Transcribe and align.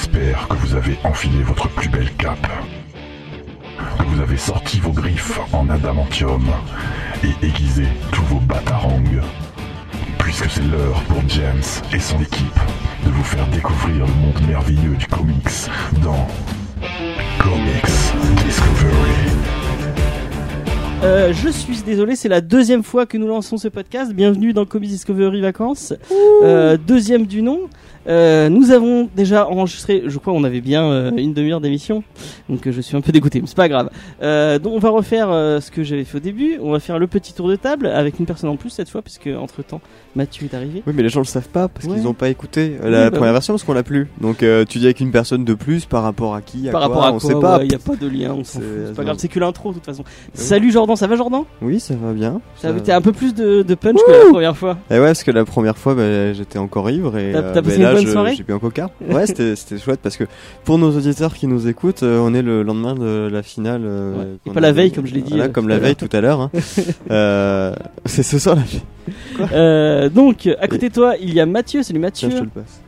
J'espère 0.00 0.46
que 0.46 0.54
vous 0.54 0.76
avez 0.76 0.96
enfilé 1.02 1.42
votre 1.42 1.68
plus 1.70 1.88
belle 1.88 2.12
cape, 2.18 2.46
que 3.98 4.04
vous 4.04 4.20
avez 4.20 4.36
sorti 4.36 4.78
vos 4.78 4.92
griffes 4.92 5.40
en 5.52 5.68
adamantium 5.68 6.46
et 7.24 7.44
aiguisé 7.44 7.82
tous 8.12 8.22
vos 8.26 8.38
batarangs, 8.38 9.02
puisque 10.20 10.48
c'est 10.48 10.62
l'heure 10.62 11.02
pour 11.08 11.28
James 11.28 11.62
et 11.92 11.98
son 11.98 12.20
équipe 12.20 12.60
de 13.04 13.10
vous 13.10 13.24
faire 13.24 13.44
découvrir 13.48 14.06
le 14.06 14.12
monde 14.12 14.40
merveilleux 14.46 14.94
du 14.94 15.06
comics 15.08 15.68
dans 16.04 16.28
Comics 17.40 18.44
Discovery. 18.46 19.18
Euh, 21.02 21.32
je 21.32 21.48
suis 21.48 21.82
désolé, 21.82 22.14
c'est 22.14 22.28
la 22.28 22.40
deuxième 22.40 22.84
fois 22.84 23.04
que 23.04 23.18
nous 23.18 23.26
lançons 23.26 23.56
ce 23.56 23.66
podcast. 23.66 24.12
Bienvenue 24.12 24.52
dans 24.52 24.64
Comics 24.64 24.90
Discovery 24.90 25.40
Vacances. 25.40 25.92
Euh, 26.42 26.76
deuxième 26.76 27.26
du 27.26 27.42
nom. 27.42 27.68
Euh, 28.08 28.48
nous 28.48 28.70
avons 28.70 29.08
déjà 29.14 29.46
enregistré, 29.48 30.02
je 30.06 30.18
crois 30.18 30.32
on 30.32 30.44
avait 30.44 30.60
bien 30.60 30.84
euh, 30.84 31.10
une 31.16 31.34
demi-heure 31.34 31.60
d'émission, 31.60 32.02
donc 32.48 32.66
euh, 32.66 32.72
je 32.72 32.80
suis 32.80 32.96
un 32.96 33.00
peu 33.00 33.12
dégoûté, 33.12 33.40
mais 33.40 33.46
c'est 33.46 33.56
pas 33.56 33.68
grave. 33.68 33.90
Euh, 34.22 34.58
donc 34.58 34.72
on 34.74 34.78
va 34.78 34.88
refaire 34.90 35.28
ce 35.28 35.70
que 35.70 35.82
j'avais 35.82 36.04
fait 36.04 36.16
au 36.16 36.20
début, 36.20 36.58
on 36.62 36.72
va 36.72 36.80
faire 36.80 36.98
le 36.98 37.06
petit 37.06 37.32
tour 37.34 37.48
de 37.48 37.56
table 37.56 37.86
avec 37.86 38.18
une 38.18 38.26
personne 38.26 38.48
en 38.50 38.56
plus 38.56 38.70
cette 38.70 38.88
fois, 38.88 39.02
puisque 39.02 39.28
entre 39.38 39.62
temps 39.62 39.80
Mathieu 40.16 40.48
est 40.50 40.54
arrivé. 40.56 40.82
Oui, 40.86 40.92
mais 40.96 41.02
les 41.02 41.08
gens 41.10 41.20
le 41.20 41.26
savent 41.26 41.48
pas 41.48 41.68
parce 41.68 41.86
Ouais. 41.86 41.94
qu'ils 41.96 42.08
ont 42.08 42.14
pas 42.14 42.28
écouté 42.28 42.76
Oui, 42.82 42.90
la 42.90 43.10
bah 43.10 43.16
première 43.18 43.32
version 43.32 43.54
parce 43.54 43.64
qu'on 43.64 43.72
l'a 43.74 43.82
plus. 43.82 44.08
Donc 44.20 44.38
tu 44.68 44.78
dis 44.78 44.84
avec 44.86 45.00
une 45.00 45.10
personne 45.12 45.44
de 45.44 45.54
plus 45.54 45.84
par 45.84 46.02
rapport 46.02 46.34
à 46.34 46.40
qui 46.40 46.68
à 46.68 46.72
Par 46.72 46.80
quoi, 46.80 46.88
rapport 46.88 47.04
à 47.06 47.12
on 47.12 47.18
quoi, 47.18 47.30
sait 47.30 47.38
pas. 47.40 47.58
il 47.62 47.68
n'y 47.68 47.74
a 47.74 47.78
pas 47.78 47.96
de 47.96 48.08
lien, 48.08 48.32
on 48.32 48.44
s'en 48.44 48.58
C'est- 48.60 48.64
fout, 48.64 48.68
c'est 48.88 48.94
pas 48.96 49.04
grave, 49.04 49.16
c'est 49.18 49.28
que 49.28 49.38
l'intro 49.38 49.70
de 49.70 49.74
toute 49.74 49.84
façon. 49.86 50.04
Salut 50.34 50.72
Jordan, 50.72 50.96
ça 50.96 51.06
va 51.06 51.16
Jordan? 51.16 51.42
Oui, 51.62 51.78
ça 51.78 51.94
va 51.94 52.12
bien. 52.12 52.40
Ça 52.56 52.72
T'as 52.84 52.96
un 52.96 53.00
peu 53.00 53.12
plus 53.12 53.34
de, 53.34 53.62
de 53.62 53.74
punch 53.74 53.96
que 54.06 54.10
la 54.12 54.30
première 54.30 54.56
fois. 54.56 54.78
Et 54.90 54.94
ouais, 54.94 55.06
parce 55.06 55.22
que 55.24 55.30
la 55.30 55.44
première 55.44 55.76
fois, 55.76 55.94
bah, 55.94 56.32
j'étais 56.32 56.58
encore 56.58 56.88
ivre 56.90 57.18
et 57.18 57.34
euh, 57.34 57.52
bah, 57.60 57.60
là, 57.76 57.97
bonne 57.98 58.06
je- 58.06 58.12
soirée 58.12 58.34
j'ai 58.36 58.42
bu 58.42 58.52
un 58.52 58.58
coca. 58.58 58.90
Ouais, 59.08 59.26
c'était 59.26 59.54
c'était 59.56 59.78
chouette 59.78 60.00
parce 60.02 60.16
que 60.16 60.24
pour 60.64 60.78
nos 60.78 60.90
auditeurs 60.96 61.34
qui 61.34 61.46
nous 61.46 61.68
écoutent, 61.68 62.02
euh, 62.02 62.18
on 62.18 62.34
est 62.34 62.42
le 62.42 62.62
lendemain 62.62 62.94
de 62.94 63.28
la 63.30 63.42
finale. 63.42 63.82
euh, 63.84 64.16
Ouais. 64.16 64.24
Et 64.44 64.48
qu'on 64.48 64.54
pas 64.54 64.60
la 64.60 64.68
a- 64.68 64.72
veille, 64.72 64.92
comme 64.92 65.06
je 65.06 65.14
l'ai 65.14 65.22
dit, 65.22 65.30
Voilà, 65.30 65.44
euh, 65.44 65.48
comme 65.48 65.68
la 65.68 65.78
veille 65.78 65.96
tout 65.96 66.08
à 66.12 66.20
l'heure. 66.20 66.40
hein. 66.40 66.50
Euh, 67.10 67.74
C'est 68.06 68.22
ce 68.22 68.38
soir 68.38 68.56
la. 68.56 68.62
Euh, 69.52 70.08
donc, 70.08 70.46
à 70.60 70.68
côté 70.68 70.88
de 70.88 70.94
toi, 70.94 71.14
il 71.20 71.32
y 71.32 71.40
a 71.40 71.46
Mathieu. 71.46 71.82
Salut 71.82 71.98
Mathieu. 71.98 72.28
Tiens, 72.28 72.36
je 72.38 72.42
te 72.42 72.44
le 72.44 72.62
passe. 72.62 72.80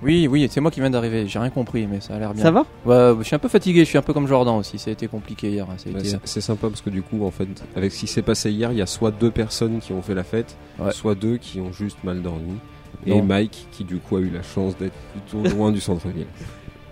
Oui, 0.00 0.28
oui, 0.30 0.46
c'est 0.48 0.60
moi 0.60 0.70
qui 0.70 0.78
viens 0.78 0.90
d'arriver. 0.90 1.26
J'ai 1.26 1.40
rien 1.40 1.50
compris, 1.50 1.88
mais 1.90 2.00
ça 2.00 2.14
a 2.14 2.18
l'air 2.20 2.32
bien. 2.32 2.42
Ça 2.44 2.52
va 2.52 2.64
Ouais, 2.86 3.14
je 3.18 3.24
suis 3.24 3.34
un 3.34 3.40
peu 3.40 3.48
fatigué. 3.48 3.80
Je 3.80 3.88
suis 3.88 3.98
un 3.98 4.02
peu 4.02 4.12
comme 4.12 4.28
Jordan 4.28 4.54
aussi. 4.54 4.78
Ça 4.78 4.90
a 4.90 4.92
été 4.92 5.08
compliqué 5.08 5.50
hier. 5.50 5.66
Bah, 5.66 5.74
été- 5.84 6.08
c'est- 6.08 6.18
c'est 6.22 6.40
sympa 6.40 6.68
parce 6.68 6.80
que 6.82 6.90
du 6.90 7.02
coup, 7.02 7.24
en 7.26 7.32
fait, 7.32 7.48
avec 7.74 7.90
ce 7.90 7.98
qui 8.00 8.06
s'est 8.06 8.22
passé 8.22 8.52
hier, 8.52 8.70
il 8.70 8.78
y 8.78 8.82
a 8.82 8.86
soit 8.86 9.10
deux 9.10 9.32
personnes 9.32 9.80
qui 9.80 9.92
ont 9.92 10.00
fait 10.00 10.14
la 10.14 10.22
fête, 10.22 10.56
Ouais. 10.78 10.92
soit 10.92 11.16
deux 11.16 11.36
qui 11.36 11.58
ont 11.58 11.72
juste 11.72 11.98
mal 12.04 12.22
dormi, 12.22 12.58
et 13.06 13.10
Non. 13.10 13.22
Mike 13.22 13.66
qui 13.72 13.84
du 13.84 13.96
coup 13.98 14.16
a 14.16 14.20
eu 14.20 14.30
la 14.30 14.42
chance 14.42 14.76
d'être 14.76 14.94
plutôt 15.12 15.48
loin 15.56 15.70
du 15.72 15.80
centre-ville. 15.80 16.26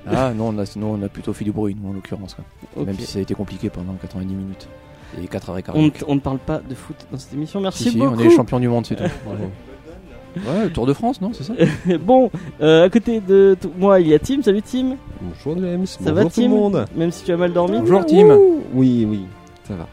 Ah 0.08 0.32
non, 0.32 0.50
on 0.54 0.58
a, 0.60 0.64
on 0.80 1.02
a 1.02 1.08
plutôt 1.08 1.32
fait 1.32 1.44
du 1.44 1.50
bruit, 1.50 1.76
nous, 1.82 1.90
en 1.90 1.92
l'occurrence. 1.92 2.34
quoi. 2.34 2.44
Ok. 2.76 2.86
Même 2.86 2.94
si 2.96 3.06
ça 3.06 3.18
a 3.18 3.22
été 3.22 3.34
compliqué 3.34 3.70
pendant 3.70 3.92
90 3.94 4.34
minutes. 4.36 4.68
Et 5.20 5.26
4h15. 5.26 5.72
on, 5.74 5.82
ne- 5.86 5.90
on 6.06 6.14
ne 6.14 6.20
parle 6.20 6.38
pas 6.38 6.58
de 6.60 6.76
foot 6.76 6.94
dans 7.10 7.18
cette 7.18 7.34
émission. 7.34 7.60
Merci 7.60 7.82
Si, 7.82 7.90
si, 7.90 7.98
beaucoup. 7.98 8.14
on 8.14 8.18
est 8.20 8.22
les 8.28 8.30
champions 8.30 8.60
du 8.60 8.68
monde, 8.68 8.86
c'est 8.86 8.94
tout. 8.94 9.02
Ouais, 10.36 10.64
le 10.64 10.70
Tour 10.70 10.86
de 10.86 10.92
France, 10.92 11.20
non 11.20 11.32
C'est 11.32 11.42
ça 11.44 11.54
bon, 11.98 12.30
euh, 12.60 12.84
à 12.84 12.90
côté 12.90 13.20
de 13.20 13.56
moi, 13.78 13.98
il 14.00 14.06
y 14.08 14.14
a 14.14 14.18
Tim. 14.20 14.42
Salut 14.42 14.62
Tim. 14.62 14.94
Bonjour 15.20 15.60
James, 15.60 15.86
Ça 15.86 15.98
bonjour 16.00 16.14
va 16.14 16.22
tout 16.24 16.28
Tim 16.30 16.42
le 16.42 16.48
monde. 16.48 16.84
Même 16.94 17.10
si 17.10 17.24
tu 17.24 17.32
as 17.32 17.36
mal 17.38 17.52
dormi. 17.52 17.78
Bonjour, 17.80 18.04
Tim. 18.06 18.38
Oui, 18.74 19.06
oui, 19.08 19.20
ça 19.66 19.74
va. 19.74 19.88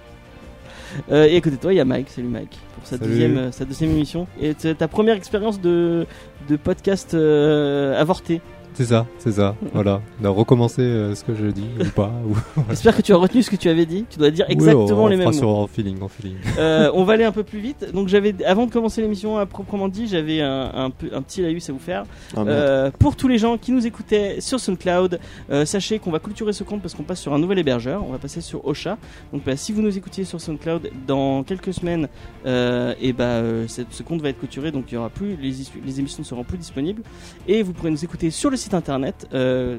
Euh, 1.11 1.25
et 1.25 1.37
à 1.37 1.41
côté 1.41 1.55
de 1.57 1.61
toi, 1.61 1.73
il 1.73 1.77
y 1.77 1.79
a 1.79 1.85
Mike. 1.85 2.09
Salut 2.09 2.27
Mike. 2.27 2.57
Pour 2.75 2.85
sa 2.87 2.97
Salut. 2.97 3.11
deuxième, 3.11 3.37
euh, 3.37 3.51
sa 3.51 3.65
deuxième 3.65 3.91
émission. 3.91 4.27
Et 4.41 4.53
c'est 4.57 4.75
ta 4.75 4.87
première 4.87 5.15
expérience 5.15 5.59
de, 5.61 6.05
de 6.49 6.55
podcast 6.55 7.13
euh, 7.13 7.99
avorté. 7.99 8.41
C'est 8.73 8.85
ça, 8.85 9.05
c'est 9.19 9.33
ça. 9.33 9.55
Voilà. 9.73 10.01
On 10.21 10.25
a 10.25 10.29
recommencé 10.29 10.81
euh, 10.81 11.13
ce 11.15 11.23
que 11.23 11.35
je 11.35 11.45
dis 11.47 11.67
ou 11.79 11.85
pas. 11.91 12.11
ou- 12.27 12.35
J'espère 12.69 12.95
que 12.97 13.01
tu 13.01 13.13
as 13.13 13.17
retenu 13.17 13.43
ce 13.43 13.49
que 13.51 13.55
tu 13.55 13.69
avais 13.69 13.85
dit. 13.85 14.05
Tu 14.09 14.17
dois 14.19 14.31
dire 14.31 14.45
Oui, 14.49 14.53
exactement 14.53 15.03
on 15.03 15.07
les 15.07 15.17
fera 15.17 15.29
mêmes 15.29 15.37
sur 15.37 15.47
mots. 15.49 15.57
en 15.57 15.67
feeling, 15.67 16.01
en 16.01 16.07
feeling. 16.07 16.35
Euh, 16.59 16.91
on 16.93 17.03
va 17.03 17.13
aller 17.13 17.23
un 17.23 17.31
peu 17.31 17.43
plus 17.43 17.59
vite. 17.59 17.91
Donc 17.93 18.07
j'avais, 18.07 18.33
avant 18.45 18.65
de 18.65 18.71
commencer 18.71 19.01
l'émission 19.01 19.37
à 19.37 19.45
proprement 19.45 19.87
dit, 19.87 20.07
j'avais 20.07 20.41
un, 20.41 20.71
un, 20.73 20.89
peu- 20.91 21.09
un 21.13 21.21
petit 21.21 21.41
laïus 21.41 21.69
à 21.69 21.73
vous 21.73 21.79
faire. 21.79 22.03
Ah. 22.35 22.41
Euh, 22.47 22.91
pour 22.99 23.15
tous 23.15 23.27
les 23.27 23.37
gens 23.37 23.57
qui 23.57 23.71
nous 23.71 23.85
écoutaient 23.85 24.39
sur 24.39 24.59
SoundCloud, 24.59 25.19
euh, 25.51 25.65
sachez 25.65 25.99
qu'on 25.99 26.11
va 26.11 26.19
clôturer 26.19 26.53
ce 26.53 26.63
compte 26.63 26.81
parce 26.81 26.93
qu'on 26.93 27.03
passe 27.03 27.19
sur 27.21 27.33
un 27.33 27.39
nouvel 27.39 27.59
hébergeur. 27.59 28.03
On 28.07 28.11
va 28.11 28.17
passer 28.17 28.41
sur 28.41 28.65
Ocha. 28.67 28.97
Donc 29.33 29.43
bah, 29.43 29.55
si 29.55 29.71
vous 29.71 29.81
nous 29.81 29.95
écoutiez 29.97 30.23
sur 30.25 30.39
SoundCloud 30.41 30.89
dans 31.07 31.43
quelques 31.43 31.73
semaines, 31.73 32.07
euh, 32.45 32.93
et 33.01 33.13
bah, 33.13 33.23
euh, 33.25 33.67
cette- 33.67 33.91
ce 33.91 34.03
compte 34.03 34.21
va 34.21 34.29
être 34.29 34.39
clôturé. 34.39 34.71
Donc 34.71 34.85
il 34.91 34.95
y 34.95 34.97
aura 34.97 35.09
plus 35.09 35.35
les, 35.35 35.99
émissions 35.99 36.21
ne 36.21 36.25
seront 36.25 36.43
plus 36.43 36.57
disponibles. 36.57 37.01
Et 37.47 37.61
vous 37.63 37.73
pourrez 37.73 37.91
nous 37.91 38.03
écouter 38.03 38.31
sur 38.31 38.49
le 38.49 38.57
site 38.63 38.73
internet. 38.73 39.27
Euh, 39.33 39.77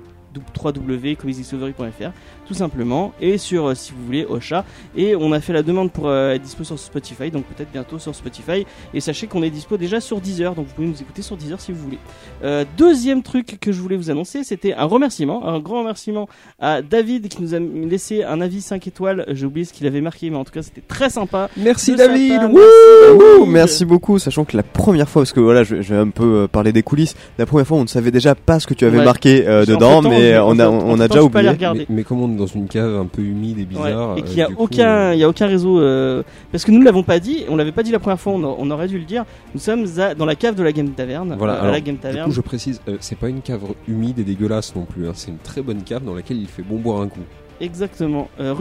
www.comicsdiscovery.fr 0.57 2.11
tout 2.47 2.55
simplement 2.55 3.13
et 3.21 3.39
sur 3.39 3.67
euh, 3.69 3.75
si 3.75 3.93
vous 3.93 4.05
voulez 4.05 4.27
Ocha 4.29 4.65
et 4.97 5.17
on 5.17 5.33
a 5.33 5.41
fait 5.41 5.53
la 5.53 5.63
demande 5.63 5.91
pour 5.91 6.09
euh, 6.09 6.33
être 6.35 6.43
dispo 6.43 6.65
sur 6.65 6.79
Spotify 6.79 7.31
donc 7.31 7.45
peut-être 7.45 7.71
bientôt 7.73 7.99
sur 7.99 8.15
Spotify 8.15 8.67
et 8.93 9.01
sachez 9.01 9.27
qu'on 9.27 9.43
est 9.43 9.51
dispo 9.51 9.77
déjà 9.77 10.01
sur 10.01 10.21
Deezer 10.21 10.55
donc 10.55 10.67
vous 10.67 10.75
pouvez 10.75 10.87
nous 10.89 11.01
écouter 11.01 11.23
sur 11.23 11.37
Deezer 11.37 11.61
si 11.61 11.73
vous 11.73 11.79
voulez 11.83 11.99
euh, 12.43 12.65
deuxième 12.77 13.23
truc 13.23 13.59
que 13.61 13.73
je 13.73 13.81
voulais 13.81 13.97
vous 13.97 14.11
annoncer, 14.11 14.45
c'était 14.45 14.75
un 14.75 14.85
remerciement, 14.85 15.47
un 15.49 15.59
grand 15.61 15.81
remerciement 15.81 16.29
à 16.61 16.83
David 16.83 17.29
qui 17.29 17.41
nous 17.43 17.55
a 17.55 17.59
laissé 17.59 18.23
un 18.23 18.41
avis 18.41 18.61
5 18.61 18.87
étoiles. 18.87 19.25
J'ai 19.29 19.47
oublié 19.47 19.65
ce 19.65 19.73
qu'il 19.73 19.87
avait 19.87 20.01
marqué, 20.01 20.29
mais 20.31 20.37
en 20.37 20.45
tout 20.45 20.53
cas 20.53 20.63
c'était 20.63 20.81
très 20.83 21.09
sympa. 21.11 21.49
Merci 21.57 21.95
David. 21.95 22.43
Wouh 22.43 22.53
Merci, 22.59 23.13
Wouh, 23.15 23.39
David. 23.39 23.53
Merci 23.53 23.85
beaucoup, 23.85 24.19
sachant 24.19 24.45
que 24.45 24.57
la 24.57 24.63
première 24.63 25.09
fois, 25.09 25.23
parce 25.23 25.33
que 25.33 25.41
voilà, 25.41 25.63
je, 25.65 25.81
je 25.81 25.95
vais 25.95 26.01
un 26.01 26.09
peu 26.11 26.49
parler 26.51 26.73
des 26.73 26.83
coulisses. 26.83 27.15
La 27.39 27.47
première 27.47 27.67
fois, 27.67 27.79
on 27.79 27.83
ne 27.83 27.89
savait 27.89 28.11
déjà 28.11 28.35
pas 28.35 28.61
ce 28.61 28.67
que 28.67 28.75
tu 28.75 28.85
avais 28.85 28.99
Ouais. 28.99 29.05
marqué 29.05 29.47
euh, 29.47 29.65
dedans, 29.65 30.03
mais 30.03 30.37
on 30.39 30.59
a, 30.59 30.69
entre- 30.69 30.85
on 30.87 31.01
a 31.01 31.09
déjà 31.09 31.23
oublié. 31.23 31.51
Mais, 31.75 31.87
mais 31.89 32.05
on 32.11 32.34
dans 32.37 32.47
une 32.47 32.67
cave 32.69 32.95
un 32.97 33.07
peu 33.07 33.23
humide 33.23 33.59
et 33.59 33.63
Ouais, 33.63 33.67
bizarre, 33.67 34.19
et 34.19 34.23
qu'il 34.23 34.35
n'y 34.37 34.43
a 34.43 34.47
euh, 34.47 34.49
coup, 34.55 34.63
aucun, 34.65 34.89
euh, 34.89 35.15
il 35.15 35.21
y 35.21 35.25
a 35.25 35.29
aucun 35.29 35.47
réseau, 35.47 35.81
euh, 35.81 36.23
parce 36.53 36.65
que 36.65 36.71
nous 36.71 36.79
ne 36.79 36.85
l'avons 36.85 37.03
pas 37.03 37.19
dit, 37.21 37.45
on 37.49 37.57
l'avait 37.57 37.73
pas 37.73 37.83
dit 37.83 37.91
la 37.93 37.99
première 37.99 38.21
fois, 38.21 38.33
on, 38.35 38.45
a- 38.45 38.57
on 38.59 38.71
aurait 38.71 38.89
dû 38.89 38.99
le 38.99 39.05
dire. 39.05 39.25
Nous 39.55 39.61
sommes 39.61 39.87
à- 39.99 40.15
dans 40.15 40.27
la 40.27 40.35
cave 40.37 40.55
de 40.55 40.63
la 40.63 40.73
Game 40.73 40.91
Taverne, 40.91 41.35
Voilà, 41.39 41.55
à 41.63 41.71
la 41.71 41.81
Game 41.81 41.97
Du 41.97 42.01
Taverne. 42.01 42.27
coup, 42.27 42.33
je 42.35 42.41
précise, 42.41 42.81
c'est 43.01 43.19
pas 43.19 43.29
une 43.29 43.41
cave 43.41 43.63
humide 43.89 44.19
et 44.19 44.25
dégueulasse 44.25 44.75
non 44.75 44.85
plus. 44.85 45.07
hein, 45.09 45.13
C'est 45.15 45.31
une 45.31 45.39
très 45.39 45.63
bonne 45.63 45.83
cave 45.83 46.05
dans 46.05 46.15
laquelle 46.15 46.39
il 46.39 46.47
fait 46.49 46.63
bon 46.63 46.79
boire 46.79 47.01
un 47.01 47.09
coup. 47.09 47.21
Exactement, 47.61 48.29
euh. 48.41 48.55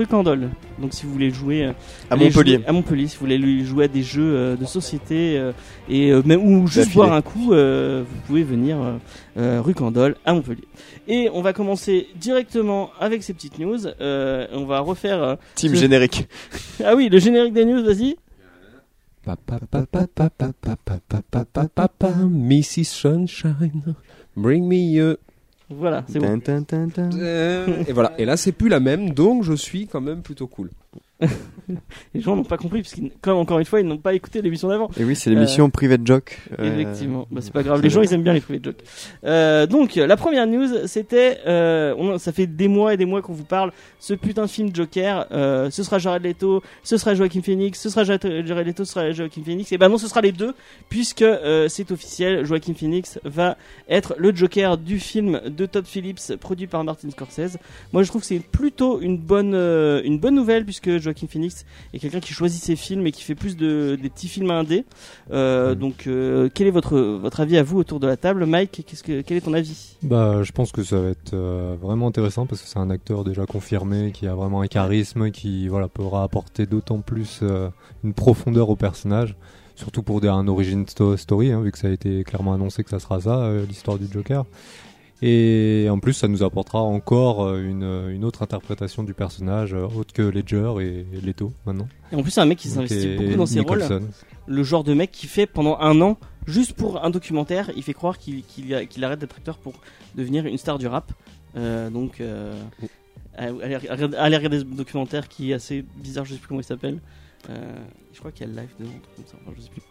Donc 0.80 0.94
si 0.94 1.06
vous 1.06 1.12
voulez 1.12 1.32
jouer 1.32 1.72
à 2.10 2.16
Montpellier, 2.16 3.08
si 3.08 3.16
vous 3.16 3.22
voulez 3.22 3.38
lui 3.38 3.66
jouer 3.66 3.86
à 3.86 3.88
des 3.88 4.04
jeux 4.04 4.56
de 4.56 4.66
société 4.66 5.52
et 5.90 6.12
même 6.26 6.44
ou 6.44 6.68
juste 6.68 6.94
boire 6.94 7.14
un 7.14 7.22
coup, 7.22 7.54
vous 7.54 8.22
pouvez 8.28 8.44
venir 8.44 8.78
Rucandole 9.36 10.16
à 10.26 10.34
Montpellier. 10.34 10.68
Et 11.08 11.30
on 11.34 11.42
va 11.42 11.54
commencer 11.54 12.08
directement 12.16 12.92
avec 13.00 13.24
ces 13.24 13.34
petites 13.34 13.60
news. 13.60 13.88
on 14.00 14.66
va 14.66 14.80
refaire 14.80 15.38
team 15.56 15.76
générique. 15.76 16.28
ah 16.84 16.96
oui, 16.96 17.10
le 17.10 17.20
générique 17.20 17.54
des 17.54 17.66
news, 17.66 17.84
vas-y. 17.84 18.16
Mrs 22.28 22.86
Sunshine, 22.86 23.96
bring 24.36 24.68
me 24.68 24.76
you. 24.76 25.18
Voilà, 25.70 26.04
c'est 26.08 26.20
bon. 26.20 26.40
Tin, 26.40 26.62
tin, 26.64 26.88
tin, 26.88 27.10
tin. 27.10 27.18
Euh, 27.18 27.84
Et 27.88 27.94
voilà. 27.94 28.14
Et 28.18 28.26
là, 28.26 28.38
c'est 28.38 28.52
plus 28.52 28.70
la 28.70 28.80
même, 28.80 29.12
donc 29.12 29.44
je 29.44 29.54
suis 29.54 29.88
quand 29.88 30.02
même 30.02 30.22
plutôt 30.22 30.48
cool. 30.48 30.70
Les 32.14 32.20
gens 32.20 32.36
n'ont 32.36 32.44
pas 32.44 32.58
compris, 32.58 32.82
parce 32.82 32.96
comme 33.22 33.38
encore 33.38 33.60
une 33.60 33.66
fois, 33.66 33.80
ils 33.80 33.88
n'ont 33.88 33.98
pas 33.98 34.14
écouté 34.14 34.42
l'émission 34.42 34.68
d'avant. 34.68 34.90
Et 35.00 35.06
oui, 35.06 35.16
c'est 35.16 35.30
l'émission 35.30 35.70
Private 35.70 36.06
Joke. 36.06 36.38
euh, 36.60 36.74
Effectivement, 36.74 37.28
bah, 37.32 37.40
c'est 37.42 37.54
pas 37.54 37.64
grave. 37.64 37.82
Les 37.82 37.90
gens 37.90 38.02
ils 38.02 38.14
aiment 38.14 38.24
bien 38.24 38.34
les 38.34 38.42
private 38.42 38.66
jokes. 38.66 38.84
Euh, 39.24 39.66
donc 39.66 39.96
la 39.96 40.18
première 40.18 40.46
news, 40.48 40.86
c'était, 40.88 41.38
euh, 41.48 42.18
ça 42.18 42.34
fait 42.34 42.48
des 42.48 42.68
mois 42.68 42.94
et 42.94 42.98
des 42.98 43.06
mois 43.06 43.22
qu'on 43.22 43.32
vous 43.32 43.46
parle. 43.46 43.72
Ce 44.00 44.14
putain 44.14 44.44
de 44.44 44.48
film 44.48 44.76
Joker, 44.76 45.28
euh, 45.32 45.70
ce 45.70 45.84
sera 45.84 45.98
Jared 45.98 46.24
Leto, 46.24 46.62
ce 46.84 46.98
sera 46.98 47.16
Joaquin 47.16 47.42
Phoenix, 47.42 47.80
ce 47.80 47.90
sera 47.90 48.04
Jared 48.04 48.46
Jared 48.46 48.68
Leto, 48.68 48.84
ce 48.84 48.92
sera 48.92 49.12
Joaquin 49.12 49.44
Phoenix. 49.46 49.72
Et 49.72 49.78
ben 49.78 49.88
non, 49.88 49.98
ce 49.98 50.10
sera 50.10 50.20
les 50.20 50.34
deux, 50.34 50.54
puisque 50.90 51.22
euh, 51.22 51.70
c'est 51.70 51.90
officiel. 51.92 52.44
Joaquin 52.46 52.74
Phoenix 52.74 53.20
va 53.24 53.56
être 53.88 54.16
le 54.18 54.36
Joker 54.36 54.78
du 54.78 55.00
film 55.00 55.40
de 55.48 55.66
Todd 55.66 55.86
Phillips, 55.86 56.36
produit 56.42 56.68
par 56.68 56.84
Martin 56.84 57.10
Scorsese. 57.12 57.58
Moi, 57.94 58.04
je 58.04 58.10
trouve 58.10 58.22
que 58.22 58.28
c'est 58.28 58.40
plutôt 58.40 59.00
une 59.00 59.18
bonne, 59.18 59.54
euh, 59.56 60.02
une 60.04 60.20
bonne 60.20 60.36
nouvelle, 60.36 60.66
puisque 60.66 60.98
Joaquin 60.98 61.13
Phoenix 61.28 61.66
est 61.94 62.00
quelqu'un 62.00 62.20
qui 62.20 62.34
choisit 62.34 62.62
ses 62.64 62.76
films 62.76 63.06
et 63.08 63.12
qui 63.12 63.24
fait 63.24 63.36
plus 63.36 63.56
de 63.58 63.98
des 64.02 64.10
petits 64.10 64.28
films 64.28 64.52
indés. 64.52 64.86
Euh, 65.32 65.76
donc, 65.76 66.08
euh, 66.08 66.50
quel 66.54 66.68
est 66.68 66.72
votre 66.72 66.98
votre 67.00 67.40
avis 67.40 67.58
à 67.58 67.64
vous 67.64 67.78
autour 67.78 68.00
de 68.00 68.08
la 68.08 68.18
table, 68.18 68.46
Mike 68.46 68.84
Qu'est-ce 68.88 69.04
que 69.04 69.22
quel 69.22 69.38
est 69.38 69.42
ton 69.42 69.54
avis? 69.54 69.98
Bah, 70.04 70.44
je 70.44 70.52
pense 70.52 70.72
que 70.72 70.84
ça 70.84 71.00
va 71.00 71.10
être 71.10 71.34
euh, 71.34 71.76
vraiment 71.82 72.08
intéressant 72.08 72.46
parce 72.46 72.62
que 72.62 72.68
c'est 72.68 72.80
un 72.80 72.90
acteur 72.90 73.24
déjà 73.24 73.46
confirmé 73.46 74.12
qui 74.12 74.28
a 74.28 74.36
vraiment 74.36 74.62
un 74.62 74.68
charisme 74.68 75.32
qui 75.32 75.68
voilà 75.68 75.88
pourra 75.88 76.24
apporter 76.24 76.66
d'autant 76.66 77.00
plus 77.02 77.40
euh, 77.42 77.70
une 78.04 78.14
profondeur 78.14 78.70
au 78.70 78.76
personnage. 78.76 79.36
Surtout 79.76 80.04
pour 80.04 80.22
des, 80.22 80.28
un 80.28 80.48
origin 80.48 80.86
sto- 80.86 81.18
story, 81.18 81.52
hein, 81.52 81.62
vu 81.62 81.72
que 81.72 81.80
ça 81.80 81.88
a 81.88 81.92
été 81.92 82.24
clairement 82.24 82.54
annoncé 82.54 82.84
que 82.84 82.92
ça 82.92 83.00
sera 83.00 83.20
ça, 83.22 83.40
euh, 83.40 83.66
l'histoire 83.68 83.98
du 83.98 84.06
Joker. 84.12 84.46
Et 85.26 85.88
en 85.90 86.00
plus, 86.00 86.12
ça 86.14 86.28
nous 86.28 86.44
apportera 86.44 86.82
encore 86.82 87.46
euh, 87.46 87.62
une, 87.64 87.84
une 88.14 88.26
autre 88.26 88.42
interprétation 88.42 89.04
du 89.04 89.14
personnage, 89.14 89.74
euh, 89.74 89.86
autre 89.86 90.12
que 90.14 90.22
Ledger 90.22 90.74
et, 90.82 91.06
et 91.16 91.22
Leto 91.22 91.54
maintenant. 91.66 91.88
Et 92.12 92.16
en 92.16 92.22
plus, 92.24 92.32
c'est 92.32 92.42
un 92.42 92.46
mec 92.46 92.58
qui 92.58 92.68
s'investit 92.68 93.16
beaucoup 93.16 93.36
dans 93.38 93.46
ses 93.46 93.62
rôles. 93.62 93.82
Nicholson. 93.82 94.08
Le 94.48 94.64
genre 94.64 94.84
de 94.84 94.94
mec 94.94 95.12
qui 95.12 95.28
fait 95.28 95.46
pendant 95.48 95.78
un 95.80 96.02
an, 96.02 96.18
juste 96.46 96.74
pour 96.74 97.04
un 97.06 97.10
documentaire, 97.10 97.72
il 97.78 97.84
fait 97.84 97.94
croire 97.94 98.18
qu'il 98.18 98.44
qu'il 98.44 99.04
arrête 99.06 99.20
d'être 99.20 99.38
acteur 99.38 99.58
pour 99.58 99.74
devenir 100.16 100.46
une 100.46 100.58
star 100.58 100.78
du 100.78 100.88
rap. 100.88 101.14
Euh, 101.56 101.90
donc, 101.90 102.20
euh, 102.20 102.54
allez, 103.38 103.76
allez- 103.76 104.16
allez 104.18 104.36
regarder 104.38 104.60
ce 104.60 104.66
documentaire 104.66 105.30
qui 105.30 105.52
est 105.52 105.54
assez 105.54 105.86
bizarre, 105.96 106.26
je 106.26 106.34
sais 106.34 106.40
plus 106.40 106.48
comment 106.50 106.60
il 106.60 106.66
s'appelle. 106.66 107.00
Euh, 107.50 107.76
je 108.14 108.20
crois 108.20 108.32
qu'il 108.32 108.48
y 108.48 108.50
a 108.50 108.54
le 108.54 108.60
live 108.62 108.70
truc 108.78 109.16
comme 109.16 109.26
ça, 109.26 109.36
enfin, 109.44 109.54
je 109.58 109.62
sais 109.62 109.70
plus. 109.70 109.82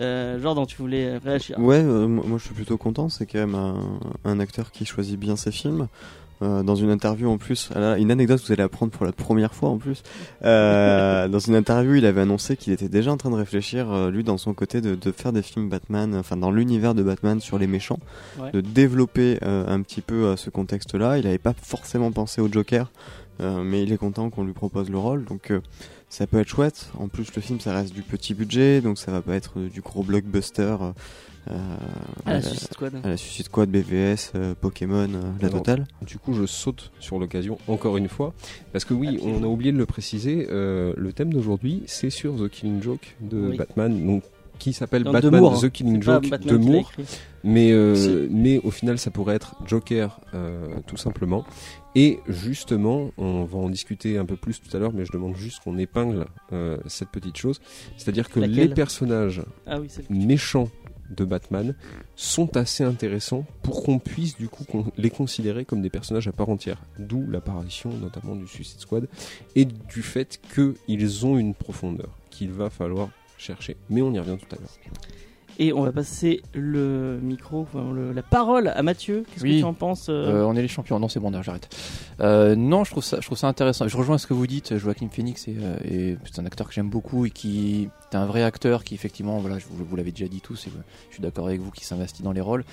Euh, 0.00 0.40
Jordan, 0.40 0.66
tu 0.66 0.76
voulais 0.78 1.18
réagir 1.18 1.58
Ouais, 1.58 1.82
euh, 1.82 2.06
moi 2.06 2.38
je 2.38 2.44
suis 2.44 2.54
plutôt 2.54 2.78
content. 2.78 3.08
C'est 3.08 3.26
quand 3.26 3.38
même 3.38 3.54
un, 3.54 3.98
un 4.24 4.40
acteur 4.40 4.70
qui 4.70 4.84
choisit 4.84 5.18
bien 5.18 5.36
ses 5.36 5.52
films. 5.52 5.88
Euh, 6.40 6.64
dans 6.64 6.74
une 6.74 6.90
interview 6.90 7.30
en 7.30 7.38
plus, 7.38 7.70
là, 7.72 7.96
une 7.98 8.10
anecdote 8.10 8.40
que 8.40 8.46
vous 8.46 8.52
allez 8.52 8.64
apprendre 8.64 8.90
pour 8.90 9.06
la 9.06 9.12
première 9.12 9.54
fois 9.54 9.68
en 9.68 9.78
plus. 9.78 10.02
Euh, 10.44 11.28
dans 11.28 11.38
une 11.38 11.54
interview, 11.54 11.94
il 11.94 12.04
avait 12.06 12.22
annoncé 12.22 12.56
qu'il 12.56 12.72
était 12.72 12.88
déjà 12.88 13.12
en 13.12 13.16
train 13.16 13.30
de 13.30 13.36
réfléchir, 13.36 13.92
euh, 13.92 14.10
lui, 14.10 14.24
dans 14.24 14.38
son 14.38 14.52
côté, 14.52 14.80
de, 14.80 14.96
de 14.96 15.12
faire 15.12 15.32
des 15.32 15.42
films 15.42 15.68
Batman, 15.68 16.16
enfin 16.16 16.36
dans 16.36 16.50
l'univers 16.50 16.94
de 16.96 17.02
Batman 17.04 17.38
sur 17.38 17.58
les 17.58 17.68
méchants, 17.68 18.00
Ouais. 18.40 18.50
de 18.50 18.60
développer 18.60 19.38
un 19.42 19.80
petit 19.82 20.00
peu 20.00 20.34
ce 20.36 20.50
contexte-là. 20.50 21.18
Il 21.18 21.24
n'avait 21.24 21.38
pas 21.38 21.54
forcément 21.56 22.10
pensé 22.10 22.40
au 22.40 22.50
Joker, 22.50 22.90
mais 23.40 23.82
il 23.84 23.92
est 23.92 23.96
content 23.98 24.28
qu'on 24.30 24.42
lui 24.44 24.52
propose 24.52 24.90
le 24.90 24.98
rôle, 24.98 25.24
donc 25.24 25.52
ça 26.12 26.26
peut 26.26 26.38
être 26.40 26.48
chouette. 26.48 26.90
En 26.98 27.08
plus, 27.08 27.34
le 27.34 27.40
film, 27.40 27.58
ça 27.58 27.72
reste 27.72 27.94
du 27.94 28.02
petit 28.02 28.34
budget, 28.34 28.80
donc 28.82 28.98
ça 28.98 29.10
va 29.12 29.22
pas 29.22 29.34
être 29.34 29.58
euh, 29.58 29.68
du 29.68 29.80
gros 29.80 30.02
blockbuster. 30.02 30.62
euh, 30.80 30.92
euh, 31.50 31.54
à 32.26 32.30
la 32.30 32.36
à 32.36 32.40
la- 32.40 32.42
Suicide 32.42 32.72
Squad. 32.72 32.92
à 33.02 33.08
la 33.08 33.16
Suicide 33.16 33.46
Squad, 33.46 33.68
BVS, 33.70 34.30
euh, 34.36 34.54
Pokémon, 34.60 35.08
euh, 35.12 35.22
la 35.40 35.48
Alors, 35.48 35.58
totale. 35.62 35.86
Du 36.06 36.18
coup, 36.18 36.34
je 36.34 36.46
saute 36.46 36.92
sur 37.00 37.18
l'occasion 37.18 37.58
encore 37.66 37.96
une 37.96 38.08
fois, 38.08 38.32
parce 38.72 38.84
que 38.84 38.94
oui, 38.94 39.08
Absolument. 39.08 39.38
on 39.40 39.42
a 39.42 39.46
oublié 39.48 39.72
de 39.72 39.78
le 39.78 39.86
préciser. 39.86 40.46
euh, 40.50 40.92
le 40.96 41.12
thème 41.12 41.32
d'aujourd'hui, 41.32 41.82
c'est 41.86 42.10
sur 42.10 42.36
The 42.36 42.48
Killing 42.48 42.80
Joke 42.82 43.16
de 43.20 43.48
Oui. 43.50 43.56
Batman, 43.56 44.06
donc 44.06 44.22
qui 44.60 44.72
s'appelle 44.72 45.02
Batman 45.02 45.40
Moore. 45.40 45.60
The 45.60 45.70
Killing 45.70 46.00
Joke 46.00 46.28
de 46.28 46.56
Moore, 46.56 46.92
mais 47.42 47.72
euh, 47.72 48.28
mais 48.30 48.60
au 48.62 48.70
final, 48.70 48.96
ça 48.98 49.10
pourrait 49.10 49.34
être 49.34 49.56
Joker 49.66 50.20
euh, 50.34 50.66
tout 50.86 50.96
simplement. 50.96 51.44
Et 51.94 52.20
justement, 52.26 53.10
on 53.18 53.44
va 53.44 53.58
en 53.58 53.68
discuter 53.68 54.16
un 54.16 54.24
peu 54.24 54.36
plus 54.36 54.60
tout 54.60 54.74
à 54.74 54.80
l'heure, 54.80 54.92
mais 54.92 55.04
je 55.04 55.12
demande 55.12 55.36
juste 55.36 55.62
qu'on 55.62 55.76
épingle 55.78 56.26
euh, 56.52 56.78
cette 56.86 57.10
petite 57.10 57.36
chose, 57.36 57.60
c'est-à-dire 57.96 58.30
que 58.30 58.40
Laquelle 58.40 58.56
les 58.56 58.68
personnages 58.68 59.42
Ah 59.66 59.78
oui, 59.78 59.88
méchants 60.08 60.68
de 61.10 61.24
Batman 61.24 61.74
sont 62.16 62.56
assez 62.56 62.84
intéressants 62.84 63.44
pour 63.62 63.82
qu'on 63.82 63.98
puisse 63.98 64.36
du 64.36 64.48
coup 64.48 64.64
les 64.96 65.10
considérer 65.10 65.64
comme 65.64 65.82
des 65.82 65.90
personnages 65.90 66.28
à 66.28 66.32
part 66.32 66.48
entière. 66.48 66.78
D'où 66.98 67.26
l'apparition 67.30 67.90
notamment 67.90 68.34
du 68.34 68.46
Suicide 68.46 68.80
Squad 68.80 69.08
et 69.54 69.66
du 69.66 70.02
fait 70.02 70.40
qu'ils 70.54 71.26
ont 71.26 71.38
une 71.38 71.54
profondeur 71.54 72.08
qu'il 72.30 72.50
va 72.50 72.70
falloir 72.70 73.10
chercher. 73.36 73.76
Mais 73.90 74.02
on 74.02 74.12
y 74.12 74.18
revient 74.18 74.38
tout 74.38 74.54
à 74.54 74.58
l'heure. 74.58 74.78
Et 75.58 75.72
on 75.72 75.82
va 75.82 75.92
passer 75.92 76.42
le 76.54 77.18
micro, 77.22 77.60
enfin, 77.60 77.92
le- 77.92 78.12
la 78.12 78.22
parole 78.22 78.68
à 78.68 78.82
Mathieu. 78.82 79.24
Qu'est-ce 79.30 79.44
que 79.44 79.48
Oui. 79.48 79.58
tu 79.58 79.64
en 79.64 79.74
penses 79.74 80.08
euh 80.08 80.42
Euh, 80.42 80.44
on 80.46 80.56
est 80.56 80.62
les 80.62 80.68
champions. 80.68 80.98
Non, 80.98 81.08
c'est 81.08 81.20
bon, 81.20 81.30
d'ailleurs, 81.30 81.44
j'arrête. 81.44 81.68
Euh, 82.20 82.56
non, 82.56 82.84
je 82.84 82.90
trouve 82.90 83.04
ça, 83.04 83.18
je 83.20 83.26
trouve 83.26 83.36
ça 83.38 83.48
intéressant. 83.48 83.86
Je 83.86 83.96
rejoins 83.96 84.16
ce 84.18 84.26
que 84.26 84.32
vous 84.34 84.46
dites. 84.46 84.76
Joaquin 84.78 85.08
Phoenix 85.10 85.46
est, 85.48 85.56
euh, 85.58 85.76
est- 85.84 86.18
c'est 86.24 86.40
un 86.40 86.46
acteur 86.46 86.66
que 86.68 86.72
j'aime 86.74 86.88
beaucoup 86.88 87.26
et 87.26 87.30
qui 87.30 87.88
est 88.10 88.16
un 88.16 88.24
vrai 88.26 88.42
acteur 88.42 88.82
qui 88.82 88.94
effectivement, 88.94 89.38
voilà, 89.40 89.58
je 89.58 89.66
vous, 89.70 89.84
vous 89.84 89.96
l'avez 89.96 90.10
déjà 90.10 90.26
dit 90.26 90.40
tous. 90.40 90.66
Et 90.66 90.70
euh, 90.70 90.80
je 91.10 91.14
suis 91.14 91.22
d'accord 91.22 91.46
avec 91.46 91.60
vous, 91.60 91.70
qui 91.70 91.84
s'investit 91.84 92.22
dans 92.22 92.32
les 92.32 92.40
rôles. 92.40 92.64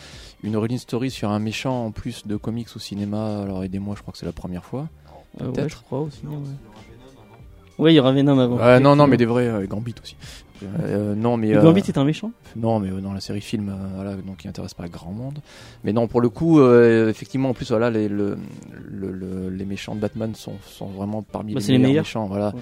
Une 0.43 0.55
origin 0.55 0.77
story 0.77 1.11
sur 1.11 1.29
un 1.31 1.39
méchant 1.39 1.85
en 1.87 1.91
plus 1.91 2.25
de 2.27 2.37
comics 2.37 2.69
au 2.75 2.79
cinéma. 2.79 3.41
Alors 3.41 3.63
aidez-moi, 3.63 3.95
je 3.97 4.01
crois 4.01 4.13
que 4.13 4.17
c'est 4.17 4.25
la 4.25 4.31
première 4.31 4.63
fois. 4.63 4.87
Euh, 5.41 5.47
ouais, 5.47 5.51
peut-être. 5.53 5.69
je 5.69 5.75
crois 5.83 5.99
aussi. 5.99 6.21
Ouais, 6.25 6.37
Ouais, 7.77 7.93
il 7.93 7.95
y 7.95 7.99
aura 8.01 8.11
Venom 8.11 8.37
avant. 8.39 8.79
Non, 8.81 8.95
non, 8.97 9.07
mais 9.07 9.15
des 9.15 9.25
vrais 9.25 9.47
euh, 9.47 9.65
Gambit 9.65 9.95
aussi. 10.03 10.15
Euh, 10.81 11.15
non, 11.15 11.37
mais 11.37 11.55
euh, 11.55 11.61
Gambit 11.61 11.83
est 11.87 11.97
un 11.97 12.03
méchant 12.03 12.31
Non, 12.55 12.79
mais 12.79 12.89
euh, 12.89 13.01
dans 13.01 13.13
la 13.13 13.21
série 13.21 13.41
film, 13.41 13.69
euh, 13.69 13.73
voilà, 13.95 14.15
donc 14.15 14.37
qui 14.37 14.47
intéresse 14.47 14.73
pas 14.73 14.87
grand 14.87 15.11
monde. 15.11 15.39
Mais 15.83 15.93
non, 15.93 16.07
pour 16.07 16.21
le 16.21 16.29
coup, 16.29 16.59
euh, 16.59 17.09
effectivement, 17.09 17.49
en 17.49 17.53
plus, 17.53 17.69
voilà, 17.69 17.89
les, 17.89 18.07
le, 18.09 18.37
le- 18.89 19.11
le- 19.11 19.49
les 19.49 19.65
méchants 19.65 19.95
de 19.95 19.99
Batman 20.01 20.33
sont, 20.35 20.53
sont 20.65 20.87
vraiment 20.87 21.21
parmi 21.21 21.53
Bah, 21.53 21.59
les 21.61 21.67
meilleurs, 21.77 21.89
meilleurs. 21.89 22.03
méchants, 22.03 22.27
voilà. 22.27 22.47
Ouais, 22.49 22.61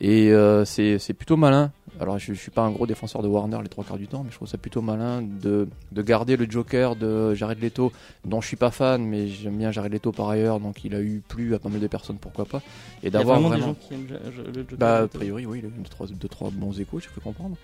Et 0.00 0.32
euh, 0.32 0.64
c'est 0.64 0.98
plutôt 1.16 1.36
malin. 1.36 1.70
Alors, 2.00 2.18
je, 2.18 2.32
je 2.34 2.40
suis 2.40 2.50
pas 2.50 2.62
un 2.62 2.72
gros 2.72 2.88
défenseur 2.88 3.22
de 3.22 3.28
Warner 3.28 3.58
les 3.62 3.68
trois 3.68 3.84
quarts 3.84 3.98
du 3.98 4.08
temps, 4.08 4.22
mais 4.24 4.30
je 4.32 4.34
trouve 4.36 4.48
ça 4.48 4.58
plutôt 4.58 4.82
malin 4.82 5.22
de, 5.22 5.68
de 5.92 6.02
garder 6.02 6.36
le 6.36 6.50
Joker 6.50 6.96
de 6.96 7.34
Jared 7.34 7.60
Leto, 7.62 7.92
dont 8.24 8.40
je 8.40 8.48
suis 8.48 8.56
pas 8.56 8.72
fan, 8.72 9.04
mais 9.04 9.28
j'aime 9.28 9.56
bien 9.58 9.70
Jared 9.70 9.92
Leto 9.92 10.10
par 10.10 10.28
ailleurs, 10.28 10.58
donc 10.58 10.84
il 10.84 10.92
a 10.96 11.00
eu 11.00 11.22
plu 11.28 11.54
à 11.54 11.60
pas 11.60 11.68
mal 11.68 11.78
de 11.78 11.86
personnes, 11.86 12.16
pourquoi 12.16 12.46
pas. 12.46 12.58
Et 12.58 12.62
Il 13.02 13.04
y 13.04 13.06
a 13.06 13.10
d'avoir 13.10 13.38
vraiment, 13.38 13.48
vraiment 13.50 13.72
des 13.74 13.78
gens 13.80 13.86
qui 13.88 13.94
aiment 13.94 14.06
le 14.52 14.62
Joker. 14.62 14.76
bah, 14.78 14.96
a 15.02 15.06
priori, 15.06 15.46
oui, 15.46 15.60
il 15.62 15.66
a 15.66 15.68
eu 15.68 15.70
deux, 15.70 15.88
trois, 15.88 16.06
deux, 16.08 16.28
trois 16.28 16.50
bons 16.50 16.80
échos, 16.80 16.98
j'ai 16.98 17.06
cru 17.06 17.20
comprendre. 17.34 17.56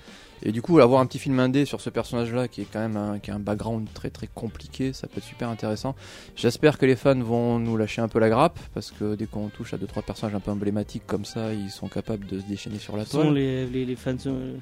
Et 0.42 0.52
du 0.52 0.62
coup, 0.62 0.78
avoir 0.78 1.00
un 1.02 1.06
petit 1.06 1.18
film 1.18 1.38
indé 1.38 1.66
sur 1.66 1.80
ce 1.82 1.90
personnage-là, 1.90 2.48
qui 2.48 2.62
est 2.62 2.66
quand 2.72 2.78
même 2.80 2.96
un, 2.96 3.18
qui 3.18 3.30
a 3.30 3.34
un 3.34 3.38
background 3.40 3.86
très 3.92 4.08
très 4.08 4.26
compliqué, 4.26 4.94
ça 4.94 5.06
peut 5.06 5.18
être 5.18 5.24
super 5.24 5.50
intéressant. 5.50 5.94
J'espère 6.34 6.78
que 6.78 6.86
les 6.86 6.96
fans 6.96 7.18
vont 7.20 7.58
nous 7.58 7.76
lâcher 7.76 8.00
un 8.00 8.08
peu 8.08 8.18
la 8.18 8.30
grappe, 8.30 8.58
parce 8.72 8.90
que 8.90 9.16
dès 9.16 9.26
qu'on 9.26 9.48
touche 9.48 9.74
à 9.74 9.76
deux 9.76 9.86
trois 9.86 10.02
personnages 10.02 10.34
un 10.34 10.40
peu 10.40 10.50
emblématiques 10.50 11.06
comme 11.06 11.26
ça, 11.26 11.52
ils 11.52 11.70
sont 11.70 11.88
capables 11.88 12.26
de 12.26 12.40
se 12.40 12.46
déchaîner 12.46 12.78
sur 12.78 12.96
la 12.96 13.04
toile. 13.04 13.34
les, 13.34 13.66
les, 13.66 13.84
les 13.84 13.96
fans, 13.96 14.16
euh, 14.26 14.56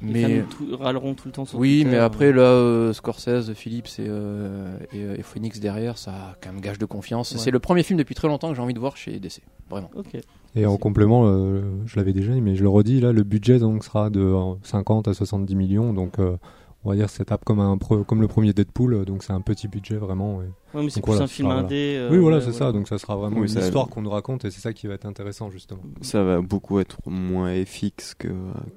Mais 0.00 0.44
tout- 0.50 0.76
râleront 0.76 1.14
tout 1.14 1.26
le 1.26 1.32
temps 1.32 1.44
sur 1.46 1.58
oui, 1.58 1.78
Twitter, 1.82 1.90
mais 1.90 1.96
euh. 1.96 2.04
après 2.06 2.32
là, 2.32 2.42
euh, 2.42 2.92
Scorsese, 2.92 3.54
Phillips 3.54 3.98
et, 3.98 4.06
euh, 4.06 4.76
et, 4.92 5.00
et 5.18 5.22
Phoenix 5.24 5.58
derrière, 5.58 5.98
ça 5.98 6.12
a 6.12 6.36
quand 6.40 6.52
même 6.52 6.60
gage 6.60 6.78
de 6.78 6.86
confiance. 6.86 7.32
Ouais. 7.32 7.38
C'est 7.38 7.50
le 7.50 7.58
premier 7.58 7.82
film 7.82 7.98
depuis 7.98 8.14
très 8.14 8.28
longtemps 8.28 8.50
que 8.50 8.54
j'ai 8.54 8.62
envie 8.62 8.74
de 8.74 8.78
voir 8.80 8.96
chez 8.96 9.18
DC, 9.18 9.40
vraiment. 9.68 9.90
Ok. 9.96 10.16
Et 10.56 10.66
en 10.66 10.76
complément, 10.76 11.26
euh, 11.26 11.62
je 11.84 11.96
l'avais 11.96 12.12
déjà 12.12 12.32
dit, 12.32 12.40
mais 12.40 12.54
je 12.54 12.62
le 12.62 12.68
redis, 12.68 13.00
là, 13.00 13.12
le 13.12 13.24
budget 13.24 13.58
donc 13.58 13.84
sera 13.84 14.08
de 14.10 14.20
euh, 14.20 14.54
50 14.62 15.08
à 15.08 15.14
70 15.14 15.56
millions, 15.56 15.92
donc 15.92 16.18
euh, 16.20 16.36
on 16.84 16.90
va 16.90 16.96
dire 16.96 17.10
c'est 17.10 17.24
tape 17.24 17.44
comme 17.44 17.58
un 17.58 17.76
comme 17.76 18.20
le 18.20 18.28
premier 18.28 18.52
Deadpool, 18.52 18.94
euh, 18.94 19.04
donc 19.04 19.24
c'est 19.24 19.32
un 19.32 19.40
petit 19.40 19.66
budget 19.66 19.96
vraiment. 19.96 20.40
Ouais, 20.74 20.82
mais 20.82 20.90
c'est 20.90 21.00
plus 21.00 21.10
voilà, 21.12 21.24
un 21.24 21.26
film 21.28 21.48
voilà. 21.48 21.62
indé. 21.62 21.96
euh, 21.98 22.08
oui, 22.10 22.18
voilà, 22.18 22.40
c'est 22.40 22.52
ça, 22.52 22.72
donc 22.72 22.88
ça 22.88 22.98
sera 22.98 23.16
vraiment 23.16 23.38
Oui, 23.40 23.52
une 23.52 23.58
histoire 23.60 23.88
qu'on 23.88 24.02
nous 24.02 24.10
raconte 24.10 24.44
et 24.44 24.50
c'est 24.50 24.60
ça 24.60 24.72
qui 24.72 24.86
va 24.86 24.94
être 24.94 25.06
intéressant 25.06 25.50
justement. 25.50 25.80
Ça 26.00 26.22
va 26.24 26.40
beaucoup 26.40 26.80
être 26.80 26.98
moins 27.06 27.52
FX 27.64 28.14
que 28.14 28.28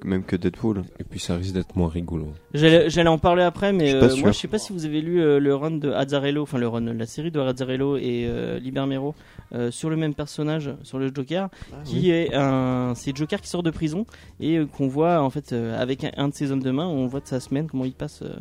même 0.06 0.24
que 0.24 0.36
Deadpool. 0.36 0.84
Et 1.00 1.04
puis 1.04 1.20
ça 1.20 1.36
risque 1.36 1.54
d'être 1.54 1.76
moins 1.76 1.90
rigolo. 1.90 2.28
J'allais 2.54 3.08
en 3.08 3.18
parler 3.18 3.44
après, 3.44 3.74
mais 3.74 3.88
Je 3.92 3.98
euh, 3.98 4.16
moi 4.18 4.32
je 4.32 4.38
sais 4.38 4.48
pas 4.48 4.60
si 4.60 4.74
vous 4.74 4.86
avez 4.86 5.02
lu 5.02 5.22
euh, 5.22 5.40
le 5.40 5.56
run 5.56 5.72
de 5.72 5.92
Azzarello, 5.92 6.44
enfin 6.44 6.58
le 6.58 6.68
run, 6.68 6.82
la 6.82 7.06
série 7.06 7.32
de 7.32 7.40
Azzarello 7.40 7.98
et 7.98 8.26
euh, 8.28 8.60
Libermero 8.60 9.16
euh, 9.54 9.72
sur 9.72 9.90
le 9.90 9.96
même 9.96 10.14
personnage, 10.14 10.72
sur 10.84 11.00
le 11.00 11.12
Joker, 11.14 11.50
qui 11.84 12.12
est 12.12 12.34
un, 12.36 12.94
c'est 12.96 13.16
Joker 13.16 13.42
qui 13.42 13.50
sort 13.50 13.64
de 13.64 13.72
prison 13.72 14.06
et 14.40 14.58
euh, 14.58 14.66
qu'on 14.66 14.88
voit 14.88 15.22
en 15.22 15.30
fait 15.30 15.54
euh, 15.54 15.82
avec 15.82 16.04
un, 16.04 16.12
un 16.18 16.28
de 16.30 16.34
ses 16.34 16.52
hommes 16.52 16.62
de 16.64 16.72
main, 16.72 16.86
on 16.88 17.08
voit 17.08 17.20
de 17.22 17.28
sa 17.28 17.40
semaine 17.40 17.68
comment 17.68 17.86
il 17.86 17.94
passe 17.94 18.22
euh, 18.22 18.36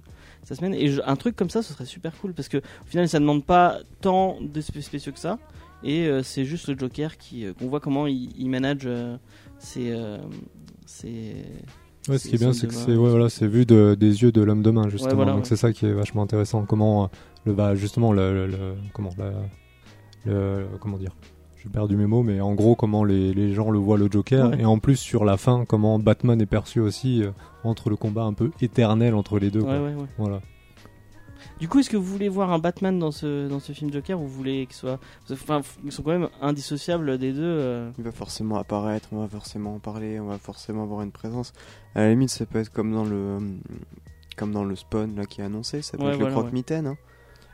sa 0.46 0.54
semaine 0.54 0.72
et 0.72 0.88
je- 0.88 1.02
un 1.04 1.16
truc 1.16 1.36
comme 1.36 1.50
ça, 1.50 1.60
ce 1.62 1.74
serait 1.74 1.84
super 1.84 2.12
cool 2.20 2.32
parce 2.32 2.48
que 2.48 2.56
au 2.58 2.86
final 2.86 3.06
ça 3.08 3.18
demande 3.20 3.44
pas 3.44 3.78
tant 4.00 4.38
de 4.40 4.60
spé- 4.62 4.80
spéciaux 4.80 5.12
que 5.12 5.18
ça 5.18 5.38
et 5.84 6.06
euh, 6.06 6.22
c'est 6.22 6.44
juste 6.46 6.68
le 6.68 6.78
Joker 6.78 7.18
qui 7.18 7.44
euh, 7.44 7.52
qu'on 7.52 7.66
voit 7.66 7.80
comment 7.80 8.06
il, 8.06 8.30
il 8.38 8.48
manage 8.48 8.84
euh, 8.86 9.18
ses, 9.58 9.90
euh, 9.92 10.16
ses 10.86 11.34
Ouais, 12.08 12.18
ce 12.18 12.28
qui 12.28 12.36
est 12.36 12.38
bien, 12.38 12.52
c'est 12.52 12.68
que 12.68 12.72
c'est 12.74 12.92
ouais, 12.94 13.10
voilà, 13.10 13.28
c'est 13.28 13.48
vu 13.48 13.66
de, 13.66 13.96
des 13.98 14.22
yeux 14.22 14.30
de 14.30 14.40
l'homme 14.40 14.62
de 14.62 14.70
main 14.70 14.88
justement. 14.88 15.16
voilà, 15.16 15.32
Donc 15.32 15.40
ouais. 15.42 15.48
c'est 15.48 15.56
ça 15.56 15.72
qui 15.72 15.86
est 15.86 15.92
vachement 15.92 16.22
intéressant. 16.22 16.64
Comment 16.64 17.10
le 17.44 17.52
bah 17.52 17.74
justement 17.74 18.12
le, 18.12 18.32
le- 18.32 18.46
le- 18.46 18.74
comment 18.92 19.10
la, 19.18 19.32
le, 20.24 20.66
comment 20.80 20.98
dire. 20.98 21.10
Je 21.66 21.70
perds 21.72 21.88
du 21.88 21.96
mes 21.96 22.06
mots, 22.06 22.22
mais 22.22 22.40
en 22.40 22.54
gros 22.54 22.76
comment 22.76 23.02
les, 23.04 23.34
les 23.34 23.52
gens 23.52 23.70
le 23.70 23.78
voient 23.78 23.98
le 23.98 24.08
Joker 24.10 24.50
Ouais. 24.50 24.60
et 24.60 24.64
en 24.64 24.78
plus 24.78 24.96
sur 24.96 25.24
la 25.24 25.36
fin 25.36 25.64
comment 25.66 25.98
Batman 25.98 26.40
est 26.40 26.46
perçu 26.46 26.78
aussi 26.80 27.22
euh, 27.24 27.32
entre 27.64 27.90
le 27.90 27.96
combat 27.96 28.22
un 28.22 28.32
peu 28.34 28.52
éternel 28.60 29.14
entre 29.14 29.38
les 29.40 29.50
deux. 29.50 29.60
ouais, 29.60 29.66
quoi. 29.66 29.80
ouais, 29.80 29.94
ouais. 29.94 30.06
Voilà. 30.16 30.40
Du 31.58 31.68
coup, 31.68 31.78
est-ce 31.80 31.88
que 31.90 31.96
vous 31.96 32.04
voulez 32.04 32.28
voir 32.28 32.50
un 32.52 32.58
Batman 32.58 32.98
dans 32.98 33.10
ce, 33.10 33.48
dans 33.48 33.60
ce 33.60 33.72
film 33.72 33.92
Joker 33.92 34.18
ou 34.20 34.22
vous 34.24 34.28
voulez 34.32 34.66
qu'il 34.66 34.74
soit. 34.76 34.98
Enfin, 35.30 35.60
ils 35.84 35.90
sont 35.92 36.02
quand 36.02 36.10
même 36.10 36.28
indissociables 36.42 37.18
des 37.18 37.32
deux. 37.32 37.40
euh. 37.42 37.90
Il 37.98 38.04
va 38.04 38.12
forcément 38.12 38.56
apparaître, 38.58 39.08
on 39.12 39.18
va 39.20 39.28
forcément 39.28 39.74
en 39.74 39.78
parler, 39.78 40.20
on 40.20 40.26
va 40.26 40.38
forcément 40.38 40.82
avoir 40.84 41.02
une 41.02 41.12
présence. 41.12 41.52
À 41.94 42.00
la 42.02 42.10
limite, 42.10 42.30
ça 42.30 42.46
peut 42.46 42.58
être 42.60 42.70
comme 42.72 42.92
dans 42.92 43.04
le 43.04 43.38
comme 44.36 44.52
dans 44.52 44.64
le 44.64 44.76
Spawn 44.76 45.16
là 45.16 45.24
qui 45.24 45.40
est 45.40 45.44
annoncé, 45.44 45.80
ça 45.82 45.96
peut 45.96 46.04
Ouais, 46.04 46.10
être 46.10 46.16
voilà, 46.16 46.34
le 46.34 46.40
croque-mitaine. 46.40 46.86
hein. 46.88 46.96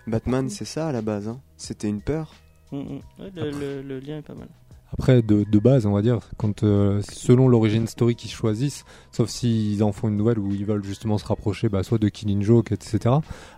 Batman, 0.09 0.49
c'est 0.49 0.65
ça 0.65 0.89
à 0.89 0.93
la 0.93 1.01
base. 1.01 1.29
hein. 1.29 1.41
C'était 1.57 1.89
une 1.89 2.01
peur. 2.01 2.35
Mm, 2.73 2.77
mm. 2.79 3.01
Ouais, 3.21 3.31
le, 3.37 3.51
le- 3.51 3.83
le 3.83 4.01
lien 4.01 4.19
est 4.19 4.23
pas 4.23 4.35
mal. 4.35 4.49
Après, 4.95 5.23
de, 5.23 5.45
de 5.51 5.59
base, 5.59 5.87
on 5.87 5.93
va 5.93 6.03
dire, 6.03 6.19
quand 6.37 6.65
euh, 6.65 7.01
selon 7.11 7.49
l'origine 7.49 7.87
story 7.87 8.15
qu'ils 8.15 8.31
choisissent, 8.31 8.85
sauf 9.11 9.31
s'ils 9.31 9.83
en 9.83 9.91
font 9.93 10.09
une 10.09 10.19
nouvelle 10.19 10.39
où 10.39 10.53
ils 10.53 10.67
veulent 10.67 10.85
justement 10.85 11.17
se 11.17 11.25
rapprocher, 11.25 11.71
bah, 11.71 11.83
soit 11.83 11.97
de 11.97 12.09
Killing 12.11 12.43
Joke, 12.43 12.73
etc. 12.73 13.15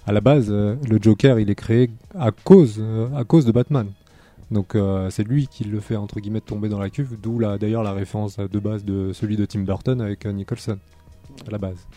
À 0.07 0.13
la 0.13 0.21
base, 0.21 0.47
euh, 0.51 0.77
le 0.89 0.99
Joker, 1.03 1.41
il 1.41 1.51
est 1.51 1.57
créé 1.57 1.91
à 2.17 2.31
cause, 2.31 2.77
euh, 2.79 3.13
à 3.17 3.25
cause 3.25 3.47
de 3.47 3.51
Batman. 3.53 3.89
Donc 4.53 4.77
euh, 4.77 5.11
c'est 5.11 5.25
lui 5.25 5.49
qui 5.49 5.65
le 5.65 5.81
fait 5.81 5.97
entre 5.97 6.21
guillemets 6.21 6.41
tomber 6.41 6.69
dans 6.69 6.79
la 6.79 6.89
cuve, 6.91 7.17
d'où 7.21 7.41
d'ailleurs 7.59 7.83
la 7.83 7.93
référence 7.95 8.37
de 8.37 8.59
base 8.61 8.85
de 8.85 9.13
celui 9.13 9.37
de 9.37 9.45
Tim 9.45 9.61
Burton 9.63 10.01
avec 10.01 10.27
euh, 10.27 10.33
Nicholson 10.33 10.79
à 11.49 11.51
la 11.51 11.59
base. 11.59 11.89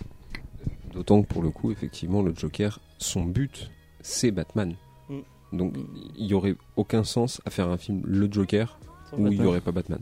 D'autant 0.93 1.21
que 1.21 1.27
pour 1.27 1.43
le 1.43 1.51
coup, 1.51 1.69
effectivement, 1.71 2.23
le 2.23 2.33
Joker, 2.35 2.79
son 2.97 3.23
but, 3.25 3.69
c'est 4.01 4.31
Batman. 4.31 4.73
Donc 5.53 5.73
il 6.17 6.25
y 6.25 6.33
aurait 6.33 6.55
aucun 6.75 7.03
sens 7.03 7.41
à 7.45 7.49
faire 7.49 7.67
un 7.69 7.77
film 7.77 8.01
Le 8.05 8.27
Joker 8.31 8.77
Sans 9.09 9.17
où 9.17 9.19
il 9.21 9.23
n'y 9.25 9.29
Batman. 9.35 9.47
aurait 9.47 9.61
pas 9.61 9.71
Batman. 9.71 9.99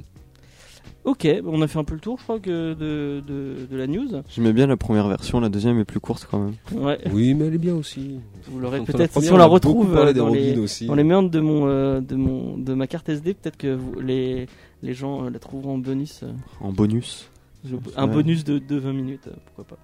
Ok, 1.03 1.27
on 1.45 1.61
a 1.61 1.67
fait 1.67 1.77
un 1.77 1.83
peu 1.83 1.93
le 1.93 1.99
tour, 1.99 2.17
je 2.17 2.23
crois, 2.23 2.39
que 2.39 2.73
de, 2.73 3.21
de, 3.27 3.67
de 3.69 3.77
la 3.77 3.85
news. 3.85 4.07
J'aimais 4.27 4.53
bien 4.53 4.65
la 4.65 4.75
première 4.75 5.07
version, 5.07 5.39
la 5.39 5.49
deuxième 5.49 5.77
est 5.79 5.85
plus 5.85 5.99
courte 5.99 6.27
quand 6.29 6.39
même. 6.39 6.53
Ouais, 6.83 6.97
Oui, 7.13 7.35
mais 7.35 7.45
elle 7.45 7.53
est 7.53 7.59
bien 7.59 7.75
aussi. 7.75 8.19
vous 8.47 8.59
l'aurez 8.59 8.81
peut-être. 8.81 9.21
Si 9.21 9.31
on 9.31 9.37
la 9.37 9.45
retrouve 9.45 9.95
euh, 9.95 10.07
des 10.13 10.19
dans 10.19 10.29
les, 10.29 10.57
aussi. 10.57 10.87
dans 10.87 10.95
les 10.95 11.03
méandres 11.03 11.29
de 11.29 11.39
mon, 11.39 11.67
euh, 11.67 12.01
de 12.01 12.15
mon, 12.15 12.57
de 12.57 12.73
ma 12.73 12.87
carte 12.87 13.07
SD, 13.07 13.35
peut-être 13.35 13.57
que 13.57 13.75
vous- 13.75 13.99
les, 13.99 14.47
les 14.81 14.93
gens 14.95 15.25
euh, 15.25 15.29
la 15.29 15.37
trouveront 15.37 15.75
en 15.75 15.77
bonus. 15.77 16.23
En 16.59 16.71
bonus. 16.71 17.29
Je- 17.65 17.75
un 17.97 18.05
vrai. 18.05 18.15
bonus 18.15 18.43
de, 18.43 18.59
de 18.59 18.75
20 18.77 18.93
minutes, 18.93 19.27
euh, 19.27 19.31
pourquoi 19.45 19.63
pas. 19.65 19.77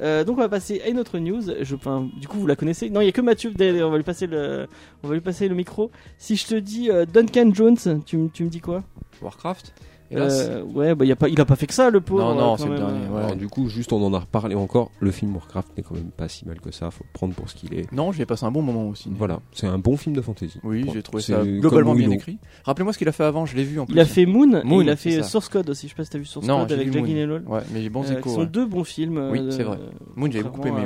Euh, 0.00 0.24
donc 0.24 0.36
on 0.38 0.40
va 0.40 0.48
passer 0.48 0.80
à 0.84 0.88
une 0.88 0.98
autre 0.98 1.18
news. 1.18 1.42
Je, 1.62 1.74
enfin, 1.74 2.08
du 2.20 2.26
coup, 2.28 2.38
vous 2.38 2.46
la 2.46 2.56
connaissez 2.56 2.90
Non, 2.90 3.00
il 3.00 3.06
y 3.06 3.08
a 3.08 3.12
que 3.12 3.20
Mathieu. 3.20 3.52
On 3.58 3.90
va 3.90 3.96
lui 3.96 4.04
passer 4.04 4.26
le, 4.26 4.66
on 5.02 5.08
va 5.08 5.14
lui 5.14 5.20
passer 5.20 5.48
le 5.48 5.54
micro. 5.54 5.90
Si 6.18 6.36
je 6.36 6.46
te 6.46 6.54
dis 6.54 6.90
euh, 6.90 7.06
Duncan 7.06 7.50
Jones, 7.54 7.76
tu, 8.04 8.28
tu 8.32 8.44
me 8.44 8.48
dis 8.48 8.60
quoi? 8.60 8.82
Warcraft? 9.22 9.74
Euh, 10.12 10.62
Ouais, 10.62 10.94
bah 10.94 11.04
y 11.04 11.12
a 11.12 11.16
pas, 11.16 11.28
il 11.28 11.40
a 11.40 11.44
pas 11.44 11.56
fait 11.56 11.66
que 11.66 11.74
ça, 11.74 11.88
le 11.90 12.00
pauvre. 12.00 12.22
Non, 12.22 12.34
non, 12.34 12.54
euh, 12.54 12.56
c'est 12.58 12.68
le 12.68 12.76
dernier, 12.76 13.06
ouais. 13.08 13.18
Alors, 13.22 13.36
du 13.36 13.46
coup, 13.48 13.68
juste 13.68 13.92
on 13.92 14.04
en 14.04 14.12
a 14.12 14.18
reparlé 14.18 14.54
encore. 14.54 14.90
Le 15.00 15.10
film 15.10 15.34
Warcraft 15.36 15.68
n'est 15.76 15.82
quand 15.84 15.94
même 15.94 16.10
pas 16.10 16.28
si 16.28 16.46
mal 16.46 16.60
que 16.60 16.70
ça. 16.72 16.90
Faut 16.90 17.04
le 17.04 17.12
prendre 17.12 17.34
pour 17.34 17.48
ce 17.48 17.54
qu'il 17.54 17.74
est. 17.74 17.90
Non, 17.92 18.10
j'ai 18.12 18.26
passé 18.26 18.44
un 18.44 18.50
bon 18.50 18.62
moment 18.62 18.88
aussi. 18.88 19.08
Voilà, 19.16 19.40
c'est 19.52 19.66
un 19.68 19.78
bon 19.78 19.96
film 19.96 20.16
de 20.16 20.20
fantasy. 20.20 20.58
Oui, 20.64 20.84
j'ai 20.92 21.02
trouvé 21.02 21.22
C'est 21.22 21.32
ça 21.32 21.44
globalement 21.44 21.94
bien 21.94 22.10
écrit. 22.10 22.38
Rappelez-moi 22.64 22.92
ce 22.92 22.98
qu'il 22.98 23.08
a 23.08 23.12
fait 23.12 23.24
avant, 23.24 23.46
je 23.46 23.54
l'ai 23.56 23.64
vu 23.64 23.78
en 23.78 23.86
plus. 23.86 23.94
Il 23.94 24.00
a 24.00 24.04
fait 24.04 24.26
Moon, 24.26 24.62
Moon, 24.64 24.80
et 24.80 24.84
il 24.84 24.90
a 24.90 24.96
fait. 24.96 25.22
Source 25.22 25.48
Code 25.48 25.70
aussi. 25.70 25.86
Je 25.86 25.92
sais 25.92 25.96
pas 25.96 26.04
si 26.04 26.10
t'as 26.10 26.18
vu 26.18 26.24
Source 26.24 26.46
Non, 26.46 26.60
Code 26.60 26.72
avec 26.72 26.94
Moon. 26.94 27.04
Gyllenhaal. 27.04 27.42
Ouais, 27.46 27.60
mais 27.72 27.80
j'ai 27.82 27.88
bons 27.90 28.04
Euh, 28.10 28.12
échos. 28.14 28.22
qui 28.28 28.34
sont 28.34 28.40
ouais. 28.40 28.46
deux 28.46 28.66
bons 28.66 28.84
films. 28.84 29.18
euh, 29.18 29.30
Oui, 29.30 29.46
c'est 29.50 29.62
vrai. 29.62 29.78
Moon, 30.16 30.30
j'avais 30.30 30.44
beaucoup 30.44 30.66
aimé, 30.66 30.84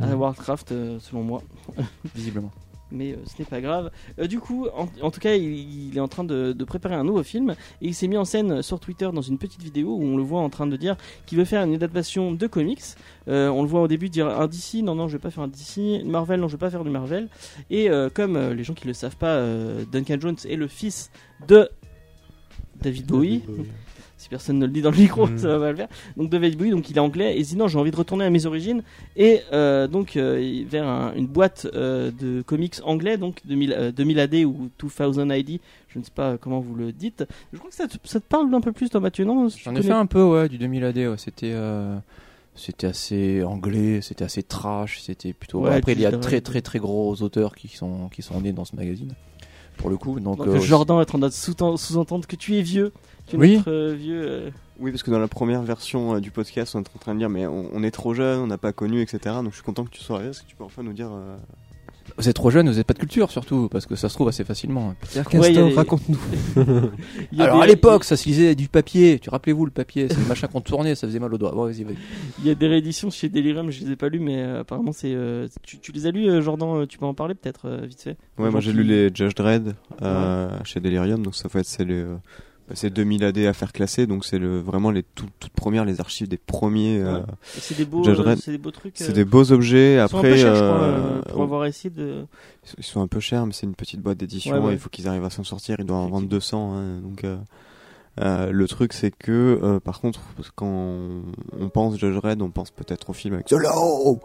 à- 0.00 0.06
à 0.10 0.14
Warcraft, 0.16 0.72
euh, 0.72 0.98
selon 1.00 1.22
moi. 1.22 1.42
visiblement. 2.14 2.50
Mais 2.90 3.12
euh, 3.12 3.16
ce 3.26 3.40
n'est 3.40 3.44
pas 3.44 3.60
grave. 3.60 3.90
Euh, 4.18 4.26
du 4.26 4.40
coup, 4.40 4.66
en, 4.74 5.10
tout 5.10 5.20
cas, 5.20 5.34
il, 5.34 5.96
est 5.96 6.00
en 6.00 6.08
train 6.08 6.24
de, 6.24 6.52
préparer 6.64 6.94
un 6.94 7.04
nouveau 7.04 7.22
film 7.22 7.54
et 7.80 7.88
il 7.88 7.94
s'est 7.94 8.08
mis 8.08 8.16
en 8.16 8.24
scène 8.24 8.62
sur 8.62 8.80
Twitter 8.80 9.08
dans 9.12 9.22
une 9.22 9.38
petite 9.38 9.62
vidéo 9.62 9.94
où 9.94 10.02
on 10.02 10.16
le 10.16 10.22
voit 10.22 10.40
en 10.40 10.50
train 10.50 10.66
de 10.66 10.76
dire 10.76 10.96
qu'il 11.26 11.38
veut 11.38 11.44
faire 11.44 11.62
une 11.62 11.74
adaptation 11.74 12.32
de 12.32 12.46
comics. 12.46 12.82
Euh, 13.28 13.48
on 13.48 13.62
le 13.62 13.68
voit 13.68 13.82
au 13.82 13.88
début 13.88 14.08
dire 14.08 14.28
un 14.28 14.46
DC, 14.46 14.82
non, 14.82 14.94
non, 14.94 15.08
je 15.08 15.14
vais 15.14 15.18
pas 15.22 15.30
faire 15.30 15.44
un 15.44 15.48
DC, 15.48 16.04
Marvel, 16.04 16.40
non, 16.40 16.48
je 16.48 16.56
vais 16.56 16.60
pas 16.60 16.70
faire 16.70 16.84
du 16.84 16.90
Marvel. 16.90 17.28
Et 17.70 17.88
comme 18.14 18.38
les 18.52 18.64
gens 18.64 18.74
qui 18.74 18.86
le 18.86 18.94
savent 18.94 19.16
pas, 19.16 19.42
Duncan 19.90 20.16
Jones 20.20 20.36
est 20.48 20.56
le 20.56 20.68
fils 20.68 21.10
de 21.46 21.68
David 22.80 23.06
Bowie. 23.06 23.42
Si 24.28 24.30
personne 24.30 24.58
ne 24.58 24.66
le 24.66 24.72
dit 24.72 24.82
dans 24.82 24.90
le 24.90 24.98
micro, 24.98 25.26
Mhm. 25.26 25.38
ça 25.38 25.48
va 25.48 25.58
pas 25.66 25.70
le 25.70 25.76
faire. 25.76 25.88
Donc 26.16 26.28
David 26.28 26.58
Bowie, 26.58 26.70
donc 26.70 26.90
il 26.90 26.96
est 26.96 27.00
anglais 27.00 27.34
et 27.36 27.40
il 27.40 27.46
dit 27.46 27.56
non, 27.56 27.66
j'ai 27.68 27.78
envie 27.78 27.90
de 27.90 27.96
retourner 27.96 28.24
à 28.26 28.30
mes 28.30 28.44
origines 28.46 28.82
et 29.16 29.40
euh, 29.52 29.86
donc 29.88 30.16
euh, 30.16 30.62
vers 30.68 30.86
un- 30.86 31.14
une 31.14 31.26
boîte 31.26 31.66
euh, 31.74 32.10
de 32.10 32.42
comics 32.42 32.74
anglais, 32.84 33.16
donc 33.16 33.38
2000, 33.46 33.72
euh, 33.72 33.90
2000 33.92 34.20
AD 34.20 34.34
ou 34.44 34.68
2000 34.78 35.32
ID, 35.38 35.60
je 35.88 35.98
ne 35.98 36.04
sais 36.04 36.10
pas 36.14 36.36
comment 36.36 36.60
vous 36.60 36.74
le 36.74 36.92
dites. 36.92 37.24
Je 37.52 37.58
crois 37.58 37.70
que 37.70 37.76
ça 37.76 37.88
te, 37.88 37.96
ça 38.04 38.20
te 38.20 38.26
parle 38.28 38.54
un 38.54 38.60
peu 38.60 38.72
plus 38.72 38.90
toi 38.90 39.00
Mathieu, 39.00 39.24
non? 39.24 39.48
J'en 39.48 39.74
ai 39.74 39.82
fait 39.82 39.90
un 39.92 40.06
peu, 40.06 40.22
ouais, 40.22 40.48
du 40.48 40.58
2000 40.58 40.84
AD. 40.84 40.96
ouais. 40.98 41.14
C'était, 41.16 41.54
c'était 42.54 42.88
assez 42.88 43.42
anglais, 43.44 44.00
c'était 44.02 44.24
assez 44.24 44.42
trash, 44.42 45.00
c'était 45.00 45.32
plutôt. 45.32 45.60
Ouais, 45.60 45.74
Après, 45.76 45.92
il 45.92 46.00
y 46.00 46.06
a 46.06 46.10
très 46.12 46.40
très 46.40 46.60
très 46.60 46.78
gros 46.80 47.14
auteurs 47.22 47.54
qui 47.54 47.68
sont 47.68 48.08
qui 48.08 48.20
sont 48.22 48.40
nés 48.40 48.52
dans 48.52 48.64
ce 48.64 48.74
magazine. 48.76 49.14
Pour 49.76 49.90
le 49.90 49.96
coup, 49.96 50.18
donc. 50.18 50.38
Donc 50.38 50.48
euh, 50.48 50.58
Jordan 50.60 50.98
est 50.98 51.02
en 51.02 51.04
train 51.04 51.18
de 51.20 51.28
sous- 51.30 51.54
sous-entendre 51.76 52.26
que 52.26 52.34
tu 52.34 52.56
es 52.56 52.62
vieux. 52.62 52.92
Tu 53.28 53.36
es 53.36 53.38
Oui. 53.38 53.56
notre, 53.56 53.70
euh, 53.70 53.94
vieux. 53.94 54.22
euh, 54.22 54.50
Oui, 54.80 54.90
parce 54.90 55.02
que 55.02 55.10
dans 55.10 55.18
la 55.18 55.28
première 55.28 55.62
version 55.62 56.14
euh, 56.16 56.20
du 56.20 56.30
podcast, 56.30 56.74
on 56.74 56.78
est 56.80 56.88
en 56.94 56.98
train 56.98 57.14
de 57.14 57.18
dire, 57.18 57.28
mais 57.28 57.46
on, 57.46 57.68
on 57.72 57.82
est 57.82 57.90
trop 57.90 58.14
jeune, 58.14 58.40
on 58.40 58.46
n'a 58.46 58.58
pas 58.58 58.72
connu, 58.72 59.00
etc. 59.02 59.18
Donc 59.42 59.50
je 59.50 59.54
suis 59.56 59.64
content 59.64 59.84
que 59.84 59.90
tu 59.90 60.00
sois 60.00 60.22
là. 60.22 60.30
Est-ce 60.30 60.42
que 60.42 60.48
tu 60.48 60.56
peux 60.56 60.64
enfin 60.64 60.82
nous 60.82 60.92
dire. 60.92 61.10
euh, 61.12 61.36
Vous 62.16 62.28
êtes 62.28 62.36
trop 62.36 62.50
jeune, 62.50 62.66
vous 62.66 62.72
n'avez 62.72 62.84
pas 62.84 62.94
de 62.94 62.98
culture 63.00 63.30
surtout, 63.30 63.68
parce 63.68 63.84
que 63.86 63.96
ça 63.96 64.08
se 64.08 64.14
trouve 64.14 64.28
assez 64.28 64.44
facilement. 64.44 64.94
Ouais, 65.34 65.52
des- 65.52 65.74
raconte-nous. 65.74 66.16
Alors 67.38 67.56
des- 67.58 67.62
à 67.64 67.66
l'époque, 67.66 68.04
ça 68.04 68.16
se 68.16 68.26
lisait 68.28 68.54
du 68.54 68.68
papier. 68.68 69.18
Tu 69.18 69.28
rappelez-vous 69.30 69.64
le 69.66 69.70
papier, 69.72 70.08
c'est 70.08 70.18
le 70.18 70.26
machin 70.26 70.46
qu'on 70.46 70.60
tournait, 70.62 70.94
ça 70.94 71.06
faisait 71.06 71.18
mal 71.18 71.34
aux 71.34 71.38
doigts. 71.38 71.52
Bon, 71.52 71.64
vas-y, 71.66 71.84
vas-y. 71.84 71.96
Il 72.38 72.46
y 72.46 72.50
a 72.50 72.54
des 72.54 72.66
rééditions 72.68 73.10
chez 73.10 73.28
Delirium, 73.28 73.70
je 73.70 73.84
les 73.84 73.92
ai 73.92 73.96
pas 73.96 74.08
lues, 74.08 74.20
mais 74.20 74.40
euh, 74.42 74.60
apparemment 74.60 74.92
c'est. 74.92 75.12
euh, 75.14 75.48
tu, 75.62 75.78
tu 75.80 75.92
les 75.92 76.06
as 76.06 76.12
lus, 76.12 76.28
euh, 76.30 76.40
Jordan 76.40 76.86
Tu 76.86 76.96
peux 76.98 77.04
en 77.06 77.14
parler 77.14 77.34
peut-être 77.34 77.66
euh, 77.68 77.84
vite 77.84 78.00
fait? 78.00 78.16
Ouais, 78.38 78.50
moi 78.50 78.60
j'ai 78.60 78.72
lu 78.72 78.84
les 78.84 79.10
Judge 79.14 79.34
Dredd 79.34 79.74
euh, 80.02 80.48
chez 80.64 80.80
Delirium, 80.80 81.22
donc 81.22 81.34
ça 81.34 81.48
fait 81.48 81.64
c'est 81.64 81.84
les. 81.84 82.04
Euh, 82.70 82.72
c'est 82.74 82.90
2000 82.90 83.24
AD 83.24 83.38
à 83.38 83.52
faire 83.52 83.72
classer, 83.72 84.06
donc 84.06 84.24
c'est 84.24 84.38
le, 84.38 84.58
vraiment 84.60 84.90
les 84.90 85.02
tout- 85.02 85.26
toutes 85.40 85.52
premières, 85.52 85.84
les 85.84 86.00
archives 86.00 86.28
des 86.28 86.36
premiers. 86.38 86.98
euh, 87.00 87.14
Ouais. 87.18 87.24
Et 87.56 87.60
C'est 87.60 87.76
des 87.76 87.84
beaux, 87.84 88.06
euh, 88.08 88.36
des 88.46 88.58
beaux 88.58 88.70
trucs. 88.70 88.94
C'est 88.96 89.10
euh, 89.10 89.12
des 89.12 89.24
beaux 89.24 89.50
objets. 89.52 89.94
ils 89.94 90.08
sont 90.08 90.18
un 90.18 90.20
peu 90.22 90.26
Après, 90.28 90.36
chers, 90.38 90.54
je 90.54 90.60
crois, 90.60 90.82
euh, 90.82 91.18
euh, 91.26 91.32
pour 91.32 91.42
avoir 91.42 91.64
essayé 91.66 91.90
de. 91.90 92.24
ils 92.76 92.84
sont 92.84 93.00
un 93.00 93.06
peu 93.08 93.20
chers, 93.20 93.46
mais 93.46 93.52
c'est 93.52 93.66
une 93.66 93.74
petite 93.74 94.00
boîte 94.00 94.18
d'édition. 94.18 94.54
Ouais, 94.60 94.66
ouais. 94.68 94.72
Il 94.74 94.78
faut 94.78 94.88
qu'ils 94.90 95.08
arrivent 95.08 95.24
à 95.24 95.30
s'en 95.30 95.44
sortir. 95.44 95.76
Ils 95.78 95.84
doivent 95.86 96.00
en 96.00 96.08
vendre 96.08 96.28
200. 96.28 96.74
hein, 96.74 97.00
donc, 97.00 97.24
euh, 98.20 98.50
le 98.50 98.68
truc, 98.68 98.92
c'est 98.92 99.10
que, 99.10 99.60
euh, 99.62 99.80
par 99.80 100.00
contre, 100.00 100.20
quand 100.54 100.66
on, 100.66 101.22
on 101.58 101.68
pense 101.68 101.96
Judge 101.98 102.16
Red, 102.16 102.42
on 102.42 102.50
pense 102.50 102.70
peut-être 102.70 103.10
au 103.10 103.12
film 103.12 103.34
avec 103.34 103.48
Solo, 103.48 104.20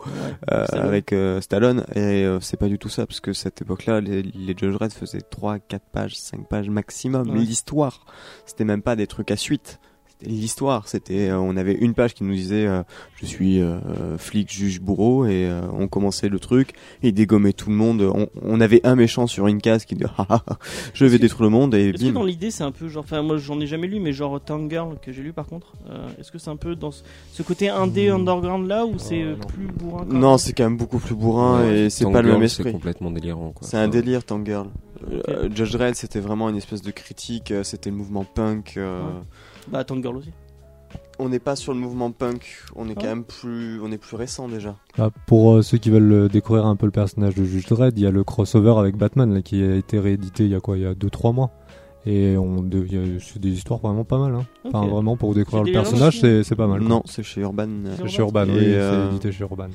euh, 0.51 0.65
Stallone. 0.65 0.85
avec 0.87 1.15
Stallone, 1.41 1.85
et 1.95 2.25
euh, 2.25 2.39
c'est 2.39 2.57
pas 2.57 2.67
du 2.67 2.79
tout 2.79 2.89
ça, 2.89 3.05
parce 3.05 3.19
que 3.19 3.33
cette 3.33 3.61
époque-là, 3.61 4.01
les, 4.01 4.21
les 4.23 4.55
Judge 4.57 4.75
Red 4.75 4.93
faisaient 4.93 5.21
3, 5.21 5.59
4 5.59 5.83
pages, 5.91 6.17
5 6.17 6.47
pages 6.47 6.69
maximum. 6.69 7.29
Ouais. 7.29 7.39
L'histoire, 7.39 8.05
c'était 8.45 8.65
même 8.65 8.81
pas 8.81 8.95
des 8.95 9.07
trucs 9.07 9.31
à 9.31 9.37
suite. 9.37 9.79
L'histoire. 10.25 10.87
C'était, 10.87 11.29
euh, 11.29 11.37
on 11.37 11.57
avait 11.57 11.73
une 11.73 11.93
page 11.93 12.13
qui 12.13 12.23
nous 12.23 12.33
disait, 12.33 12.65
euh, 12.65 12.83
je 13.15 13.25
suis 13.25 13.59
euh, 13.61 14.17
flic, 14.17 14.51
juge, 14.51 14.79
bourreau, 14.81 15.25
et 15.25 15.45
euh, 15.47 15.61
on 15.77 15.87
commençait 15.87 16.29
le 16.29 16.39
truc, 16.39 16.69
et 17.01 17.09
il 17.09 17.13
dégommait 17.13 17.53
tout 17.53 17.69
le 17.69 17.75
monde. 17.75 18.01
On, 18.01 18.27
on 18.41 18.61
avait 18.61 18.81
un 18.85 18.95
méchant 18.95 19.27
sur 19.27 19.47
une 19.47 19.61
case 19.61 19.85
qui 19.85 19.95
disait, 19.95 20.09
ah, 20.17 20.25
ah, 20.29 20.43
ah, 20.47 20.57
je 20.93 21.05
vais 21.05 21.19
détruire 21.19 21.43
le 21.43 21.49
monde, 21.49 21.75
et 21.75 21.89
Est-ce 21.89 22.05
que 22.05 22.09
dans 22.11 22.23
l'idée 22.23 22.51
c'est 22.51 22.63
un 22.63 22.71
peu 22.71 22.87
genre, 22.87 23.03
enfin 23.03 23.21
moi 23.21 23.37
j'en 23.37 23.59
ai 23.59 23.67
jamais 23.67 23.87
lu, 23.87 23.99
mais 23.99 24.13
genre 24.13 24.39
Tank 24.39 24.69
Girl 24.69 24.95
que 25.01 25.11
j'ai 25.11 25.21
lu 25.23 25.33
par 25.33 25.45
contre, 25.47 25.73
euh, 25.89 26.07
est-ce 26.19 26.31
que 26.31 26.37
c'est 26.37 26.49
un 26.49 26.55
peu 26.55 26.75
dans 26.75 26.91
ce, 26.91 27.03
ce 27.31 27.43
côté 27.43 27.69
indé 27.69 28.09
Hmm. 28.11 28.15
underground 28.15 28.67
là 28.67 28.85
ou 28.85 28.97
c'est 28.97 29.21
euh, 29.23 29.35
plus 29.47 29.67
bourrin 29.67 30.05
quand 30.09 30.17
Non, 30.17 30.37
c'est 30.37 30.53
quand 30.53 30.63
même 30.63 30.77
beaucoup 30.77 30.99
plus 30.99 31.15
bourrin, 31.15 31.63
Ouais, 31.63 31.79
et 31.85 31.89
c'est 31.89 32.09
pas 32.11 32.21
le 32.21 32.29
même 32.31 32.39
C'est 32.41 32.45
esprit. 32.61 32.71
complètement 32.71 33.11
délirant. 33.11 33.51
quoi. 33.51 33.67
C'est 33.67 33.77
un 33.77 33.87
délire, 33.87 34.23
Tank 34.23 34.45
Girl. 34.45 34.67
Euh, 35.29 35.49
Judge 35.53 35.71
Dredd, 35.73 35.95
c'était 35.95 36.19
vraiment 36.21 36.49
une 36.49 36.55
espèce 36.57 36.81
de 36.81 36.91
critique. 36.91 37.53
C'était 37.63 37.89
le 37.89 37.95
mouvement 37.97 38.23
punk. 38.23 38.75
euh, 38.77 39.01
Ouais. 39.03 39.09
Bah 39.69 39.83
Tank 39.83 40.01
Girl 40.03 40.17
aussi. 40.17 40.31
On 41.19 41.29
n'est 41.29 41.39
pas 41.39 41.55
sur 41.55 41.73
le 41.73 41.79
mouvement 41.79 42.11
punk. 42.11 42.57
On 42.75 42.87
est 42.89 42.93
Ah. 42.97 43.01
quand 43.01 43.07
même 43.07 43.23
plus, 43.23 43.79
on 43.81 43.91
est 43.91 43.97
plus 43.97 44.15
récent 44.15 44.47
déjà. 44.47 44.75
Ah, 44.97 45.09
pour 45.27 45.55
euh, 45.55 45.61
ceux 45.61 45.77
qui 45.77 45.89
veulent 45.91 46.11
euh, 46.11 46.27
découvrir 46.27 46.65
un 46.65 46.75
peu 46.75 46.85
le 46.87 46.91
personnage 46.91 47.35
de 47.35 47.43
Juge 47.43 47.67
Dredd, 47.67 47.97
il 47.97 48.03
y 48.03 48.07
a 48.07 48.11
le 48.11 48.23
crossover 48.23 48.73
avec 48.77 48.97
Batman 48.97 49.31
là, 49.33 49.41
qui 49.41 49.63
a 49.63 49.75
été 49.75 49.99
réédité 49.99 50.43
il 50.45 50.49
y 50.51 50.55
a 50.55 50.59
quoi 50.59 50.77
Il 50.77 50.83
y 50.83 50.85
a 50.87 50.93
2-3 50.95 51.31
mois. 51.33 51.51
Et 52.05 52.35
on 52.35 52.61
de- 52.61 52.85
il 52.89 52.93
y 52.93 52.97
a- 52.97 53.19
c'est 53.21 53.39
des 53.39 53.51
histoires 53.51 53.79
vraiment 53.79 54.03
pas 54.03 54.17
mal. 54.17 54.35
Hein. 54.35 54.45
Enfin, 54.65 54.85
vraiment, 54.87 55.15
pour 55.15 55.33
découvrir 55.33 55.63
le 55.63 55.71
personnage, 55.71 56.19
c'est 56.19 56.55
pas 56.55 56.67
mal. 56.67 56.79
quoi. 56.79 56.89
Non, 56.89 57.01
c'est 57.05 57.23
chez 57.23 57.41
Urban. 57.41 57.67
euh, 57.69 57.95
C'est 57.97 58.07
chez 58.09 58.21
Urban, 58.21 58.45
Et, 58.45 58.51
oui, 58.51 58.57
euh, 58.73 59.05
c'est 59.07 59.11
édité 59.11 59.31
chez 59.31 59.43
Urban. 59.43 59.67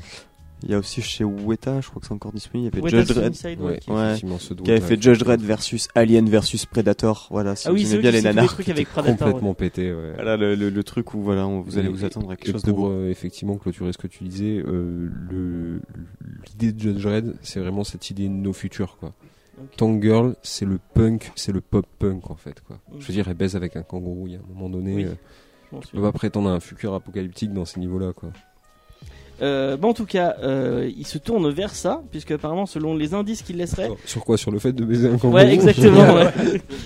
Il 0.65 0.71
y 0.71 0.75
a 0.75 0.79
aussi 0.79 1.01
chez 1.03 1.23
Weta, 1.23 1.81
je 1.81 1.89
crois 1.89 2.01
que 2.01 2.07
c'est 2.09 2.13
encore 2.13 2.33
disponible. 2.33 2.71
Il 2.75 2.79
y 2.81 2.89
avait 2.89 2.97
Ouais, 2.97 3.05
Judge. 3.05 3.13
Suicide, 3.33 3.61
Ouais, 3.61 3.79
qui- 3.79 3.91
Ouais. 3.93 4.17
Qui 4.65 4.71
avait 4.73 4.81
fait 4.81 5.01
Judge 5.01 5.19
Dredd 5.21 5.41
versus 5.41 5.87
Alien 5.95 6.29
versus 6.29 6.67
Predator. 6.67 7.29
Voilà, 7.31 7.55
si 7.55 7.69
Ah 7.69 7.73
oui, 7.73 7.85
vous 7.85 7.93
aimez 7.93 8.03
bien 8.03 8.11
les 8.11 8.23
nanars. 8.23 8.47
trucs 8.47 8.69
avec 8.69 8.89
Predator. 8.89 9.29
complètement 9.29 9.55
pété. 9.55 9.93
Ouais. 9.95 10.13
Voilà 10.15 10.37
le, 10.37 10.57
le, 10.57 10.69
le 10.71 10.83
truc 10.83 11.15
où 11.15 11.23
voilà, 11.23 11.47
on- 11.47 11.61
vous 11.61 11.79
allez 11.79 11.89
Et- 11.89 11.93
vous 11.93 12.05
attendre 12.05 12.31
à 12.33 12.37
quelque 12.37 12.49
et 12.49 12.53
chose 12.53 12.63
de 12.65 12.73
pour, 12.73 12.89
beau. 12.89 12.91
euh, 12.93 13.09
effectivement 13.11 13.57
clôturer 13.57 13.93
ce 13.93 13.99
que 13.99 14.09
tu 14.09 14.25
disais, 14.25 14.59
euh, 14.67 15.09
le 15.31 15.81
l'idée 16.49 16.73
de 16.73 16.81
Judge 16.81 17.07
Red, 17.07 17.35
c'est 17.43 17.61
vraiment 17.61 17.85
cette 17.85 18.11
idée 18.11 18.25
de 18.29 18.33
nos 18.35 18.53
futurs 18.53 18.97
quoi. 18.99 19.13
Ok. 19.61 19.77
Tank 19.77 20.03
Girl, 20.03 20.35
c'est 20.43 20.65
le 20.65 20.79
punk, 20.95 21.31
c'est 21.37 21.53
le 21.53 21.61
pop 21.61 21.87
punk 22.01 22.31
en 22.31 22.37
fait 22.37 22.61
quoi. 22.67 22.79
Je 22.99 23.07
veux 23.07 23.15
dire, 23.15 23.29
elle 23.29 23.35
baise 23.35 23.55
avec 23.55 23.77
un 23.77 23.83
kangourou. 23.83 24.27
Il 24.27 24.33
y 24.33 24.37
a 24.37 24.41
un 24.41 24.55
moment 24.55 24.69
donné, 24.71 24.95
Oui. 24.95 25.05
euh, 25.05 25.15
Bon, 25.71 25.81
tu 25.81 25.89
peux 25.95 26.01
pas 26.03 26.13
prétendre 26.13 26.49
à 26.49 26.53
un 26.53 26.61
futur 26.61 26.95
apocalyptique 26.95 27.53
dans 27.53 27.65
ces 27.67 27.79
niveaux-là 27.79 28.13
quoi. 28.15 28.31
Euh, 29.41 29.77
bon, 29.77 29.91
en 29.91 29.95
tout 29.95 30.05
cas, 30.07 30.37
euh, 30.43 30.91
il 30.97 31.07
se 31.07 31.19
tourne 31.19 31.49
vers 31.51 31.71
ça, 31.75 32.03
puisque 32.11 32.33
apparemment, 32.33 32.67
selon 32.67 32.95
les 32.97 33.15
indices 33.15 33.43
qu'il 33.43 33.57
laisserait. 33.57 33.89
Sur- 34.05 34.25
quoi? 34.25 34.37
Sur 34.37 34.51
le 34.51 34.59
fait 34.59 34.73
de 34.73 34.85
baiser 34.85 35.09
un 35.09 35.13
kangourou 35.19 35.35
Ouais, 35.35 35.53
exactement. 35.53 36.15
ouais. 36.15 36.31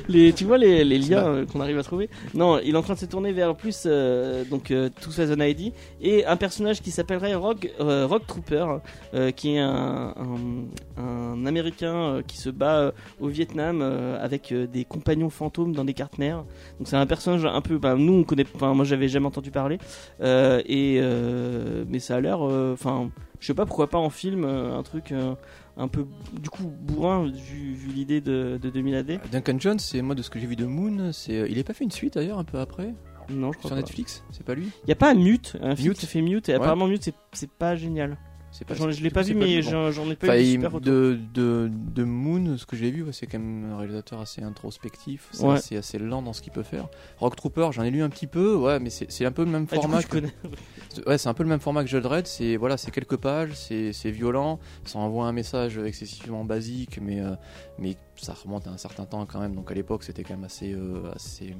les, 0.08 0.32
tu 0.32 0.44
vois 0.44 0.58
les, 0.58 0.84
les 0.84 0.98
liens 0.98 1.24
euh, 1.26 1.46
qu'on 1.46 1.60
arrive 1.60 1.78
à 1.78 1.82
trouver. 1.82 2.08
Non, 2.34 2.58
il 2.62 2.74
est 2.74 2.78
en 2.78 2.82
train 2.82 2.94
de 2.94 2.98
se 2.98 3.06
tourner 3.06 3.32
vers 3.32 3.54
plus 3.54 3.84
euh, 3.86 4.44
donc 4.44 4.70
euh, 4.70 4.90
2000 5.16 5.48
ID 5.48 5.72
et 6.02 6.24
un 6.26 6.36
personnage 6.36 6.80
qui 6.82 6.90
s'appellerait 6.90 7.34
Rock, 7.34 7.70
euh, 7.80 8.06
Rock 8.06 8.26
Trooper, 8.26 8.66
euh, 9.14 9.30
qui 9.30 9.54
est 9.54 9.58
un, 9.60 10.14
un, 10.16 11.02
un 11.02 11.46
Américain 11.46 12.20
qui 12.26 12.36
se 12.38 12.50
bat 12.50 12.92
au 13.20 13.28
Vietnam 13.28 13.80
euh, 13.82 14.22
avec 14.22 14.52
des 14.52 14.84
compagnons 14.84 15.30
fantômes 15.30 15.72
dans 15.72 15.84
des 15.84 15.94
cartes 15.94 16.18
mères. 16.18 16.44
Donc 16.78 16.86
c'est 16.88 16.96
un 16.96 17.06
personnage 17.06 17.44
un 17.44 17.60
peu, 17.60 17.78
bah, 17.78 17.94
nous 17.96 18.12
on 18.12 18.24
connaît, 18.24 18.44
enfin 18.54 18.74
moi 18.74 18.84
j'avais 18.84 19.08
jamais 19.08 19.26
entendu 19.26 19.50
parler 19.50 19.78
Euh, 20.20 20.60
et 20.66 20.98
euh, 21.00 21.84
mais 21.88 21.98
ça 21.98 22.16
a 22.16 22.20
l'air, 22.20 22.41
enfin 22.72 23.10
je 23.40 23.46
sais 23.46 23.54
pas 23.54 23.66
pourquoi 23.66 23.88
pas 23.88 23.98
en 23.98 24.10
film 24.10 24.44
euh, 24.44 24.76
un 24.78 24.82
truc. 24.82 25.12
euh, 25.12 25.34
un 25.78 25.88
peu 25.88 26.04
du 26.38 26.50
coup 26.50 26.64
bourrin 26.64 27.24
vu, 27.24 27.72
vu 27.72 27.88
l'idée 27.92 28.20
de, 28.20 28.58
de 28.60 28.68
2000 28.68 28.94
AD 28.94 29.20
Duncan 29.32 29.56
Jones, 29.58 29.78
c'est 29.78 30.02
moi 30.02 30.14
de 30.14 30.20
ce 30.20 30.28
que 30.28 30.38
j'ai 30.38 30.46
vu 30.46 30.54
de 30.54 30.66
Moon, 30.66 31.12
c'est 31.12 31.38
euh, 31.38 31.48
il 31.48 31.56
est 31.56 31.64
pas 31.64 31.72
fait 31.72 31.84
une 31.84 31.90
suite 31.90 32.14
d'ailleurs 32.14 32.38
un 32.38 32.44
peu 32.44 32.58
après? 32.58 32.92
Non 33.30 33.52
je 33.52 33.56
crois 33.58 33.70
sur 33.70 33.76
pas 33.76 33.76
Netflix, 33.76 34.22
c'est 34.32 34.44
pas 34.44 34.54
lui? 34.54 34.68
Il 34.84 34.88
y 34.90 34.92
a 34.92 34.96
pas 34.96 35.10
un 35.10 35.14
Mute 35.14 35.56
un 35.62 35.74
film 35.74 35.88
Mute? 35.88 35.98
qui 35.98 36.06
fait 36.06 36.20
Mute 36.20 36.50
et 36.50 36.52
Ouais. 36.52 36.58
apparemment 36.58 36.86
Mute 36.88 37.10
c'est- 37.32 37.50
pas 37.50 37.74
génial 37.74 38.18
pas. 38.66 38.74
J'en- 38.74 38.90
je 38.90 39.02
l'ai 39.02 39.10
pas 39.10 39.22
vu, 39.22 39.34
mais 39.34 39.62
bon. 39.62 39.90
j'en 39.90 40.10
ai 40.10 40.14
pas 40.16 40.26
Enfin, 40.28 40.36
eu 40.38 40.44
de 40.44 40.50
super 40.50 40.80
de, 40.80 41.18
de, 41.34 41.70
de 41.72 42.04
Moon, 42.04 42.56
ce 42.58 42.66
que 42.66 42.76
j'ai 42.76 42.90
vu, 42.90 43.02
ouais, 43.02 43.12
c'est 43.12 43.26
quand 43.26 43.38
même 43.38 43.72
un 43.72 43.78
réalisateur 43.78 44.20
assez 44.20 44.42
introspectif, 44.42 45.28
c'est 45.32 45.44
Ouais. 45.44 45.54
assez, 45.54 45.76
assez 45.76 45.98
lent 45.98 46.22
dans 46.22 46.32
ce 46.32 46.42
qu'il 46.42 46.52
peut 46.52 46.62
faire. 46.62 46.88
Rock 47.18 47.34
Trooper, 47.36 47.70
j'en 47.72 47.82
ai 47.82 47.90
lu 47.90 48.02
un 48.02 48.10
petit 48.10 48.26
peu, 48.26 48.54
ouais, 48.54 48.78
mais 48.78 48.90
c'est 48.90 49.24
un 49.24 49.32
peu 49.32 49.44
le 49.44 49.50
même 49.50 49.66
Ah, 49.70 49.74
coup, 49.76 49.80
format. 49.82 50.02
que-. 50.02 50.18
Ouais, 51.06 51.16
c'est 51.16 51.28
un 51.30 51.34
peu 51.34 51.42
le 51.42 51.48
même 51.48 51.60
format 51.60 51.82
que 51.84 51.88
Judge 51.88 52.02
Dredd. 52.02 52.26
C'est 52.26 52.56
voilà, 52.56 52.76
c'est 52.76 52.90
quelques 52.90 53.16
pages, 53.16 53.54
c'est 53.54 54.10
violent, 54.10 54.58
ça 54.84 54.98
envoie 54.98 55.26
un 55.26 55.32
message 55.32 55.78
excessivement 55.78 56.44
basique, 56.44 56.98
mais 57.00 57.20
euh, 57.20 57.34
mais 57.78 57.96
ça 58.16 58.34
remonte 58.34 58.66
à 58.66 58.70
un 58.70 58.76
certain 58.76 59.06
temps 59.06 59.24
quand 59.24 59.40
même. 59.40 59.54
Donc 59.54 59.70
à 59.70 59.74
l'époque, 59.74 60.04
c'était 60.04 60.22
quand 60.22 60.34
même 60.34 60.44
assez 60.44 60.72
euh, 60.74 61.10
assez 61.14 61.56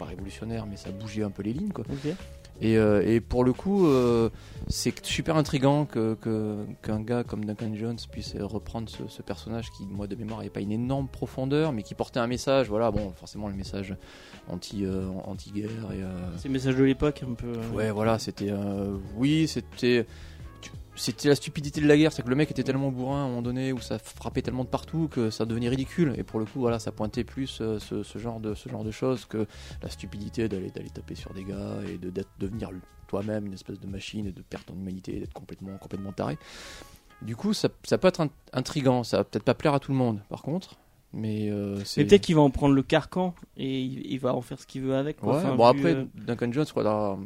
pas 0.00 0.06
révolutionnaire, 0.06 0.66
mais 0.66 0.76
ça 0.76 0.90
bougeait 0.90 1.22
un 1.22 1.30
peu 1.30 1.42
les 1.44 1.52
lignes 1.52 1.70
quoi. 1.70 1.84
Et, 2.62 2.78
euh, 2.78 3.02
et 3.04 3.20
pour 3.20 3.42
le 3.44 3.52
coup, 3.52 3.86
euh, 3.88 4.30
c'est 4.68 5.04
super 5.04 5.36
intrigant 5.36 5.84
que 5.84 6.14
que- 6.14 6.64
qu'un 6.82 7.00
gars 7.00 7.24
comme 7.24 7.44
Duncan 7.44 7.72
Jones 7.74 7.96
puisse 8.10 8.34
reprendre 8.38 8.88
ce, 8.88 9.02
ce 9.08 9.20
personnage 9.20 9.70
qui, 9.72 9.84
moi 9.86 10.06
de 10.06 10.14
mémoire, 10.14 10.38
n'avait 10.38 10.48
pas 10.50 10.60
une 10.60 10.72
énorme 10.72 11.08
profondeur, 11.08 11.72
mais 11.72 11.82
qui 11.82 11.94
portait 11.94 12.20
un 12.20 12.28
message. 12.28 12.68
Voilà, 12.68 12.90
bon, 12.90 13.12
forcément 13.16 13.48
le 13.48 13.54
message 13.54 13.94
anti 14.48 14.84
euh, 14.84 15.08
anti 15.24 15.50
guerre 15.50 15.90
et 15.92 16.00
C'est 16.38 16.48
le 16.48 16.52
message 16.54 16.76
de 16.76 16.84
l'époque 16.84 17.22
un 17.28 17.34
peu. 17.34 17.52
Ouais, 17.74 17.90
voilà, 17.90 18.18
c'était. 18.18 18.52
oui, 19.16 19.48
c'était. 19.48 20.06
C'était 20.94 21.28
la 21.28 21.34
stupidité 21.34 21.80
de 21.80 21.86
la 21.86 21.96
guerre, 21.96 22.12
c'est 22.12 22.22
que 22.22 22.28
le 22.28 22.36
mec 22.36 22.50
était 22.50 22.62
tellement 22.62 22.90
bourrin 22.90 23.22
à 23.22 23.24
un 23.24 23.28
moment 23.28 23.42
donné 23.42 23.72
où 23.72 23.80
ça 23.80 23.98
frappait 23.98 24.42
tellement 24.42 24.64
de 24.64 24.68
partout 24.68 25.08
que 25.08 25.30
ça 25.30 25.46
devenait 25.46 25.70
ridicule. 25.70 26.14
Et 26.18 26.22
pour 26.22 26.38
le 26.38 26.44
coup, 26.44 26.60
voilà, 26.60 26.78
ça 26.78 26.92
pointait 26.92 27.24
plus 27.24 27.60
euh, 27.60 27.78
ce, 27.78 28.18
genre 28.18 28.40
de 28.40 28.90
choses 28.90 29.24
que 29.24 29.46
la 29.82 29.88
stupidité 29.88 30.48
d'aller 30.48 30.70
taper 30.70 31.14
sur 31.14 31.32
des 31.32 31.44
gars 31.44 31.78
et 31.88 31.96
de 31.96 32.12
devenir 32.38 32.70
toi-même 33.08 33.46
une 33.46 33.54
espèce 33.54 33.80
de 33.80 33.86
machine 33.86 34.26
et 34.26 34.32
de 34.32 34.42
perdre 34.42 34.66
ton 34.66 34.74
humanité, 34.74 35.16
et 35.16 35.20
d'être 35.20 35.34
complètement 35.34 35.76
complètement 35.78 36.12
taré. 36.12 36.38
Du 37.22 37.36
coup, 37.36 37.52
ça, 37.52 37.68
peut 37.68 38.08
être 38.08 38.20
int- 38.20 38.30
intrigant, 38.52 39.04
ça 39.04 39.18
va 39.18 39.24
peut-être 39.24 39.44
pas 39.44 39.54
plaire 39.54 39.74
à 39.74 39.80
tout 39.80 39.92
le 39.92 39.98
monde, 39.98 40.20
par 40.28 40.42
contre, 40.42 40.76
mais 41.14 41.50
euh. 41.50 41.76
Mais 41.96 42.04
peut-être 42.04 42.22
qu'il 42.22 42.34
va 42.36 42.40
en 42.42 42.50
prendre 42.50 42.74
le 42.74 42.82
carcan 42.82 43.34
et 43.56 43.80
il, 43.82 44.06
il 44.10 44.18
va 44.18 44.34
en 44.34 44.40
faire 44.40 44.58
ce 44.58 44.66
qu'il 44.66 44.82
veut 44.82 44.94
avec. 44.96 45.18
quoi. 45.18 45.34
Ouais, 45.34 45.38
Enfin, 45.40 45.54
bon 45.56 45.64
après, 45.66 45.94
euh, 45.94 46.04
Duncan 46.14 46.50
Jones, 46.52 46.66
quoi, 46.72 46.82
là, 46.82 47.16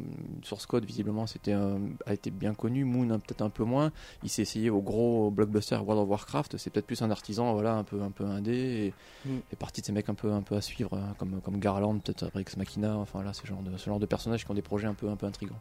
sur 0.43 0.59
Scott, 0.61 0.83
visiblement, 0.85 1.25
c'était 1.27 1.53
a 1.53 2.13
été 2.13 2.29
bien 2.31 2.53
connu. 2.53 2.83
Moon, 2.83 3.09
hein, 3.11 3.19
peut-être 3.19 3.41
un 3.41 3.49
peu 3.49 3.63
moins. 3.63 3.91
Il 4.23 4.29
s'est 4.29 4.41
essayé 4.41 4.69
au 4.69 4.81
gros 4.81 5.31
blockbuster 5.31 5.75
World 5.77 6.03
of 6.03 6.09
Warcraft. 6.09 6.57
C'est 6.57 6.69
peut-être 6.69 6.87
plus 6.87 7.01
un 7.01 7.11
artisan, 7.11 7.53
voilà, 7.53 7.75
un 7.75 7.83
peu, 7.83 8.01
un 8.01 8.11
peu 8.11 8.25
indé. 8.25 8.53
Et, 8.53 8.93
Mm. 9.25 9.37
et 9.51 9.55
partie 9.55 9.81
de 9.81 9.85
ces 9.87 9.91
mecs 9.91 10.09
un 10.09 10.13
peu, 10.13 10.31
un 10.31 10.41
peu 10.41 10.55
à 10.55 10.61
suivre, 10.61 10.93
hein, 10.95 11.15
comme, 11.17 11.41
comme 11.41 11.59
Garland, 11.59 11.97
peut-être 11.99 12.23
après 12.27 12.41
Ex 12.41 12.55
Machina. 12.57 12.95
Enfin 12.97 13.23
là, 13.23 13.33
ce 13.33 13.45
genre 13.47 13.61
de, 13.61 13.75
ce 13.77 13.85
genre 13.89 13.99
de 13.99 14.05
personnages 14.05 14.45
qui 14.45 14.51
ont 14.51 14.55
des 14.55 14.61
projets 14.61 14.87
un 14.87 14.93
peu, 14.93 15.09
un 15.09 15.15
peu 15.15 15.25
intrigants. 15.25 15.59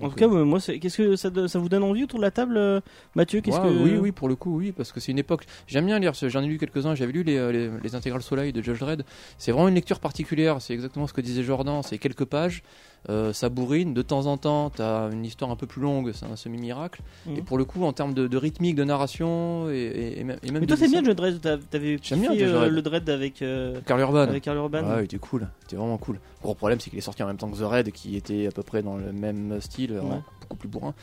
En 0.00 0.08
tout 0.08 0.16
cas, 0.16 0.26
euh, 0.28 0.44
moi, 0.44 0.58
qu'est-ce 0.60 0.96
que 0.96 1.14
ça, 1.16 1.30
ça 1.46 1.58
vous 1.58 1.68
donne 1.68 1.84
envie 1.84 2.02
autour 2.04 2.18
de 2.18 2.24
la 2.24 2.30
table, 2.32 2.56
euh, 2.56 2.80
Mathieu 3.14 3.40
Qu'est-ce 3.40 3.58
que 3.58 3.68
Oui, 3.84 3.96
oui, 3.96 4.12
pour 4.12 4.28
le 4.28 4.34
coup, 4.34 4.56
oui, 4.58 4.72
parce 4.72 4.90
que 4.90 4.98
c'est 4.98 5.12
une 5.12 5.18
époque. 5.18 5.46
J'aime 5.68 5.86
bien 5.86 5.98
lire, 6.00 6.16
ce- 6.16 6.28
j'en 6.28 6.42
ai 6.42 6.46
lu 6.46 6.58
quelques-uns, 6.58 6.94
j'avais 6.96 7.12
lu 7.12 7.22
les, 7.22 7.36
euh, 7.36 7.52
les, 7.52 7.70
les 7.82 7.94
intégrales 7.94 8.22
Soleil 8.22 8.52
de 8.52 8.60
Judge 8.60 8.80
Dredd. 8.80 9.04
C'est 9.38 9.52
vraiment 9.52 9.68
une 9.68 9.74
lecture 9.76 10.00
particulière, 10.00 10.60
c'est 10.60 10.74
exactement 10.74 11.06
ce 11.06 11.12
que 11.12 11.20
disait 11.20 11.44
Jordan, 11.44 11.80
c'est 11.84 11.98
quelques 11.98 12.24
pages, 12.24 12.62
euh, 13.10 13.32
ça 13.32 13.48
bourrine, 13.48 13.92
de 13.94 14.02
temps 14.02 14.26
en 14.26 14.36
temps, 14.36 14.70
t'as 14.70 15.10
une 15.10 15.24
histoire 15.24 15.50
un 15.50 15.56
peu 15.56 15.66
plus 15.66 15.82
longue, 15.82 16.12
c'est 16.14 16.26
un 16.26 16.36
semi-miracle. 16.36 17.02
Mhm. 17.26 17.36
Et 17.36 17.42
pour 17.42 17.58
le 17.58 17.64
coup, 17.64 17.84
en 17.84 17.92
termes 17.92 18.14
de, 18.14 18.26
de 18.26 18.36
rythmique, 18.36 18.76
de 18.76 18.84
narration, 18.84 19.68
et, 19.70 19.74
et, 19.74 20.20
et 20.20 20.24
même. 20.24 20.38
Mais 20.52 20.66
toi, 20.66 20.76
c'est 20.76 20.88
bien 20.88 21.02
le 21.02 21.14
Dread. 21.14 21.40
T'as- 21.40 21.58
T'avais 21.58 21.98
euh, 22.12 22.68
le 22.68 22.82
Dread 22.82 23.08
avec 23.10 23.42
euh, 23.42 23.80
Carl 23.86 24.00
Urban. 24.00 24.20
avec 24.20 24.42
Karl 24.42 24.56
Urban. 24.56 24.82
Ouais, 24.84 25.00
il 25.02 25.04
était 25.04 25.18
cool, 25.18 25.48
il 25.62 25.64
était 25.64 25.76
vraiment 25.76 25.98
cool. 25.98 26.18
Gros 26.42 26.54
problème, 26.54 26.80
c'est 26.80 26.90
qu'il 26.90 26.98
est 26.98 27.02
sorti 27.02 27.22
en 27.22 27.26
même 27.26 27.36
temps 27.36 27.50
que 27.50 27.56
The 27.58 27.62
Raid, 27.66 27.90
qui 27.92 28.16
était 28.16 28.46
à 28.46 28.50
peu 28.50 28.62
près 28.62 28.82
dans 28.82 28.96
le 28.96 29.12
même 29.12 29.60
style, 29.60 29.92
vraiment 29.94 30.22
beaucoup 30.40 30.56
plus 30.56 30.68
bourrin. 30.68 30.94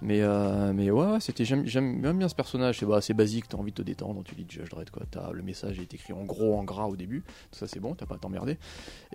Mais, 0.00 0.20
euh, 0.22 0.72
mais 0.72 0.90
ouais, 0.90 1.06
ouais, 1.06 1.20
c'était, 1.20 1.44
j'aime, 1.44 1.64
bien 1.64 2.28
ce 2.28 2.34
personnage, 2.34 2.78
c'est 2.78 2.86
bah, 2.86 3.00
c'est 3.00 3.14
basique, 3.14 3.48
t'as 3.48 3.58
envie 3.58 3.72
de 3.72 3.76
te 3.76 3.82
détendre, 3.82 4.22
tu 4.24 4.34
lis 4.36 4.46
Judge 4.48 4.68
Dredd, 4.70 4.90
quoi. 4.90 5.02
T'as, 5.10 5.32
le 5.32 5.42
message 5.42 5.80
est 5.80 5.92
écrit 5.92 6.12
en 6.12 6.24
gros, 6.24 6.56
en 6.56 6.62
gras 6.62 6.86
au 6.86 6.94
début, 6.94 7.24
ça 7.50 7.66
c'est 7.66 7.80
bon, 7.80 7.94
t'as 7.94 8.06
pas 8.06 8.14
à 8.14 8.18
t'emmerder. 8.18 8.58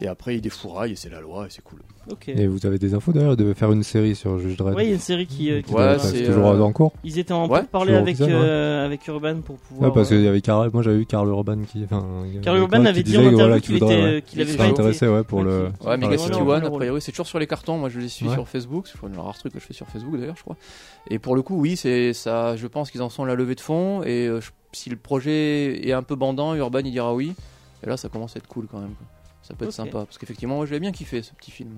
Et 0.01 0.07
après, 0.07 0.35
il 0.35 0.41
défouraille, 0.41 0.91
et 0.91 0.95
c'est 0.95 1.09
la 1.09 1.21
loi, 1.21 1.45
et 1.45 1.49
c'est 1.49 1.63
cool. 1.63 1.79
Ok. 2.11 2.27
Et 2.27 2.47
vous 2.47 2.65
avez 2.65 2.79
des 2.79 2.93
infos 2.93 3.13
d'ailleurs, 3.13 3.33
il 3.33 3.37
devait 3.37 3.53
faire 3.53 3.71
une 3.71 3.83
série 3.83 4.15
sur 4.15 4.39
Juge 4.39 4.57
Dredd. 4.57 4.75
Ouais, 4.75 4.85
il 4.85 4.89
y 4.89 4.91
a 4.91 4.95
une 4.95 4.99
série 4.99 5.25
qui. 5.25 5.51
euh, 5.51 5.61
qui 5.61 5.73
Ouais, 5.73 5.97
c'est, 5.99 6.17
c'est 6.17 6.25
toujours 6.25 6.47
euh, 6.47 6.59
en 6.59 6.73
cours. 6.73 6.91
Ils 7.05 7.17
étaient 7.17 7.31
en 7.33 7.47
Ouais, 7.47 7.63
parler 7.63 7.93
toujours 7.93 8.01
avec 8.01 8.21
euh, 8.21 8.85
avec 8.85 9.07
Urban 9.07 9.41
pour 9.41 9.57
pouvoir. 9.57 9.89
Ouais, 9.89 9.95
parce 9.95 10.11
euh, 10.11 10.15
qu'il 10.15 10.25
y 10.25 10.27
avait 10.27 10.41
Karl, 10.41 10.69
moi 10.73 10.83
j'avais 10.83 10.97
eu 10.99 11.05
Karl 11.05 11.29
Urban 11.29 11.59
qui, 11.61 11.85
qui 11.85 12.49
Urban 12.49 12.85
avait 12.85 13.03
dit 13.03 13.17
en 13.17 13.21
interview 13.21 13.37
voilà, 13.37 13.59
qu'il 13.59 13.73
voudrait, 13.73 13.93
était, 13.93 14.03
ouais. 14.03 14.21
qu'il 14.21 14.41
avait 14.41 14.51
Il 14.51 14.57
pas 14.57 14.65
intéressait, 14.65 15.07
ouais, 15.07 15.23
pour 15.23 15.43
le. 15.43 15.65
Ouais, 15.81 15.97
voilà, 15.97 16.17
City 16.17 16.41
One, 16.41 16.65
a 16.65 16.69
priori, 16.69 17.01
c'est 17.01 17.11
toujours 17.11 17.27
sur 17.27 17.39
les 17.39 17.47
cartons. 17.47 17.77
Moi, 17.77 17.87
je 17.89 17.99
les 17.99 18.09
suis 18.09 18.29
sur 18.29 18.47
Facebook. 18.49 18.87
C'est 18.87 19.01
le 19.01 19.19
rare 19.19 19.37
truc 19.37 19.53
que 19.53 19.59
je 19.59 19.65
fais 19.65 19.73
sur 19.73 19.87
Facebook 19.87 20.19
d'ailleurs, 20.19 20.35
je 20.37 20.43
crois. 20.43 20.57
Et 21.09 21.19
pour 21.19 21.35
le 21.35 21.41
coup, 21.41 21.59
oui, 21.59 21.75
c'est 21.75 22.13
ça. 22.13 22.55
Je 22.55 22.67
pense 22.67 22.89
qu'ils 22.91 23.01
en 23.01 23.09
sont 23.09 23.23
à 23.23 23.27
la 23.27 23.35
levée 23.35 23.55
de 23.55 23.61
fonds. 23.61 24.03
Et 24.03 24.27
euh, 24.27 24.39
je- 24.41 24.51
si 24.71 24.89
le 24.89 24.95
projet 24.95 25.87
est 25.87 25.91
un 25.93 26.03
peu 26.03 26.15
bandant, 26.15 26.55
Urban 26.55 26.79
il 26.79 26.91
dira 26.91 27.13
oui. 27.13 27.33
Et 27.83 27.87
là, 27.89 27.97
ça 27.97 28.09
commence 28.09 28.35
à 28.35 28.39
être 28.39 28.47
cool 28.47 28.67
quand 28.71 28.79
même. 28.79 28.95
Ça 29.41 29.53
peut 29.53 29.65
être 29.65 29.71
sympa. 29.73 30.05
Parce 30.05 30.17
qu'effectivement, 30.17 30.55
moi, 30.55 30.65
je 30.65 30.71
l'ai 30.71 30.79
bien 30.79 30.91
kiffé 30.93 31.21
ce 31.21 31.33
petit 31.33 31.51
film. 31.51 31.71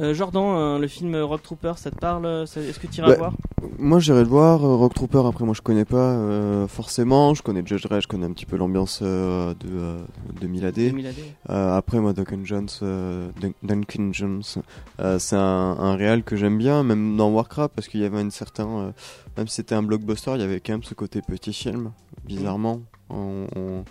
Euh, 0.00 0.14
Jordan, 0.14 0.42
euh, 0.44 0.78
le 0.78 0.88
film 0.88 1.14
Rock 1.16 1.42
Trooper, 1.42 1.74
ça 1.76 1.90
te 1.90 1.96
parle 1.98 2.26
euh, 2.26 2.42
Est-ce 2.44 2.78
que 2.78 2.86
tu 2.88 2.98
iras 2.98 3.08
Bah, 3.10 3.16
voir 3.16 3.32
Moi 3.78 4.00
j'irai 4.00 4.22
le 4.22 4.28
voir, 4.28 4.64
euh, 4.64 4.74
Rock 4.76 4.94
Trooper 4.94 5.22
après 5.26 5.44
moi 5.44 5.54
je 5.54 5.62
connais 5.62 5.84
pas 5.84 5.96
euh, 5.96 6.66
forcément, 6.66 7.34
je 7.34 7.42
connais 7.42 7.62
Judge 7.64 7.82
Dredd, 7.84 8.02
je 8.02 8.08
connais 8.08 8.26
un 8.26 8.32
petit 8.32 8.46
peu 8.46 8.56
l'ambiance 8.56 9.00
euh, 9.02 9.54
de, 9.60 9.68
euh, 9.70 9.98
de 10.40 10.46
Miladé. 10.48 10.90
2000 10.90 11.06
AD. 11.06 11.14
Euh, 11.50 11.76
après 11.76 12.00
moi 12.00 12.12
Duncan 12.12 12.40
Jones, 12.44 12.68
euh, 12.82 13.30
Dun- 13.40 13.52
Duncan 13.62 14.08
Jones, 14.12 14.42
euh, 15.00 15.18
c'est 15.20 15.36
un, 15.36 15.40
un 15.78 15.94
réal 15.94 16.24
que 16.24 16.36
j'aime 16.36 16.58
bien, 16.58 16.82
même 16.82 17.16
dans 17.16 17.30
Warcraft 17.30 17.72
parce 17.74 17.86
qu'il 17.88 18.00
y 18.00 18.04
avait 18.04 18.20
une 18.20 18.30
certain, 18.32 18.66
euh, 18.68 18.90
même 19.36 19.46
si 19.46 19.54
c'était 19.56 19.74
un 19.76 19.82
blockbuster, 19.84 20.32
il 20.34 20.40
y 20.40 20.44
avait 20.44 20.60
quand 20.60 20.72
même 20.72 20.82
ce 20.82 20.94
côté 20.94 21.22
petit 21.22 21.52
film, 21.52 21.92
bizarrement. 22.24 22.80
On- 23.08 23.46
on- 23.54 23.84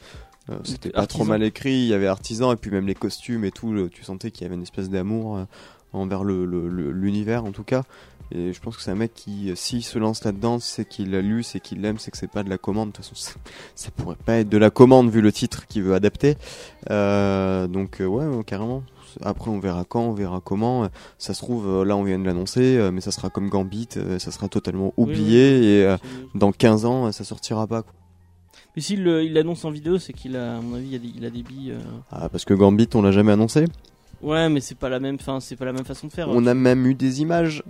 euh, 0.52 0.60
c'était 0.64 0.92
pas 0.92 1.08
trop 1.08 1.24
mal 1.24 1.42
écrit, 1.42 1.74
il 1.74 1.88
y 1.88 1.94
avait 1.96 2.06
artisan 2.06 2.52
et 2.52 2.56
puis 2.56 2.70
même 2.70 2.86
les 2.86 2.94
costumes 2.94 3.46
et 3.46 3.52
tout, 3.52 3.72
le- 3.74 3.90
tu 3.90 4.04
sentais 4.04 4.30
qu'il 4.30 4.44
y 4.44 4.46
avait 4.46 4.54
une 4.56 4.62
espèce 4.62 4.92
d'amour 4.92 5.38
euh, 5.38 5.44
envers 5.96 6.24
le- 6.24 6.46
le- 6.46 6.68
le- 6.70 6.92
l'univers 6.92 7.46
en 7.46 7.52
tout 7.52 7.64
cas. 7.64 7.84
Et 8.32 8.54
je 8.54 8.60
pense 8.60 8.76
que 8.76 8.82
c'est 8.82 8.90
un 8.90 8.96
mec 8.96 9.14
qui, 9.14 9.52
euh, 9.52 9.56
s'il 9.56 9.84
se 9.84 10.00
lance 10.00 10.24
là-dedans, 10.24 10.58
c'est 10.60 10.84
qu'il 10.84 11.12
l'a 11.12 11.22
lu, 11.22 11.44
c'est 11.44 11.60
qu'il 11.60 11.82
l'aime, 11.82 12.00
c'est 12.00 12.10
que 12.10 12.18
c'est 12.18 12.28
pas 12.32 12.42
de 12.42 12.50
la 12.50 12.58
commande. 12.58 12.90
De 12.90 12.96
toute 12.96 13.06
façon, 13.06 13.14
c'est- 13.16 13.36
ça 13.76 13.92
pourrait 13.92 14.16
pas 14.26 14.38
être 14.38 14.50
de 14.50 14.58
la 14.58 14.72
commande 14.72 15.12
vu 15.12 15.22
le 15.22 15.32
titre 15.32 15.68
qu'il 15.68 15.84
veut 15.84 15.94
adapter. 15.94 16.36
Euh, 16.90 17.68
donc 17.68 18.02
euh, 18.02 18.06
ouais, 18.06 18.44
carrément. 18.46 18.84
Après, 19.22 19.50
on 19.50 19.60
verra 19.60 19.86
quand, 19.88 20.02
on 20.02 20.14
verra 20.14 20.42
comment. 20.44 20.90
Ça 21.18 21.34
se 21.34 21.42
trouve, 21.42 21.84
là, 21.86 21.96
on 21.96 22.04
vient 22.04 22.20
de 22.20 22.26
l'annoncer, 22.26 22.90
mais 22.92 23.00
ça 23.00 23.12
sera 23.12 23.30
comme 23.30 23.48
Gambit, 23.50 23.88
ça 24.20 24.32
sera 24.32 24.50
totalement 24.50 24.94
Oui, 24.98 25.04
oublié 25.04 25.60
oui. 25.60 25.66
et 25.68 25.86
euh, 25.86 25.98
dans 26.34 26.52
15 26.52 26.84
ans, 26.86 27.12
ça 27.14 27.24
sortira 27.24 27.66
pas. 27.68 27.84
Quoi. 27.84 27.94
Mais 28.76 28.82
s'il 28.82 29.04
l'annonce 29.06 29.64
en 29.64 29.72
vidéo, 29.72 30.00
c'est 30.00 30.12
qu'il 30.12 30.36
a, 30.36 30.58
à 30.58 30.62
mon 30.62 30.76
avis, 30.76 30.88
il 30.90 30.96
a 30.96 31.00
des, 31.00 31.12
il 31.16 31.26
a 31.26 31.30
des 31.30 31.44
billes. 31.44 31.72
euh. 31.72 31.80
Ah, 32.12 32.28
parce 32.28 32.44
que 32.44 32.54
Gambit, 32.54 32.90
on 32.94 33.02
l'a 33.04 33.12
jamais 33.12 33.32
annoncé. 33.32 33.66
Ouais, 34.22 34.50
mais 34.50 34.60
c'est 34.62 34.76
pas 34.76 34.90
la 34.90 35.00
même, 35.00 35.20
fin, 35.20 35.40
c'est 35.40 35.56
pas 35.56 35.66
la 35.66 35.74
même 35.74 35.86
façon 35.86 36.08
de 36.08 36.12
faire. 36.14 36.30
On 36.30 36.46
a 36.46 36.54
même 36.54 36.86
eu 36.88 36.96
des 36.96 37.22
images. 37.22 37.64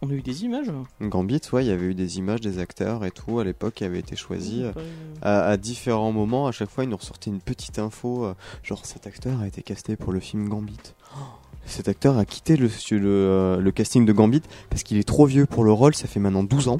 On 0.00 0.08
a 0.10 0.12
eu 0.12 0.22
des 0.22 0.44
images. 0.44 0.70
Gambit, 1.00 1.40
ouais, 1.52 1.64
il 1.64 1.68
y 1.68 1.72
avait 1.72 1.86
eu 1.86 1.94
des 1.94 2.18
images 2.18 2.40
des 2.40 2.60
acteurs 2.60 3.04
et 3.04 3.10
tout 3.10 3.40
à 3.40 3.44
l'époque 3.44 3.74
qui 3.74 3.84
avaient 3.84 3.98
été 3.98 4.14
choisis. 4.14 4.62
euh, 4.62 4.72
Pas 4.72 4.80
eu- 4.82 4.84
à, 5.22 5.46
à 5.48 5.56
différents 5.56 6.12
moments, 6.12 6.46
à 6.46 6.52
chaque 6.52 6.70
fois, 6.70 6.84
il 6.84 6.90
nous 6.90 6.96
ressortait 6.96 7.30
une 7.30 7.40
petite 7.40 7.80
info, 7.80 8.24
euh, 8.24 8.34
genre 8.62 8.86
cet 8.86 9.08
acteur 9.08 9.40
a 9.40 9.46
été 9.48 9.60
casté 9.62 9.96
pour 9.96 10.12
le 10.12 10.20
film 10.20 10.48
Gambit. 10.48 10.76
Oh, 11.16 11.20
cet 11.66 11.88
acteur 11.88 12.16
a 12.16 12.24
quitté 12.24 12.56
le, 12.56 12.68
le, 12.92 13.00
euh, 13.04 13.56
le 13.60 13.70
casting 13.72 14.06
de 14.06 14.12
Gambit 14.12 14.42
parce 14.70 14.84
qu'il 14.84 14.96
est 14.98 15.02
trop 15.06 15.26
vieux 15.26 15.46
pour 15.46 15.64
le 15.64 15.72
rôle, 15.72 15.94
ça 15.96 16.06
fait 16.06 16.20
maintenant 16.20 16.44
12 16.44 16.68
ans. 16.68 16.78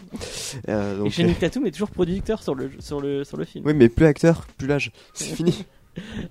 Euh, 0.68 0.94
Et 0.94 0.98
donc, 0.98 1.10
Channing 1.10 1.34
Tatum 1.34 1.66
est 1.66 1.72
toujours 1.72 1.90
producteur 1.90 2.42
sur 2.42 2.54
le 2.54 2.70
sur 2.78 3.00
le 3.00 3.24
sur 3.24 3.36
le 3.36 3.44
film. 3.44 3.66
oui, 3.66 3.74
mais 3.74 3.88
plus 3.88 4.06
acteur, 4.06 4.46
plus 4.56 4.68
l'âge, 4.68 4.92
c'est 5.12 5.34
fini. 5.34 5.66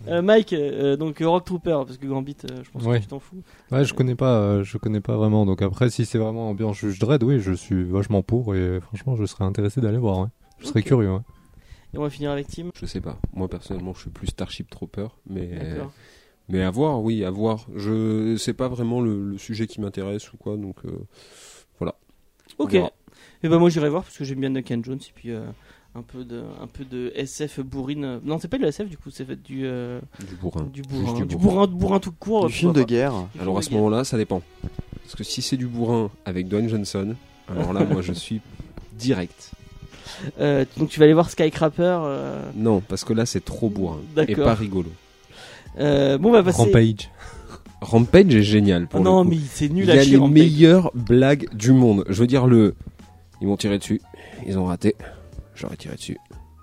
Euh, 0.07 0.21
Mike, 0.21 0.53
euh, 0.53 0.95
donc 0.97 1.19
Rock 1.19 1.45
Trooper, 1.45 1.79
parce 1.85 1.97
que 1.97 2.05
Gambit, 2.07 2.37
euh, 2.51 2.63
je 2.63 2.69
pense 2.71 2.83
Ouais. 2.83 2.97
que 2.97 3.03
tu 3.03 3.07
t'en 3.09 3.19
fous. 3.19 3.41
Ouais, 3.71 3.83
je 3.85 3.93
connais 3.93 4.15
pas, 4.15 4.35
euh, 4.37 4.63
je 4.63 4.77
connais 4.77 5.01
pas 5.01 5.15
vraiment. 5.17 5.45
Donc 5.45 5.61
après, 5.61 5.89
si 5.89 6.05
c'est 6.05 6.17
vraiment 6.17 6.49
ambiance 6.49 6.77
Juge 6.77 6.99
Dredd, 6.99 7.23
oui, 7.23 7.39
je 7.39 7.53
suis 7.53 7.83
vachement 7.83 8.21
pour 8.23 8.55
et 8.55 8.79
franchement, 8.81 9.15
je 9.15 9.25
serais 9.25 9.43
intéressé 9.43 9.81
d'aller 9.81 9.97
voir. 9.97 10.19
Ouais. 10.19 10.27
Je 10.59 10.65
serais 10.67 10.83
curieux. 10.83 11.11
Ouais. 11.13 11.21
Et 11.93 11.97
on 11.97 12.01
va 12.01 12.09
finir 12.09 12.31
avec 12.31 12.47
Tim. 12.47 12.69
Je 12.79 12.85
sais 12.85 13.01
pas. 13.01 13.17
Moi 13.33 13.47
personnellement, 13.47 13.93
je 13.93 14.01
suis 14.01 14.09
plus 14.09 14.27
Starship 14.27 14.69
Trooper, 14.69 15.07
mais 15.29 15.49
mais 16.49 16.61
à 16.63 16.71
voir, 16.71 17.01
oui, 17.01 17.23
à 17.25 17.29
voir. 17.29 17.65
Je 17.75 18.35
c'est 18.37 18.53
pas 18.53 18.67
vraiment 18.67 19.01
le, 19.01 19.23
le 19.31 19.37
sujet 19.37 19.67
qui 19.67 19.81
m'intéresse 19.81 20.31
ou 20.33 20.37
quoi, 20.37 20.57
donc 20.57 20.77
euh, 20.85 20.91
Ok. 22.59 22.75
Et 23.43 23.49
ben 23.49 23.59
moi 23.59 23.69
j'irai 23.69 23.89
voir 23.89 24.03
parce 24.03 24.17
que 24.17 24.23
j'aime 24.23 24.39
bien 24.39 24.49
Duncan 24.49 24.79
Jones 24.83 24.99
et 24.99 25.11
puis 25.13 25.31
euh, 25.31 25.45
un 25.97 26.01
peu 26.03 26.23
de 26.23 26.43
un 26.61 26.67
peu 26.67 26.83
de 26.85 27.11
SF 27.15 27.59
bourrine. 27.61 28.19
Non, 28.23 28.37
c'est 28.39 28.47
pas 28.47 28.57
de 28.57 28.63
la 28.63 28.69
SF 28.69 28.87
du 28.89 28.97
coup, 28.97 29.09
c'est 29.09 29.25
fait 29.25 29.41
du 29.41 29.61
euh, 29.65 29.99
du 30.19 30.35
bourrin. 30.35 30.67
du 30.71 30.81
bourrin, 30.83 31.13
du 31.13 31.25
du 31.25 31.35
bourrin. 31.35 31.65
bourrin, 31.65 31.67
bourrin 31.67 31.99
tout 31.99 32.11
court. 32.11 32.47
Du 32.47 32.53
film 32.53 32.73
de 32.73 32.83
guerre. 32.83 33.13
Alors 33.39 33.57
à 33.57 33.61
ce 33.61 33.71
moment-là, 33.71 34.03
ça 34.03 34.17
dépend. 34.17 34.41
Parce 35.03 35.15
que 35.15 35.23
si 35.23 35.41
c'est 35.41 35.57
du 35.57 35.67
bourrin 35.67 36.09
avec 36.25 36.47
Dwayne 36.49 36.67
Johnson, 36.69 37.15
alors 37.49 37.71
là, 37.73 37.85
moi, 37.85 38.01
je 38.01 38.11
suis 38.13 38.41
direct. 38.97 39.51
Euh, 40.39 40.65
donc 40.77 40.89
tu 40.89 40.99
vas 40.99 41.05
aller 41.05 41.13
voir 41.13 41.29
Skycrapper. 41.29 41.97
Euh, 42.03 42.41
Non, 42.55 42.81
parce 42.81 43.03
que 43.03 43.13
là, 43.13 43.25
c'est 43.25 43.43
trop 43.43 43.69
bourrin 43.69 43.99
et 44.27 44.35
pas 44.35 44.53
rigolo. 44.53 44.91
euh, 45.79 46.17
bon, 46.17 46.29
on 46.29 46.33
va 46.33 46.43
passer. 46.43 46.61
Rampage. 46.61 47.09
Rampage 47.81 48.33
est 48.35 48.41
génial 48.43 48.87
pour 48.87 49.01
non, 49.01 49.19
le 49.19 49.29
coup. 49.29 49.35
mais 49.35 49.41
c'est 49.49 49.65
Il 49.67 49.73
nul 49.73 49.85
y 49.85 49.91
à 49.91 49.95
a 49.95 50.01
chier. 50.01 50.11
les 50.13 50.17
Rampage. 50.17 50.33
meilleures 50.33 50.91
blagues 50.95 51.47
du 51.55 51.71
monde. 51.71 52.03
Je 52.09 52.19
veux 52.19 52.27
dire 52.27 52.47
le 52.47 52.75
Ils 53.41 53.47
m'ont 53.47 53.57
tiré 53.57 53.77
dessus. 53.77 54.01
Ils 54.47 54.57
ont 54.57 54.65
raté. 54.65 54.95
J'aurais 55.57 55.75
tiré 55.75 55.95
dessus. 55.95 56.17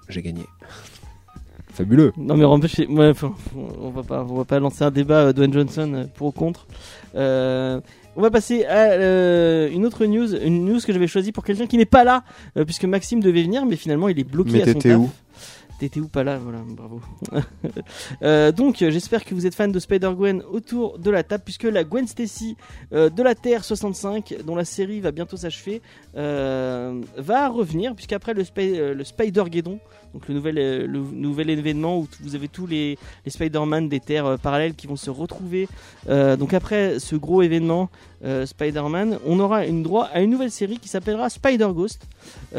J'ai 0.09 0.23
gagné. 0.23 0.43
Fabuleux. 1.73 2.13
Non 2.17 2.37
mais 2.37 2.45
ouais, 2.45 3.09
enfin, 3.09 3.35
on 3.57 3.91
va 3.91 4.05
pas, 4.05 4.23
on 4.23 4.37
va 4.37 4.45
pas 4.45 4.61
lancer 4.61 4.85
un 4.85 4.93
débat 4.93 5.27
euh, 5.27 5.33
Dwayne 5.33 5.53
Johnson 5.53 5.93
euh, 5.95 6.05
pour 6.15 6.29
ou 6.29 6.33
contre. 6.33 6.69
Euh, 7.17 7.81
on 8.15 8.23
va 8.23 8.31
passer 8.31 8.65
à 8.65 8.93
euh, 8.93 9.69
une 9.73 9.85
autre 9.85 10.07
news, 10.07 10.37
une 10.37 10.65
news 10.65 10.79
que 10.87 10.93
j'avais 10.93 11.09
choisie 11.09 11.33
pour 11.33 11.43
quelqu'un 11.45 11.67
qui 11.67 11.77
n'est 11.77 11.85
pas 11.85 12.05
là, 12.05 12.23
euh, 12.57 12.65
puisque 12.65 12.85
Maxime 12.85 13.21
devait 13.21 13.43
venir, 13.43 13.67
mais 13.67 13.75
finalement 13.75 14.09
il 14.09 14.21
est 14.21 14.25
bloqué 14.25 14.53
Mais 14.53 14.63
à 14.63 14.67
son 14.67 14.73
t'étais 14.75 14.91
taf. 14.91 14.99
où? 15.01 15.11
T'étais 15.79 15.99
où 15.99 16.09
pas 16.09 16.23
là, 16.23 16.39
voilà, 16.39 16.59
bravo. 16.67 17.01
Euh, 18.23 18.53
donc 18.53 18.77
j'espère 18.79 19.25
que 19.25 19.35
vous 19.35 19.47
êtes 19.47 19.55
fan 19.55 19.73
de 19.73 19.79
Spider-Gwen 19.79 20.43
autour 20.51 20.99
de 20.99 21.11
la 21.11 21.23
table, 21.23 21.43
puisque 21.45 21.65
la 21.65 21.85
Gwen 21.85 22.07
Stacy 22.07 22.57
euh, 22.93 23.11
de 23.11 23.23
la 23.23 23.35
Terre 23.35 23.65
65, 23.65 24.37
dont 24.45 24.55
la 24.55 24.65
série 24.65 25.01
va 25.01 25.11
bientôt 25.11 25.37
s'achever, 25.37 25.83
euh, 26.17 27.01
va 27.17 27.49
revenir, 27.49 27.95
puisqu'après 27.95 28.35
le, 28.35 28.45
le 28.95 29.05
Spider-Geddon, 29.05 29.79
donc 30.15 30.27
le 30.29 30.35
nouvel, 30.35 30.57
euh, 30.59 30.87
le 30.87 31.01
nouvel 31.01 31.51
événement 31.51 31.99
où 31.99 32.09
vous 32.23 32.35
avez 32.35 32.49
tous 32.49 32.67
les, 32.67 32.97
les 33.27 33.31
Spider-Man 33.31 33.89
des 33.91 34.01
terres 34.01 34.25
euh, 34.27 34.37
parallèles 34.39 34.75
qui 34.75 34.87
vont 34.87 34.97
se 34.97 35.11
retrouver. 35.11 35.69
Euh, 36.09 36.37
donc 36.37 36.55
après 36.55 36.99
ce 37.01 37.17
gros 37.17 37.43
événement 37.43 37.91
Spider-Man, 38.47 39.19
on 39.27 39.39
aura 39.41 39.67
une 39.67 39.83
droit 39.83 40.05
à 40.07 40.21
une 40.23 40.31
nouvelle 40.31 40.51
série 40.51 40.79
qui 40.79 40.89
s'appellera 40.89 41.29
Spider-Ghost, 41.29 42.07
où, 42.55 42.57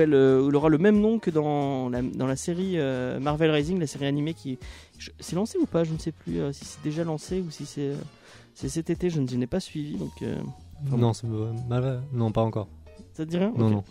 elle, 0.00 0.14
où 0.14 0.48
elle 0.48 0.56
aura 0.56 0.68
le 0.68 0.76
même 0.76 1.00
nom 1.00 1.18
que 1.18 1.30
dans 1.30 1.88
la, 1.88 2.02
dans 2.02 2.26
la 2.26 2.36
série 2.36 2.76
Marvel 3.20 3.50
Rising, 3.50 3.78
la 3.80 3.86
série 3.86 4.04
animée 4.06 4.34
qui 4.34 4.58
je- 4.98 5.10
c'est 5.18 5.34
lancé 5.36 5.56
ou 5.58 5.64
pas, 5.64 5.84
je 5.84 5.92
ne 5.94 5.98
sais 5.98 6.12
plus 6.12 6.38
si 6.52 6.64
c'est 6.66 6.82
déjà 6.82 7.02
lancé 7.04 7.40
ou 7.40 7.50
si 7.50 7.64
c'est 7.64 7.92
c'est 8.54 8.68
cet 8.68 8.90
été, 8.90 9.08
je 9.10 9.20
ne 9.20 9.26
n'ai 9.36 9.46
pas 9.46 9.60
suivi, 9.60 9.96
donc 9.96 10.12
euh, 10.22 10.36
Non, 10.90 11.12
c'est 11.12 11.26
euh, 11.26 11.52
mal. 11.68 12.02
Non, 12.12 12.30
pas 12.32 12.42
encore. 12.42 12.68
ça 13.12 13.24
te 13.24 13.30
dit 13.30 13.36
rien? 13.38 13.52
Non, 13.56 13.68
non. 13.70 13.84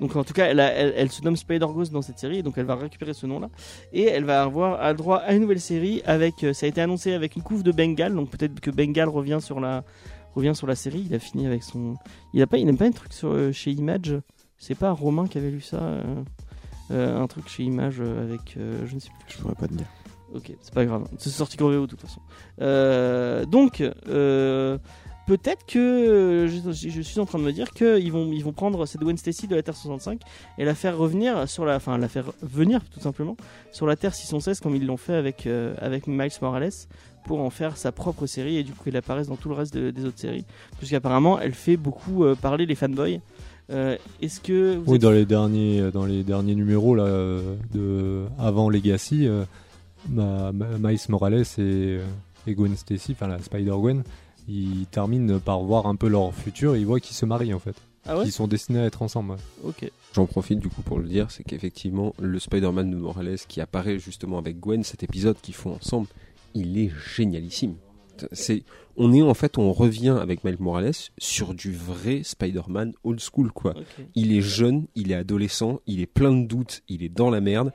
Donc 0.00 0.16
en 0.16 0.24
tout 0.24 0.32
cas, 0.32 0.46
elle, 0.46 0.60
a- 0.60 0.72
elle, 0.72 0.94
elle 0.96 1.10
se 1.10 1.22
nomme 1.22 1.36
Spider-Ghost 1.36 1.92
dans 1.92 2.00
cette 2.02 2.18
série, 2.18 2.42
donc 2.42 2.54
elle 2.56 2.64
va 2.64 2.74
récupérer 2.74 3.12
ce 3.12 3.26
nom-là. 3.26 3.48
Et 3.92 4.04
elle 4.04 4.24
va 4.24 4.42
avoir 4.42 4.80
a 4.80 4.94
droit 4.94 5.18
à 5.18 5.34
une 5.34 5.42
nouvelle 5.42 5.60
série 5.60 6.00
avec, 6.06 6.42
euh, 6.42 6.52
ça 6.54 6.64
a 6.66 6.68
été 6.70 6.80
annoncé 6.80 7.12
avec 7.12 7.36
une 7.36 7.42
couve 7.42 7.62
de 7.62 7.70
Bengal, 7.70 8.14
donc 8.14 8.30
peut-être 8.30 8.60
que 8.60 8.70
Bengal 8.70 9.08
revient 9.10 9.38
sur 9.42 9.60
la, 9.60 9.84
revient 10.34 10.54
sur 10.54 10.66
la 10.66 10.74
série. 10.74 11.04
Il 11.06 11.14
a 11.14 11.18
fini 11.18 11.46
avec 11.46 11.62
son, 11.62 11.96
il 12.32 12.40
a 12.42 12.46
pas, 12.46 12.56
il 12.56 12.64
n'aime 12.64 12.78
pas 12.78 12.86
un 12.86 12.90
truc 12.92 13.12
sur, 13.12 13.28
euh, 13.30 13.52
chez 13.52 13.72
Image. 13.72 14.14
C'est 14.56 14.74
pas 14.74 14.90
Romain 14.92 15.26
qui 15.26 15.36
avait 15.38 15.50
lu 15.50 15.60
ça, 15.60 15.80
euh, 16.90 17.20
un 17.22 17.26
truc 17.26 17.48
chez 17.48 17.62
Image 17.64 18.00
avec, 18.00 18.56
je 18.56 18.94
ne 18.94 19.00
sais 19.00 19.10
plus. 19.10 19.34
Je 19.36 19.38
pourrais 19.38 19.54
pas 19.54 19.68
te 19.68 19.74
dire. 19.74 19.86
Ok, 20.34 20.52
c'est 20.60 20.72
pas 20.74 20.84
grave. 20.84 21.06
C'est 21.18 21.28
sorti 21.30 21.56
qu'en 21.56 21.68
VO 21.70 21.86
de 21.86 21.94
toute 21.94 22.00
façon. 22.00 22.20
Donc, 23.50 23.82
peut-être 25.36 25.64
que 25.64 25.78
euh, 25.78 26.48
je, 26.48 26.88
je 26.90 27.00
suis 27.00 27.20
en 27.20 27.26
train 27.26 27.38
de 27.38 27.44
me 27.44 27.52
dire 27.52 27.70
qu'ils 27.70 28.10
vont, 28.10 28.32
ils 28.32 28.42
vont 28.42 28.52
prendre 28.52 28.84
cette 28.86 29.00
Gwen 29.00 29.16
Stacy 29.16 29.46
de 29.46 29.54
la 29.54 29.62
Terre 29.62 29.76
65 29.76 30.20
et 30.58 30.64
la 30.64 30.74
faire 30.74 30.98
revenir 30.98 31.48
sur 31.48 31.64
la, 31.64 31.76
enfin 31.76 31.96
la 31.98 32.08
faire 32.08 32.32
venir 32.42 32.80
tout 32.92 32.98
simplement 33.00 33.36
sur 33.70 33.86
la 33.86 33.94
Terre 33.94 34.12
616 34.14 34.58
comme 34.60 34.74
ils 34.74 34.84
l'ont 34.84 34.96
fait 34.96 35.14
avec 35.14 35.46
euh, 35.46 35.74
avec 35.80 36.08
Miles 36.08 36.30
Morales 36.42 36.72
pour 37.26 37.40
en 37.40 37.50
faire 37.50 37.76
sa 37.76 37.92
propre 37.92 38.26
série 38.26 38.56
et 38.56 38.64
du 38.64 38.72
coup 38.72 38.84
elle 38.88 38.96
apparaisse 38.96 39.28
dans 39.28 39.36
tout 39.36 39.48
le 39.48 39.54
reste 39.54 39.72
de- 39.74 39.90
des 39.92 40.04
autres 40.04 40.18
séries 40.18 40.44
puisqu'apparemment 40.78 41.38
elle 41.38 41.54
fait 41.54 41.76
beaucoup 41.76 42.24
euh, 42.24 42.34
parler 42.34 42.66
les 42.66 42.74
fanboys. 42.74 43.20
Euh, 43.70 43.96
Est-ce 44.20 44.40
que 44.40 44.74
vous 44.76 44.90
Oui, 44.90 44.96
êtes- 44.96 45.02
dans 45.02 45.12
les 45.12 45.26
derniers, 45.26 45.90
dans 45.92 46.06
les 46.06 46.24
derniers 46.24 46.56
numéros 46.56 46.96
là, 46.96 47.06
de 47.72 48.24
avant 48.36 48.68
Legacy, 48.68 49.28
ma- 50.08 50.50
Miles 50.52 50.98
Morales 51.08 51.44
et, 51.58 51.98
et 52.48 52.54
Gwen 52.54 52.74
Stacy, 52.76 53.12
enfin 53.12 53.28
la 53.28 53.38
Spider 53.38 53.74
Gwen, 53.76 54.02
ils 54.50 54.86
terminent 54.86 55.38
par 55.38 55.60
voir 55.62 55.86
un 55.86 55.96
peu 55.96 56.08
leur 56.08 56.34
futur. 56.34 56.74
Et 56.74 56.80
ils 56.80 56.86
voient 56.86 57.00
qu'ils 57.00 57.16
se 57.16 57.26
marient 57.26 57.54
en 57.54 57.58
fait, 57.58 57.76
ah 58.06 58.16
ouais 58.16 58.24
qu'ils 58.24 58.32
sont 58.32 58.48
destinés 58.48 58.80
à 58.80 58.84
être 58.84 59.02
ensemble. 59.02 59.32
ouais. 59.32 59.38
Ok. 59.64 59.90
J'en 60.14 60.26
profite 60.26 60.58
du 60.58 60.68
coup 60.68 60.82
pour 60.82 60.98
le 60.98 61.06
dire, 61.06 61.30
c'est 61.30 61.44
qu'effectivement, 61.44 62.14
le 62.20 62.38
Spider-Man 62.38 62.90
de 62.90 62.96
Morales 62.96 63.38
qui 63.46 63.60
apparaît 63.60 63.98
justement 63.98 64.38
avec 64.38 64.58
Gwen, 64.58 64.82
cet 64.82 65.02
épisode 65.04 65.36
qu'ils 65.40 65.54
font 65.54 65.74
ensemble, 65.74 66.08
il 66.54 66.78
est 66.78 66.90
génialissime. 67.14 67.76
C'est, 68.32 68.64
on 68.96 69.14
est 69.14 69.22
en 69.22 69.32
fait, 69.34 69.56
on 69.56 69.72
revient 69.72 70.16
avec 70.20 70.44
Miles 70.44 70.56
Morales 70.58 70.92
sur 71.16 71.54
du 71.54 71.72
vrai 71.72 72.22
Spider-Man 72.22 72.92
old 73.04 73.20
school 73.20 73.50
quoi. 73.52 73.74
Il 74.14 74.32
est 74.32 74.42
jeune, 74.42 74.86
il 74.94 75.10
est 75.12 75.14
adolescent, 75.14 75.80
il 75.86 76.00
est 76.00 76.06
plein 76.06 76.32
de 76.32 76.46
doutes, 76.46 76.82
il 76.88 77.02
est 77.02 77.08
dans 77.08 77.30
la 77.30 77.40
merde. 77.40 77.72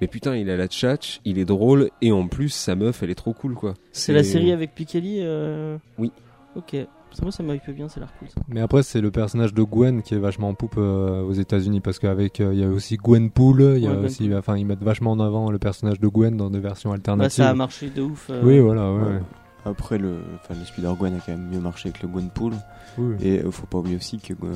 Mais 0.00 0.06
putain, 0.08 0.36
il 0.36 0.50
a 0.50 0.56
la 0.56 0.66
tchatch, 0.68 1.20
il 1.24 1.38
est 1.38 1.44
drôle, 1.46 1.90
et 2.02 2.12
en 2.12 2.28
plus, 2.28 2.50
sa 2.50 2.74
meuf, 2.74 3.02
elle 3.02 3.10
est 3.10 3.14
trop 3.14 3.32
cool, 3.32 3.54
quoi. 3.54 3.74
C'est 3.92 4.12
la 4.12 4.22
série 4.24 4.52
avec 4.52 4.74
Pikeli 4.74 5.18
euh... 5.20 5.78
Oui. 5.98 6.12
Ok. 6.54 6.76
Ça, 7.12 7.22
moi, 7.22 7.32
ça 7.32 7.42
m'occupe 7.42 7.74
bien, 7.74 7.88
ça 7.88 7.98
a 7.98 8.00
l'air 8.00 8.12
cool. 8.18 8.28
Ça. 8.28 8.40
Mais 8.48 8.60
après, 8.60 8.82
c'est 8.82 9.00
le 9.00 9.10
personnage 9.10 9.54
de 9.54 9.62
Gwen 9.62 10.02
qui 10.02 10.14
est 10.14 10.18
vachement 10.18 10.48
en 10.50 10.54
poupe 10.54 10.74
euh, 10.76 11.22
aux 11.22 11.32
États-Unis 11.32 11.80
parce 11.80 11.98
qu'avec 11.98 12.40
euh, 12.40 12.52
il 12.52 12.60
y 12.60 12.64
a 12.64 12.68
aussi 12.68 12.96
Gwenpool, 12.98 13.74
il 13.76 13.84
y 13.84 13.86
a 13.86 13.92
Ouais, 13.92 14.04
aussi, 14.04 14.34
enfin, 14.34 14.58
ils 14.58 14.66
mettent 14.66 14.82
vachement 14.82 15.12
en 15.12 15.20
avant 15.20 15.50
le 15.50 15.58
personnage 15.58 15.98
de 15.98 16.08
Gwen 16.08 16.36
dans 16.36 16.50
des 16.50 16.60
versions 16.60 16.90
Bah, 16.90 16.96
alternatives. 16.96 17.30
ça 17.44 17.48
a 17.48 17.54
marché 17.54 17.88
de 17.88 18.02
ouf. 18.02 18.26
euh, 18.28 18.42
Oui, 18.44 18.58
voilà, 18.58 18.92
ouais, 18.92 18.98
Ouais. 19.00 19.06
ouais. 19.14 19.20
Après, 19.66 19.98
le, 19.98 20.20
enfin, 20.36 20.54
le 20.58 20.64
Spider-Gwen 20.64 21.14
a 21.16 21.18
quand 21.18 21.32
même 21.32 21.48
mieux 21.48 21.60
marché 21.60 21.90
que 21.90 22.02
le 22.02 22.08
Gwenpool. 22.08 22.54
Oui. 22.98 23.16
Et 23.20 23.40
euh, 23.42 23.50
faut 23.50 23.66
pas 23.66 23.78
oublier 23.78 23.96
aussi 23.96 24.18
que 24.18 24.32
euh, 24.32 24.52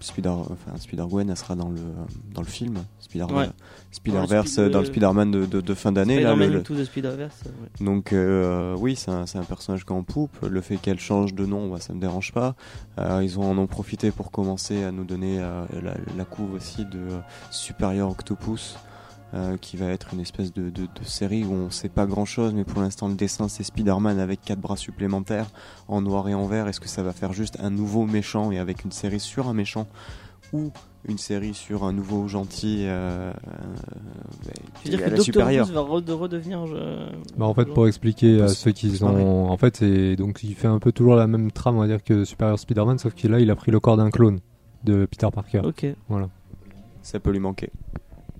Spider, 0.00 0.30
enfin, 0.30 0.76
Spider-Gwen, 0.76 1.28
elle 1.30 1.36
sera 1.36 1.54
dans 1.54 1.68
le, 1.68 1.76
dans 2.34 2.40
le 2.40 2.46
film. 2.46 2.78
Spider, 2.98 3.24
Ouais. 3.24 3.48
Dans 4.06 4.22
le 4.22 4.68
dans 4.70 4.84
Spider-Man 4.84 5.30
de, 5.30 5.46
de, 5.46 5.60
de 5.60 5.74
fin 5.74 5.92
d'année. 5.92 6.20
là, 6.20 6.30
Spider-Man 6.32 6.52
le- 6.52 6.58
Into 6.60 6.74
the 6.74 6.84
Spider-Verse. 6.84 7.42
ouais. 7.44 7.84
Donc 7.84 8.12
euh, 8.12 8.74
oui, 8.78 8.96
c'est 8.96 9.10
un, 9.10 9.24
un 9.34 9.44
personnage 9.44 9.84
qui 9.84 9.92
est 9.92 9.96
en 9.96 10.02
poupe. 10.02 10.36
Le 10.48 10.60
fait 10.60 10.76
qu'elle 10.76 10.98
change 11.00 11.34
de 11.34 11.46
nom, 11.46 11.68
bah, 11.70 11.80
ça 11.80 11.92
me 11.92 12.00
dérange 12.00 12.32
pas. 12.32 12.54
Euh, 12.98 13.20
ils 13.22 13.38
ont 13.38 13.48
en 13.50 13.58
ont 13.58 13.66
profité 13.66 14.10
pour 14.10 14.30
commencer 14.30 14.82
à 14.84 14.90
nous 14.90 15.04
donner 15.04 15.38
euh, 15.40 15.64
la, 15.82 15.94
la 16.16 16.24
couve 16.24 16.54
aussi 16.54 16.84
de 16.84 16.98
euh, 16.98 17.18
Superior 17.50 18.10
Octopus. 18.10 18.76
Euh, 19.34 19.56
qui 19.56 19.76
va 19.76 19.86
être 19.86 20.14
une 20.14 20.20
espèce 20.20 20.52
de, 20.52 20.70
de, 20.70 20.82
de 20.82 21.04
série 21.04 21.44
où 21.44 21.52
on 21.52 21.70
sait 21.70 21.88
pas 21.88 22.06
grand 22.06 22.24
chose, 22.24 22.54
mais 22.54 22.64
pour 22.64 22.80
l'instant 22.80 23.08
le 23.08 23.14
dessin 23.14 23.48
c'est 23.48 23.64
Spider-Man 23.64 24.18
avec 24.18 24.40
quatre 24.42 24.60
bras 24.60 24.76
supplémentaires 24.76 25.48
en 25.88 26.00
noir 26.00 26.28
et 26.28 26.34
en 26.34 26.46
vert. 26.46 26.68
Est-ce 26.68 26.80
que 26.80 26.88
ça 26.88 27.02
va 27.02 27.12
faire 27.12 27.32
juste 27.32 27.58
un 27.60 27.70
nouveau 27.70 28.06
méchant 28.06 28.52
et 28.52 28.58
avec 28.58 28.84
une 28.84 28.92
série 28.92 29.20
sur 29.20 29.48
un 29.48 29.54
méchant 29.54 29.86
ou 30.52 30.70
une 31.08 31.18
série 31.18 31.54
sur 31.54 31.84
un 31.84 31.92
nouveau 31.92 32.28
gentil 32.28 32.84
euh, 32.86 33.32
euh, 33.32 33.32
Tu 34.82 34.90
veux 34.90 34.96
dire 34.96 34.98
que 34.98 35.04
la 35.04 35.16
Doctor 35.16 35.24
supérieure? 35.24 35.68
Who 35.68 35.74
va 35.74 35.80
re- 35.80 36.04
de 36.04 36.12
redevenir. 36.12 36.66
Je... 36.66 37.08
Bah, 37.36 37.46
en 37.46 37.54
fait, 37.54 37.66
pour 37.66 37.86
expliquer 37.86 38.40
à 38.42 38.46
peut 38.46 38.48
ceux 38.48 38.72
qui 38.72 39.02
ont, 39.02 39.50
en 39.50 39.56
fait, 39.56 39.76
c'est 39.76 40.16
donc 40.16 40.42
il 40.42 40.54
fait 40.54 40.66
un 40.68 40.78
peu 40.78 40.92
toujours 40.92 41.14
la 41.14 41.26
même 41.26 41.52
trame, 41.52 41.76
on 41.76 41.80
va 41.80 41.86
dire 41.86 42.02
que 42.02 42.24
Superior 42.24 42.58
Spider-Man, 42.58 42.98
sauf 42.98 43.14
que 43.14 43.28
là, 43.28 43.38
il 43.40 43.50
a 43.50 43.56
pris 43.56 43.70
le 43.70 43.78
corps 43.80 43.96
d'un 43.96 44.10
clone 44.10 44.40
de 44.84 45.04
Peter 45.06 45.28
Parker. 45.32 45.62
Ok. 45.64 45.86
Ça 47.02 47.20
peut 47.20 47.30
lui 47.30 47.40
manquer. 47.40 47.70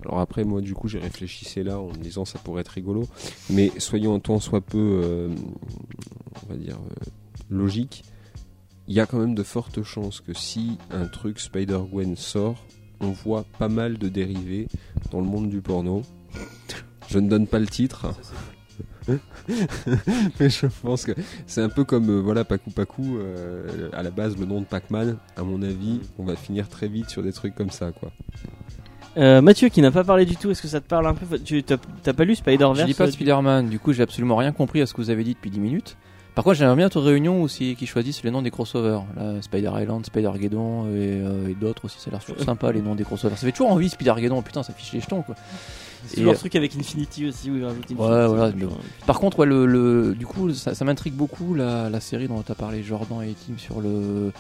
Alors 0.07 0.21
après, 0.21 0.45
moi, 0.45 0.61
du 0.61 0.73
coup, 0.73 0.87
j'ai 0.87 1.01
réfléchi 1.01 1.62
là 1.64 1.81
en 1.81 1.88
me 1.88 1.95
disant 1.95 2.25
ça 2.25 2.38
pourrait 2.38 2.61
être 2.61 2.69
rigolo. 2.69 3.09
Mais 3.51 3.73
soyons 3.79 4.14
un 4.14 4.21
tant 4.21 4.38
soit 4.38 4.61
peu, 4.61 5.01
euh, 5.03 5.29
on 6.45 6.49
va 6.49 6.57
dire, 6.57 6.77
euh, 6.77 7.11
logique. 7.51 8.05
Il 8.87 8.95
y 8.95 9.01
a 9.01 9.07
quand 9.07 9.19
même 9.19 9.35
de 9.35 9.42
fortes 9.42 9.83
chances 9.83 10.21
que 10.21 10.33
si 10.33 10.79
un 10.92 11.07
truc 11.07 11.40
Spider-Gwen 11.40 12.14
sort, 12.14 12.64
on 13.01 13.11
voit 13.11 13.45
pas 13.59 13.69
mal 13.69 13.99
de 13.99 14.09
dérivés 14.09 14.69
dans 15.11 15.21
le 15.21 15.27
monde 15.27 15.51
du 15.51 15.61
porno. 15.61 16.03
Je 17.09 17.19
ne 17.19 17.29
donne 17.29 17.49
pas 17.49 17.59
le 17.59 17.66
titre. 17.66 18.14
Mais 20.40 20.51
je 20.51 20.66
pense 20.83 21.05
que 21.05 21.12
c'est 21.47 21.62
un 21.62 21.69
peu 21.69 21.85
comme 21.85 22.11
euh, 22.11 22.21
voilà 22.21 22.45
Pacu 22.45 22.71
Pacu 22.71 23.03
euh, 23.03 23.88
à 23.92 24.03
la 24.03 24.11
base 24.11 24.37
le 24.37 24.47
nom 24.47 24.61
de 24.61 24.66
Pac-Man 24.66 25.16
à 25.37 25.45
mon 25.45 25.62
avis 25.62 26.01
on 26.19 26.25
va 26.25 26.35
finir 26.35 26.69
très 26.69 26.88
vite 26.88 27.09
sur 27.09 27.23
des 27.23 27.33
trucs 27.33 27.55
comme 27.55 27.71
ça 27.71 27.92
quoi 27.92 28.11
Euh, 29.16 29.40
Mathieu, 29.40 29.68
qui 29.68 29.81
n'a 29.81 29.90
pas 29.90 30.05
parlé 30.05 30.26
du 30.26 30.37
tout, 30.37 30.50
est-ce 30.50 30.61
que 30.62 30.68
ça 30.68 30.81
te 30.81 30.87
parle 30.88 31.07
un 31.07 31.14
peu 31.14 31.38
Tu 31.38 31.62
t'as 31.62 31.76
pas 32.12 32.24
lu 32.24 32.35
Spider-Verse 32.37 32.81
Je 32.81 32.85
lis 32.87 32.94
pas 32.94 33.05
euh, 33.05 33.07
de 33.07 33.12
Spider-Man, 33.12 33.68
du 33.68 33.79
coup 33.79 33.92
j'ai 33.92 34.02
absolument 34.02 34.37
rien 34.37 34.52
compris 34.52 34.81
à 34.83 34.87
ce 34.87 34.92
que 34.92 35.00
vous 35.00 35.11
avez 35.11 35.24
dit 35.24 35.35
depuis 35.35 35.50
10 35.50 35.59
minutes. 35.61 35.96
Par 36.35 36.44
contre, 36.44 36.57
j'aimerais 36.57 36.76
bien 36.76 36.87
être 36.88 37.00
réunion 37.00 37.40
aussi 37.42 37.76
qui 37.76 37.87
choisissent 37.87 38.22
les 38.22 38.31
noms 38.31 38.42
des 38.42 38.50
crossovers. 38.50 39.00
Là, 39.16 39.40
Spider 39.40 39.70
Island, 39.74 40.05
Spider 40.05 40.31
Geddon 40.38 40.85
et, 40.88 40.90
euh, 41.22 41.48
et 41.48 41.55
d'autres 41.55 41.87
aussi. 41.87 41.98
Ça 41.98 42.09
a 42.09 42.11
l'air 42.11 42.20
toujours 42.22 42.42
sympa 42.44 42.70
les 42.72 42.83
noms 42.83 42.94
des 42.94 43.05
crossovers. 43.05 43.38
Ça 43.38 43.46
fait 43.46 43.52
toujours 43.52 43.72
envie 43.72 43.88
Spider 43.88 44.12
Geddon. 44.18 44.42
Putain, 44.42 44.62
ça 44.62 44.74
fiche 44.74 44.92
les 44.92 45.00
jetons 45.00 45.22
quoi. 45.22 45.35
C'est 46.05 46.16
toujours 46.16 46.35
euh, 46.35 46.37
truc 46.37 46.55
avec 46.55 46.76
Infinity 46.76 47.26
aussi, 47.26 47.50
où 47.50 47.57
il 47.57 47.64
rajoute 47.64 47.85
Infinity. 47.85 48.02
Ouais, 48.07 48.26
voilà. 48.26 48.52
Par 49.07 49.18
contre, 49.18 49.38
ouais, 49.38 49.46
le, 49.46 49.64
le- 49.64 50.14
du 50.14 50.26
coup, 50.26 50.52
ça, 50.52 50.74
ça 50.74 50.85
m'intrigue 50.85 51.14
beaucoup 51.14 51.55
la, 51.55 51.88
la 51.88 52.00
série 52.00 52.29
dont 52.29 52.42
tu 52.42 52.52
as 52.52 52.55
parlé 52.55 52.83
Jordan 52.83 53.22
et 53.22 53.33
Tim 53.35 53.57
sur 53.57 53.81
le 53.81 54.31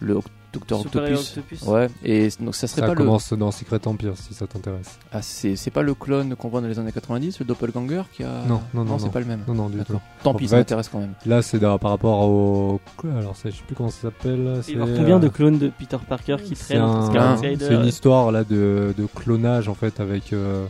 le 0.00 0.18
Superior 0.54 1.18
Octopus. 1.20 1.36
Octopus. 1.38 1.62
Ouais. 1.68 1.88
Et 2.04 2.28
donc 2.40 2.54
ça 2.54 2.66
serait 2.66 2.80
Ça 2.82 2.86
pas 2.88 2.94
le 2.94 2.98
commence 2.98 3.32
dans 3.32 3.50
Secret 3.50 3.80
Empire 3.86 4.12
si 4.16 4.34
ça 4.34 4.46
t'intéresse. 4.46 4.98
ah, 5.12 5.20
c'est 5.22 5.56
c'est 5.56 5.70
pas 5.70 5.82
le 5.82 5.94
clone 5.94 6.34
qu'on 6.36 6.48
voit 6.48 6.60
dans 6.60 6.68
les 6.68 6.78
années 6.78 6.92
90, 6.92 7.38
le 7.40 7.44
doppelganger 7.44 8.02
qui 8.12 8.22
a 8.24 8.42
Non, 8.48 8.60
non, 8.74 8.84
non, 8.84 8.98
c'est 8.98 9.06
non. 9.06 9.10
pas 9.10 9.20
le 9.20 9.26
même. 9.26 9.40
Non, 9.48 9.54
non, 9.54 9.68
du 9.68 9.78
tout. 9.84 10.00
Tant 10.22 10.30
En 10.30 10.34
pis, 10.34 10.44
fait, 10.44 10.50
ça 10.50 10.56
m'intéresse 10.58 10.88
quand 10.88 11.00
même. 11.00 11.14
Là, 11.26 11.42
c'est 11.42 11.58
par 11.58 11.78
rapport 11.90 12.20
au. 12.28 12.80
Alors, 13.18 13.36
ça, 13.36 13.50
je 13.50 13.56
sais 13.56 13.62
plus 13.66 13.74
comment 13.74 13.90
ça 13.90 14.02
s'appelle. 14.02 14.54
Il 14.58 14.62
c'est, 14.62 14.72
y 14.72 14.76
a 14.76 14.86
combien 14.96 15.16
euh, 15.16 15.20
de 15.20 15.28
clones 15.28 15.58
de 15.58 15.68
Peter 15.78 15.98
Parker 16.08 16.36
qui 16.44 16.54
C'est 16.56 16.74
traînent 16.74 16.82
un- 16.82 17.06
Scarlet 17.06 17.20
un- 17.46 17.50
Rider 17.50 17.64
c'est 17.68 17.74
une 17.74 17.84
histoire 17.86 18.32
là 18.32 18.44
de, 18.44 18.94
de 18.96 19.06
clonage 19.14 19.68
en 19.68 19.74
fait 19.74 20.00
avec. 20.00 20.32
euh, 20.32 20.64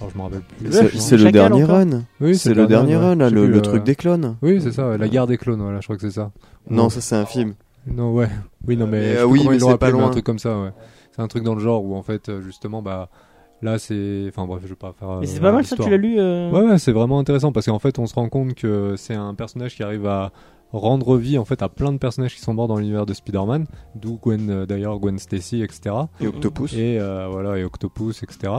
Alors, 0.00 0.10
je 0.12 0.18
me 0.18 0.22
rappelle 0.22 0.40
plus. 0.40 0.72
C'est 0.72 0.98
c'est 0.98 1.16
le 1.16 1.30
dernier 1.30 1.64
run. 1.64 2.02
Oui, 2.20 2.36
C'est 2.36 2.54
le 2.54 2.66
dernier 2.66 2.96
run, 2.96 3.16
le, 3.30 3.56
euh, 3.56 3.60
truc 3.60 3.84
des 3.84 3.94
clones. 3.94 4.36
Oui, 4.42 4.60
c'est 4.62 4.72
ça, 4.72 4.96
la 4.96 5.08
guerre 5.08 5.26
des 5.26 5.38
clones, 5.38 5.60
voilà, 5.60 5.80
je 5.80 5.86
crois 5.86 5.96
que 5.96 6.02
c'est 6.02 6.14
ça. 6.14 6.30
Non, 6.70 6.88
ça 6.88 7.00
c'est 7.00 7.16
un 7.16 7.26
film. 7.26 7.54
Non, 7.86 8.12
ouais. 8.12 8.28
Oui, 8.66 8.76
non, 8.76 8.86
mais. 8.86 9.00
Mais, 9.00 9.14
je 9.14 9.18
euh, 9.18 9.24
oui, 9.24 9.46
mais 9.48 9.58
c'est 9.58 9.78
pas 9.78 9.90
loin. 9.90 10.06
un 10.06 10.10
truc 10.10 10.24
comme 10.24 10.38
ça, 10.38 10.58
ouais. 10.60 10.72
c'est 11.10 11.22
un 11.22 11.28
truc 11.28 11.42
dans 11.42 11.54
le 11.54 11.60
genre 11.60 11.84
où 11.84 11.94
en 11.94 12.02
fait 12.02 12.28
euh, 12.28 12.40
justement 12.40 12.82
bah 12.82 13.08
là 13.60 13.78
c'est 13.78 14.24
enfin 14.28 14.46
bref 14.46 14.60
je 14.62 14.68
vais 14.68 14.74
pas 14.74 14.92
faire 14.92 15.18
Mais 15.20 15.26
c'est 15.26 15.38
euh, 15.38 15.42
pas 15.42 15.52
mal 15.52 15.64
ça, 15.64 15.76
tu 15.76 15.90
l'as 15.90 15.96
lu 15.96 16.16
euh, 16.18 16.50
Ouais, 16.50 16.62
ouais, 16.62 16.78
c'est 16.78 16.92
vraiment 16.92 17.18
intéressant 17.18 17.52
parce 17.52 17.66
qu'en 17.66 17.78
fait, 17.78 17.98
on 17.98 18.06
se 18.06 18.14
rend 18.14 18.28
compte 18.28 18.54
que 18.54 18.94
c'est 18.96 19.14
un 19.14 19.34
personnage 19.34 19.74
qui 19.74 19.82
arrive 19.82 20.06
à 20.06 20.32
rendre 20.72 21.16
vie 21.16 21.38
en 21.38 21.44
fait 21.44 21.62
à 21.62 21.68
plein 21.68 21.92
de 21.92 21.98
personnages 21.98 22.34
qui 22.34 22.40
sont 22.40 22.54
morts 22.54 22.68
dans 22.68 22.78
l'univers 22.78 23.06
de 23.06 23.14
Spider-Man, 23.14 23.66
d'où 23.94 24.18
Gwen 24.18 24.50
euh, 24.50 24.66
d'ailleurs 24.66 24.98
Gwen 24.98 25.18
Stacy, 25.18 25.62
etc. 25.62 25.94
Et 26.20 26.26
Octopus. 26.26 26.72
Et 26.74 26.98
euh, 26.98 27.28
voilà, 27.30 27.58
et 27.58 27.64
Octopus, 27.64 28.22
etc. 28.22 28.52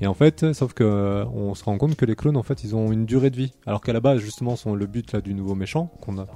Et 0.00 0.06
en 0.06 0.14
fait, 0.14 0.52
sauf 0.52 0.74
que 0.74 0.84
euh, 0.84 1.24
on 1.26 1.54
se 1.54 1.64
rend 1.64 1.78
compte 1.78 1.96
que 1.96 2.04
les 2.04 2.16
clones 2.16 2.36
en 2.36 2.42
fait, 2.42 2.64
ils 2.64 2.74
ont 2.74 2.92
une 2.92 3.06
durée 3.06 3.30
de 3.30 3.36
vie, 3.36 3.52
alors 3.66 3.80
qu'à 3.80 3.92
la 3.92 4.00
base 4.00 4.20
justement, 4.20 4.56
sont 4.56 4.74
le 4.74 4.86
but 4.86 5.12
là 5.12 5.20
du 5.20 5.34
nouveau 5.34 5.54
méchant 5.54 5.90
qu'on 6.00 6.18
a. 6.18 6.26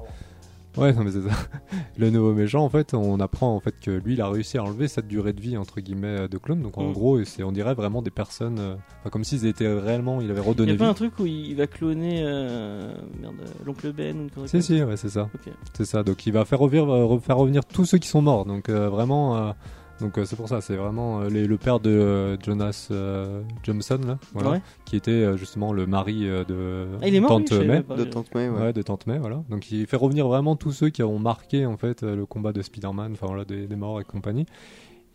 Ouais, 0.77 0.93
non 0.93 1.05
mais 1.05 1.11
c'est 1.13 1.23
ça. 1.23 1.37
Le 1.99 2.11
nouveau 2.11 2.33
méchant, 2.33 2.65
en 2.65 2.69
fait, 2.69 2.95
on 2.95 3.21
apprend 3.21 3.55
en 3.55 3.61
fait 3.61 3.75
que 3.81 3.91
lui, 3.93 4.15
il 4.15 4.21
a 4.21 4.29
réussi 4.29 4.59
à 4.59 4.65
enlever 4.65 4.89
cette 4.89 5.07
durée 5.07 5.33
de 5.33 5.41
vie 5.41 5.57
entre 5.57 5.81
guillemets 5.81 6.29
de 6.29 6.39
clone. 6.39 6.63
Donc 6.63 6.79
en 6.79 6.89
Mm. 6.89 6.93
gros, 6.93 7.25
c'est 7.25 7.43
on 7.45 7.53
dirait 7.53 7.75
vraiment 7.75 8.03
des 8.03 8.11
personnes, 8.11 8.59
euh, 8.59 8.75
enfin, 9.01 9.11
comme 9.11 9.23
s'ils 9.25 9.47
étaient 9.47 9.73
réellement, 9.73 10.21
il 10.21 10.31
avait 10.31 10.41
Il 10.41 10.45
y 10.45 10.49
redonné 10.49 10.71
a 10.73 10.75
vie. 10.75 10.79
pas 10.79 10.89
un 10.89 10.95
truc 10.95 11.19
où 11.21 11.27
il 11.27 11.55
va 11.55 11.67
cloner 11.67 12.23
euh, 12.25 12.93
merde, 13.21 13.35
l'oncle 13.65 13.93
Ben 13.93 14.29
ou 14.37 14.41
une 14.41 14.47
Si 14.49 14.63
si, 14.63 14.83
ouais, 14.83 14.97
c'est 14.97 15.11
ça. 15.11 15.29
Ok. 15.35 15.53
C'est 15.75 15.85
ça. 15.85 16.03
Donc 16.03 16.27
il 16.27 16.33
va 16.33 16.45
faire 16.45 16.59
revenir, 16.59 16.93
euh, 16.93 17.19
faire 17.21 17.37
revenir 17.37 17.65
tous 17.65 17.85
ceux 17.85 17.99
qui 17.99 18.09
sont 18.09 18.23
morts. 18.23 18.45
Donc 18.45 18.69
euh, 18.69 18.89
vraiment, 18.89 19.37
euh, 19.37 19.53
donc 20.01 20.19
euh, 20.19 20.25
c'est 20.25 20.37
pour 20.37 20.49
ça, 20.49 20.61
c'est 20.61 20.77
vraiment 20.77 21.21
euh, 21.21 21.29
les- 21.29 21.47
le 21.47 21.57
père 21.57 21.81
de 21.81 21.91
euh, 21.91 22.37
Jonas 22.43 22.89
euh, 22.91 23.43
Johnson 23.63 24.01
là, 24.07 24.19
voilà, 24.33 24.51
Ouais. 24.53 24.63
qui 24.85 24.97
était 24.97 25.11
euh, 25.11 25.37
justement 25.37 25.73
le 25.73 25.87
mari 25.87 26.29
euh, 26.29 26.45
de 26.45 26.87
Ah, 27.03 27.09
il 27.09 27.15
est 27.15 27.21
mort 27.21 27.31
Tante 27.31 27.53
lui, 27.53 27.67
May. 27.67 27.83
De 27.83 28.05
Tante 28.05 28.35
May, 28.35 28.49
ouais. 28.49 28.61
Ouais, 28.61 28.73
de 28.73 28.83
Tante 28.83 29.07
May, 29.07 29.19
voilà. 29.19 29.43
Donc 29.51 29.71
il 29.71 29.87
fait 29.87 29.97
revenir 29.97 30.27
vraiment 30.27 30.57
tous 30.57 30.73
ceux 30.73 30.91
qui 30.91 31.03
ont 31.03 31.19
marqué 31.19 31.67
en 31.67 31.77
fait 31.77 32.03
euh, 32.03 32.17
le 32.17 32.27
combat 32.27 32.53
de 32.53 32.61
Spider-Man, 32.63 33.13
enfin 33.13 33.27
voilà, 33.27 33.45
des, 33.45 33.67
des 33.67 33.77
morts 33.77 34.01
et 34.01 34.05
compagnie. 34.05 34.47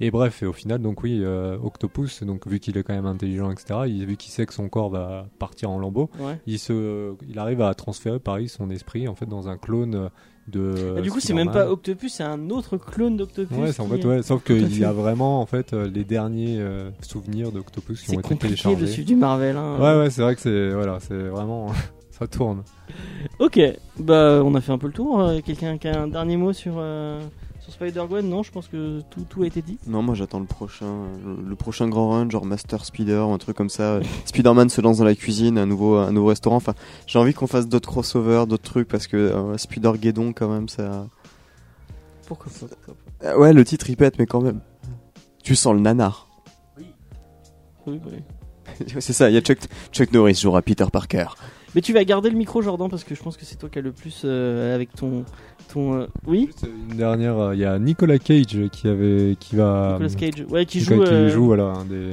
Et 0.02 0.12
bref, 0.12 0.44
et 0.44 0.46
au 0.46 0.54
final, 0.54 0.82
donc 0.82 1.04
oui, 1.04 1.20
euh, 1.22 1.58
Octopus, 1.62 2.24
donc 2.24 2.48
vu 2.48 2.62
qu'il 2.62 2.78
est 2.78 2.84
quand 2.84 2.94
même 2.94 3.06
intelligent, 3.06 3.52
etc., 3.52 3.82
il, 3.86 4.06
vu 4.06 4.16
qu'il 4.16 4.32
sait 4.32 4.46
que 4.46 4.54
son 4.54 4.70
corps 4.70 4.90
va 4.90 5.28
partir 5.40 5.70
en 5.72 5.78
lambeaux, 5.78 6.10
Ouais. 6.22 6.40
il 6.48 6.58
se, 6.58 7.16
il 7.28 7.38
arrive 7.38 7.62
à 7.62 7.74
transférer 7.74 8.18
pareil 8.20 8.48
son 8.48 8.70
esprit 8.70 9.10
en 9.10 9.16
fait 9.16 9.26
dans 9.26 9.50
un 9.50 9.58
clone 9.58 10.10
de. 10.50 11.00
Du 11.02 11.12
coup, 11.12 11.20
c'est 11.20 11.34
même 11.34 11.52
pas 11.52 11.70
Octopus, 11.70 12.14
c'est 12.14 12.24
un 12.24 12.50
autre 12.50 12.78
clone 12.78 13.18
d'Octopus. 13.18 13.58
Ouais, 13.58 13.72
c'est 13.72 13.82
en 13.82 13.88
fait, 13.88 14.04
ouais, 14.06 14.22
sauf 14.24 14.44
qu'il 14.44 14.78
y 14.78 14.84
a 14.84 14.92
vraiment 14.92 15.42
en 15.42 15.46
fait 15.46 15.74
euh, 15.74 15.90
les 15.90 16.04
derniers 16.04 16.58
euh, 16.60 16.90
souvenirs 17.02 17.52
d'Octopus 17.52 18.00
qui 18.02 18.06
C'est 18.08 18.18
ont 18.18 18.20
été 18.20 18.30
compliqué 18.30 18.56
téléchargés. 18.56 18.88
suivre 18.88 19.08
du 19.08 19.16
Marvel. 19.16 19.56
Hein. 19.58 19.78
Ouais, 19.80 19.98
ouais, 20.00 20.10
c'est 20.10 20.22
vrai 20.22 20.36
que 20.36 20.42
c'est 20.42 20.70
voilà, 20.72 21.00
c'est 21.00 21.28
vraiment 21.30 21.68
ça 22.12 22.28
tourne. 22.28 22.64
Ok, 23.40 23.60
bah 24.00 24.42
on 24.44 24.54
a 24.56 24.62
fait 24.62 24.72
un 24.72 24.78
peu 24.78 24.88
le 24.88 24.94
tour. 24.94 25.20
Euh, 25.22 25.40
Quelqu'un 25.46 25.78
qui 25.78 25.88
a 25.88 26.02
un 26.02 26.08
dernier 26.08 26.38
mot 26.38 26.52
sur, 26.54 26.74
euh, 26.78 27.22
sur 27.70 27.86
Spider-Gwen 27.86 28.28
Non, 28.28 28.44
je 28.44 28.52
pense 28.52 28.68
que 28.68 29.02
tout, 29.10 29.26
tout 29.30 29.44
a 29.44 29.48
été 29.48 29.62
dit. 29.62 29.78
Non, 29.88 30.02
moi 30.02 30.16
j'attends 30.16 30.40
le 30.40 30.46
prochain, 30.46 31.06
le, 31.24 31.38
le 31.48 31.56
prochain 31.56 31.88
grand 31.88 32.10
run, 32.10 32.30
genre 32.30 32.46
Master 32.46 32.84
Spider 32.86 33.20
ou 33.20 33.32
un 33.32 33.38
truc 33.38 33.56
comme 33.56 33.70
ça. 33.70 34.00
Spider-Man 34.26 34.70
se 34.70 34.82
lance 34.82 34.98
dans 34.98 35.06
la 35.06 35.16
cuisine, 35.16 35.58
un 35.58 35.66
nouveau, 35.66 35.96
un 35.96 36.12
nouveau 36.12 36.28
restaurant. 36.28 36.58
Enfin, 36.58 36.74
j'ai 37.08 37.20
envie 37.20 37.34
qu'on 37.34 37.48
fasse 37.48 37.68
d'autres 37.68 37.90
crossovers, 37.90 38.48
d'autres 38.48 38.64
trucs 38.64 38.88
parce 38.88 39.08
que 39.08 39.18
euh, 39.18 39.58
Spider 39.58 39.92
Guédon 39.96 40.34
quand 40.34 40.50
même 40.50 40.70
ça. 40.70 41.08
Pourquoi 42.28 42.52
pas, 42.52 42.68
pourquoi 42.68 42.94
pas. 43.20 43.28
Euh, 43.28 43.38
ouais, 43.38 43.54
le 43.54 43.64
titre 43.64 43.90
il 43.90 43.98
pète, 43.98 44.20
mais 44.20 44.26
quand 44.26 44.42
même. 44.42 44.62
Tu 45.44 45.56
sens 45.56 45.74
le 45.74 45.80
nanar. 45.80 46.28
Oui, 47.88 48.00
oui. 48.06 48.86
c'est 49.00 49.14
ça. 49.14 49.30
Il 49.30 49.34
y 49.34 49.38
a 49.38 49.42
Chuck, 49.42 49.60
Chuck 49.92 50.12
Norris 50.12 50.36
jouera 50.36 50.62
Peter 50.62 50.86
Parker. 50.92 51.28
Mais 51.76 51.82
tu 51.82 51.94
vas 51.94 52.04
garder 52.04 52.30
le 52.30 52.38
micro, 52.38 52.62
Jordan, 52.62 52.90
parce 52.90 53.04
que 53.04 53.14
je 53.16 53.22
pense 53.22 53.38
que 53.38 53.46
c'est 53.46 53.56
toi 53.56 53.70
qui 53.70 53.80
as 53.80 53.82
le 53.82 53.92
plus 53.92 54.24
euh, 54.26 54.74
avec 54.74 54.94
ton. 54.94 55.24
ton 55.72 56.02
euh, 56.02 56.08
Oui? 56.26 56.48
Juste 56.48 56.68
une 56.90 56.98
dernière, 56.98 57.38
euh, 57.38 57.56
il 57.56 57.60
y 57.60 57.66
a 57.66 57.78
Nicolas 57.78 58.18
Cage 58.18 58.70
qui 58.72 58.88
avait 58.88 59.36
qui 59.40 59.56
va 59.56 59.98
Nicolas 60.00 60.16
Cage. 60.16 60.46
Ouais, 60.50 60.66
qui 60.66 60.80
Nicolas 60.80 60.98
joue, 60.98 61.04
qui 61.04 61.14
euh, 61.14 61.30
joue 61.30 61.46
voilà 61.46 61.66
un 61.66 61.86
des 61.86 62.10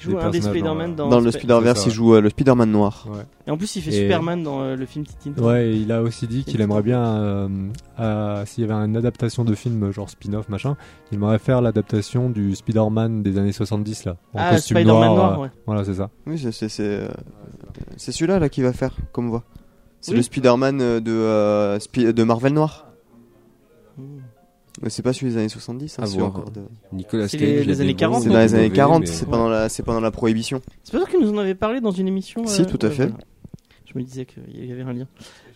joue 0.00 0.18
un 0.18 0.30
des 0.30 0.40
Spider-Man 0.40 0.94
dans, 0.96 1.04
dans, 1.04 1.16
Dans 1.16 1.20
le 1.20 1.30
Sp- 1.30 1.38
Spider-Verse, 1.38 1.86
il 1.86 1.92
joue 1.92 2.14
euh, 2.14 2.20
le 2.20 2.30
Spider-Man 2.30 2.70
noir. 2.70 3.06
ouais. 3.10 3.22
Et 3.46 3.50
en 3.50 3.56
plus, 3.56 3.76
il 3.76 3.82
fait 3.82 3.90
Et- 3.90 4.02
Superman 4.02 4.42
dans 4.42 4.62
euh, 4.62 4.76
le 4.76 4.86
film 4.86 5.04
Tintin. 5.06 5.42
Ouais, 5.42 5.68
et 5.68 5.76
il 5.76 5.90
a 5.92 6.02
aussi 6.02 6.26
dit 6.26 6.44
qu'il 6.44 6.60
aimerait 6.60 6.82
bien, 6.82 7.02
euh, 7.02 7.48
euh, 7.98 8.44
s'il 8.46 8.64
y 8.66 8.70
avait 8.70 8.74
une 8.84 8.96
adaptation 8.96 9.44
de 9.44 9.54
film 9.54 9.90
genre 9.92 10.08
spin-off 10.10 10.48
machin, 10.48 10.76
il 11.10 11.16
aimerait 11.16 11.38
faire 11.38 11.60
l'adaptation 11.60 12.30
du 12.30 12.54
Spider-Man 12.54 13.22
des 13.22 13.38
années 13.38 13.52
70 13.52 14.04
là, 14.06 14.16
en 14.34 14.38
Ah, 14.38 14.50
costume 14.54 14.76
Spider-Man 14.78 15.00
noir. 15.08 15.14
noir, 15.16 15.38
euh, 15.38 15.42
ouais. 15.44 15.50
Voilà, 15.66 15.84
c'est 15.84 15.94
ça. 15.94 16.10
Oui, 16.26 16.38
c'est 16.38 16.52
c'est 16.52 16.68
c'est 16.68 16.82
euh, 16.84 17.08
c'est 17.96 18.12
celui-là 18.12 18.38
là 18.38 18.48
qui 18.48 18.62
va 18.62 18.72
faire, 18.72 18.94
comme 19.12 19.26
on 19.26 19.30
voit. 19.30 19.44
C'est 20.00 20.12
Oui. 20.12 20.16
le 20.18 20.22
Spider-Man 20.22 20.78
de 21.00 21.10
euh, 21.10 21.78
Spi- 21.78 22.12
de 22.14 22.22
Marvel 22.24 22.54
noir. 22.54 22.86
Mais 24.82 24.88
c'est 24.90 25.02
pas 25.02 25.12
celui 25.12 25.32
des 25.32 25.38
années 25.38 25.48
70, 25.48 25.98
hein, 25.98 26.06
c'est 26.06 26.16
voir. 26.18 26.28
encore 26.30 26.50
de- 26.50 26.62
Nicolas 26.92 27.28
C'est 27.28 27.38
Cage. 27.38 27.48
les- 27.48 27.64
les 27.64 27.80
années 27.80 27.92
bons, 27.92 27.98
40, 27.98 28.22
C'est 28.22 28.28
dans 28.30 28.38
les 28.38 28.54
années 28.54 28.70
40, 28.70 29.00
mais- 29.00 29.06
c'est 29.06 29.26
pendant 29.26 29.48
la 29.48 29.68
c'est 29.68 29.82
pendant 29.82 30.00
la 30.00 30.10
prohibition. 30.10 30.60
C'est 30.84 30.92
pas 30.92 30.98
toi 30.98 31.08
qui 31.08 31.18
nous 31.18 31.30
en 31.32 31.38
avait 31.38 31.54
parlé 31.54 31.80
dans 31.80 31.90
une 31.90 32.08
émission 32.08 32.46
Si, 32.46 32.62
euh, 32.62 32.64
tout 32.64 32.78
à 32.82 32.88
ouais, 32.88 32.94
fait. 32.94 33.06
voilà. 33.06 33.24
Je 33.92 33.98
me 33.98 34.04
disais 34.04 34.24
qu'il 34.24 34.64
y 34.66 34.72
avait 34.72 34.82
un 34.82 34.92
lien. 34.92 35.08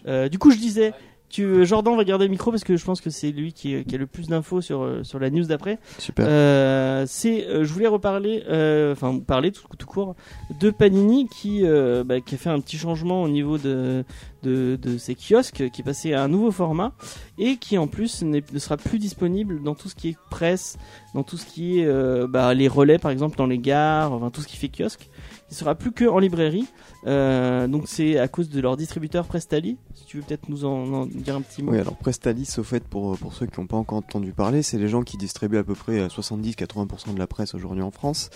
Euh, 0.07 0.29
du 0.29 0.39
coup, 0.39 0.51
je 0.51 0.57
disais, 0.59 0.93
tu, 1.35 1.43
euh, 1.43 1.65
Jordan 1.65 1.97
va 1.97 2.05
garder 2.05 2.27
le 2.27 2.31
micro 2.31 2.53
parce 2.53 2.63
que 2.63 2.77
je 2.77 2.85
pense 2.85 3.01
que 3.01 3.11
c'est 3.11 3.33
lui 3.33 3.53
qui, 3.53 3.85
qui 3.85 3.95
a 3.97 3.99
le 3.99 4.07
plus 4.07 4.29
d'infos 4.29 4.61
sur, 4.61 4.83
euh, 4.83 5.03
sur 5.03 5.19
la 5.19 5.31
news 5.31 5.45
d'après. 5.45 5.81
Super. 5.99 6.27
Euh, 6.29 7.05
c'est, 7.09 7.45
euh, 7.49 7.65
je 7.65 7.73
voulais 7.73 7.89
reparler, 7.89 8.45
euh, 8.49 8.93
enfin 8.93 9.19
parler 9.19 9.51
tout, 9.51 9.65
tout 9.77 9.87
court 9.87 10.15
de 10.61 10.71
Panini 10.71 11.29
qui, 11.29 11.63
euh, 11.65 12.05
bah, 12.05 12.21
qui 12.21 12.37
a 12.37 12.39
fait 12.39 12.51
un 12.51 12.61
petit 12.61 12.79
changement 12.79 13.25
au 13.25 13.29
niveau 13.29 13.59
de, 13.59 14.05
de, 14.45 14.79
de 14.81 14.97
ses 14.97 15.17
kiosques, 15.17 15.71
qui 15.73 15.81
est 15.81 15.85
passé 15.85 16.13
à 16.13 16.23
un 16.23 16.29
nouveau 16.29 16.53
format 16.53 16.93
et 17.37 17.57
qui 17.57 17.79
en 17.79 17.89
plus 17.89 18.23
ne 18.23 18.41
sera 18.59 18.77
plus 18.77 19.01
disponible 19.01 19.61
dans 19.61 19.75
tout 19.75 19.89
ce 19.89 19.97
qui 19.97 20.11
est 20.11 20.17
presse, 20.31 20.79
dans 21.15 21.25
tout 21.25 21.37
ce 21.37 21.47
qui 21.47 21.81
est 21.81 21.87
euh, 21.87 22.29
bah, 22.29 22.55
les 22.55 22.69
relais 22.69 22.99
par 22.99 23.11
exemple 23.11 23.37
dans 23.37 23.47
les 23.47 23.59
gares, 23.59 24.13
enfin 24.13 24.31
tout 24.31 24.41
ce 24.41 24.47
qui 24.47 24.57
fait 24.57 24.69
kiosque. 24.69 25.09
Il 25.55 25.57
sera 25.57 25.77
plus 25.77 25.93
que 25.93 26.05
en 26.05 26.19
librairie. 26.19 26.67
Euh, 27.07 27.69
donc 27.69 27.85
c'est 27.87 28.19
à 28.19 28.27
cause 28.27 28.49
de 28.49 28.61
leur 28.61 28.77
distributeur 28.77 29.25
Prestali. 29.25 29.77
Si 29.95 30.05
tu 30.05 30.17
veux 30.17 30.25
peut-être 30.25 30.49
nous 30.49 30.65
en, 30.65 31.07
dire 31.07 31.37
un 31.37 31.43
petit 31.43 31.63
mot. 31.63 31.71
Oui, 31.71 31.79
alors 31.79 31.95
Prestalis, 31.95 32.57
au 32.59 32.65
fait, 32.65 32.83
pour, 32.83 33.17
pour 33.19 33.35
ceux 33.35 33.47
qui 33.47 33.61
n'ont 33.61 33.69
pas 33.69 33.77
encore 33.77 33.99
entendu 33.99 34.33
parler, 34.33 34.63
c'est 34.65 34.79
les 34.79 34.89
gens 34.89 35.03
qui 35.03 35.17
distribuent 35.17 35.59
à 35.59 35.63
peu 35.63 35.77
près 35.77 36.01
euh, 36.01 36.09
70-80% 36.09 37.15
de 37.15 37.21
la 37.21 37.29
presse 37.29 37.55
aujourd'hui 37.55 37.85
en 37.85 37.93
France. 37.93 38.31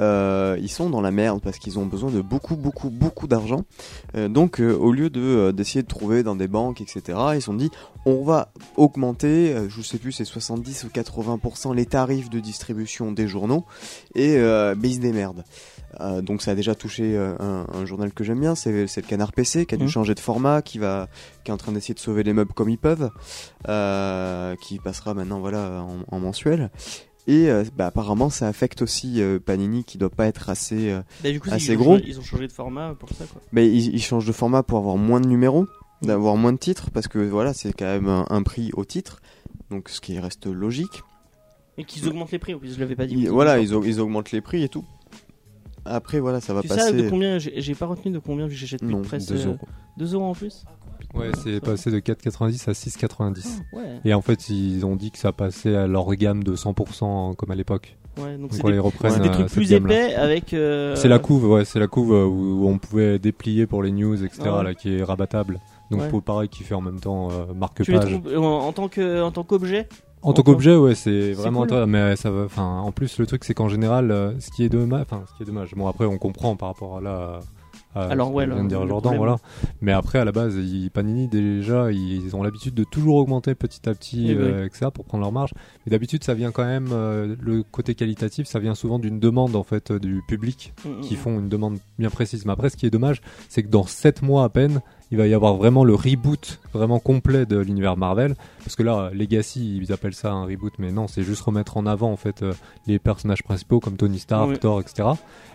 Euh, 0.00 0.58
ils 0.60 0.68
sont 0.68 0.90
dans 0.90 1.00
la 1.00 1.12
merde 1.12 1.40
parce 1.40 1.60
qu'ils 1.60 1.78
ont 1.78 1.86
besoin 1.86 2.10
de 2.10 2.20
beaucoup, 2.20 2.56
beaucoup, 2.56 2.90
beaucoup 2.90 3.28
d'argent. 3.28 3.62
Euh, 4.16 4.28
donc, 4.28 4.60
euh, 4.60 4.76
au 4.76 4.90
lieu 4.90 5.08
de 5.08 5.20
euh, 5.20 5.52
d'essayer 5.52 5.84
de 5.84 5.88
trouver 5.88 6.24
dans 6.24 6.34
des 6.34 6.48
banques, 6.48 6.80
etc., 6.80 7.16
ils 7.34 7.40
se 7.40 7.46
sont 7.46 7.54
dit, 7.54 7.70
on 8.06 8.22
va 8.22 8.52
augmenter, 8.76 9.52
euh, 9.52 9.68
je 9.68 9.82
sais 9.82 9.98
plus, 9.98 10.12
c'est 10.12 10.24
70 10.24 10.84
ou 10.84 10.88
80% 10.88 11.74
les 11.74 11.86
tarifs 11.86 12.30
de 12.30 12.40
distribution 12.40 13.12
des 13.12 13.28
journaux 13.28 13.64
et 14.14 14.36
euh, 14.36 14.74
ils 14.82 14.94
se 14.94 15.00
démerdent. 15.00 15.44
Euh, 16.00 16.20
donc 16.20 16.42
ça 16.42 16.50
a 16.50 16.54
déjà 16.54 16.74
touché 16.74 17.16
euh, 17.16 17.34
un, 17.40 17.66
un 17.72 17.86
journal 17.86 18.12
que 18.12 18.22
j'aime 18.22 18.40
bien, 18.40 18.54
c'est 18.54 18.70
le 18.72 19.02
Canard 19.02 19.32
PC 19.32 19.64
qui 19.66 19.74
a 19.74 19.78
dû 19.78 19.84
Mhm. 19.84 19.90
changer 19.90 20.14
de 20.14 20.20
format, 20.20 20.60
qui 20.62 20.78
va 20.78 21.08
qui 21.44 21.50
est 21.50 21.54
en 21.54 21.56
train 21.56 21.72
d'essayer 21.72 21.94
de 21.94 21.98
sauver 22.00 22.22
les 22.22 22.32
meubles 22.32 22.52
comme 22.52 22.68
ils 22.68 22.76
peuvent, 22.78 23.10
euh, 23.68 24.54
qui 24.56 24.78
passera 24.78 25.14
maintenant 25.14 25.40
voilà 25.40 25.82
en, 25.82 25.98
en 26.14 26.20
mensuel. 26.20 26.70
Et 27.28 27.48
bah, 27.76 27.86
apparemment 27.86 28.30
ça 28.30 28.46
affecte 28.46 28.82
aussi 28.82 29.20
Panini 29.44 29.82
qui 29.84 29.98
doit 29.98 30.10
pas 30.10 30.26
être 30.26 30.48
assez. 30.48 30.96
Bah, 31.24 31.30
du 31.32 31.40
coup, 31.40 31.48
Ah, 31.50 31.56
ils, 31.56 31.60
c'est 31.60 31.74
ont 31.76 31.80
gros. 31.80 31.96
changé- 31.98 32.04
ils 32.06 32.18
ont 32.20 32.22
changé 32.22 32.46
de 32.46 32.52
format 32.52 32.94
pour 32.94 33.08
ça. 33.08 33.24
Quoi. 33.32 33.42
mais 33.52 33.66
ils, 33.68 33.94
ils 33.94 34.02
changent 34.02 34.26
de 34.26 34.32
format 34.32 34.62
pour 34.62 34.78
avoir 34.78 34.96
moins 34.96 35.20
de 35.20 35.26
numéros, 35.26 35.66
d'avoir 36.02 36.36
moins 36.36 36.52
de 36.52 36.58
titres 36.58 36.90
parce 36.92 37.08
que 37.08 37.18
voilà 37.18 37.52
c'est 37.52 37.72
quand 37.72 37.86
même 37.86 38.08
un, 38.08 38.26
un 38.30 38.42
prix 38.44 38.70
au 38.74 38.84
titre, 38.84 39.20
donc 39.70 39.88
ce 39.88 40.00
qui 40.00 40.18
reste 40.20 40.46
logique. 40.46 41.02
Et 41.78 41.84
qu'ils 41.84 42.08
augmentent 42.08 42.30
les 42.30 42.38
prix. 42.38 42.54
Je 42.62 42.78
l'avais 42.80 42.94
pas 42.96 43.06
dit. 43.06 43.14
Ils- 43.16 43.28
voilà 43.28 43.58
ils 43.58 43.74
augmentent 44.00 44.30
les 44.32 44.40
prix 44.40 44.62
et 44.62 44.68
tout. 44.68 44.84
Après 45.88 46.20
voilà 46.20 46.40
ça 46.40 46.52
va 46.54 46.62
Tu 46.62 46.68
sais 46.68 46.76
passer. 46.76 46.92
de 46.92 47.08
combien 47.10 47.38
J'ai 47.38 47.74
pas 47.74 47.86
retenu 47.86 48.12
de 48.12 48.18
combien 48.18 48.46
vu 48.46 48.54
que 48.54 48.60
j'achète 48.60 48.80
plus 48.80 48.90
Non, 48.92 49.00
de 49.00 49.06
presse. 49.06 49.26
2 49.26 49.34
euh, 49.46 49.46
euros. 49.50 49.58
2 49.98 50.14
euros 50.14 50.24
en 50.24 50.34
plus 50.34 50.64
Ouais, 51.14 51.30
c'est 51.42 51.60
passé 51.60 51.90
de 51.90 51.98
4,90 51.98 52.68
à 52.68 52.72
6,90. 52.72 53.60
Ouais. 53.72 54.00
Et 54.04 54.12
en 54.12 54.20
fait, 54.20 54.50
ils 54.50 54.84
ont 54.84 54.96
dit 54.96 55.10
que 55.10 55.18
ça 55.18 55.32
passait 55.32 55.74
à 55.74 55.86
leur 55.86 56.12
gamme 56.14 56.44
de 56.44 56.54
100% 56.56 57.34
comme 57.36 57.50
à 57.50 57.54
l'époque. 57.54 57.96
Ouais, 58.18 58.32
donc 58.32 58.40
Donc 58.42 58.54
c'est 58.54 58.64
on 58.64 58.68
des, 58.68 58.72
les 58.74 58.78
reprenne. 58.78 59.12
c'est 59.12 59.20
des 59.20 59.28
euh, 59.28 59.32
trucs 59.32 59.46
plus 59.48 59.72
épais 59.72 60.14
avec. 60.14 60.52
euh, 60.52 60.94
C'est 60.96 61.08
la 61.08 61.18
couve, 61.18 61.48
ouais, 61.48 61.64
c'est 61.64 61.78
la 61.78 61.86
couve 61.86 62.10
où, 62.10 62.66
on 62.68 62.76
pouvait 62.78 63.18
déplier 63.18 63.66
pour 63.66 63.82
les 63.82 63.92
news, 63.92 64.22
etc. 64.24 64.42
Ah 64.46 64.58
ouais. 64.58 64.64
là, 64.64 64.74
qui 64.74 64.94
est 64.96 65.02
rabattable. 65.02 65.58
Donc 65.90 66.00
Ouais. 66.00 66.08
faut 66.10 66.20
pareil 66.20 66.48
qui 66.48 66.64
fait 66.64 66.74
en 66.74 66.80
même 66.80 66.98
temps 67.00 67.30
euh, 67.30 67.54
marque-page. 67.54 68.00
trouves 68.00 68.36
en, 68.36 68.66
en 68.66 68.72
tant 68.72 68.88
que 68.88 69.22
en 69.22 69.30
tant 69.30 69.44
qu'objet 69.44 69.88
En 70.26 70.32
tant 70.32 70.42
qu'objet, 70.42 70.76
ouais, 70.76 70.94
c'est 70.94 71.32
vraiment 71.32 71.60
cool. 71.60 71.66
intéressant. 71.68 71.86
Mais 71.86 72.16
ça 72.16 72.30
va, 72.30 72.42
enfin, 72.44 72.78
en 72.80 72.92
plus, 72.92 73.18
le 73.18 73.26
truc, 73.26 73.44
c'est 73.44 73.54
qu'en 73.54 73.68
général, 73.68 74.10
euh, 74.10 74.32
ce 74.40 74.50
qui 74.50 74.64
est 74.64 74.68
dommage, 74.68 75.02
enfin, 75.02 75.22
ce 75.30 75.34
qui 75.36 75.42
est 75.42 75.46
dommage. 75.46 75.74
Bon, 75.74 75.86
après, 75.86 76.04
on 76.04 76.18
comprend 76.18 76.56
par 76.56 76.68
rapport 76.68 76.98
à 76.98 77.00
là. 77.00 77.40
à 77.94 78.02
Alors, 78.08 78.32
ouais, 78.34 78.46
de 78.46 78.52
dire 78.68 78.80
Jordan, 78.86 79.00
problème. 79.00 79.18
voilà. 79.18 79.36
Mais 79.80 79.92
après, 79.92 80.18
à 80.18 80.24
la 80.24 80.32
base, 80.32 80.54
ils, 80.56 80.90
Panini 80.90 81.28
déjà, 81.28 81.90
ils 81.92 82.34
ont 82.36 82.42
l'habitude 82.42 82.74
de 82.74 82.84
toujours 82.84 83.16
augmenter 83.16 83.54
petit 83.54 83.88
à 83.88 83.94
petit, 83.94 84.26
Eh 84.30 84.34
euh, 84.34 84.66
etc. 84.66 84.86
pour 84.92 85.04
prendre 85.04 85.22
leur 85.22 85.32
marge. 85.32 85.52
Mais 85.86 85.90
d'habitude, 85.90 86.22
ça 86.24 86.34
vient 86.34 86.50
quand 86.50 86.64
même 86.64 86.88
euh, 86.92 87.36
le 87.40 87.62
côté 87.62 87.94
qualitatif, 87.94 88.46
ça 88.46 88.58
vient 88.58 88.74
souvent 88.74 88.98
d'une 88.98 89.18
demande 89.20 89.56
en 89.56 89.62
fait 89.62 89.90
euh, 89.92 89.98
du 89.98 90.22
public 90.28 90.74
Mm, 90.84 91.00
qui 91.00 91.14
mm, 91.14 91.16
font 91.16 91.38
une 91.38 91.48
demande 91.48 91.78
bien 91.98 92.10
précise. 92.10 92.44
Mais 92.44 92.52
après, 92.52 92.68
ce 92.68 92.76
qui 92.76 92.84
est 92.86 92.90
dommage, 92.90 93.22
c'est 93.48 93.62
que 93.62 93.68
dans 93.68 93.86
7 93.86 94.22
mois 94.22 94.44
à 94.44 94.48
peine, 94.48 94.80
il 95.10 95.18
va 95.18 95.26
y 95.28 95.34
avoir 95.34 95.54
vraiment 95.54 95.84
le 95.84 95.94
reboot 95.94 96.58
vraiment 96.76 96.98
complet 96.98 97.46
de 97.46 97.58
l'univers 97.58 97.96
Marvel. 97.96 98.34
Parce 98.64 98.76
que 98.76 98.82
là, 98.82 99.10
Legacy, 99.12 99.78
ils 99.82 99.92
appellent 99.92 100.14
ça 100.14 100.32
un 100.32 100.44
reboot, 100.44 100.74
mais 100.78 100.92
non, 100.92 101.08
c'est 101.08 101.22
juste 101.22 101.42
remettre 101.42 101.76
en 101.76 101.86
avant 101.86 102.10
en 102.12 102.16
fait 102.16 102.42
euh, 102.42 102.52
les 102.86 102.98
personnages 102.98 103.42
principaux 103.42 103.80
comme 103.80 103.96
Tony 103.96 104.18
Stark. 104.18 104.60
Thor, 104.60 104.80
etc. 104.80 105.08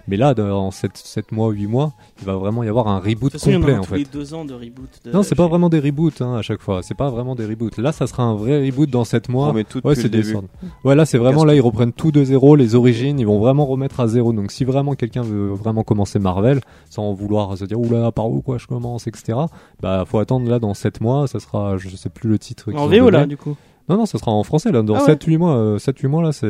Mais 0.08 0.18
là, 0.18 0.34
dans 0.34 0.72
7, 0.72 0.92
7 0.98 1.32
mois, 1.32 1.52
8 1.52 1.68
mois, 1.68 1.94
il 2.20 2.26
va 2.26 2.36
vraiment 2.36 2.64
y 2.64 2.68
avoir 2.68 2.88
un 2.88 3.00
De 3.00 3.06
reboot 3.06 3.32
toute 3.32 3.34
façon, 3.34 3.52
il 3.52 3.54
y 3.54 3.56
en 3.56 3.60
complet 3.60 3.78
en 3.78 3.82
tous 3.84 3.90
fait. 3.90 3.98
les 4.00 4.06
deux 4.06 4.34
ans 4.34 4.46
de 4.46 4.54
reboot. 4.54 4.90
de- 5.06 5.12
Non, 5.12 5.22
c'est 5.22 5.36
pas 5.36 5.48
vraiment 5.48 5.70
des 5.70 5.80
reboots 5.80 6.22
hein, 6.22 6.36
à 6.38 6.42
chaque 6.42 6.60
fois. 6.62 6.82
C'est 6.82 6.96
pas 6.96 7.10
vraiment 7.12 7.36
des 7.36 7.46
reboots. 7.46 7.78
Là, 7.78 7.92
ça 7.92 8.08
sera 8.08 8.24
un 8.24 8.34
vrai 8.36 8.66
reboot 8.66 8.90
dans 8.90 9.04
7 9.04 9.30
mois. 9.30 9.50
On 9.50 9.54
met 9.54 9.64
tout 9.64 9.80
Ouais, 9.86 9.94
c'est. 9.96 10.10
Ouais, 10.84 10.96
là, 10.96 11.06
c'est 11.06 11.18
vraiment 11.20 11.46
là, 11.46 11.54
ils 11.54 11.62
reprennent 11.62 11.94
tout 11.94 12.12
de 12.12 12.24
zéro, 12.24 12.56
les 12.56 12.74
origines, 12.76 13.20
ils 13.20 13.28
vont 13.28 13.40
vraiment 13.40 13.66
remettre 13.66 14.00
à 14.00 14.08
zéro. 14.08 14.34
Donc, 14.34 14.52
si 14.52 14.66
vraiment 14.66 14.96
quelqu'un 14.96 15.22
veut 15.22 15.50
vraiment 15.50 15.84
commencer 15.84 16.18
Marvel, 16.20 16.62
sans 16.90 17.14
vouloir 17.14 17.56
se 17.58 17.66
dire 17.66 17.80
oula, 17.80 18.12
par 18.12 18.28
où 18.30 18.42
quoi 18.42 18.58
je 18.58 18.66
commence, 18.68 19.06
etc. 19.08 19.38
Bah, 19.82 20.04
faut 20.08 20.18
attendre 20.20 20.50
là 20.50 20.58
dans 20.60 20.74
7 20.74 21.00
mois. 21.02 21.11
Ça 21.28 21.40
sera, 21.40 21.78
je 21.78 21.90
sais 21.96 22.10
plus 22.10 22.30
le 22.30 22.40
titre. 22.40 22.72
En 22.74 22.88
VO 22.88 23.10
là, 23.10 23.26
du 23.26 23.38
coup. 23.38 23.56
Non, 23.90 23.98
non, 23.98 24.06
ça 24.06 24.18
sera 24.20 24.32
en 24.32 24.44
français 24.44 24.72
là. 24.72 24.84
Dans 24.84 24.96
Ah 24.96 25.04
ouais. 25.06 25.14
7-8 25.16 25.38
mois, 25.38 25.56
euh, 25.58 25.78
7-8 25.78 26.08
mois 26.08 26.22
là, 26.24 26.32
c'est 26.32 26.48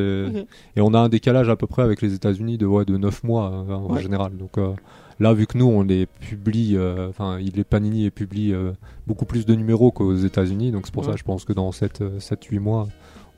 et 0.76 0.82
on 0.82 0.94
a 0.94 1.00
un 1.00 1.10
décalage 1.10 1.50
à 1.50 1.56
peu 1.56 1.66
près 1.66 1.82
avec 1.82 2.02
les 2.02 2.14
États-Unis 2.14 2.58
de 2.58 2.66
ouais, 2.68 2.86
de 2.86 2.98
9 2.98 3.24
mois 3.24 3.52
euh, 3.52 3.74
en 3.74 3.94
Ouais. 3.94 4.02
général. 4.02 4.38
Donc 4.38 4.58
euh, 4.58 4.74
là, 5.20 5.34
vu 5.34 5.48
que 5.48 5.58
nous 5.58 5.66
on 5.66 5.82
les 5.82 6.06
publie, 6.06 6.76
euh, 6.76 7.10
enfin, 7.10 7.40
il 7.40 7.54
les 7.56 7.64
Panini 7.64 8.06
et 8.06 8.12
publie 8.12 8.54
euh, 8.54 8.74
beaucoup 9.08 9.26
plus 9.26 9.46
de 9.46 9.56
numéros 9.56 9.92
qu'aux 9.92 10.14
États-Unis. 10.14 10.72
Donc 10.72 10.86
c'est 10.86 10.94
pour 10.94 11.04
Ouais. 11.04 11.12
ça, 11.12 11.16
je 11.18 11.24
pense 11.24 11.46
que 11.46 11.54
dans 11.54 11.72
7 11.72 12.04
7-8 12.20 12.60
mois, 12.60 12.88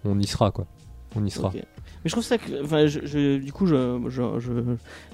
on 0.04 0.20
y 0.20 0.26
sera 0.28 0.52
quoi. 0.52 0.66
On 1.16 1.24
y 1.24 1.30
sera. 1.32 1.54
Mais 2.04 2.10
je 2.10 2.12
trouve 2.12 2.24
ça 2.24 2.38
que, 2.38 2.64
enfin, 2.64 2.88
je, 2.88 3.00
je- 3.04 3.38
du 3.38 3.52
coup, 3.54 3.66
je, 3.66 4.00
je- 4.10 4.40
je- 4.40 4.52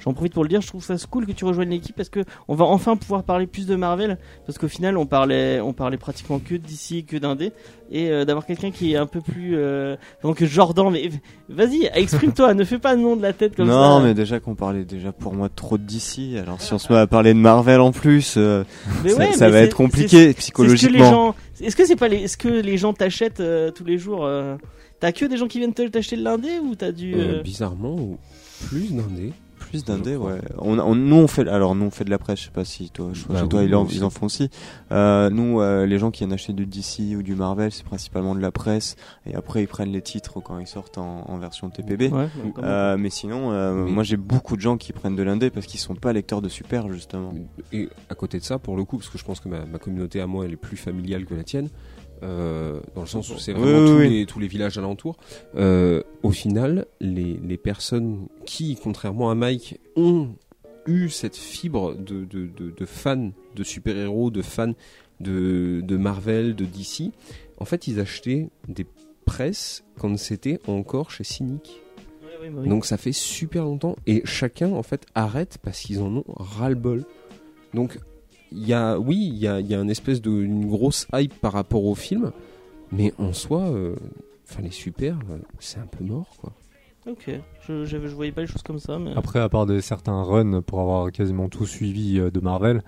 j'en 0.03 0.13
profite 0.13 0.33
pour 0.33 0.43
le 0.43 0.49
dire. 0.49 0.61
Je 0.61 0.67
trouve 0.67 0.83
ça 0.83 0.95
cool 1.09 1.25
que 1.25 1.31
tu 1.31 1.45
rejoignes 1.45 1.69
l'équipe 1.69 1.95
parce 1.95 2.09
que 2.09 2.21
on 2.47 2.55
va 2.55 2.65
enfin 2.65 2.95
pouvoir 2.95 3.23
parler 3.23 3.45
plus 3.47 3.67
de 3.67 3.75
Marvel 3.75 4.17
parce 4.45 4.57
qu'au 4.57 4.67
final, 4.67 4.97
on 4.97 5.05
parlait, 5.05 5.59
on 5.61 5.73
parlait 5.73 5.97
pratiquement 5.97 6.39
que 6.39 6.55
d'ici, 6.55 7.05
que 7.05 7.17
d'indé, 7.17 7.51
et 7.91 8.09
euh, 8.09 8.25
d'avoir 8.25 8.45
quelqu'un 8.45 8.71
qui 8.71 8.93
est 8.93 8.97
un 8.97 9.05
peu 9.05 9.21
plus, 9.21 9.55
euh, 9.55 9.95
donc 10.23 10.43
Jordan. 10.43 10.89
Mais 10.91 11.09
vas-y, 11.47 11.89
exprime-toi, 11.93 12.53
ne 12.55 12.63
fais 12.63 12.79
pas 12.79 12.95
le 12.95 13.01
nom 13.01 13.15
de 13.15 13.21
la 13.21 13.33
tête 13.33 13.55
comme 13.55 13.67
ça. 13.67 13.73
Non, 13.73 13.99
mais 14.01 14.13
déjà 14.13 14.39
qu'on 14.39 14.55
parlait 14.55 14.83
déjà 14.85 15.11
pour 15.11 15.33
moi 15.33 15.49
trop 15.53 15.77
d'ici. 15.77 16.37
Alors 16.37 16.59
si 16.61 16.73
on 16.73 16.79
se 16.79 16.91
met 16.91 16.99
à 16.99 17.07
parler 17.07 17.33
de 17.33 17.39
Marvel 17.39 17.79
en 17.81 17.91
plus, 17.91 18.35
euh, 18.37 18.63
Mais 19.03 19.09
ça, 19.11 19.17
ouais, 19.17 19.31
ça 19.33 19.45
mais 19.45 19.51
va 19.51 19.59
être 19.61 19.75
compliqué 19.75 20.07
c'est 20.09 20.17
ce 20.17 20.21
que 20.23 20.27
les 20.27 20.33
psychologiquement. 20.73 21.09
gens. 21.11 21.35
Est-ce 21.61 21.75
que 21.75 21.85
c'est 21.85 21.95
pas 21.97 22.07
les, 22.07 22.17
est-ce 22.23 22.37
que 22.37 22.47
les 22.47 22.77
gens 22.77 22.93
t'achètent 22.93 23.41
euh, 23.41 23.69
tous 23.71 23.83
les 23.85 23.97
jours 23.97 24.25
euh, 24.25 24.55
T'as 24.99 25.11
que 25.11 25.25
des 25.25 25.37
gens 25.37 25.47
qui 25.47 25.59
viennent 25.59 25.73
te- 25.73 25.87
t'acheter 25.87 26.15
le 26.15 26.23
lundi 26.23 26.49
ou 26.63 26.75
t'as 26.75 26.91
du 26.91 27.13
Euh, 27.15 27.37
euh, 27.39 27.41
bizarrement, 27.41 27.95
ou 27.95 28.17
plus 28.67 28.91
d'un 28.93 29.07
dé. 29.07 29.31
Plus 29.59 29.83
d'un 29.83 29.99
dé, 29.99 30.15
ouais. 30.15 30.39
On, 30.57 30.79
on- 30.79 30.95
nous 30.95 31.15
on 31.17 31.27
fait, 31.27 31.47
alors 31.47 31.75
nous 31.75 31.85
on 31.85 31.91
fait 31.91 32.05
de 32.05 32.09
la 32.09 32.17
presse. 32.17 32.39
Je 32.39 32.45
sais 32.45 32.51
pas 32.51 32.65
si 32.65 32.89
toi, 32.89 33.09
je, 33.13 33.25
Bah 33.27 33.41
chez 33.41 33.47
toi 33.49 33.59
oui, 33.59 33.67
ils, 33.67 33.75
en, 33.75 33.85
ils 33.87 34.03
en 34.03 34.09
font 34.09 34.25
aussi. 34.25 34.49
Euh, 34.91 35.29
nous, 35.29 35.59
euh, 35.61 35.85
les 35.85 35.99
gens 35.99 36.11
qui 36.11 36.19
viennent 36.19 36.33
acheter 36.33 36.53
du 36.53 36.65
DC 36.65 37.15
ou 37.17 37.21
du 37.21 37.35
Marvel, 37.35 37.71
c'est 37.71 37.83
principalement 37.83 38.33
de 38.35 38.39
la 38.39 38.51
presse. 38.51 38.95
Et 39.25 39.35
après 39.35 39.61
ils 39.61 39.67
prennent 39.67 39.91
les 39.91 40.01
titres 40.01 40.39
quand 40.41 40.57
ils 40.59 40.65
sortent 40.65 40.97
en, 40.97 41.25
en 41.29 41.37
version 41.37 41.69
TPB. 41.69 42.07
Ouais, 42.11 42.27
Euh, 42.63 42.97
mais 42.97 43.09
sinon, 43.09 43.51
euh, 43.51 43.83
Oui. 43.83 43.91
moi 43.91 44.03
j'ai 44.03 44.17
beaucoup 44.17 44.55
de 44.55 44.61
gens 44.61 44.77
qui 44.77 44.91
prennent 44.93 45.15
de 45.17 45.23
l'indé 45.23 45.49
parce 45.49 45.65
qu'ils 45.67 45.79
sont 45.79 45.93
pas 45.95 46.13
lecteurs 46.13 46.41
de 46.41 46.49
super 46.49 46.91
justement. 46.91 47.33
Et 47.73 47.89
à 48.09 48.15
côté 48.15 48.39
de 48.39 48.43
ça, 48.45 48.59
pour 48.59 48.75
le 48.75 48.85
coup, 48.85 48.97
parce 48.97 49.09
que 49.09 49.17
je 49.17 49.25
pense 49.25 49.39
que 49.39 49.49
ma, 49.49 49.65
ma 49.65 49.77
communauté 49.77 50.19
à 50.21 50.25
moi, 50.25 50.45
elle 50.45 50.53
est 50.53 50.57
plus 50.57 50.77
familiale 50.77 51.25
que 51.25 51.35
la 51.35 51.43
tienne, 51.43 51.67
euh, 52.23 52.79
dans 52.95 53.01
le 53.01 53.07
sens 53.07 53.29
où 53.29 53.37
c'est 53.37 53.53
vraiment 53.53 53.79
oui, 53.79 53.87
tous, 53.87 53.97
oui. 53.97 54.09
Les, 54.09 54.25
tous 54.25 54.39
les 54.39 54.47
villages 54.47 54.77
alentours. 54.77 55.17
Euh, 55.55 56.03
au 56.23 56.31
final, 56.31 56.85
les, 56.99 57.39
les 57.43 57.57
personnes 57.57 58.27
qui, 58.45 58.77
contrairement 58.81 59.29
à 59.31 59.35
Mike, 59.35 59.79
ont 59.95 60.29
eu 60.85 61.09
cette 61.09 61.35
fibre 61.37 61.95
de, 61.95 62.25
de, 62.25 62.47
de, 62.47 62.71
de 62.71 62.85
fans 62.85 63.31
de 63.55 63.63
super-héros, 63.63 64.31
de 64.31 64.41
fans 64.41 64.73
de, 65.19 65.81
de 65.83 65.97
Marvel, 65.97 66.55
de 66.55 66.65
DC, 66.65 67.11
en 67.57 67.65
fait, 67.65 67.87
ils 67.87 67.99
achetaient 67.99 68.49
des 68.67 68.85
presses 69.25 69.83
quand 69.97 70.17
c'était 70.17 70.59
encore 70.67 71.11
chez 71.11 71.23
Cynic. 71.23 71.81
Bah 72.21 72.27
oui. 72.41 72.67
Donc 72.69 72.85
ça 72.85 72.97
fait 72.97 73.11
super 73.11 73.63
longtemps 73.65 73.95
et 74.07 74.21
chacun 74.25 74.71
en 74.71 74.83
fait 74.83 75.05
arrête 75.13 75.57
parce 75.61 75.81
qu'ils 75.81 75.99
en 75.99 76.15
ont 76.17 76.23
ras-le-bol. 76.35 77.03
Donc 77.73 77.99
il 78.51 78.67
y 78.67 78.73
a 78.73 78.99
oui, 78.99 79.17
il 79.31 79.37
y 79.37 79.47
a, 79.47 79.59
il 79.59 79.67
y 79.67 79.75
a 79.75 79.79
une 79.79 79.89
espèce 79.89 80.21
de 80.21 80.31
une 80.31 80.67
grosse 80.67 81.07
hype 81.13 81.33
par 81.39 81.53
rapport 81.53 81.85
au 81.85 81.95
film, 81.95 82.31
mais 82.91 83.13
en 83.17 83.33
soi, 83.33 83.69
euh, 83.69 83.95
enfin 84.49 84.61
les 84.61 84.71
super, 84.71 85.17
euh, 85.29 85.37
c'est 85.59 85.79
un 85.79 85.87
peu 85.87 86.03
mort 86.03 86.35
quoi. 86.39 86.51
Ok, 87.07 87.29
je, 87.67 87.85
je, 87.85 87.97
je 88.07 88.15
voyais 88.15 88.31
pas 88.31 88.41
les 88.41 88.47
choses 88.47 88.61
comme 88.61 88.79
ça, 88.79 88.99
mais. 88.99 89.13
Après, 89.15 89.39
à 89.39 89.49
part 89.49 89.65
de 89.65 89.79
certains 89.79 90.21
runs 90.21 90.61
pour 90.61 90.81
avoir 90.81 91.11
quasiment 91.11 91.47
tout 91.47 91.65
suivi 91.65 92.19
euh, 92.19 92.29
de 92.29 92.39
Marvel, 92.39 92.83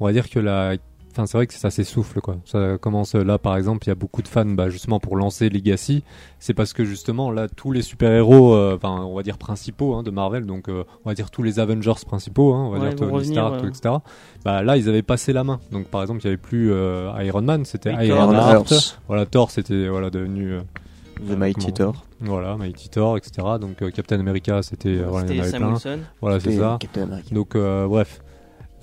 on 0.00 0.04
va 0.04 0.12
dire 0.12 0.28
que 0.28 0.38
la. 0.38 0.76
Enfin, 1.12 1.26
c'est 1.26 1.36
vrai 1.36 1.46
que 1.46 1.52
ça 1.54 1.70
s'essouffle 1.70 2.20
quoi. 2.20 2.36
Ça 2.46 2.78
commence 2.78 3.14
euh, 3.14 3.22
là, 3.22 3.38
par 3.38 3.56
exemple, 3.56 3.84
il 3.86 3.88
y 3.88 3.92
a 3.92 3.94
beaucoup 3.94 4.22
de 4.22 4.28
fans, 4.28 4.46
bah, 4.46 4.70
justement 4.70 4.98
pour 4.98 5.16
lancer 5.16 5.48
Legacy. 5.50 6.02
C'est 6.38 6.54
parce 6.54 6.72
que 6.72 6.84
justement 6.84 7.30
là, 7.30 7.48
tous 7.48 7.70
les 7.70 7.82
super-héros, 7.82 8.54
euh, 8.54 8.76
enfin, 8.76 9.02
on 9.04 9.14
va 9.14 9.22
dire 9.22 9.36
principaux 9.38 9.94
hein, 9.94 10.02
de 10.02 10.10
Marvel, 10.10 10.46
donc 10.46 10.68
euh, 10.68 10.84
on 11.04 11.10
va 11.10 11.14
dire 11.14 11.30
tous 11.30 11.42
les 11.42 11.60
Avengers 11.60 11.92
principaux, 12.06 12.54
hein, 12.54 12.64
on 12.66 12.70
va 12.70 12.78
Ouais, 12.78 12.88
dire 12.88 12.96
Tony 12.96 13.12
revenir, 13.12 13.46
Stark, 13.46 13.64
etc. 13.64 13.94
Bah 14.44 14.62
là, 14.62 14.76
ils 14.76 14.88
avaient 14.88 15.02
passé 15.02 15.32
la 15.32 15.44
main. 15.44 15.60
Donc 15.70 15.86
par 15.86 16.00
exemple, 16.02 16.20
il 16.22 16.24
y 16.24 16.28
avait 16.28 16.36
plus 16.38 16.72
euh, 16.72 17.12
Iron 17.20 17.42
Man, 17.42 17.64
c'était 17.64 17.94
Oui, 17.94 18.06
Iron 18.06 18.32
Thor. 18.32 18.48
Heart. 18.50 18.98
Voilà, 19.06 19.26
Thor, 19.26 19.50
c'était 19.50 19.88
voilà 19.88 20.10
devenu. 20.10 20.52
euh, 20.54 20.60
The 21.28 21.36
Mighty 21.36 21.60
comment- 21.60 21.72
Thor. 21.92 22.06
Voilà, 22.20 22.56
Mighty 22.56 22.88
Thor, 22.88 23.16
etc. 23.18 23.46
Donc 23.60 23.82
euh, 23.82 23.90
Captain 23.90 24.18
America, 24.18 24.62
c'était 24.62 24.88
euh, 24.88 25.06
voilà, 25.08 25.26
il 25.30 25.36
y 25.36 25.40
en 25.40 25.44
C'était 25.44 25.56
avait 25.56 25.58
Sam 25.58 25.60
plein. 25.60 25.72
Wilson. 25.94 25.98
Voilà, 26.20 26.40
c'est 26.40 26.56
ça. 26.58 26.76
Captain 26.80 27.02
America. 27.02 27.34
Donc 27.34 27.54
euh, 27.54 27.86
bref. 27.86 28.22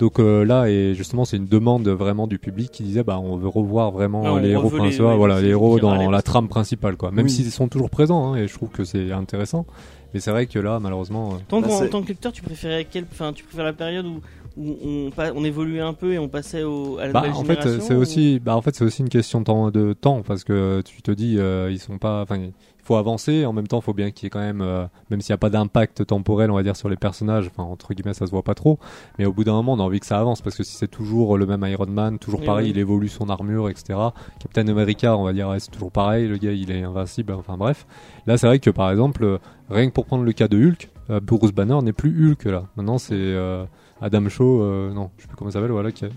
Donc 0.00 0.18
euh, 0.18 0.44
là 0.44 0.66
et 0.68 0.94
justement 0.94 1.24
c'est 1.24 1.36
une 1.36 1.46
demande 1.46 1.86
vraiment 1.88 2.26
du 2.26 2.38
public 2.38 2.70
qui 2.72 2.82
disait 2.82 3.04
bah 3.04 3.20
on 3.22 3.36
veut 3.36 3.48
revoir 3.48 3.90
vraiment 3.92 4.38
les 4.38 4.48
héros 4.50 4.70
les- 4.70 4.76
principaux, 4.78 5.08
ouais, 5.08 5.16
voilà 5.16 5.40
les 5.40 5.48
héros 5.50 5.78
dans 5.78 6.10
la 6.10 6.22
trame 6.22 6.48
principale 6.48 6.96
quoi. 6.96 7.10
Même 7.10 7.26
Oui. 7.26 7.30
s'ils 7.30 7.50
sont 7.50 7.68
toujours 7.68 7.90
présents 7.90 8.32
hein, 8.32 8.36
et 8.36 8.48
je 8.48 8.54
trouve 8.54 8.70
que 8.70 8.82
c'est 8.84 9.12
intéressant. 9.12 9.66
Mais 10.14 10.18
c'est 10.20 10.30
vrai 10.32 10.46
que 10.46 10.58
là 10.58 10.80
malheureusement 10.80 11.34
euh, 11.34 11.36
Tant 11.48 11.60
Bah, 11.60 11.68
qu'en- 11.68 11.84
en 11.84 11.88
tant 11.88 12.02
que 12.02 12.08
lecteur, 12.08 12.32
tu 12.32 12.42
préférais 12.42 12.84
quelle, 12.90 13.04
enfin, 13.12 13.32
tu 13.32 13.44
préfères 13.44 13.64
la 13.64 13.72
période 13.74 14.06
où, 14.06 14.20
où 14.56 14.74
on, 14.84 15.10
on 15.36 15.44
évoluait 15.44 15.80
un 15.80 15.92
peu 15.92 16.14
et 16.14 16.18
on 16.18 16.28
passait 16.28 16.64
au, 16.64 16.98
à 16.98 17.06
la 17.06 17.12
bah, 17.12 17.20
nouvelle 17.28 17.36
en 17.36 17.44
fait 17.44 17.60
génération, 17.62 17.84
c'est 17.86 17.94
ou- 17.94 17.98
aussi 18.00 18.40
bah 18.40 18.56
en 18.56 18.62
fait 18.62 18.74
c'est 18.74 18.84
aussi 18.84 19.02
une 19.02 19.08
question 19.10 19.38
de 19.40 19.44
temps, 19.44 19.70
de 19.70 19.92
temps 19.92 20.22
parce 20.22 20.42
que 20.44 20.82
tu 20.84 21.02
te 21.02 21.10
dis 21.12 21.36
euh, 21.38 21.70
ils 21.70 21.78
sont 21.78 21.98
pas 21.98 22.22
enfin 22.22 22.38
il 22.82 22.86
faut 22.86 22.96
avancer 22.96 23.44
en 23.44 23.52
même 23.52 23.66
temps 23.68 23.78
il 23.78 23.82
faut 23.84 23.92
bien 23.94 24.10
qu'il 24.10 24.24
y 24.24 24.26
ait 24.26 24.30
quand 24.30 24.40
même 24.40 24.62
euh, 24.62 24.86
même 25.10 25.20
s'il 25.20 25.32
n'y 25.32 25.34
a 25.34 25.38
pas 25.38 25.50
d'impact 25.50 26.06
temporel 26.06 26.50
on 26.50 26.54
va 26.54 26.62
dire 26.62 26.76
sur 26.76 26.88
les 26.88 26.96
personnages 26.96 27.48
enfin 27.54 27.62
entre 27.62 27.92
guillemets 27.94 28.14
ça 28.14 28.26
se 28.26 28.30
voit 28.30 28.42
pas 28.42 28.54
trop 28.54 28.78
mais 29.18 29.26
au 29.26 29.32
bout 29.32 29.44
d'un 29.44 29.52
moment 29.52 29.74
on 29.74 29.80
a 29.80 29.82
envie 29.82 30.00
que 30.00 30.06
ça 30.06 30.18
avance 30.18 30.40
parce 30.40 30.56
que 30.56 30.62
si 30.62 30.74
c'est 30.76 30.88
toujours 30.88 31.36
le 31.38 31.46
même 31.46 31.64
Iron 31.68 31.86
Man 31.86 32.18
toujours 32.18 32.42
pareil 32.42 32.66
oui. 32.66 32.70
il 32.70 32.78
évolue 32.78 33.08
son 33.08 33.28
armure 33.28 33.68
etc 33.68 33.98
Captain 34.40 34.66
America 34.68 35.16
on 35.16 35.24
va 35.24 35.32
dire 35.32 35.48
ouais, 35.48 35.60
c'est 35.60 35.70
toujours 35.70 35.92
pareil 35.92 36.26
le 36.26 36.36
gars 36.38 36.52
il 36.52 36.70
est 36.70 36.82
invincible 36.82 37.32
enfin 37.34 37.56
bref. 37.56 37.86
Là 38.26 38.36
c'est 38.38 38.46
vrai 38.46 38.58
que 38.58 38.70
par 38.70 38.90
exemple 38.90 39.24
euh, 39.24 39.38
rien 39.68 39.86
que 39.88 39.92
pour 39.92 40.06
prendre 40.06 40.24
le 40.24 40.32
cas 40.32 40.48
de 40.48 40.56
Hulk 40.58 40.88
euh, 41.10 41.20
Bruce 41.20 41.52
Banner 41.52 41.78
n'est 41.82 41.92
plus 41.92 42.30
Hulk 42.32 42.44
là. 42.44 42.64
Maintenant 42.76 42.98
c'est 42.98 43.14
euh, 43.14 43.64
Adam 44.00 44.28
Shaw 44.28 44.62
euh, 44.62 44.92
non 44.92 45.10
je 45.18 45.22
sais 45.22 45.28
plus 45.28 45.36
comment 45.36 45.50
il 45.50 45.52
s'appelle 45.52 45.70
voilà 45.70 45.92
qui 45.92 46.06
a, 46.06 46.08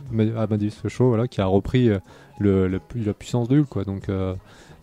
Amadeus 0.42 0.88
Shaw 0.88 1.10
voilà 1.10 1.28
qui 1.28 1.42
a 1.42 1.46
repris 1.46 1.90
euh, 1.90 2.00
le, 2.40 2.68
le- 2.68 2.80
la 2.96 3.14
puissance 3.14 3.48
de 3.50 3.60
Hulk 3.60 3.68
quoi. 3.70 3.84
Donc 3.84 4.08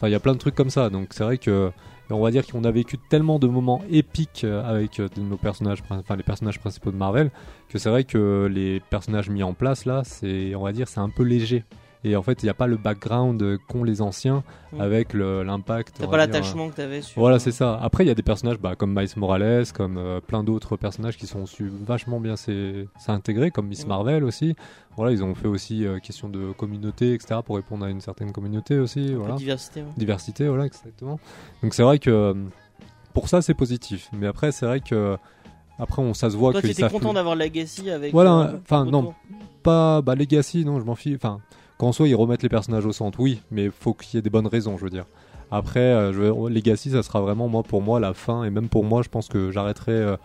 enfin 0.01 0.09
il 0.09 0.13
y 0.13 0.15
a 0.15 0.21
plein 0.21 0.33
de 0.33 0.39
trucs 0.39 0.55
comme 0.55 0.71
ça. 0.71 0.89
Donc 0.89 1.09
c'est 1.11 1.25
vrai 1.25 1.37
que 1.37 1.71
on 2.11 2.21
va 2.21 2.31
dire 2.31 2.47
qu'on 2.47 2.65
a 2.65 2.71
vécu 2.71 2.99
tellement 2.99 3.39
de 3.39 3.47
moments 3.47 3.83
épiques 3.91 4.43
euh, 4.45 4.65
avec 4.65 4.99
euh, 4.99 5.09
nos 5.17 5.37
personnages 5.37 5.83
enfin 5.89 6.17
les 6.17 6.23
personnages 6.23 6.59
principaux 6.59 6.91
de 6.91 6.97
Marvel 6.97 7.31
que 7.69 7.79
c'est 7.79 7.89
vrai 7.91 8.05
que 8.05 8.49
les 8.53 8.81
personnages 8.81 9.31
mis 9.31 9.43
en 9.43 9.55
place 9.55 9.85
là 9.85 10.03
c'est 10.05 10.55
on 10.55 10.69
dire 10.73 10.89
c'est 10.89 10.99
un 11.01 11.09
peu 11.09 11.23
léger 11.23 11.65
et 12.05 12.17
en 12.17 12.23
fait 12.23 12.43
il 12.43 12.47
n'y 12.47 12.51
a 12.51 12.55
pas 12.55 12.67
le 12.67 12.77
background 12.77 13.43
euh, 13.43 13.59
qu'ont 13.69 13.85
les 13.85 14.01
anciens 14.03 14.43
Mm. 14.73 14.81
avec 14.81 15.15
l'impact 15.15 15.97
T'as 15.99 16.07
pas 16.07 16.17
l'attachement 16.17 16.69
que 16.71 16.77
t'avais 16.77 17.03
sur. 17.03 17.21
voilà, 17.21 17.41
c'est 17.41 17.51
ça. 17.51 17.77
Après, 17.83 18.05
il 18.05 18.07
y 18.07 18.11
a 18.11 18.15
des 18.15 18.23
personnages 18.23 18.59
bah, 18.59 18.77
comme 18.77 18.95
Miles 18.97 19.09
Morales, 19.17 19.65
comme 19.75 19.97
euh, 19.99 20.21
plein 20.21 20.45
d'autres 20.45 20.77
personnages 20.77 21.17
qui 21.17 21.27
sont 21.27 21.45
su 21.45 21.69
vachement 21.85 22.21
bien 22.21 22.37
s'intégrer, 22.37 23.51
comme 23.51 23.67
Miss 23.67 23.85
Mm. 23.85 23.89
Marvel 23.89 24.23
aussi. 24.25 24.55
Voilà, 24.97 25.11
ils 25.13 25.25
ont 25.25 25.35
fait 25.35 25.49
aussi 25.49 25.85
euh, 25.85 25.99
question 25.99 26.29
de 26.29 26.53
communauté, 26.53 27.15
etc., 27.15 27.41
pour 27.45 27.57
répondre 27.57 27.85
à 27.85 27.91
une 27.91 28.01
certaine 28.01 28.31
communauté 28.33 28.79
aussi. 28.79 29.13
Un 29.13 29.19
Voilà. 29.19 29.35
diversité. 29.35 29.81
ouais. 29.83 29.89
Diversité, 29.97 30.47
voilà, 30.49 30.67
exactement. 30.67 31.19
Donc 31.65 31.75
c'est 31.75 31.83
vrai 31.83 31.99
que 31.99 32.11
euh, 32.11 32.35
pour 33.13 33.29
ça, 33.29 33.43
c'est 33.43 33.55
positif. 33.55 34.09
Mais 34.13 34.29
après, 34.29 34.53
c'est 34.53 34.67
vrai 34.67 34.79
que 34.81 35.17
après, 35.81 36.01
on, 36.01 36.15
ça 36.15 36.31
se 36.31 36.37
voit 36.37 36.53
Toi, 36.53 36.61
qu'ils 36.61 36.71
t'étais 36.71 36.83
savent 36.83 36.93
content 36.93 37.13
d'avoir 37.13 37.35
Legacy 37.35 37.91
avec. 37.91 38.13
Voilà, 38.13 38.39
euh, 38.39 38.57
enfin, 38.63 38.85
non. 38.85 39.15
pas 39.65 40.01
bah 40.01 40.15
Legacy 40.15 40.65
non 40.65 40.79
je 40.79 40.85
m'en 40.85 40.95
fiche 40.95 41.17
enfin 41.17 41.41
qu'en 41.81 41.93
soit 41.93 42.09
ils 42.09 42.15
remettent 42.15 42.43
les 42.43 42.49
personnages 42.49 42.87
au 42.87 42.93
centre 42.93 43.19
oui 43.21 43.41
mais 43.51 43.71
faut 43.71 43.93
qu'il 43.95 44.17
y 44.17 44.19
ait 44.19 44.23
des 44.23 44.31
bonnes 44.31 44.47
raisons 44.47 44.77
je 44.79 44.85
veux 44.85 44.91
dire 44.91 45.07
après 45.51 45.81
euh, 45.81 46.13
je 46.13 46.21
veux- 46.21 46.49
Legacy 46.49 46.91
ça 46.91 47.03
sera 47.03 47.21
vraiment 47.21 47.49
moi 47.49 47.63
pour 47.63 47.83
moi 47.83 47.99
la 48.01 48.15
fin 48.15 48.45
et 48.45 48.51
même 48.51 48.69
pour 48.69 48.85
moi 48.85 49.03
je 49.03 49.09
pense 49.09 49.29
que 49.29 49.51
j'arrêterai 49.51 49.93
euh, 49.93 50.17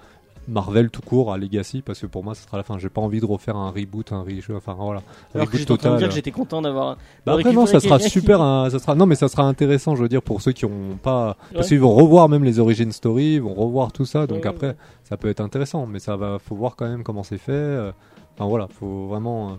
Marvel 0.48 0.92
tout 0.92 1.02
court 1.02 1.34
à 1.34 1.40
Legacy 1.40 1.82
parce 1.82 2.00
que 2.00 2.06
pour 2.06 2.24
moi 2.24 2.36
ça 2.36 2.46
sera 2.46 2.58
la 2.58 2.64
fin 2.64 2.78
j'ai 2.78 2.90
pas 2.90 3.02
envie 3.02 3.20
de 3.20 3.26
refaire 3.26 3.56
un 3.56 3.72
reboot 3.72 4.12
un 4.12 4.22
re 4.22 4.28
enfin 4.56 4.76
voilà 4.80 5.00
un 5.34 5.40
Alors 5.40 5.48
que 5.50 5.54
reboot 5.54 5.68
total 5.68 5.98
dire 5.98 6.10
que 6.10 6.14
j'étais 6.14 6.30
content 6.30 6.62
d'avoir. 6.62 6.98
bah 7.26 7.34
après 7.34 7.52
non 7.52 7.66
ça 7.66 7.80
sera 7.80 7.98
super 7.98 8.40
hein, 8.42 8.70
ça 8.70 8.78
sera 8.78 8.94
non 8.94 9.08
mais 9.08 9.16
ça 9.16 9.28
sera 9.28 9.42
intéressant 9.44 9.96
je 9.96 10.04
veux 10.04 10.10
dire 10.10 10.22
pour 10.22 10.42
ceux 10.42 10.52
qui 10.52 10.66
ont 10.66 10.98
pas 11.02 11.36
parce 11.52 11.64
Ouais. 11.66 11.70
qu'ils 11.70 11.80
vont 11.80 11.96
revoir 11.96 12.30
même 12.30 12.44
les 12.44 12.60
origin 12.60 12.92
story 12.92 13.36
ils 13.36 13.42
vont 13.42 13.56
revoir 13.56 13.92
tout 13.92 14.06
ça 14.06 14.28
donc 14.28 14.44
Ouais, 14.44 14.48
après 14.50 14.68
ouais. 14.68 14.76
ça 15.04 15.18
peut 15.18 15.30
être 15.30 15.42
intéressant 15.42 15.88
mais 15.88 15.98
ça 16.00 16.16
va 16.16 16.38
faut 16.38 16.56
voir 16.56 16.76
quand 16.76 16.88
même 16.88 17.02
comment 17.04 17.24
c'est 17.24 17.40
fait 17.40 17.52
euh, 17.54 17.92
enfin 18.38 18.48
voilà 18.48 18.68
faut 18.80 19.08
vraiment 19.08 19.50
euh, 19.50 19.54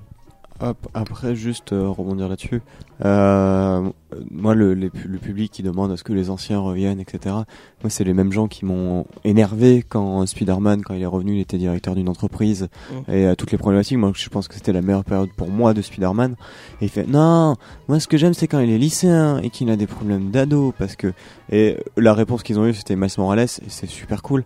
Hop, 0.60 0.88
après, 0.94 1.36
juste 1.36 1.72
euh, 1.72 1.88
rebondir 1.88 2.28
là-dessus. 2.28 2.62
Euh, 3.04 3.90
moi, 4.30 4.54
le, 4.54 4.72
les 4.72 4.90
le 5.06 5.18
public 5.18 5.52
qui 5.52 5.62
demande 5.62 5.92
à 5.92 5.96
ce 5.98 6.04
que 6.04 6.14
les 6.14 6.30
anciens 6.30 6.58
reviennent, 6.60 6.98
etc. 7.00 7.34
Moi, 7.82 7.90
c'est 7.90 8.04
les 8.04 8.14
mêmes 8.14 8.32
gens 8.32 8.48
qui 8.48 8.64
m'ont 8.64 9.04
énervé 9.24 9.84
quand 9.86 10.24
Spider-Man, 10.24 10.82
quand 10.82 10.94
il 10.94 11.02
est 11.02 11.06
revenu, 11.06 11.34
il 11.36 11.40
était 11.40 11.58
directeur 11.58 11.94
d'une 11.94 12.08
entreprise 12.08 12.68
Mm. 12.90 13.12
et 13.12 13.26
à 13.26 13.36
toutes 13.36 13.52
les 13.52 13.58
problématiques. 13.58 13.98
Moi, 13.98 14.12
je 14.14 14.28
pense 14.28 14.48
que 14.48 14.54
c'était 14.54 14.72
la 14.72 14.82
meilleure 14.82 15.04
période 15.04 15.30
pour 15.36 15.48
moi 15.48 15.74
de 15.74 15.82
Spider-Man. 15.82 16.36
Et 16.80 16.86
il 16.86 16.88
fait 16.88 17.06
non, 17.06 17.56
moi, 17.88 18.00
ce 18.00 18.08
que 18.08 18.16
j'aime, 18.16 18.34
c'est 18.34 18.48
quand 18.48 18.60
il 18.60 18.70
est 18.70 18.78
lycéen 18.78 19.38
et 19.38 19.50
qu'il 19.50 19.70
a 19.70 19.76
des 19.76 19.86
problèmes 19.86 20.30
d'ado, 20.30 20.72
parce 20.78 20.96
que 20.96 21.12
et 21.50 21.76
la 21.96 22.14
réponse 22.14 22.42
qu'ils 22.42 22.58
ont 22.58 22.66
eue, 22.66 22.74
c'était 22.74 22.96
Miles 22.96 23.10
Morales 23.18 23.40
et 23.40 23.68
c'est 23.68 23.86
super 23.88 24.22
cool. 24.22 24.44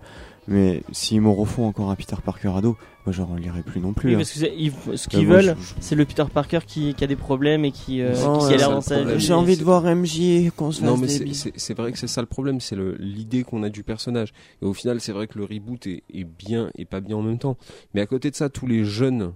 Mais 0.48 0.82
s'ils 0.90 1.20
me 1.20 1.28
refont 1.28 1.66
encore 1.66 1.90
un 1.90 1.94
Peter 1.94 2.16
Parker 2.24 2.50
ado, 2.56 2.76
moi, 3.10 3.12
je 3.16 3.22
relirai 3.22 3.62
plus 3.62 3.80
non 3.80 3.92
plus. 3.92 4.08
Oui, 4.10 4.14
hein. 4.14 4.18
parce 4.18 4.32
que 4.32 4.46
ils- 4.56 4.98
ce 4.98 5.08
qu'ils 5.08 5.26
veulent, 5.26 5.56
je- 5.58 5.74
c'est 5.80 5.94
le 5.96 6.04
Peter 6.04 6.24
Parker 6.32 6.60
qui, 6.66 6.94
qui 6.94 7.02
a 7.04 7.06
des 7.06 7.16
problèmes 7.16 7.64
et 7.64 7.72
qui, 7.72 8.00
euh, 8.00 8.14
Non, 8.24 8.38
qui 8.38 8.46
ouais, 8.46 8.54
a 8.54 8.56
l'air 8.56 8.58
c'est 8.60 8.70
dans 8.70 8.74
le 8.76 8.80
sa 8.82 8.94
problème. 8.96 9.16
vie. 9.18 9.24
J'ai 9.26 9.32
envie 9.32 9.56
de 9.56 9.64
voir 9.64 9.84
MJ 9.86 10.50
qu'on 10.56 10.70
se 10.70 10.84
Non, 10.84 10.96
mais 10.96 11.08
c'est- 11.08 11.24
bises. 11.24 11.40
c'est 11.42 11.52
c'est 11.58 11.74
vrai 11.76 11.90
que 11.92 11.98
c'est 11.98 12.06
ça 12.06 12.20
le 12.20 12.26
problème, 12.28 12.60
c'est 12.60 12.76
le- 12.76 12.96
l'idée 13.00 13.42
qu'on 13.42 13.62
a 13.64 13.68
du 13.68 13.82
personnage. 13.82 14.32
Et 14.62 14.64
au 14.64 14.72
final, 14.74 15.00
c'est 15.00 15.12
vrai 15.12 15.26
que 15.26 15.38
le 15.38 15.44
reboot 15.44 15.86
est, 15.86 16.02
est 16.12 16.24
bien 16.24 16.70
et 16.76 16.84
pas 16.84 17.00
bien 17.00 17.16
en 17.16 17.22
même 17.22 17.38
temps. 17.38 17.56
Mais 17.94 18.00
à 18.00 18.06
côté 18.06 18.30
de 18.30 18.36
ça, 18.36 18.48
tous 18.48 18.66
les 18.66 18.84
jeunes 18.84 19.32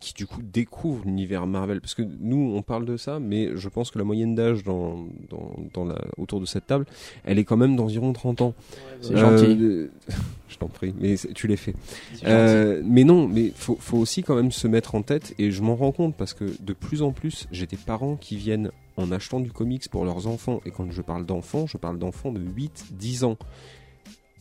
qui 0.00 0.14
du 0.14 0.26
coup 0.26 0.40
découvrent 0.42 1.04
l'univers 1.04 1.46
Marvel, 1.46 1.80
parce 1.80 1.94
que 1.94 2.02
nous 2.02 2.52
on 2.54 2.62
parle 2.62 2.84
de 2.84 2.96
ça, 2.96 3.18
mais 3.18 3.56
je 3.56 3.68
pense 3.68 3.90
que 3.90 3.98
la 3.98 4.04
moyenne 4.04 4.34
d'âge 4.34 4.62
dans, 4.62 5.06
dans, 5.28 5.56
dans 5.74 5.84
la, 5.84 5.98
autour 6.16 6.40
de 6.40 6.46
cette 6.46 6.66
table, 6.66 6.86
elle 7.24 7.38
est 7.38 7.44
quand 7.44 7.56
même 7.56 7.76
d'environ 7.76 8.12
30 8.12 8.42
ans. 8.42 8.54
C'est 9.00 9.16
gentil. 9.16 9.56
Euh, 9.60 9.90
je 10.48 10.56
t'en 10.56 10.68
prie, 10.68 10.94
mais 10.98 11.16
tu 11.34 11.46
l'es 11.46 11.56
fait. 11.56 11.74
Euh, 12.24 12.82
mais 12.84 13.04
non, 13.04 13.28
mais 13.28 13.52
faut, 13.54 13.76
faut 13.78 13.98
aussi 13.98 14.22
quand 14.22 14.36
même 14.36 14.52
se 14.52 14.68
mettre 14.68 14.94
en 14.94 15.02
tête, 15.02 15.34
et 15.38 15.50
je 15.50 15.62
m'en 15.62 15.76
rends 15.76 15.92
compte 15.92 16.16
parce 16.16 16.34
que 16.34 16.44
de 16.60 16.72
plus 16.72 17.02
en 17.02 17.12
plus, 17.12 17.46
j'ai 17.50 17.66
des 17.66 17.76
parents 17.76 18.16
qui 18.16 18.36
viennent 18.36 18.70
en 18.96 19.12
achetant 19.12 19.40
du 19.40 19.52
comics 19.52 19.88
pour 19.88 20.04
leurs 20.04 20.26
enfants, 20.26 20.60
et 20.64 20.70
quand 20.70 20.90
je 20.90 21.02
parle 21.02 21.26
d'enfants, 21.26 21.66
je 21.66 21.76
parle 21.76 21.98
d'enfants 21.98 22.32
de 22.32 22.40
8, 22.40 22.86
10 22.92 23.24
ans. 23.24 23.36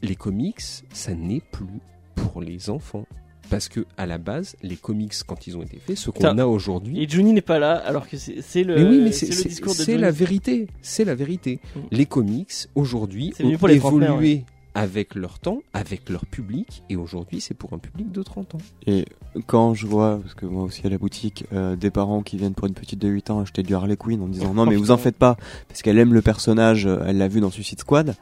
Les 0.01 0.16
comics, 0.16 0.62
ça 0.93 1.14
n'est 1.14 1.41
plus 1.51 1.82
pour 2.16 2.41
les 2.41 2.70
enfants. 2.70 3.05
Parce 3.50 3.70
que 3.70 3.86
à 3.98 4.06
la 4.06 4.18
base, 4.18 4.56
les 4.62 4.76
comics, 4.76 5.14
quand 5.26 5.48
ils 5.48 5.58
ont 5.58 5.62
été 5.62 5.78
faits, 5.78 5.98
ce 5.98 6.10
qu'on 6.10 6.38
a 6.38 6.45
aujourd'hui, 6.45 7.02
Et 7.02 7.08
Johnny 7.08 7.34
n'est 7.34 7.41
pas 7.41 7.60
là, 7.60 7.76
alors 7.76 8.08
que 8.08 8.18
c'est 8.18 8.64
le, 8.64 8.76
mais 8.76 8.84
oui, 8.84 9.02
mais 9.04 9.12
c'est 9.12 9.28
discours 9.48 9.74
de 9.74 9.78
c'est 9.78 9.98
la 9.98 10.12
vérité. 10.12 10.68
C'est 10.82 11.06
la 11.06 11.16
vérité. 11.16 11.60
Mm. 11.76 11.80
Les 11.91 12.06
comics 12.06 12.54
aujourd'hui 12.76 13.34
ont 13.41 13.58
pour 13.58 13.68
les 13.68 13.76
évolué 13.76 14.43
avec 14.78 15.16
leur 15.16 15.39
temps, 15.39 15.64
avec 15.74 16.08
leur 16.08 16.28
public, 16.28 16.84
et 16.89 16.95
aujourd'hui 16.95 17.41
c'est 17.41 17.56
pour 17.56 17.74
un 17.74 17.80
public 17.80 18.12
de 18.12 18.22
30 18.22 18.56
ans. 18.56 18.60
Et 18.86 19.06
quand 19.48 19.74
je 19.74 19.88
vois, 19.88 20.20
parce 20.22 20.36
que 20.36 20.45
moi 20.45 20.64
aussi 20.64 20.86
à 20.86 20.89
la 20.89 21.00
boutique, 21.00 21.45
euh, 21.52 21.76
des 21.76 21.89
parents 21.89 22.22
qui 22.22 22.38
viennent 22.38 22.54
pour 22.54 22.68
une 22.68 22.76
petite 22.76 23.00
de 23.00 23.08
8 23.08 23.32
ans 23.32 23.39
acheter 23.39 23.64
du 23.64 23.74
Harley 23.74 23.98
Quinn 23.98 24.22
en 24.22 24.28
disant 24.28 24.54
non 24.54 24.68
mais 24.68 24.76
vous 24.76 24.91
en 24.91 24.98
faites 24.98 25.18
pas, 25.18 25.36
parce 25.68 25.82
qu'elle 25.82 25.98
aime 25.98 26.14
le 26.14 26.22
personnage, 26.22 26.86
euh, 26.86 27.00
elle 27.08 27.18
l'a 27.18 27.28
vu 27.28 27.39
dans 27.39 27.50
Suicide 27.50 27.80
Squad. 27.80 28.16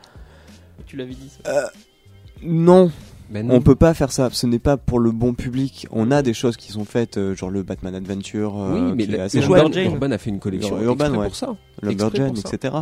Tu 0.85 0.95
l'avais 0.95 1.15
dit. 1.15 1.29
ça. 1.43 1.71
Non, 2.41 2.89
Ben 3.29 3.49
on 3.51 3.59
peut 3.59 3.75
pas 3.75 3.93
faire 3.93 4.11
ça, 4.11 4.29
ce 4.31 4.45
n'est 4.45 4.59
pas 4.59 4.77
pour 4.77 4.99
le 4.99 5.11
bon 5.11 5.33
public. 5.33 5.87
On 5.91 6.11
a 6.11 6.21
des 6.21 6.33
choses 6.33 6.57
qui 6.57 6.71
sont 6.71 6.85
faites, 6.85 7.17
euh, 7.17 7.35
genre 7.35 7.49
le 7.49 7.63
Batman 7.63 7.95
Adventure, 7.95 8.55
euh, 8.59 8.73
oui, 8.89 8.93
mais 8.95 9.05
qui 9.07 9.13
est 9.13 9.17
la- 9.17 9.23
assez 9.23 9.39
Urban 9.39 9.47
chouette, 9.61 9.73
Jane. 9.73 9.85
Urban 9.93 10.11
a 10.11 10.17
fait 10.17 10.29
une 10.29 10.39
collection 10.39 10.79
Urban, 10.81 11.05
exprès 11.05 11.17
ouais. 11.19 11.25
pour 11.27 11.35
ça. 11.35 11.55
Ça. 11.83 12.53
etc. 12.53 12.75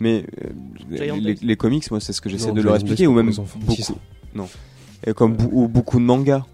Mais 0.00 0.24
euh, 0.44 1.34
les, 1.42 1.56
comics, 1.56 1.90
moi 1.90 2.00
c'est 2.00 2.12
ce 2.12 2.20
que 2.20 2.28
j'essaie 2.28 2.48
Non, 2.48 2.54
de 2.54 2.60
Giant 2.60 2.66
leur 2.66 2.74
expliquer, 2.76 3.06
ou 3.06 3.12
même 3.12 3.28
les 3.28 3.40
enfants. 3.40 3.58
Si, 3.70 3.92
beaucoup, 4.34 4.48
et 5.06 5.12
comme 5.14 5.34
beaucoup 5.36 5.98
de 5.98 6.04
mangas. 6.04 6.44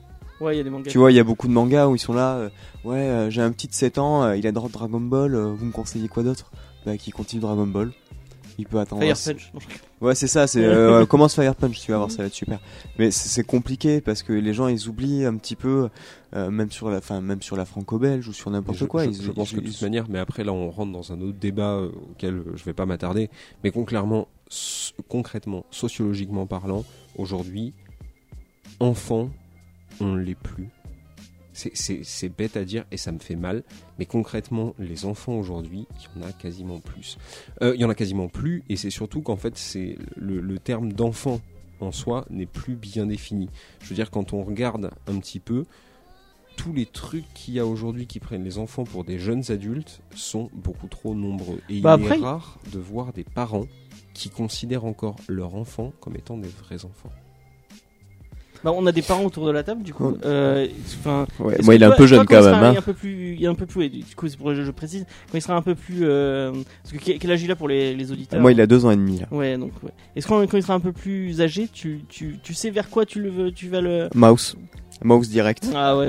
Ouais, 0.41 0.55
il 0.55 0.59
y 0.59 0.61
a 0.61 0.65
des 0.65 0.71
mangas. 0.71 0.91
Tu 0.91 0.99
vois, 0.99 1.13
il 1.13 1.15
y 1.17 1.21
a 1.21 1.25
beaucoup 1.25 1.47
de 1.47 1.53
mangas 1.53 1.89
où 1.89 1.95
ils 1.95 2.01
sont 2.01 2.13
là. 2.13 2.35
euh, 2.35 2.49
ouais, 2.85 2.97
euh, 2.97 3.31
j'ai 3.31 3.43
un 3.43 3.51
petit 3.53 3.69
de 3.69 3.75
7 3.75 3.99
ans, 3.99 4.25
euh, 4.25 4.37
il 4.37 4.47
a 4.47 4.53
droit 4.53 4.69
de 4.69 4.73
Dragon 4.73 5.01
Ball. 5.01 5.35
euh, 5.35 5.53
vous 5.53 5.65
me 5.67 5.73
conseillez 5.73 6.09
quoi 6.09 6.23
d'autre? 6.23 6.51
Bah, 6.85 6.97
qui 6.97 7.11
continue 7.13 7.41
Dragon 7.41 7.67
Ball. 7.67 7.93
Il 8.59 8.67
peut 8.67 8.79
attendre. 8.79 9.03
Fire 9.03 9.17
Punch. 9.35 9.53
Ouais, 10.03 10.15
c'est 10.17 10.27
ça. 10.27 10.47
C'est 10.47 10.65
euh, 10.65 11.07
commence 11.07 11.35
Fire 11.35 11.55
Punch. 11.55 11.81
Tu 11.81 11.91
vas 11.93 11.97
voir, 11.99 12.11
ça 12.11 12.19
va 12.19 12.27
être 12.27 12.35
super. 12.35 12.59
Mais 12.99 13.11
c'est 13.13 13.45
compliqué 13.45 14.01
parce 14.01 14.23
que 14.23 14.33
les 14.33 14.53
gens 14.53 14.67
ils 14.69 14.89
oublient 14.89 15.25
un 15.25 15.37
petit 15.37 15.55
peu, 15.57 15.89
euh, 16.35 16.51
même 16.51 16.71
sur 16.73 16.91
la, 16.91 17.01
fin, 17.01 17.21
même 17.21 17.41
sur 17.41 17.57
la 17.57 17.65
franco-belge 17.65 18.27
ou 18.29 18.33
sur 18.33 18.51
n'importe 18.51 18.87
quoi. 18.87 19.05
je- 19.05 19.11
ils- 19.11 19.23
je 19.23 19.31
pense 19.31 19.53
ils- 19.53 19.57
que 19.57 19.61
de 19.61 19.67
toute 19.71 19.81
manière, 19.83 20.07
mais 20.11 20.19
après 20.19 20.43
là 20.45 20.53
on 20.53 20.71
rentre 20.71 20.93
dans 20.93 21.13
un 21.13 21.21
autre 21.21 21.39
débat 21.39 21.75
euh, 21.77 21.91
auquel 22.11 22.43
je 22.55 22.65
vais 22.65 22.73
pas 22.75 22.85
m'attarder, 22.85 23.31
mais 23.63 23.71
concrètement, 23.71 24.27
concrètement, 25.09 25.65
sociologiquement 25.71 26.47
parlant, 26.47 26.85
aujourd'hui, 27.17 27.73
enfants, 28.81 29.31
on 30.01 30.17
l'est 30.17 30.35
plus. 30.35 30.69
C'est- 31.53 32.29
bête 32.31 32.57
à 32.57 32.65
dire 32.65 32.85
et 32.91 32.97
ça 32.97 33.13
me 33.13 33.19
fait 33.19 33.37
mal, 33.37 33.63
mais 33.99 34.07
concrètement, 34.07 34.75
les 34.79 35.05
enfants 35.05 35.35
aujourd'hui, 35.35 35.87
il 36.17 36.21
y 36.21 36.25
en 36.25 36.27
a 36.29 36.33
quasiment 36.33 36.81
plus. 36.81 37.19
Euh, 37.61 37.75
il 37.75 37.81
y 37.81 37.85
en 37.85 37.91
a 37.91 37.95
quasiment 37.95 38.29
plus, 38.29 38.63
et 38.69 38.77
c'est 38.77 38.91
surtout 38.91 39.21
qu'en 39.23 39.37
fait, 39.37 39.57
c'est 39.59 39.97
le, 40.17 40.41
le 40.41 40.59
terme 40.59 40.93
d'enfant 40.93 41.41
en 41.81 41.93
soi 41.93 42.25
n'est 42.31 42.47
plus 42.47 42.75
bien 42.77 43.07
défini. 43.07 43.49
Je 43.83 43.89
veux 43.89 43.95
dire, 43.95 44.11
quand 44.11 44.33
on 44.33 44.45
regarde 44.45 44.91
un 45.07 45.19
petit 45.19 45.41
peu, 45.41 45.65
tous 46.57 46.73
les 46.73 46.87
trucs 46.87 47.25
qu'il 47.35 47.55
y 47.55 47.59
a 47.59 47.67
aujourd'hui 47.67 48.07
qui 48.07 48.21
prennent 48.21 48.45
les 48.45 48.59
enfants 48.59 48.85
pour 48.85 49.05
des 49.05 49.19
jeunes 49.19 49.43
adultes 49.51 50.01
sont 50.15 50.49
beaucoup 50.55 50.87
trop 50.87 51.15
nombreux. 51.15 51.61
Et 51.69 51.81
Bah 51.81 51.97
il 51.99 52.05
après- 52.05 52.19
est 52.19 52.23
rare 52.23 52.59
de 52.73 52.79
voir 52.79 53.13
des 53.13 53.25
parents 53.25 53.67
qui 54.15 54.29
considèrent 54.31 54.85
encore 54.85 55.17
leurs 55.29 55.55
enfants 55.55 55.93
comme 56.01 56.15
étant 56.17 56.37
des 56.37 56.49
vrais 56.49 56.85
enfants. 56.85 57.11
Bah, 58.65 58.73
on 58.75 58.87
a 58.87 58.93
des 58.93 59.03
parents 59.03 59.25
autour 59.25 59.47
de 59.47 59.51
la 59.51 59.63
table, 59.63 59.83
du 59.83 59.93
coup. 59.93 60.17
Euh, 60.25 60.67
enfin, 61.01 61.27
Ouais, 61.41 61.57
moi, 61.63 61.75
que 61.75 61.79
il 61.79 61.83
est 61.83 61.87
un 61.87 61.91
peu 61.93 62.07
jeune 62.07 62.21
quand 62.21 62.27
quand 62.27 62.41
il 62.41 62.45
même. 62.51 62.55
hein. 62.65 62.75
Un 62.79 62.83
peu 62.83 62.93
plus, 62.93 63.35
il 63.35 63.43
est 63.45 63.49
un 63.49 63.55
peu 63.55 63.67
plus. 63.67 63.89
Du 63.91 64.05
coup, 64.15 64.29
c'est 64.29 64.37
pour 64.37 64.55
je, 64.55 64.63
je 64.63 64.71
précise. 64.71 65.05
Quand 65.31 65.39
il 65.39 65.43
sera 65.43 65.57
un 65.57 65.63
peu 65.63 65.75
plus. 65.75 66.01
Euh, 66.03 66.53
parce 66.83 66.97
que 66.97 67.13
quel 67.19 67.31
âge 67.33 67.43
il 67.43 67.51
a 67.51 67.57
pour 67.57 67.69
les, 67.69 67.95
les 67.95 68.13
auditeurs 68.13 68.41
Moi, 68.41 68.53
il 68.53 68.61
a 68.61 68.67
deux 68.67 68.85
ans 68.85 68.91
et 68.91 68.97
demi 68.97 69.19
là. 69.19 69.27
Ouais, 69.31 69.57
donc. 69.59 69.73
Ouais. 69.83 69.91
Est-ce 70.15 70.27
qu'on 70.29 70.47
quand 70.47 70.57
il 70.57 70.63
sera 70.63 70.75
un 70.75 70.81
peu 70.81 70.93
plus 70.93 71.41
âgé, 71.41 71.69
tu, 71.73 72.03
tu, 72.09 72.39
tu 72.43 72.55
sais 72.55 72.71
vers 72.71 72.89
quoi 72.89 73.05
tu 73.05 73.21
le 73.21 73.31
veux, 73.31 73.51
tu 73.53 73.69
vas 73.69 73.81
le. 73.81 74.09
Mouse. 74.15 74.57
Mouse 75.05 75.29
direct. 75.29 75.67
Ah 75.75 75.97
ouais. 75.97 76.09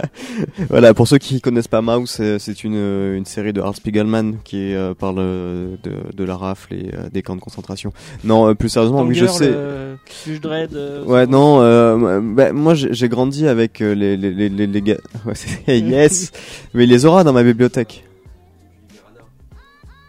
voilà, 0.68 0.94
pour 0.94 1.06
ceux 1.08 1.18
qui 1.18 1.40
connaissent 1.40 1.68
pas 1.68 1.80
Mouse, 1.82 2.10
c'est- 2.10 2.38
c'est 2.38 2.64
une, 2.64 2.74
euh, 2.76 3.16
une 3.16 3.24
série 3.24 3.52
de 3.52 3.60
Art 3.60 3.74
Spiegelman 3.76 4.36
qui 4.44 4.74
euh, 4.74 4.94
parle 4.94 5.16
euh, 5.18 5.76
de, 5.82 5.92
de 6.14 6.24
la 6.24 6.36
rafle 6.36 6.74
et 6.74 6.90
euh, 6.94 7.08
des 7.10 7.22
camps 7.22 7.36
de 7.36 7.40
concentration. 7.40 7.92
Non, 8.24 8.48
euh, 8.48 8.54
plus 8.54 8.68
sérieusement, 8.68 9.02
oui, 9.02 9.14
je 9.14 9.26
sais. 9.26 9.50
le 9.50 9.96
Judge 10.26 10.40
Dredd. 10.40 10.74
euh, 10.74 11.04
Ouais, 11.04 11.26
non, 11.26 11.60
euh, 11.62 12.20
bah, 12.22 12.52
moi 12.52 12.74
j'ai 12.74 12.92
j'ai 12.92 13.08
grandi 13.08 13.46
avec 13.46 13.80
euh, 13.80 13.94
les, 13.94 14.16
les, 14.16 14.30
les, 14.30 14.48
les, 14.48 14.66
les 14.66 14.82
gars. 14.82 14.96
Ouais, 15.26 15.34
c'est- 15.34 15.78
yes! 15.78 16.32
Mais 16.74 16.84
il 16.84 16.90
les 16.90 17.04
aura 17.06 17.24
dans 17.24 17.32
ma 17.32 17.42
bibliothèque. 17.42 18.04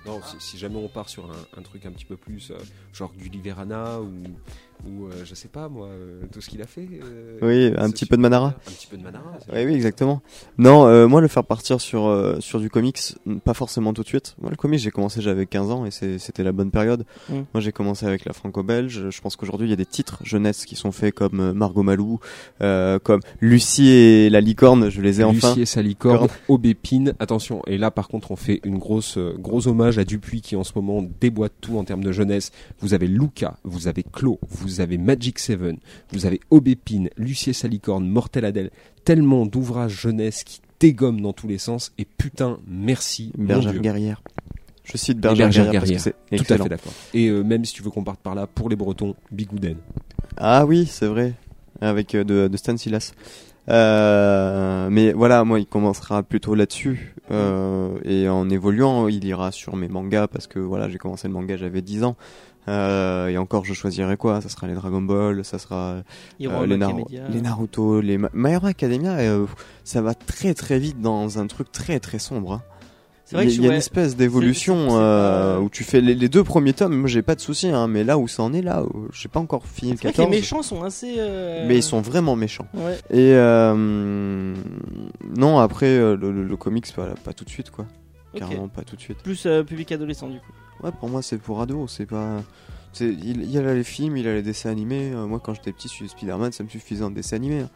Non, 0.05 0.19
si, 0.25 0.35
si 0.51 0.57
jamais 0.57 0.75
on 0.77 0.89
part 0.89 1.07
sur 1.07 1.23
un, 1.25 1.59
un 1.59 1.61
truc 1.61 1.85
un 1.85 1.91
petit 1.91 2.03
peu 2.03 2.17
plus 2.17 2.51
euh, 2.51 2.55
genre 2.93 3.13
du 3.17 3.29
Liverana 3.29 3.99
ou, 4.01 4.09
ou 4.87 5.05
euh, 5.07 5.11
je 5.25 5.33
sais 5.35 5.47
pas 5.47 5.69
moi, 5.69 5.87
euh, 5.87 6.21
tout 6.31 6.41
ce 6.41 6.49
qu'il 6.49 6.61
a 6.61 6.67
fait. 6.67 6.87
euh, 7.03 7.37
Oui, 7.41 7.73
un 7.77 7.89
petit 7.91 8.05
peu 8.05 8.17
de 8.17 8.21
Manara. 8.21 8.47
Un 8.47 8.71
petit 8.71 8.87
peu 8.87 8.97
de 8.97 9.03
Manara. 9.03 9.31
Oui, 9.53 9.65
oui, 9.65 9.73
exactement. 9.73 10.21
Non, 10.57 10.85
euh, 10.87 11.07
moi 11.07 11.21
le 11.21 11.27
faire 11.27 11.43
partir 11.43 11.79
sur 11.81 12.05
euh, 12.07 12.39
sur 12.39 12.59
du 12.59 12.69
comics, 12.69 12.99
pas 13.43 13.53
forcément 13.53 13.93
tout 13.93 14.03
de 14.03 14.07
suite. 14.07 14.35
Moi 14.41 14.49
le 14.51 14.55
comics, 14.57 14.79
j'ai 14.79 14.91
commencé 14.91 15.21
j'avais 15.21 15.45
15 15.45 15.71
ans 15.71 15.85
et 15.85 15.91
c'est- 15.91 16.17
c'était 16.19 16.43
la 16.43 16.51
bonne 16.51 16.71
période. 16.71 17.05
Mm. 17.29 17.33
Moi 17.53 17.61
j'ai 17.61 17.71
commencé 17.71 18.05
avec 18.05 18.25
la 18.25 18.33
franco-belge. 18.33 19.09
Je 19.09 19.21
pense 19.21 19.35
qu'aujourd'hui 19.35 19.67
il 19.67 19.69
y 19.69 19.73
a 19.73 19.77
des 19.77 19.85
titres 19.85 20.19
jeunesse 20.23 20.65
qui 20.65 20.75
sont 20.75 20.91
faits 20.91 21.13
comme 21.13 21.39
euh, 21.39 21.53
Margot 21.53 21.83
Malou, 21.83 22.19
euh, 22.61 22.99
comme 22.99 23.21
Lucie 23.41 23.89
et 23.89 24.29
la 24.29 24.41
licorne. 24.41 24.89
Je 24.89 25.01
les 25.01 25.21
ai 25.21 25.23
enfin. 25.23 25.49
Lucie 25.49 25.61
et 25.61 25.65
sa 25.65 25.81
licorne, 25.81 26.27
Aubépine, 26.47 27.13
attention, 27.19 27.61
et 27.67 27.77
là 27.77 27.91
par 27.91 28.07
contre 28.07 28.31
on 28.31 28.35
fait 28.35 28.59
une 28.63 28.77
grosse 28.77 29.17
euh, 29.17 29.35
gros 29.37 29.67
hommage 29.67 29.97
à 29.97 30.03
Dupuis 30.05 30.41
qui 30.41 30.55
en 30.55 30.63
ce 30.63 30.71
moment 30.75 31.03
déboîte 31.19 31.53
tout 31.61 31.77
en 31.77 31.83
termes 31.83 32.03
de 32.03 32.11
jeunesse. 32.11 32.51
Vous 32.79 32.93
avez 32.93 33.07
Luca, 33.07 33.55
vous 33.63 33.87
avez 33.87 34.03
Clo, 34.03 34.39
vous 34.49 34.62
avez 34.81 34.97
Magic 34.97 35.39
Seven, 35.39 35.77
vous 36.11 36.25
avez 36.25 36.39
Aubépine, 36.49 37.09
Lucie 37.17 37.51
et 37.51 37.53
sa 37.53 37.67
licorne, 37.67 38.07
Mortel 38.07 38.45
Adèle, 38.45 38.71
tellement 39.05 39.45
d'ouvrages 39.45 40.01
jeunesse 40.01 40.43
qui 40.43 40.61
dégomment 40.79 41.21
dans 41.21 41.33
tous 41.33 41.47
les 41.47 41.57
sens 41.57 41.93
et 41.97 42.05
putain 42.05 42.59
merci 42.67 43.31
Bergère 43.37 43.79
guerrière. 43.79 44.21
Je 44.83 44.97
cite 44.97 45.19
Bergère, 45.19 45.47
Bergère 45.47 45.71
guerrière, 45.71 45.81
parce 45.81 45.91
que 45.91 46.13
c'est 46.29 46.37
Tout 46.43 46.53
à 46.53 46.57
fait 46.57 46.69
d'accord. 46.69 46.93
Et 47.13 47.27
euh, 47.29 47.41
même 47.41 47.63
si 47.63 47.73
tu 47.73 47.83
veux 47.83 47.89
qu'on 47.89 48.03
parte 48.03 48.19
par 48.19 48.35
là, 48.35 48.47
pour 48.47 48.69
les 48.69 48.75
Bretons, 48.75 49.15
Bigouden. 49.31 49.77
Ah 50.37 50.65
oui, 50.65 50.85
c'est 50.85 51.07
vrai, 51.07 51.33
avec 51.79 52.15
euh, 52.15 52.23
de, 52.23 52.47
de 52.47 52.57
Stan 52.57 52.75
Silas. 52.75 53.13
Euh, 53.69 54.89
mais 54.91 55.13
voilà, 55.13 55.43
moi, 55.43 55.59
il 55.59 55.65
commencera 55.65 56.23
plutôt 56.23 56.55
là-dessus. 56.55 57.15
Euh, 57.31 57.97
et 58.03 58.27
en 58.27 58.49
évoluant, 58.49 59.07
il 59.07 59.23
ira 59.25 59.51
sur 59.51 59.75
mes 59.75 59.87
mangas 59.87 60.27
parce 60.27 60.47
que 60.47 60.59
voilà, 60.59 60.89
j'ai 60.89 60.97
commencé 60.97 61.27
le 61.27 61.33
manga, 61.33 61.55
j'avais 61.55 61.81
10 61.81 62.03
ans. 62.03 62.15
Euh, 62.69 63.27
et 63.27 63.37
encore, 63.37 63.65
je 63.65 63.73
choisirai 63.73 64.15
quoi? 64.17 64.39
Ça 64.41 64.47
sera 64.49 64.67
les 64.67 64.73
Dragon 64.73 65.01
Ball, 65.01 65.43
ça 65.43 65.59
sera 65.59 65.75
euh, 65.95 66.01
les, 66.39 66.47
Naru- 66.77 67.01
Academia. 67.01 67.27
les 67.29 67.41
Naruto, 67.41 67.99
les 68.01 68.17
Ma- 68.17 68.29
My 68.33 68.51
Hero 68.51 68.67
Academia. 68.67 69.11
euh, 69.17 69.45
ça 69.83 70.01
va 70.01 70.13
très 70.13 70.53
très 70.53 70.79
vite 70.79 71.01
dans 71.01 71.39
un 71.39 71.47
truc 71.47 71.71
très 71.71 71.99
très 71.99 72.19
sombre. 72.19 72.53
hein. 72.53 72.61
C'est 73.25 73.35
vrai 73.37 73.45
il 73.45 73.51
y, 73.51 73.55
y 73.55 73.59
a 73.59 73.61
ouais. 73.63 73.67
une 73.69 73.73
espèce 73.73 74.15
d'évolution 74.17 74.87
pas- 74.89 75.59
où 75.59 75.69
tu 75.69 75.83
fais 75.85 76.01
les, 76.01 76.13
les 76.13 76.27
deux 76.29 76.43
premiers 76.43 76.73
tomes. 76.73 76.95
Moi, 76.95 77.07
j'ai 77.09 77.21
pas 77.21 77.35
de 77.35 77.39
soucis, 77.41 77.69
hein, 77.69 77.87
mais 77.87 78.03
là 78.03 78.17
où 78.17 78.27
ça 78.27 78.43
en 78.43 78.53
est, 78.53 78.61
là, 78.61 78.83
j'ai 79.13 79.29
pas 79.29 79.39
encore 79.39 79.65
fini 79.65 79.91
le 79.91 79.97
C'est 79.97 80.03
vrai 80.03 80.13
que 80.13 80.17
les 80.19 80.23
14. 80.25 80.29
méchants 80.41 80.61
sont 80.61 80.83
assez. 80.83 81.15
Mais 81.67 81.77
ils 81.77 81.83
sont 81.83 82.01
vraiment 82.01 82.35
méchants. 82.35 82.67
Ouais. 82.73 82.97
Et 83.11 83.33
non, 85.37 85.59
après 85.59 85.97
le, 85.97 86.15
le- 86.15 86.43
le 86.43 86.57
comics, 86.57 86.91
pas, 86.95 87.07
pas 87.23 87.33
tout 87.33 87.43
de 87.45 87.49
suite 87.49 87.71
quoi. 87.71 87.85
Carrément 88.35 88.67
pas 88.67 88.81
tout 88.83 88.95
de 88.95 89.01
suite. 89.01 89.17
Plus 89.19 89.47
public 89.67 89.91
adolescent 89.91 90.27
du 90.27 90.39
coup. 90.39 90.53
Ouais, 90.83 90.91
pour 90.91 91.09
moi, 91.09 91.21
c'est 91.21 91.37
pour 91.37 91.61
ados, 91.61 91.91
c'est 91.91 92.05
pas. 92.05 92.41
Il, 92.99 93.41
il 93.41 93.49
y 93.51 93.57
a 93.57 93.73
les 93.73 93.83
films, 93.83 94.17
il 94.17 94.25
y 94.25 94.27
a 94.29 94.33
les 94.33 94.43
dessins 94.43 94.69
animés. 94.69 95.11
Euh, 95.13 95.25
moi, 95.25 95.39
quand 95.43 95.53
j'étais 95.53 95.71
petit, 95.71 95.87
je 95.87 95.93
suis 95.93 96.09
Spider-Man, 96.09 96.51
ça 96.51 96.63
me 96.63 96.69
suffisait 96.69 97.03
en 97.03 97.09
dessin 97.11 97.37
animé. 97.37 97.61
hein. 97.61 97.69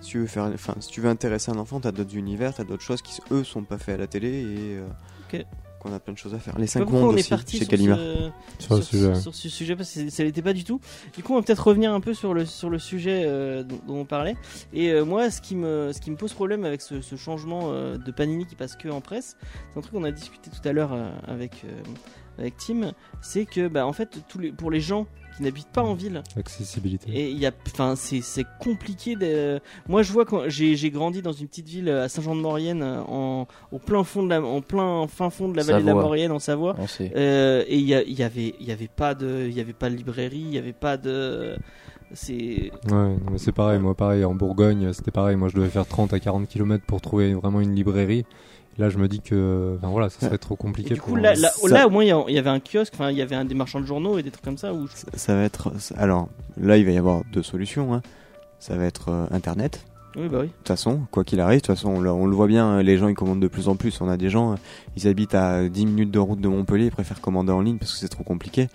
Si 0.00 0.10
tu 0.10 0.18
veux 0.18 0.26
faire, 0.26 0.44
enfin, 0.54 0.74
si 0.80 0.90
tu 0.90 1.00
veux 1.00 1.08
intéresser 1.08 1.50
un 1.50 1.56
enfant, 1.58 1.80
t'as 1.80 1.90
d'autres 1.90 2.14
univers, 2.14 2.54
t'as 2.54 2.64
d'autres 2.64 2.82
choses 2.84 3.02
qui 3.02 3.20
eux 3.32 3.42
sont 3.44 3.64
pas 3.64 3.78
faits 3.78 3.94
à 3.96 3.98
la 3.98 4.06
télé 4.06 4.28
et 4.28 4.76
euh, 4.76 5.42
qu'on 5.80 5.92
a 5.92 5.98
plein 5.98 6.12
de 6.12 6.18
choses 6.18 6.34
à 6.34 6.38
faire. 6.38 6.56
Les 6.58 6.66
Je 6.66 6.70
sais 6.72 6.78
pas 6.80 6.84
5 6.84 6.90
pourquoi 6.90 7.00
mondes 7.06 7.14
on 7.14 7.16
est 7.16 7.20
aussi 7.20 7.30
parti 7.30 7.58
chez 7.58 7.64
sur 7.64 7.70
Gallimard. 7.72 7.98
ce, 7.98 8.80
Sur 8.82 9.16
sur 9.16 9.34
ce 9.34 9.48
sujet 9.48 9.74
parce 9.74 9.90
que 9.92 10.08
ça 10.10 10.22
l'était 10.22 10.42
pas 10.42 10.52
du 10.52 10.62
tout. 10.64 10.80
Du 11.16 11.22
coup, 11.24 11.32
on 11.32 11.36
va 11.36 11.42
peut-être 11.42 11.66
revenir 11.66 11.92
un 11.92 12.00
peu 12.00 12.14
sur 12.14 12.32
le 12.34 12.44
sur 12.46 12.70
le 12.70 12.78
sujet 12.78 13.24
euh, 13.26 13.64
dont, 13.64 13.80
dont 13.88 13.96
on 14.00 14.04
parlait. 14.04 14.36
Et 14.72 14.90
euh, 14.92 15.04
moi, 15.04 15.30
ce 15.32 15.40
qui 15.40 15.56
me 15.56 15.90
ce 15.92 16.00
qui 16.00 16.10
me 16.12 16.16
pose 16.16 16.32
problème 16.32 16.64
avec 16.64 16.80
ce, 16.80 17.00
ce 17.00 17.16
changement 17.16 17.70
euh, 17.72 17.96
de 17.96 18.10
Panini 18.12 18.46
qui 18.46 18.54
passe 18.54 18.76
que 18.76 18.88
en 18.88 19.00
presse, 19.00 19.36
c'est 19.72 19.78
un 19.78 19.82
truc 19.82 19.94
qu'on 19.94 20.04
a 20.04 20.12
discuté 20.12 20.48
tout 20.50 20.68
à 20.68 20.72
l'heure 20.72 20.92
euh, 20.92 21.10
avec 21.26 21.62
euh, 21.64 21.68
avec 22.38 22.56
Tim, 22.56 22.92
c'est 23.20 23.44
que 23.44 23.68
bah 23.68 23.86
en 23.86 23.92
fait 23.92 24.18
tous 24.28 24.38
les 24.38 24.52
pour 24.52 24.70
les 24.70 24.80
gens 24.80 25.06
qui 25.36 25.42
n'habitent 25.42 25.72
pas 25.72 25.82
en 25.82 25.94
ville 25.94 26.22
Accessibilité. 26.36 27.10
et 27.12 27.30
il 27.30 27.38
y 27.38 27.46
a 27.46 27.52
enfin 27.66 27.94
c'est 27.96 28.20
c'est 28.20 28.46
compliqué 28.58 29.14
de 29.14 29.60
moi 29.88 30.02
je 30.02 30.12
vois 30.12 30.24
quand 30.24 30.48
j'ai 30.48 30.74
j'ai 30.74 30.90
grandi 30.90 31.22
dans 31.22 31.32
une 31.32 31.46
petite 31.46 31.68
ville 31.68 31.88
à 31.90 32.08
Saint-Jean-de-Maurienne 32.08 32.82
en 32.82 33.46
au 33.70 33.78
plein 33.78 34.02
fond 34.02 34.22
de 34.24 34.30
la 34.30 34.42
en 34.42 34.60
plein 34.62 35.06
fin 35.06 35.30
fond 35.30 35.48
de 35.48 35.56
la 35.56 35.62
vallée 35.62 35.82
de 35.82 35.86
la. 35.86 35.94
Maurienne 35.94 36.32
en 36.32 36.38
Savoie 36.38 36.74
euh, 37.00 37.64
et 37.66 37.76
il 37.76 37.86
y, 37.86 37.94
avait 37.94 38.54
il 38.60 38.66
y 38.66 38.72
avait 38.72 38.88
pas 38.88 39.14
de 39.14 39.46
il 39.48 39.54
y 39.54 39.60
avait 39.60 39.72
pas 39.72 39.90
de 39.90 39.94
librairie 39.94 40.38
il 40.40 40.54
y 40.54 40.58
avait 40.58 40.72
pas 40.72 40.96
de 40.96 41.56
c'est 42.12 42.70
Ouais, 42.90 43.16
c'est 43.36 43.52
pareil, 43.52 43.78
moi 43.78 43.94
pareil, 43.94 44.24
en 44.24 44.34
Bourgogne, 44.34 44.92
c'était 44.92 45.10
pareil, 45.10 45.36
moi 45.36 45.48
je 45.48 45.56
devais 45.56 45.68
faire 45.68 45.86
30 45.86 46.12
à 46.14 46.20
40 46.20 46.48
km 46.48 46.84
pour 46.86 47.00
trouver 47.00 47.34
vraiment 47.34 47.60
une 47.60 47.74
librairie. 47.74 48.24
Là, 48.78 48.88
je 48.90 48.98
me 48.98 49.08
dis 49.08 49.20
que, 49.20 49.74
enfin 49.78 49.88
voilà, 49.88 50.08
ça 50.08 50.20
serait 50.26 50.38
trop 50.38 50.54
et 50.54 50.56
compliqué 50.56 50.94
du 50.94 51.00
coup 51.00 51.08
pour 51.10 51.16
là, 51.18 51.34
là, 51.34 51.50
Ça- 51.50 51.68
là, 51.68 51.86
au 51.86 51.90
moins 51.90 52.04
il 52.04 52.32
y 52.34 52.38
avait 52.38 52.48
un 52.50 52.60
kiosque 52.60 52.92
enfin 52.94 53.10
il 53.10 53.16
y 53.18 53.22
avait 53.22 53.34
un 53.34 53.44
des 53.44 53.54
marchands 53.56 53.80
de 53.80 53.86
journaux 53.86 54.18
et 54.18 54.22
des 54.22 54.30
trucs 54.30 54.44
comme 54.44 54.56
ça 54.58 54.72
où 54.72 54.86
je- 54.86 54.92
Ça, 54.94 55.06
ça 55.14 55.34
va 55.34 55.42
être. 55.42 55.72
Alors 55.96 56.28
là, 56.60 56.76
il 56.76 56.84
va 56.84 56.92
y 56.92 56.96
avoir 56.98 57.22
deux 57.32 57.42
solutions. 57.42 57.92
hein. 57.94 58.02
Ça 58.60 58.76
va 58.76 58.84
être 58.84 59.08
euh, 59.10 59.26
Internet. 59.32 59.84
oui 60.16 60.28
bah 60.28 60.38
oui 60.40 60.46
De 60.46 60.52
toute 60.52 60.68
façon, 60.68 61.00
quoi 61.10 61.22
qu'il 61.24 61.40
arrive, 61.40 61.60
de 61.60 61.66
toute 61.66 61.74
façon, 61.76 61.90
on, 61.90 62.00
le- 62.00 62.10
on 62.12 62.26
le 62.26 62.34
voit 62.36 62.46
bien, 62.48 62.66
hein, 62.66 62.82
les 62.82 62.96
gens 62.98 63.08
ils 63.08 63.14
commandent 63.14 63.40
de 63.40 63.48
plus 63.48 63.68
en 63.68 63.76
plus. 63.76 64.00
On 64.00 64.08
a 64.08 64.16
des 64.16 64.30
gens, 64.30 64.52
euh, 64.52 64.56
ils 64.96 65.06
habitent 65.08 65.34
à 65.34 65.68
10 65.68 65.86
minutes 65.86 66.10
de 66.10 66.18
route 66.18 66.40
de 66.40 66.48
Montpellier, 66.48 66.86
ils 66.86 66.90
préfèrent 66.92 67.20
commander 67.20 67.52
en 67.52 67.60
ligne 67.60 67.78
parce 67.78 67.92
que 67.92 67.98
c'est 67.98 68.08
trop 68.08 68.24
compliqué. 68.24 68.68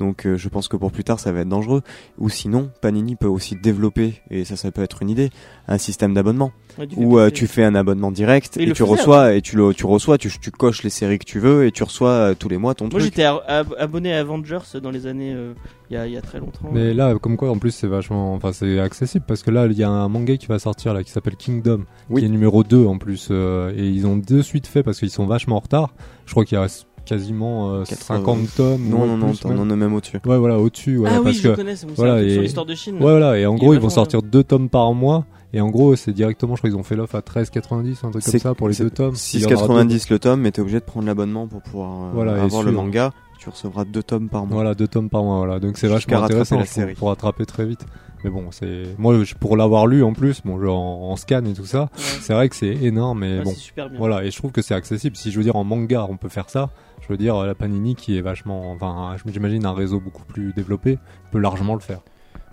Donc 0.00 0.26
euh, 0.26 0.36
je 0.36 0.48
pense 0.48 0.68
que 0.68 0.76
pour 0.76 0.92
plus 0.92 1.04
tard, 1.04 1.18
ça 1.20 1.32
va 1.32 1.40
être 1.40 1.48
dangereux. 1.48 1.82
Ou 2.18 2.28
sinon, 2.28 2.70
Panini 2.80 3.16
peut 3.16 3.26
aussi 3.26 3.56
développer, 3.56 4.14
et 4.30 4.44
ça, 4.44 4.56
ça 4.56 4.70
peut 4.70 4.82
être 4.82 5.02
une 5.02 5.10
idée, 5.10 5.30
un 5.66 5.78
système 5.78 6.14
d'abonnement 6.14 6.52
Ouais, 6.78 6.86
où 6.96 7.18
euh, 7.18 7.28
tu 7.30 7.48
fais 7.48 7.64
un 7.64 7.74
abonnement 7.74 8.12
direct 8.12 8.56
Et 8.56 8.64
tu 8.66 8.72
faisait 8.74 8.84
reçois 8.84 9.34
et 9.34 9.42
tu 9.42 9.56
le 9.56 9.74
tu 9.74 9.84
reçois, 9.84 10.16
tu, 10.16 10.30
tu 10.40 10.52
coches 10.52 10.84
les 10.84 10.90
séries 10.90 11.18
que 11.18 11.24
tu 11.24 11.40
veux 11.40 11.66
et 11.66 11.72
tu 11.72 11.82
reçois 11.82 12.10
euh, 12.10 12.34
tous 12.38 12.48
les 12.48 12.56
mois 12.56 12.74
ton 12.76 12.84
moi 12.84 12.90
truc. 12.90 13.02
j'étais 13.02 13.24
a- 13.24 13.42
ab- 13.48 13.74
abonné 13.78 14.14
à 14.14 14.20
Avengers 14.20 14.60
dans 14.80 14.92
les 14.92 15.06
années 15.08 15.32
euh, 15.34 15.54
il 15.90 15.94
y, 15.94 15.96
a, 15.96 16.06
il 16.06 16.12
y 16.12 16.16
a 16.16 16.20
très 16.20 16.38
longtemps 16.38 16.70
Mais 16.72 16.94
là, 16.94 17.16
comme 17.20 17.36
quoi, 17.36 17.50
en 17.50 17.58
plus, 17.58 17.72
c'est 17.72 17.88
vachement, 17.88 18.32
enfin, 18.34 18.52
c'est 18.52 18.78
accessible 18.78 19.24
parce 19.26 19.42
que 19.42 19.50
là, 19.50 19.66
il 19.66 19.76
y 19.76 19.82
a 19.82 19.88
un 19.90 20.08
manga 20.08 20.36
qui 20.36 20.46
va 20.46 20.60
sortir 20.60 20.94
là, 20.94 21.02
qui 21.02 21.10
s'appelle 21.10 21.34
Kingdom, 21.34 21.82
Oui. 22.10 22.20
qui 22.20 22.26
est 22.26 22.30
numéro 22.30 22.62
2 22.62 22.84
en 22.86 22.98
plus, 22.98 23.28
euh, 23.32 23.72
et 23.76 23.88
ils 23.88 24.06
ont 24.06 24.16
de 24.16 24.40
suite 24.42 24.68
fait 24.68 24.84
parce 24.84 25.00
qu'ils 25.00 25.10
sont 25.10 25.26
vachement 25.26 25.56
en 25.56 25.60
retard. 25.60 25.94
Je 26.26 26.30
crois 26.32 26.44
qu'il 26.44 26.58
reste 26.58 26.86
quasiment 27.08 27.72
euh, 27.74 27.84
80. 27.84 28.18
50 28.18 28.54
tomes. 28.56 28.88
Non 28.88 29.00
ouais, 29.02 29.06
non 29.08 29.16
non, 29.16 29.32
plus 29.32 29.46
en 29.50 29.70
as 29.70 29.76
même 29.76 29.94
au-dessus. 29.94 30.18
Ouais, 30.26 30.36
voilà, 30.38 30.58
au-dessus, 30.58 30.96
voilà, 30.96 31.16
ah 31.16 31.18
oui 31.20 31.24
parce 31.24 31.36
je 31.38 31.48
que, 31.48 31.54
connais 31.56 31.74
voilà, 31.96 32.16
truc 32.18 32.30
sur 32.30 32.40
et- 32.40 32.44
l'histoire 32.44 32.66
de 32.66 32.74
Chine 32.74 32.94
ouais, 32.96 33.00
voilà, 33.00 33.38
et 33.38 33.46
en 33.46 33.54
gros, 33.54 33.74
ils 33.74 33.80
vont 33.80 33.88
sortir 33.88 34.22
deux 34.22 34.44
tomes 34.44 34.68
par 34.68 34.92
mois. 34.94 35.24
Et 35.54 35.62
en 35.62 35.70
gros, 35.70 35.96
c'est 35.96 36.12
directement, 36.12 36.56
je 36.56 36.60
crois 36.60 36.68
qu'ils 36.68 36.78
ont 36.78 36.82
fait 36.82 36.94
l'offre 36.94 37.14
à 37.14 37.20
13,90, 37.20 38.04
un 38.06 38.10
truc 38.10 38.22
comme 38.22 38.38
ça 38.38 38.54
pour 38.54 38.68
les 38.68 38.74
deux 38.76 38.90
tomes. 38.90 39.14
Il 39.32 39.40
y 39.40 39.46
en 39.46 39.50
aura 39.56 39.82
deux. 39.82 39.88
6,90 39.94 40.06
le 40.10 40.18
tome, 40.18 40.40
mais 40.42 40.50
t'es 40.50 40.60
obligé 40.60 40.78
de 40.78 40.84
prendre 40.84 41.06
l'abonnement 41.06 41.46
pour 41.46 41.62
pouvoir 41.62 41.90
euh, 41.90 42.10
Voilà, 42.12 42.36
et 42.36 42.40
avoir 42.40 42.62
le 42.62 42.72
manga. 42.72 43.12
Tu 43.38 43.48
recevras 43.48 43.84
deux 43.86 44.02
tomes 44.02 44.28
par 44.28 44.44
mois. 44.44 44.56
Voilà, 44.56 44.74
deux 44.74 44.88
tomes 44.88 45.08
par 45.08 45.22
mois, 45.22 45.38
voilà. 45.38 45.58
Donc 45.60 45.78
c'est 45.78 45.88
vachement 45.88 46.18
rattraper 46.20 46.40
intéressant 46.42 46.82
pour 46.98 47.08
rattraper 47.08 47.46
très 47.46 47.64
vite. 47.64 47.86
Mais 48.24 48.30
bon, 48.30 48.50
c'est 48.50 48.82
moi 48.98 49.22
je- 49.24 49.34
pour 49.34 49.56
l'avoir 49.56 49.86
lu 49.86 50.02
en 50.02 50.12
plus, 50.12 50.42
bon, 50.44 50.60
je- 50.60 50.66
en, 50.66 51.10
en 51.10 51.16
scan 51.16 51.44
et 51.44 51.52
tout 51.54 51.64
ça, 51.66 51.88
c'est 51.94 52.32
vrai 52.32 52.48
que 52.48 52.56
c'est 52.56 52.66
énorme. 52.74 53.20
Mais 53.20 53.38
Ouais, 53.38 53.44
bon, 53.44 53.50
c'est 53.50 53.56
super 53.60 53.88
bien 53.88 53.98
voilà, 53.98 54.24
et 54.24 54.30
je 54.30 54.36
trouve 54.36 54.50
que 54.52 54.62
c'est 54.62 54.74
accessible. 54.74 55.16
Si 55.16 55.30
je 55.30 55.36
veux 55.38 55.44
dire 55.44 55.56
en 55.56 55.64
manga, 55.64 56.06
on 56.08 56.16
peut 56.16 56.28
faire 56.28 56.50
ça. 56.50 56.70
Je 57.00 57.06
veux 57.08 57.16
dire 57.16 57.44
la 57.44 57.54
Panini 57.54 57.94
qui 57.94 58.18
est 58.18 58.20
vachement, 58.20 58.72
enfin, 58.72 59.16
j'imagine 59.26 59.64
un 59.64 59.72
réseau 59.72 60.00
beaucoup 60.00 60.24
plus 60.24 60.52
développé 60.52 60.98
peut 61.30 61.38
largement 61.38 61.74
le 61.74 61.80
faire. 61.80 62.00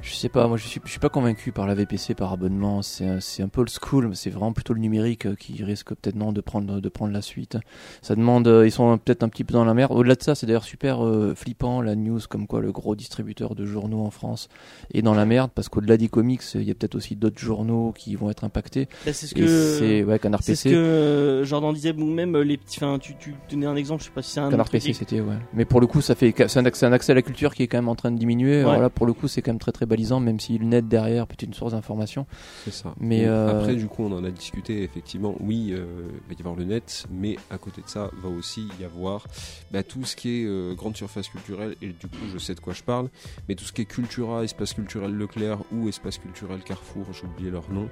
Je 0.07 0.13
sais 0.13 0.29
pas, 0.29 0.47
moi 0.47 0.55
je 0.57 0.67
suis, 0.67 0.79
je 0.85 0.91
suis 0.91 0.99
pas 0.99 1.09
convaincu 1.09 1.51
par 1.51 1.65
la 1.65 1.73
VPC, 1.73 2.13
par 2.13 2.31
abonnement. 2.31 2.83
C'est 2.83 3.07
un- 3.07 3.19
c'est 3.19 3.41
un 3.41 3.47
peu 3.47 3.61
old 3.61 3.71
school, 3.71 4.07
mais 4.09 4.13
c'est 4.15 4.29
vraiment 4.29 4.53
plutôt 4.53 4.75
le 4.75 4.79
numérique 4.79 5.25
euh, 5.25 5.33
qui 5.33 5.63
risque 5.63 5.95
peut-être 5.95 6.15
non 6.15 6.31
de 6.31 6.41
prendre, 6.41 6.79
de 6.79 6.89
prendre 6.89 7.11
la 7.11 7.23
suite. 7.23 7.57
Ça 8.03 8.13
demande, 8.15 8.47
euh, 8.47 8.67
ils 8.67 8.71
sont 8.71 8.95
peut-être 8.99 9.23
un 9.23 9.29
petit 9.29 9.43
peu 9.43 9.53
dans 9.55 9.65
la 9.65 9.73
merde. 9.73 9.91
Au-delà 9.91 10.13
de 10.13 10.21
ça, 10.21 10.35
c'est 10.35 10.45
d'ailleurs 10.45 10.63
super 10.63 11.03
euh, 11.03 11.33
flippant 11.35 11.81
la 11.81 11.95
news 11.95 12.19
comme 12.29 12.45
quoi 12.45 12.61
le 12.61 12.71
gros 12.71 12.93
distributeur 12.95 13.55
de 13.55 13.65
journaux 13.65 14.01
en 14.05 14.11
France 14.11 14.47
est 14.93 15.01
dans 15.01 15.15
la 15.15 15.25
merde 15.25 15.49
parce 15.55 15.69
qu'au-delà 15.69 15.97
des 15.97 16.07
comics, 16.07 16.43
il 16.53 16.61
y 16.63 16.71
a 16.71 16.75
peut-être 16.75 16.93
aussi 16.93 17.15
d'autres 17.15 17.39
journaux 17.39 17.91
qui 17.97 18.15
vont 18.15 18.29
être 18.29 18.43
impactés. 18.43 18.87
Bah, 19.07 19.11
c'est 19.11 19.25
ce 19.25 19.35
Et 19.39 19.47
c'est 19.47 20.03
que 20.03 20.05
ouais, 20.05 20.19
Canard 20.19 20.43
c'est 20.43 20.53
ce 20.55 20.69
que 20.69 21.41
Jordan 21.45 21.73
disait 21.73 21.93
ou 21.97 22.05
même 22.05 22.37
les 22.37 22.57
petits 22.57 22.77
enfin 22.83 22.99
tu 22.99 23.15
tu 23.17 23.33
donnais 23.49 23.65
un 23.65 23.75
exemple 23.75 24.01
je 24.03 24.09
sais 24.09 24.13
pas 24.13 24.21
si 24.21 24.29
c'est 24.31 24.39
un 24.39 24.51
Canard 24.51 24.65
autre 24.65 24.71
PC, 24.71 24.91
truc. 24.93 24.95
c'était 24.97 25.21
ouais. 25.21 25.35
Mais 25.53 25.65
pour 25.65 25.81
le 25.81 25.87
coup, 25.87 26.01
ça 26.01 26.13
fait 26.13 26.31
c'est 26.47 26.59
un, 26.59 26.63
accès- 26.65 26.85
un 26.85 26.93
accès 26.93 27.11
à 27.11 27.15
la 27.15 27.23
culture 27.23 27.55
qui 27.55 27.63
est 27.63 27.67
quand 27.67 27.77
même 27.79 27.89
en 27.89 27.95
train 27.95 28.11
de 28.11 28.19
diminuer. 28.19 28.59
Alors 28.59 28.73
Ouais. 28.75 28.81
là, 28.81 28.89
pour 28.91 29.07
le 29.07 29.13
coup, 29.13 29.27
c'est 29.27 29.41
quand 29.41 29.51
même 29.51 29.59
très 29.59 29.71
très 29.71 29.87
même 29.95 30.39
si 30.39 30.57
le 30.57 30.65
net 30.65 30.87
derrière 30.87 31.27
peut 31.27 31.33
être 31.33 31.43
une 31.43 31.53
source 31.53 31.71
d'information. 31.71 32.25
C'est 32.63 32.73
ça. 32.73 32.93
Mais, 32.99 33.25
euh, 33.25 33.59
Après, 33.59 33.75
du 33.75 33.87
coup, 33.87 34.03
on 34.03 34.11
en 34.11 34.23
a 34.23 34.31
discuté, 34.31 34.83
effectivement. 34.83 35.35
Oui, 35.39 35.69
euh, 35.71 36.07
il 36.27 36.33
va 36.33 36.37
y 36.37 36.41
avoir 36.41 36.55
le 36.55 36.65
net, 36.65 37.05
mais 37.11 37.37
à 37.49 37.57
côté 37.57 37.81
de 37.81 37.87
ça, 37.87 38.09
va 38.21 38.29
aussi 38.29 38.67
y 38.79 38.83
avoir 38.83 39.27
bah, 39.71 39.83
tout 39.83 40.05
ce 40.05 40.15
qui 40.15 40.41
est 40.41 40.45
euh, 40.45 40.73
grande 40.73 40.95
surface 40.95 41.29
culturelle, 41.29 41.75
et 41.81 41.87
du 41.87 42.07
coup, 42.07 42.25
je 42.31 42.37
sais 42.37 42.55
de 42.55 42.59
quoi 42.59 42.73
je 42.73 42.83
parle, 42.83 43.09
mais 43.47 43.55
tout 43.55 43.65
ce 43.65 43.73
qui 43.73 43.81
est 43.81 43.85
Cultura, 43.85 44.43
espace 44.43 44.73
culturel 44.73 45.15
Leclerc 45.15 45.59
ou 45.71 45.87
espace 45.87 46.17
culturel 46.17 46.61
Carrefour, 46.63 47.05
j'ai 47.13 47.27
oublié 47.27 47.51
leur 47.51 47.69
nom. 47.71 47.87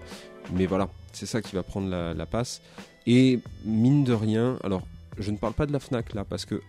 Mais 0.54 0.66
voilà, 0.66 0.90
c'est 1.14 1.26
ça 1.26 1.42
qui 1.42 1.56
va 1.56 1.64
prendre 1.64 1.88
la, 1.88 2.14
la 2.14 2.26
passe. 2.26 2.62
Et 3.06 3.40
mine 3.66 4.04
de 4.04 4.14
rien, 4.14 4.58
alors, 4.64 4.84
je 5.18 5.32
ne 5.32 5.38
parle 5.38 5.54
pas 5.54 5.66
de 5.66 5.74
la 5.74 5.80
Fnac 5.80 6.14
là, 6.14 6.24
parce 6.24 6.46
que, 6.46 6.62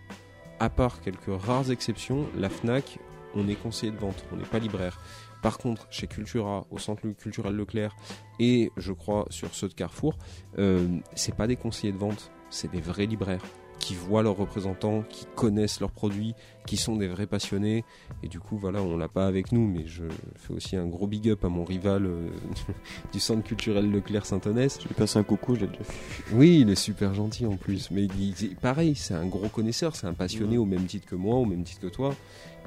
à 0.59 0.69
part 0.69 1.01
quelques 1.01 1.41
rares 1.41 1.71
exceptions, 1.71 2.25
la 2.37 2.49
Fnac, 2.49 2.99
on 3.35 3.47
est 3.47 3.55
conseiller 3.55 3.91
de 3.91 3.97
vente, 3.97 4.23
on 4.31 4.37
n'est 4.37 4.43
pas 4.43 4.59
libraire. 4.59 4.99
Par 5.45 5.59
contre, 5.59 5.85
chez 5.91 6.07
Cultura, 6.07 6.65
au 6.71 6.79
centre 6.79 7.07
culturel 7.09 7.53
Leclerc, 7.55 7.95
et 8.39 8.71
je 8.77 8.91
crois 8.93 9.27
sur 9.29 9.53
ceux 9.53 9.67
de 9.67 9.75
Carrefour, 9.75 10.17
euh, 10.57 10.87
c'est 11.13 11.35
pas 11.35 11.45
des 11.45 11.55
conseillers 11.55 11.93
de 11.93 11.99
vente, 11.99 12.31
c'est 12.49 12.71
des 12.71 12.81
vrais 12.81 13.05
libraires 13.05 13.43
qui 13.77 13.93
voient 13.93 14.23
leurs 14.23 14.37
représentants, 14.37 15.03
qui 15.07 15.27
connaissent 15.35 15.81
leurs 15.81 15.91
produits, 15.91 16.33
qui 16.65 16.77
sont 16.77 16.95
des 16.95 17.07
vrais 17.07 17.27
passionnés. 17.27 17.83
Et 18.23 18.27
du 18.27 18.39
coup, 18.39 18.57
voilà, 18.57 18.81
on 18.81 18.97
l'a 18.97 19.07
pas 19.07 19.27
avec 19.27 19.51
nous, 19.51 19.67
mais 19.67 19.85
je 19.85 20.05
fais 20.35 20.53
aussi 20.53 20.75
un 20.77 20.87
gros 20.87 21.05
big 21.05 21.29
up 21.29 21.45
à 21.45 21.49
mon 21.49 21.63
rival 21.63 22.07
euh, 22.07 22.27
du 23.13 23.19
centre 23.19 23.43
culturel 23.43 23.91
Leclerc 23.91 24.25
Saint-Onès. 24.25 24.79
Je 24.81 24.87
lui 24.87 24.95
passe 24.95 25.15
un 25.15 25.21
coucou, 25.23 25.53
je 25.53 25.61
l'ai 25.61 25.67
déjà 25.67 25.83
fait. 25.83 26.33
Oui, 26.33 26.61
il 26.61 26.69
est 26.71 26.75
super 26.75 27.13
gentil 27.13 27.45
en 27.45 27.55
plus. 27.57 27.91
Mais 27.91 28.05
il, 28.05 28.33
il- 28.41 28.55
pareil, 28.55 28.95
c'est 28.95 29.13
un 29.13 29.27
gros 29.27 29.49
connaisseur, 29.49 29.95
c'est 29.95 30.07
un 30.07 30.13
passionné 30.13 30.57
au 30.57 30.65
même 30.65 30.85
titre 30.85 31.05
que 31.05 31.15
moi, 31.15 31.35
au 31.35 31.45
même 31.45 31.63
titre 31.63 31.81
que 31.81 31.87
toi. 31.93 32.15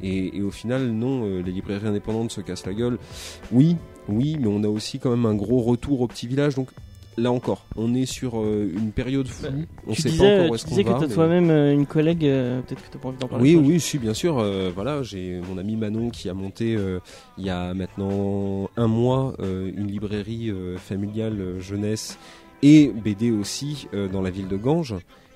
Et, 0.03 0.37
et 0.37 0.43
au 0.43 0.51
final, 0.51 0.91
non, 0.91 1.25
euh, 1.25 1.43
les 1.43 1.53
librairies 1.53 1.87
indépendantes 1.89 2.31
se 2.31 2.41
cassent 2.41 2.67
la 2.67 2.75
gueule. 2.75 2.99
Oui, 3.53 3.77
oui, 4.09 4.37
mais 4.41 4.47
on 4.49 4.63
a 4.65 4.69
aussi 4.69 4.99
quand 4.99 5.11
même 5.11 5.27
un 5.27 5.35
gros 5.35 5.61
retour 5.61 6.01
au 6.01 6.07
petit 6.07 6.27
village. 6.27 6.55
Donc 6.55 6.69
là 7.17 7.33
encore, 7.33 7.67
on 7.77 7.95
est 7.95 8.07
sur 8.07 8.39
euh, 8.39 8.71
une 8.77 8.93
période 8.93 9.27
floue. 9.27 9.49
Bah, 9.51 9.83
on 9.89 9.93
tu 9.93 10.03
sait 10.03 10.11
disais, 10.11 10.29
pas 10.29 10.35
encore 10.35 10.45
où 10.45 10.49
tu 10.51 10.55
est-ce 10.55 10.65
qu'on 10.65 10.71
disais 10.71 10.85
que 10.85 10.89
va. 10.91 10.95
t'as 11.01 11.07
mais- 11.09 11.15
toi-même 11.15 11.51
euh, 11.51 11.73
une 11.75 11.87
collègue, 11.87 12.25
euh, 12.25 12.61
peut-être 12.63 12.83
que 12.89 12.93
t'as 12.93 12.99
pas 13.01 13.09
envie 13.09 13.19
d'en 13.19 13.27
parler. 13.29 13.57
oui, 13.57 13.65
oui, 13.67 13.81
si, 13.81 13.99
bien 13.99 14.15
sûr. 14.15 14.39
euh, 14.39 14.71
voilà, 14.73 15.03
j'ai 15.03 15.41
mon 15.49 15.59
ami 15.59 15.75
Manon 15.77 16.11
qui 16.11 16.29
a 16.29 16.35
monté 16.35 16.77
euh, 16.77 17.01
il 17.37 17.45
y 17.45 17.51
a 17.51 17.75
maintenant 17.75 18.71
un 18.77 18.87
mois 18.87 19.35
euh, 19.41 19.69
une 19.77 19.89
librairie 19.89 20.51
euh, 20.51 20.79
familiale 20.79 21.59
jeunesse 21.59 22.19
et 22.63 22.89
BD 22.89 23.31
aussi 23.33 23.89
euh, 23.95 24.09
dans 24.09 24.23
la 24.23 24.31
ville 24.31 24.47
de 24.49 24.57
Ganges. 24.57 24.95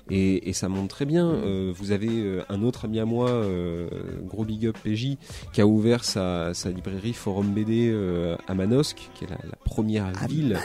Et, 0.09 0.49
et 0.49 0.53
ça 0.53 0.67
monte 0.67 0.89
très 0.89 1.05
bien. 1.05 1.27
Euh, 1.29 1.71
vous 1.75 1.91
avez 1.91 2.09
euh, 2.09 2.41
un 2.49 2.61
autre 2.61 2.85
ami 2.85 2.99
à 2.99 3.05
moi, 3.05 3.29
euh, 3.29 3.87
gros 4.25 4.43
big 4.43 4.65
up 4.67 4.77
PJ, 4.83 5.17
qui 5.53 5.61
a 5.61 5.65
ouvert 5.67 6.03
sa, 6.03 6.53
sa 6.53 6.69
librairie 6.71 7.13
Forum 7.13 7.53
BD 7.53 7.89
euh, 7.89 8.35
à 8.47 8.53
Manosque, 8.53 9.09
qui 9.15 9.23
est 9.23 9.29
la, 9.29 9.37
la 9.37 9.55
première 9.63 10.11
ville 10.27 10.59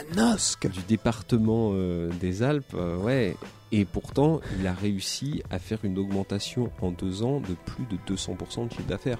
du 0.63 0.81
département 0.87 1.73
des 2.19 2.43
Alpes, 2.43 2.75
ouais. 3.03 3.35
Et 3.71 3.85
pourtant, 3.85 4.41
il 4.59 4.65
a 4.65 4.73
réussi 4.73 5.43
à 5.51 5.59
faire 5.59 5.77
une 5.83 5.99
augmentation 5.99 6.71
en 6.81 6.89
deux 6.91 7.21
ans 7.21 7.39
de 7.39 7.53
plus 7.65 7.85
de 7.85 8.15
200% 8.15 8.67
de 8.67 8.71
chiffre 8.73 8.87
d'affaires. 8.87 9.19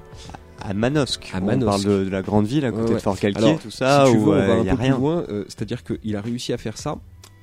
À 0.60 0.74
Manosque. 0.74 1.30
À 1.34 1.38
On 1.40 1.60
parle 1.60 1.84
de, 1.84 2.04
de 2.06 2.10
la 2.10 2.24
grande 2.24 2.48
ville 2.48 2.66
à 2.66 2.72
côté 2.72 2.82
Ouais, 2.84 2.90
ouais. 2.90 2.96
de 2.96 3.00
Fort 3.00 3.20
Calquier, 3.20 3.44
Alors, 3.46 3.60
tout 3.60 3.70
ça, 3.70 4.06
si 4.08 4.12
tu 4.12 4.18
où 4.18 4.26
veux, 4.26 4.32
on 4.32 4.36
euh, 4.36 4.48
va 4.48 4.54
un 4.56 4.68
a 4.68 4.76
rien. 4.76 4.98
loin. 4.98 5.24
euh, 5.30 5.46
C'est-à-dire 5.48 5.84
qu'il 5.84 6.16
a 6.16 6.22
réussi 6.22 6.52
à 6.52 6.58
faire 6.58 6.78
ça, 6.80 6.98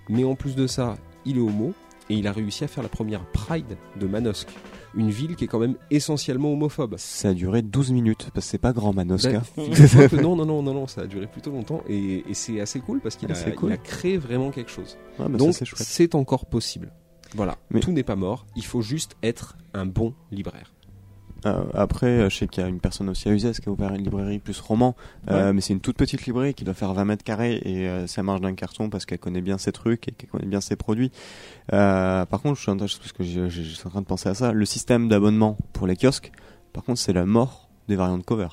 mais 0.09 0.25
en 0.25 0.35
plus 0.35 0.57
de 0.57 0.67
ça, 0.67 0.97
il 1.25 1.37
est 1.39 1.41
homo 1.41 1.73
et 2.09 2.15
il 2.15 2.27
a 2.27 2.33
réussi 2.33 2.65
à 2.65 2.69
faire 2.69 2.83
la 2.83 2.89
première 2.89 3.25
Pride 3.27 3.77
de 3.99 4.07
Manosque, 4.07 4.49
une 4.95 5.11
ville 5.11 5.37
qui 5.37 5.45
est 5.45 5.49
quand 5.49 5.59
même 5.59 5.77
essentiellement 5.91 6.53
homophobe. 6.53 6.95
Ça 6.99 7.31
a 7.31 7.35
duré 7.35 7.63
12 7.63 7.93
minutes, 7.93 8.31
parce 8.33 8.47
que 8.47 8.51
c'est 8.53 8.59
pas 8.59 8.73
grand 8.73 8.93
Manosque. 8.93 9.31
Ben, 9.31 9.43
hein. 9.59 10.07
non, 10.23 10.37
non, 10.37 10.47
non, 10.47 10.63
non, 10.63 10.75
non, 10.75 10.87
ça 10.87 11.03
a 11.03 11.07
duré 11.07 11.27
plutôt 11.27 11.51
longtemps 11.51 11.83
et, 11.89 12.25
et 12.29 12.35
c'est 12.35 12.61
assez 12.61 12.81
cool 12.81 13.01
parce 13.01 13.17
qu'il 13.17 13.31
Ah, 13.31 13.37
a, 13.47 13.51
cool. 13.53 13.77
créé 13.83 14.19
vraiment 14.19 14.51
quelque 14.51 14.71
chose. 14.71 14.97
Ça, 15.19 15.29
Donc 15.29 15.55
c'est 15.77 16.15
encore 16.15 16.47
possible. 16.47 16.93
Voilà, 17.35 17.57
Mais- 17.71 17.81
tout 17.81 17.91
n'est 17.93 18.05
pas 18.05 18.17
mort. 18.17 18.47
Il 18.57 18.65
faut 18.65 18.83
juste 18.83 19.17
être 19.23 19.57
un 19.75 19.85
bon 19.85 20.15
libraire. 20.31 20.73
Euh, 21.47 21.63
après, 21.75 22.07
euh, 22.09 22.29
je 22.29 22.37
sais 22.37 22.49
qu'il 22.49 22.63
y 22.63 22.67
a 22.67 22.69
une 22.69 22.81
personne 22.81 23.09
aussi 23.09 23.29
à 23.29 23.33
Uzès 23.33 23.53
qui 23.53 23.69
a 23.69 23.73
ouvert 23.73 23.95
une 23.95 24.03
librairie 24.03 24.39
plus 24.41 24.59
roman, 24.61 24.97
euh, 25.31 25.53
mais 25.53 25.61
c'est 25.61 25.73
une 25.73 25.81
toute 25.81 25.97
petite 25.97 26.27
librairie 26.27 26.55
qui 26.55 26.65
doit 26.65 26.75
faire 26.75 26.93
20 26.93 27.05
mètres 27.05 27.23
carrés 27.25 27.61
et 27.65 27.89
euh, 27.89 28.07
ça 28.07 28.23
marche 28.23 28.41
d'un 28.41 28.55
carton 28.55 28.91
parce 28.91 29.07
qu'elle 29.07 29.19
connaît 29.21 29.41
bien 29.41 29.57
ses 29.57 29.71
trucs 29.73 30.09
et 30.09 30.13
qu'elle 30.13 30.29
connaît 30.29 30.47
bien 30.47 30.61
ses 30.61 30.77
produits. 30.77 31.13
Euh, 31.73 32.27
par 32.27 32.41
contre, 32.43 32.57
je 32.57 32.63
suis 32.63 32.71
en 32.73 32.77
train, 32.77 32.87
parce 32.87 33.13
que 33.13 33.23
je, 33.25 33.49
je- 33.49 33.63
je 33.63 33.75
suis 33.75 33.87
en 33.87 33.91
train 33.91 34.01
de 34.01 34.07
penser 34.07 34.29
à 34.29 34.35
ça, 34.35 34.53
le 34.53 34.65
système 34.67 35.09
d'abonnement 35.09 35.57
pour 35.73 35.87
les 35.87 35.97
kiosques, 35.97 36.33
par 36.73 36.83
contre, 36.85 36.99
c'est 37.01 37.13
la 37.13 37.27
mort 37.27 37.69
des 37.89 37.97
variantes 37.97 38.25
cover. 38.25 38.49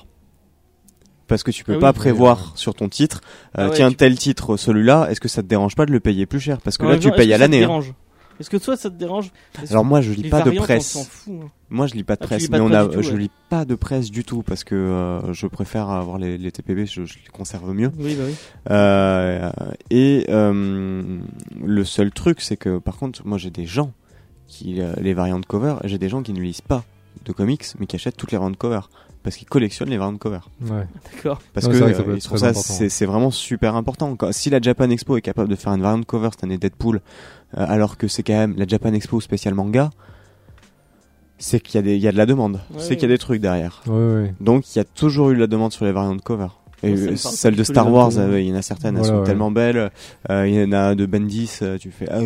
Parce 1.26 1.42
que 1.42 1.50
tu 1.50 1.64
peux 1.64 1.72
Ah 1.72 1.76
oui, 1.76 1.80
pas 1.80 1.92
prévoir 1.94 2.52
sur 2.56 2.74
ton 2.74 2.88
titre, 2.90 3.22
euh, 3.24 3.48
Ah 3.64 3.64
ouais, 3.68 3.76
tiens 3.76 3.90
tu- 3.90 3.96
tel 3.96 4.16
titre, 4.18 4.56
celui-là, 4.58 5.08
est-ce 5.10 5.20
que 5.20 5.28
ça 5.28 5.42
te 5.42 5.48
dérange 5.48 5.74
pas 5.74 5.86
de 5.86 5.90
le 5.92 5.98
payer 6.00 6.26
plus 6.26 6.38
cher? 6.40 6.60
Parce 6.60 6.76
que 6.76 6.84
là, 6.84 6.98
tu 6.98 7.10
payes 7.16 7.32
à 7.32 7.36
que 7.38 7.42
ça 7.42 7.48
te 7.48 7.52
l'année. 7.52 7.64
hein. 7.64 7.68
Est-ce 8.40 8.50
que 8.50 8.56
toi 8.56 8.76
ça 8.76 8.90
te 8.90 8.96
dérange 8.96 9.30
Alors 9.70 9.82
que 9.82 9.88
moi, 9.88 10.00
je 10.00 10.12
lis 10.12 10.28
pas 10.28 10.42
de 10.42 10.50
on 10.50 10.56
presse. 10.62 10.98
fout, 11.08 11.32
hein. 11.44 11.50
Moi, 11.70 11.86
je 11.86 11.94
lis 11.94 12.04
pas 12.04 12.16
de 12.16 12.20
Ah, 12.22 12.26
presse, 12.26 12.48
mais 12.50 12.58
de 12.58 12.62
on 12.62 12.68
presse 12.68 12.78
a, 12.80 12.88
du 12.88 12.94
tout, 12.96 13.02
je 13.02 13.12
ouais. 13.12 13.18
lis 13.18 13.30
pas 13.48 13.64
de 13.64 13.74
presse 13.74 14.10
du 14.10 14.24
tout 14.24 14.42
parce 14.42 14.64
que 14.64 14.74
euh, 14.74 15.32
je 15.32 15.46
préfère 15.46 15.88
avoir 15.90 16.18
les, 16.18 16.36
les 16.38 16.52
TPB, 16.52 16.86
je, 16.86 17.04
je 17.04 17.14
les 17.18 17.30
conserve 17.32 17.72
mieux. 17.72 17.90
Oui, 17.98 18.14
bah 18.16 18.24
oui. 18.26 18.34
Euh, 18.70 19.50
et 19.90 20.26
euh, 20.28 21.18
le 21.64 21.84
seul 21.84 22.10
truc, 22.10 22.40
c'est 22.40 22.56
que 22.56 22.78
par 22.78 22.96
contre, 22.96 23.26
moi, 23.26 23.38
j'ai 23.38 23.50
des 23.50 23.66
gens 23.66 23.92
qui 24.46 24.80
les 25.00 25.14
variantes 25.14 25.46
cover, 25.46 25.76
j'ai 25.84 25.98
des 25.98 26.08
gens 26.08 26.22
qui 26.22 26.32
ne 26.32 26.40
lisent 26.40 26.60
pas 26.60 26.84
de 27.24 27.32
comics, 27.32 27.64
mais 27.78 27.86
qui 27.86 27.96
achètent 27.96 28.16
toutes 28.16 28.32
les 28.32 28.38
variantes 28.38 28.56
cover 28.58 28.80
parce 29.24 29.34
qu'ils 29.36 29.48
collectionnent 29.48 29.88
les 29.90 29.96
variantes 29.96 30.20
cover. 30.20 30.38
Ouais. 30.62 30.86
D'accord. 31.12 31.40
Parce 31.52 31.66
que 31.66 31.72
c'est 31.74 31.80
vrai 31.80 31.90
que 31.92 31.96
ça 31.96 32.02
euh, 32.02 32.52
ils 32.52 32.54
ça, 32.54 32.88
c'est 32.88 33.06
vraiment 33.06 33.32
super 33.32 33.74
important. 33.74 34.14
Quand- 34.14 34.30
si 34.32 34.50
la 34.50 34.60
Japan 34.60 34.88
Expo 34.90 35.16
est 35.16 35.22
capable 35.22 35.48
de 35.48 35.56
faire 35.56 35.72
une 35.72 35.82
variante 35.82 36.04
cover 36.06 36.28
cette 36.30 36.44
année 36.44 36.58
Deadpool, 36.58 37.00
euh, 37.56 37.64
alors 37.66 37.96
que 37.96 38.06
c'est 38.06 38.22
quand 38.22 38.34
même 38.34 38.54
la 38.56 38.66
Japan 38.66 38.92
Expo 38.92 39.20
spécial 39.20 39.54
manga, 39.54 39.90
c'est 41.38 41.60
qu'il 41.60 41.74
y 41.76 41.78
a 41.78 41.82
des, 41.82 41.96
il 41.96 42.02
y 42.02 42.08
a 42.08 42.12
de 42.12 42.16
la 42.16 42.26
demande. 42.26 42.54
Ouais, 42.54 42.60
c'est 42.78 42.90
ouais. 42.90 42.96
qu'il 42.96 43.08
y 43.08 43.12
a 43.12 43.14
des 43.14 43.18
trucs 43.18 43.40
derrière. 43.40 43.82
Ouais, 43.86 43.92
ouais. 43.94 44.34
Donc 44.40 44.74
il 44.74 44.78
y 44.78 44.80
a 44.80 44.84
toujours 44.84 45.30
eu 45.30 45.34
de 45.34 45.40
la 45.40 45.46
demande 45.46 45.72
sur 45.72 45.84
les 45.84 45.92
variantes 45.92 46.22
cover. 46.22 46.48
Et 46.82 46.92
euh, 46.92 47.16
celle 47.16 47.56
de 47.56 47.64
Star 47.64 47.90
Wars, 47.90 48.10
euh, 48.18 48.38
il 48.38 48.48
y 48.48 48.52
en 48.52 48.56
a 48.56 48.62
certaines, 48.62 48.98
elles 48.98 49.06
sont 49.06 49.20
ouais. 49.20 49.24
tellement 49.24 49.50
belles. 49.50 49.90
Euh, 50.28 50.46
il 50.46 50.54
y 50.54 50.62
en 50.62 50.72
a 50.72 50.94
de 50.94 51.06
Bendis, 51.06 51.50
euh, 51.62 51.78
tu 51.78 51.90
fais. 51.90 52.06
ah, 52.10 52.20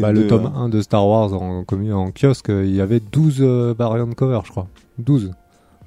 Bah, 0.00 0.12
de- 0.12 0.20
le 0.20 0.26
tome 0.28 0.46
1 0.54 0.68
de 0.68 0.80
Star 0.80 1.04
Wars 1.08 1.32
en, 1.32 1.64
en 1.66 2.10
kiosque, 2.12 2.50
il 2.50 2.72
y 2.74 2.80
avait 2.80 3.00
12 3.00 3.38
euh, 3.40 3.74
variantes 3.76 4.14
cover, 4.14 4.38
je 4.44 4.50
crois. 4.52 4.68
12. 4.98 5.32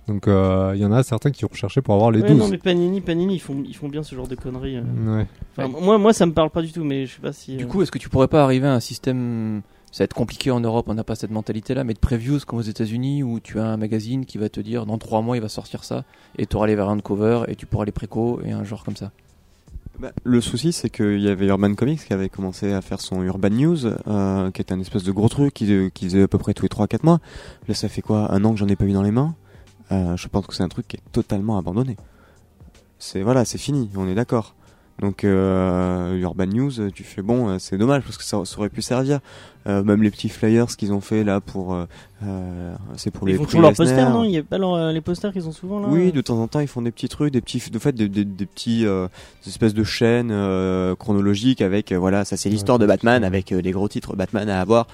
Donc 0.09 0.27
euh, 0.27 0.71
il 0.75 0.81
y 0.81 0.85
en 0.85 0.91
a 0.91 1.03
certains 1.03 1.29
qui 1.29 1.45
ont 1.45 1.49
recherché 1.51 1.81
pour 1.81 1.93
avoir 1.93 2.09
les 2.09 2.21
Ouais, 2.21 2.29
12. 2.29 2.37
non, 2.37 2.47
mais 2.49 2.57
Panini, 2.57 2.99
Panini, 2.99 3.35
ils 3.35 3.39
font, 3.39 3.63
ils 3.65 3.75
font 3.75 3.87
bien 3.87 4.01
ce 4.01 4.15
genre 4.15 4.27
de 4.27 4.33
conneries. 4.35 4.77
euh. 4.77 5.17
Ouais. 5.17 5.27
Enfin, 5.55 5.67
Moi, 5.67 5.99
moi, 5.99 6.13
ça 6.13 6.25
me 6.25 6.33
parle 6.33 6.49
pas 6.49 6.63
du 6.63 6.71
tout, 6.71 6.83
mais 6.83 7.05
je 7.05 7.13
sais 7.13 7.21
pas 7.21 7.31
si. 7.31 7.57
Du 7.57 7.65
euh, 7.65 7.67
coup, 7.67 7.83
est-ce 7.83 7.91
que 7.91 7.99
tu 7.99 8.09
pourrais 8.09 8.27
pas 8.27 8.43
arriver 8.43 8.67
à 8.67 8.73
un 8.73 8.79
système 8.79 9.61
ça 9.91 10.03
va 10.03 10.05
être 10.05 10.13
compliqué 10.13 10.51
en 10.51 10.59
Europe, 10.59 10.85
on 10.87 10.93
n'a 10.93 11.03
pas 11.03 11.15
cette 11.15 11.31
mentalité-là, 11.31 11.83
mais 11.83 11.95
de 11.95 11.99
previews 11.99 12.37
comme 12.45 12.59
aux 12.59 12.63
États-Unis 12.63 13.23
où 13.23 13.39
tu 13.39 13.59
as 13.59 13.65
un 13.65 13.77
magazine 13.77 14.23
qui 14.25 14.37
va 14.37 14.47
te 14.47 14.59
dire 14.59 14.85
dans 14.85 14.99
trois 14.99 15.23
mois 15.23 15.35
il 15.35 15.41
va 15.41 15.49
sortir 15.49 15.83
ça 15.83 16.03
et 16.37 16.45
tu 16.45 16.55
auras 16.57 16.67
les 16.67 16.75
variantes 16.75 17.01
cover 17.01 17.41
et 17.47 17.55
tu 17.55 17.65
pourras 17.65 17.85
les 17.85 17.91
préco 17.91 18.39
et 18.45 18.51
un 18.51 18.63
genre 18.63 18.83
comme 18.83 18.95
ça. 18.95 19.09
Bah, 19.99 20.11
le 20.23 20.41
souci, 20.41 20.73
c'est 20.73 20.91
qu'il 20.91 21.19
y 21.19 21.27
avait 21.27 21.47
Urban 21.47 21.73
Comics 21.73 22.05
qui 22.05 22.13
avait 22.13 22.29
commencé 22.29 22.71
à 22.71 22.81
faire 22.81 23.01
son 23.01 23.23
Urban 23.23 23.49
News, 23.49 23.85
euh, 23.85 24.51
qui 24.51 24.61
est 24.61 24.71
un 24.71 24.79
espèce 24.79 25.03
de 25.03 25.11
gros 25.11 25.27
truc 25.27 25.55
qui, 25.55 25.89
qui 25.93 26.05
faisait 26.05 26.21
à 26.21 26.27
peu 26.27 26.37
près 26.37 26.53
tous 26.53 26.63
les 26.63 26.69
3-4 26.69 26.99
mois. 27.03 27.19
Là, 27.67 27.73
ça 27.73 27.89
fait 27.89 28.01
quoi? 28.01 28.31
Un 28.31 28.45
an 28.45 28.53
que 28.53 28.59
j'en 28.59 28.67
ai 28.67 28.75
pas 28.75 28.85
eu 28.85 28.93
dans 28.93 29.01
les 29.03 29.11
mains? 29.11 29.35
Euh, 29.91 30.15
Je 30.17 30.27
pense 30.27 30.45
que 30.47 30.53
c'est 30.53 30.63
un 30.63 30.69
truc 30.69 30.87
qui 30.87 30.97
est 30.97 31.11
totalement 31.11 31.57
abandonné. 31.57 31.97
C'est 32.99 33.21
voilà, 33.21 33.45
c'est 33.45 33.57
fini, 33.57 33.89
on 33.95 34.07
est 34.07 34.15
d'accord. 34.15 34.55
Donc 34.99 35.23
euh, 35.23 36.17
Urban 36.17 36.47
News, 36.47 36.89
tu 36.93 37.05
fais 37.05 37.21
bon, 37.21 37.47
euh, 37.47 37.57
c'est 37.57 37.77
dommage 37.77 38.03
parce 38.03 38.17
que 38.17 38.23
ça, 38.25 38.43
ça 38.43 38.57
aurait 38.59 38.67
pu 38.69 38.81
servir. 38.81 39.21
Euh, 39.65 39.81
même 39.81 40.03
les 40.03 40.11
petits 40.11 40.27
flyers 40.27 40.67
qu'ils 40.75 40.91
ont 40.91 40.99
fait 40.99 41.23
là 41.23 41.39
pour, 41.39 41.73
euh, 41.73 41.85
euh, 42.23 42.75
c'est 42.97 43.09
pour 43.09 43.25
Ils 43.25 43.31
les 43.31 43.37
font 43.37 43.43
prix 43.43 43.51
toujours 43.51 43.61
leurs 43.61 43.73
posters, 43.75 44.09
non? 44.09 44.25
Il 44.25 44.31
y 44.31 44.37
a 44.37 44.43
pas 44.43 44.57
leur- 44.57 44.73
euh, 44.73 44.91
les 44.91 44.99
posters 44.99 45.31
qu'ils 45.31 45.47
ont 45.47 45.53
souvent 45.53 45.79
là? 45.79 45.87
Oui, 45.89 46.11
de 46.11 46.19
temps 46.19 46.37
en 46.41 46.49
temps, 46.49 46.59
ils 46.59 46.67
font 46.67 46.81
des 46.81 46.91
petits 46.91 47.07
trucs, 47.07 47.31
des 47.31 47.39
petits, 47.39 47.69
de 47.71 47.79
fait, 47.79 47.93
des, 47.93 48.09
des, 48.09 48.25
des 48.25 48.45
petits 48.45 48.85
euh, 48.85 49.07
des 49.45 49.49
espèces 49.49 49.73
de 49.73 49.85
chaînes 49.85 50.33
chronologiques 50.97 51.61
avec, 51.61 51.93
voilà, 51.93 52.25
ça 52.25 52.35
c'est 52.35 52.49
l'histoire 52.49 52.77
Ouais, 52.77 52.81
de 52.81 52.87
Batman 52.87 53.23
avec 53.23 53.51
les 53.51 53.71
gros 53.71 53.87
titres 53.87 54.17
Batman 54.17 54.49
à 54.49 54.59
avoir. 54.59 54.87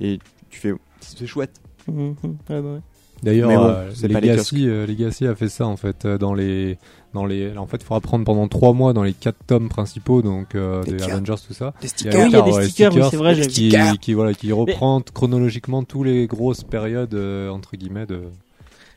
Et 0.00 0.20
tu 0.50 0.60
fais, 0.60 0.72
c'est 1.00 1.26
chouette. 1.26 1.60
Mhm. 1.88 2.14
Ouais, 2.24 2.36
bah 2.48 2.60
ouais. 2.60 2.80
D'ailleurs, 3.22 3.50
bon, 3.50 3.68
euh, 3.68 4.08
Legacy, 4.08 4.68
euh, 4.68 4.86
Legacy 4.86 5.26
a 5.26 5.34
fait 5.34 5.48
ça 5.48 5.66
en 5.66 5.76
fait 5.76 6.04
euh, 6.04 6.18
dans 6.18 6.34
les 6.34 6.76
dans 7.14 7.24
les. 7.24 7.56
En 7.56 7.66
fait, 7.66 7.76
il 7.76 7.84
faudra 7.84 8.00
prendre 8.00 8.24
pendant 8.24 8.48
trois 8.48 8.72
mois 8.72 8.92
dans 8.92 9.02
les 9.04 9.12
quatre 9.12 9.38
tomes 9.46 9.68
principaux, 9.68 10.22
donc 10.22 10.54
euh, 10.54 10.82
Des 10.82 10.94
des. 10.94 11.02
Avengers 11.04 11.34
tout 11.46 11.54
ça. 11.54 11.72
Des 11.80 11.88
Il 12.00 12.06
y 12.06 12.16
oui, 12.16 12.24
il 12.26 12.32
y 12.32 12.36
a 12.36 12.42
des 12.42 12.50
ouais, 12.50 12.64
stickers, 12.68 12.94
oui, 12.94 13.02
c'est 13.10 13.16
vrai, 13.16 13.34
j'ai 13.34 13.46
qui, 13.46 13.68
vu. 13.70 13.98
qui 14.00 14.14
voilà 14.14 14.34
qui 14.34 14.50
reprend 14.50 15.00
chronologiquement 15.14 15.84
tous 15.84 16.02
les 16.02 16.26
grosses 16.26 16.64
périodes 16.64 17.14
euh, 17.14 17.48
entre 17.50 17.76
guillemets 17.76 18.06
de. 18.06 18.22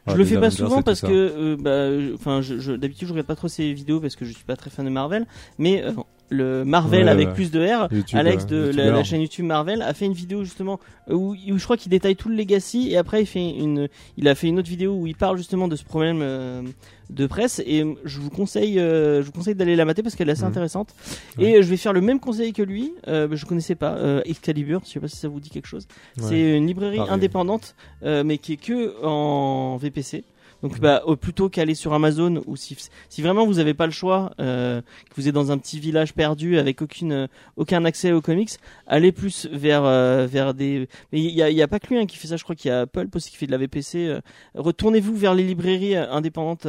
Je 0.08 0.14
le 0.14 0.24
des 0.24 0.30
fais 0.30 0.36
pas 0.36 0.46
Avengers 0.48 0.58
souvent 0.58 0.82
parce 0.84 1.02
que, 1.02 1.08
euh, 1.08 1.58
bah, 1.60 1.90
je- 2.00 2.14
enfin, 2.14 2.42
je, 2.42 2.60
je- 2.60 2.74
d'habitude 2.74 3.08
je 3.08 3.14
regarde 3.14 3.28
pas 3.28 3.36
trop 3.36 3.48
ces 3.48 3.74
vidéos 3.74 4.00
parce 4.00 4.16
que 4.16 4.24
je 4.24 4.34
suis 4.34 4.44
pas 4.44 4.56
très 4.56 4.70
fan 4.70 4.86
de 4.86 4.92
Marvel, 4.92 5.26
mais 5.58 5.84
euh, 5.84 5.94
le 6.30 6.64
Marvel 6.66 7.04
Ouais, 7.06 7.10
avec 7.10 7.28
ouais. 7.30 7.34
plus 7.36 7.52
de 7.52 7.60
R, 7.60 7.88
YouTube, 7.92 8.18
Alex 8.18 8.46
euh, 8.52 8.72
de 8.74 8.78
la, 8.78 9.04
chaîne 9.04 9.22
YouTube 9.22 9.46
Marvel 9.46 9.82
a 9.82 9.94
fait 9.94 10.06
une 10.06 10.14
vidéo 10.14 10.44
justement 10.44 10.80
où, 11.10 11.36
où 11.36 11.58
je 11.58 11.64
crois 11.64 11.78
qu'il 11.78 11.92
détaille 11.92 12.16
tout 12.16 12.30
le 12.30 12.36
Legacy 12.36 12.90
et 12.92 12.98
après 12.98 13.22
il 13.22 13.26
fait 13.28 13.48
une, 13.48 13.88
il 14.18 14.28
a 14.28 14.34
fait 14.36 14.48
une 14.48 14.58
autre 14.58 14.70
vidéo 14.70 14.94
où 14.94 15.06
il 15.08 15.16
parle 15.16 15.38
justement 15.38 15.68
de 15.68 15.76
ce 15.76 15.84
problème 15.84 16.20
euh, 16.22 16.64
de 17.12 17.28
presse 17.28 17.62
et 17.68 17.84
euh, 17.84 17.94
je 18.06 18.20
vous 18.20 18.32
conseille, 18.32 18.80
euh, 18.80 19.22
je 19.22 19.28
vous 19.28 19.32
conseille 19.32 19.54
d'aller 19.54 19.76
la 19.76 19.86
mater 19.86 20.02
parce 20.02 20.16
qu'elle 20.16 20.30
est 20.30 20.32
assez 20.32 20.42
Mhm. 20.42 20.50
intéressante. 20.50 20.96
Ouais. 21.38 21.44
Et 21.52 21.58
euh, 21.58 21.62
je 21.62 21.68
vais 21.70 21.78
faire 21.78 21.94
le 21.94 22.02
même 22.02 22.20
conseil 22.20 22.54
que 22.54 22.64
lui. 22.64 22.94
Euh, 23.08 23.28
je 23.32 23.46
connaissais 23.46 23.76
pas 23.76 23.94
euh, 23.98 24.22
Excalibur, 24.26 24.82
je 24.86 24.90
sais 24.92 25.00
pas 25.00 25.08
si 25.08 25.18
ça 25.18 25.28
vous 25.28 25.40
dit 25.40 25.52
quelque 25.52 25.68
chose. 25.68 25.88
C'est 26.20 26.58
une 26.58 26.66
librairie 26.66 26.98
Pareil. 26.98 27.14
indépendante, 27.14 27.76
euh, 28.04 28.24
mais 28.24 28.40
qui 28.40 28.54
est 28.54 28.58
que 28.58 28.96
en 29.06 29.78
VPC. 29.78 30.24
Donc, 30.66 30.80
bah, 30.80 31.04
plutôt 31.22 31.48
qu'aller 31.48 31.76
sur 31.76 31.94
Amazon 31.94 32.42
ou 32.48 32.56
si, 32.56 32.76
si 33.08 33.22
vraiment 33.22 33.46
vous 33.46 33.54
n'avez 33.54 33.76
pas 33.76 33.86
le 33.86 33.92
choix, 33.92 34.32
euh, 34.40 34.82
que 34.82 35.16
vous 35.16 35.28
êtes 35.28 35.34
dans 35.36 35.52
un 35.52 35.60
petit 35.60 35.80
village 35.80 36.16
perdu 36.16 36.58
avec 36.58 36.82
aucune, 36.82 37.12
euh, 37.12 37.28
aucun 37.56 37.86
accès 37.86 38.12
aux 38.12 38.22
comics, 38.22 38.50
allez 38.88 39.12
plus 39.12 39.48
vers, 39.52 39.84
euh, 39.86 40.26
vers 40.26 40.56
des. 40.56 40.90
Mais 41.14 41.20
il 41.20 41.30
y 41.30 41.44
a, 41.44 41.52
y 41.52 41.62
a 41.62 41.68
pas 41.68 41.78
que 41.78 41.86
lui 41.90 42.00
hein, 42.00 42.08
qui 42.08 42.18
fait 42.18 42.30
ça. 42.30 42.36
Je 42.36 42.44
crois 42.44 42.56
qu'il 42.56 42.70
y 42.70 42.74
a 42.74 42.88
Pulp 42.88 43.16
aussi 43.16 43.30
qui 43.30 43.38
fait 43.38 43.46
de 43.46 43.52
la 43.52 43.60
VPC. 43.60 44.08
euh. 44.08 44.22
Retournez-vous 44.56 45.16
vers 45.16 45.36
les 45.36 45.44
librairies 45.44 45.96
euh, 45.98 46.12
indépendantes, 46.12 46.66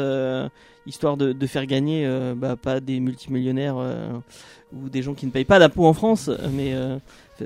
histoire 0.85 1.17
de, 1.17 1.33
de 1.33 1.47
faire 1.47 1.65
gagner, 1.65 2.07
bah, 2.37 2.57
pas 2.57 2.81
des 2.81 3.01
multimillionnaires 3.01 3.77
ou 4.75 4.91
des 4.91 5.01
gens 5.01 5.15
qui 5.15 5.25
ne 5.25 5.31
payent 5.31 5.47
pas 5.47 5.59
d'impôts 5.59 5.87
en 5.87 5.95
France, 5.95 6.31
mais 6.53 6.75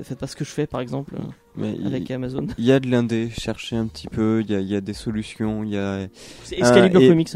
faites 0.03 0.17
pas 0.17 0.27
ce 0.27 0.35
que 0.35 0.43
je 0.45 0.49
fais 0.49 0.67
par 0.67 0.81
exemple 0.81 1.15
euh, 1.15 1.23
Mais 1.55 1.75
il- 1.79 1.87
avec 1.87 2.09
Amazon. 2.11 2.47
il 2.57 2.63
y 2.65 2.71
a 2.71 2.79
de 2.79 2.87
l'indé, 2.89 3.29
cherchez 3.29 3.75
un 3.75 3.87
petit 3.87 4.07
peu, 4.07 4.41
il 4.43 4.51
y 4.51 4.55
a, 4.55 4.59
il 4.59 4.67
y 4.67 4.75
a 4.75 4.81
des 4.81 4.93
solutions, 4.93 5.63
il 5.63 5.71
y 5.71 5.77
a, 5.77 6.07
C'est 6.43 6.57
Excalibur 6.57 7.01
Euh, 7.01 7.09
Comics. 7.09 7.29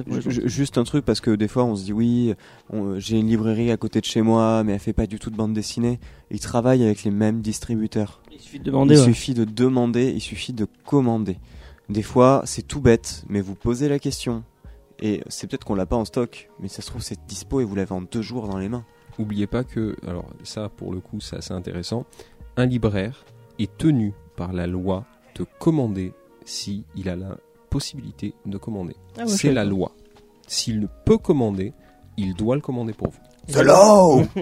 Juste 0.45 0.77
un 0.77 0.83
truc 0.83 1.03
parce 1.05 1.21
que 1.21 1.31
des 1.31 1.47
fois 1.47 1.63
on 1.65 1.75
se 1.75 1.83
dit 1.85 1.93
oui, 1.93 2.33
j'ai 2.97 3.19
une 3.19 3.27
librairie 3.27 3.71
à 3.71 3.77
côté 3.77 3.99
de 3.99 4.05
chez 4.05 4.21
moi, 4.21 4.63
mais 4.63 4.73
elle 4.73 4.79
fait 4.79 4.93
pas 4.93 5.07
du 5.07 5.19
tout 5.19 5.29
de 5.29 5.35
bande 5.35 5.53
dessinée. 5.53 5.99
Ils 6.31 6.39
travaillent 6.39 6.83
avec 6.83 7.03
les 7.03 7.11
mêmes 7.11 7.41
distributeurs. 7.41 8.21
Il 8.31 8.39
suffit 8.39 8.59
de 8.59 8.63
demander. 8.65 8.95
il 8.95 8.99
ouais. 8.99 9.03
suffit 9.05 9.33
de 9.33 9.43
demander, 9.45 10.11
il 10.15 10.21
suffit 10.21 10.53
de 10.53 10.67
commander. 10.85 11.37
Des 11.89 12.01
fois 12.03 12.41
c'est 12.45 12.67
tout 12.67 12.81
bête, 12.81 13.23
mais 13.29 13.41
vous 13.41 13.55
posez 13.55 13.89
la 13.89 13.99
question. 13.99 14.43
Et 15.01 15.21
c'est 15.27 15.47
peut-être 15.47 15.65
qu'on 15.65 15.75
l'a 15.75 15.85
pas 15.85 15.97
en 15.97 16.05
stock, 16.05 16.49
mais 16.61 16.69
ça 16.69 16.81
se 16.81 16.87
trouve 16.87 17.01
c'est 17.01 17.19
dispo 17.27 17.59
et 17.59 17.65
vous 17.65 17.75
l'avez 17.75 17.91
en 17.91 18.01
deux 18.01 18.21
jours 18.21 18.47
dans 18.47 18.57
les 18.57 18.69
mains. 18.69 18.85
Oubliez 19.19 19.45
pas 19.47 19.63
que, 19.63 19.95
alors 20.07 20.25
ça 20.43 20.67
pour 20.69 20.91
le 20.93 20.99
coup 20.99 21.19
c'est 21.21 21.35
assez 21.37 21.53
intéressant, 21.53 22.05
un 22.57 22.65
libraire 22.65 23.25
est 23.59 23.77
tenu 23.77 24.13
par 24.35 24.53
la 24.53 24.67
loi 24.67 25.05
de 25.35 25.45
commander 25.59 26.13
si 26.45 26.83
il 26.95 27.09
a 27.09 27.15
la 27.15 27.37
possibilité 27.69 28.33
de 28.45 28.57
commander. 28.57 28.95
Ah 29.17 29.27
c'est 29.27 29.51
la 29.51 29.65
loi. 29.65 29.91
S'il 30.47 30.79
ne 30.79 30.87
peut 31.05 31.17
commander, 31.17 31.73
il 32.17 32.33
doit 32.33 32.55
le 32.55 32.61
commander 32.61 32.93
pour 32.93 33.09
vous. 33.09 33.19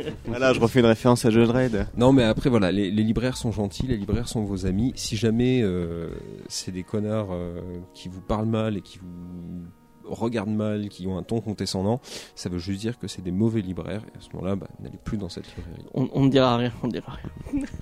Voilà, 0.25 0.53
je 0.53 0.59
refais 0.59 0.79
une 0.79 0.85
référence 0.85 1.25
à 1.25 1.29
Judge 1.29 1.47
Dredd. 1.47 1.87
Non 1.97 2.13
mais 2.13 2.23
après 2.23 2.49
voilà, 2.49 2.71
les, 2.71 2.89
les 2.89 3.03
libraires 3.03 3.35
sont 3.37 3.51
gentils, 3.51 3.87
les 3.87 3.97
libraires 3.97 4.27
sont 4.27 4.43
vos 4.43 4.65
amis. 4.65 4.93
Si 4.95 5.17
jamais 5.17 5.61
euh, 5.61 6.09
c'est 6.47 6.71
des 6.71 6.83
connards 6.83 7.31
euh, 7.31 7.59
qui 7.93 8.07
vous 8.07 8.21
parlent 8.21 8.45
mal 8.47 8.77
et 8.77 8.81
qui 8.81 8.99
vous 8.99 9.65
regardent 10.05 10.55
mal, 10.55 10.89
qui 10.89 11.07
ont 11.07 11.17
un 11.17 11.23
ton 11.23 11.41
condescendant, 11.41 11.99
ça 12.35 12.49
veut 12.49 12.59
juste 12.59 12.81
dire 12.81 12.97
que 12.99 13.07
c'est 13.07 13.21
des 13.21 13.31
mauvais 13.31 13.61
libraires 13.61 14.01
et 14.13 14.17
à 14.17 14.21
ce 14.21 14.29
moment-là, 14.33 14.55
bah, 14.55 14.67
n'allez 14.81 14.97
plus 15.03 15.17
dans 15.17 15.29
cette 15.29 15.47
librairie. 15.55 15.85
On, 15.93 16.09
on 16.13 16.23
ne 16.25 16.29
dira 16.29 16.57
rien, 16.57 16.71
on 16.83 16.87
ne 16.87 16.91
dira 16.91 17.13
rien. 17.13 17.63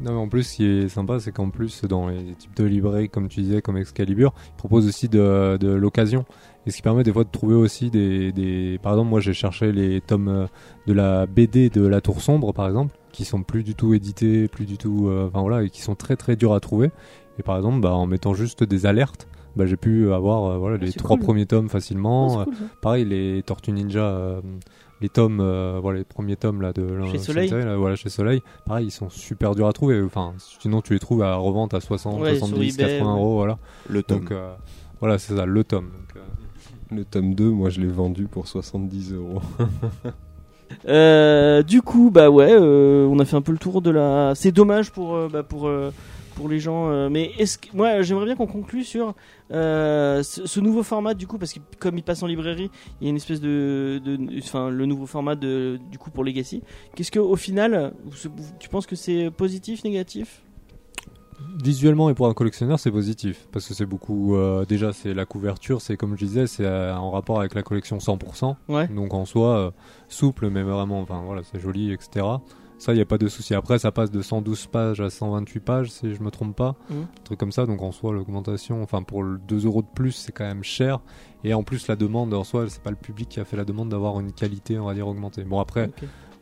Non, 0.00 0.10
mais 0.10 0.18
en 0.18 0.28
plus, 0.28 0.42
ce 0.42 0.56
qui 0.56 0.64
est 0.64 0.88
sympa, 0.88 1.20
c'est 1.20 1.30
qu'en 1.30 1.50
plus, 1.50 1.82
dans 1.84 2.08
les 2.08 2.34
types 2.34 2.56
de 2.56 2.64
librairies, 2.64 3.08
comme 3.08 3.28
tu 3.28 3.42
disais, 3.42 3.62
comme 3.62 3.76
Excalibur, 3.76 4.32
ils 4.48 4.56
proposent 4.56 4.88
aussi 4.88 5.08
de, 5.08 5.56
de 5.56 5.68
l'occasion. 5.68 6.24
Et 6.66 6.72
ce 6.72 6.76
qui 6.76 6.82
permet 6.82 7.04
des 7.04 7.12
fois 7.12 7.22
de 7.22 7.28
trouver 7.30 7.54
aussi 7.54 7.90
des. 7.90 8.32
des... 8.32 8.80
Par 8.82 8.92
exemple, 8.94 9.10
moi, 9.10 9.20
j'ai 9.20 9.32
cherché 9.34 9.70
les 9.70 10.00
tomes 10.00 10.26
euh, 10.28 10.46
de 10.88 10.92
la 10.94 11.26
BD 11.26 11.70
de 11.70 11.86
La 11.86 12.00
Tour 12.00 12.20
Sombre, 12.22 12.52
par 12.52 12.66
exemple, 12.66 12.92
qui 13.12 13.24
sont 13.24 13.44
plus 13.44 13.62
du 13.62 13.76
tout 13.76 13.94
édités, 13.94 14.48
plus 14.48 14.66
du 14.66 14.78
tout. 14.78 15.06
euh, 15.08 15.28
Enfin 15.28 15.42
voilà, 15.42 15.62
et 15.62 15.70
qui 15.70 15.80
sont 15.80 15.94
très 15.94 16.16
très 16.16 16.34
durs 16.34 16.54
à 16.54 16.60
trouver. 16.60 16.90
Et 17.38 17.44
par 17.44 17.56
exemple, 17.56 17.78
bah, 17.80 17.92
en 17.94 18.06
mettant 18.06 18.34
juste 18.34 18.64
des 18.64 18.86
alertes, 18.86 19.28
bah, 19.56 19.66
j'ai 19.66 19.76
pu 19.76 20.12
avoir 20.12 20.44
euh, 20.44 20.58
voilà, 20.58 20.76
les 20.76 20.90
c'est 20.90 20.98
trois 20.98 21.16
cool. 21.16 21.24
premiers 21.26 21.46
tomes 21.46 21.68
facilement. 21.68 22.40
c'est 22.40 22.44
cool, 22.44 22.54
ça. 22.54 22.60
Pareil, 22.80 23.04
les 23.04 23.42
Tortues 23.44 23.72
Ninja, 23.72 24.00
euh, 24.04 24.40
les 25.00 25.08
tomes, 25.08 25.40
euh, 25.40 25.78
voilà, 25.80 25.98
les 25.98 26.04
premiers 26.04 26.36
tomes 26.36 26.60
là 26.62 26.72
de 26.72 26.86
Chez 27.12 27.18
Soleil 27.18 27.48
série, 27.48 27.64
là, 27.64 27.76
voilà, 27.76 27.96
chez 27.96 28.08
Soleil, 28.08 28.42
pareil, 28.66 28.86
ils 28.86 28.90
sont 28.90 29.08
super 29.10 29.54
durs 29.54 29.66
à 29.66 29.72
trouver. 29.72 30.00
Enfin, 30.02 30.34
sinon 30.38 30.80
tu 30.80 30.92
les 30.92 30.98
trouves 30.98 31.22
à 31.22 31.34
revente 31.36 31.74
à 31.74 31.80
60, 31.80 32.20
Ouais, 32.20 32.36
sur 32.36 32.46
70, 32.46 32.74
eBay, 32.78 32.98
80 32.98 33.14
ouais. 33.14 33.20
euros, 33.20 33.34
voilà. 33.34 33.58
Le 33.88 34.02
tome. 34.02 34.20
Donc 34.20 34.32
euh, 34.32 34.54
voilà, 35.00 35.18
c'est 35.18 35.36
ça, 35.36 35.46
le 35.46 35.64
tome. 35.64 35.90
Donc, 35.90 36.16
euh, 36.16 36.96
Le 36.96 37.04
tome 37.04 37.34
2, 37.34 37.50
moi 37.50 37.70
je 37.70 37.80
l'ai 37.80 37.88
vendu 37.88 38.26
pour 38.26 38.46
70 38.46 39.12
euros. 39.14 39.40
Euh, 40.88 41.62
du 41.62 41.82
coup, 41.82 42.10
bah 42.10 42.30
ouais, 42.30 42.50
euh, 42.50 43.06
on 43.06 43.18
a 43.18 43.24
fait 43.24 43.36
un 43.36 43.42
peu 43.42 43.52
le 43.52 43.58
tour 43.58 43.80
de 43.80 43.90
la. 43.90 44.32
C'est 44.34 44.50
dommage 44.50 44.90
pour 44.90 45.14
euh, 45.14 45.28
bah, 45.32 45.42
pour 45.42 45.68
euh, 45.68 45.90
pour 46.34 46.48
les 46.48 46.58
gens, 46.60 46.88
euh, 46.90 47.08
mais 47.08 47.30
est-ce 47.38 47.58
que 47.58 47.68
moi 47.74 48.02
j'aimerais 48.02 48.26
bien 48.26 48.36
qu'on 48.36 48.46
conclue 48.46 48.84
sur 48.84 49.14
euh, 49.52 50.22
ce, 50.22 50.46
ce 50.46 50.60
nouveau 50.60 50.82
format 50.82 51.14
du 51.14 51.26
coup 51.26 51.38
parce 51.38 51.52
que 51.52 51.60
comme 51.78 51.96
il 51.98 52.02
passe 52.02 52.22
en 52.22 52.26
librairie, 52.26 52.70
il 53.00 53.04
y 53.04 53.06
a 53.06 53.10
une 53.10 53.16
espèce 53.16 53.40
de, 53.40 54.00
enfin 54.38 54.70
le 54.70 54.86
nouveau 54.86 55.06
format 55.06 55.36
de 55.36 55.78
du 55.90 55.98
coup 55.98 56.10
pour 56.10 56.24
Legacy. 56.24 56.62
Qu'est-ce 56.94 57.10
que 57.10 57.18
au 57.20 57.36
final, 57.36 57.92
tu 58.58 58.68
penses 58.68 58.86
que 58.86 58.96
c'est 58.96 59.30
positif, 59.30 59.84
négatif? 59.84 60.42
Visuellement 61.62 62.10
et 62.10 62.14
pour 62.14 62.26
un 62.26 62.34
collectionneur, 62.34 62.78
c'est 62.80 62.90
positif 62.90 63.46
parce 63.52 63.68
que 63.68 63.74
c'est 63.74 63.86
beaucoup. 63.86 64.34
euh, 64.34 64.64
déjà, 64.64 64.92
c'est 64.92 65.14
la 65.14 65.24
couverture, 65.24 65.80
c'est 65.80 65.96
comme 65.96 66.16
je 66.16 66.24
disais, 66.24 66.46
c'est 66.46 66.64
euh, 66.64 66.96
en 66.96 67.10
rapport 67.10 67.38
avec 67.38 67.54
la 67.54 67.62
collection 67.62 67.98
100%. 67.98 68.56
Ouais. 68.68 68.88
Donc 68.88 69.14
en 69.14 69.24
soi, 69.24 69.72
souple, 70.08 70.48
mais 70.50 70.62
vraiment, 70.62 71.00
enfin 71.00 71.22
voilà, 71.24 71.42
c'est 71.44 71.60
joli, 71.60 71.92
etc. 71.92 72.26
Ça, 72.78 72.92
il 72.92 72.96
n'y 72.96 73.02
a 73.02 73.06
pas 73.06 73.18
de 73.18 73.28
souci. 73.28 73.54
Après, 73.54 73.78
ça 73.78 73.92
passe 73.92 74.10
de 74.10 74.20
112 74.20 74.66
pages 74.66 75.00
à 75.00 75.08
128 75.08 75.60
pages, 75.60 75.90
si 75.90 76.14
je 76.14 76.22
me 76.22 76.30
trompe 76.30 76.54
pas. 76.56 76.74
Mhm. 76.90 77.02
Un 77.02 77.22
truc 77.24 77.38
comme 77.38 77.52
ça. 77.52 77.66
Donc 77.66 77.82
en 77.82 77.92
soi, 77.92 78.12
l'augmentation, 78.12 78.82
enfin 78.82 79.02
pour 79.02 79.22
le 79.22 79.38
2 79.48 79.64
euros 79.66 79.82
de 79.82 79.86
plus, 79.94 80.12
c'est 80.12 80.32
quand 80.32 80.44
même 80.44 80.64
cher. 80.64 81.00
Et 81.44 81.54
en 81.54 81.62
plus, 81.62 81.88
la 81.88 81.96
demande, 81.96 82.34
en 82.34 82.44
soi, 82.44 82.64
c'est 82.68 82.82
pas 82.82 82.90
le 82.90 82.96
public 82.96 83.28
qui 83.28 83.40
a 83.40 83.44
fait 83.44 83.56
la 83.56 83.64
demande 83.64 83.88
d'avoir 83.90 84.18
une 84.20 84.32
qualité, 84.32 84.78
on 84.78 84.86
va 84.86 84.94
dire, 84.94 85.06
augmentée. 85.08 85.44
Bon, 85.44 85.60
après, 85.60 85.90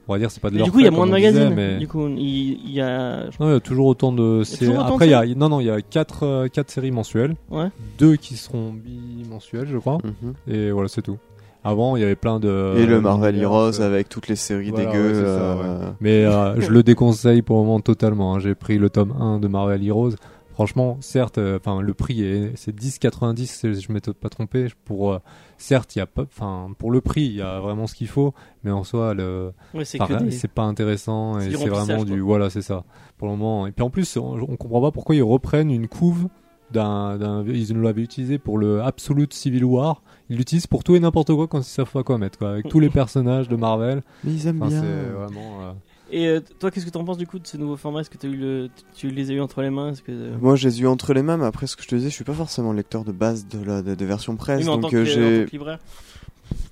on 0.08 0.12
va 0.14 0.18
dire, 0.18 0.30
c'est 0.30 0.40
pas 0.40 0.50
de 0.50 0.56
leur 0.56 0.64
du 0.66 0.72
coup, 0.72 0.78
il 0.80 0.84
y 0.84 0.88
a 0.88 0.90
moins 0.90 1.06
de 1.06 1.12
magazines. 1.12 1.52
mais- 1.54 1.78
Du 1.78 1.86
coup, 1.86 2.08
il, 2.08 2.70
y 2.70 2.80
a. 2.80 3.24
non, 3.38 3.48
il 3.48 3.52
y 3.52 3.56
a 3.56 3.60
toujours 3.60 3.86
autant 3.86 4.12
de 4.12 4.42
y 4.60 4.66
a 4.72 4.84
Après, 4.86 5.06
il 5.06 5.10
y 5.10 5.14
a, 5.14 5.24
non, 5.34 5.48
non, 5.48 5.60
il 5.60 5.66
y 5.66 5.70
a 5.70 5.80
quatre, 5.82 6.24
euh, 6.24 6.48
quatre 6.48 6.70
séries 6.70 6.90
mensuelles. 6.90 7.36
Ouais. 7.50 7.68
Deux 7.98 8.16
qui 8.16 8.36
seront 8.36 8.72
bimensuelles, 8.72 9.68
je 9.68 9.78
crois. 9.78 9.98
Mhm. 10.02 10.34
Et 10.48 10.70
voilà, 10.70 10.88
c'est 10.88 11.02
tout. 11.02 11.18
Avant, 11.64 11.96
il 11.96 12.00
y 12.00 12.04
avait 12.04 12.16
plein 12.16 12.40
de. 12.40 12.74
Et 12.76 12.86
le 12.86 13.00
Marvel 13.00 13.34
d'univers, 13.34 13.50
Heroes 13.52 13.80
euh, 13.80 13.86
avec 13.86 14.08
toutes 14.08 14.28
les 14.28 14.36
séries 14.36 14.70
voilà, 14.70 14.86
dégueu. 14.90 15.08
ouais, 15.08 15.14
ça, 15.14 15.22
euh, 15.30 15.90
Mais 16.00 16.24
euh, 16.24 16.60
je 16.60 16.70
le 16.70 16.82
déconseille 16.82 17.42
pour 17.42 17.58
le 17.60 17.64
moment 17.66 17.80
totalement. 17.80 18.34
hein. 18.34 18.38
J'ai 18.40 18.54
pris 18.54 18.78
le 18.78 18.90
tome 18.90 19.12
1 19.18 19.38
de 19.38 19.48
Marvel 19.48 19.86
Heroes. 19.86 20.12
Franchement, 20.52 20.98
certes, 21.00 21.38
euh, 21.38 21.58
enfin 21.64 21.80
le 21.80 21.94
prix 21.94 22.22
est 22.22 22.52
c'est 22.56 22.74
10,90 22.76 23.46
si 23.46 23.80
je 23.80 23.90
m'étais 23.90 24.12
pas 24.12 24.28
trompé. 24.28 24.66
Pour 24.84 25.12
euh, 25.12 25.18
certes, 25.56 25.96
il 25.96 26.00
y 26.00 26.02
a 26.02 26.06
pas, 26.06 26.22
enfin 26.24 26.68
pour 26.78 26.90
le 26.90 27.00
prix, 27.00 27.22
il 27.22 27.36
y 27.36 27.40
a 27.40 27.58
vraiment 27.60 27.86
ce 27.86 27.94
qu'il 27.94 28.06
faut, 28.08 28.34
mais 28.62 28.70
en 28.70 28.84
soi, 28.84 29.14
le 29.14 29.52
Ouais, 29.72 29.86
c'est 29.86 29.98
des- 29.98 30.30
c'est 30.32 30.48
pas 30.52 30.64
intéressant 30.64 31.38
et 31.38 31.50
c'est 31.52 31.68
vraiment 31.70 32.04
du 32.04 32.20
voilà 32.20 32.50
c'est 32.50 32.60
ça 32.60 32.84
pour 33.16 33.28
le 33.28 33.34
moment 33.36 33.66
et 33.66 33.72
puis 33.72 33.82
en 33.82 33.88
plus 33.88 34.14
on, 34.18 34.34
on 34.34 34.56
comprend 34.56 34.82
pas 34.82 34.90
pourquoi 34.90 35.14
ils 35.14 35.22
reprennent 35.22 35.70
une 35.70 35.88
couve 35.88 36.28
d'un 36.72 37.16
d'un- 37.18 37.44
ils 37.46 37.72
nous 37.74 37.82
l'avaient 37.82 38.02
utilisé 38.02 38.38
pour 38.38 38.58
le 38.58 38.82
Absolute 38.82 39.32
Civil 39.34 39.64
War. 39.64 40.02
Ils 40.30 40.36
l'utilisent 40.36 40.66
pour 40.66 40.82
tout 40.84 40.94
et 40.96 41.00
n'importe 41.00 41.32
quoi 41.34 41.46
quand 41.46 41.58
ils 41.60 41.64
savent 41.64 41.90
pas 41.90 42.02
quoi 42.02 42.18
mettre 42.18 42.38
quoi 42.38 42.50
avec 42.52 42.68
tous 42.68 42.80
les 42.80 42.88
personnages 43.00 43.48
de 43.48 43.56
Marvel. 43.56 44.02
Mais 44.24 44.32
ils 44.32 44.46
aiment 44.46 44.62
enfin, 44.62 44.70
bien. 44.70 44.82
c'est 44.82 45.10
vraiment 45.12 45.60
euh, 45.62 45.72
Et 46.10 46.26
euh, 46.28 46.40
toi, 46.58 46.70
qu'est-ce 46.70 46.86
que 46.86 46.90
t'en 46.90 47.04
penses 47.04 47.18
du 47.18 47.26
coup 47.26 47.38
de 47.38 47.46
ce 47.46 47.56
nouveau 47.56 47.76
format 47.76 48.00
Est-ce 48.00 48.10
que 48.10 48.26
as 48.26 48.30
eu 48.30 48.36
le, 48.36 48.68
tu 48.94 49.08
les 49.10 49.30
as 49.30 49.34
eu 49.34 49.40
entre 49.40 49.60
les 49.62 49.70
mains? 49.70 49.90
Est-ce 49.92 50.02
que 50.02 50.12
euh, 50.12 50.36
Moi, 50.40 50.56
je 50.56 50.66
les 50.68 50.78
ai 50.80 50.82
eu 50.84 50.86
entre 50.86 51.12
les 51.12 51.22
mains, 51.22 51.36
mais 51.36 51.44
après, 51.46 51.66
ce 51.66 51.76
que 51.76 51.82
je 51.82 51.88
te 51.88 51.94
disais, 51.94 52.08
je 52.10 52.14
suis 52.14 52.24
pas 52.24 52.32
forcément 52.32 52.72
lecteur 52.72 53.04
de 53.04 53.12
base 53.12 53.46
de 53.46 53.62
la 53.62 53.82
de, 53.82 53.94
de 53.94 54.04
version 54.06 54.32
oui, 54.32 54.38
presse, 54.38 54.64
mais 54.64 54.70
en 54.70 54.74
tant 54.76 54.80
donc 54.82 54.90
que, 54.92 55.02
en 55.02 55.04
j'ai, 55.04 55.14
tant 55.44 55.46
que 55.46 55.50
libraire. 55.52 55.78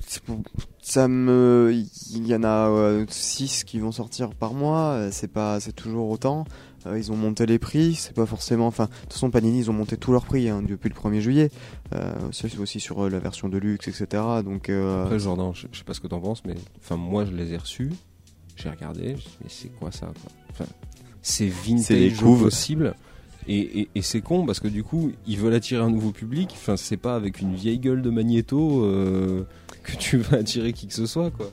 C'est 0.06 0.22
pour- 0.22 0.38
ça 0.82 1.06
me, 1.06 1.72
il 2.12 2.26
y 2.26 2.34
en 2.34 2.42
a 2.42 3.04
6 3.08 3.62
qui 3.64 3.78
vont 3.78 3.92
sortir 3.92 4.30
par 4.30 4.54
mois, 4.54 5.08
c'est 5.12 5.30
pas, 5.30 5.60
c'est 5.60 5.72
toujours 5.74 6.10
autant. 6.10 6.44
Euh, 6.86 6.98
ils 6.98 7.12
ont 7.12 7.16
monté 7.16 7.46
les 7.46 7.58
prix, 7.58 7.94
c'est 7.94 8.14
pas 8.14 8.26
forcément, 8.26 8.66
enfin, 8.66 8.84
de 8.86 8.90
toute 9.02 9.12
façon, 9.12 9.30
Panini, 9.30 9.58
ils 9.58 9.70
ont 9.70 9.74
monté 9.74 9.96
tous 9.96 10.12
leurs 10.12 10.24
prix 10.24 10.48
hein, 10.48 10.62
depuis 10.66 10.88
le 10.88 10.94
1er 10.94 11.20
juillet. 11.20 11.50
Euh, 11.94 12.12
c'est 12.32 12.58
aussi 12.58 12.80
sur 12.80 13.04
euh, 13.04 13.10
la 13.10 13.18
version 13.18 13.48
de 13.48 13.58
luxe, 13.58 13.88
etc. 13.88 14.22
Donc, 14.44 14.68
euh, 14.68 15.04
Après, 15.04 15.18
Jordan, 15.18 15.52
je, 15.54 15.66
je 15.72 15.78
sais 15.78 15.84
pas 15.84 15.94
ce 15.94 16.00
que 16.00 16.06
t'en 16.06 16.20
penses, 16.20 16.42
mais 16.46 16.54
enfin, 16.78 16.96
moi 16.96 17.24
je 17.24 17.32
les 17.32 17.52
ai 17.52 17.56
reçus, 17.58 17.90
j'ai 18.56 18.70
regardé, 18.70 19.16
je 19.16 19.28
mais 19.42 19.48
c'est 19.48 19.68
quoi 19.68 19.92
ça 19.92 20.06
quoi? 20.06 20.32
Enfin, 20.50 20.66
C'est 21.22 21.48
vintage 21.48 22.20
possible. 22.20 22.94
Et, 23.48 23.80
et, 23.80 23.88
et 23.94 24.02
c'est 24.02 24.20
con 24.20 24.44
parce 24.46 24.60
que 24.60 24.68
du 24.68 24.84
coup, 24.84 25.12
ils 25.26 25.38
veulent 25.38 25.54
attirer 25.54 25.82
un 25.82 25.90
nouveau 25.90 26.12
public. 26.12 26.50
Enfin, 26.52 26.76
c'est 26.76 26.98
pas 26.98 27.16
avec 27.16 27.40
une 27.40 27.54
vieille 27.54 27.78
gueule 27.78 28.02
de 28.02 28.10
magnéto 28.10 28.84
que 29.92 29.96
tu 29.98 30.16
vas 30.18 30.38
attirer 30.38 30.72
qui 30.72 30.86
que 30.86 30.94
ce 30.94 31.06
soit, 31.06 31.30
quoi. 31.30 31.46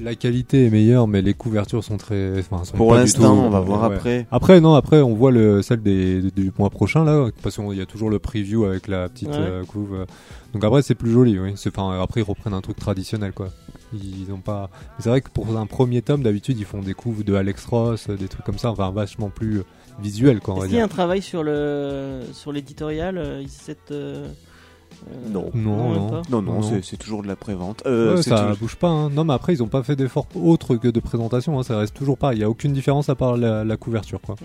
la 0.00 0.14
qualité 0.14 0.66
est 0.66 0.70
meilleure 0.70 1.06
mais 1.08 1.22
les 1.22 1.34
couvertures 1.34 1.82
sont 1.84 1.96
très 1.96 2.38
enfin, 2.38 2.64
sont 2.64 2.76
pour 2.76 2.88
pas 2.90 2.94
du 2.96 3.00
l'instant, 3.02 3.34
tout- 3.34 3.40
on 3.42 3.50
va 3.50 3.60
voir 3.60 3.88
ouais. 3.90 3.96
après. 3.96 4.26
Après, 4.30 4.60
non, 4.60 4.74
après, 4.74 5.00
on 5.00 5.14
voit 5.14 5.30
le, 5.30 5.62
celle 5.62 5.82
des, 5.82 6.22
du 6.30 6.52
mois 6.58 6.70
prochain, 6.70 7.04
là, 7.04 7.28
parce 7.42 7.56
qu'il 7.56 7.72
y 7.74 7.80
a 7.80 7.86
toujours 7.86 8.10
le 8.10 8.18
preview 8.18 8.64
avec 8.64 8.88
la 8.88 9.08
petite 9.08 9.28
Ouais. 9.28 9.34
euh, 9.38 9.64
couve. 9.64 9.94
euh. 9.94 10.04
Donc 10.52 10.64
après, 10.64 10.82
c'est 10.82 10.94
plus 10.94 11.10
joli, 11.12 11.38
oui. 11.38 11.52
C'est- 11.56 11.70
Enfin, 11.76 12.00
après, 12.02 12.20
ils 12.20 12.24
reprennent 12.24 12.54
un 12.54 12.60
truc 12.60 12.76
traditionnel, 12.78 13.32
quoi. 13.32 13.48
Ils 13.92 14.32
ont 14.32 14.38
pas. 14.38 14.70
mais 14.72 15.02
C'est 15.02 15.08
vrai 15.10 15.20
que 15.20 15.30
pour 15.30 15.56
un 15.56 15.66
premier 15.66 16.00
tome, 16.02 16.22
d'habitude, 16.22 16.58
ils 16.58 16.64
font 16.64 16.80
des 16.80 16.94
couves 16.94 17.24
de 17.24 17.34
Alex 17.34 17.64
Ross, 17.66 18.06
euh, 18.08 18.16
des 18.16 18.28
trucs 18.28 18.44
comme 18.44 18.58
ça, 18.58 18.70
enfin, 18.70 18.90
vachement 18.92 19.30
plus 19.30 19.62
visuel, 20.00 20.40
quoi, 20.40 20.54
on 20.54 20.56
Est-ce 20.58 20.62
va 20.62 20.68
qu'il 20.68 20.76
y 20.76 20.78
a 20.78 20.82
dire. 20.82 20.84
un 20.86 20.88
travail 20.96 21.20
sur 21.22 21.42
le 21.42 22.20
sur 22.32 22.52
l'éditorial 22.52 23.18
euh, 23.18 23.42
cette 23.48 23.90
euh, 23.90 24.26
euh, 24.26 24.28
Non. 25.30 25.50
Non, 25.54 25.76
non. 25.94 26.10
Non, 26.30 26.42
non, 26.42 26.52
Non. 26.60 26.62
c'est- 26.82 26.96
toujours 26.96 27.22
de 27.22 27.28
la 27.28 27.36
prévente. 27.36 27.82
Euh, 27.86 28.16
Ouais, 28.16 28.22
ça 28.22 28.38
toujours- 28.40 28.56
bouge 28.58 28.76
pas. 28.76 28.88
Hein. 28.88 29.10
Non, 29.10 29.24
mais 29.24 29.32
après, 29.34 29.52
ils 29.54 29.62
ont 29.62 29.68
pas 29.68 29.82
fait 29.82 29.96
d'effort 29.96 30.26
autre 30.34 30.76
que 30.76 30.88
de 30.88 31.00
présentation. 31.00 31.58
Hein. 31.58 31.62
Ça 31.62 31.78
reste 31.78 31.94
toujours 31.94 32.18
pas. 32.18 32.34
Il 32.34 32.40
y 32.40 32.44
a 32.44 32.50
aucune 32.50 32.72
différence 32.72 33.08
à 33.08 33.14
part 33.14 33.36
la, 33.36 33.64
la 33.64 33.76
couverture, 33.76 34.20
quoi. 34.20 34.36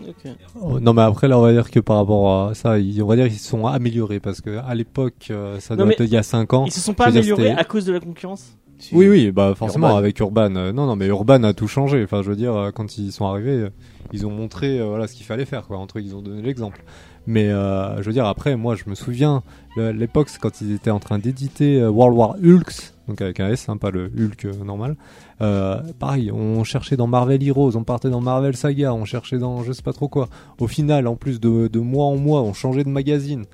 Oh, 0.62 0.80
Non 0.80 0.94
mais 0.94 1.02
après 1.02 1.28
là 1.28 1.38
on 1.38 1.42
va 1.42 1.52
dire 1.52 1.70
que 1.72 1.80
par 1.80 1.98
rapport 1.98 2.48
à 2.50 2.54
ça 2.56 2.80
ils- 2.80 3.02
on 3.04 3.08
va 3.08 3.16
dire 3.16 3.28
qu'ils 3.28 3.38
se 3.40 3.48
sont 3.50 3.66
améliorés 3.68 4.20
parce 4.20 4.42
que 4.42 4.58
à 4.58 4.74
l'époque 4.76 5.28
euh, 5.32 5.60
ça 5.60 5.76
Non, 5.76 5.84
doit 5.84 5.94
être 5.94 6.02
il 6.02 6.10
y 6.10 6.18
a 6.18 6.24
5 6.24 6.54
ans 6.54 6.66
Ils 6.66 6.72
se 6.72 6.80
sont 6.80 6.94
pas 6.94 7.06
améliorés 7.08 7.52
à 7.52 7.64
cause 7.64 7.86
de 7.86 7.94
la 7.94 8.00
concurrence? 8.00 8.56
Oui 8.92 9.08
oui 9.08 9.32
bah 9.32 9.54
forcément 9.56 9.88
Urban. 9.88 9.98
avec 9.98 10.20
Urban 10.20 10.56
euh, 10.56 10.72
non 10.74 10.86
non 10.86 10.96
mais 10.96 11.08
Urban 11.08 11.44
a 11.44 11.54
tout 11.54 11.68
changé 11.68 12.04
enfin 12.04 12.22
je 12.24 12.30
veux 12.30 12.36
dire 12.36 12.54
euh, 12.56 12.72
quand 12.72 12.98
ils 12.98 13.12
sont 13.12 13.26
arrivés 13.26 13.52
euh, 13.52 13.70
ils 14.12 14.26
ont 14.28 14.32
montré 14.32 14.80
euh, 14.80 14.86
voilà 14.88 15.08
ce 15.08 15.14
qu'il 15.14 15.26
fallait 15.26 15.46
faire 15.46 15.66
quoi 15.68 15.78
entre 15.78 15.98
eux, 16.00 16.02
ils 16.02 16.16
ont 16.16 16.22
donné 16.22 16.42
l'exemple 16.42 16.84
mais 17.28 17.50
euh, 17.50 17.98
je 18.02 18.04
veux 18.04 18.14
dire 18.14 18.26
après 18.26 18.56
moi 18.56 18.76
je 18.76 18.90
me 18.90 18.96
souviens 18.96 19.44
l'époque 19.78 20.30
c'est 20.30 20.40
quand 20.40 20.62
ils 20.62 20.74
étaient 20.74 20.92
en 20.92 21.00
train 21.00 21.20
d'éditer 21.20 21.80
euh, 21.82 21.90
World 21.90 22.18
War 22.18 22.36
Hulks 22.44 22.94
donc 23.08 23.22
avec 23.22 23.40
un 23.40 23.50
S 23.50 23.68
hein, 23.70 23.78
pas 23.78 23.92
le 23.92 24.12
Hulk 24.18 24.46
euh, 24.46 24.64
normal 24.64 24.96
euh, 25.42 25.82
pareil 26.00 26.32
on 26.32 26.64
cherchait 26.64 26.96
dans 26.96 27.08
Marvel 27.08 27.44
Heroes 27.44 27.76
on 27.76 27.84
partait 27.84 28.10
dans 28.10 28.22
Marvel 28.22 28.56
Saga 28.56 28.94
on 28.94 29.06
cherchait 29.06 29.38
dans 29.38 29.64
je 29.64 29.74
sais 29.74 29.82
pas 29.82 29.94
trop 29.94 30.08
quoi 30.08 30.30
au 30.60 30.68
final 30.68 31.08
en 31.08 31.16
plus 31.16 31.40
de, 31.40 31.80
mois 31.80 32.06
en 32.06 32.16
mois 32.16 32.42
on 32.42 32.54
changeait 32.54 32.84
de 32.84 32.90
magazine 32.90 33.46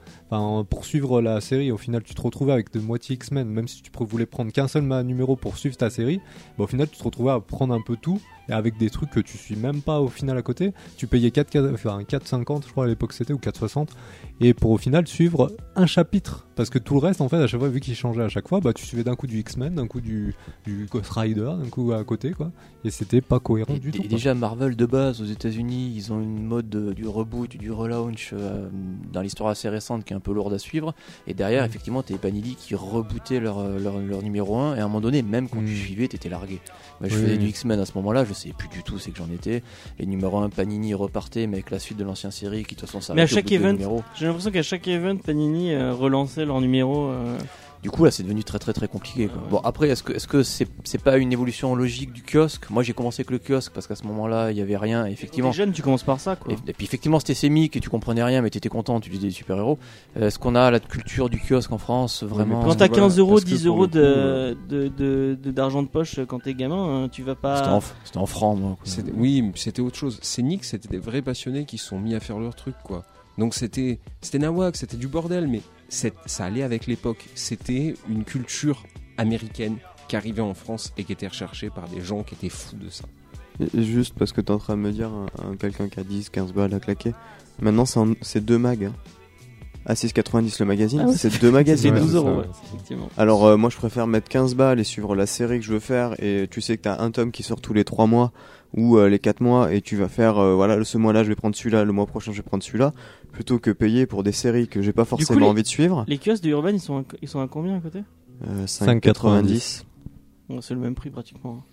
pour 0.70 0.86
suivre 0.86 1.22
la 1.22 1.42
série, 1.42 1.72
au 1.72 1.78
final, 1.78 2.04
tu 2.04 2.16
te 2.16 2.22
retrouvais 2.22 2.54
avec 2.54 2.72
de 2.72 2.80
moitié 2.80 3.16
X-Men, 3.16 3.50
même 3.50 3.68
si 3.68 3.82
tu 3.82 3.92
voulais 4.00 4.26
prendre 4.26 4.52
qu'un 4.52 4.70
seul 4.70 4.84
numéro 5.04 5.36
pour 5.36 5.58
suivre 5.58 5.76
ta 5.76 5.90
série. 5.90 6.22
Bah, 6.58 6.64
au 6.64 6.68
final, 6.68 6.88
tu 6.90 6.98
te 6.98 7.04
retrouvais 7.04 7.32
à 7.32 7.40
prendre 7.42 7.74
un 7.74 7.82
peu 7.82 7.98
tout, 7.98 8.22
et 8.48 8.54
avec 8.54 8.78
des 8.78 8.90
trucs 8.90 9.10
que 9.10 9.20
tu 9.20 9.38
suis 9.38 9.58
même 9.58 9.82
pas 9.82 10.00
au 10.00 10.08
final 10.08 10.38
à 10.38 10.42
côté. 10.42 10.74
Tu 10.96 11.06
payais 11.06 11.32
4, 11.32 11.74
enfin, 11.74 12.02
4,50, 12.04 12.66
je 12.66 12.72
crois 12.72 12.86
à 12.86 12.88
l'époque 12.88 13.12
c'était, 13.12 13.34
ou 13.34 13.40
4,60, 13.40 13.90
et 14.40 14.54
pour 14.54 14.72
au 14.72 14.78
final 14.78 15.06
suivre 15.06 15.52
un 15.76 15.86
chapitre. 15.86 16.48
Parce 16.56 16.70
que 16.70 16.80
tout 16.80 16.94
le 16.94 17.02
reste, 17.02 17.20
en 17.20 17.28
fait, 17.28 17.38
à 17.38 17.48
chaque 17.48 17.60
fois, 17.60 17.70
vu 17.70 17.82
qu'il 17.82 17.96
changeait 17.96 18.24
à 18.24 18.30
chaque 18.30 18.48
fois, 18.48 18.62
bah, 18.62 18.72
tu 18.72 18.86
suivais 18.86 19.04
d'un 19.04 19.16
coup 19.16 19.28
du 19.28 19.40
X-Men, 19.40 19.76
d'un 19.76 19.88
coup 19.88 20.00
du, 20.00 20.34
du 20.64 20.88
Ghost 20.90 21.12
Rider, 21.12 21.52
d'un 21.62 21.70
coup 21.72 21.92
à 21.94 22.04
côté, 22.04 22.32
quoi. 22.32 22.52
Et 22.86 22.92
c'était 22.92 23.22
pas 23.22 23.40
cohérent 23.40 23.74
Et, 23.76 23.80
du 23.80 23.90
et 23.90 23.92
tout. 23.92 24.04
déjà 24.08 24.34
Marvel 24.36 24.76
de 24.76 24.86
base 24.86 25.22
aux 25.22 25.26
États-Unis, 25.26 25.94
ils 25.96 26.12
ont 26.14 26.20
une 26.22 26.44
mode 26.44 26.70
de- 26.70 26.94
du 26.94 27.08
reboot, 27.08 27.56
du 27.58 27.72
relaunch 27.72 28.32
euh, 28.34 28.68
dans 29.12 29.22
l'histoire 29.22 29.50
assez 29.50 29.70
récente 29.70 30.04
qui 30.04 30.14
est 30.14 30.16
un 30.16 30.20
peu 30.20 30.34
lourde 30.34 30.54
à 30.54 30.60
suivre. 30.60 30.94
Et 31.28 31.34
derrière, 31.34 31.64
effectivement, 31.64 32.04
t'es 32.04 32.16
Panini 32.16 32.56
qui 32.56 32.76
rebootait 32.76 33.40
leur, 33.40 33.60
euh, 33.60 33.80
leur, 33.80 34.00
leur 34.00 34.22
numéro 34.22 34.56
1 34.58 34.76
et 34.76 34.80
à 34.80 34.84
un 34.84 34.88
moment 34.88 35.02
donné, 35.02 35.22
même 35.24 35.48
quand 35.50 35.60
tu 35.60 35.72
Mm. 35.72 35.76
suivais, 35.76 36.08
t'étais 36.08 36.30
largué. 36.30 36.60
Je 37.02 37.06
Oui. 37.16 37.22
faisais 37.24 37.38
du 37.38 37.48
X-Men 37.48 37.80
à 37.80 37.86
ce 37.86 37.94
moment-là, 37.96 38.26
je 38.26 38.34
sais 38.34 38.54
plus 38.58 38.68
du 38.70 38.84
tout 38.84 39.00
c'est 39.00 39.12
que 39.12 39.18
j'en 39.18 39.32
étais. 39.32 39.64
Les 40.00 40.06
numéros 40.06 40.38
1 40.40 40.50
Panini 40.50 40.94
repartaient, 40.94 41.48
mais 41.48 41.58
avec 41.58 41.72
la 41.72 41.80
suite 41.80 41.98
de 41.98 42.04
l'ancien 42.04 42.32
série 42.32 42.64
qui 42.66 42.76
de 42.76 42.80
toute 42.82 42.90
façon 42.90 43.02
ça 43.02 43.14
Mais 43.14 43.22
à 43.24 43.28
chaque 43.28 43.52
event- 43.52 43.78
J'ai 44.16 44.26
l'impression 44.28 44.52
qu'à 44.52 44.64
chaque 44.64 44.88
event, 44.88 45.18
Panini 45.18 45.74
euh, 45.74 45.94
relançait 45.94 46.46
leur 46.46 46.60
numéro. 46.62 47.08
euh, 47.10 47.38
Du 47.84 47.90
coup, 47.90 48.06
là, 48.06 48.12
c'est 48.12 48.22
devenu 48.22 48.44
très 48.44 48.60
très 48.60 48.74
très 48.74 48.88
compliqué. 48.88 49.28
quoi. 49.28 49.42
Bon, 49.50 49.58
après, 49.64 49.90
est-ce 49.90 50.04
que 50.04 50.14
est-ce 50.14 50.28
que 50.28 50.44
c'est 50.44 50.68
c'est 50.84 51.02
pas 51.02 51.18
une 51.18 51.32
évolution 51.34 51.74
logique 51.76 52.14
du 52.14 52.22
kiosque? 52.22 52.70
Moi, 52.70 52.84
j'ai 52.84 52.94
commencé 52.94 53.22
avec 53.22 53.32
le 53.32 53.40
kiosque 53.40 53.72
parce 53.74 53.88
qu'à 53.88 53.96
ce 53.96 54.04
moment-là, 54.06 54.52
il 54.52 54.58
y 54.58 54.62
avait 54.62 54.78
rien. 54.78 55.08
Et 55.08 55.12
effectivement, 55.12 55.50
T'es 55.50 55.58
jeune, 55.58 55.72
tu 55.72 55.82
commences 55.82 56.04
par 56.04 56.20
ça, 56.20 56.36
quoi. 56.36 56.54
Et, 56.54 56.58
et 56.70 56.74
puis 56.74 56.86
effectivement 56.86 57.20
c'était 57.20 57.34
sémique 57.34 57.76
et 57.76 57.80
tu 57.80 57.90
comprenais 57.90 58.24
rien 58.24 58.42
mais 58.44 58.52
tu 58.52 58.60
étais 58.60 58.70
content, 58.70 59.00
tu 59.00 59.10
lisais 59.10 59.28
des 59.28 59.34
super-héros. 59.34 59.80
Euh, 60.18 60.28
Est-ce 60.28 60.38
qu'on 60.38 60.54
a 60.54 60.70
la 60.70 60.80
culture 60.80 61.30
du 61.30 61.40
kiosque 61.40 61.72
en 61.72 61.80
France 61.80 62.24
vraiment 62.24 62.62
Quand 62.62 62.76
t'as 62.76 62.88
voilà, 62.88 63.02
15 63.04 63.18
euros, 63.18 63.32
parce 63.32 63.46
que 63.46 63.50
10 63.50 63.64
pour 63.66 63.76
euros 63.76 63.88
de- 63.88 64.00
euh, 64.00 64.56
de- 64.70 64.88
de- 64.88 65.38
de- 65.42 65.52
d'argent 65.52 65.82
de, 65.82 65.88
poche 65.88 66.20
quand 66.28 66.40
t'es 66.40 66.54
gamin, 66.54 67.04
hein, 67.06 67.10
tu 67.10 67.24
vas 67.24 67.32
C'était 67.32 67.42
pas. 67.42 67.74
en, 67.74 67.82
c'était 68.04 68.18
en 68.20 68.26
francs 68.28 68.60
moi. 68.60 68.70
quoi. 68.76 68.80
C'était- 68.84 69.12
Oui, 69.16 69.42
mais 69.42 69.52
c'était 69.56 69.82
autre 69.82 69.98
chose. 69.98 70.20
Scénic, 70.22 70.64
c'était 70.66 70.88
des 70.90 71.00
vrais 71.00 71.24
passionnés 71.24 71.66
qui 71.66 71.80
se 71.80 71.88
sont 71.88 72.00
mis 72.00 72.14
à 72.14 72.20
faire 72.20 72.38
leur 72.38 72.54
truc, 72.54 72.76
quoi. 72.84 73.04
Donc 73.38 73.56
c'était 73.56 73.98
c'était 74.22 74.40
nawak, 74.40 74.76
c'était 74.76 74.98
du 74.98 75.08
bordel, 75.08 75.48
mais 75.48 75.62
c'est- 75.62 75.81
ça 75.92 76.46
allait 76.46 76.64
avec 76.64 76.88
l'époque. 76.88 77.26
C'était 77.36 77.94
une 78.10 78.24
culture 78.24 78.84
américaine 79.18 79.78
qui 80.08 80.16
arrivait 80.16 80.42
en 80.42 80.54
France 80.54 80.94
et 80.98 81.04
qui 81.04 81.14
était 81.14 81.28
recherché 81.28 81.70
par 81.70 81.88
des 81.90 82.02
gens 82.02 82.24
qui 82.24 82.36
étaient 82.36 82.50
fous 82.50 82.76
de 82.76 82.90
ça. 82.90 83.04
Et- 83.60 83.84
Juste 83.84 84.16
parce 84.18 84.32
que 84.34 84.42
t'es 84.42 84.52
en 84.52 84.58
train 84.58 84.76
de 84.76 84.82
me 84.82 84.92
dire, 84.92 85.10
un, 85.10 85.28
un- 85.52 85.56
quelqu'un 85.56 85.88
qui 85.90 86.00
a 86.00 86.04
10, 86.04 86.30
15 86.30 86.54
balles 86.54 86.74
à 86.74 86.80
claquer, 86.80 87.14
maintenant 87.62 87.86
c'est 88.22 88.44
deux 88.44 88.58
mags. 88.58 88.86
Hein. 88.86 88.94
À 89.86 89.96
6,90 89.96 90.60
le 90.60 90.66
magazine, 90.66 91.06
Ah 91.08 91.12
c'est 91.12 91.30
deux 91.30 91.38
C'est 91.48 91.52
magazines. 91.52 91.94
Ouais, 91.96 92.00
12 92.02 92.10
c'est 92.12 92.16
euros, 92.18 92.36
ouais. 92.40 92.46
effectivement. 92.74 93.10
Alors 93.18 93.46
euh, 93.46 93.58
moi 93.58 93.70
je 93.72 93.78
préfère 93.78 94.06
mettre 94.08 94.30
15 94.30 94.54
balles 94.56 94.80
et 94.80 94.84
suivre 94.84 95.16
la 95.16 95.26
série 95.26 95.60
que 95.60 95.66
je 95.66 95.74
veux 95.74 95.80
faire 95.80 96.14
et 96.24 96.48
tu 96.52 96.62
sais 96.62 96.78
que 96.78 96.84
t'as 96.84 97.02
un 97.02 97.10
tome 97.10 97.32
qui 97.32 97.42
sort 97.44 97.62
tous 97.62 97.74
les 97.74 97.84
3 97.84 98.06
mois 98.06 98.32
ou 98.76 98.98
euh, 98.98 99.10
les 99.10 99.20
4 99.20 99.42
mois 99.42 99.74
et 99.74 99.82
tu 99.82 99.96
vas 99.98 100.08
faire 100.08 100.38
euh, 100.38 100.56
voilà 100.56 100.84
ce 100.84 100.98
mois-là 100.98 101.24
je 101.24 101.30
vais 101.30 101.36
prendre 101.36 101.56
celui-là, 101.56 101.84
le 101.84 101.92
mois 101.92 102.06
prochain 102.06 102.32
je 102.32 102.38
vais 102.38 102.44
prendre 102.44 102.64
celui-là 102.64 102.94
plutôt 103.32 103.60
que 103.60 103.72
payer 103.72 104.06
pour 104.06 104.24
des 104.24 104.32
séries 104.32 104.68
que 104.68 104.82
j'ai 104.82 104.94
pas 104.94 105.06
forcément 105.06 105.40
les- 105.40 105.46
envie 105.48 105.64
de 105.64 105.68
suivre. 105.68 106.04
Les 106.08 106.18
kiosques 106.18 106.44
de 106.44 106.50
Urban, 106.50 106.70
ils 106.70 106.80
sont 106.80 107.00
à, 107.00 107.04
ils 107.22 107.28
sont 107.28 107.40
à 107.42 107.48
combien 107.48 107.78
à 107.78 107.80
côté? 107.80 108.00
Euh, 108.48 108.66
5,90. 108.66 109.84
Bon, 110.50 110.62
C'est 110.62 110.74
le 110.74 110.80
même 110.80 110.96
prix 110.96 111.10
pratiquement. 111.10 111.64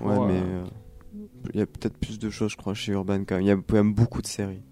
Ouais 0.00 0.14
Pour, 0.14 0.26
mais 0.26 0.34
euh, 0.34 0.62
euh, 0.64 0.64
il 1.54 1.58
y 1.60 1.62
a 1.62 1.66
peut-être 1.66 1.96
plus 1.96 2.18
de 2.18 2.30
choses 2.30 2.52
je 2.52 2.56
crois 2.56 2.74
chez 2.74 2.92
Urban 2.92 3.20
quand 3.26 3.36
même. 3.36 3.44
Il 3.44 3.48
y 3.48 3.50
a 3.50 3.56
quand 3.56 3.74
même 3.74 3.92
beaucoup 3.94 4.22
de 4.22 4.26
séries. 4.26 4.62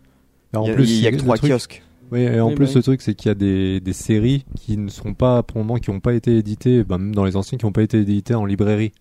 Et 0.52 0.56
en 0.56 0.64
il 0.64 0.68
y 0.68 0.70
a, 0.70 0.74
plus, 0.74 0.90
il 0.90 1.00
y 1.02 1.06
a 1.06 1.10
que 1.10 1.16
le 1.16 1.22
3 1.22 1.36
truc- 1.36 1.50
kiosques. 1.50 1.82
Oui, 2.12 2.20
et 2.20 2.38
en 2.40 2.48
Oui, 2.50 2.54
plus, 2.54 2.66
bah 2.66 2.70
oui. 2.70 2.76
le 2.76 2.82
truc, 2.84 3.02
c'est 3.02 3.14
qu'il 3.16 3.28
y 3.28 3.32
a 3.32 3.34
des, 3.34 3.80
des 3.80 3.92
séries 3.92 4.44
qui 4.54 4.76
ne 4.76 4.88
sont 4.88 5.12
pas, 5.12 5.42
pour 5.42 5.58
le 5.58 5.64
moment, 5.64 5.80
qui 5.80 5.90
n'ont 5.90 5.98
pas 5.98 6.14
été 6.14 6.36
éditées, 6.38 6.84
bah, 6.84 6.98
même 6.98 7.12
dans 7.14 7.24
les 7.24 7.34
anciens, 7.34 7.58
qui 7.58 7.64
n'ont 7.66 7.72
pas 7.72 7.82
été 7.82 7.98
éditées 7.98 8.34
en 8.36 8.44
librairie. 8.44 8.92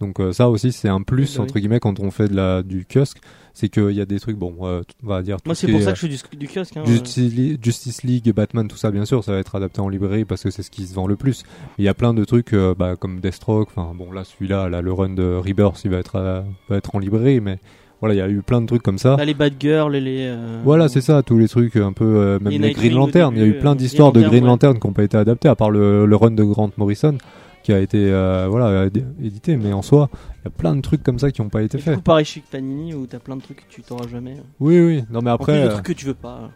Donc 0.00 0.20
euh, 0.20 0.32
ça 0.32 0.48
aussi, 0.48 0.70
c'est 0.72 0.88
un 0.88 1.02
plus, 1.02 1.30
Oui, 1.30 1.36
bah 1.38 1.42
entre 1.42 1.58
guillemets, 1.58 1.80
quand 1.80 1.98
on 2.00 2.10
fait 2.10 2.28
de 2.28 2.36
la, 2.36 2.62
du 2.62 2.86
kiosque, 2.86 3.18
c'est 3.52 3.68
qu'il 3.68 3.90
y 3.90 4.00
a 4.00 4.04
des 4.04 4.20
trucs, 4.20 4.36
bon, 4.36 4.54
euh, 4.62 4.82
on 5.02 5.08
va 5.08 5.22
dire... 5.22 5.38
Moi, 5.44 5.56
ce 5.56 5.66
c'est 5.66 5.72
pour 5.72 5.82
ça 5.82 5.90
que 5.92 5.98
je 5.98 6.06
fais 6.06 6.36
du, 6.36 6.46
du 6.46 6.46
kiosque. 6.46 6.76
Hein, 6.76 6.84
euh, 6.86 6.90
Justice, 6.90 7.34
League, 7.34 7.58
Justice 7.60 8.02
League, 8.04 8.32
Batman, 8.32 8.68
tout 8.68 8.76
ça, 8.76 8.92
bien 8.92 9.04
sûr, 9.04 9.24
ça 9.24 9.32
va 9.32 9.38
être 9.38 9.56
adapté 9.56 9.80
en 9.80 9.88
librairie 9.88 10.24
parce 10.24 10.44
que 10.44 10.50
c'est 10.50 10.62
ce 10.62 10.70
qui 10.70 10.86
se 10.86 10.94
vend 10.94 11.08
le 11.08 11.16
plus. 11.16 11.42
Il 11.78 11.84
y 11.84 11.88
a 11.88 11.94
plein 11.94 12.14
de 12.14 12.24
trucs 12.24 12.52
euh, 12.52 12.74
bah, 12.78 12.94
comme 12.94 13.18
Deathstroke, 13.18 13.70
enfin 13.74 13.92
bon 13.96 14.12
là 14.12 14.22
celui-là, 14.22 14.68
là, 14.68 14.80
le 14.82 14.92
run 14.92 15.10
de 15.10 15.34
Rebirth, 15.44 15.80
il 15.84 15.90
va 15.90 15.96
être, 15.96 16.14
euh, 16.16 16.42
va 16.68 16.76
être 16.76 16.94
en 16.94 17.00
librairie, 17.00 17.40
mais 17.40 17.58
voilà, 18.00 18.14
il 18.14 18.18
y 18.18 18.20
a 18.20 18.28
eu 18.28 18.42
plein 18.42 18.60
de 18.60 18.66
trucs 18.66 18.82
comme 18.84 18.98
ça. 18.98 19.16
Là, 19.16 19.24
les 19.24 19.34
Bad 19.34 19.54
Girls 19.58 19.96
et 19.96 20.00
les. 20.00 20.26
euh, 20.28 20.60
Voilà, 20.64 20.88
c'est 20.88 21.00
ça, 21.00 21.24
tous 21.24 21.36
les 21.36 21.48
trucs 21.48 21.74
un 21.74 21.92
peu, 21.92 22.04
euh, 22.04 22.38
même 22.38 22.52
les 22.62 22.70
Green 22.72 22.94
Lantern. 22.94 23.34
Il 23.34 23.40
y 23.40 23.42
a 23.42 23.46
eu 23.46 23.58
plein 23.58 23.72
euh, 23.72 23.74
d'histoires 23.74 24.12
de 24.12 24.20
Green 24.20 24.44
Lantern, 24.44 24.74
Lantern 24.74 24.78
qui 24.78 24.86
n'ont 24.86 24.92
pas 24.92 25.02
été 25.02 25.16
adaptées, 25.16 25.48
à 25.48 25.56
part 25.56 25.72
le, 25.72 26.06
le 26.06 26.16
run 26.16 26.30
de 26.30 26.44
Grant 26.44 26.70
Morrison 26.76 27.18
qui 27.68 27.74
a 27.74 27.80
été 27.80 28.10
euh, 28.10 28.46
voilà 28.48 28.86
édi- 28.86 29.04
édité. 29.22 29.58
Mais 29.58 29.74
en 29.74 29.82
soi, 29.82 30.08
il 30.40 30.44
y 30.46 30.48
a 30.48 30.50
plein 30.50 30.74
de 30.74 30.80
trucs 30.80 31.02
comme 31.02 31.18
ça 31.18 31.30
qui 31.30 31.42
n'ont 31.42 31.50
pas 31.50 31.60
été 31.62 31.76
du 31.76 31.82
faits. 31.84 31.96
coup, 31.96 32.00
pareil 32.00 32.24
chez 32.24 32.42
Panini 32.50 32.94
où 32.94 33.06
t'as 33.06 33.18
plein 33.18 33.36
de 33.36 33.42
trucs 33.42 33.58
que 33.58 33.70
tu 33.70 33.82
t'auras 33.82 34.08
jamais. 34.08 34.36
Oui, 34.58 34.80
oui. 34.80 35.04
Non, 35.10 35.20
mais 35.20 35.30
en 35.30 35.34
après, 35.34 35.52
plus, 35.52 35.60
des 35.60 35.68
euh, 35.68 35.72
trucs 35.74 35.84
que 35.84 35.92
tu 35.92 36.06
veux 36.06 36.14
pas. 36.14 36.48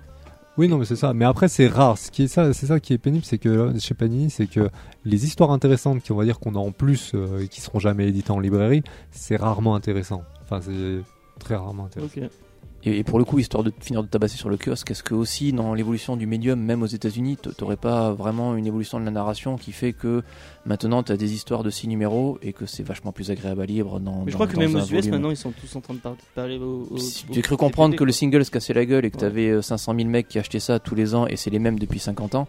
oui, 0.57 0.69
non, 0.69 0.79
mais 0.79 0.87
c'est 0.87 0.97
ça. 0.97 1.13
Mais 1.13 1.27
après, 1.27 1.49
c'est 1.49 1.67
rare. 1.69 1.99
Ce 1.99 2.11
qui 2.11 2.23
est 2.23 2.29
ça, 2.29 2.55
c'est 2.55 2.65
ça 2.65 2.81
qui 2.81 2.95
est 2.95 2.99
pénible, 2.99 3.27
c'est 3.27 3.37
que 3.37 3.51
euh, 3.51 3.79
chez 3.79 3.93
Panini, 3.93 4.31
c'est 4.31 4.47
que 4.47 4.71
les 5.05 5.27
histoires 5.27 5.51
intéressantes, 5.51 6.03
qui 6.03 6.13
on 6.13 6.17
va 6.17 6.25
dire 6.25 6.41
qu'on 6.41 6.55
a 6.55 6.59
en 6.59 6.73
plus 6.73 7.13
euh, 7.15 7.41
et 7.43 7.49
qui 7.49 7.61
seront 7.61 7.79
jamais 7.79 8.09
éditées 8.09 8.31
en 8.31 8.41
librairie, 8.41 8.83
c'est 9.11 9.37
rarement 9.37 9.75
intéressant. 9.75 10.23
Enfin, 10.45 10.61
c'est 10.63 11.03
très 11.39 11.57
rarement 11.57 11.85
intéressant. 11.85 12.21
Et, 12.85 12.99
et 12.99 13.05
pour 13.05 13.21
le 13.21 13.25
coup, 13.25 13.39
histoire 13.39 13.63
de 13.63 13.73
finir 13.79 14.03
de 14.03 14.09
tabasser 14.09 14.37
sur 14.37 14.49
le 14.49 14.57
kiosque, 14.57 14.91
est-ce 14.91 15.05
que 15.05 15.15
aussi 15.15 15.53
dans 15.53 15.73
l'évolution 15.73 16.17
du 16.17 16.27
médium, 16.27 16.59
même 16.61 16.83
aux 16.83 16.87
États-Unis, 16.87 17.37
t'aurais 17.57 17.77
pas 17.77 18.13
vraiment 18.13 18.57
une 18.57 18.67
évolution 18.67 18.99
de 18.99 19.05
la 19.05 19.13
narration 19.13 19.57
qui 19.57 19.71
fait 19.71 19.93
que 19.93 20.25
maintenant 20.67 21.03
t'as 21.03 21.17
des 21.17 21.35
histoires 21.35 21.63
de 21.63 21.71
6 21.71 21.89
numéros 21.89 22.39
et 22.43 22.53
que 22.53 22.67
c'est 22.67 22.83
vachement 22.83 23.13
plus 23.13 23.31
agréable 23.31 23.63
à 23.63 23.67
lire 23.67 24.01
dans. 24.01 24.21
Mais 24.25 24.27
je 24.27 24.33
dans- 24.33 24.45
crois 24.45 24.47
que 24.47 24.57
même 24.59 24.75
aux 24.75 24.79
US 24.81 24.91
volume. 24.91 25.11
maintenant 25.11 25.31
ils 25.31 25.37
sont 25.37 25.51
tous 25.53 25.75
en 25.77 25.81
train 25.81 25.95
de 25.95 25.99
par- 25.99 26.15
parler 26.35 26.59
au. 26.59 26.87
au- 26.91 26.99
Si- 26.99 27.25
J'ai 27.33 27.43
cru 27.43 27.57
comprendre 27.57 27.97
que 27.97 28.05
le 28.05 28.13
single 28.13 28.45
se 28.45 28.51
cassait 28.51 28.73
la 28.75 28.85
gueule 28.85 29.05
et 29.05 29.11
que 29.11 29.17
Ouais. 29.17 29.21
t'avais 29.21 29.49
euh, 29.51 29.63
500 29.63 29.95
000 29.97 30.09
mecs 30.09 30.29
qui 30.29 30.39
achetaient 30.39 30.61
ça 30.61 30.79
tous 30.79 30.95
les 30.95 31.15
ans 31.15 31.27
et 31.27 31.37
c'est 31.37 31.51
les 31.51 31.59
mêmes 31.59 31.79
depuis 31.79 31.99
50 31.99 32.35
ans. 32.35 32.47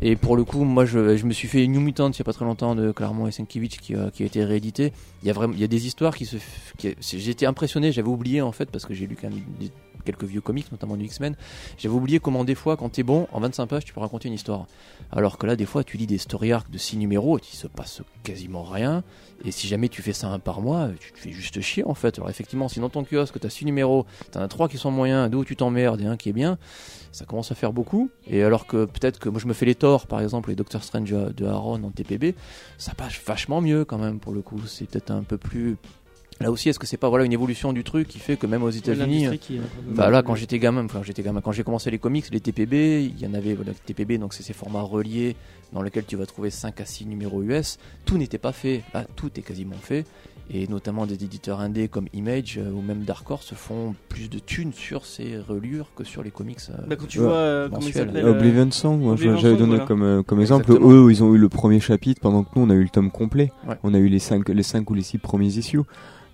Et 0.00 0.16
pour 0.16 0.36
le 0.36 0.44
coup, 0.44 0.64
moi 0.64 0.84
je, 0.84 1.16
je 1.16 1.24
me 1.26 1.32
suis 1.32 1.48
fait 1.48 1.66
New 1.66 1.80
Mutant 1.80 2.10
il 2.10 2.18
y 2.18 2.20
a 2.22 2.24
pas 2.24 2.32
très 2.32 2.44
longtemps 2.44 2.74
de 2.74 2.90
Claremont 2.92 3.26
et 3.26 3.32
Sienkiewicz 3.32 3.78
qui, 3.78 3.94
a- 3.94 4.10
qui 4.10 4.22
a 4.22 4.26
été 4.26 4.44
réédité. 4.44 4.92
Il 5.22 5.28
y 5.28 5.30
a 5.30 5.34
vraiment, 5.34 5.54
il 5.54 5.60
y 5.60 5.64
a 5.64 5.68
des 5.68 5.86
histoires 5.86 6.16
qui 6.16 6.26
se, 6.26 6.36
été 7.30 7.46
impressionné, 7.46 7.92
j'avais 7.92 8.08
oublié 8.08 8.42
en 8.42 8.52
fait 8.52 8.70
parce 8.70 8.84
que 8.84 8.94
j'ai 8.94 9.06
lu 9.06 9.16
quand 9.20 9.28
même 9.30 9.40
des- 9.60 9.70
quelques 10.04 10.24
vieux 10.24 10.40
comics, 10.40 10.70
notamment 10.72 10.96
du 10.96 11.04
X-Men. 11.04 11.36
J'avais 11.78 11.94
oublié 11.94 12.20
comment 12.20 12.44
des 12.44 12.54
fois, 12.54 12.76
quand 12.76 12.90
t'es 12.90 13.02
bon, 13.02 13.26
en 13.32 13.40
25 13.40 13.66
pages, 13.66 13.84
tu 13.84 13.92
peux 13.92 14.00
raconter 14.00 14.28
une 14.28 14.34
histoire. 14.34 14.66
Alors 15.10 15.38
que 15.38 15.46
là, 15.46 15.56
des 15.56 15.66
fois, 15.66 15.84
tu 15.84 15.96
lis 15.96 16.06
des 16.06 16.18
story 16.18 16.52
arcs 16.52 16.70
de 16.70 16.78
6 16.78 16.96
numéros, 16.96 17.38
il 17.38 17.56
se 17.56 17.66
passe 17.66 18.02
quasiment 18.22 18.62
rien. 18.62 19.02
Et 19.44 19.50
si 19.50 19.66
jamais 19.66 19.88
tu 19.88 20.02
fais 20.02 20.12
ça 20.12 20.28
un 20.28 20.38
par 20.38 20.60
mois, 20.60 20.90
tu 21.00 21.12
te 21.12 21.18
fais 21.18 21.32
juste 21.32 21.60
chier 21.60 21.84
en 21.84 21.94
fait. 21.94 22.18
Alors 22.18 22.30
effectivement, 22.30 22.68
si 22.68 22.80
dans 22.80 22.88
ton 22.88 23.04
kiosque 23.04 23.40
t'as 23.40 23.48
6 23.48 23.64
numéros, 23.64 24.06
t'en 24.30 24.40
as 24.40 24.48
3 24.48 24.68
qui 24.68 24.78
sont 24.78 24.90
moyens, 24.90 25.30
deux 25.30 25.38
où 25.38 25.44
tu 25.44 25.56
t'emmerdes 25.56 26.00
et 26.00 26.06
un 26.06 26.16
qui 26.16 26.28
est 26.28 26.32
bien, 26.32 26.58
ça 27.10 27.24
commence 27.24 27.50
à 27.50 27.54
faire 27.54 27.72
beaucoup. 27.72 28.10
Et 28.26 28.42
alors 28.42 28.66
que 28.66 28.84
peut-être 28.84 29.18
que 29.18 29.28
moi 29.28 29.40
je 29.40 29.46
me 29.46 29.52
fais 29.52 29.66
les 29.66 29.74
torts, 29.74 30.06
par 30.06 30.20
exemple, 30.20 30.50
les 30.50 30.56
Doctor 30.56 30.84
Strange 30.84 31.10
de 31.10 31.46
Aaron 31.46 31.82
en 31.82 31.90
TPB, 31.90 32.34
ça 32.78 32.94
passe 32.94 33.20
vachement 33.26 33.60
mieux 33.60 33.84
quand 33.84 33.98
même 33.98 34.20
pour 34.20 34.32
le 34.32 34.42
coup. 34.42 34.60
C'est 34.66 34.88
peut-être 34.88 35.10
un 35.10 35.22
peu 35.22 35.38
plus. 35.38 35.76
Là 36.40 36.50
aussi, 36.50 36.68
est-ce 36.68 36.78
que 36.78 36.86
c'est 36.86 36.96
pas 36.96 37.08
voilà 37.08 37.24
une 37.24 37.32
évolution 37.32 37.72
du 37.72 37.84
truc 37.84 38.08
qui 38.08 38.18
fait 38.18 38.36
que 38.36 38.46
même 38.46 38.62
aux 38.62 38.70
États-Unis, 38.70 39.26
de- 39.26 39.38
Enfin 39.92 40.10
là, 40.10 40.22
quand 40.22 40.34
j'étais 40.34 40.58
gamin, 40.58 40.84
enfin, 40.84 41.02
j'étais 41.04 41.22
gamin, 41.22 41.40
quand 41.40 41.52
j'ai 41.52 41.62
commencé 41.62 41.90
les 41.90 41.98
comics, 41.98 42.26
les 42.32 42.40
TPB, 42.40 43.04
il 43.04 43.20
y 43.20 43.26
en 43.26 43.34
avait, 43.34 43.54
voilà, 43.54 43.72
TPB, 43.86 44.18
donc 44.18 44.34
c'est 44.34 44.42
ces 44.42 44.52
formats 44.52 44.82
reliés 44.82 45.36
dans 45.72 45.82
lesquels 45.82 46.04
tu 46.04 46.16
vas 46.16 46.26
trouver 46.26 46.50
5 46.50 46.80
à 46.80 46.84
6 46.84 47.06
numéros 47.06 47.42
US. 47.42 47.78
Tout 48.04 48.18
n'était 48.18 48.38
pas 48.38 48.52
fait. 48.52 48.82
Là, 48.92 49.06
tout 49.16 49.30
est 49.36 49.42
quasiment 49.42 49.76
fait. 49.80 50.04
Et 50.52 50.66
notamment 50.66 51.06
des 51.06 51.14
éditeurs 51.14 51.60
indés 51.60 51.86
comme 51.88 52.06
Image 52.12 52.58
euh, 52.58 52.70
ou 52.72 52.82
même 52.82 53.04
Dark 53.04 53.30
Horse 53.30 53.54
font 53.54 53.94
plus 54.08 54.28
de 54.28 54.38
thunes 54.40 54.72
sur 54.72 55.06
ces 55.06 55.38
reliures 55.38 55.86
que 55.94 56.02
sur 56.04 56.22
les 56.24 56.30
comics. 56.32 56.58
euh, 56.70 56.74
Bah, 56.88 56.96
quand 56.96 57.06
tu 57.06 57.20
Ouais. 57.20 57.24
vois 57.26 57.34
euh, 57.36 57.68
comment 57.70 57.86
il 57.86 57.96
euh, 57.96 58.30
Oblivion 58.32 58.70
Song, 58.72 58.98
moi 59.00 59.16
j'avais 59.16 59.56
donné 59.56 59.66
voilà. 59.76 59.84
comme, 59.86 60.02
euh, 60.02 60.22
comme 60.22 60.40
exemple. 60.40 60.64
Exactement. 60.64 60.92
Eux, 60.92 61.10
ils 61.12 61.22
ont 61.22 61.32
eu 61.34 61.38
le 61.38 61.48
premier 61.48 61.78
chapitre 61.80 62.20
pendant 62.20 62.42
que 62.42 62.50
nous 62.56 62.62
on 62.66 62.70
a 62.70 62.74
eu 62.74 62.82
le 62.82 62.88
tome 62.90 63.10
complet. 63.12 63.52
Ouais. 63.66 63.76
On 63.84 63.94
a 63.94 63.98
eu 63.98 64.08
les 64.08 64.18
5 64.18 64.48
les 64.48 64.62
cinq 64.64 64.90
ou 64.90 64.94
les 64.94 65.02
6 65.02 65.18
premiers 65.18 65.46
issues. 65.56 65.80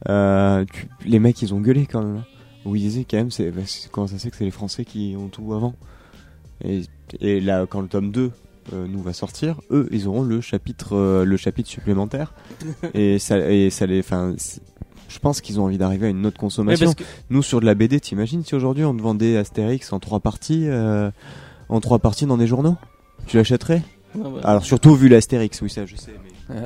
Euh, 0.09 0.65
tu- 0.73 0.89
les 1.07 1.19
mecs 1.19 1.41
ils 1.43 1.55
ont 1.55 1.61
gueulé 1.61 1.87
quand 1.87 2.03
même. 2.03 2.17
hein. 2.19 2.25
Où 2.65 2.77
ils 2.77 2.83
disaient 2.83 3.07
quand 3.09 3.17
même, 3.17 3.31
c'est, 3.31 3.51
bah, 3.51 3.63
c'est- 3.67 3.91
comment 3.91 4.07
ça 4.07 4.19
se 4.19 4.25
fait 4.25 4.31
que 4.31 4.37
c'est 4.37 4.45
les 4.45 4.51
Français 4.51 4.85
qui 4.85 5.17
ont 5.19 5.29
tout 5.29 5.55
avant? 5.55 5.75
Et, 6.65 6.83
et 7.21 7.41
là, 7.41 7.67
quand 7.67 7.81
le 7.81 7.89
tome 7.89 8.11
2 8.11 8.31
euh, 8.75 8.87
nous 8.89 9.01
va 9.03 9.13
sortir, 9.13 9.61
eux 9.71 9.89
ils 9.93 10.07
auront 10.09 10.23
le 10.23 10.41
chapitre, 10.41 10.95
euh, 10.97 11.25
le 11.25 11.37
chapitre 11.37 11.69
supplémentaire. 11.71 12.35
et 12.95 13.19
ça, 13.19 13.39
et 13.51 13.71
ça 13.71 13.87
les. 13.87 14.01
Enfin, 14.01 14.35
c'est- 14.37 14.61
je 15.09 15.19
pense 15.21 15.41
qu'ils 15.41 15.59
ont 15.59 15.65
envie 15.65 15.79
d'arriver 15.79 16.09
à 16.09 16.11
une 16.11 16.27
autre 16.27 16.39
consommation. 16.39 16.93
que 16.93 17.03
Nous 17.31 17.43
sur 17.43 17.61
de 17.61 17.65
la 17.67 17.75
BD, 17.75 17.99
t'imagines 17.99 18.45
si 18.45 18.55
aujourd'hui 18.55 18.85
on 18.85 18.95
te 18.95 19.01
vendait 19.01 19.39
Astérix 19.39 19.91
en 19.95 20.01
trois 20.01 20.21
parties, 20.21 20.65
euh, 20.69 21.11
en 21.71 21.81
trois 21.81 21.99
parties 21.99 22.27
dans 22.27 22.37
des 22.37 22.47
journaux? 22.47 22.77
Tu 23.27 23.39
l'achèterais? 23.39 23.83
Ah, 24.15 24.19
bah. 24.29 24.41
Alors 24.45 24.65
surtout 24.67 24.95
vu 24.95 25.09
l'Astérix, 25.09 25.63
oui 25.63 25.71
ça 25.71 25.87
je 25.87 25.97
sais. 25.97 26.13
Mais... 26.51 26.57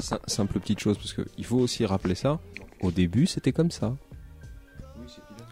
Sim- 0.00 0.18
Simple 0.26 0.60
petite 0.60 0.78
chose, 0.80 0.96
parce 0.98 1.12
qu'il 1.14 1.44
faut 1.44 1.58
aussi 1.58 1.84
rappeler 1.86 2.14
ça. 2.14 2.40
Au 2.82 2.90
début, 2.90 3.26
c'était 3.26 3.52
comme 3.52 3.70
ça. 3.70 3.94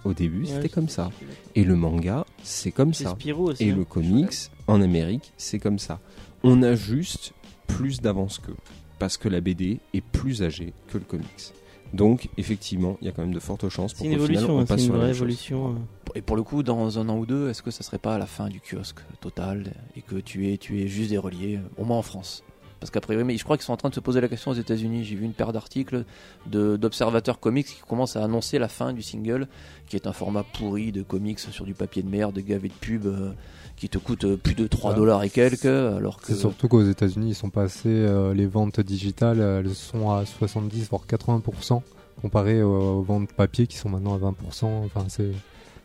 Au 0.05 0.15
début, 0.15 0.47
c'était 0.47 0.69
comme 0.69 0.89
ça. 0.89 1.11
Et 1.55 1.65
le 1.65 1.77
manga, 1.77 2.25
c'est 2.43 2.71
comme 2.71 2.95
ça. 2.95 3.11
Spirou 3.11 3.49
aussi. 3.51 3.65
Et 3.65 3.71
hein. 3.73 3.77
le 3.77 3.85
comics, 3.85 4.35
en 4.67 4.81
Amérique, 4.81 5.33
c'est 5.37 5.59
comme 5.59 5.79
ça. 5.79 6.01
On 6.43 6.63
a 6.63 6.75
juste 6.75 7.33
plus 7.67 8.01
d'avance 8.01 8.39
qu'eux. 8.39 8.57
Parce 8.99 9.17
que 9.17 9.29
la 9.29 9.41
BD 9.41 9.81
est 9.95 10.01
plus 10.01 10.43
âgée 10.43 10.73
que 10.89 10.99
le 10.99 11.05
comics. 11.05 11.53
Donc, 11.95 12.29
effectivement, 12.37 12.97
il 13.01 13.07
y 13.07 13.09
a 13.09 13.13
quand 13.13 13.23
même 13.23 13.35
de 13.35 13.41
fortes 13.41 13.69
chances 13.69 13.95
pour 13.95 14.07
une 14.07 14.19
qu'au 14.19 14.27
final, 14.27 14.45
on 14.51 14.61
hein, 14.61 14.67
passe 14.67 14.81
une 14.81 14.87
sur 14.87 14.93
la 14.95 15.01
vraie 15.01 15.11
évolution. 15.11 15.71
euh. 15.71 15.75
Et 16.15 16.23
pour 16.23 16.37
le 16.37 16.43
coup, 16.43 16.63
dans 16.63 16.99
un 16.99 17.09
an 17.09 17.17
ou 17.19 17.25
deux, 17.27 17.49
est-ce 17.49 17.63
que 17.63 17.71
ça 17.71 17.83
serait 17.83 17.99
pas 17.99 18.15
à 18.15 18.19
la 18.19 18.27
fin 18.27 18.49
du 18.49 18.61
kiosque 18.61 19.01
total 19.21 19.73
et 19.97 20.03
que 20.03 20.17
tu 20.17 20.53
es, 20.53 20.59
tu 20.59 20.81
es 20.83 20.89
juste 20.89 21.11
des 21.11 21.19
reliés, 21.19 21.59
au 21.77 21.85
moins 21.85 21.99
en 21.99 22.03
France? 22.03 22.45
Parce 22.81 22.91
qu'après, 22.93 23.17
oui, 23.17 23.25
mais 23.25 23.37
je 23.37 23.43
crois 23.45 23.57
qu'ils 23.57 23.65
sont 23.65 23.73
en 23.73 23.77
train 23.77 23.89
de 23.89 23.95
se 23.95 24.01
poser 24.01 24.21
la 24.21 24.29
question 24.29 24.53
aux 24.53 24.55
États-Unis. 24.55 25.05
J'ai 25.05 25.17
vu 25.17 25.25
une 25.25 25.33
paire 25.33 25.53
d'articles 25.53 26.05
d'observateurs 26.47 27.41
comics 27.41 27.67
qui 27.67 27.81
commencent 27.87 28.17
à 28.17 28.23
annoncer 28.25 28.59
la 28.59 28.69
fin 28.69 28.93
du 28.93 29.03
single, 29.03 29.49
qui 29.89 29.97
est 29.97 30.07
un 30.07 30.13
format 30.13 30.45
pourri 30.45 30.93
de 30.93 31.03
comics 31.03 31.39
sur 31.41 31.65
du 31.65 31.75
papier 31.75 32.03
de 32.03 32.09
merde, 32.09 32.39
gavé 32.39 32.69
de 32.69 32.75
pubs, 32.75 33.07
euh, 33.07 33.33
qui 33.77 33.89
te 33.89 33.99
coûte 33.99 34.25
euh, 34.25 34.37
plus 34.37 34.55
de 34.55 34.67
3 34.67 34.93
Ah. 34.93 34.95
dollars 34.95 35.23
et 35.25 35.31
quelques, 35.31 35.65
alors 35.67 36.19
que. 36.21 36.27
C'est 36.29 36.35
surtout 36.35 36.69
qu'aux 36.69 36.83
États-Unis, 36.85 37.31
ils 37.31 37.35
sont 37.35 37.51
passés, 37.51 37.89
euh, 37.89 38.33
les 38.35 38.47
ventes 38.47 38.81
digitales, 38.81 39.41
elles 39.41 39.75
sont 39.75 40.11
à 40.11 40.25
70 40.25 40.89
voire 40.91 41.03
80% 41.07 41.83
comparé 42.21 42.63
aux, 42.63 42.69
aux 42.99 43.03
ventes 43.03 43.33
papier 43.33 43.67
qui 43.67 43.77
sont 43.77 43.89
maintenant 43.89 44.15
à 44.15 44.19
20%. 44.19 44.67
Enfin, 44.85 45.05
c'est 45.09 45.31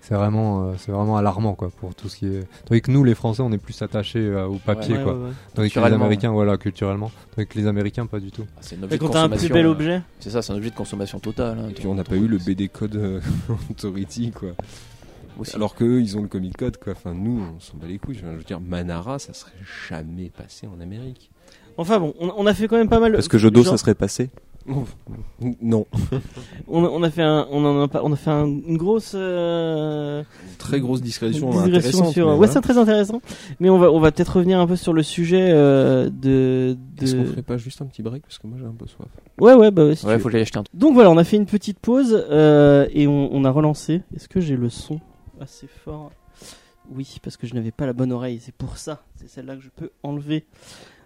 c'est 0.05 0.15
vraiment, 0.15 0.65
euh, 0.67 0.73
c'est 0.77 0.91
vraiment 0.91 1.15
alarmant 1.17 1.55
quoi 1.55 1.69
pour 1.79 1.95
tout 1.95 2.09
ce 2.09 2.17
qui 2.17 2.27
est. 2.27 2.45
Tandis 2.65 2.81
que 2.81 2.91
nous, 2.91 3.03
les 3.05 3.15
Français, 3.15 3.41
on 3.41 3.51
est 3.53 3.57
plus 3.57 3.81
attachés 3.81 4.19
euh, 4.19 4.45
au 4.45 4.55
papier 4.57 4.97
Ouais, 4.97 5.03
quoi. 5.03 5.13
ouais, 5.13 5.23
ouais. 5.27 5.31
Tandis 5.55 5.71
que 5.71 5.79
les 5.79 5.85
Américains, 5.93 6.31
voilà, 6.31 6.57
culturellement. 6.57 7.09
Tandis 7.35 7.47
que 7.47 7.57
les 7.57 7.67
Américains, 7.67 8.05
pas 8.05 8.19
du 8.19 8.29
tout. 8.31 8.43
Ah, 8.55 8.59
C'est 8.61 8.75
un 8.83 8.87
Et 8.89 8.97
quand 8.97 9.07
t'as 9.09 9.21
un 9.23 9.29
plus 9.29 9.35
consommation, 9.37 9.53
bel 9.55 9.65
euh, 9.65 9.71
objet, 9.71 10.01
C'est 10.19 10.29
ça, 10.29 10.41
c'est 10.41 10.51
un 10.51 10.57
objet 10.57 10.69
de 10.71 10.75
consommation 10.75 11.19
totale. 11.19 11.57
hein. 11.57 11.69
Et 11.69 11.73
puis 11.73 11.87
on 11.87 11.95
n'a 11.95 12.03
pas 12.03 12.17
eu 12.17 12.27
le 12.27 12.37
BD 12.37 12.67
Code 12.67 12.95
euh, 12.97 13.21
Authority, 13.71 14.31
quoi. 14.31 14.49
Aussi. 15.39 15.55
Alors 15.55 15.73
qu'eux, 15.73 15.99
ils 16.01 16.15
ont 16.17 16.21
le 16.21 16.27
Comic 16.27 16.55
Code, 16.57 16.77
quoi. 16.77 16.93
Enfin, 16.93 17.13
nous, 17.15 17.41
on 17.55 17.59
s'en 17.59 17.77
bat 17.77 17.87
les 17.87 17.97
couilles. 17.97 18.19
Je 18.21 18.25
veux 18.25 18.43
dire, 18.43 18.59
Manara, 18.59 19.17
ça 19.19 19.33
serait 19.33 19.51
jamais 19.89 20.29
passé 20.29 20.67
en 20.67 20.79
Amérique. 20.79 21.31
enfin 21.77 21.99
bon, 21.99 22.13
on, 22.19 22.31
on 22.37 22.45
a 22.45 22.53
fait 22.53 22.67
quand 22.67 22.77
même 22.77 22.89
pas 22.89 22.99
mal. 22.99 23.13
Parce 23.13 23.27
que 23.27 23.37
Jodo 23.39 23.63
genre- 23.63 23.71
ça 23.73 23.77
serait 23.77 23.95
passé. 23.95 24.29
Non, 24.65 25.85
On 26.69 26.85
a, 26.85 26.87
on 26.89 27.03
a 27.03 27.09
fait 27.09 27.21
un, 27.21 27.47
on 27.51 27.65
en 27.65 27.81
a, 27.81 27.87
pas- 27.89 28.01
on 28.03 28.13
a 28.13 28.15
fait 28.15 28.29
un- 28.29 28.45
une 28.47 28.77
grosse 28.77 29.11
euh, 29.13 30.23
très 30.57 30.79
grosse 30.79 31.01
discrétion, 31.01 31.51
intéressante. 31.59 32.13
sur. 32.13 32.37
Ouais, 32.37 32.47
c'est 32.47 32.61
très 32.61 32.77
intéressant. 32.77 33.21
Mais 33.59 33.69
on 33.69 33.77
va, 33.77 33.91
on 33.91 33.99
va 33.99 34.11
peut-être 34.11 34.37
revenir 34.37 34.59
un 34.59 34.67
peu 34.67 34.75
sur 34.77 34.93
le 34.93 35.03
sujet 35.03 35.49
euh, 35.51 36.09
de. 36.09 36.77
Est-ce 37.01 37.15
qu'on 37.15 37.23
de... 37.23 37.27
ferait 37.27 37.41
pas 37.41 37.57
juste 37.57 37.81
un 37.81 37.85
petit 37.87 38.01
break? 38.03 38.23
Parce 38.23 38.37
que 38.39 38.47
moi 38.47 38.57
j'ai 38.57 38.65
un 38.65 38.71
peu 38.71 38.87
soif. 38.87 39.07
Ouais, 39.39 39.53
ouais, 39.53 39.69
bah 39.71 39.85
ouais. 39.85 39.95
si 39.95 40.05
Ouais, 40.05 40.17
faut 40.17 40.25
que 40.25 40.31
j'aille 40.31 40.43
acheter 40.43 40.59
un 40.59 40.63
truc. 40.63 40.79
Donc 40.79 40.93
voilà, 40.93 41.11
on 41.11 41.17
a 41.17 41.23
fait 41.25 41.35
une 41.37 41.45
petite 41.45 41.79
pause 41.79 42.25
euh, 42.29 42.87
et 42.93 43.05
on, 43.07 43.33
on 43.35 43.43
a 43.43 43.51
relancé. 43.51 44.01
Est-ce 44.15 44.29
que 44.29 44.39
j'ai 44.39 44.55
le 44.55 44.69
son 44.69 44.99
assez 45.41 45.67
fort? 45.67 46.11
Oui, 46.93 47.17
parce 47.21 47.37
que 47.37 47.47
je 47.47 47.53
n'avais 47.53 47.71
pas 47.71 47.85
la 47.85 47.93
bonne 47.93 48.11
oreille. 48.11 48.39
C'est 48.41 48.53
pour 48.55 48.77
ça. 48.77 49.03
C'est 49.15 49.29
celle-là 49.29 49.55
que 49.55 49.61
je 49.61 49.69
peux 49.75 49.89
enlever. 50.03 50.45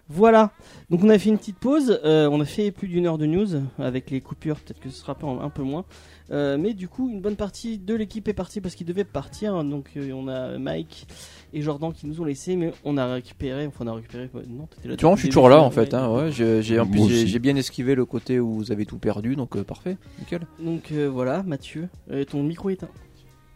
Voilà. 0.08 0.52
Donc 0.90 1.04
on 1.04 1.08
a 1.08 1.18
fait 1.18 1.28
une 1.28 1.38
petite 1.38 1.58
pause. 1.58 2.00
euh, 2.04 2.28
on 2.30 2.40
a 2.40 2.44
fait 2.44 2.70
plus 2.70 2.88
d'une 2.88 3.06
heure 3.06 3.18
de 3.18 3.26
news 3.26 3.46
avec 3.78 4.10
les 4.10 4.20
coupures. 4.20 4.56
Peut-être 4.60 4.80
que 4.80 4.90
ce 4.90 4.98
sera 4.98 5.14
pas 5.14 5.26
un 5.26 5.50
peu 5.50 5.62
moins. 5.62 5.84
Euh, 6.30 6.58
mais 6.58 6.74
du 6.74 6.88
coup, 6.88 7.08
une 7.08 7.20
bonne 7.20 7.36
partie 7.36 7.78
de 7.78 7.94
l'équipe 7.94 8.28
est 8.28 8.34
partie 8.34 8.60
parce 8.60 8.74
qu'ils 8.74 8.86
devaient 8.86 9.04
partir. 9.04 9.62
Donc 9.64 9.90
euh, 9.96 10.12
on 10.12 10.28
a 10.28 10.58
Mike 10.58 11.06
et 11.52 11.62
Jordan 11.62 11.92
qui 11.92 12.06
nous 12.06 12.20
ont 12.20 12.24
laissés, 12.24 12.56
mais 12.56 12.72
on 12.84 12.96
a 12.96 13.06
récupéré. 13.06 13.66
Enfin, 13.66 13.84
on 13.84 13.88
a 13.88 13.94
récupéré. 13.94 14.30
Non, 14.48 14.66
t'étais 14.66 14.88
là. 14.88 14.96
Tu 14.96 15.04
vois, 15.04 15.14
je 15.14 15.20
suis 15.20 15.28
le 15.28 15.32
toujours 15.32 15.48
là 15.48 15.60
en 15.60 15.70
fait. 15.70 15.94
Hein, 15.94 16.10
ouais, 16.12 16.30
j'ai, 16.30 16.78
en 16.78 16.86
plus, 16.86 17.26
j'ai, 17.26 17.38
bien 17.38 17.56
esquivé 17.56 17.94
le 17.94 18.04
côté 18.04 18.40
où 18.40 18.52
vous 18.54 18.72
avez 18.72 18.86
tout 18.86 18.98
perdu, 18.98 19.36
donc 19.36 19.56
euh, 19.56 19.64
parfait, 19.64 19.96
nickel. 20.18 20.46
Donc 20.58 20.92
euh, 20.92 21.08
voilà, 21.08 21.42
Mathieu, 21.42 21.88
Euh, 22.10 22.24
ton 22.24 22.42
micro 22.42 22.70
est 22.70 22.74
éteint. 22.74 22.88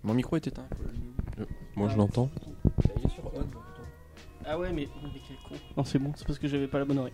Mon 0.04 0.14
micro 0.14 0.36
est 0.36 0.46
éteint. 0.46 0.66
Moi 1.76 1.88
je 1.88 1.96
l'entends. 1.96 2.30
Ah 4.46 4.58
ouais, 4.58 4.70
mais, 4.72 4.88
mais 5.02 5.20
quel 5.26 5.36
con. 5.48 5.54
Non, 5.76 5.84
c'est 5.84 5.98
bon, 5.98 6.12
c'est 6.16 6.26
parce 6.26 6.38
que 6.38 6.48
j'avais 6.48 6.66
pas 6.66 6.78
la 6.78 6.84
bonne 6.84 6.98
oreille. 6.98 7.12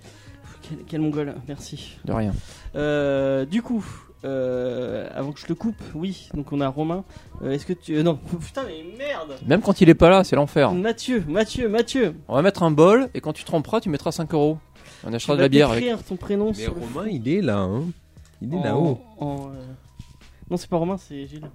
Quel, 0.62 0.78
quel 0.86 1.00
mongol, 1.00 1.34
merci. 1.46 1.96
De 2.04 2.12
rien. 2.12 2.32
Euh, 2.74 3.44
du 3.44 3.62
coup, 3.62 3.84
euh, 4.24 5.08
avant 5.14 5.32
que 5.32 5.40
je 5.40 5.46
te 5.46 5.52
coupe, 5.52 5.80
oui, 5.94 6.28
donc 6.34 6.52
on 6.52 6.60
a 6.60 6.68
Romain. 6.68 7.04
Euh, 7.42 7.52
Est-ce 7.52 7.66
que 7.66 7.72
tu. 7.74 7.94
euh, 7.96 8.02
non, 8.02 8.18
putain, 8.40 8.64
mais 8.66 8.84
merde 8.96 9.36
Même 9.46 9.60
quand 9.62 9.80
il 9.80 9.88
est 9.88 9.94
pas 9.94 10.08
là, 10.10 10.24
c'est 10.24 10.36
l'enfer. 10.36 10.72
Mathieu, 10.72 11.24
Mathieu, 11.28 11.68
Mathieu 11.68 12.14
On 12.28 12.34
va 12.34 12.42
mettre 12.42 12.62
un 12.62 12.70
bol 12.70 13.08
et 13.14 13.20
quand 13.20 13.32
tu 13.32 13.44
tromperas, 13.44 13.80
tu 13.80 13.88
mettras 13.88 14.12
5 14.12 14.32
euros. 14.34 14.58
On 15.04 15.12
achètera 15.12 15.36
de 15.36 15.42
la 15.42 15.48
bière 15.48 15.70
avec. 15.70 15.84
écrire 15.84 16.02
ton 16.02 16.16
prénom 16.16 16.48
Mais 16.48 16.54
sur 16.64 16.74
le 16.74 16.80
Romain 16.80 17.06
il 17.08 17.28
est 17.28 17.40
là, 17.42 17.58
hein. 17.58 17.84
Il 18.42 18.52
est 18.54 18.62
là-haut. 18.62 19.00
en, 19.18 19.50
euh, 19.50 19.60
Non, 20.50 20.56
c'est 20.56 20.68
pas 20.68 20.76
Romain, 20.76 20.96
c'est 20.96 21.26
Gilles. 21.26 21.48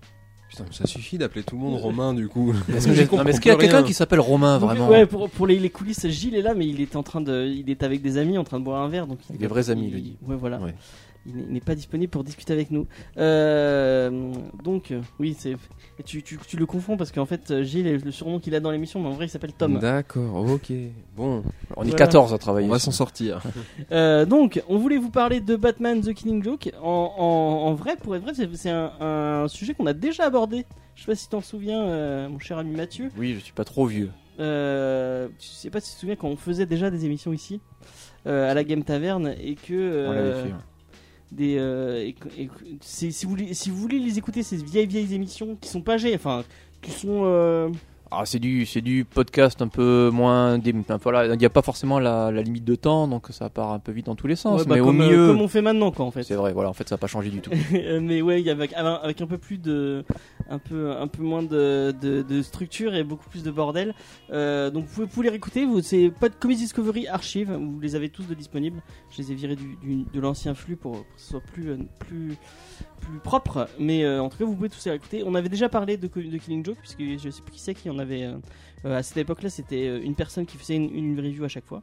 Putain, 0.55 0.65
ça 0.71 0.85
suffit 0.85 1.17
d'appeler 1.17 1.43
tout 1.43 1.55
le 1.55 1.61
monde 1.61 1.79
Romain 1.79 2.13
du 2.13 2.27
coup. 2.27 2.53
Est-ce 2.75 3.39
qu'il 3.39 3.51
y 3.51 3.55
a 3.55 3.57
quelqu'un 3.57 3.83
qui 3.83 3.93
s'appelle 3.93 4.19
Romain 4.19 4.59
Donc, 4.59 4.69
vraiment 4.69 4.87
Ouais, 4.89 5.05
pour, 5.05 5.29
pour 5.29 5.47
les, 5.47 5.57
les 5.59 5.69
coulisses, 5.69 6.07
Gilles 6.07 6.35
est 6.35 6.41
là, 6.43 6.53
mais 6.53 6.67
il 6.67 6.79
est 6.81 6.95
en 6.95 7.01
train 7.03 7.21
de. 7.21 7.45
Il 7.47 7.69
est 7.69 7.81
avec 7.81 8.01
des 8.01 8.17
amis 8.17 8.37
en 8.37 8.43
train 8.43 8.59
de 8.59 8.63
boire 8.65 8.81
un 8.83 8.87
verre. 8.89 9.07
Donc 9.07 9.19
il- 9.29 9.31
Avec 9.31 9.41
des 9.41 9.47
vrais 9.47 9.69
amis, 9.69 9.87
il 9.87 9.93
le 9.93 9.99
dit. 10.01 10.15
Ouais, 10.27 10.35
voilà. 10.35 10.59
Ouais. 10.59 10.75
Il 11.26 11.36
n'est- 11.53 11.61
pas 11.61 11.76
disponible 11.76 12.11
pour 12.11 12.24
discuter 12.24 12.51
avec 12.51 12.69
nous. 12.71 12.86
Euh, 13.17 14.34
donc, 14.63 14.91
euh, 14.91 15.01
oui, 15.19 15.36
c'est. 15.38 15.55
Tu, 16.05 16.21
tu, 16.21 16.38
tu 16.45 16.57
le 16.57 16.65
confonds 16.65 16.97
parce 16.97 17.11
qu'en 17.13 17.26
fait, 17.26 17.49
euh, 17.51 17.63
Gilles 17.63 17.88
est 17.88 18.03
le 18.03 18.11
surnom 18.11 18.39
qu'il 18.39 18.53
a 18.55 18.59
dans 18.59 18.71
l'émission, 18.71 18.99
mais 18.99 19.07
en 19.07 19.11
vrai, 19.11 19.26
il 19.28 19.30
s'appelle 19.30 19.53
Tom. 19.53 19.80
D'accord, 19.80 20.36
ok. 20.49 20.71
Bon, 21.15 21.43
On 21.78 21.84
est 21.84 21.86
Voilà. 21.89 21.95
14 21.95 22.34
à 22.34 22.38
travailler. 22.38 22.67
on 22.67 22.71
va 22.71 22.80
s'en 22.80 22.91
sortir. 22.91 23.41
Euh, 23.91 24.26
donc, 24.26 24.61
on 24.69 24.78
voulait 24.78 24.97
vous 24.97 25.11
parler 25.11 25.39
de 25.39 25.55
Batman 25.55 26.01
The 26.01 26.13
Killing 26.13 26.43
Joke. 26.43 26.71
En, 26.82 27.13
en, 27.17 27.24
en 27.69 27.74
vrai, 27.74 27.95
pour 27.95 28.15
être 28.15 28.24
vrai, 28.24 28.34
c'est 28.55 28.69
un, 28.69 28.91
un 28.99 29.47
sujet 29.47 29.74
qu'on 29.74 29.86
a 29.86 29.93
déjà 29.93 30.26
abordé. 30.26 30.65
Je 30.95 31.01
sais 31.01 31.07
pas 31.07 31.15
si 31.15 31.30
t'en 31.30 31.41
souviens, 31.41 31.82
euh, 31.84 32.28
mon 32.30 32.39
cher 32.39 32.57
ami 32.57 32.76
Mathieu. 32.76 33.09
Oui, 33.17 33.34
je 33.36 33.39
suis 33.39 33.53
pas 33.53 33.63
trop 33.65 33.86
vieux. 33.86 34.09
Euh, 34.39 35.28
je 35.39 35.45
sais 35.45 35.69
pas 35.69 35.80
si 35.80 35.89
tu 35.91 35.95
te 35.95 35.99
souviens 36.01 36.15
quand 36.15 36.28
on 36.28 36.36
faisait 36.36 36.65
déjà 36.65 36.89
des 36.89 37.05
émissions 37.05 37.34
ici 37.34 37.61
euh, 38.26 38.49
à 38.49 38.53
la 38.55 38.63
Game 38.63 38.84
Taverne 38.84 39.36
et 39.39 39.53
que 39.55 40.07
On 40.07 40.11
l'avait 40.11 40.28
euh, 40.28 40.43
fait. 40.43 40.49
ouais. 40.49 40.55
Euh, 41.39 42.11
si 42.81 43.09
vous 43.21 43.77
voulez 43.77 43.99
les 43.99 44.17
écouter 44.17 44.43
ces 44.43 44.57
vieilles 44.57 44.88
vieilles 44.88 45.13
émissions 45.13 45.57
qui 45.59 45.69
sont 45.69 45.81
pas 45.81 45.97
enfin 46.15 46.43
qui 46.81 46.91
sont 46.91 47.23
euh, 47.25 47.69
Ah, 48.11 48.25
c'est 48.25 48.37
du, 48.39 48.65
c'est 48.67 48.81
du 48.81 49.05
podcast 49.05 49.61
un 49.63 49.67
peu 49.67 50.11
moins. 50.13 50.59
dé- 50.59 50.73
enfin, 50.79 50.97
voilà, 51.01 51.33
il 51.33 51.37
n'y 51.39 51.45
a 51.45 51.49
pas 51.49 51.63
forcément 51.63 51.97
la, 51.99 52.29
la 52.31 52.41
limite 52.43 52.63
de 52.63 52.75
temps, 52.75 53.07
donc 53.07 53.27
ça 53.31 53.49
part 53.49 53.71
un 53.71 53.79
peu 53.79 53.91
vite 53.91 54.05
dans 54.05 54.13
tous 54.15 54.27
les 54.27 54.35
sens. 54.35 54.61
ouais, 54.61 54.67
bah, 54.67 54.75
mais 54.75 54.81
comme, 54.81 54.99
au 54.99 55.03
euh, 55.03 55.09
mieux, 55.09 55.27
comme 55.27 55.41
on 55.41 55.47
fait 55.47 55.63
maintenant 55.63 55.89
quoi 55.91 56.05
en 56.05 56.11
fait. 56.11 56.21
c'est 56.21 56.35
vrai. 56.35 56.53
Voilà, 56.53 56.69
en 56.69 56.73
fait, 56.73 56.87
ça 56.87 56.93
n'a 56.95 56.99
pas 56.99 57.07
changé 57.07 57.31
du 57.31 57.41
tout. 57.41 57.49
mais 58.01 58.21
ouais, 58.21 58.47
avec, 58.49 58.73
avec 58.73 59.19
un 59.21 59.25
peu 59.25 59.39
plus 59.39 59.57
de, 59.57 60.03
un 60.47 60.59
peu, 60.59 60.91
un 60.91 61.07
peu 61.07 61.23
moins 61.23 61.41
de, 61.41 61.93
de, 61.99 62.21
de 62.21 62.41
structure 62.43 62.93
et 62.93 63.03
beaucoup 63.03 63.27
plus 63.29 63.41
de 63.41 63.49
bordel. 63.49 63.95
Euh, 64.31 64.69
donc 64.69 64.85
vous 64.85 64.93
pouvez, 64.93 65.07
vous 65.11 65.21
les 65.23 65.29
réécouter. 65.29 65.65
Vous, 65.65 65.81
c'est 65.81 66.11
pas 66.11 66.29
de 66.29 66.35
Comedy 66.35 66.61
Discovery 66.61 67.07
Archive. 67.07 67.51
Vous 67.51 67.79
les 67.79 67.95
avez 67.95 68.09
tous 68.09 68.27
de 68.27 68.35
disponibles. 68.35 68.81
Je 69.09 69.23
les 69.23 69.31
ai 69.31 69.35
virés 69.35 69.55
du, 69.55 69.75
du- 69.81 70.05
de 70.13 70.19
l'ancien 70.19 70.53
flux 70.53 70.75
pour, 70.75 70.91
pour 70.91 71.01
que 71.01 71.07
ce 71.21 71.29
soit 71.31 71.41
plus, 71.41 71.69
euh, 71.71 71.77
plus, 71.99 72.35
plus 73.03 73.19
propre. 73.19 73.67
Mais 73.79 74.03
euh, 74.03 74.21
en 74.21 74.29
tout 74.29 74.37
cas, 74.37 74.45
vous 74.45 74.55
pouvez 74.55 74.69
tous 74.69 74.83
les 74.85 74.91
réécouter. 74.91 75.23
On 75.25 75.35
avait 75.35 75.49
déjà 75.49 75.69
parlé 75.69 75.97
de, 75.97 76.07
Killing 76.07 76.65
Joke 76.65 76.77
puisque 76.79 77.01
je 77.01 77.29
sais 77.29 77.41
plus 77.41 77.51
qui 77.51 77.59
c'est 77.59 77.73
qui 77.73 77.89
en 77.89 77.99
avait. 77.99 78.23
euh, 78.23 78.37
euh, 78.85 78.97
à 78.97 79.03
cette 79.03 79.17
époque-là, 79.17 79.49
c'était 79.49 79.87
euh, 79.87 80.01
une 80.03 80.15
personne 80.15 80.45
qui 80.45 80.57
faisait 80.57 80.75
une, 80.75 81.19
review 81.19 81.43
à 81.43 81.47
chaque 81.47 81.65
fois. 81.65 81.81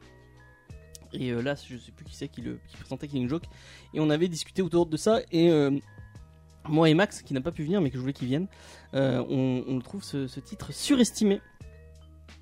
Et 1.13 1.33
là, 1.33 1.57
je 1.57 1.77
sais 1.77 1.91
plus 1.91 2.05
qui 2.05 2.15
c'est 2.15 2.29
qui, 2.29 2.41
qui 2.43 2.77
présentait 2.77 3.09
Killing 3.09 3.29
Joke. 3.29 3.45
Et 3.95 4.01
on 4.01 4.11
avait 4.11 4.29
discuté 4.29 4.63
autour 4.63 4.87
de 4.87 4.97
ça. 4.97 5.21
Et 5.33 5.51
moi 6.69 6.89
et 6.89 6.95
Max, 6.95 7.23
qui 7.23 7.35
n'a 7.35 7.41
pas 7.41 7.51
pu 7.51 7.65
venir, 7.65 7.81
mais 7.81 7.91
que 7.91 7.97
je 7.97 8.01
voulais 8.01 8.13
qu'il 8.13 8.29
vienne, 8.29 8.47
on, 8.93 9.65
on 9.67 9.79
trouve 9.81 10.05
ce, 10.05 10.29
ce 10.29 10.39
titre 10.39 10.73
surestimé. 10.73 11.41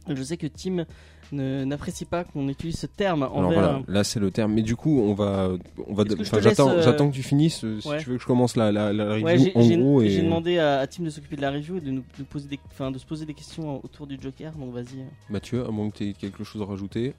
Je 0.06 0.22
sais 0.22 0.36
que 0.36 0.46
Tim 0.46 0.84
n'apprécie 1.32 2.04
pas 2.04 2.24
qu'on 2.24 2.48
utilise 2.48 2.76
ce 2.78 2.86
terme 2.86 3.22
Alors 3.22 3.36
envers. 3.38 3.60
voilà, 3.60 3.82
là 3.88 4.04
c'est 4.04 4.20
le 4.20 4.30
terme. 4.30 4.52
Mais 4.54 4.62
du 4.62 4.76
coup, 4.76 5.00
on 5.00 5.14
va, 5.14 5.50
on 5.86 5.94
va. 5.94 6.04
J'attends, 6.40 6.70
euh, 6.70 6.82
j'attends 6.82 7.10
que 7.10 7.14
tu 7.14 7.22
finisses. 7.22 7.64
euh, 7.64 7.80
Si 7.80 7.88
tu 7.98 8.10
veux 8.10 8.16
que 8.16 8.22
je 8.22 8.26
commence 8.26 8.56
la, 8.56 8.72
la, 8.72 8.92
la 8.92 9.10
review 9.12 9.24
Ouais, 9.24 9.52
en 9.54 9.66
gros 9.78 10.02
et 10.02 10.08
j'ai 10.10 10.22
demandé 10.22 10.58
à, 10.58 10.78
à 10.80 10.86
Tim 10.86 11.04
de 11.04 11.10
s'occuper 11.10 11.36
de 11.36 11.42
la 11.42 11.50
review 11.50 11.76
et 11.76 11.80
de 11.80 11.90
nous 11.90 12.02
de 12.18 12.24
poser 12.24 12.48
des, 12.48 12.58
de 12.90 12.98
se 12.98 13.06
poser 13.06 13.26
des 13.26 13.34
questions 13.34 13.80
autour 13.84 14.06
du 14.06 14.16
Joker. 14.20 14.52
Donc 14.52 14.72
vas-y. 14.72 15.04
Mathieu, 15.30 15.64
à 15.66 15.70
moins 15.70 15.90
que 15.90 15.98
tu 15.98 16.08
aies 16.08 16.12
quelque 16.12 16.44
chose 16.44 16.62
à 16.62 16.64
rajouter. 16.64 17.14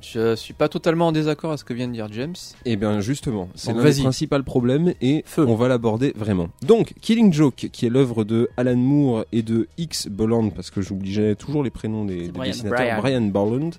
Je 0.00 0.34
suis 0.34 0.54
pas 0.54 0.68
totalement 0.68 1.08
en 1.08 1.12
désaccord 1.12 1.52
à 1.52 1.56
ce 1.56 1.64
que 1.64 1.74
vient 1.74 1.88
de 1.88 1.92
dire 1.92 2.08
James. 2.12 2.36
Eh 2.64 2.76
bien 2.76 3.00
justement, 3.00 3.48
c'est 3.54 3.72
l'un 3.72 3.84
des 3.84 4.02
principaux 4.02 4.42
problèmes 4.42 4.94
et 5.00 5.22
Feu. 5.26 5.44
on 5.46 5.54
va 5.54 5.68
l'aborder 5.68 6.12
vraiment. 6.16 6.48
Donc, 6.62 6.94
Killing 7.00 7.32
Joke, 7.32 7.68
qui 7.72 7.86
est 7.86 7.90
l'œuvre 7.90 8.24
de 8.24 8.48
Alan 8.56 8.76
Moore 8.76 9.24
et 9.32 9.42
de 9.42 9.68
X 9.78 10.08
Bolland, 10.08 10.50
parce 10.50 10.70
que 10.70 10.80
j'oubliais 10.80 11.34
toujours 11.34 11.62
les 11.62 11.70
prénoms 11.70 12.04
des, 12.04 12.28
Brian. 12.28 12.50
dessinateurs, 12.50 13.00
Brian. 13.00 13.00
Brian 13.00 13.20
Bolland, 13.22 13.70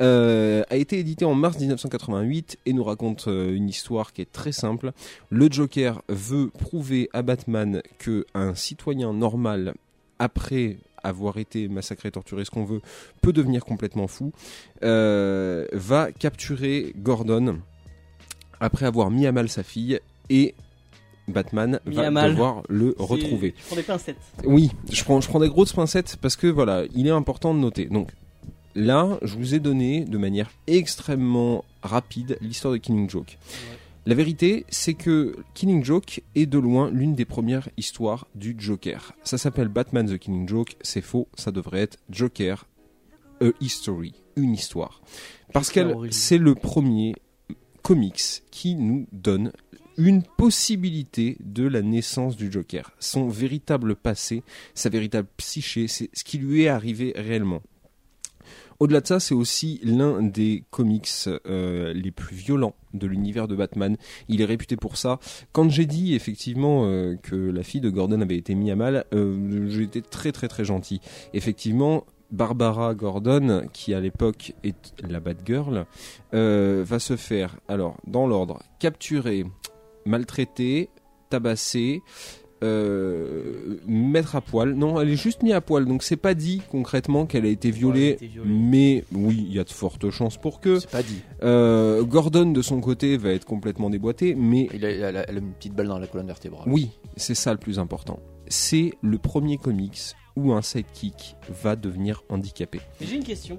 euh, 0.00 0.62
a 0.68 0.76
été 0.76 0.98
édité 0.98 1.24
en 1.24 1.34
mars 1.34 1.58
1988 1.58 2.58
et 2.66 2.72
nous 2.72 2.84
raconte 2.84 3.28
euh, 3.28 3.54
une 3.54 3.68
histoire 3.68 4.12
qui 4.12 4.20
est 4.20 4.30
très 4.30 4.52
simple. 4.52 4.92
Le 5.30 5.50
Joker 5.50 6.02
veut 6.08 6.50
prouver 6.50 7.08
à 7.12 7.22
Batman 7.22 7.80
que 7.98 8.26
un 8.34 8.54
citoyen 8.54 9.14
normal, 9.14 9.74
après 10.18 10.76
avoir 11.08 11.38
été 11.38 11.68
massacré, 11.68 12.10
torturé, 12.10 12.44
ce 12.44 12.50
qu'on 12.50 12.64
veut, 12.64 12.80
peut 13.22 13.32
devenir 13.32 13.64
complètement 13.64 14.08
fou, 14.08 14.32
euh, 14.82 15.66
va 15.72 16.12
capturer 16.12 16.92
Gordon 16.96 17.60
après 18.60 18.86
avoir 18.86 19.10
mis 19.10 19.26
à 19.26 19.32
mal 19.32 19.48
sa 19.48 19.62
fille 19.62 20.00
et 20.30 20.54
Batman 21.28 21.80
Mis 21.86 21.96
va 21.96 22.28
devoir 22.28 22.62
le 22.68 22.94
retrouver. 22.98 23.54
Je 23.58 23.66
prends 23.66 23.76
des 23.76 23.82
pincettes. 23.82 24.16
Oui, 24.44 24.70
je 24.90 25.02
prends, 25.04 25.20
je 25.20 25.28
prends 25.28 25.40
des 25.40 25.48
grosses 25.48 25.72
pincettes 25.72 26.16
parce 26.20 26.36
que 26.36 26.46
voilà, 26.46 26.84
il 26.94 27.06
est 27.06 27.10
important 27.10 27.52
de 27.54 27.58
noter. 27.58 27.86
Donc 27.86 28.12
là, 28.74 29.18
je 29.22 29.36
vous 29.36 29.54
ai 29.54 29.58
donné 29.58 30.04
de 30.04 30.18
manière 30.18 30.50
extrêmement 30.66 31.64
rapide 31.82 32.38
l'histoire 32.40 32.72
de 32.72 32.78
Killing 32.78 33.10
Joke. 33.10 33.38
La 34.06 34.14
vérité, 34.14 34.64
c'est 34.68 34.94
que 34.94 35.34
Killing 35.54 35.82
Joke 35.82 36.22
est 36.36 36.46
de 36.46 36.58
loin 36.58 36.92
l'une 36.92 37.16
des 37.16 37.24
premières 37.24 37.68
histoires 37.76 38.28
du 38.36 38.54
Joker. 38.56 39.14
Ça 39.24 39.36
s'appelle 39.36 39.66
Batman 39.66 40.08
the 40.08 40.16
Killing 40.16 40.48
Joke, 40.48 40.76
c'est 40.80 41.00
faux, 41.00 41.26
ça 41.34 41.50
devrait 41.50 41.80
être 41.80 41.98
Joker, 42.08 42.68
a 43.40 43.48
history, 43.60 44.14
une 44.36 44.54
histoire. 44.54 45.02
Parce 45.52 45.72
que 45.72 46.08
c'est 46.12 46.38
le 46.38 46.54
premier 46.54 47.16
comics 47.82 48.44
qui 48.52 48.76
nous 48.76 49.08
donne 49.10 49.50
une 49.98 50.22
possibilité 50.22 51.36
de 51.40 51.66
la 51.66 51.82
naissance 51.82 52.36
du 52.36 52.52
Joker, 52.52 52.92
son 53.00 53.28
véritable 53.28 53.96
passé, 53.96 54.44
sa 54.74 54.88
véritable 54.88 55.26
psyché, 55.36 55.88
c'est 55.88 56.10
ce 56.12 56.22
qui 56.22 56.38
lui 56.38 56.62
est 56.62 56.68
arrivé 56.68 57.12
réellement. 57.16 57.60
Au-delà 58.78 59.00
de 59.00 59.06
ça, 59.06 59.20
c'est 59.20 59.34
aussi 59.34 59.80
l'un 59.82 60.22
des 60.22 60.64
comics 60.70 61.08
euh, 61.46 61.92
les 61.92 62.10
plus 62.10 62.36
violents 62.36 62.74
de 62.94 63.06
l'univers 63.06 63.48
de 63.48 63.56
Batman. 63.56 63.96
Il 64.28 64.40
est 64.40 64.44
réputé 64.44 64.76
pour 64.76 64.96
ça. 64.96 65.18
Quand 65.52 65.68
j'ai 65.70 65.86
dit 65.86 66.14
effectivement 66.14 66.84
euh, 66.84 67.16
que 67.16 67.36
la 67.36 67.62
fille 67.62 67.80
de 67.80 67.90
Gordon 67.90 68.20
avait 68.20 68.36
été 68.36 68.54
mise 68.54 68.70
à 68.70 68.76
mal, 68.76 69.04
euh, 69.12 69.80
été 69.80 70.02
très 70.02 70.32
très 70.32 70.48
très 70.48 70.64
gentil. 70.64 71.00
Effectivement, 71.32 72.04
Barbara 72.30 72.94
Gordon, 72.94 73.68
qui 73.72 73.94
à 73.94 74.00
l'époque 74.00 74.52
est 74.64 74.94
la 75.06 75.20
Batgirl, 75.20 75.86
euh, 76.34 76.84
va 76.86 76.98
se 76.98 77.16
faire, 77.16 77.58
alors 77.68 77.96
dans 78.06 78.26
l'ordre, 78.26 78.62
capturer, 78.80 79.44
maltraiter, 80.04 80.90
tabasser, 81.30 82.02
euh, 82.62 83.76
mettre 83.86 84.36
à 84.36 84.40
poil. 84.40 84.74
Non, 84.74 85.00
elle 85.00 85.10
est 85.10 85.16
juste 85.16 85.42
mise 85.42 85.52
à 85.52 85.60
poil, 85.60 85.84
donc 85.84 86.02
c'est 86.02 86.16
pas 86.16 86.34
dit 86.34 86.62
concrètement 86.70 87.26
qu'elle 87.26 87.44
a 87.44 87.48
été 87.48 87.68
Ouais, 87.68 87.74
elle 87.74 87.76
a 87.76 87.78
violée. 87.92 88.08
été 88.10 88.26
violée. 88.28 88.50
Mais 88.50 89.04
oui, 89.12 89.44
il 89.48 89.54
y 89.54 89.58
a 89.58 89.64
de 89.64 89.70
fortes 89.70 90.10
chances 90.10 90.36
pour 90.36 90.60
que. 90.60 90.78
C'est 90.80 90.90
pas 90.90 91.02
dit. 91.02 91.20
Euh, 91.42 92.02
Gordon 92.04 92.50
de 92.52 92.62
son 92.62 92.80
côté 92.80 93.16
va 93.16 93.30
être 93.32 93.44
complètement 93.44 93.90
déboîté, 93.90 94.34
mais 94.34 94.68
Il 94.74 94.84
a, 94.84 94.90
il 94.90 95.04
a- 95.04 95.10
il 95.30 95.36
a 95.36 95.38
une 95.40 95.52
petite 95.52 95.74
balle 95.74 95.88
dans 95.88 95.98
la 95.98 96.06
colonne 96.06 96.26
vertébrale. 96.26 96.68
oui, 96.68 96.90
c'est 97.16 97.34
ça 97.34 97.52
le 97.52 97.58
plus 97.58 97.78
important. 97.78 98.18
C'est 98.48 98.92
le 99.02 99.18
premier 99.18 99.58
comics 99.58 99.98
où 100.36 100.52
un 100.52 100.62
sidekick 100.62 101.36
va 101.62 101.76
devenir 101.76 102.22
handicapé. 102.28 102.80
J'ai 103.00 103.16
une 103.16 103.24
question. 103.24 103.58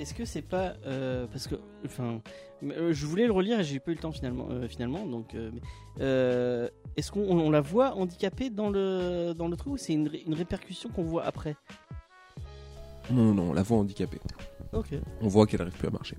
Est-ce 0.00 0.14
que 0.14 0.24
c'est 0.24 0.40
pas 0.40 0.76
euh, 0.86 1.26
parce 1.26 1.46
que 1.46 1.56
enfin 1.84 2.22
euh, 2.62 2.90
je 2.94 3.04
voulais 3.04 3.26
le 3.26 3.32
relire 3.32 3.60
et 3.60 3.64
j'ai 3.64 3.78
pas 3.80 3.90
eu 3.90 3.94
le 3.94 4.00
temps 4.00 4.12
finalement 4.12 4.48
euh, 4.50 4.66
finalement 4.66 5.04
donc 5.04 5.36
est-ce 5.98 7.12
qu'on 7.12 7.20
on 7.20 7.50
la 7.50 7.60
voit 7.60 7.94
handicapée 7.94 8.48
dans 8.48 8.70
le 8.70 9.34
dans 9.34 9.46
le 9.48 9.56
truc 9.56 9.74
ou 9.74 9.76
c'est 9.76 9.92
une, 9.92 10.10
une 10.26 10.32
répercussion 10.32 10.88
qu'on 10.88 11.02
voit 11.02 11.24
après? 11.24 11.54
Non, 13.10 13.24
non, 13.24 13.34
non, 13.34 13.50
on 13.50 13.52
la 13.52 13.62
voit 13.62 13.76
handicapée. 13.78 14.20
Ok. 14.72 14.94
On 15.20 15.28
voit 15.28 15.46
qu'elle 15.46 15.60
arrive 15.60 15.76
plus 15.76 15.88
à 15.88 15.90
marcher. 15.90 16.16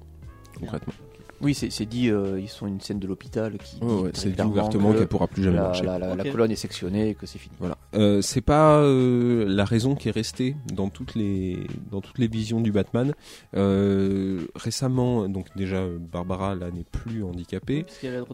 Concrètement. 0.60 0.94
Oui, 1.42 1.54
c'est 1.54 1.86
dit, 1.86 2.10
euh, 2.10 2.40
ils 2.40 2.48
sont 2.50 2.68
une 2.68 2.80
scène 2.82 3.00
de 3.00 3.08
l'hôpital 3.08 3.58
qui 3.58 3.78
ouais, 3.84 4.12
c'est 4.14 4.36
dit 4.36 4.42
ouvertement 4.42 4.92
que 4.94 5.00
qu'elle 5.00 5.08
pourra 5.08 5.28
plus 5.28 5.44
jamais 5.44 5.56
la, 5.58 5.62
marcher. 5.64 5.84
la- 5.86 6.00
la- 6.00 6.16
la 6.16 6.24
Ok. 6.24 6.32
colonne 6.32 6.52
est 6.52 6.56
sectionnée 6.56 7.10
et 7.10 7.16
que 7.16 7.26
c'est 7.26 7.40
fini. 7.40 7.56
Voilà. 7.60 7.78
Euh, 7.96 8.22
c'est 8.22 8.42
pas 8.42 8.78
euh, 8.80 9.46
la 9.48 9.66
raison 9.66 9.96
qui 9.96 10.08
est 10.10 10.12
restée 10.12 10.56
dans 10.74 10.90
toutes 10.90 11.16
les 11.16 11.58
dans 11.92 12.02
toutes 12.02 12.20
les 12.20 12.28
visions 12.28 12.62
du 12.62 12.72
Batman. 12.72 13.14
Euh, 13.56 14.42
récemment, 14.56 15.28
donc 15.30 15.48
déjà 15.56 15.84
Barbara 16.12 16.56
là 16.56 16.72
n'est 16.72 16.84
plus 16.84 17.24
handicapée, 17.24 17.86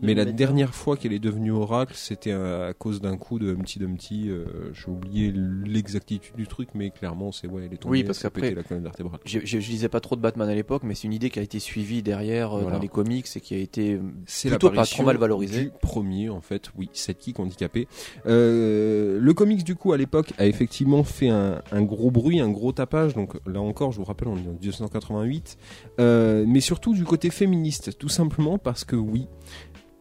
mais 0.01 0.13
la 0.13 0.25
dernière 0.25 0.73
fois 0.75 0.97
qu'elle 0.97 1.13
est 1.13 1.19
devenue 1.19 1.51
Oracle, 1.51 1.93
c'était 1.95 2.31
à, 2.31 2.65
à 2.67 2.73
cause 2.73 3.01
d'un 3.01 3.17
coup 3.17 3.39
de 3.39 3.53
Humpty 3.53 3.79
Dumpty. 3.79 4.29
Euh, 4.29 4.45
J'ai 4.73 4.91
oublié 4.91 5.33
l'exactitude 5.65 6.35
du 6.35 6.47
truc, 6.47 6.69
mais 6.73 6.89
clairement 6.91 7.31
c'est 7.31 7.47
ouais, 7.47 7.63
elle 7.65 7.73
est 7.73 7.77
tombée. 7.77 7.99
Oui, 7.99 8.03
parce 8.03 8.19
qu'après- 8.21 8.41
pété 8.41 8.55
la 8.55 8.63
colonne 8.63 8.83
vertébrale. 8.83 9.19
Je, 9.25 9.39
je, 9.43 9.59
je 9.59 9.69
lisais 9.71 9.89
pas 9.89 9.99
trop 9.99 10.15
de 10.15 10.21
Batman 10.21 10.47
à 10.49 10.55
l'époque, 10.55 10.83
mais 10.83 10.95
c'est 10.95 11.07
une 11.07 11.13
idée 11.13 11.29
qui 11.29 11.39
a 11.39 11.41
été 11.41 11.59
suivie 11.59 12.01
derrière 12.03 12.53
euh, 12.53 12.61
Voilà. 12.61 12.77
dans 12.77 12.81
les 12.81 12.87
comics 12.97 13.27
et 13.35 13.41
qui 13.41 13.53
a 13.53 13.57
été 13.57 13.93
euh, 13.93 14.49
plutôt 14.49 14.71
pas 14.71 14.85
trop 14.85 15.03
mal 15.03 15.17
valorisé. 15.17 15.65
Du 15.65 15.71
premier, 15.81 16.29
en 16.29 16.41
fait, 16.41 16.71
oui, 16.75 16.89
sidekick 16.93 17.39
handicapé. 17.39 17.87
Euh, 18.25 19.19
le 19.21 19.33
comics, 19.33 19.63
du 19.63 19.75
coup, 19.75 19.93
à 19.93 19.97
l'époque, 19.97 20.33
a 20.39 20.47
effectivement 20.47 21.03
fait 21.03 21.29
un, 21.29 21.61
un 21.71 21.83
gros 21.83 22.09
bruit, 22.09 22.39
un 22.39 22.49
gros 22.49 22.71
tapage. 22.71 23.13
Donc 23.13 23.35
là 23.45 23.61
encore, 23.61 23.91
je 23.91 23.97
vous 23.97 24.03
rappelle, 24.03 24.29
on 24.29 24.37
est 24.37 24.47
en 24.47 24.57
1988. 24.59 25.57
Euh, 25.99 26.45
mais 26.47 26.59
surtout 26.59 26.95
du 26.95 27.03
côté 27.03 27.29
féministe, 27.29 27.97
tout 27.99 28.09
simplement 28.09 28.57
parce 28.57 28.83
que 28.83 28.95
oui, 28.95 29.27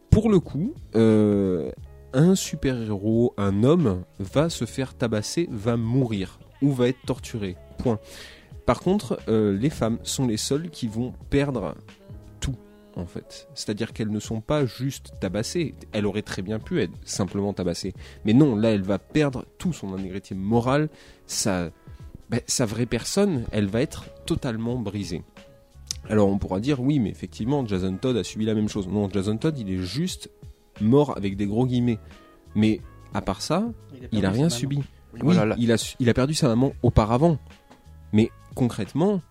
pour 0.09 0.31
le 0.31 0.39
coup, 0.39 0.73
euh, 0.95 1.71
un 2.13 2.33
super-héros, 2.33 3.35
un 3.37 3.63
homme, 3.63 4.03
va 4.19 4.49
se 4.49 4.65
faire 4.65 4.95
tabasser, 4.95 5.47
va 5.51 5.77
mourir 5.77 6.39
ou 6.63 6.71
va 6.71 6.87
être 6.87 7.01
torturé. 7.05 7.55
Point. 7.77 7.99
Par 8.67 8.81
contre, 8.81 9.17
euh, 9.29 9.57
les 9.57 9.69
femmes 9.69 9.97
sont 10.03 10.27
les 10.27 10.35
seules 10.35 10.69
qui 10.69 10.87
vont 10.87 11.13
perdre 11.29 11.75
en 12.97 13.05
fait. 13.05 13.47
C'est-à-dire 13.53 13.93
qu'elles 13.93 14.11
ne 14.11 14.19
sont 14.19 14.41
pas 14.41 14.65
juste 14.65 15.13
tabassées. 15.19 15.75
Elle 15.91 16.05
aurait 16.05 16.21
très 16.21 16.41
bien 16.41 16.59
pu 16.59 16.81
être 16.81 16.93
simplement 17.05 17.53
tabassée. 17.53 17.93
Mais 18.25 18.33
non, 18.33 18.55
là, 18.55 18.71
elle 18.71 18.81
va 18.83 18.99
perdre 18.99 19.45
tout 19.57 19.73
son 19.73 19.93
intégrité 19.93 20.35
morale, 20.35 20.89
sa, 21.25 21.69
ben, 22.29 22.41
sa 22.47 22.65
vraie 22.65 22.85
personne, 22.85 23.45
elle 23.51 23.67
va 23.67 23.81
être 23.81 24.05
totalement 24.25 24.77
brisée. 24.79 25.23
Alors 26.09 26.29
on 26.29 26.37
pourra 26.37 26.59
dire 26.59 26.79
oui, 26.79 26.99
mais 26.99 27.09
effectivement, 27.09 27.65
Jason 27.65 27.97
Todd 27.97 28.15
a 28.17 28.23
subi 28.23 28.45
la 28.45 28.53
même 28.53 28.69
chose. 28.69 28.87
Non, 28.87 29.09
Jason 29.09 29.37
Todd, 29.37 29.57
il 29.57 29.69
est 29.69 29.79
juste 29.83 30.29
mort 30.79 31.15
avec 31.17 31.35
des 31.35 31.45
gros 31.47 31.65
guillemets. 31.65 31.99
Mais 32.55 32.81
à 33.13 33.21
part 33.21 33.41
ça, 33.41 33.65
il 34.11 34.19
a 34.19 34.29
perdu 34.29 34.37
rien 34.39 34.49
subi. 34.49 34.77
Oui, 34.77 34.83
Oui, 35.13 35.19
voilà, 35.23 35.45
là. 35.45 35.55
il, 35.59 35.71
a, 35.71 35.95
il 35.99 36.09
a 36.09 36.13
perdu 36.13 36.33
sa 36.33 36.47
maman 36.47 36.73
auparavant. 36.83 37.39
Mais 38.13 38.29
concrètement, 38.55 39.21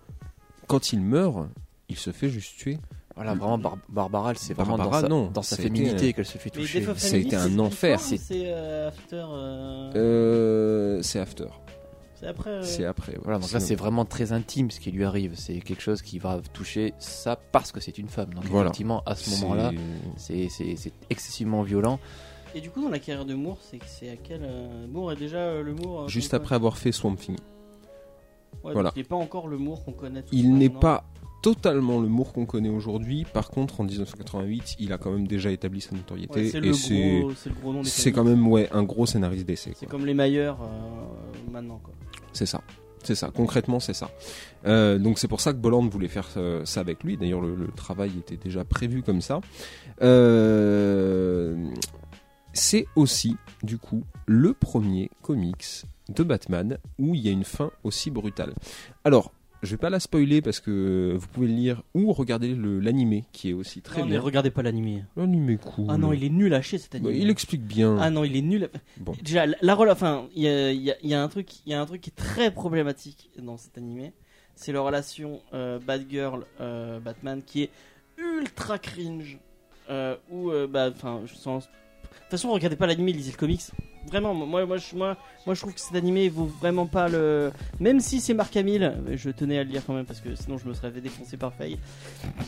quand 0.67 0.93
il 0.93 1.01
meurt, 1.01 1.49
il 1.89 1.97
se 1.97 2.11
fait 2.11 2.29
juste 2.29 2.57
tuer. 2.59 2.79
Voilà, 3.17 3.35
vraiment, 3.35 3.57
Bar- 3.59 3.79
Barbara, 3.89 4.31
elle, 4.33 4.39
c'est 4.39 4.53
vraiment 4.53 4.77
Barbara, 4.77 5.01
dans 5.01 5.07
sa, 5.07 5.09
non, 5.09 5.31
dans 5.33 5.43
féminité 5.43 6.11
euh, 6.11 6.13
qu'elle 6.13 6.27
se 6.27 6.37
fait 6.39 6.51
toucher. 6.51 6.87
Été 7.19 7.35
un 7.35 7.59
enfer. 7.59 7.99
C'est 7.99 8.19
euh, 8.35 8.89
after. 8.89 9.25
euh, 9.27 9.91
Euh, 9.95 11.03
c'est 11.03 11.19
After. 11.19 11.47
C'est 12.15 12.27
après. 12.27 12.51
euh, 12.51 12.63
C'est 12.63 12.85
après. 12.85 13.13
ouais. 13.13 13.19
Voilà, 13.23 13.39
donc 13.39 13.51
là 13.53 13.61
c'est 13.61 13.75
vraiment 13.75 14.05
très 14.05 14.33
intime 14.33 14.71
ce 14.71 14.81
qui 14.81 14.91
lui 14.91 15.05
arrive. 15.05 15.33
C'est 15.35 15.59
quelque 15.61 15.83
chose 15.83 16.03
qui 16.03 16.19
va 16.19 16.41
toucher 16.53 16.95
ça 16.99 17.37
parce 17.53 17.73
que 17.73 17.81
c'est 17.81 17.97
une 17.99 18.09
femme. 18.09 18.33
Donc 18.35 18.45
Voilà. 18.45 18.69
effectivement, 18.69 19.03
à 19.07 19.15
ce 19.15 19.31
moment-là, 19.41 19.73
c'est 20.17 20.49
excessivement 21.11 21.63
violent. 21.63 21.99
Et 22.55 22.61
du 22.61 22.71
coup, 22.71 22.83
dans 22.83 22.89
la 22.91 22.99
carrière 22.99 23.27
de 23.27 23.35
Moore, 23.35 23.59
c'est 23.87 24.09
à 24.11 24.17
quel. 24.17 24.41
euh, 24.43 24.87
Moore 24.89 25.13
est 25.13 25.17
déjà 25.17 25.39
euh, 25.39 25.63
le 25.63 25.75
Moore. 25.75 26.09
Juste 26.09 26.33
après 26.33 26.55
avoir 26.55 26.79
fait 26.79 26.93
Swamp 26.93 27.17
Thing. 27.17 27.37
Ouais, 28.65 28.73
voilà. 28.73 28.93
Il 28.97 29.01
n'est 29.01 29.05
pas 29.05 29.17
encore 29.17 29.47
le 29.49 29.59
Moore 29.59 29.85
qu'on 29.85 29.93
connaît. 29.93 30.23
tous 30.23 30.35
Il 30.35 30.57
n'est 30.57 30.71
pas 30.71 31.05
totalement 31.55 32.01
le 32.01 32.09
Moore 32.09 32.33
qu'on 32.33 32.45
connaît 32.45 32.69
aujourd'hui. 32.69 33.25
Par 33.33 33.51
contre, 33.51 33.81
en 33.81 33.85
1988, 33.85 34.75
il 34.81 34.93
a 34.93 34.99
quand 34.99 35.13
même 35.13 35.29
déjà 35.29 35.53
établi 35.53 35.81
sa 35.81 35.95
notoriété. 35.95 36.41
Ouais, 36.41 36.49
c'est 36.49 36.59
et 36.59 36.61
le, 36.61 36.73
c'est 36.73 37.21
gros- 37.21 37.33
c'est 37.37 37.49
le 37.51 37.55
gros 37.55 37.85
c'est 37.85 38.11
quand 38.11 38.25
même 38.25 38.49
ouais, 38.49 38.69
un 38.73 38.83
gros 38.83 39.07
scénariste 39.07 39.47
d'essai. 39.47 39.71
C'est 39.77 39.87
quoi. 39.87 39.93
comme 39.97 40.07
les 40.07 40.15
meilleurs 40.15 40.59
euh, 40.61 41.51
maintenant. 41.53 41.81
Quoi. 41.85 41.95
C'est 42.33 42.47
ça. 42.47 42.63
C'est 43.05 43.15
ça, 43.15 43.31
concrètement 43.33 43.79
c'est 43.79 43.95
ça. 43.95 44.11
Euh, 44.67 44.99
donc 44.99 45.21
c'est 45.21 45.29
pour 45.29 45.41
ça 45.41 45.53
que 45.53 45.59
Bolland 45.59 45.87
voulait 45.89 46.09
faire 46.09 46.27
euh, 46.37 46.65
ça 46.65 46.81
avec 46.81 47.05
lui. 47.05 47.17
D'ailleurs 47.17 47.41
le, 47.41 47.55
le 47.55 47.69
travail 47.69 48.11
était 48.19 48.37
déjà 48.37 48.65
prévu 48.65 49.05
comme 49.05 49.21
ça. 49.21 49.41
C'est 52.53 52.87
aussi 52.97 53.37
du 53.63 53.79
coup 53.79 54.03
le 54.27 54.53
premier 54.53 55.11
comics 55.23 55.85
de 56.09 56.23
Batman 56.25 56.79
où 56.99 57.15
il 57.15 57.21
y 57.21 57.29
a 57.29 57.33
une 57.33 57.45
fin 57.45 57.71
aussi 57.85 58.11
brutale. 58.11 58.55
Alors 59.05 59.33
je 59.67 59.71
vais 59.73 59.77
pas 59.77 59.91
la 59.91 60.01
spoiler 60.01 60.41
parce 60.41 60.61
que 60.61 61.15
vous 61.19 61.27
pouvez 61.29 61.49
le 61.49 61.53
lire 61.55 61.83
ou 61.95 62.13
regarder 62.13 62.55
l'animé 62.57 63.25
qui 63.33 63.51
est 63.51 63.53
aussi 63.53 63.83
très 63.83 63.99
non, 64.01 64.07
mais 64.07 64.13
bien. 64.13 64.21
regardez 64.21 64.51
pas 64.51 64.63
l'animé. 64.63 65.05
L'animé 65.17 65.59
cool. 65.59 65.87
Ah 65.91 65.99
non, 65.99 66.13
il 66.13 66.25
est 66.25 66.31
nul 66.31 66.55
à 66.55 66.63
chier 66.63 66.79
cet 66.79 66.93
Bah, 66.93 67.09
animé. 67.09 67.23
il 67.23 67.29
explique 67.31 67.63
bien. 67.63 67.99
Ah 68.01 68.09
non, 68.11 68.25
il 68.25 68.35
est 68.37 68.43
nul. 68.43 68.71
Bon. 68.99 69.13
Déjà, 69.23 69.45
la, 69.47 69.57
la 69.61 69.79
enfin, 69.93 70.27
il 70.35 70.43
y 70.43 70.49
a, 70.49 70.73
il 70.73 70.81
y 70.83 70.91
a- 70.91 70.97
il 71.03 71.11
y 71.11 71.15
a 71.15 71.23
un 71.23 71.29
truc, 71.29 71.49
il 71.67 71.73
y 71.73 71.75
a 71.75 71.81
un 71.81 71.87
truc 71.87 72.01
qui 72.01 72.11
est 72.11 72.17
très 72.17 72.51
problématique 72.51 73.31
dans 73.39 73.57
cet 73.59 73.77
animé. 73.77 74.13
C'est 74.55 74.73
la 74.73 74.81
relation 74.81 75.41
euh, 75.53 75.79
Batgirl 75.79 76.45
euh, 76.61 76.99
Batman 77.01 77.43
qui 77.45 77.65
est 77.65 77.71
ultra 78.17 78.79
cringe. 78.79 79.39
Euh, 79.91 80.17
euh, 80.33 80.67
bah, 80.67 80.91
enfin, 80.91 81.21
je 81.27 81.35
sens. 81.35 81.65
De 81.67 82.09
toute 82.23 82.31
façon, 82.31 82.51
regardez 82.51 82.77
pas 82.77 82.87
l'animé, 82.87 83.13
lisez 83.13 83.33
le 83.33 83.37
comics. 83.37 83.61
Vraiment, 84.09 84.35
moi, 84.35 84.65
moi, 84.67 84.77
je, 84.77 84.95
moi, 84.95 85.17
moi, 85.47 85.55
je 85.55 85.61
trouve 85.61 85.75
que 85.75 85.81
cet 85.81 85.95
animé 85.95 86.29
vaut 86.29 86.47
vraiment 86.47 86.87
pas 86.87 87.09
le. 87.09 87.51
Même 87.81 88.01
si 88.01 88.21
c'est 88.21 88.35
Mark 88.35 88.57
Hamill, 88.57 88.93
je 89.15 89.31
tenais 89.31 89.59
à 89.59 89.65
le 89.65 89.71
lire 89.71 89.83
quand 89.87 89.95
même 89.95 90.07
parce 90.07 90.21
que 90.21 90.35
sinon 90.35 90.59
je 90.59 90.69
me 90.69 90.75
serais 90.75 90.91
fait 90.91 91.01
défoncer 91.01 91.37
par 91.37 91.53
Faye. 91.53 91.79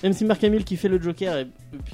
Même 0.03 0.13
si 0.13 0.25
Mark 0.25 0.43
Hamill 0.45 0.65
qui 0.65 0.77
fait 0.77 0.89
le 0.89 1.01
Joker, 1.01 1.39
et, 1.39 1.47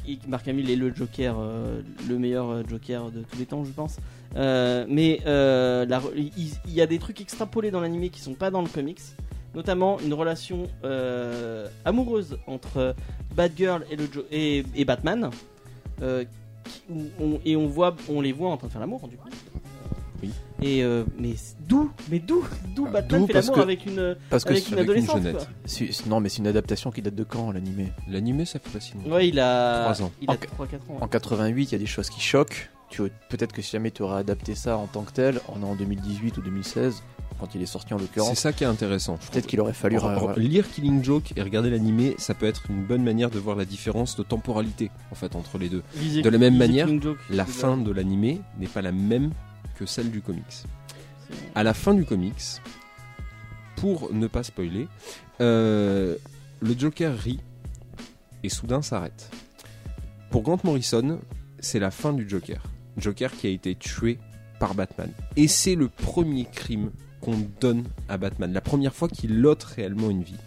et 0.06 0.18
Mark 0.28 0.46
Hamill 0.48 0.70
est 0.70 0.76
le 0.76 0.94
Joker, 0.94 1.36
euh, 1.38 1.82
le 2.08 2.18
meilleur 2.18 2.50
euh, 2.50 2.62
Joker 2.68 3.10
de 3.10 3.22
tous 3.22 3.38
les 3.38 3.46
temps, 3.46 3.64
je 3.64 3.72
pense. 3.72 3.98
Euh, 4.36 4.84
mais 4.88 5.20
il 5.26 6.74
y, 6.74 6.80
a 6.80 6.86
des 6.86 6.98
trucs 6.98 7.20
extrapolés 7.20 7.70
dans 7.70 7.80
l'animé 7.80 8.10
qui 8.10 8.20
sont 8.20 8.34
pas 8.34 8.50
dans 8.50 8.62
le 8.62 8.68
comics, 8.68 9.00
notamment 9.54 9.98
une 10.00 10.14
relation 10.14 10.68
amoureuse 11.84 12.38
entre 12.46 12.94
Batgirl 13.36 13.84
et, 13.90 13.96
le 13.96 14.08
et, 14.32 14.84
Batman. 14.84 15.30
On- 17.20 17.40
et 17.44 17.56
on 17.56 17.66
voit, 17.66 17.94
on 18.08 18.20
les 18.20 18.32
voit 18.32 18.50
en 18.50 18.56
train 18.56 18.66
de 18.68 18.72
faire 18.72 18.80
l'amour 18.80 19.06
du 19.08 19.16
coup. 19.16 19.28
Oui. 20.22 20.30
Et 20.62 20.82
euh, 20.82 21.04
mais 21.18 21.34
d'où, 21.68 21.90
mais 22.10 22.18
d'où, 22.18 22.42
d'où 22.74 22.86
Batman 22.86 23.20
d'où 23.22 23.26
fait 23.26 23.32
parce 23.34 23.46
l'amour 23.46 23.56
que- 23.56 23.62
avec 23.62 23.84
une, 23.86 24.16
Parce 24.30 24.44
que 24.44 24.50
avec 24.50 24.62
c'est- 24.62 24.68
une 24.70 24.74
avec 24.78 24.86
une 24.86 24.92
adolescente. 24.92 25.16
jeunette. 25.22 25.36
quoi. 25.36 25.46
c'est- 25.66 26.06
non, 26.06 26.20
mais 26.20 26.28
c'est 26.30 26.38
une 26.38 26.46
adaptation 26.46 26.90
qui 26.90 27.02
date 27.02 27.14
de 27.14 27.24
quand 27.24 27.52
l'animé? 27.52 27.92
L'animé 28.08 28.44
ça 28.46 28.58
fait 28.58 28.70
pas 28.70 28.80
si 28.80 28.94
longtemps. 28.94 29.10
Ouais, 29.10 29.28
il 29.28 29.38
a 29.38 29.82
Trois 29.92 30.02
ans. 30.06 30.12
Il 30.22 30.30
a 30.30 30.32
En- 30.32 30.36
3-4 30.36 30.90
ans. 30.90 30.98
En 31.02 31.08
88, 31.08 31.64
il 31.64 31.72
y 31.72 31.74
a 31.74 31.78
des 31.78 31.86
choses 31.86 32.08
qui 32.08 32.20
choquent. 32.20 32.70
Tu 32.94 33.02
peut-être 33.28 33.52
que 33.52 33.60
si 33.62 33.72
jamais 33.72 33.90
tu 33.90 34.02
aurais 34.02 34.20
adapté 34.20 34.54
ça 34.54 34.76
en 34.76 34.86
tant 34.86 35.02
que 35.02 35.12
tel, 35.12 35.40
on 35.48 35.62
est 35.62 35.66
en 35.66 35.74
2018 35.74 36.36
ou 36.38 36.42
2016 36.42 37.02
quand 37.40 37.52
il 37.56 37.62
est 37.62 37.66
sorti 37.66 37.92
en 37.92 37.98
C'est 37.98 38.04
l'occurrence. 38.04 38.38
ça 38.38 38.52
qui 38.52 38.62
est 38.62 38.68
intéressant. 38.68 39.18
Peut-être 39.32 39.46
qu'il 39.48 39.60
aurait 39.60 39.72
fallu. 39.72 39.96
Alors, 39.96 40.10
alors, 40.10 40.22
voilà. 40.24 40.38
Lire 40.38 40.70
Killing 40.70 41.02
Joke 41.02 41.32
et 41.36 41.42
regarder 41.42 41.70
l'animé, 41.70 42.14
ça 42.18 42.34
peut 42.34 42.46
être 42.46 42.62
une 42.70 42.84
bonne 42.84 43.02
manière 43.02 43.30
de 43.30 43.38
voir 43.40 43.56
la 43.56 43.64
différence 43.64 44.14
de 44.16 44.22
temporalité 44.22 44.90
en 45.10 45.16
fait 45.16 45.34
entre 45.34 45.58
les 45.58 45.68
deux. 45.68 45.82
Lisez- 45.98 46.22
De 46.22 46.28
la 46.30 46.38
même 46.38 46.56
manière, 46.56 46.86
Joke, 47.02 47.18
La 47.30 47.44
c'est 47.46 47.52
fin 47.52 47.76
de 47.76 47.90
l'animé 47.90 48.40
n'est 48.58 48.68
pas 48.68 48.82
la 48.82 48.92
même 48.92 49.32
que 49.76 49.86
celle 49.86 50.10
du 50.12 50.20
comics. 50.20 50.44
c'est- 50.48 51.34
À 51.56 51.64
la 51.64 51.74
fin 51.74 51.94
du 51.94 52.04
comics, 52.04 52.60
pour 53.76 54.12
ne 54.12 54.26
pas 54.28 54.44
spoiler, 54.44 54.86
euh, 55.40 56.16
le 56.60 56.78
Joker 56.78 57.18
rit 57.18 57.40
et 58.44 58.48
soudain 58.48 58.82
s'arrête. 58.82 59.30
Pour 60.30 60.42
Grant 60.42 60.58
Morrison, 60.64 61.18
c'est 61.58 61.80
la 61.80 61.90
fin 61.90 62.12
du 62.12 62.28
Joker. 62.28 62.62
Joker 62.96 63.32
qui 63.32 63.46
a 63.46 63.50
été 63.50 63.74
tué 63.74 64.18
par 64.58 64.74
Batman. 64.74 65.10
Et 65.36 65.48
c'est 65.48 65.74
le 65.74 65.88
premier 65.88 66.46
crime 66.46 66.90
qu'on 67.20 67.36
donne 67.60 67.84
à 68.08 68.18
Batman. 68.18 68.52
La 68.52 68.60
première 68.60 68.94
fois 68.94 69.08
qu'il 69.08 69.44
ôte 69.46 69.64
réellement 69.64 70.10
une 70.10 70.22
vie. 70.22 70.38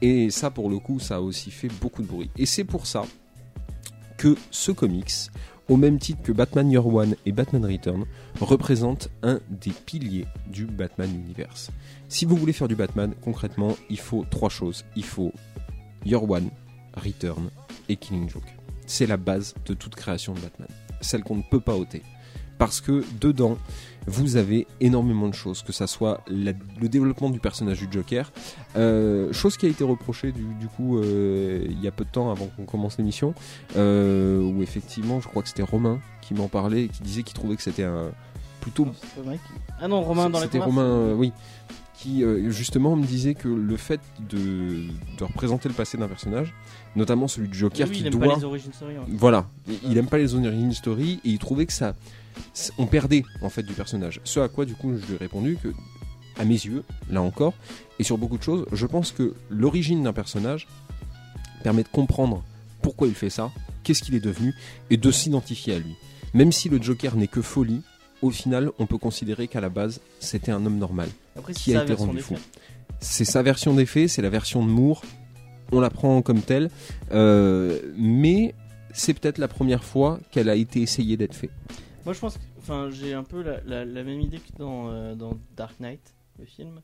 Et 0.00 0.30
ça, 0.30 0.50
pour 0.50 0.70
le 0.70 0.78
coup, 0.78 1.00
ça 1.00 1.16
a 1.16 1.20
aussi 1.20 1.50
fait 1.50 1.68
beaucoup 1.80 2.02
de 2.02 2.06
bruit. 2.06 2.30
Et 2.36 2.46
c'est 2.46 2.64
pour 2.64 2.86
ça 2.86 3.04
que 4.16 4.36
ce 4.50 4.70
comics 4.70 5.30
au 5.68 5.76
même 5.76 5.98
titre 5.98 6.22
que 6.22 6.32
Batman 6.32 6.70
Year 6.70 6.86
One 6.86 7.14
et 7.26 7.32
Batman 7.32 7.64
Return, 7.64 8.04
représente 8.40 9.10
un 9.22 9.40
des 9.50 9.70
piliers 9.70 10.26
du 10.46 10.64
Batman 10.64 11.10
Universe. 11.14 11.70
Si 12.08 12.24
vous 12.24 12.36
voulez 12.36 12.52
faire 12.52 12.68
du 12.68 12.76
Batman, 12.76 13.14
concrètement, 13.22 13.76
il 13.90 13.98
faut 13.98 14.24
trois 14.30 14.48
choses. 14.48 14.84
Il 14.96 15.04
faut 15.04 15.32
Year 16.06 16.28
One, 16.28 16.50
Return 16.94 17.50
et 17.88 17.96
Killing 17.96 18.28
Joke. 18.28 18.54
C'est 18.86 19.06
la 19.06 19.18
base 19.18 19.54
de 19.66 19.74
toute 19.74 19.94
création 19.94 20.32
de 20.32 20.40
Batman. 20.40 20.68
Celle 21.00 21.22
qu'on 21.22 21.36
ne 21.36 21.42
peut 21.42 21.60
pas 21.60 21.74
ôter. 21.76 22.02
Parce 22.58 22.80
que 22.80 23.04
dedans, 23.20 23.56
vous 24.08 24.36
avez 24.36 24.66
énormément 24.80 25.28
de 25.28 25.34
choses, 25.34 25.62
que 25.62 25.72
ça 25.72 25.86
soit 25.86 26.22
la- 26.26 26.52
le 26.80 26.88
développement 26.88 27.30
du 27.30 27.38
personnage 27.38 27.78
du 27.78 27.86
Joker, 27.90 28.32
euh, 28.76 29.32
chose 29.32 29.56
qui 29.56 29.66
a 29.66 29.68
été 29.68 29.84
reprochée 29.84 30.32
du, 30.32 30.42
du 30.58 30.66
coup 30.66 30.98
euh, 30.98 31.64
il 31.68 31.80
y 31.80 31.86
a 31.86 31.92
peu 31.92 32.04
de 32.04 32.10
temps 32.10 32.32
avant 32.32 32.46
qu'on 32.46 32.64
commence 32.64 32.98
l'émission, 32.98 33.32
euh, 33.76 34.40
où 34.42 34.60
effectivement 34.62 35.20
je 35.20 35.28
crois 35.28 35.42
que 35.42 35.48
c'était 35.48 35.62
Romain 35.62 36.00
qui 36.20 36.34
m'en 36.34 36.48
parlait 36.48 36.84
et 36.84 36.88
qui 36.88 37.02
disait 37.02 37.22
qu'il 37.22 37.34
trouvait 37.34 37.54
que 37.54 37.62
c'était 37.62 37.84
un 37.84 38.10
plutôt 38.60 38.86
Ah 39.80 39.86
non, 39.86 40.02
Romain 40.02 40.28
dans 40.28 40.38
la 40.40 40.46
c'était 40.46 40.58
Romain, 40.58 41.12
oui, 41.14 41.32
qui 41.98 42.22
euh, 42.22 42.48
justement 42.50 42.94
me 42.96 43.04
disait 43.04 43.34
que 43.34 43.48
le 43.48 43.76
fait 43.76 44.00
de, 44.30 44.38
de 45.18 45.24
représenter 45.24 45.68
le 45.68 45.74
passé 45.74 45.98
d'un 45.98 46.06
personnage, 46.08 46.54
notamment 46.94 47.26
celui 47.26 47.48
du 47.48 47.58
Joker, 47.58 47.88
oui, 47.88 47.94
qui 47.94 48.00
il 48.02 48.06
aime 48.06 48.12
doit, 48.12 48.28
pas 48.28 48.36
les 48.36 48.44
origines 48.44 48.72
story. 48.72 48.94
voilà, 49.08 49.48
il- 49.68 49.78
il 49.92 49.98
aime 49.98 50.06
pas 50.06 50.18
les 50.18 50.34
origin 50.34 50.72
story 50.72 51.20
et 51.24 51.28
il 51.30 51.38
trouvait 51.38 51.66
que 51.66 51.72
ça, 51.72 51.96
on 52.78 52.86
perdait 52.86 53.24
en 53.42 53.48
fait 53.50 53.64
du 53.64 53.72
personnage. 53.72 54.20
Ce 54.24 54.38
à 54.38 54.48
quoi 54.48 54.64
du 54.64 54.74
coup 54.74 54.92
je 54.96 55.06
lui 55.06 55.14
ai 55.14 55.16
répondu 55.16 55.58
que, 55.62 55.68
à 56.38 56.44
mes 56.44 56.54
yeux, 56.54 56.84
là 57.10 57.20
encore, 57.20 57.54
et 57.98 58.04
sur 58.04 58.16
beaucoup 58.16 58.38
de 58.38 58.44
choses, 58.44 58.64
je 58.72 58.86
pense 58.86 59.10
que 59.10 59.34
l'origine 59.50 60.04
d'un 60.04 60.12
personnage 60.12 60.68
permet 61.64 61.82
de 61.82 61.88
comprendre 61.88 62.44
pourquoi 62.80 63.08
il 63.08 63.14
fait 63.14 63.30
ça, 63.30 63.50
qu'est-ce 63.82 64.02
qu'il 64.04 64.14
est 64.14 64.20
devenu, 64.20 64.54
et 64.90 64.96
de 64.96 65.10
s'identifier 65.10 65.74
à 65.74 65.78
lui. 65.80 65.96
Même 66.32 66.52
si 66.52 66.68
le 66.68 66.80
Joker 66.80 67.16
n'est 67.16 67.26
que 67.26 67.42
folie, 67.42 67.80
au 68.22 68.30
final, 68.30 68.70
on 68.78 68.86
peut 68.86 68.98
considérer 68.98 69.48
qu'à 69.48 69.60
la 69.60 69.68
base, 69.68 70.00
c'était 70.20 70.52
un 70.52 70.64
homme 70.66 70.78
normal. 70.78 71.08
Après, 71.38 71.52
qui 71.54 71.70
c'est 71.70 71.76
a 71.76 71.78
sa 71.78 71.82
été 71.84 71.88
version 71.90 72.06
rendu 72.06 72.16
des 72.18 72.22
fou. 72.22 72.34
faits. 72.36 72.60
C'est 73.00 73.24
sa 73.24 73.42
version 73.42 73.74
des 73.74 73.86
faits, 73.86 74.08
c'est 74.08 74.22
la 74.22 74.30
version 74.30 74.64
de 74.64 74.70
Moore. 74.70 75.02
On 75.70 75.80
la 75.80 75.90
prend 75.90 76.20
comme 76.22 76.40
telle, 76.40 76.70
euh, 77.12 77.78
mais 77.96 78.54
c'est 78.92 79.12
peut-être 79.14 79.38
la 79.38 79.48
première 79.48 79.84
fois 79.84 80.18
qu'elle 80.30 80.48
a 80.48 80.54
été 80.54 80.80
essayée 80.82 81.16
d'être 81.16 81.34
faite. 81.34 81.50
Moi, 82.04 82.14
je 82.14 82.20
pense 82.20 82.34
que, 82.38 82.42
enfin, 82.58 82.88
j'ai 82.90 83.12
un 83.12 83.22
peu 83.22 83.42
la, 83.42 83.60
la- 83.66 83.84
la 83.84 84.02
même 84.02 84.20
idée 84.20 84.38
que 84.38 84.56
dans, 84.58 84.88
euh, 84.90 85.14
dans 85.14 85.34
Dark 85.56 85.78
Knight, 85.78 86.00
le 86.38 86.46
film, 86.46 86.80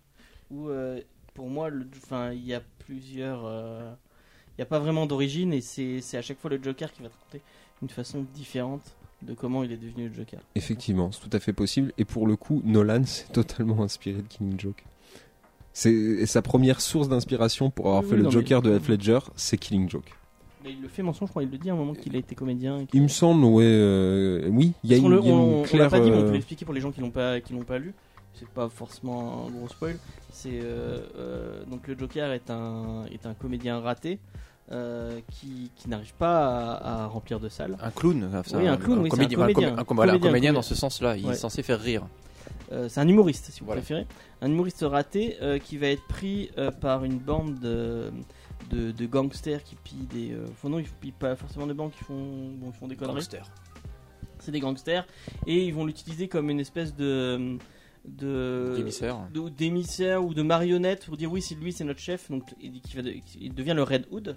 où 0.50 0.68
euh, 0.68 1.00
pour 1.32 1.48
moi, 1.48 1.70
le- 1.70 1.88
enfin, 2.04 2.32
il 2.32 2.44
y 2.44 2.52
a 2.52 2.60
plusieurs, 2.86 3.44
il 3.48 4.58
n'y 4.58 4.62
a 4.62 4.66
pas 4.66 4.78
vraiment 4.78 5.06
d'origine 5.06 5.52
et 5.54 5.62
c'est 5.62 5.98
à 6.16 6.22
chaque 6.22 6.38
fois 6.38 6.50
le 6.50 6.62
Joker 6.62 6.92
qui 6.92 7.02
va 7.02 7.08
te 7.08 7.14
raconter 7.14 7.40
une 7.82 7.88
façon 7.88 8.24
différente 8.34 8.82
de 9.22 9.34
comment 9.34 9.62
il 9.62 9.72
est 9.72 9.76
devenu 9.76 10.08
le 10.08 10.14
Joker. 10.14 10.40
Effectivement, 10.54 11.10
c'est 11.12 11.20
tout 11.28 11.34
à 11.36 11.40
fait 11.40 11.52
possible. 11.52 11.92
Et 11.98 12.04
pour 12.04 12.26
le 12.26 12.36
coup, 12.36 12.60
Nolan 12.64 13.04
s'est 13.06 13.32
totalement 13.32 13.82
inspiré 13.82 14.18
de 14.22 14.26
Killing 14.28 14.58
Joke. 14.60 14.84
C'est 15.72 16.24
sa 16.26 16.40
première 16.42 16.80
source 16.80 17.08
d'inspiration 17.08 17.70
pour 17.70 17.86
avoir 17.86 18.02
Oui, 18.02 18.08
fait 18.10 18.14
oui, 18.14 18.18
le 18.18 18.24
non, 18.24 18.30
Joker 18.30 18.62
mais- 18.62 18.70
de 18.70 18.76
Heath 18.76 18.88
Ledger, 18.88 19.18
c'est 19.36 19.56
Killing 19.58 19.88
Joke. 19.88 20.12
Mais 20.62 20.72
il 20.72 20.80
le 20.80 20.88
fait 20.88 21.02
mention, 21.02 21.26
je 21.26 21.30
crois, 21.30 21.42
il 21.42 21.50
le 21.50 21.58
dit 21.58 21.68
à 21.68 21.74
un 21.74 21.76
moment 21.76 21.92
qu'il 21.94 22.14
a 22.16 22.18
été 22.18 22.34
comédien. 22.34 22.86
Il 22.94 23.02
me 23.02 23.08
semble, 23.08 23.44
ouais, 23.44 23.64
euh, 23.66 24.48
oui, 24.50 24.72
il 24.84 24.90
y 24.90 24.94
a 24.94 24.96
une, 24.96 25.10
le- 25.10 25.18
a 25.20 25.24
une 25.24 25.30
on, 25.32 25.58
on 25.58 25.62
l'a 25.62 25.68
claire. 25.68 25.90
pas 25.90 26.00
dit, 26.00 26.10
mais 26.10 26.16
on 26.16 26.20
euh, 26.20 26.26
peut 26.26 26.32
l'expliquer 26.32 26.64
pour 26.64 26.72
les 26.74 26.80
gens 26.80 26.90
qui 26.92 27.00
l'ont 27.00 27.10
pas, 27.10 27.40
qui 27.40 27.52
l'ont 27.52 27.64
pas 27.64 27.78
lu. 27.78 27.92
C'est 28.34 28.48
pas 28.48 28.68
forcément 28.68 29.46
un 29.46 29.50
gros 29.50 29.68
spoil. 29.68 29.98
C'est 30.32 30.58
euh, 30.62 31.00
euh, 31.16 31.64
donc 31.66 31.86
le 31.86 31.96
Joker 31.98 32.32
est 32.32 32.50
un 32.50 33.04
est 33.12 33.26
un 33.26 33.34
comédien 33.34 33.78
raté 33.80 34.18
euh, 34.72 35.20
qui, 35.30 35.70
qui 35.76 35.88
n'arrive 35.88 36.14
pas 36.14 36.74
à, 36.76 37.02
à 37.04 37.06
remplir 37.06 37.38
de 37.40 37.48
salles. 37.48 37.76
Un 37.82 37.90
clown, 37.90 38.24
enfin, 38.34 38.58
Oui, 38.58 38.66
un 38.66 38.76
clown, 38.76 38.98
oui, 39.00 39.06
un 39.06 39.10
comédien, 39.10 39.76
un 39.78 39.84
com- 39.84 39.96
voilà, 39.96 40.12
un 40.12 40.16
Comédien, 40.18 40.18
comédien 40.30 40.52
dans 40.52 40.62
ce 40.62 40.74
sens-là. 40.74 41.16
Il 41.16 41.26
Ouais. 41.26 41.32
est 41.32 41.36
censé 41.36 41.62
faire 41.62 41.80
rire. 41.80 42.06
Euh, 42.72 42.88
c'est 42.88 43.00
un 43.00 43.08
humoriste, 43.08 43.50
si 43.50 43.60
vous 43.60 43.66
Voilà. 43.66 43.80
préférez. 43.82 44.06
Un 44.40 44.50
humoriste 44.50 44.84
raté 44.88 45.36
euh, 45.42 45.58
qui 45.58 45.76
va 45.76 45.88
être 45.88 46.06
pris 46.06 46.50
par 46.80 47.04
une 47.04 47.18
bande 47.18 47.58
de, 47.60 48.10
de, 48.70 48.90
de 48.90 49.06
gangsters 49.06 49.62
qui 49.62 49.76
pillent 49.76 50.06
des. 50.12 50.36
Non, 50.64 50.78
ils 50.78 50.88
pillent 50.88 51.12
pas 51.12 51.36
forcément 51.36 51.66
des 51.66 51.74
banques, 51.74 51.92
ils 52.00 52.04
font, 52.04 52.14
bon, 52.58 52.70
ils 52.74 52.78
font 52.78 52.88
des 52.88 52.96
conneries. 52.96 53.16
Gangster. 53.16 53.44
C'est 54.38 54.50
des 54.52 54.60
gangsters 54.60 55.06
et 55.46 55.64
ils 55.66 55.72
vont 55.74 55.84
l'utiliser 55.86 56.28
comme 56.28 56.50
une 56.50 56.60
espèce 56.60 56.94
de. 56.94 57.58
D'émissaire. 58.06 59.16
de- 59.32 59.48
d'émissaire 59.48 60.22
ou 60.24 60.34
de 60.34 60.42
marionnette 60.42 61.06
pour 61.06 61.16
dire 61.16 61.32
oui 61.32 61.40
c'est 61.40 61.54
lui 61.54 61.72
c'est 61.72 61.84
notre 61.84 62.00
chef 62.00 62.30
donc 62.30 62.42
il, 62.60 62.80
qui 62.82 62.96
va 62.96 63.02
de- 63.02 63.14
il 63.40 63.54
devient 63.54 63.72
le 63.74 63.82
Red 63.82 64.04
Hood 64.10 64.34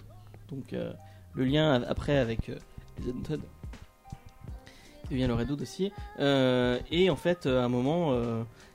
donc 0.49 0.73
euh, 0.73 0.91
le 1.33 1.45
lien 1.45 1.81
après 1.83 2.17
avec 2.17 2.49
euh, 2.49 2.57
les 3.03 3.11
Untold 3.11 3.41
il 5.05 5.11
devient 5.11 5.27
le 5.27 5.33
Red 5.35 5.51
Hood 5.51 5.61
aussi 5.61 5.91
Euh, 6.19 6.79
et 6.91 7.09
en 7.09 7.15
fait 7.15 7.45
à 7.45 7.63
un 7.63 7.69
moment 7.69 8.13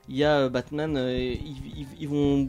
il 0.09 0.16
y 0.16 0.24
a 0.24 0.49
Batman 0.49 0.97
ils, 0.97 1.43
ils- 1.78 1.86
ils 2.01 2.09
vont 2.09 2.47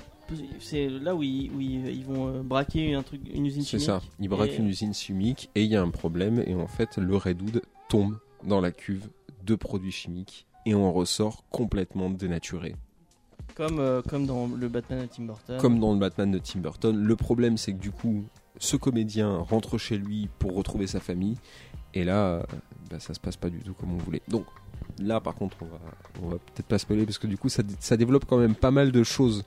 c'est 0.60 0.88
là 0.90 1.14
où 1.16 1.22
ils, 1.22 1.52
où 1.52 1.60
ils, 1.60 1.86
ils 1.88 2.06
vont 2.06 2.42
braquer 2.44 2.96
un 2.96 3.04
truc 3.04 3.22
une 3.32 3.46
usine 3.46 3.62
C'est 3.64 3.72
chimique 3.72 3.86
ça. 3.86 4.02
Il 4.20 4.30
braque 4.30 4.52
Et- 4.52 4.58
une 4.58 4.68
usine 4.68 4.94
chimique 4.94 5.50
et 5.54 5.64
il 5.64 5.70
y 5.70 5.76
a 5.76 5.82
un 5.82 5.90
problème 5.90 6.42
et 6.48 6.56
en 6.56 6.68
fait 6.68 6.98
le 6.98 7.16
Red 7.18 7.42
Hood 7.42 7.62
tombe 7.90 8.18
dans 8.44 8.62
la 8.62 8.72
cuve 8.72 9.10
de 9.46 9.56
produits 9.56 9.92
chimiques 9.92 10.46
et 10.66 10.74
on 10.74 10.92
ressort 10.94 11.44
complètement 11.50 12.10
dénaturé. 12.10 12.76
comme 13.56 13.80
euh, 13.80 14.02
comme 14.02 14.26
dans 14.26 14.48
le 14.48 14.68
Batman 14.70 15.02
de 15.02 15.06
Tim 15.08 15.24
Burton 15.26 15.58
Comme 15.60 15.80
dans 15.80 15.94
le 15.94 16.00
Batman 16.00 16.32
de 16.32 16.40
Tim 16.40 16.62
Burton. 16.62 16.96
Le 16.98 17.16
problème 17.18 17.58
c'est 17.58 17.74
que 17.74 17.80
du 17.80 17.92
coup 17.92 18.24
ce 18.58 18.76
comédien 18.76 19.38
rentre 19.38 19.78
chez 19.78 19.98
lui 19.98 20.30
pour 20.40 20.56
retrouver 20.56 20.88
sa 20.88 21.00
famille 21.00 21.38
et 21.94 22.04
là 22.04 22.26
euh, 22.26 22.44
bah, 22.90 23.00
ça 23.00 23.14
se 23.14 23.20
passe 23.20 23.38
pas 23.38 23.50
du 23.50 23.60
tout 23.60 23.74
comme 23.74 23.94
on 23.94 23.98
voulait. 23.98 24.22
Donc 24.28 24.46
là 25.00 25.20
par 25.20 25.36
contre 25.36 25.58
on 25.62 25.66
va, 25.66 25.80
on 26.22 26.30
va 26.30 26.38
peut-être 26.38 26.68
pas 26.68 26.78
spoiler 26.78 27.06
parce 27.06 27.18
que 27.18 27.28
du 27.28 27.38
coup 27.38 27.50
ça, 27.50 27.64
ça 27.80 27.98
développe 27.98 28.26
quand 28.26 28.38
même 28.38 28.56
pas 28.56 28.72
mal 28.72 28.92
de 28.92 29.04
choses 29.04 29.44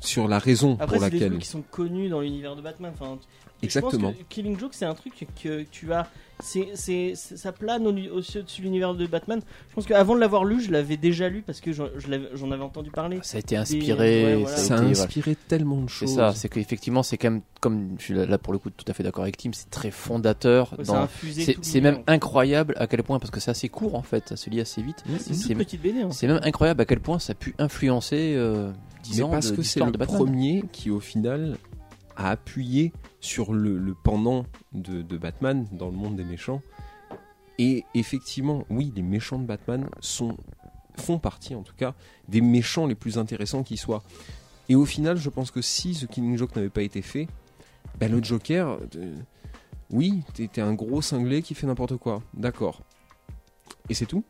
sur 0.00 0.28
la 0.28 0.38
raison 0.38 0.76
Après, 0.80 0.96
pour 0.96 1.04
c'est 1.04 1.10
des 1.10 1.16
laquelle... 1.16 1.30
trucs 1.30 1.42
qui 1.42 1.48
sont 1.48 1.62
connus 1.62 2.08
dans 2.08 2.20
l'univers 2.20 2.56
de 2.56 2.62
Batman. 2.62 2.92
Enfin, 2.94 3.18
je 3.60 3.66
Exactement. 3.66 4.10
pense 4.12 4.18
que 4.18 4.24
Killing 4.28 4.58
Joke, 4.58 4.74
c'est 4.74 4.84
un 4.84 4.94
truc 4.94 5.26
que 5.42 5.62
tu 5.64 5.92
as. 5.92 6.08
C'est, 6.40 6.68
c'est, 6.74 7.12
c'est- 7.16 7.36
ça 7.36 7.50
plane 7.52 7.86
au- 7.86 7.90
au-dessus 7.90 8.38
de 8.42 8.62
l'univers 8.62 8.94
de 8.94 9.06
Batman. 9.06 9.40
Je 9.70 9.74
pense 9.74 9.86
qu'avant 9.86 10.14
de 10.14 10.20
l'avoir 10.20 10.44
lu, 10.44 10.60
je 10.60 10.70
l'avais 10.70 10.96
déjà 10.96 11.28
lu 11.28 11.42
parce 11.42 11.60
que 11.60 11.72
j'en, 11.72 11.86
je 11.98 12.06
avais 12.52 12.62
entendu 12.62 12.90
parler. 12.90 13.18
Ça 13.22 13.38
a 13.38 13.40
été 13.40 13.56
ouais, 13.56 13.60
inspiré. 13.60 14.36
voilà. 14.42 14.56
ça 14.56 14.74
a 14.74 14.76
voilà. 14.78 14.90
inspiré 14.90 15.36
tellement 15.48 15.80
de 15.82 15.88
C'est 15.90 15.94
choses. 16.06 16.14
ça, 16.14 16.32
c'est 16.34 16.48
qu'effectivement, 16.48 17.02
c'est 17.02 17.18
quand 17.18 17.30
même, 17.32 17.42
comme 17.60 17.96
je 17.98 18.04
suis 18.04 18.14
là, 18.14 18.38
pour 18.38 18.52
le 18.52 18.58
coup 18.60 18.70
tout 18.70 18.84
à 18.88 18.92
fait 18.94 19.02
d'accord 19.02 19.22
avec 19.24 19.36
Tim, 19.36 19.50
c'est 19.52 19.68
très 19.70 19.90
fondateur. 19.90 20.74
Ouais, 20.78 20.84
dans... 20.84 21.08
C'est 21.32 21.56
c'est 21.60 21.80
même 21.80 22.02
incroyable 22.06 22.74
à 22.78 22.86
quel 22.86 23.02
point, 23.02 23.18
parce 23.18 23.30
que 23.32 23.40
c'est 23.40 23.50
assez 23.50 23.68
court 23.68 23.94
en 23.96 24.02
fait, 24.02 24.28
ça 24.28 24.36
se 24.36 24.48
lit 24.48 24.60
assez 24.60 24.80
vite. 24.82 25.02
C'est 25.18 25.30
une 25.30 25.34
c'est- 25.34 25.48
toute 25.48 25.58
petite 25.58 25.82
BD. 25.82 26.02
hein. 26.02 26.10
C'est 26.12 26.28
même 26.28 26.40
incroyable 26.44 26.80
à 26.82 26.84
quel 26.84 27.00
point 27.00 27.18
ça 27.18 27.32
a 27.32 27.34
pu 27.34 27.54
influencer 27.58 28.34
euh, 28.36 28.70
10 29.02 29.16
Mais 29.18 29.22
ans 29.24 29.30
parce 29.30 29.50
de, 29.50 29.56
que 29.56 29.62
c'est 29.62 29.80
le 29.80 29.90
de 29.90 29.98
Batman. 29.98 30.18
premier 30.18 30.64
qui 30.72 30.90
au 30.90 31.00
final 31.00 31.56
a 32.16 32.30
appuyé 32.30 32.92
sur 33.20 33.52
le, 33.52 33.94
pendant 34.04 34.44
de, 34.72 35.02
de 35.02 35.18
Batman 35.18 35.66
dans 35.72 35.86
le 35.86 35.96
monde 35.96 36.16
des 36.16 36.24
méchants. 36.24 36.62
Et 37.58 37.84
effectivement, 37.94 38.64
oui, 38.70 38.92
les 38.94 39.02
méchants 39.02 39.38
de 39.38 39.44
Batman 39.44 39.88
sont, 40.00 40.36
font 40.96 41.18
partie 41.18 41.54
en 41.54 41.62
tout 41.62 41.74
cas 41.76 41.94
des 42.28 42.40
méchants 42.40 42.86
les 42.86 42.94
plus 42.94 43.18
intéressants 43.18 43.64
qui 43.64 43.76
soient. 43.76 44.02
Et 44.68 44.76
au 44.76 44.84
final, 44.84 45.16
je 45.16 45.30
pense 45.30 45.50
que 45.50 45.62
si 45.62 45.94
The 45.94 46.06
Killing 46.06 46.36
Joke 46.36 46.54
n'avait 46.54 46.68
pas 46.68 46.82
été 46.82 47.02
fait, 47.02 47.26
ben 47.98 48.12
le 48.12 48.22
Joker, 48.22 48.78
euh, 48.96 49.16
oui, 49.90 50.22
t'es 50.34 50.60
un 50.60 50.74
gros 50.74 51.02
cinglé 51.02 51.42
qui 51.42 51.54
fait 51.54 51.66
n'importe 51.66 51.96
quoi, 51.96 52.22
d'accord. 52.34 52.82
Et 53.88 53.94
c'est 53.94 54.06
tout 54.06 54.22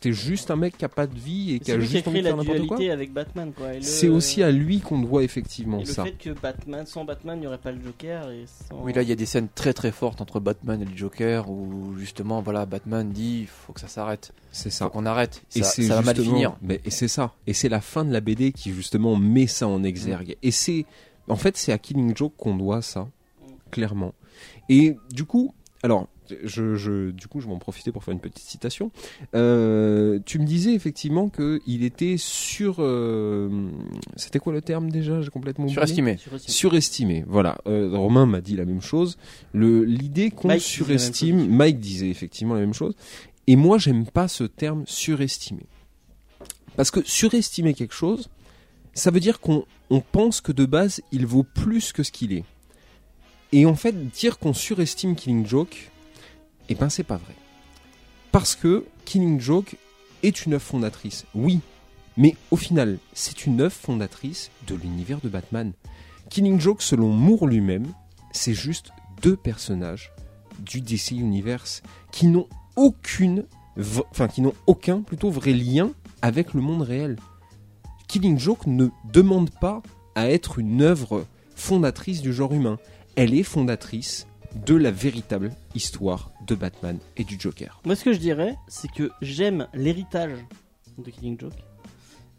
T'es 0.00 0.12
juste 0.12 0.50
un 0.50 0.56
mec 0.56 0.76
qui 0.76 0.84
a 0.84 0.88
pas 0.88 1.06
de 1.06 1.18
vie 1.18 1.54
et 1.54 1.58
qui 1.58 1.66
C'est 1.66 1.72
a 1.72 1.76
lui 1.76 1.86
qui 1.86 1.92
a 1.92 1.96
juste 1.96 2.08
envie 2.08 2.18
de 2.20 2.24
la 2.24 2.30
faire 2.30 2.36
n'importe 2.44 2.66
quoi 2.66 2.92
avec 2.92 3.12
Batman. 3.12 3.52
Quoi. 3.52 3.74
Et 3.74 3.76
le- 3.76 3.82
c'est 3.82 4.08
aussi 4.08 4.42
à 4.42 4.50
lui 4.50 4.80
qu'on 4.80 4.98
doit 5.00 5.22
et 5.22 5.24
effectivement 5.24 5.78
le 5.78 5.84
ça. 5.84 6.04
fait 6.04 6.12
que 6.12 6.30
Batman, 6.30 6.84
sans 6.86 7.04
Batman, 7.04 7.38
il 7.38 7.40
n'y 7.42 7.46
aurait 7.46 7.58
pas 7.58 7.72
le 7.72 7.82
Joker. 7.82 8.30
Et 8.30 8.44
sans... 8.46 8.82
Oui, 8.82 8.92
là 8.92 9.02
il 9.02 9.08
y 9.08 9.12
a 9.12 9.16
des 9.16 9.26
scènes 9.26 9.48
très 9.54 9.72
très 9.72 9.92
fortes 9.92 10.20
entre 10.20 10.40
Batman 10.40 10.80
et 10.82 10.84
le 10.84 10.96
Joker 10.96 11.50
où 11.50 11.94
justement, 11.98 12.40
voilà, 12.42 12.66
Batman 12.66 13.10
dit 13.10 13.46
faut 13.46 13.72
que 13.72 13.80
ça 13.80 13.88
s'arrête, 13.88 14.32
C'est 14.52 14.70
faut 14.70 14.76
ça. 14.76 14.88
qu'on 14.88 15.06
arrête, 15.06 15.42
Et 15.54 15.62
ça, 15.62 15.70
c'est 15.70 15.82
ça 15.84 15.94
va 15.96 16.02
mal 16.02 16.16
finir. 16.16 16.56
Mais 16.62 16.80
et 16.84 16.90
c'est 16.90 17.08
ça. 17.08 17.32
Et 17.46 17.52
c'est 17.54 17.68
la 17.68 17.80
fin 17.80 18.04
de 18.04 18.12
la 18.12 18.20
BD 18.20 18.52
qui 18.52 18.72
justement 18.72 19.16
met 19.16 19.46
ça 19.46 19.66
en 19.68 19.82
exergue. 19.84 20.36
Et 20.42 20.50
c'est, 20.50 20.84
en 21.28 21.36
fait, 21.36 21.56
c'est 21.56 21.72
à 21.72 21.78
Killing 21.78 22.16
Joke 22.16 22.34
qu'on 22.36 22.56
doit 22.56 22.82
ça, 22.82 23.08
clairement. 23.70 24.14
Et 24.68 24.96
du 25.12 25.24
coup, 25.24 25.54
alors, 25.82 26.08
je, 26.44 26.74
je, 26.74 27.10
du 27.10 27.26
coup, 27.26 27.40
je 27.40 27.46
vais 27.46 27.52
en 27.52 27.58
profiter 27.58 27.92
pour 27.92 28.04
faire 28.04 28.12
une 28.12 28.20
petite 28.20 28.46
citation. 28.46 28.90
Euh, 29.34 30.18
tu 30.24 30.38
me 30.38 30.44
disais 30.44 30.74
effectivement 30.74 31.28
que 31.28 31.60
il 31.66 31.84
était 31.84 32.16
sur, 32.18 32.76
euh, 32.78 33.68
c'était 34.16 34.38
quoi 34.38 34.52
le 34.52 34.62
terme 34.62 34.90
déjà? 34.90 35.20
J'ai 35.20 35.30
complètement 35.30 35.64
oublié. 35.64 35.74
Surestimé. 35.74 36.18
Surestimé, 36.38 37.24
voilà. 37.26 37.58
Euh, 37.66 37.90
Romain 37.92 38.26
m'a 38.26 38.40
dit 38.40 38.56
la 38.56 38.64
même 38.64 38.82
chose. 38.82 39.16
L'idée 39.54 40.30
qu'on 40.30 40.58
surestime. 40.58 41.48
Mike 41.48 41.80
disait 41.80 42.10
effectivement 42.10 42.54
la 42.54 42.60
même 42.60 42.74
chose. 42.74 42.94
Et 43.46 43.56
moi, 43.56 43.78
j'aime 43.78 44.06
pas 44.06 44.28
ce 44.28 44.44
terme 44.44 44.84
surestimé. 44.86 45.62
Parce 46.76 46.90
que 46.90 47.00
surestimer 47.04 47.74
quelque 47.74 47.94
chose, 47.94 48.28
ça 48.94 49.10
veut 49.10 49.20
dire 49.20 49.40
qu'on 49.40 49.64
on 49.90 50.00
pense 50.00 50.40
que 50.40 50.52
de 50.52 50.64
base, 50.64 51.00
il 51.10 51.26
vaut 51.26 51.42
plus 51.42 51.92
que 51.92 52.02
ce 52.02 52.12
qu'il 52.12 52.32
est. 52.32 52.44
Et 53.52 53.66
en 53.66 53.74
fait, 53.74 54.08
dire 54.10 54.38
qu'on 54.38 54.52
surestime 54.52 55.16
Killing 55.16 55.46
Joke, 55.46 55.90
eh 56.70 56.74
ben, 56.74 56.88
c'est 56.88 57.04
pas 57.04 57.16
vrai. 57.16 57.34
Parce 58.32 58.54
que 58.54 58.86
Killing 59.04 59.40
Joke 59.40 59.76
est 60.22 60.46
une 60.46 60.54
œuvre 60.54 60.64
fondatrice, 60.64 61.26
oui. 61.34 61.60
Mais 62.16 62.36
au 62.50 62.56
final, 62.56 62.98
c'est 63.12 63.44
une 63.46 63.60
œuvre 63.60 63.74
fondatrice 63.74 64.50
de 64.66 64.74
l'univers 64.76 65.20
de 65.20 65.28
Batman. 65.28 65.72
Killing 66.28 66.60
Joke, 66.60 66.82
selon 66.82 67.08
Moore 67.08 67.46
lui-même, 67.46 67.86
c'est 68.30 68.54
juste 68.54 68.92
deux 69.20 69.36
personnages 69.36 70.12
du 70.60 70.80
DC 70.80 71.12
Universe 71.12 71.82
qui 72.12 72.26
n'ont 72.26 72.48
aucune, 72.76 73.46
enfin 74.10 74.28
qui 74.28 74.40
n'ont 74.40 74.54
aucun 74.66 75.00
plutôt 75.00 75.30
vrai 75.30 75.52
lien 75.52 75.90
avec 76.22 76.54
le 76.54 76.60
monde 76.60 76.82
réel. 76.82 77.16
Killing 78.06 78.38
Joke 78.38 78.66
ne 78.66 78.88
demande 79.12 79.50
pas 79.50 79.82
à 80.14 80.30
être 80.30 80.58
une 80.58 80.82
œuvre 80.82 81.26
fondatrice 81.56 82.22
du 82.22 82.32
genre 82.32 82.52
humain. 82.52 82.78
Elle 83.16 83.34
est 83.34 83.42
fondatrice 83.42 84.26
de 84.66 84.74
la 84.74 84.90
véritable 84.90 85.52
histoire 85.74 86.30
de 86.50 86.54
Batman 86.56 86.98
et 87.16 87.24
du 87.24 87.36
Joker. 87.38 87.80
Moi, 87.84 87.94
ce 87.96 88.04
que 88.04 88.12
je 88.12 88.18
dirais, 88.18 88.56
c'est 88.68 88.90
que 88.90 89.10
j'aime 89.22 89.68
l'héritage 89.72 90.32
de 90.98 91.10
Killing 91.10 91.38
Joke, 91.40 91.52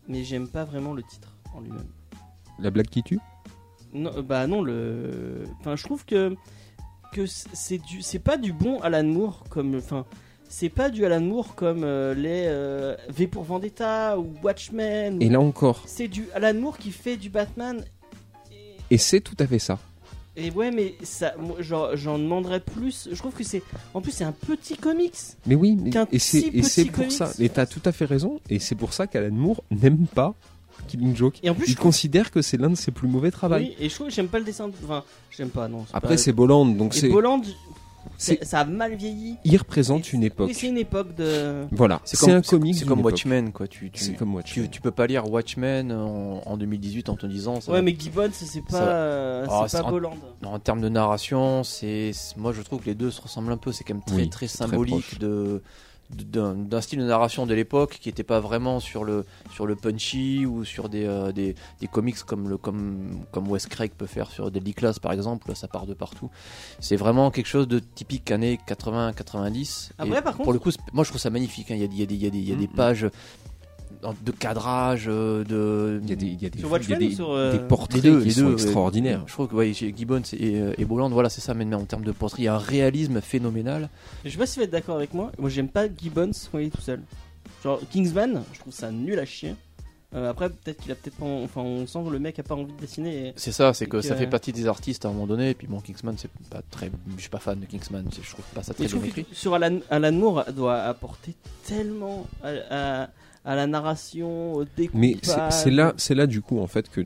mais 0.07 0.23
j'aime 0.23 0.47
pas 0.47 0.65
vraiment 0.65 0.93
le 0.93 1.01
titre 1.03 1.33
en 1.55 1.61
lui-même. 1.61 1.88
La 2.59 2.69
blague 2.71 2.88
qui 2.88 3.01
tue? 3.03 3.19
Non, 3.93 4.11
euh, 4.17 4.21
bah 4.21 4.45
non, 4.47 4.61
le. 4.61 5.43
Enfin, 5.59 5.75
je 5.75 5.83
trouve 5.83 6.05
que 6.05 6.35
que 7.13 7.25
c'est 7.25 7.77
du, 7.79 8.01
c'est 8.01 8.19
pas 8.19 8.38
du 8.38 8.53
bon 8.53 8.79
Alan 8.79 9.03
Moore 9.03 9.43
comme, 9.49 9.75
enfin, 9.75 10.05
c'est 10.47 10.69
pas 10.69 10.89
du 10.89 11.03
Alan 11.05 11.19
Moore 11.21 11.55
comme 11.55 11.83
euh, 11.83 12.13
les 12.13 12.43
euh, 12.45 12.95
V 13.09 13.27
pour 13.27 13.43
Vendetta 13.43 14.17
ou 14.19 14.33
Watchmen. 14.43 15.17
ou- 15.17 15.21
Et 15.21 15.27
là 15.29 15.39
encore, 15.41 15.83
C'est 15.88 16.07
du 16.07 16.27
Alan 16.33 16.53
Moore 16.59 16.77
qui 16.77 16.91
fait 16.91 17.17
du 17.17 17.29
Batman. 17.29 17.83
Et, 18.51 18.75
et 18.91 18.97
c'est 18.97 19.19
tout 19.21 19.35
à 19.39 19.47
fait 19.47 19.59
ça. 19.59 19.77
Et 20.38 20.49
ouais, 20.52 20.72
mais 20.72 20.95
ça, 21.03 21.34
j'en 21.60 22.18
demanderais 22.18 22.60
plus. 22.62 23.10
Je 23.12 23.18
trouve 23.18 23.34
que 23.34 23.44
c'est, 23.44 23.62
en 23.94 24.02
plus, 24.02 24.12
c'est 24.12 24.24
un 24.24 24.32
petit 24.32 24.76
comics. 24.78 25.14
Mais 25.45 25.56
oui, 25.56 25.78
mais- 25.82 25.91
et 26.12 26.20
c'est 26.20 26.86
pour 26.86 26.95
comics. 27.03 27.12
ça. 27.12 27.32
Et 27.40 27.49
t'as 27.49 27.66
tout 27.66 27.82
à 27.86 27.91
fait 27.91 28.06
raison. 28.06 28.40
Et 28.49 28.60
c'est 28.60 28.76
pour 28.76 28.94
ça 28.94 29.08
qu'Alan 29.08 29.32
Moore 29.34 29.64
n'aime 29.72 30.06
pas 30.08 30.34
Killing 30.88 31.16
Joke. 31.16 31.36
Et 31.44 31.49
en 31.49 31.53
plus, 31.56 31.68
Il 31.70 31.76
trouve- 31.76 31.84
considère 31.88 32.32
que 32.32 32.41
c'est 32.41 32.58
l'un 32.58 32.70
de 32.70 32.76
ses 32.76 32.91
plus 32.91 33.08
mauvais 33.08 33.30
travaux. 33.32 33.56
oui, 33.56 33.76
et 33.80 33.88
je 33.90 33.94
trouve 33.95 34.08
que 34.08 34.14
j'aime 34.14 34.28
pas 34.30 34.40
le 34.40 34.45
dessin. 34.45 34.68
de- 34.68 34.74
Enfin, 34.84 35.03
j'aime 35.30 35.49
pas, 35.49 35.68
non. 35.68 35.86
Après, 35.94 36.16
pas- 36.16 36.18
c'est 36.18 36.32
Bolland, 36.34 36.66
donc 36.66 36.94
c'est 36.94 37.10
Bolland, 37.10 37.41
ça 38.18 38.60
a 38.60 38.65
mal 38.65 38.95
vieilli. 38.95 39.38
il 39.44 39.57
représente 39.57 40.11
une 40.14 40.22
c'est- 40.22 40.28
époque. 40.28 40.48
Oui, 40.49 40.53
c'est 40.53 40.68
une 40.68 40.78
époque 40.78 41.15
de. 41.15 41.65
Voilà, 41.72 42.02
C'est 42.03 42.15
c'est 42.18 42.26
comme, 42.28 42.36
un 42.36 42.41
comic. 42.41 42.76
C'est 42.76 42.86
comme. 42.86 43.02
Watchmen, 43.02 43.52
quoi. 43.52 43.68
Tu, 43.68 43.90
tu, 43.91 44.03
C'est 44.03 44.14
comme 44.14 44.34
Watchmen. 44.36 44.69
tu 44.69 44.82
peux 44.82 44.91
pas 44.91 45.07
lire 45.07 45.30
Watchmen 45.32 45.91
en, 45.91 46.41
en 46.45 46.57
2018 46.57 47.10
en 47.10 47.15
te 47.15 47.26
disant. 47.26 47.61
ça 47.61 47.72
Ouais, 47.72 47.78
va- 47.80 47.82
mais 47.84 47.95
Gibbons, 47.98 48.30
c'est 48.34 48.61
pas, 48.61 48.72
Ça- 48.78 48.88
euh, 48.88 49.45
pas 49.72 49.84
Bolland. 49.90 50.15
En 50.45 50.60
termes 50.60 50.82
de 50.82 50.90
narration, 50.90 51.64
c'est 51.64 52.11
c'est- 52.14 52.38
moi 52.38 52.52
je 52.53 52.61
trouve 52.61 52.80
que 52.82 52.86
les 52.86 52.95
deux 52.95 53.11
se 53.11 53.22
ressemblent 53.22 53.52
un 53.52 53.57
peu. 53.57 53.72
C'est 53.72 53.84
quand 53.84 53.94
même 53.94 54.03
très 54.03 54.15
Oui, 54.18 54.30
très 54.30 54.48
symbolique 54.48 55.19
de 55.19 55.61
d'un 56.15 56.81
style 56.81 56.99
de 56.99 57.05
narration 57.05 57.45
de 57.45 57.53
l'époque 57.53 57.97
qui 58.01 58.09
n'était 58.09 58.23
pas 58.23 58.39
vraiment 58.39 58.79
sur 58.79 59.03
le 59.03 59.25
sur 59.53 59.65
le 59.65 59.75
punchy 59.75 60.45
ou 60.45 60.65
sur 60.65 60.89
des, 60.89 61.05
euh, 61.05 61.31
des, 61.31 61.55
des 61.79 61.88
comics 61.88 62.17
comme 62.23 62.49
le 62.49 62.57
comme 62.57 63.21
comme 63.31 63.47
Wes 63.49 63.65
Craig 63.67 63.91
peut 63.97 64.05
faire 64.07 64.29
sur 64.29 64.51
Deadly 64.51 64.73
Class 64.73 64.99
par 64.99 65.11
exemple 65.13 65.47
là, 65.49 65.55
ça 65.55 65.67
part 65.67 65.85
de 65.85 65.93
partout 65.93 66.29
c'est 66.79 66.95
vraiment 66.95 67.31
quelque 67.31 67.47
chose 67.47 67.67
de 67.67 67.79
typique 67.79 68.29
années 68.31 68.59
80 68.67 69.13
90 69.13 69.91
Après, 69.97 70.17
Et 70.17 70.21
par 70.21 70.33
contre- 70.33 70.43
pour 70.43 70.53
le 70.53 70.59
coup 70.59 70.71
moi 70.93 71.03
je 71.03 71.09
trouve 71.09 71.21
ça 71.21 71.29
magnifique 71.29 71.71
hein. 71.71 71.75
il 71.75 71.81
y 71.81 72.01
a, 72.03 72.05
y 72.05 72.13
a 72.13 72.15
y 72.15 72.25
a 72.27 72.39
y 72.39 72.51
a 72.53 72.55
des 72.55 72.67
Mhm. 72.67 72.73
pages 72.73 73.07
de 74.26 74.32
cadrage 74.32 75.06
euh, 75.07 75.44
de 75.44 75.99
Il 76.03 76.10
y 76.10 76.14
a 76.14 76.15
des, 76.15 76.26
il 76.26 76.41
y 76.41 76.45
a 76.45 76.49
des, 76.49 76.60
Sur 76.60 76.60
il 76.60 76.61
y 76.61 76.65
a 76.65 76.72
Watchmen 76.72 76.99
des- 76.99 77.15
sur, 77.15 77.32
euh, 77.32 77.52
des 77.53 77.60
portraits 77.60 78.03
les 78.03 78.10
deux, 78.10 78.19
qui 78.22 78.26
les 78.28 78.32
sont 78.34 78.48
deux, 78.48 78.53
extraordinaires. 78.53 79.19
euh, 79.22 79.28
Je 79.28 79.34
trouve 79.34 79.48
que 79.48 79.56
ouais, 79.56 79.73
Gibbons 79.73 80.22
et, 80.34 80.56
euh, 80.60 80.73
et 80.78 80.86
Bolland, 80.86 81.10
voilà, 81.10 81.30
c'est 81.30 81.41
ça. 81.41 81.53
Mais 81.53 81.72
en 81.76 81.86
termes 81.86 82.03
de 82.03 82.11
portrait, 82.11 82.44
il 82.44 82.45
y 82.45 82.48
a 82.48 82.56
un 82.56 82.60
réalisme 82.60 83.22
phénoménal. 83.22 83.90
Je 84.26 84.30
sais 84.30 84.38
pas 84.38 84.45
si 84.45 84.60
vous 84.60 84.65
êtes 84.65 84.72
d'accord 84.72 84.95
avec 84.98 85.14
moi. 85.14 85.32
Moi, 85.38 85.49
j'aime 85.49 85.69
pas 85.69 85.86
Gibbons 85.88 86.32
quand 86.52 86.60
il 86.60 86.68
est 86.68 86.69
tout 86.69 86.82
seul. 86.82 87.02
Genre, 87.64 87.80
Kingsman, 87.91 88.44
je 88.53 88.60
trouve 88.60 88.73
ça 88.73 88.91
nul 88.91 89.19
à 89.19 89.26
chier. 89.26 89.56
Euh, 90.14 90.30
après, 90.30 90.49
peut-être 90.49 90.82
qu'il 90.82 90.91
a 90.91 90.95
peut-être 90.95 91.15
pas. 91.15 91.26
en- 91.26 91.44
Enfin, 91.44 91.61
on 91.61 91.88
sent 91.88 91.99
que 92.06 92.10
le 92.11 92.19
mec 92.19 92.38
a 92.38 92.44
pas 92.44 92.56
envie 92.56 92.73
de 92.73 92.78
dessiner. 92.82 93.28
et- 93.30 93.34
C'est 93.38 93.53
ça, 93.53 93.73
c'est 93.73 93.86
que 93.86 94.02
ça 94.02 94.14
fait 94.15 94.28
partie 94.28 94.52
des 94.52 94.68
artistes 94.68 95.06
à 95.06 95.07
un 95.07 95.14
moment 95.14 95.26
donné. 95.26 95.52
Et 95.52 95.53
puis 95.53 95.68
bon, 95.68 95.80
Kingsman, 95.80 96.15
c'est 96.18 96.30
pas 96.49 96.61
très. 96.69 96.91
Je 97.15 97.22
suis 97.22 97.30
pas 97.30 97.40
fan 97.40 97.57
de 97.61 97.65
Kingsman. 97.65 98.06
Je 98.11 98.30
trouve 98.30 98.44
pas 98.53 98.61
ça 98.61 98.73
très 98.73 98.88
bien 98.88 99.02
écrit. 99.06 99.26
sur 99.32 99.53
Alan, 99.53 99.80
Alan 99.90 100.11
Moore 100.11 100.44
doit 100.53 100.82
apporter 100.82 101.34
tellement 101.65 102.28
à, 102.44 102.49
à- 103.03 103.10
à 103.45 103.55
la 103.55 103.68
narration, 103.68 104.53
au 104.53 104.65
découpage. 104.65 104.99
Mais 104.99 105.18
c'est 105.49 105.72
là, 105.72 105.93
c'est 105.97 106.15
là 106.15 106.27
du 106.27 106.41
coup 106.41 106.59
en 106.59 106.68
fait 106.68 106.89
que 106.89 107.05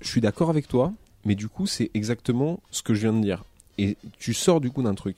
je 0.00 0.08
suis 0.08 0.20
d'accord 0.20 0.50
avec 0.50 0.68
toi, 0.68 0.92
mais 1.24 1.34
du 1.34 1.48
coup 1.48 1.66
c'est 1.66 1.90
exactement 1.94 2.60
ce 2.70 2.82
que 2.82 2.94
je 2.94 3.00
viens 3.02 3.12
de 3.12 3.22
dire. 3.22 3.44
Et 3.78 3.96
tu 4.18 4.34
sors 4.34 4.60
du 4.60 4.70
coup 4.70 4.82
d'un 4.82 4.94
truc. 4.94 5.16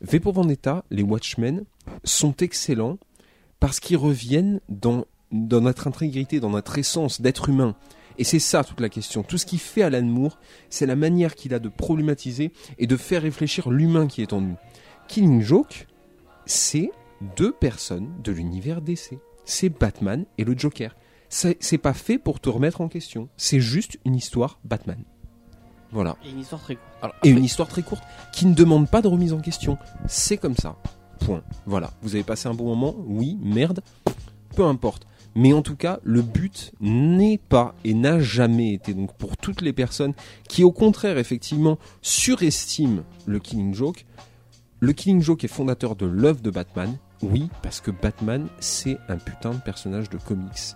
V 0.00 0.20
pour 0.20 0.32
Vendetta, 0.32 0.84
les 0.90 1.02
Watchmen 1.02 1.64
sont 2.04 2.34
excellents 2.38 2.98
parce 3.58 3.80
qu'ils 3.80 3.98
reviennent 3.98 4.60
dans, 4.68 5.04
dans 5.30 5.60
notre 5.60 5.86
intégrité, 5.86 6.40
dans 6.40 6.50
notre 6.50 6.78
essence 6.78 7.20
d'être 7.20 7.50
humain. 7.50 7.76
Et 8.16 8.24
c'est 8.24 8.38
ça 8.38 8.64
toute 8.64 8.80
la 8.80 8.88
question. 8.88 9.22
Tout 9.22 9.38
ce 9.38 9.46
qui 9.46 9.58
fait 9.58 9.82
Alan 9.82 10.02
Moore, 10.02 10.38
c'est 10.68 10.86
la 10.86 10.96
manière 10.96 11.34
qu'il 11.34 11.54
a 11.54 11.58
de 11.58 11.68
problématiser 11.68 12.52
et 12.78 12.86
de 12.86 12.96
faire 12.96 13.22
réfléchir 13.22 13.70
l'humain 13.70 14.06
qui 14.06 14.22
est 14.22 14.32
en 14.32 14.40
nous. 14.40 14.56
Killing 15.08 15.42
Joke, 15.42 15.86
c'est 16.46 16.90
deux 17.36 17.52
personnes 17.52 18.10
de 18.22 18.32
l'univers 18.32 18.80
DC. 18.80 19.18
C'est 19.44 19.68
Batman 19.68 20.24
et 20.38 20.44
le 20.44 20.56
Joker. 20.56 20.94
C'est 21.28 21.78
pas 21.78 21.94
fait 21.94 22.18
pour 22.18 22.40
te 22.40 22.48
remettre 22.48 22.80
en 22.80 22.88
question. 22.88 23.28
C'est 23.36 23.60
juste 23.60 23.98
une 24.04 24.16
histoire 24.16 24.58
Batman. 24.64 25.02
Voilà. 25.92 26.16
Et 26.24 26.30
une 26.30 26.40
histoire 26.40 26.60
très 26.60 26.76
courte. 26.76 26.88
Alors, 27.02 27.14
Et 27.24 27.30
une 27.30 27.44
histoire 27.44 27.68
très 27.68 27.82
courte 27.82 28.02
qui 28.32 28.46
ne 28.46 28.54
demande 28.54 28.88
pas 28.88 29.02
de 29.02 29.08
remise 29.08 29.32
en 29.32 29.40
question. 29.40 29.78
C'est 30.06 30.36
comme 30.36 30.56
ça. 30.56 30.76
Point. 31.20 31.42
Voilà. 31.66 31.90
Vous 32.02 32.14
avez 32.14 32.24
passé 32.24 32.48
un 32.48 32.54
bon 32.54 32.66
moment 32.66 32.94
Oui, 33.06 33.38
merde. 33.42 33.80
Peu 34.54 34.64
importe. 34.64 35.06
Mais 35.34 35.52
en 35.52 35.62
tout 35.62 35.76
cas, 35.76 36.00
le 36.02 36.22
but 36.22 36.72
n'est 36.80 37.38
pas 37.38 37.74
et 37.84 37.94
n'a 37.94 38.18
jamais 38.18 38.74
été, 38.74 38.94
donc 38.94 39.14
pour 39.16 39.36
toutes 39.36 39.60
les 39.60 39.72
personnes 39.72 40.12
qui 40.48 40.64
au 40.64 40.72
contraire 40.72 41.18
effectivement 41.18 41.78
surestiment 42.02 43.02
le 43.26 43.38
Killing 43.38 43.72
Joke, 43.72 44.06
le 44.80 44.92
Killing 44.92 45.22
Joke 45.22 45.44
est 45.44 45.48
fondateur 45.48 45.94
de 45.94 46.06
l'œuvre 46.06 46.40
de 46.40 46.50
Batman. 46.50 46.96
Oui, 47.22 47.48
parce 47.62 47.80
que 47.80 47.90
Batman, 47.90 48.46
c'est 48.60 48.98
un 49.08 49.16
putain 49.16 49.50
de 49.50 49.60
personnage 49.60 50.08
de 50.10 50.16
comics 50.18 50.74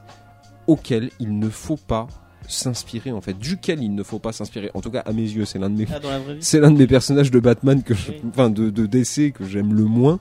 auquel 0.66 1.11
il 1.21 1.39
ne 1.39 1.49
faut 1.49 1.77
pas 1.77 2.07
s'inspirer 2.47 3.11
en 3.12 3.21
fait, 3.23 3.33
duquel 3.39 3.83
il 3.83 3.95
ne 3.95 4.03
faut 4.03 4.19
pas 4.19 4.33
s'inspirer. 4.33 4.71
En 4.75 4.81
tout 4.83 4.91
cas, 4.91 5.01
à 5.01 5.12
mes 5.12 5.23
yeux, 5.23 5.45
c'est 5.47 5.59
l'un 5.59 5.71
de 5.71 5.77
mes 5.77 5.87
Ah, 5.91 5.99
c'est 6.41 6.61
l'un 6.61 6.71
de 6.71 6.77
mes 6.77 6.87
personnages 6.87 7.31
de 7.31 7.41
Batman 7.41 7.83
que 7.83 7.95
je, 7.95 8.11
Oui. 8.12 8.21
enfin 8.29 8.51
de, 8.51 8.69
de 8.71 8.85
DC 8.87 9.33
que 9.33 9.45
j'aime 9.47 9.73
le 9.75 9.85
moins 9.85 10.19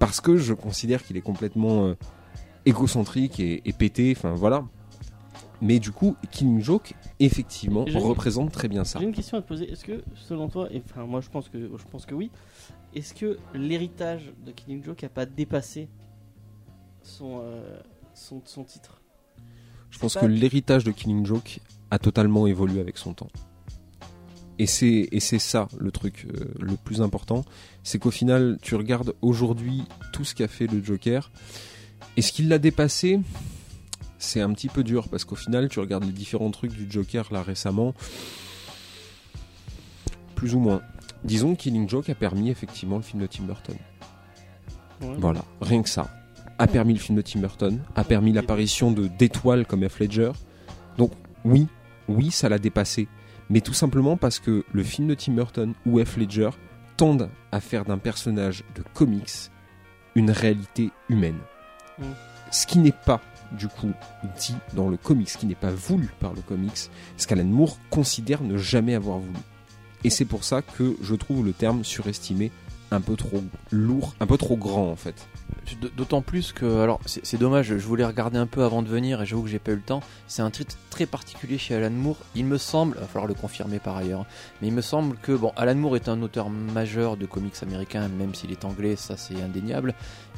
parce 0.00 0.20
que 0.20 0.36
je 0.36 0.54
considère 0.54 1.04
qu'il 1.04 1.16
est 1.16 1.20
complètement 1.20 1.86
euh, 1.86 1.94
égocentrique 2.66 3.38
et, 3.40 3.62
et 3.64 3.72
pété. 3.72 4.14
Enfin 4.16 4.32
voilà. 4.34 4.64
Mais 5.62 5.78
du 5.78 5.90
coup, 5.92 6.16
Killing 6.30 6.60
Joke 6.62 6.94
effectivement 7.18 7.84
représente 7.94 8.50
très 8.52 8.68
bien 8.68 8.84
ça. 8.84 8.98
J'ai 8.98 9.04
une 9.04 9.12
question 9.12 9.36
à 9.36 9.42
te 9.42 9.48
poser. 9.48 9.70
Est-ce 9.70 9.84
que, 9.84 10.02
selon 10.14 10.48
toi, 10.48 10.68
et 10.72 10.82
enfin, 10.84 11.04
moi 11.04 11.20
je 11.20 11.28
pense 11.28 11.48
que, 11.48 11.58
je 11.58 11.84
pense 11.90 12.06
que 12.06 12.14
oui, 12.14 12.30
est-ce 12.94 13.12
que 13.14 13.38
l'héritage 13.54 14.32
de 14.46 14.52
Killing 14.52 14.82
Joke 14.82 15.04
a 15.04 15.08
pas 15.08 15.26
dépassé 15.26 15.88
son, 17.02 17.40
euh, 17.42 17.78
son, 18.14 18.40
son 18.44 18.64
titre? 18.64 19.00
Je 19.90 19.98
pense 19.98 20.14
pas- 20.14 20.20
que 20.20 20.26
l'héritage 20.26 20.84
de 20.84 20.92
Killing 20.92 21.26
Joke 21.26 21.60
a 21.90 21.98
totalement 21.98 22.46
évolué 22.46 22.80
avec 22.80 22.96
son 22.96 23.12
temps. 23.12 23.30
Et 24.58 24.66
c'est 24.66 25.08
et 25.10 25.20
c'est 25.20 25.38
ça 25.38 25.68
le 25.78 25.90
truc 25.90 26.26
euh, 26.26 26.44
le 26.60 26.76
plus 26.76 27.00
important, 27.00 27.44
c'est 27.82 27.98
qu'au 27.98 28.10
final, 28.10 28.58
tu 28.60 28.74
regardes 28.74 29.14
aujourd'hui 29.22 29.84
tout 30.12 30.24
ce 30.24 30.34
qu'a 30.34 30.48
fait 30.48 30.66
le 30.66 30.82
Joker. 30.82 31.30
Est-ce 32.16 32.32
qu'il 32.32 32.48
l'a 32.48 32.58
dépassé? 32.58 33.20
C'est 34.20 34.42
un 34.42 34.52
petit 34.52 34.68
peu 34.68 34.84
dur 34.84 35.08
parce 35.08 35.24
qu'au 35.24 35.34
final, 35.34 35.70
tu 35.70 35.80
regardes 35.80 36.04
les 36.04 36.12
différents 36.12 36.50
trucs 36.50 36.72
du 36.72 36.86
Joker 36.88 37.32
là 37.32 37.42
récemment, 37.42 37.94
plus 40.34 40.54
ou 40.54 40.60
moins. 40.60 40.82
Disons 41.24 41.54
que 41.54 41.62
Killing 41.62 41.88
Joke 41.88 42.10
a 42.10 42.14
permis 42.14 42.50
effectivement 42.50 42.96
le 42.98 43.02
film 43.02 43.22
de 43.22 43.26
Tim 43.26 43.44
Burton. 43.44 43.76
Ouais. 45.00 45.14
Voilà, 45.18 45.42
rien 45.62 45.82
que 45.82 45.88
ça. 45.88 46.14
A 46.58 46.66
permis 46.66 46.92
le 46.92 47.00
film 47.00 47.16
de 47.16 47.22
Tim 47.22 47.40
Burton, 47.40 47.80
a 47.96 48.04
permis 48.04 48.32
l'apparition 48.34 48.92
de 48.92 49.06
d'étoiles 49.06 49.66
comme 49.66 49.88
F. 49.88 49.98
Ledger. 50.00 50.32
Donc 50.98 51.12
oui, 51.46 51.66
oui, 52.06 52.30
ça 52.30 52.50
l'a 52.50 52.58
dépassé. 52.58 53.08
Mais 53.48 53.62
tout 53.62 53.72
simplement 53.72 54.18
parce 54.18 54.38
que 54.38 54.64
le 54.70 54.82
film 54.82 55.08
de 55.08 55.14
Tim 55.14 55.32
Burton 55.32 55.72
ou 55.86 55.98
F. 56.04 56.18
Ledger 56.18 56.50
tendent 56.98 57.30
à 57.52 57.60
faire 57.60 57.86
d'un 57.86 57.96
personnage 57.96 58.64
de 58.74 58.82
comics 58.92 59.50
une 60.14 60.30
réalité 60.30 60.90
humaine. 61.08 61.38
Mm. 61.98 62.04
Ce 62.50 62.66
qui 62.66 62.78
n'est 62.78 62.92
pas, 62.92 63.22
du 63.52 63.68
coup, 63.68 63.92
dit 64.38 64.56
dans 64.74 64.88
le 64.88 64.96
comics, 64.96 65.28
qui 65.28 65.46
n'est 65.46 65.54
pas 65.54 65.70
voulu 65.70 66.10
par 66.20 66.32
le 66.32 66.42
comics, 66.42 66.90
ce 67.16 67.26
qu'Alan 67.26 67.44
Moore 67.44 67.78
considère 67.90 68.42
ne 68.42 68.56
jamais 68.56 68.94
avoir 68.94 69.18
voulu. 69.18 69.38
Et 70.04 70.10
c'est 70.10 70.24
pour 70.24 70.44
ça 70.44 70.62
que 70.62 70.96
je 71.02 71.14
trouve 71.14 71.44
le 71.44 71.52
terme 71.52 71.84
surestimé 71.84 72.50
un 72.90 73.00
peu 73.00 73.16
trop 73.16 73.42
lourd, 73.70 74.14
un 74.20 74.26
peu 74.26 74.38
trop 74.38 74.56
grand 74.56 74.90
en 74.90 74.96
fait. 74.96 75.28
D'autant 75.96 76.20
plus 76.20 76.52
que, 76.52 76.80
alors 76.80 77.00
c'est 77.06 77.24
c'est 77.24 77.38
dommage, 77.38 77.66
je 77.68 77.86
voulais 77.86 78.04
regarder 78.04 78.38
un 78.38 78.46
peu 78.46 78.64
avant 78.64 78.82
de 78.82 78.88
venir 78.88 79.22
et 79.22 79.26
j'avoue 79.26 79.42
que 79.44 79.48
j'ai 79.48 79.58
pas 79.60 79.70
eu 79.72 79.76
le 79.76 79.80
temps. 79.80 80.00
C'est 80.26 80.42
un 80.42 80.50
titre 80.50 80.76
très 80.90 81.06
particulier 81.06 81.58
chez 81.58 81.74
Alan 81.76 81.90
Moore. 81.90 82.16
Il 82.34 82.44
me 82.44 82.58
semble, 82.58 82.96
il 82.96 83.00
va 83.00 83.06
falloir 83.06 83.26
le 83.28 83.34
confirmer 83.34 83.78
par 83.78 83.96
ailleurs, 83.96 84.26
mais 84.60 84.68
il 84.68 84.74
me 84.74 84.80
semble 84.82 85.16
que 85.16 85.32
bon, 85.32 85.52
Alan 85.56 85.74
Moore 85.76 85.96
est 85.96 86.08
un 86.08 86.20
auteur 86.22 86.50
majeur 86.50 87.16
de 87.16 87.26
comics 87.26 87.54
américains, 87.62 88.08
même 88.08 88.34
s'il 88.34 88.50
est 88.50 88.64
anglais, 88.64 88.96
ça 88.96 89.16
c'est 89.16 89.40
indéniable. 89.40 89.94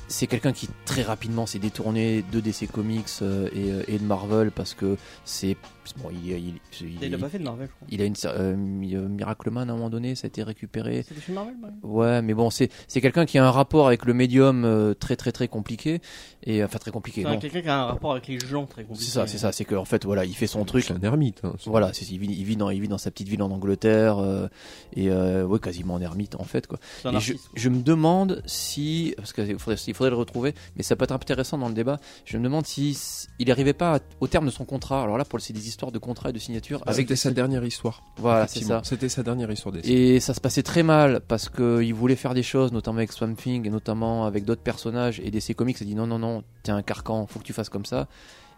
C'est 0.09 0.26
quelqu'un 0.26 0.52
qui 0.52 0.68
très 0.84 1.02
rapidement 1.02 1.47
s'est 1.47 1.59
détourné 1.60 2.22
de 2.32 2.40
DC 2.40 2.70
Comics 2.70 3.06
euh, 3.22 3.48
et, 3.55 3.72
euh, 3.72 3.82
et 3.89 3.98
de 3.98 4.05
Marvel 4.05 4.51
parce 4.51 4.74
que 4.74 4.97
c'est 5.24 5.56
bon, 6.02 6.10
il, 6.10 6.30
il, 6.32 6.55
il- 6.82 7.02
Il 7.02 7.14
a 7.14 7.18
pas 7.18 7.28
fait 7.30 7.39
de 7.39 7.44
Marvel, 7.44 7.68
je 7.68 7.74
crois. 7.74 7.86
il 7.90 8.02
a 8.02 8.05
une 8.05 8.14
euh, 8.26 8.55
euh, 8.55 9.09
Miracle 9.09 9.51
Man 9.51 9.70
à 9.70 9.72
un 9.72 9.76
moment 9.76 9.89
donné, 9.90 10.14
ça 10.14 10.26
a 10.26 10.28
été 10.28 10.43
récupéré. 10.43 11.05
Chez 11.24 11.32
Marvel, 11.32 11.55
ouais. 11.62 11.70
Ouais, 11.90 12.22
mais 12.22 12.34
bon, 12.34 12.51
c'est 12.51 12.68
c'est 12.89 13.01
quelqu'un 13.01 13.24
qui 13.24 13.39
a 13.39 13.47
un 13.47 13.51
rapport 13.51 13.86
avec 13.86 14.05
le 14.05 14.12
médium 14.12 14.64
euh, 14.64 14.93
très 15.02 15.16
très 15.16 15.32
très 15.32 15.48
compliqué 15.48 16.00
et 16.44 16.64
enfin 16.64 16.78
très 16.78 16.90
compliqué. 16.90 17.24
Non. 17.24 17.38
quelqu'un 17.38 17.60
qui 17.60 17.68
a 17.68 17.78
un 17.82 17.86
rapport 17.86 18.12
avec 18.12 18.26
les 18.28 18.38
gens 18.38 18.64
très 18.66 18.84
compliqué. 18.84 19.04
C'est 19.04 19.10
ça, 19.18 19.26
c'est 19.26 19.38
ça, 19.38 19.52
c'est 19.52 19.64
que 19.66 19.74
en 19.74 19.84
fait 19.84 20.04
voilà, 20.04 20.24
il 20.24 20.34
fait 20.34 20.46
son 20.46 20.64
truc. 20.64 20.84
C'est 20.84 20.94
un 20.94 21.00
ermite. 21.02 21.40
hein. 21.44 21.52
Voilà, 21.66 21.92
c'est 21.92 22.06
il 22.10 22.18
vit, 22.18 22.28
il 22.32 22.44
vit 22.44 22.56
dans 22.56 22.70
il 22.70 22.80
vit 22.80 22.88
dans 22.88 22.98
sa 22.98 23.10
petite 23.10 23.28
ville 23.28 23.42
en 23.42 23.50
Angleterre 23.50 24.18
euh, 24.18 24.48
et 24.94 25.10
euh, 25.10 25.44
ouais 25.44 25.58
quasiment 25.58 25.94
en 25.94 26.00
ermite 26.00 26.36
en 26.36 26.44
fait 26.44 26.66
quoi. 26.66 26.78
C'est 27.02 27.08
un 27.08 27.10
Et 27.16 27.20
je, 27.20 27.32
artiste. 27.32 27.48
quoi. 27.50 27.52
je 27.60 27.68
me 27.68 27.82
demande 27.82 28.42
si 28.46 29.14
parce 29.16 29.32
qu'il 29.32 29.58
faudrait 29.58 29.80
il 29.86 29.94
faudrait 29.94 30.10
le 30.10 30.16
retrouver, 30.16 30.54
mais 30.76 30.82
ça 30.82 30.96
peut 30.96 31.04
être 31.04 31.12
intéressant 31.12 31.58
dans 31.58 31.68
le 31.68 31.74
débat. 31.74 31.98
Je 32.24 32.38
me 32.38 32.44
demande 32.44 32.66
si 32.66 32.96
il 33.38 33.48
n'arrivait 33.48 33.72
pas 33.72 33.96
à- 33.96 34.00
au 34.20 34.26
terme 34.28 34.46
de 34.46 34.50
son 34.50 34.64
contrat. 34.64 35.02
Alors 35.02 35.18
là 35.18 35.24
pour 35.24 35.40
c'est 35.40 35.52
des 35.52 35.66
histoires 35.68 35.90
de 35.92 35.98
contrat 35.98 36.30
et 36.30 36.32
de 36.32 36.38
signature 36.38 36.80
avec 36.86 37.02
C'était 37.08 37.16
sa 37.16 37.30
dernière 37.32 37.64
histoire. 37.64 38.02
voilà 38.16 38.46
c'est 38.46 38.62
ça. 38.62 38.80
C'était 38.84 39.08
sa 39.08 39.22
dernière 39.22 39.50
histoire. 39.50 39.74
Et 39.84 40.20
ça 40.20 40.34
se 40.34 40.40
passait 40.40 40.62
très 40.62 40.82
mal 40.84 41.20
parce 41.26 41.48
qu'il 41.48 41.92
voulait 41.94 42.14
faire 42.16 42.34
des 42.34 42.42
choses, 42.44 42.70
notamment 42.72 42.98
avec 42.98 43.12
Swamp 43.12 43.34
Thing 43.34 43.66
et 43.66 43.70
notamment 43.70 44.24
avec 44.26 44.44
d'autres 44.44 44.62
personnages. 44.62 44.91
Et 45.23 45.31
DC 45.31 45.55
Comics 45.55 45.81
a 45.81 45.85
dit 45.85 45.94
non, 45.94 46.06
non, 46.06 46.19
non, 46.19 46.43
t'es 46.62 46.73
un 46.73 46.82
carcan, 46.82 47.27
faut 47.27 47.39
que 47.39 47.44
tu 47.44 47.52
fasses 47.52 47.69
comme 47.69 47.85
ça. 47.86 48.09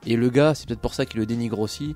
Et 0.06 0.16
le 0.16 0.28
gars, 0.30 0.54
c'est 0.54 0.66
peut-être 0.68 0.80
pour 0.80 0.94
ça 0.94 1.06
qu'il 1.06 1.20
le 1.20 1.26
dénigre 1.26 1.58
aussi. 1.60 1.94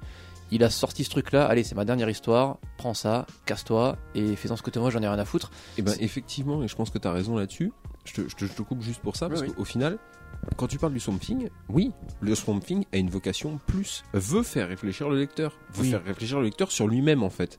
Il 0.51 0.65
a 0.65 0.71
sorti 0.71 1.05
ce 1.05 1.11
truc-là, 1.11 1.45
allez, 1.47 1.63
c'est 1.63 1.75
ma 1.75 1.85
dernière 1.85 2.09
histoire, 2.09 2.57
prends 2.79 2.95
ça, 2.95 3.27
casse-toi 3.45 3.99
et 4.15 4.35
fais-en 4.35 4.57
ce 4.57 4.63
que 4.63 4.71
tu 4.71 4.79
veux, 4.79 4.91
j'en 4.91 5.03
ai 5.03 5.09
rien 5.09 5.19
à 5.19 5.25
foutre. 5.27 5.51
Et 5.77 5.83
ben 5.83 5.93
effectivement, 6.01 6.63
et 6.63 6.69
je 6.69 6.75
pense 6.75 6.89
que 6.89 6.97
tu 6.99 7.07
as 7.07 7.13
raison 7.13 7.37
là-dessus. 7.37 7.71
Je 8.07 8.15
te, 8.15 8.29
je 8.31 8.35
te- 8.35 8.45
je 8.47 8.53
te 8.55 8.63
coupe 8.63 8.81
juste 8.81 9.03
pour 9.03 9.15
ça, 9.17 9.29
parce 9.29 9.43
Oui, 9.43 9.53
qu'au 9.53 9.65
final, 9.67 9.99
quand 10.57 10.67
tu 10.67 10.79
parles 10.79 10.95
du 10.95 11.01
Swamp 11.01 11.19
Thing, 11.19 11.51
oui, 11.69 11.93
le 12.23 12.35
Swamp 12.35 12.61
Thing 12.61 12.87
a 12.95 12.97
une 12.97 13.11
vocation 13.11 13.61
plus, 13.67 14.03
veut 14.15 14.43
faire 14.43 14.69
réfléchir 14.69 15.11
le 15.11 15.19
lecteur, 15.19 15.59
veut 15.75 15.83
Oui. 15.83 15.91
faire 15.91 16.03
réfléchir 16.03 16.39
le 16.39 16.45
lecteur 16.47 16.73
sur 16.73 16.89
lui-même 16.89 17.23
en 17.23 17.29
fait. 17.31 17.59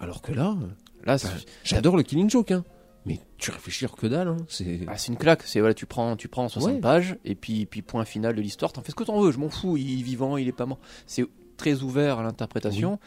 Alors 0.00 0.20
que 0.20 0.32
là, 0.32 0.56
Là, 1.04 1.18
Bah, 1.22 1.28
j'adore 1.62 1.96
le 1.96 2.02
Killing 2.02 2.28
Joke, 2.28 2.50
hein. 2.50 2.64
Mais 3.06 3.20
tu 3.38 3.50
réfléchis 3.52 3.86
que 3.96 4.06
dalle, 4.08 4.28
hein. 4.28 4.36
C'est. 4.48 4.78
bah, 4.78 4.96
c'est 4.98 5.12
une 5.12 5.16
claque. 5.18 5.42
C'est 5.44 5.60
voilà, 5.60 5.74
tu 5.74 5.86
prends, 5.86 6.16
tu 6.16 6.26
prends 6.28 6.48
60 6.48 6.72
Ouais. 6.74 6.80
pages 6.80 7.16
et 7.24 7.34
puis, 7.36 7.64
puis 7.64 7.80
point 7.82 8.04
final 8.04 8.34
de 8.34 8.40
l'histoire. 8.42 8.72
T'en 8.72 8.82
fais 8.82 8.90
ce 8.90 8.96
que 8.96 9.04
t'en 9.04 9.20
veux. 9.20 9.30
Je 9.30 9.38
m'en 9.38 9.48
fous. 9.48 9.76
Il 9.76 10.00
est 10.00 10.02
vivant, 10.02 10.36
il 10.36 10.48
est 10.48 10.52
pas 10.52 10.66
mort. 10.66 10.80
C'est 11.06 11.24
très 11.56 11.82
ouvert 11.82 12.18
à 12.18 12.22
l'interprétation. 12.24 12.98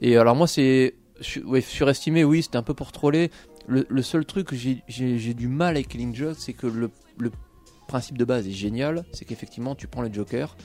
Et 0.00 0.16
alors 0.16 0.34
moi, 0.36 0.46
c'est 0.48 0.94
ouais, 1.44 1.60
surestimé. 1.60 2.24
Oui, 2.24 2.42
c'était 2.42 2.56
un 2.58 2.62
peu 2.64 2.74
pour 2.74 2.90
troller. 2.92 3.30
Le, 3.68 3.86
le 3.88 4.02
seul 4.02 4.24
truc 4.24 4.48
que 4.48 4.56
j'ai- 4.56 4.82
du 5.34 5.48
mal 5.48 5.76
avec 5.76 5.88
Killing 5.88 6.14
Joke, 6.14 6.36
c'est 6.38 6.52
que 6.52 6.66
le, 6.66 6.90
le 7.18 7.30
principe 7.88 8.18
de 8.18 8.24
base 8.24 8.46
est 8.48 8.52
génial. 8.52 9.04
C'est 9.12 9.24
qu'effectivement, 9.24 9.74
tu 9.76 9.86
prends 9.86 10.02
le 10.02 10.12
Joker 10.12 10.56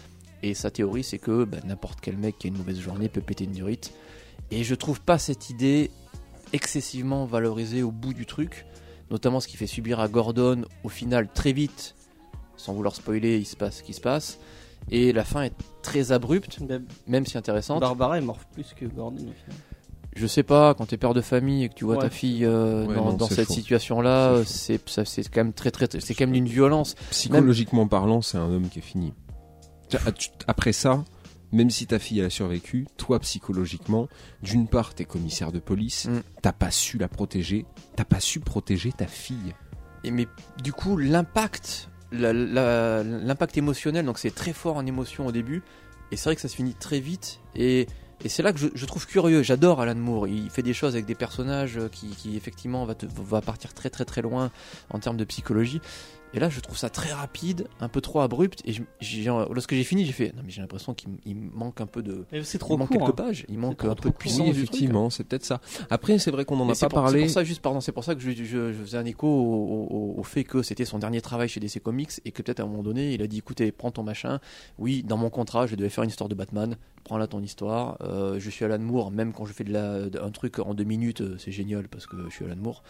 et 0.43 0.53
sa 0.55 0.71
théorie, 0.71 1.03
c'est 1.03 1.19
que 1.19 1.43
bah, 1.45 1.57
n'importe 1.65 1.99
quel 2.01 2.17
mec 2.17 2.37
qui 2.39 2.47
a 2.47 2.49
une 2.49 2.57
mauvaise 2.57 2.79
journée 2.79 3.09
peut 3.09 3.21
péter 3.21 3.43
une 3.43 3.51
durite. 3.51 3.93
Et 4.49 4.63
je 4.63 4.73
trouve 4.75 4.99
pas 5.01 5.17
cette 5.19 5.49
idée 5.51 5.91
excessivement 6.53 7.25
valorisée 7.25 7.83
au 7.83 7.91
bout 7.91 8.13
du 8.13 8.25
truc 8.25 8.65
notamment 9.11 9.39
ce 9.39 9.47
qui 9.47 9.57
fait 9.57 9.67
subir 9.67 9.99
à 9.99 10.07
Gordon 10.07 10.63
au 10.83 10.89
final 10.89 11.27
très 11.31 11.51
vite, 11.53 11.93
sans 12.57 12.73
vouloir 12.73 12.95
spoiler, 12.95 13.37
il 13.37 13.45
se 13.45 13.55
passe 13.55 13.77
ce 13.77 13.83
qui 13.83 13.93
se 13.93 14.01
passe. 14.01 14.39
Et 14.89 15.13
la 15.13 15.23
fin 15.23 15.43
est 15.43 15.53
très 15.83 16.11
abrupte, 16.11 16.57
Bah, 16.63 16.75
même 17.07 17.25
si 17.27 17.37
intéressante. 17.37 17.81
Barbara 17.81 18.17
est 18.17 18.21
morte 18.21 18.47
plus 18.53 18.73
que 18.75 18.85
Gordon 18.85 19.17
au 19.17 19.33
final. 19.33 19.55
Je 20.15 20.27
sais 20.27 20.43
pas, 20.43 20.73
quand 20.73 20.87
t'es 20.87 20.97
père 20.97 21.13
de 21.13 21.21
famille 21.21 21.63
et 21.63 21.69
que 21.69 21.73
tu 21.73 21.85
vois 21.85 21.95
Ouais. 21.95 22.01
ta 22.01 22.09
fille 22.09 22.43
euh, 22.45 22.85
Ouais, 22.85 22.95
dans, 22.95 23.05
non, 23.05 23.13
dans 23.13 23.27
c'est 23.27 23.35
cette 23.35 23.49
situation-là, 23.51 24.41
C'est 24.45 24.77
c'est 24.77 24.89
ça- 24.89 25.05
c'est 25.05 25.23
quand 25.29 25.39
même 25.41 25.53
très 25.53 25.71
très, 25.71 25.87
c'est 25.99 26.13
quand 26.15 26.25
même 26.25 26.33
d'une 26.33 26.47
violence. 26.49 26.95
Psychologiquement 27.11 27.87
parlant, 27.87 28.21
c'est 28.21 28.37
un 28.37 28.51
homme 28.51 28.67
qui 28.69 28.79
est 28.79 28.81
fini. 28.81 29.13
Ah, 29.93 29.97
Après 30.47 30.73
ça, 30.73 31.03
même 31.51 31.69
si 31.69 31.85
ta 31.87 31.99
fille 31.99 32.21
a 32.21 32.29
survécu, 32.29 32.87
toi 32.97 33.19
psychologiquement, 33.19 34.07
d'une 34.41 34.67
part, 34.67 34.93
t'es 34.93 35.05
commissaire 35.05 35.51
de 35.51 35.59
police, 35.59 36.05
Mm. 36.05 36.21
t'as 36.41 36.53
pas 36.53 36.71
su 36.71 36.97
la 36.97 37.07
protéger, 37.07 37.65
t'as 37.95 38.05
pas 38.05 38.19
su 38.19 38.39
protéger 38.39 38.91
ta 38.91 39.07
fille. 39.07 39.53
Et 40.03 40.11
mais 40.11 40.27
du 40.63 40.71
coup, 40.73 40.97
l'impact, 40.97 41.89
l'impact 42.11 43.57
émotionnel, 43.57 44.05
donc 44.05 44.17
c'est 44.19 44.33
très 44.33 44.53
fort 44.53 44.77
en 44.77 44.85
émotion 44.85 45.27
au 45.27 45.31
début, 45.31 45.61
et 46.11 46.17
c'est 46.17 46.25
vrai 46.25 46.35
que 46.35 46.41
ça 46.41 46.47
se 46.47 46.55
finit 46.55 46.73
très 46.73 46.99
vite. 46.99 47.39
Et, 47.55 47.87
et 48.23 48.29
c'est 48.29 48.43
là 48.43 48.51
que 48.53 48.59
je, 48.59 48.67
je 48.73 48.85
trouve 48.85 49.07
curieux. 49.07 49.43
J'adore 49.43 49.81
Alan 49.81 49.95
Moore. 49.95 50.27
Il 50.27 50.49
fait 50.49 50.61
des 50.61 50.73
choses 50.73 50.93
avec 50.93 51.05
des 51.05 51.15
personnages 51.15 51.77
euh, 51.77 51.87
qui, 51.89 52.07
qui 52.09 52.35
effectivement 52.35 52.85
va, 52.85 52.95
te, 52.95 53.05
va 53.05 53.41
partir 53.41 53.73
très 53.73 53.89
très 53.89 54.05
très 54.05 54.21
loin 54.21 54.51
en 54.89 54.99
termes 54.99 55.17
de 55.17 55.23
psychologie. 55.23 55.81
Et 56.33 56.39
là, 56.39 56.49
je 56.49 56.59
trouve 56.61 56.77
ça 56.77 56.89
très 56.89 57.11
rapide, 57.11 57.67
un 57.81 57.89
peu 57.89 57.99
trop 57.99 58.21
abrupt. 58.21 58.61
Et 58.65 58.71
je- 58.73 58.83
j'ai- 59.01 59.25
lorsque 59.25 59.73
j'ai 59.73 59.83
fini, 59.83 60.05
j'ai 60.05 60.13
fait 60.13 60.33
non 60.35 60.43
mais 60.45 60.51
j'ai 60.51 60.61
l'impression 60.61 60.93
qu'il 60.93 61.09
il 61.25 61.35
manque 61.35 61.81
un 61.81 61.85
peu 61.87 62.01
de, 62.01 62.25
Mais 62.31 62.43
c'est 62.43 62.57
il 62.57 62.59
trop 62.59 62.77
manque 62.77 62.89
court. 62.89 62.99
quelques 63.07 63.19
hein. 63.19 63.25
pages. 63.25 63.45
Il 63.49 63.57
manque 63.57 63.83
un 63.83 63.95
peu 63.95 64.09
de 64.09 64.15
puissance 64.15 64.39
Oui, 64.47 64.53
du 64.53 64.59
truc. 64.63 64.69
effectivement, 64.69 65.09
c'est 65.09 65.25
peut-être 65.25 65.43
ça. 65.45 65.59
Après, 65.89 66.19
c'est 66.19 66.31
vrai 66.31 66.45
qu'on 66.45 66.55
n'en 66.55 66.63
a 66.63 66.67
pas 66.67 66.73
pour- 66.73 66.75
C'est 66.75 66.89
parlé. 66.89 67.21
pour 67.23 67.29
ça, 67.29 67.43
juste, 67.43 67.61
pardon, 67.61 67.81
c'est 67.81 67.91
pour 67.91 68.03
ça 68.05 68.15
que 68.15 68.21
je, 68.21 68.31
je- 68.31 68.71
je 68.71 68.81
faisais 68.81 68.97
un 68.97 69.05
écho 69.05 69.27
au, 69.27 69.87
au- 69.91 70.19
au 70.19 70.23
fait 70.23 70.43
que 70.45 70.61
c'était 70.63 70.85
son 70.85 70.99
dernier 70.99 71.19
travail 71.21 71.49
chez 71.49 71.59
DC 71.59 71.79
Comics 71.81 72.11
et 72.23 72.31
que 72.31 72.41
peut-être 72.41 72.61
à 72.61 72.63
un 72.63 72.67
moment 72.67 72.83
donné, 72.83 73.13
il 73.13 73.21
a 73.21 73.27
dit 73.27 73.39
écoutez, 73.39 73.71
prends 73.71 73.91
ton 73.91 74.03
machin. 74.03 74.39
Oui, 74.79 75.03
dans 75.03 75.17
mon 75.17 75.29
contrat, 75.29 75.67
je 75.67 75.75
devais 75.75 75.89
faire 75.89 76.03
une 76.03 76.09
histoire 76.09 76.29
de 76.29 76.35
Batman. 76.35 76.77
Prends 77.03 77.17
là 77.17 77.27
ton 77.27 77.41
histoire. 77.41 77.97
Euh, 78.01 78.39
je 78.39 78.49
suis 78.49 78.63
Alan 78.63 78.79
Moore, 78.79 79.11
même 79.11 79.33
quand 79.33 79.45
je 79.45 79.53
fais 79.53 79.63
de 79.65 79.73
la, 79.73 80.09
de- 80.09 80.19
un 80.19 80.31
truc 80.31 80.59
en 80.59 80.73
deux 80.73 80.83
minutes, 80.85 81.21
euh, 81.21 81.35
c'est 81.39 81.51
génial 81.51 81.87
parce 81.89 82.05
que 82.05 82.15
je 82.29 82.33
suis 82.33 82.45
Alan 82.45 82.55
Moore. 82.55 82.83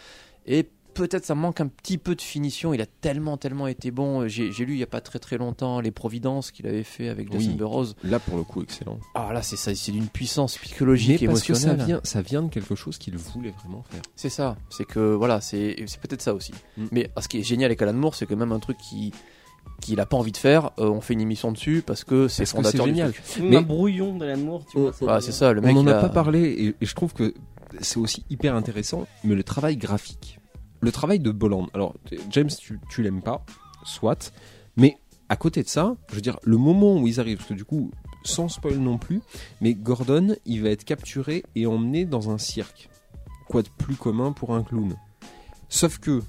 Et 0.46 0.68
peut-être 0.94 1.24
ça 1.24 1.34
manque 1.34 1.60
un 1.60 1.68
petit 1.68 1.98
peu 1.98 2.14
de 2.14 2.20
finition. 2.20 2.72
Il 2.74 2.80
a 2.80 2.86
tellement, 2.86 3.36
tellement 3.36 3.66
été 3.66 3.90
bon. 3.90 4.26
J'ai 4.28 4.52
j'ai 4.52 4.64
lu 4.64 4.74
il 4.74 4.78
y 4.78 4.82
a 4.82 4.86
pas 4.86 5.00
très 5.00 5.18
très 5.18 5.38
longtemps 5.38 5.80
les 5.80 5.90
Providences 5.90 6.50
qu'il 6.50 6.66
avait 6.66 6.82
fait 6.82 7.08
avec 7.08 7.28
Oui. 7.32 7.40
Jason 7.40 7.54
Burroughs. 7.56 7.94
Là, 8.04 8.18
pour 8.18 8.36
le 8.36 8.44
coup, 8.44 8.62
excellent. 8.62 8.98
Ah 9.14 9.32
là, 9.32 9.42
c'est 9.42 9.56
ça, 9.56 9.74
c'est 9.74 9.92
d'une 9.92 10.08
puissance 10.08 10.58
Mais 10.60 10.64
psychologique 10.68 11.22
et 11.22 11.26
parce 11.26 11.42
que 11.42 11.54
ça 11.54 11.68
émotionnelle. 11.68 11.86
vient, 11.86 12.00
ça 12.04 12.22
vient 12.22 12.42
de 12.42 12.48
quelque 12.48 12.74
chose 12.74 12.98
qu'il 12.98 13.16
voulait 13.16 13.54
vraiment 13.62 13.82
faire. 13.90 14.02
C'est 14.16 14.28
ça, 14.30 14.56
c'est 14.70 14.84
que 14.84 15.00
voilà, 15.14 15.40
c'est 15.40 15.76
c'est 15.86 16.00
peut-être 16.00 16.22
ça 16.22 16.34
aussi. 16.34 16.52
Mm. 16.76 16.86
Mais 16.92 17.10
ce 17.20 17.28
qui 17.28 17.38
est 17.38 17.42
génial 17.42 17.66
avec 17.66 17.80
Alan 17.82 17.92
Moore, 17.92 18.14
c'est 18.14 18.26
que 18.26 18.34
même 18.34 18.52
un 18.52 18.60
truc 18.60 18.76
qui 18.78 19.12
qu'il 19.80 19.98
a 20.00 20.06
pas 20.06 20.16
envie 20.16 20.32
de 20.32 20.36
faire, 20.36 20.70
euh, 20.78 20.88
on 20.88 21.00
fait 21.00 21.14
une 21.14 21.20
émission 21.20 21.50
dessus 21.52 21.82
parce 21.86 22.04
que 22.04 22.28
c'est 22.28 22.46
fondateur 22.46 22.84
c'est 22.84 22.90
du 22.90 22.96
génial. 22.96 23.12
truc. 23.12 23.24
Mais- 23.42 23.56
un 23.56 23.62
brouillon 23.62 24.16
d'Alan 24.16 24.38
Moore, 24.38 24.64
tu 24.70 24.78
vois. 24.78 24.92
Voilà, 25.00 25.20
c'est 25.20 25.32
ça, 25.32 25.52
le 25.52 25.60
mec. 25.60 25.76
On 25.76 25.82
n'en 25.82 25.90
a 25.92 26.00
pas 26.00 26.08
parlé 26.08 26.40
et, 26.50 26.66
et 26.80 26.86
je 26.86 26.94
trouve 26.94 27.12
que 27.14 27.32
c'est 27.80 27.98
aussi 27.98 28.24
hyper 28.30 28.54
intéressant, 28.54 29.06
mais 29.24 29.34
le 29.34 29.42
travail 29.44 29.76
graphique. 29.76 30.38
Le 30.82 30.92
travail 30.92 31.20
de 31.20 31.30
Bolland. 31.30 31.68
Alors, 31.74 31.94
James, 32.30 32.50
tu, 32.58 32.78
tu 32.90 33.02
l'aimes 33.02 33.22
pas, 33.22 33.44
soit, 33.84 34.32
mais 34.76 34.98
à 35.28 35.36
côté 35.36 35.62
de 35.62 35.68
ça, 35.68 35.96
je 36.10 36.16
veux 36.16 36.20
dire, 36.20 36.38
le 36.42 36.56
moment 36.58 36.96
où 37.00 37.06
ils 37.06 37.20
arrivent, 37.20 37.38
parce 37.38 37.48
que 37.48 37.54
du 37.54 37.64
coup, 37.64 37.90
sans 38.24 38.48
spoil 38.48 38.76
non 38.78 38.98
plus, 38.98 39.22
mais 39.60 39.74
Gordon, 39.74 40.34
il 40.44 40.62
va 40.62 40.70
être 40.70 40.84
capturé 40.84 41.44
et 41.54 41.66
emmené 41.66 42.04
dans 42.04 42.30
un 42.30 42.38
cirque. 42.38 42.90
Quoi 43.48 43.62
de 43.62 43.68
plus 43.78 43.94
commun 43.96 44.32
pour 44.32 44.54
un 44.54 44.62
clown? 44.62 44.96
Sauf 45.68 45.98
que, 45.98 46.20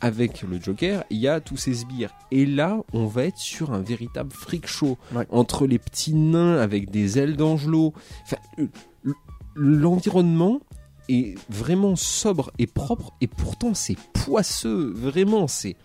avec 0.00 0.42
le 0.42 0.60
Joker, 0.60 1.04
il 1.10 1.18
y 1.18 1.28
a 1.28 1.40
tous 1.40 1.56
ces 1.56 1.74
sbires. 1.74 2.12
Et 2.30 2.46
là, 2.46 2.80
on 2.92 3.06
va 3.06 3.24
être 3.24 3.38
sur 3.38 3.72
un 3.72 3.80
véritable 3.80 4.32
freak 4.32 4.66
show. 4.66 4.98
Ouais. 5.14 5.26
Entre 5.30 5.66
les 5.66 5.78
petits 5.78 6.14
nains 6.14 6.56
avec 6.58 6.90
des 6.90 7.18
ailes 7.18 7.36
d'angelot. 7.36 7.92
Enfin, 8.24 8.38
le- 8.58 8.68
le- 9.04 9.14
l'environnement 9.54 10.60
est 11.08 11.34
vraiment 11.50 11.96
sobre 11.96 12.52
et 12.58 12.66
propre. 12.66 13.12
Et 13.20 13.26
pourtant, 13.26 13.74
c'est 13.74 13.96
poisseux. 14.12 14.92
Vraiment, 14.94 15.46
c'est. 15.48 15.76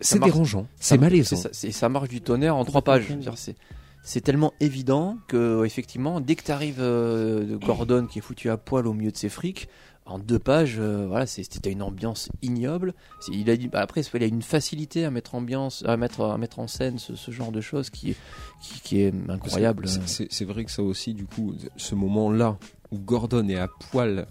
C'est 0.00 0.18
dérangeant. 0.20 0.66
C'est 0.80 0.96
malaisant. 0.96 1.36
ça, 1.36 1.50
ça 1.52 1.88
marche 1.90 2.08
du 2.08 2.20
tonnerre 2.22 2.56
en 2.56 2.64
trois 2.64 2.82
pages. 2.82 3.06
C'est 3.36 3.56
c'est 4.04 4.22
tellement 4.22 4.54
évident 4.60 5.18
que 5.28 5.64
effectivement, 5.66 6.20
dès 6.20 6.34
que 6.34 6.44
tu 6.44 6.50
arrives 6.52 6.78
de 6.80 7.58
Gordon 7.62 8.06
qui 8.06 8.20
est 8.20 8.22
foutu 8.22 8.48
à 8.48 8.56
poil 8.56 8.86
au 8.86 8.94
milieu 8.94 9.10
de 9.10 9.16
ses 9.18 9.28
frics, 9.28 9.68
en 10.06 10.18
deux 10.18 10.38
pages, 10.38 10.76
euh, 10.78 11.06
voilà, 11.06 11.26
c'est- 11.26 11.42
c'était 11.52 11.70
une 11.70 11.82
ambiance 11.82 12.30
ignoble. 12.40 12.94
Il 13.30 13.50
a 13.50 13.56
dit, 13.58 13.68
bah, 13.68 13.80
après, 13.80 14.00
il 14.00 14.22
a 14.22 14.26
une 14.26 14.40
facilité 14.40 15.04
à 15.04 15.10
mettre 15.10 15.34
ambiance, 15.34 15.84
à 15.86 15.98
mettre, 15.98 16.22
à 16.22 16.38
mettre 16.38 16.60
en 16.60 16.66
scène 16.68 16.98
ce, 16.98 17.14
ce 17.16 17.30
genre 17.30 17.52
de 17.52 17.60
choses 17.60 17.90
qui 17.90 18.12
est, 18.12 18.16
qui, 18.62 18.80
qui 18.80 19.00
est 19.02 19.12
incroyable. 19.28 19.86
C'est 20.06 20.44
vrai 20.46 20.64
que 20.64 20.70
ça 20.70 20.82
aussi, 20.82 21.12
du 21.12 21.26
coup, 21.26 21.54
ce 21.76 21.94
moment-là 21.94 22.56
où 22.90 22.98
Gordon 22.98 23.48
est 23.48 23.56
à 23.58 23.68
poil 23.90 24.26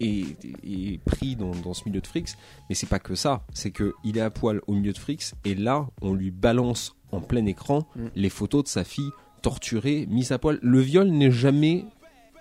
et, 0.00 0.24
et 0.62 0.98
pris 1.04 1.34
dans, 1.36 1.50
dans 1.50 1.74
ce 1.74 1.82
milieu 1.86 2.00
de 2.00 2.06
frics, 2.06 2.30
mais 2.68 2.74
c'est 2.74 2.86
pas 2.88 2.98
que 3.00 3.14
ça, 3.14 3.44
c'est 3.52 3.70
que 3.72 3.94
il 4.04 4.16
est 4.16 4.20
à 4.20 4.30
poil 4.30 4.60
au 4.66 4.74
milieu 4.74 4.92
de 4.92 4.98
frics 4.98 5.32
et 5.44 5.54
là, 5.54 5.88
on 6.02 6.14
lui 6.14 6.30
balance 6.30 6.94
en 7.10 7.20
plein 7.20 7.44
écran 7.46 7.86
Mm. 7.96 8.06
les 8.14 8.28
photos 8.30 8.64
de 8.64 8.68
sa 8.68 8.84
fille 8.84 9.10
torturée, 9.42 10.06
mise 10.08 10.30
à 10.32 10.38
poil. 10.38 10.58
Le 10.62 10.80
viol 10.80 11.08
n'est 11.08 11.30
jamais 11.30 11.84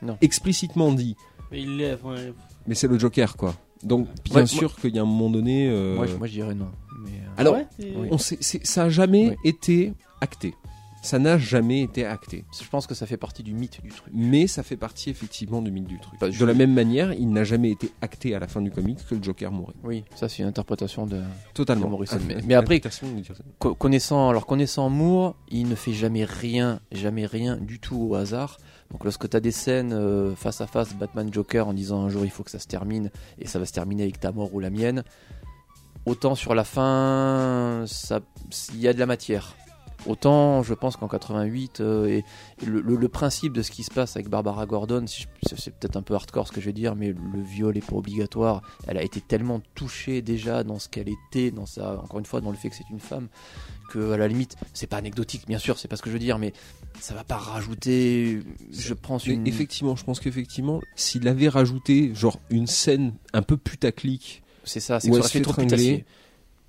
Non. 0.02 0.18
explicitement 0.22 0.92
dit, 0.92 1.16
Mais 1.52 1.66
mais 2.68 2.76
c'est 2.76 2.88
le 2.88 3.00
Joker, 3.00 3.38
quoi. 3.38 3.56
Donc, 3.84 4.08
bien 4.26 4.42
Ouais, 4.42 4.46
sûr 4.48 4.76
qu'il 4.76 4.96
y 4.96 5.00
a 5.00 5.04
un 5.04 5.06
moment 5.06 5.30
donné. 5.30 5.70
euh, 5.70 5.96
Moi, 5.96 6.08
je- 6.08 6.16
moi, 6.18 6.28
je 6.28 6.34
dirais 6.34 6.56
non. 6.56 6.70
Mais, 7.00 7.12
euh, 7.12 7.30
Alors, 7.38 7.56
Ah 7.56 7.84
ouais. 7.84 8.08
On 8.12 8.18
sait, 8.18 8.38
ça 8.42 8.84
a 8.86 8.90
jamais 8.90 9.38
été 9.46 9.94
acté. 10.20 10.54
Ça 11.08 11.20
n'a 11.20 11.38
jamais 11.38 11.82
été 11.84 12.06
acté. 12.06 12.44
je 12.62 12.68
pense 12.68 12.86
que 12.86 12.94
ça 12.94 13.06
fait 13.06 13.16
partie 13.16 13.42
du 13.42 13.54
mythe 13.54 13.82
du 13.82 13.90
truc. 13.90 14.12
Mais 14.14 14.46
ça 14.48 14.62
fait 14.62 14.76
partie 14.76 15.10
effectivement 15.10 15.62
du 15.62 15.72
mythe 15.72 15.88
du 15.88 16.00
truc. 16.00 16.20
De 16.20 16.46
la 16.46 16.54
même 16.54 16.74
manière, 16.74 17.14
il 17.14 17.30
n'a 17.32 17.46
jamais 17.46 17.72
été 17.72 17.92
acté 18.02 18.36
à 18.36 18.40
la 18.40 18.48
fin 18.48 18.62
du 18.62 18.72
comics 18.72 19.00
que 19.10 19.16
le 19.16 19.24
Joker 19.24 19.52
mourrait. 19.52 19.74
Oui, 19.86 20.04
ça 20.16 20.28
c'est 20.28 20.44
une 20.44 20.50
interprétation 20.50 21.06
de. 21.06 21.22
Totalement. 21.54 21.86
De 21.86 21.92
Morrison. 21.92 22.18
Mais- 22.28 22.36
mais 22.46 22.56
après-. 22.56 22.82
Co- 23.60 23.74
connaissant, 23.74 24.28
alors 24.30 24.46
connaissant 24.46 24.90
Moore, 24.90 25.36
il 25.50 25.70
ne 25.70 25.76
fait 25.76 25.94
jamais 25.94 26.26
rien, 26.26 26.82
jamais 26.92 27.26
rien 27.26 27.56
du 27.56 27.80
tout 27.80 27.96
au 28.10 28.16
hasard. 28.16 28.58
Donc 28.92 29.04
lorsque 29.06 29.30
tu 29.30 29.38
as 29.38 29.40
des 29.40 29.52
scènes 29.52 29.94
euh, 29.94 30.36
face 30.36 30.60
à 30.60 30.68
face 30.68 30.94
Batman 30.94 31.32
Joker 31.34 31.68
en 31.70 31.74
disant 31.74 32.02
un 32.04 32.10
jour 32.10 32.26
il 32.26 32.32
faut 32.32 32.44
que 32.44 32.52
ça 32.52 32.60
se 32.60 32.68
termine 32.68 33.12
et 33.40 33.48
ça 33.48 33.60
va 33.60 33.66
se 33.66 33.72
terminer 33.74 34.04
avec 34.04 34.20
ta 34.20 34.32
mort 34.34 34.54
ou 34.54 34.60
la 34.60 34.70
mienne, 34.70 35.04
autant 36.06 36.36
sur 36.36 36.54
la 36.56 36.64
fin 36.64 37.86
il 38.74 38.80
y 38.82 38.88
a 38.88 38.94
de 38.94 39.00
la 39.00 39.06
matière. 39.06 39.56
Autant 40.08 40.64
je 40.64 40.74
pense 40.74 40.96
qu'en 40.98 41.08
88 41.08 41.82
euh, 41.82 42.08
et, 42.08 42.18
et 42.62 42.66
le, 42.66 42.82
le- 42.82 42.96
le 42.96 43.08
principe 43.10 43.54
de 43.54 43.62
ce 43.62 43.72
qui 43.72 43.84
se 43.84 43.92
passe 43.92 44.16
avec 44.16 44.30
Barbara 44.30 44.66
Gordon, 44.66 45.06
si 45.08 45.26
c'est 45.58 45.72
peut-être 45.78 45.98
un 45.98 46.02
peu 46.02 46.16
hardcore 46.16 46.48
ce 46.48 46.52
que 46.54 46.62
je 46.62 46.66
vais 46.68 46.74
dire, 46.74 46.96
mais 46.96 47.10
le 47.10 47.42
viol 47.42 47.78
est 47.78 47.86
pas 47.86 47.96
obligatoire. 47.96 48.62
Elle 48.88 48.98
a 48.98 49.04
été 49.04 49.22
tellement 49.22 49.62
touchée 49.76 50.22
déjà 50.22 50.64
dans 50.64 50.80
ce 50.80 50.88
qu'elle 50.90 51.10
était, 51.10 51.52
dans 51.52 51.66
sa, 51.66 52.00
encore 52.02 52.20
une 52.20 52.26
fois 52.26 52.42
dans 52.42 52.52
le 52.52 52.58
fait 52.58 52.70
que 52.70 52.76
c'est 52.76 52.90
une 52.90 53.00
femme, 53.00 53.28
que 53.92 54.12
à 54.14 54.18
la 54.18 54.28
limite 54.28 54.56
c'est 54.74 54.88
pas 54.88 54.98
anecdotique 54.98 55.44
bien 55.48 55.60
sûr 55.60 55.78
c'est 55.80 55.88
pas 55.88 55.96
ce 55.96 56.02
que 56.02 56.10
je 56.10 56.14
veux 56.14 56.20
dire 56.20 56.38
mais 56.40 56.52
ça 57.00 57.14
va 57.14 57.24
pas 57.24 57.38
rajouter 57.38 58.42
je 58.72 58.94
pense 58.94 59.26
une 59.28 59.48
effectivement, 59.48 59.96
je 59.96 60.04
pense 60.04 60.20
qu'effectivement, 60.20 60.82
s'il 60.96 61.28
avait 61.28 61.48
rajouté 61.50 62.12
genre 62.16 62.40
une 62.50 62.68
scène 62.68 63.14
un 63.34 63.42
peu 63.42 63.58
putaclic, 63.58 64.42
c'est 64.64 64.80
ça 64.80 65.00
c'est 65.00 65.08
que 65.10 65.16
ça 65.24 65.30
fait 65.30 65.42
trop 65.44 65.54
putassier 65.70 66.06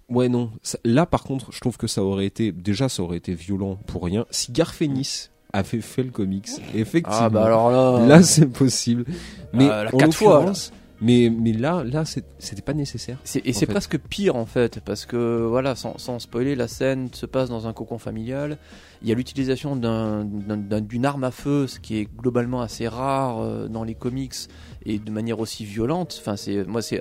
ouais 0.09 0.29
non. 0.29 0.51
Là 0.85 1.07
par 1.07 1.23
contre, 1.25 1.53
je 1.53 1.61
trouve 1.61 1.77
que 1.77 1.87
ça 1.87 2.03
aurait 2.03 2.27
été 2.27 2.53
déjà 2.53 2.89
ça 2.89 3.03
aurait 3.03 3.19
été 3.19 3.35
violent 3.35 3.77
pour 3.87 4.05
rien. 4.05 4.27
Si 4.31 4.53
Garfénis 4.53 5.29
avait 5.53 5.81
fait 5.81 6.03
le 6.03 6.11
comics, 6.11 6.49
effectivement. 6.75 7.19
ah 7.23 7.31
bah 7.31 7.45
alors 7.47 7.71
là 7.71 8.07
Là, 8.07 8.23
c'est 8.23 8.47
possible. 8.47 9.05
Mais 9.53 9.65
Euh, 9.69 9.85
la 9.85 9.95
en 9.95 9.99
l'occurrence- 9.99 10.73
Mais, 11.01 11.31
mais 11.33 11.53
là, 11.53 11.85
là, 11.85 12.03
c'était 12.05 12.61
pas 12.61 12.75
nécessaire. 12.75 13.19
Et 13.45 13.53
c'est 13.53 13.67
presque 13.67 13.99
pire 13.99 14.35
en 14.35 14.47
fait, 14.47 14.81
parce 14.81 15.07
que 15.07 15.47
voilà, 15.49 15.77
sans, 15.77 15.97
sans 15.97 16.19
spoiler, 16.19 16.57
la 16.57 16.67
scène 16.67 17.09
se 17.13 17.25
passe 17.25 17.49
dans 17.49 17.69
un 17.69 17.73
cocon 17.73 17.99
familial. 17.99 18.59
Il 19.03 19.09
y 19.09 19.13
a 19.13 19.15
l'utilisation 19.15 19.77
d'un- 19.77 20.25
d'un- 20.25 20.57
d'un- 20.57 20.81
d'une 20.81 21.07
arme 21.07 21.23
à 21.23 21.31
feu, 21.31 21.69
ce 21.69 21.79
qui 21.79 21.99
est 21.99 22.09
globalement 22.19 22.61
assez 22.63 22.89
rare 22.89 23.39
euh, 23.41 23.69
dans 23.69 23.85
les 23.85 23.95
comics 23.95 24.35
et 24.85 24.99
de 24.99 25.11
manière 25.11 25.41
aussi 25.41 25.65
violente. 25.65 26.17
Enfin, 26.21 26.37
c'est 26.37 26.65
moi, 26.67 26.83
c'est 26.83 26.99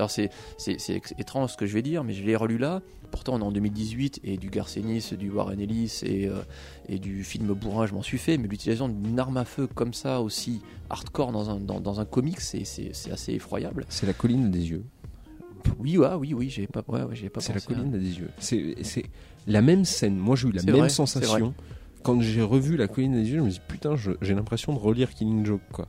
c'est 0.57 1.01
étrange 1.19 1.51
ce 1.51 1.57
que 1.57 1.65
je 1.65 1.73
vais 1.73 1.81
dire, 1.81 2.03
mais 2.03 2.13
je 2.13 2.23
l'ai 2.23 2.35
relu 2.35 2.57
là. 2.57 2.81
Pourtant, 3.11 3.35
on 3.35 3.39
est 3.39 3.43
en 3.43 3.51
2018 3.51 4.19
et 4.25 4.35
du 4.37 4.49
Garcenis, 4.49 5.11
du 5.17 5.29
Warren 5.29 5.59
Ellis 5.61 6.01
et, 6.03 6.27
euh, 6.27 6.41
et 6.89 6.99
du 6.99 7.23
film 7.23 7.53
bourrin, 7.53 7.87
je 7.87 7.93
m'en 7.93 8.01
suis 8.01 8.17
fait. 8.17 8.37
Mais 8.37 8.47
l'utilisation 8.49 8.89
d'une 8.89 9.17
arme 9.17 9.37
à 9.37 9.45
feu 9.45 9.65
comme 9.67 9.93
ça 9.93 10.21
aussi 10.21 10.61
hardcore 10.89 11.31
dans 11.31 11.49
un 11.49 11.59
dans, 11.59 11.79
dans 11.79 11.99
un 12.01 12.05
comics, 12.05 12.41
c'est 12.41 12.65
c'est 12.65 12.89
c'est 12.93 13.11
assez 13.11 13.33
effroyable. 13.33 13.85
C'est 13.89 14.05
la 14.07 14.13
colline 14.13 14.51
des 14.51 14.69
yeux. 14.71 14.83
Oui, 15.79 15.97
ouais, 15.97 16.13
oui, 16.17 16.33
oui, 16.33 16.49
j'ai 16.49 16.65
pas, 16.67 16.83
ouais, 16.87 17.03
ouais, 17.03 17.15
j'ai 17.15 17.29
pas 17.29 17.41
C'est 17.41 17.53
la 17.53 17.57
à- 17.59 17.61
colline 17.61 17.91
des 17.91 18.19
yeux. 18.19 18.29
C'est 18.39 18.75
c'est 18.83 19.03
la 19.47 19.61
même 19.61 19.85
scène. 19.85 20.17
Moi, 20.17 20.35
j'ai 20.35 20.47
eu 20.47 20.51
la 20.51 20.63
même 20.63 20.75
vrai, 20.75 20.89
sensation. 20.89 21.53
Quand 22.03 22.21
j'ai 22.21 22.41
revu 22.41 22.77
la 22.77 22.87
colline 22.87 23.13
des 23.13 23.29
yeux, 23.29 23.39
je 23.39 23.43
me 23.43 23.49
dis 23.49 23.61
putain, 23.67 23.95
je- 23.95 24.11
j'ai 24.21 24.33
l'impression 24.33 24.73
de 24.73 24.79
relire 24.79 25.13
Killing 25.13 25.45
Joke 25.45 25.61
quoi. 25.71 25.87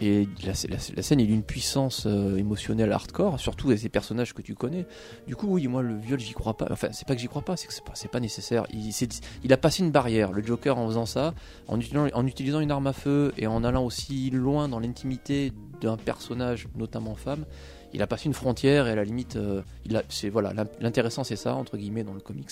Et 0.00 0.28
la, 0.44 0.52
la- 0.68 0.76
la 0.96 1.02
scène 1.02 1.18
est 1.20 1.26
d'une 1.26 1.42
puissance 1.42 2.04
euh, 2.06 2.36
émotionnelle 2.36 2.92
hardcore, 2.92 3.40
surtout 3.40 3.66
avec 3.68 3.80
ces 3.80 3.88
personnages 3.88 4.32
que 4.32 4.42
tu 4.42 4.54
connais. 4.54 4.86
Du 5.26 5.34
coup, 5.34 5.48
oui, 5.48 5.66
moi, 5.66 5.82
le 5.82 5.96
viol, 5.96 6.20
j'y 6.20 6.34
crois 6.34 6.56
pas. 6.56 6.68
Enfin, 6.70 6.88
c'est 6.92 7.06
pas 7.06 7.14
que 7.16 7.20
j'y 7.20 7.26
crois 7.26 7.42
pas, 7.42 7.56
c'est 7.56 7.66
que 7.66 7.74
c'est 7.74 7.84
pas, 7.84 7.94
c'est 7.96 8.10
pas 8.10 8.20
nécessaire. 8.20 8.64
Il, 8.72 8.92
c'est- 8.92 9.20
il 9.42 9.52
a 9.52 9.56
passé 9.56 9.82
une 9.82 9.90
barrière, 9.90 10.30
le 10.32 10.40
Joker, 10.44 10.78
en 10.78 10.86
faisant 10.86 11.06
ça, 11.06 11.34
en 11.66 11.80
utilisant, 11.80 12.06
en 12.14 12.26
utilisant 12.26 12.60
une 12.60 12.70
arme 12.70 12.86
à 12.86 12.92
feu 12.92 13.32
et 13.38 13.48
en 13.48 13.64
allant 13.64 13.84
aussi 13.84 14.30
loin 14.30 14.68
dans 14.68 14.78
l'intimité 14.78 15.52
d'un 15.80 15.96
personnage, 15.96 16.68
notamment 16.76 17.14
femme. 17.16 17.44
Il 17.92 18.02
a 18.02 18.06
passé 18.06 18.26
une 18.26 18.34
frontière 18.34 18.86
et 18.86 18.90
à 18.92 18.94
la 18.94 19.04
limite, 19.04 19.34
euh, 19.36 19.62
il 19.84 19.96
a, 19.96 20.02
c'est 20.10 20.28
voilà, 20.28 20.52
l'in- 20.52 20.66
l'intéressant 20.80 21.24
c'est 21.24 21.36
ça 21.36 21.54
entre 21.54 21.76
guillemets 21.76 22.04
dans 22.04 22.12
le 22.14 22.20
comics. 22.20 22.50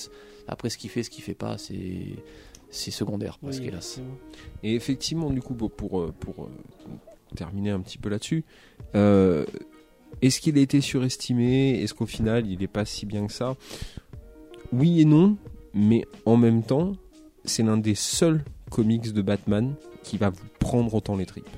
Après, 0.48 0.68
ce 0.70 0.78
qu'il 0.78 0.90
fait, 0.90 1.02
ce 1.02 1.10
qu'il 1.10 1.22
fait 1.22 1.34
pas, 1.34 1.58
c'est 1.58 2.16
c'est 2.70 2.90
secondaire 2.90 3.38
parce 3.38 3.58
Oui, 3.58 3.66
qu'hélas. 3.66 3.78
effectivement. 3.78 4.16
Et 4.64 4.74
effectivement, 4.74 5.30
du 5.30 5.40
coup, 5.40 5.54
pour, 5.54 5.70
pour, 5.70 6.12
pour, 6.14 6.44
euh, 6.44 6.48
terminer 7.34 7.70
un 7.70 7.80
petit 7.80 7.98
peu 7.98 8.08
là-dessus, 8.08 8.44
euh, 8.94 9.44
est-ce 10.22 10.40
qu'il 10.40 10.56
a 10.58 10.60
été 10.60 10.80
surestimé? 10.80 11.82
Est-ce 11.82 11.94
qu'au 11.94 12.06
final, 12.06 12.46
il 12.46 12.58
n'est 12.58 12.68
pas 12.68 12.84
si 12.84 13.06
bien 13.06 13.26
que 13.26 13.32
ça? 13.32 13.56
Oui 14.72 15.00
et 15.00 15.04
non, 15.04 15.36
mais 15.74 16.04
en 16.24 16.36
même 16.36 16.62
temps, 16.62 16.92
c'est 17.44 17.62
l'un 17.62 17.76
des 17.76 17.94
seuls 17.94 18.42
comics 18.70 19.12
de 19.12 19.22
Batman 19.22 19.74
qui 20.02 20.18
va 20.18 20.30
vous 20.30 20.46
prendre 20.58 20.94
autant 20.94 21.16
les 21.16 21.26
tripes. 21.26 21.48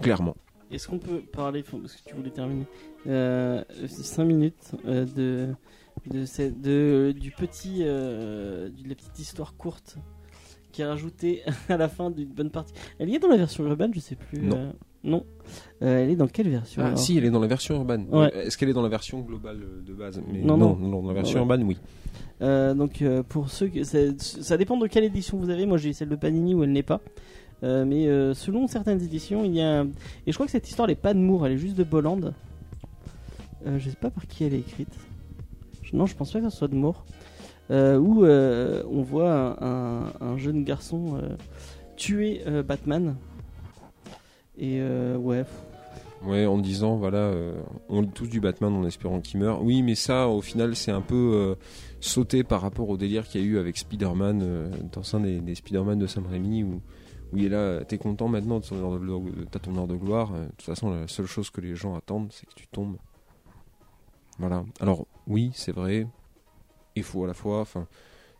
Clairement. 0.00 0.36
Est-ce 0.70 0.88
qu'on 0.88 0.98
peut 0.98 1.20
parler, 1.20 1.62
parce 1.62 1.96
que 1.96 2.08
tu 2.08 2.14
voulais 2.14 2.30
terminer, 2.30 2.64
5 3.04 4.24
minutes 4.24 4.72
euh, 4.86 5.04
de, 6.06 7.12
du 7.12 7.30
petit, 7.30 7.80
euh, 7.82 8.70
de 8.70 8.88
la 8.88 8.94
petite 8.94 9.18
histoire 9.18 9.54
courte 9.56 9.98
qui 10.72 10.82
est 10.82 10.86
rajoutée 10.86 11.42
à 11.68 11.76
la 11.76 11.88
fin 11.88 12.10
d'une 12.10 12.28
bonne 12.28 12.50
partie. 12.50 12.72
Elle 12.98 13.10
y 13.10 13.14
est 13.14 13.18
dans 13.18 13.28
la 13.28 13.36
version 13.36 13.64
urbaine, 13.66 13.92
je 13.94 14.00
sais 14.00 14.16
plus. 14.16 14.40
Non. 14.40 14.56
euh, 14.56 14.70
non. 15.04 15.24
Euh, 15.82 16.04
elle 16.04 16.10
est 16.10 16.16
dans 16.16 16.28
quelle 16.28 16.48
version 16.48 16.82
Ah, 16.84 16.96
si, 16.96 17.16
elle 17.18 17.24
est 17.24 17.30
dans 17.30 17.40
la 17.40 17.46
version 17.48 17.74
urbaine. 17.76 18.06
Ouais. 18.10 18.32
Est-ce 18.34 18.56
qu'elle 18.56 18.68
est 18.68 18.72
dans 18.74 18.82
la 18.82 18.88
version 18.88 19.20
globale 19.20 19.60
euh, 19.62 19.82
de 19.86 19.92
base 19.92 20.20
Mais 20.32 20.40
Non, 20.40 20.56
non, 20.56 20.76
non. 20.76 20.88
non, 20.88 21.02
dans 21.02 21.08
la 21.08 21.14
version 21.14 21.36
Ouais. 21.36 21.42
urbaine, 21.42 21.62
oui. 21.64 21.76
Euh, 22.40 22.74
donc 22.74 23.02
euh, 23.02 23.22
pour 23.22 23.50
ceux 23.50 23.68
que 23.68 23.84
ça, 23.84 24.56
dépend 24.56 24.76
de 24.76 24.86
quelle 24.88 25.04
édition 25.04 25.38
vous 25.38 25.50
avez. 25.50 25.64
Moi 25.66 25.78
j'ai 25.78 25.92
celle 25.92 26.08
de 26.08 26.16
Panini 26.16 26.54
où 26.54 26.64
elle 26.64 26.72
n'est 26.72 26.82
pas. 26.82 27.00
Euh, 27.62 27.84
mais 27.84 28.08
euh, 28.08 28.34
selon 28.34 28.66
certaines 28.66 29.00
éditions, 29.00 29.44
il 29.44 29.54
y 29.54 29.60
a 29.60 29.82
et 30.26 30.32
je 30.32 30.32
crois 30.32 30.46
que 30.46 30.52
cette 30.52 30.68
histoire 30.68 30.88
elle 30.88 30.94
est 30.94 30.96
pas 31.00 31.14
de 31.14 31.20
Moore, 31.20 31.46
elle 31.46 31.52
est 31.52 31.58
juste 31.58 31.76
de 31.76 31.84
Bolland. 31.84 32.32
Euh, 33.66 33.78
je 33.78 33.90
sais 33.90 33.96
pas 33.96 34.10
par 34.10 34.26
qui 34.26 34.42
elle 34.44 34.54
est 34.54 34.58
écrite. 34.60 34.92
Non, 35.92 36.06
je 36.06 36.16
pense 36.16 36.32
pas 36.32 36.40
que 36.40 36.48
ce 36.50 36.56
soit 36.56 36.68
de 36.68 36.74
Moore. 36.74 37.04
Euh, 37.72 37.98
où 37.98 38.24
euh, 38.24 38.82
on 38.88 39.02
voit 39.02 39.32
un, 39.62 40.02
un- 40.04 40.12
un 40.20 40.36
jeune 40.36 40.62
garçon 40.62 41.16
euh, 41.16 41.36
tuer 41.96 42.42
Batman. 42.66 43.16
Et 44.58 44.80
ouais, 45.16 45.44
Ouais, 46.24 46.46
en 46.46 46.58
disant, 46.58 46.96
voilà, 46.96 47.32
on 47.88 48.02
lit 48.02 48.10
tous 48.14 48.28
du 48.28 48.38
Batman 48.40 48.72
en 48.74 48.84
espérant 48.84 49.20
qu'il 49.20 49.40
meure. 49.40 49.62
Oui, 49.62 49.82
mais 49.82 49.94
ça, 49.94 50.28
au 50.28 50.40
final, 50.42 50.76
c'est 50.76 50.90
un 50.92 51.00
peu 51.00 51.56
sauté 52.00 52.44
par 52.44 52.60
rapport 52.60 52.88
au 52.90 52.96
délire 52.96 53.26
qu'il 53.26 53.40
y 53.40 53.44
a 53.44 53.46
eu 53.46 53.58
avec 53.58 53.76
Spider-Man, 53.78 54.70
dans 54.92 55.16
un 55.16 55.20
des, 55.20 55.40
des 55.40 55.54
Spider-Man 55.54 55.98
de 55.98 56.06
Sam 56.06 56.26
Raimi, 56.26 56.62
où, 56.64 56.80
où 57.32 57.36
il 57.38 57.46
est 57.46 57.48
là, 57.48 57.82
t'es 57.84 57.98
content 57.98 58.28
maintenant 58.28 58.60
t'as 58.60 59.58
ton 59.58 59.76
heure 59.76 59.86
de 59.88 59.96
gloire. 59.96 60.32
De 60.32 60.44
toute 60.50 60.62
façon, 60.62 60.90
la 60.90 61.08
seule 61.08 61.26
chose 61.26 61.50
que 61.50 61.60
les 61.60 61.74
gens 61.74 61.94
attendent, 61.96 62.28
c'est 62.30 62.46
que 62.46 62.54
tu 62.54 62.66
tombes. 62.68 62.96
Voilà. 64.38 64.64
Alors, 64.80 65.06
oui, 65.26 65.50
c'est 65.54 65.72
vrai, 65.72 66.06
il 66.96 67.02
faut 67.02 67.24
à 67.24 67.26
la 67.26 67.34
fois, 67.34 67.60
enfin, 67.60 67.86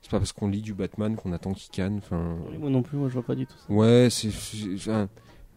c'est 0.02 0.10
pas 0.10 0.18
parce 0.18 0.32
qu'on 0.32 0.48
lit 0.48 0.62
du 0.62 0.74
Batman 0.74 1.16
qu'on 1.16 1.32
attend 1.32 1.52
qu'il 1.54 1.70
canne, 1.70 1.98
enfin... 1.98 2.36
moi 2.58 2.70
non 2.70 2.82
plus, 2.82 2.96
moi 2.98 3.08
je 3.08 3.14
vois 3.14 3.22
pas 3.22 3.34
du 3.34 3.46
tout 3.46 3.54
ça. 3.56 3.72
Ouais, 3.72 4.08
c'est... 4.10 4.30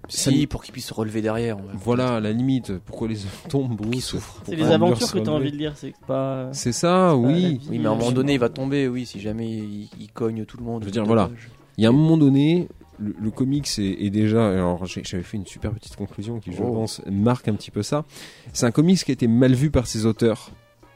Si, 0.08 0.46
pour 0.46 0.64
qu'il 0.64 0.72
puisse 0.72 0.86
se 0.86 0.94
relever 0.94 1.24
derrière. 1.24 1.58
voilà, 1.74 2.18
à 2.18 2.20
la 2.20 2.32
limite, 2.32 2.78
pourquoi 2.86 3.08
les 3.08 3.24
hommes 3.24 3.32
tombent, 3.50 3.76
Bruce 3.76 4.06
souffre. 4.06 4.40
C'est 4.46 4.56
les 4.56 4.66
aventures 4.66 5.12
que 5.12 5.18
tu 5.18 5.28
as 5.30 5.34
envie 5.34 5.52
de 5.52 5.58
lire, 5.58 5.74
c'est 5.76 5.94
pas. 6.06 6.50
C'est 6.52 6.74
ça, 6.74 7.16
oui. 7.16 7.60
Oui, 7.72 7.80
mais 7.80 7.88
à 7.88 7.90
un 7.92 7.96
moment 7.96 8.10
Euh, 8.10 8.14
donné, 8.14 8.34
il 8.36 8.40
va 8.40 8.50
tomber, 8.50 8.88
oui, 8.88 9.08
si 9.08 9.20
jamais 9.20 9.48
il, 9.50 9.90
il 10.00 10.12
cogne 10.12 10.46
tout 10.46 10.58
le 10.58 10.64
monde. 10.64 10.84
Je 10.84 10.86
veux 10.86 10.92
dire, 10.92 11.06
voilà. 11.06 11.32
Il 11.80 11.84
y 11.84 11.88
a 11.88 11.90
un 11.90 11.94
moment 11.94 12.18
donné, 12.18 12.68
le, 13.00 13.16
le 13.20 13.32
comics 13.32 13.68
est, 13.80 14.06
est 14.06 14.10
déjà. 14.12 14.48
Alors, 14.52 14.86
j'avais 14.86 15.24
fait 15.24 15.38
une 15.38 15.48
super 15.48 15.72
petite 15.74 15.96
conclusion 15.96 16.40
qui, 16.40 16.52
je 16.54 16.62
Oh. 16.62 16.72
pense, 16.72 17.02
marque 17.10 17.48
un 17.48 17.56
petit 17.56 17.72
peu 17.72 17.82
ça. 17.82 18.06
C'est 18.54 18.68
un 18.68 18.72
comics 18.72 19.04
qui 19.04 19.10
a 19.10 19.14
été 19.14 19.28
mal 19.28 19.56
vu 19.56 19.72
par 19.72 19.88
ses 19.88 20.06
auteurs, 20.06 20.52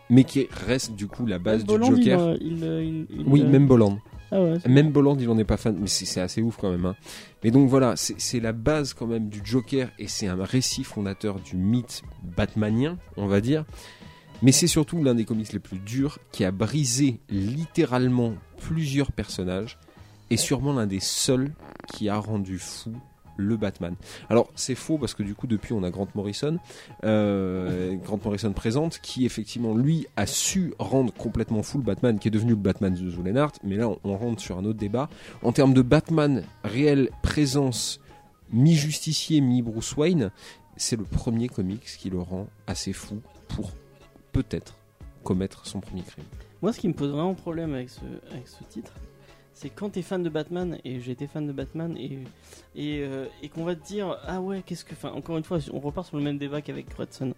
mais 0.10 0.24
qui 0.24 0.48
reste 0.52 0.94
du 0.96 1.08
coup 1.08 1.26
la 1.26 1.40
base 1.40 1.62
du 1.62 1.68
Bolland, 1.68 1.96
Joker. 1.96 2.20
euh, 2.20 2.38
il, 2.42 2.64
euh, 2.64 2.84
il- 2.84 3.08
il, 3.10 3.28
Oui, 3.28 3.42
euh, 3.42 3.48
même 3.50 3.68
Bolland. 3.68 4.00
Ah 4.32 4.40
ouais, 4.44 4.58
Même 4.68 4.92
Bolland, 4.92 5.18
il 5.20 5.28
en 5.30 5.40
est 5.40 5.44
pas 5.44 5.58
fan, 5.58 5.76
mais 5.80 5.88
c'est 5.88 6.22
assez 6.22 6.40
ouf 6.44 6.56
quand 6.58 6.70
même. 6.70 6.86
Hein. 6.86 6.96
Mais 7.44 7.50
donc 7.50 7.68
voilà, 7.68 7.96
c'est 7.96 8.14
c'est 8.22 8.40
la 8.40 8.52
base 8.54 8.94
quand 8.94 9.08
même 9.08 9.28
du 9.28 9.42
Joker 9.44 9.90
et 9.98 10.08
c'est 10.08 10.28
un 10.28 10.44
récit 10.44 10.84
fondateur 10.84 11.40
du 11.40 11.56
mythe 11.56 12.04
batmanien, 12.22 12.98
on 13.18 13.26
va 13.26 13.42
dire. 13.42 13.66
Mais 14.44 14.52
c'est 14.52 14.68
surtout 14.68 15.04
l'un 15.04 15.16
des 15.16 15.26
comics 15.26 15.52
les 15.52 15.58
plus 15.60 15.80
durs 15.80 16.20
qui 16.32 16.46
a 16.46 16.52
brisé 16.52 17.20
littéralement 17.30 18.36
plusieurs 18.62 19.12
personnages 19.12 19.78
et 20.30 20.38
sûrement 20.38 20.74
l'un 20.74 20.86
des 20.88 21.00
seuls 21.00 21.52
qui 21.92 22.08
a 22.08 22.18
rendu 22.18 22.60
fou 22.60 22.94
le 23.40 23.58
Batman. 23.58 23.96
Alors 24.30 24.52
c'est 24.56 24.76
faux 24.76 24.98
parce 24.98 25.14
que 25.14 25.24
du 25.24 25.34
coup 25.34 25.48
depuis 25.48 25.74
on 25.74 25.84
a 25.84 25.90
Grant 25.90 26.08
Morrison, 26.14 26.60
euh, 27.04 27.96
Grant 28.04 28.20
Morrison 28.24 28.52
présente, 28.52 29.00
qui 29.00 29.26
effectivement 29.26 29.74
lui 29.74 30.08
a 30.16 30.26
su 30.26 30.74
rendre 30.78 31.14
complètement 31.14 31.64
fou 31.64 31.78
le 31.78 31.84
Batman, 31.84 32.20
qui 32.20 32.28
est 32.28 32.32
devenu 32.32 32.52
le 32.52 32.58
Batman 32.58 32.94
de 32.94 33.10
Zulenart. 33.10 33.54
Mais 33.64 33.78
là 33.78 33.90
on, 34.04 34.18
rentre 34.18 34.42
sur 34.42 34.58
un 34.58 34.66
autre 34.66 34.78
débat. 34.78 35.10
En 35.42 35.54
termes 35.54 35.74
de 35.74 35.82
Batman 35.82 36.44
réelle 36.64 37.10
présence 37.22 38.02
mi-justicier, 38.52 39.40
mi-Bruce 39.40 39.96
Wayne, 39.96 40.32
c'est 40.76 40.98
le 40.98 41.04
premier 41.04 41.48
comics 41.48 41.86
qui 41.98 42.10
le 42.10 42.20
rend 42.20 42.48
assez 42.68 42.92
fou 42.92 43.22
pour 43.48 43.72
peut-être 44.34 44.76
commettre 45.24 45.66
son 45.66 45.80
premier 45.80 46.02
crime. 46.02 46.26
Moi, 46.62 46.74
ce 46.74 46.80
qui 46.80 46.88
me 46.90 46.94
pose 46.94 47.12
vraiment 47.12 47.36
problème 47.36 47.74
avec 47.74 47.90
ce 47.90 48.64
titre, 48.70 48.92
c'est 49.62 49.70
quand 49.70 49.90
t'es 49.90 50.02
fan 50.02 50.24
de 50.24 50.30
Batman, 50.30 50.78
et 50.86 50.96
été 50.96 51.28
fan 51.28 51.46
de 51.46 51.52
Batman, 51.52 51.98
et, 51.98 52.20
et, 52.76 53.02
euh, 53.02 53.26
et 53.44 53.50
qu'on 53.50 53.66
va 53.66 53.76
te 53.76 53.86
dire, 53.86 54.18
ah 54.26 54.40
ouais, 54.40 54.64
qu'est-ce 54.66 54.86
que. 54.86 54.94
Enfin, 54.94 55.12
encore 55.12 55.38
une 55.38 55.44
fois, 55.44 55.58
on 55.74 55.80
repart 55.80 56.08
sur 56.08 56.16
le 56.16 56.24
même 56.24 56.38
débat 56.38 56.62
qu'avec 56.62 56.88
Hudson. 56.98 57.34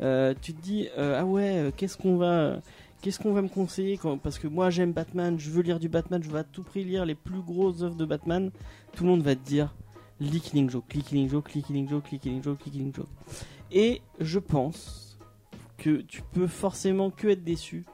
Euh, 0.00 0.32
tu 0.40 0.54
te 0.54 0.62
dis, 0.62 0.88
euh, 0.96 1.18
ah 1.20 1.26
ouais, 1.26 1.58
euh, 1.58 1.70
qu'est-ce 1.76 1.98
qu'on 1.98 2.16
va. 2.16 2.60
Qu'est-ce 3.02 3.18
qu'on 3.20 3.34
va 3.34 3.42
me 3.42 3.48
conseiller 3.48 4.00
Parce 4.22 4.38
que 4.38 4.48
moi 4.48 4.70
j'aime 4.70 4.92
Batman, 4.92 5.38
je 5.38 5.50
veux 5.50 5.60
lire 5.62 5.78
du 5.78 5.90
Batman, 5.90 6.22
je 6.22 6.30
veux 6.30 6.38
à 6.38 6.44
tout 6.44 6.62
prix 6.62 6.82
lire 6.82 7.04
les 7.04 7.14
plus 7.14 7.40
grosses 7.42 7.82
œuvres 7.82 7.94
de 7.94 8.06
Batman. 8.06 8.50
Tout 8.94 9.04
le 9.04 9.10
monde 9.10 9.22
va 9.22 9.36
te 9.36 9.46
dire 9.46 9.74
lis 10.18 10.40
Killing 10.40 10.70
Joke, 10.70 10.92
lis 10.94 11.02
Killing 11.02 11.28
Joke, 11.28 11.52
lis 11.52 11.62
Killing 11.62 11.88
Joke, 11.90 12.10
lis 12.10 12.18
Killing 12.18 12.42
Joke, 12.42 12.64
lis 12.64 12.70
Killing 12.72 12.94
Joke. 12.94 13.06
Et 13.70 14.00
je 14.18 14.38
pense 14.38 15.18
que 15.76 16.00
tu 16.00 16.22
peux 16.32 16.46
forcément 16.46 17.10
que 17.10 17.28
être 17.28 17.44
déçu 17.44 17.84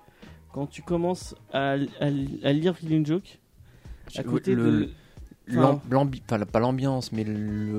quand 0.52 0.66
tu 0.68 0.82
commences 0.82 1.34
à, 1.52 1.72
à- 1.72 1.76
à 2.44 2.52
lire 2.52 2.78
Killing 2.78 3.04
Joke 3.04 3.40
à 4.16 4.22
côté 4.22 4.54
Le- 4.54 4.62
de. 4.62 4.88
Enfin, 5.50 5.80
pas 6.46 6.60
l'ambiance, 6.60 7.10
mais 7.12 7.24
le 7.24 7.34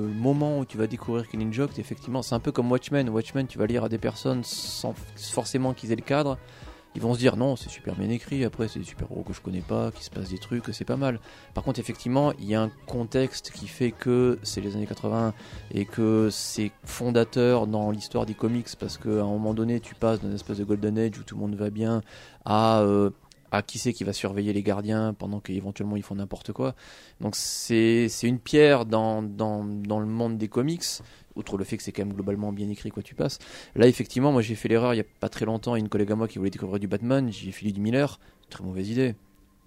moment 0.08 0.58
où 0.58 0.64
tu 0.66 0.76
vas 0.76 0.86
découvrir 0.86 1.26
Killing 1.26 1.52
Joke, 1.52 1.78
effectivement, 1.78 2.20
c'est 2.22 2.34
un 2.34 2.40
peu 2.40 2.52
comme 2.52 2.70
Watchmen. 2.70 3.08
Watchmen, 3.08 3.46
tu 3.46 3.58
vas 3.58 3.66
lire 3.66 3.84
à 3.84 3.88
des 3.88 3.98
personnes 3.98 4.44
sans 4.44 4.94
forcément 5.16 5.72
qu'ils 5.72 5.90
aient 5.90 5.96
le 5.96 6.02
cadre. 6.02 6.38
Ils 6.96 7.02
vont 7.02 7.12
se 7.14 7.18
dire 7.18 7.36
non, 7.36 7.56
c'est 7.56 7.70
super 7.70 7.96
bien 7.96 8.08
écrit. 8.08 8.44
Après, 8.44 8.68
c'est 8.68 8.78
des 8.78 8.84
super 8.84 9.10
héros 9.10 9.24
que 9.24 9.32
je 9.32 9.40
connais 9.40 9.62
pas, 9.62 9.90
qui 9.90 10.04
se 10.04 10.10
passe 10.10 10.28
des 10.28 10.38
trucs, 10.38 10.62
c'est 10.72 10.84
pas 10.84 10.96
mal. 10.96 11.18
Par 11.52 11.64
contre, 11.64 11.80
effectivement, 11.80 12.32
il 12.38 12.44
y 12.44 12.54
a 12.54 12.62
un 12.62 12.70
contexte 12.86 13.50
qui 13.50 13.66
fait 13.66 13.90
que 13.90 14.38
c'est 14.44 14.60
les 14.60 14.76
années 14.76 14.86
80 14.86 15.34
et 15.72 15.86
que 15.86 16.28
c'est 16.30 16.70
fondateur 16.84 17.66
dans 17.66 17.90
l'histoire 17.90 18.26
des 18.26 18.34
comics 18.34 18.68
parce 18.78 18.96
qu'à 18.96 19.08
un 19.08 19.24
moment 19.24 19.54
donné, 19.54 19.80
tu 19.80 19.96
passes 19.96 20.20
d'un 20.20 20.32
espèce 20.32 20.58
de 20.58 20.64
Golden 20.64 20.96
Age 20.96 21.18
où 21.18 21.24
tout 21.24 21.34
le 21.34 21.40
monde 21.40 21.56
va 21.56 21.70
bien 21.70 22.00
à 22.44 22.80
euh, 22.82 23.10
à 23.50 23.62
qui 23.62 23.78
c'est 23.78 23.92
qui 23.92 24.04
va 24.04 24.12
surveiller 24.12 24.52
les 24.52 24.62
gardiens 24.62 25.14
pendant 25.14 25.40
qu'éventuellement 25.40 25.96
ils 25.96 26.02
font 26.02 26.16
n'importe 26.16 26.52
quoi. 26.52 26.74
Donc 27.20 27.36
c'est 27.36 28.08
c'est 28.08 28.26
une 28.26 28.38
pierre 28.38 28.84
dans, 28.86 29.22
dans, 29.22 29.64
dans 29.64 30.00
le 30.00 30.06
monde 30.06 30.38
des 30.38 30.48
comics, 30.48 30.82
outre 31.36 31.56
le 31.56 31.64
fait 31.64 31.76
que 31.76 31.82
c'est 31.82 31.92
quand 31.92 32.04
même 32.04 32.14
globalement 32.14 32.52
bien 32.52 32.68
écrit 32.68 32.90
quoi 32.90 33.02
tu 33.02 33.14
passes. 33.14 33.38
Là 33.76 33.86
effectivement 33.86 34.32
moi 34.32 34.42
j'ai 34.42 34.54
fait 34.54 34.68
l'erreur 34.68 34.94
il 34.94 34.96
y 34.98 35.00
a 35.00 35.04
pas 35.20 35.28
très 35.28 35.44
longtemps, 35.44 35.76
une 35.76 35.88
collègue 35.88 36.12
à 36.12 36.16
moi 36.16 36.28
qui 36.28 36.38
voulait 36.38 36.50
découvrir 36.50 36.80
du 36.80 36.88
Batman, 36.88 37.30
j'ai 37.32 37.52
filé 37.52 37.72
du 37.72 37.80
Miller, 37.80 38.18
très 38.50 38.64
mauvaise 38.64 38.88
idée. 38.90 39.14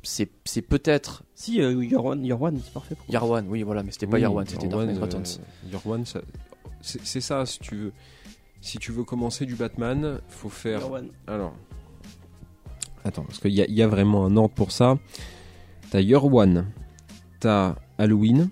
C'est 0.03 0.29
c'est 0.45 0.61
peut-être 0.61 1.23
Si, 1.33 1.59
euh, 1.61 1.83
Your 1.83 2.05
One, 2.05 2.59
c'est 2.63 2.71
parfait. 2.73 2.95
Pour 2.95 3.05
Yarwan, 3.13 3.45
oui 3.49 3.63
voilà, 3.63 3.83
mais 3.83 3.91
c'était 3.91 4.07
pas 4.07 4.19
Yarwan, 4.19 4.45
c'était 4.45 4.67
Dark 4.67 4.71
Yarwan, 4.71 4.87
Knight 4.87 4.97
euh, 4.97 5.05
Returns. 5.05 5.39
Yarwan, 5.71 6.05
ça- 6.05 6.21
c'est 6.81 7.19
ça, 7.21 7.45
si 7.45 7.59
tu 7.59 7.75
veux. 7.75 7.91
Si 8.61 8.77
tu 8.77 8.91
veux 8.91 9.03
commencer 9.03 9.45
du 9.45 9.55
Batman, 9.55 10.19
faut 10.29 10.49
faire. 10.49 10.91
One. 10.91 11.09
Alors. 11.25 11.53
Attends, 13.07 13.23
parce 13.23 13.39
qu'il 13.39 13.51
y, 13.51 13.63
y 13.71 13.81
a 13.81 13.87
vraiment 13.87 14.25
un 14.25 14.35
ordre 14.35 14.53
pour 14.53 14.71
ça. 14.71 14.97
T'as 15.89 16.01
Year 16.01 16.23
One, 16.25 16.65
t'as 17.39 17.75
Halloween, 17.97 18.49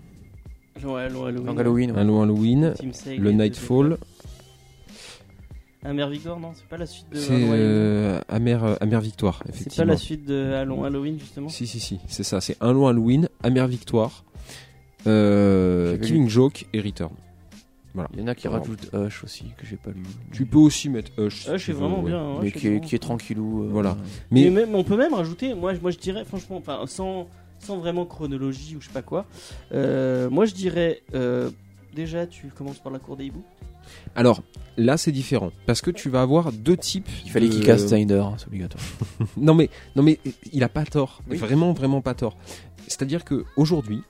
Ouais, 0.84 1.04
Halloween. 1.04 1.28
Halloween. 1.28 1.46
Donc 1.46 1.60
Halloween, 1.60 1.92
ouais. 1.92 3.18
Le 3.18 3.32
Nightfall, 3.32 3.98
Mère 5.94 6.10
Vigor, 6.10 6.40
non, 6.40 6.52
c'est 6.56 6.66
pas 6.68 6.78
la 6.78 6.86
suite 6.86 7.06
de. 7.12 7.18
c'est 7.18 7.34
Halloween. 7.36 7.52
euh, 7.54 8.22
Amer, 8.30 8.64
euh, 8.64 8.76
Amer 8.82 9.02
Victoire, 9.02 9.40
C'est 9.46 9.52
pas 9.52 9.56
effectivement. 9.58 9.86
la 9.92 9.98
suite 9.98 10.26
de 10.26 10.54
Halloween, 10.54 10.86
Halloween 10.86 11.20
justement. 11.20 11.50
Si, 11.50 11.68
si, 11.68 11.80
si, 11.80 12.00
c'est 12.08 12.24
ça, 12.24 12.42
c'est 12.42 12.58
un 12.62 12.74
long 12.74 12.88
Halloween, 12.88 13.28
Amer 13.44 13.68
Victoire, 13.68 14.24
euh, 15.06 15.98
Killing 16.00 16.28
Joke 16.30 16.66
et 16.74 16.82
Return. 16.82 17.12
Il 18.14 18.20
y 18.20 18.24
en 18.24 18.28
a 18.28 18.36
qui 18.36 18.48
Alors. 18.48 18.60
rajoutent 18.60 18.90
Hush 18.94 19.24
aussi 19.24 19.46
que 19.58 19.66
j'ai 19.66 19.78
pas 19.78 19.92
lu. 19.92 20.04
Tu 20.32 20.46
peux 20.46 20.58
aussi 20.58 20.90
mettre 20.90 21.12
Hush. 21.20 21.44
si 21.46 21.52
je 21.52 21.58
suis 21.58 21.72
veux, 21.74 21.80
vraiment 21.80 22.02
ouais. 22.02 22.10
bien. 22.12 22.40
mais 22.42 22.52
qui 22.52 22.68
est, 22.68 22.80
qui 22.82 22.96
est 22.96 23.00
tranquillou. 23.00 23.64
euh, 23.64 23.70
Voilà. 23.72 23.98
Mais 24.32 24.46
Mais 24.46 24.50
même, 24.50 24.76
on 24.76 24.84
peut 24.84 24.98
même 24.98 25.14
rajouter, 25.14 25.54
moi, 25.54 25.74
moi 25.82 25.92
je 25.92 25.98
dirais, 25.98 26.26
franchement, 26.26 26.58
enfin, 26.58 26.82
sans, 26.88 27.28
sans 27.60 27.78
vraiment 27.78 28.06
chronologie 28.06 28.76
ou 28.76 28.82
je 28.82 28.88
sais 28.88 28.94
pas 28.94 29.02
quoi, 29.02 29.26
euh, 29.74 30.30
moi 30.30 30.46
je 30.46 30.54
dirais, 30.54 31.02
euh, 31.14 31.50
déjà 31.96 32.26
tu 32.28 32.48
commences 32.48 32.80
par 32.80 32.92
la 32.92 33.00
cour 33.00 33.16
des 33.18 33.26
hiboux. 33.26 33.44
alors, 34.16 34.42
là 34.78 34.98
c'est 34.98 35.12
différent. 35.12 35.52
Parce 35.66 35.82
que 35.82 35.92
tu 35.92 36.10
vas 36.10 36.22
avoir 36.22 36.52
deux 36.52 36.76
types. 36.78 37.08
Il 37.24 37.32
fallait 37.32 37.48
de- 37.48 37.54
qu'il 37.54 37.64
casse 37.64 37.88
Snyder, 37.88 38.20
hein, 38.26 38.34
c'est 38.38 38.48
obligatoire. 38.48 38.84
Non 39.38 39.54
mais, 39.54 39.70
non 39.96 40.04
mais 40.04 40.20
il 40.52 40.64
a 40.64 40.70
pas 40.70 40.84
tort. 40.86 41.22
Oui. 41.30 41.38
Vraiment, 41.38 41.72
vraiment 41.74 42.02
pas 42.02 42.14
tort. 42.14 42.36
C'est-à-dire 42.88 43.24
que 43.24 43.46
aujourd'hui, 43.58 44.02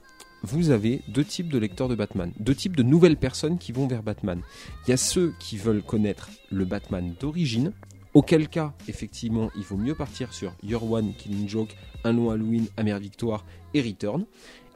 vous 0.46 0.70
avez 0.70 1.02
deux 1.08 1.24
types 1.24 1.48
de 1.48 1.58
lecteurs 1.58 1.88
de 1.88 1.96
Batman, 1.96 2.30
deux 2.38 2.54
types 2.54 2.76
de 2.76 2.84
nouvelles 2.84 3.16
personnes 3.16 3.58
qui 3.58 3.72
vont 3.72 3.88
vers 3.88 4.04
Batman. 4.04 4.40
Il 4.86 4.90
y 4.90 4.94
a 4.94 4.96
ceux 4.96 5.34
qui 5.40 5.56
veulent 5.56 5.82
connaître 5.82 6.30
le 6.50 6.64
Batman 6.64 7.14
d'origine, 7.18 7.72
auquel 8.14 8.48
cas, 8.48 8.72
effectivement, 8.88 9.50
il 9.56 9.64
vaut 9.64 9.76
mieux 9.76 9.96
partir 9.96 10.32
sur 10.32 10.54
Year 10.62 10.82
One, 10.88 11.14
Killing 11.18 11.48
Joke, 11.48 11.76
Un 12.04 12.12
long 12.12 12.30
Halloween, 12.30 12.66
Amère 12.76 13.00
Victoire 13.00 13.44
et 13.74 13.82
Return. 13.82 14.24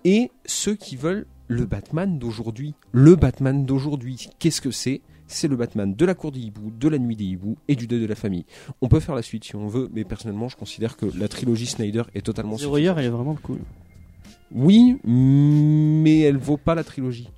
Et 0.04 0.32
ceux 0.44 0.74
qui 0.74 0.96
veulent 0.96 1.26
le 1.46 1.66
Batman 1.66 2.18
d'aujourd'hui. 2.18 2.74
Le 2.90 3.14
Batman 3.14 3.64
d'aujourd'hui, 3.64 4.28
qu'est-ce 4.40 4.60
que 4.60 4.72
c'est? 4.72 5.02
C'est 5.28 5.46
le 5.46 5.54
Batman 5.54 5.94
de 5.94 6.04
la 6.04 6.14
cour 6.14 6.32
des 6.32 6.40
hiboux, 6.40 6.72
de 6.76 6.88
la 6.88 6.98
nuit 6.98 7.14
des 7.14 7.24
hiboux 7.24 7.56
et 7.68 7.76
du 7.76 7.86
deuil 7.86 8.00
de 8.00 8.06
la 8.06 8.16
famille. 8.16 8.44
On 8.80 8.88
peut 8.88 8.98
faire 8.98 9.14
la 9.14 9.22
suite 9.22 9.44
si 9.44 9.54
on 9.54 9.68
veut, 9.68 9.88
mais 9.92 10.02
personnellement, 10.02 10.48
je 10.48 10.56
considère 10.56 10.96
que 10.96 11.06
la 11.16 11.28
trilogie 11.28 11.66
Snyder 11.66 12.02
est 12.14 12.26
totalement 12.26 12.56
Zero 12.56 12.78
Year, 12.78 12.98
est 12.98 13.08
vraiment 13.08 13.36
cool. 13.36 13.60
Oui, 14.52 14.98
mais 15.04 16.20
elle 16.20 16.36
vaut 16.36 16.56
pas 16.56 16.74
la 16.74 16.84
trilogie. 16.84 17.30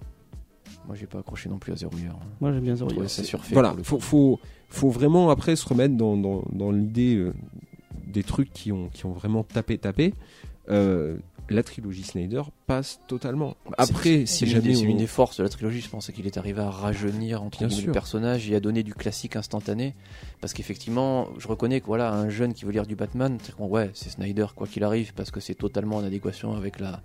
Moi 0.86 0.96
j'ai 0.96 1.06
pas 1.06 1.18
accroché 1.20 1.48
non 1.48 1.58
plus 1.58 1.72
à 1.72 1.76
Zero 1.76 1.92
Year. 1.96 2.16
Moi 2.40 2.52
j'aime 2.52 2.64
bien 2.64 2.74
Zero 2.74 2.90
Year. 2.90 3.08
ça 3.08 3.22
surfait. 3.22 3.54
voilà, 3.54 3.74
faut, 3.82 4.00
faut, 4.00 4.40
faut 4.68 4.90
vraiment 4.90 5.30
après 5.30 5.54
se 5.56 5.68
remettre 5.68 5.96
dans, 5.96 6.16
dans, 6.16 6.42
dans 6.50 6.72
l'idée 6.72 7.16
euh, 7.16 7.32
des 8.06 8.22
trucs 8.22 8.52
qui 8.52 8.72
ont, 8.72 8.88
qui 8.88 9.06
ont 9.06 9.12
vraiment 9.12 9.44
tapé, 9.44 9.78
tapé. 9.78 10.14
Euh, 10.70 11.18
la 11.52 11.62
trilogie 11.62 12.02
Snyder 12.02 12.42
passe 12.66 12.98
totalement. 13.06 13.56
Après, 13.78 14.26
si 14.26 14.46
jamais 14.46 14.74
c'est 14.74 14.82
on- 14.82 14.86
l'une 14.88 14.96
des 14.98 15.06
forces 15.06 15.36
de 15.38 15.42
la 15.42 15.48
trilogie, 15.48 15.80
je 15.80 15.88
pense, 15.88 16.06
c'est 16.06 16.12
qu'il 16.12 16.26
est 16.26 16.36
arrivé 16.36 16.60
à 16.60 16.70
rajeunir 16.70 17.42
entre 17.42 17.58
guillemets, 17.58 17.86
le 17.86 17.92
personnage 17.92 18.50
et 18.50 18.54
à 18.56 18.60
donner 18.60 18.82
du 18.82 18.94
classique 18.94 19.36
instantané. 19.36 19.94
Parce 20.40 20.52
qu'effectivement, 20.52 21.28
je 21.38 21.46
reconnais 21.48 21.80
que 21.80 21.86
voilà, 21.86 22.12
un 22.12 22.28
jeune 22.28 22.54
qui 22.54 22.64
veut 22.64 22.72
lire 22.72 22.86
du 22.86 22.96
Batman, 22.96 23.38
ouais, 23.58 23.90
c'est 23.94 24.10
Snyder 24.10 24.46
quoi 24.56 24.66
qu'il 24.66 24.82
arrive, 24.84 25.12
parce 25.14 25.30
que 25.30 25.40
c'est 25.40 25.54
totalement 25.54 25.96
en 25.96 26.04
adéquation 26.04 26.54
avec 26.54 26.80
la, 26.80 27.00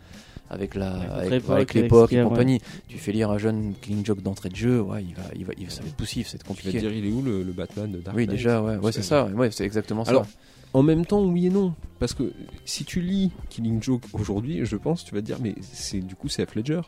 avec 0.49 0.75
la, 0.75 0.91
Avec 0.91 1.73
l'époque 1.73 2.13
et 2.13 2.19
a, 2.19 2.23
compagnie. 2.23 2.61
Tu 2.87 2.97
fais 2.97 3.11
lire 3.11 3.29
un 3.31 3.37
jeune 3.37 3.73
Killing 3.81 4.05
Joke 4.05 4.21
d'entrée 4.21 4.49
de 4.49 4.55
jeu, 4.55 4.81
ouais, 4.81 5.03
il 5.03 5.13
va, 5.13 5.23
il 5.35 5.45
va, 5.45 5.53
il- 5.57 5.69
ça 5.69 5.81
va 5.81 5.87
être 5.89 5.95
poussif, 5.95 6.27
c'est 6.29 6.37
tu 6.37 6.43
vas 6.45 6.47
compliqué. 6.47 6.79
dire, 6.79 6.91
il 6.91 7.05
est 7.05 7.11
où 7.11 7.21
le, 7.21 7.43
le 7.43 7.51
Batman 7.51 7.91
de 7.91 7.99
Dark 7.99 8.15
oui, 8.15 8.25
déjà, 8.27 8.61
ouais, 8.63 8.77
ouais, 8.77 8.91
c'est 8.91 9.01
ça, 9.03 9.25
ouais, 9.25 9.51
c'est 9.51 9.65
exactement 9.65 10.03
Alors, 10.03 10.25
ça. 10.25 10.31
En 10.77 10.83
même 10.83 11.07
temps, 11.07 11.23
oui 11.23 11.47
et 11.47 11.49
non. 11.49 11.73
Parce 11.97 12.13
que 12.13 12.31
si 12.63 12.85
tu 12.85 13.01
lis 13.01 13.31
Killing 13.49 13.81
Joke 13.81 14.03
aujourd'hui, 14.13 14.63
je 14.63 14.75
pense, 14.75 15.03
tu 15.03 15.15
vas 15.15 15.21
te 15.21 15.25
dire, 15.25 15.39
mais 15.41 15.55
c'est 15.59 16.01
du 16.01 16.13
coup, 16.13 16.29
c'est 16.29 16.47
F. 16.47 16.53
Ledger. 16.53 16.81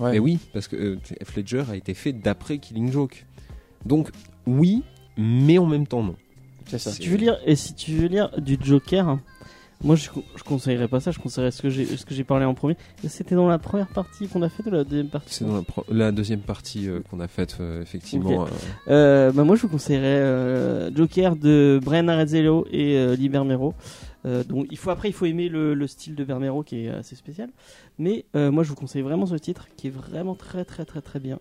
Ouais. 0.00 0.10
Mais 0.10 0.18
oui, 0.18 0.40
parce 0.52 0.66
que 0.66 0.74
euh, 0.74 0.98
F. 1.24 1.36
Ledger 1.36 1.62
a 1.70 1.76
été 1.76 1.94
fait 1.94 2.12
d'après 2.12 2.58
Killing 2.58 2.90
Joke. 2.90 3.26
Donc, 3.86 4.10
oui, 4.48 4.82
mais 5.16 5.58
en 5.58 5.66
même 5.66 5.86
temps, 5.86 6.02
non. 6.02 6.16
c'est 6.66 6.78
ça. 6.78 6.90
Si 6.90 6.98
tu 6.98 7.10
veux 7.10 7.18
lire 7.18 7.38
et 7.46 7.54
si 7.54 7.74
tu 7.74 7.92
veux 7.92 8.08
lire 8.08 8.32
du 8.40 8.58
Joker, 8.60 9.20
moi 9.82 9.96
je, 9.96 10.10
je 10.36 10.42
conseillerais 10.42 10.88
pas 10.88 11.00
ça, 11.00 11.10
je 11.10 11.18
conseillerais 11.18 11.50
ce 11.50 11.62
que 11.62 11.70
j'ai 11.70 11.84
ce 11.86 12.04
que 12.04 12.14
j'ai 12.14 12.24
parlé 12.24 12.44
en 12.44 12.54
premier. 12.54 12.76
C'était 13.08 13.34
dans 13.34 13.48
la 13.48 13.58
première 13.58 13.88
partie 13.88 14.28
qu'on 14.28 14.42
a 14.42 14.48
fait 14.48 14.62
de 14.62 14.70
la 14.70 14.84
deuxième 14.84 15.08
partie? 15.08 15.34
C'est 15.34 15.44
dans 15.46 15.54
la, 15.56 15.62
la 15.88 16.12
deuxième 16.12 16.40
partie 16.40 16.88
euh, 16.88 17.00
qu'on 17.10 17.20
a 17.20 17.28
faite, 17.28 17.56
euh, 17.60 17.82
effectivement. 17.82 18.44
Euh, 18.44 18.46
Euh, 18.88 19.32
bah 19.32 19.44
moi 19.44 19.56
je 19.56 19.62
vous 19.62 19.68
conseillerais 19.68 20.06
euh, 20.06 20.90
Joker 20.94 21.36
de 21.36 21.80
Brian 21.82 22.08
Arezzello 22.08 22.66
et 22.70 22.96
euh, 22.96 23.16
Lee 23.16 23.28
Bermero. 23.28 23.74
Euh, 24.26 24.44
donc 24.44 24.66
il 24.70 24.76
faut 24.76 24.90
après 24.90 25.08
il 25.08 25.12
faut 25.12 25.24
aimer 25.24 25.48
le, 25.48 25.72
le 25.72 25.86
style 25.86 26.14
de 26.14 26.24
Bermero 26.24 26.62
qui 26.62 26.84
est 26.84 26.88
assez 26.90 27.16
spécial. 27.16 27.48
Mais 27.98 28.26
euh, 28.36 28.50
moi 28.50 28.64
je 28.64 28.68
vous 28.68 28.74
conseille 28.74 29.02
vraiment 29.02 29.24
ce 29.26 29.34
titre 29.36 29.66
qui 29.76 29.86
est 29.86 29.90
vraiment 29.90 30.34
très 30.34 30.64
très 30.64 30.84
très 30.84 31.00
très 31.00 31.20
bien. 31.20 31.38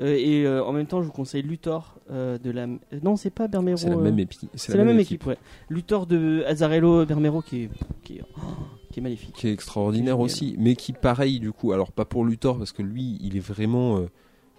Euh, 0.00 0.14
et 0.18 0.46
en 0.46 0.72
même 0.72 0.86
temps 0.86 1.00
je 1.00 1.06
vous 1.06 1.12
conseille 1.12 1.42
Luthor 1.42 1.98
de 2.10 2.50
la 2.50 2.66
non 3.02 3.16
c'est 3.16 3.30
pas 3.30 3.48
Bermero. 3.48 3.76
c'est 3.78 3.88
la 3.90 3.96
même 3.96 4.18
épi- 4.18 4.48
c'est 4.54 4.76
la, 4.76 4.84
même 4.84 5.00
équipe. 5.00 5.24
ouais. 5.26 5.38
Luthor 5.70 6.06
de 6.06 6.44
Azzarello 6.46 7.06
Bermero 7.06 7.40
qui 7.40 7.62
est 7.64 7.70
qui 8.04 8.16
est, 8.18 8.22
oh, 8.36 8.40
qui 8.92 9.00
est 9.00 9.02
magnifique. 9.02 9.34
qui 9.34 9.48
est 9.48 9.52
extraordinaire 9.52 10.20
aussi, 10.20 10.54
mais 10.58 10.76
qui 10.76 10.92
pareil 10.92 11.40
du 11.40 11.52
coup, 11.52 11.72
alors 11.72 11.92
pas 11.92 12.04
pour 12.04 12.24
Luthor 12.24 12.58
parce 12.58 12.72
que 12.72 12.82
lui 12.82 13.18
il 13.22 13.36
est 13.36 13.40
vraiment 13.40 14.04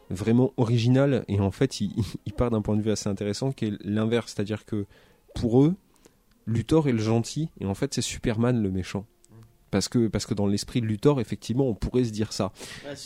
vraiment 0.10 0.54
original 0.58 1.24
et 1.28 1.40
en 1.40 1.52
fait 1.52 1.82
il, 1.82 1.92
il 2.26 2.34
part 2.34 2.50
d'un 2.50 2.62
point 2.62 2.76
de 2.76 2.82
vue 2.82 2.92
assez 2.92 3.10
intéressant 3.10 3.52
qui 3.52 3.66
est 3.66 3.74
l'inverse, 3.84 4.34
c'est-à-dire 4.36 4.66
que 4.66 4.86
pour 5.36 5.64
eux 5.64 5.76
Luthor 6.50 6.88
est 6.90 6.92
le 6.94 7.00
gentil 7.00 7.50
et 7.60 7.66
en 7.66 7.74
fait 7.74 7.94
c'est 7.94 8.02
Superman 8.02 8.62
le 8.62 8.72
méchant. 8.72 9.06
Parce 9.72 9.88
que, 9.88 10.08
parce 10.08 10.26
que 10.26 10.34
dans 10.34 10.48
l'esprit 10.48 10.82
de 10.82 10.88
Luthor, 10.88 11.22
effectivement, 11.22 11.68
on 11.70 11.76
pourrait 11.76 12.04
se 12.04 12.10
dire 12.12 12.34
ça. 12.34 12.52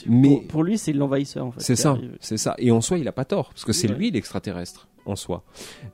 Mais- 0.08 0.30
pour, 0.30 0.48
pour 0.48 0.64
lui 0.64 0.78
c'est 0.78 0.94
l'envahisseur 0.94 1.48
en 1.48 1.52
fait. 1.52 1.60
C'est 1.60 1.76
ça, 1.76 1.98
c'est 2.22 2.38
ça. 2.38 2.56
Et 2.58 2.72
en 2.72 2.80
soi, 2.80 2.98
il 3.00 3.08
a 3.10 3.12
pas 3.12 3.26
tort, 3.26 3.50
parce 3.50 3.66
que 3.66 3.74
c'est 3.74 3.90
Ouais. 3.90 3.98
lui 3.98 4.12
l'extraterrestre, 4.12 4.88
en 5.06 5.18
soi. 5.18 5.44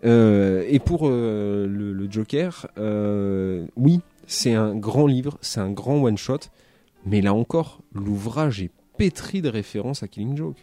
Euh, 0.06 0.64
et 0.70 0.78
pour 0.78 1.08
euh, 1.08 1.66
le, 1.68 1.92
le 1.94 2.12
Joker, 2.12 2.68
euh, 2.78 3.66
oui, 3.78 4.02
c'est 4.28 4.54
un 4.54 4.76
grand 4.76 5.08
livre, 5.08 5.40
c'est 5.42 5.60
un 5.60 5.72
grand 5.72 6.04
one-shot, 6.04 6.38
mais 7.04 7.22
là 7.22 7.34
encore, 7.34 7.82
l'ouvrage 7.96 8.62
est 8.62 8.70
pétri 8.98 9.42
de 9.42 9.50
références 9.50 10.04
à 10.04 10.08
Killing 10.08 10.38
Joke. 10.38 10.58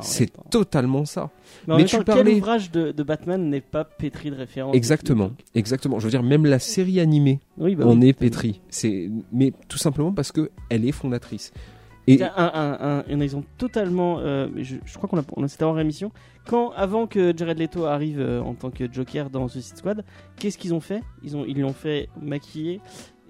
C'est 0.00 0.20
même 0.20 0.28
temps. 0.30 0.44
totalement 0.50 1.04
ça. 1.04 1.30
Mais 1.76 1.84
tu 1.84 1.96
temps, 1.96 2.04
parlais- 2.04 2.24
quel 2.24 2.34
ouvrage 2.40 2.70
de, 2.70 2.92
de 2.92 3.02
Batman 3.02 3.50
n'est 3.50 3.60
pas 3.60 3.84
pétri 3.84 4.30
de 4.30 4.36
références 4.36 4.74
Exactement, 4.74 5.32
exactement. 5.54 5.98
Je 5.98 6.04
veux 6.04 6.10
dire, 6.10 6.22
même 6.22 6.46
la 6.46 6.58
série 6.58 6.98
animée 7.00 7.40
Oui, 7.58 7.74
bah 7.76 7.86
en 7.86 8.00
oui. 8.00 8.08
est 8.08 8.12
pétrie. 8.12 8.60
C'est, 8.70 9.10
mais 9.32 9.52
tout 9.68 9.78
simplement 9.78 10.12
parce 10.12 10.32
que 10.32 10.50
elle 10.70 10.84
est 10.86 10.92
fondatrice. 10.92 11.52
Et 12.08 12.20
Un, 12.22 12.30
un, 12.36 13.02
un, 13.08 13.42
totalement. 13.58 14.18
euh, 14.18 14.48
je, 14.56 14.76
je 14.84 14.94
crois 14.96 15.08
qu'on 15.08 15.18
a, 15.18 15.22
on 15.36 15.44
a 15.44 15.48
c'était 15.48 15.64
en 15.64 15.72
rémission. 15.72 16.10
Quand, 16.46 16.70
avant 16.72 17.06
que 17.06 17.32
Jared 17.36 17.58
Leto 17.58 17.84
arrive 17.84 18.18
euh, 18.20 18.40
en 18.40 18.54
tant 18.54 18.70
que 18.70 18.92
Joker 18.92 19.30
dans 19.30 19.46
Suicide 19.46 19.76
Squad, 19.76 20.04
qu'est-ce 20.36 20.58
qu'ils 20.58 20.74
ont 20.74 20.80
fait? 20.80 21.02
Ils 21.22 21.36
ont, 21.36 21.44
ils 21.46 21.60
l'ont 21.60 21.72
fait 21.72 22.08
maquiller 22.20 22.80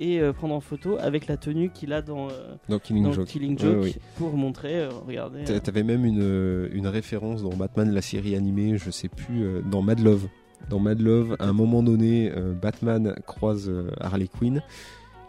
et 0.00 0.20
euh, 0.20 0.32
prendre 0.32 0.54
en 0.54 0.60
photo 0.60 0.96
avec 0.98 1.26
la 1.26 1.36
tenue 1.36 1.68
qu'il 1.68 1.92
a 1.92 2.00
dans, 2.00 2.28
dans 2.70 2.78
Killing 2.78 3.04
dans 3.04 3.12
Joke, 3.12 3.26
Killing 3.26 3.52
Ouais, 3.60 3.62
Joke 3.72 3.80
oui. 3.82 3.96
pour 4.16 4.34
montrer, 4.38 4.88
regardez. 5.06 5.44
T'a- 5.44 5.60
T'avais 5.60 5.82
même 5.82 6.06
une, 6.06 6.70
une 6.72 6.86
référence 6.86 7.42
dans 7.42 7.50
Batman, 7.54 7.92
la 7.92 8.00
série 8.02 8.34
animée, 8.34 8.78
je 8.78 8.90
sais 8.90 9.08
plus, 9.08 9.44
dans 9.70 9.82
Mad 9.82 10.00
Love. 10.00 10.28
Dans 10.70 10.78
Mad 10.78 11.00
Love, 11.00 11.36
à 11.40 11.46
un 11.48 11.52
moment 11.52 11.82
donné, 11.82 12.32
Batman 12.60 13.14
croise 13.26 13.70
Harley 14.00 14.28
Quinn, 14.28 14.62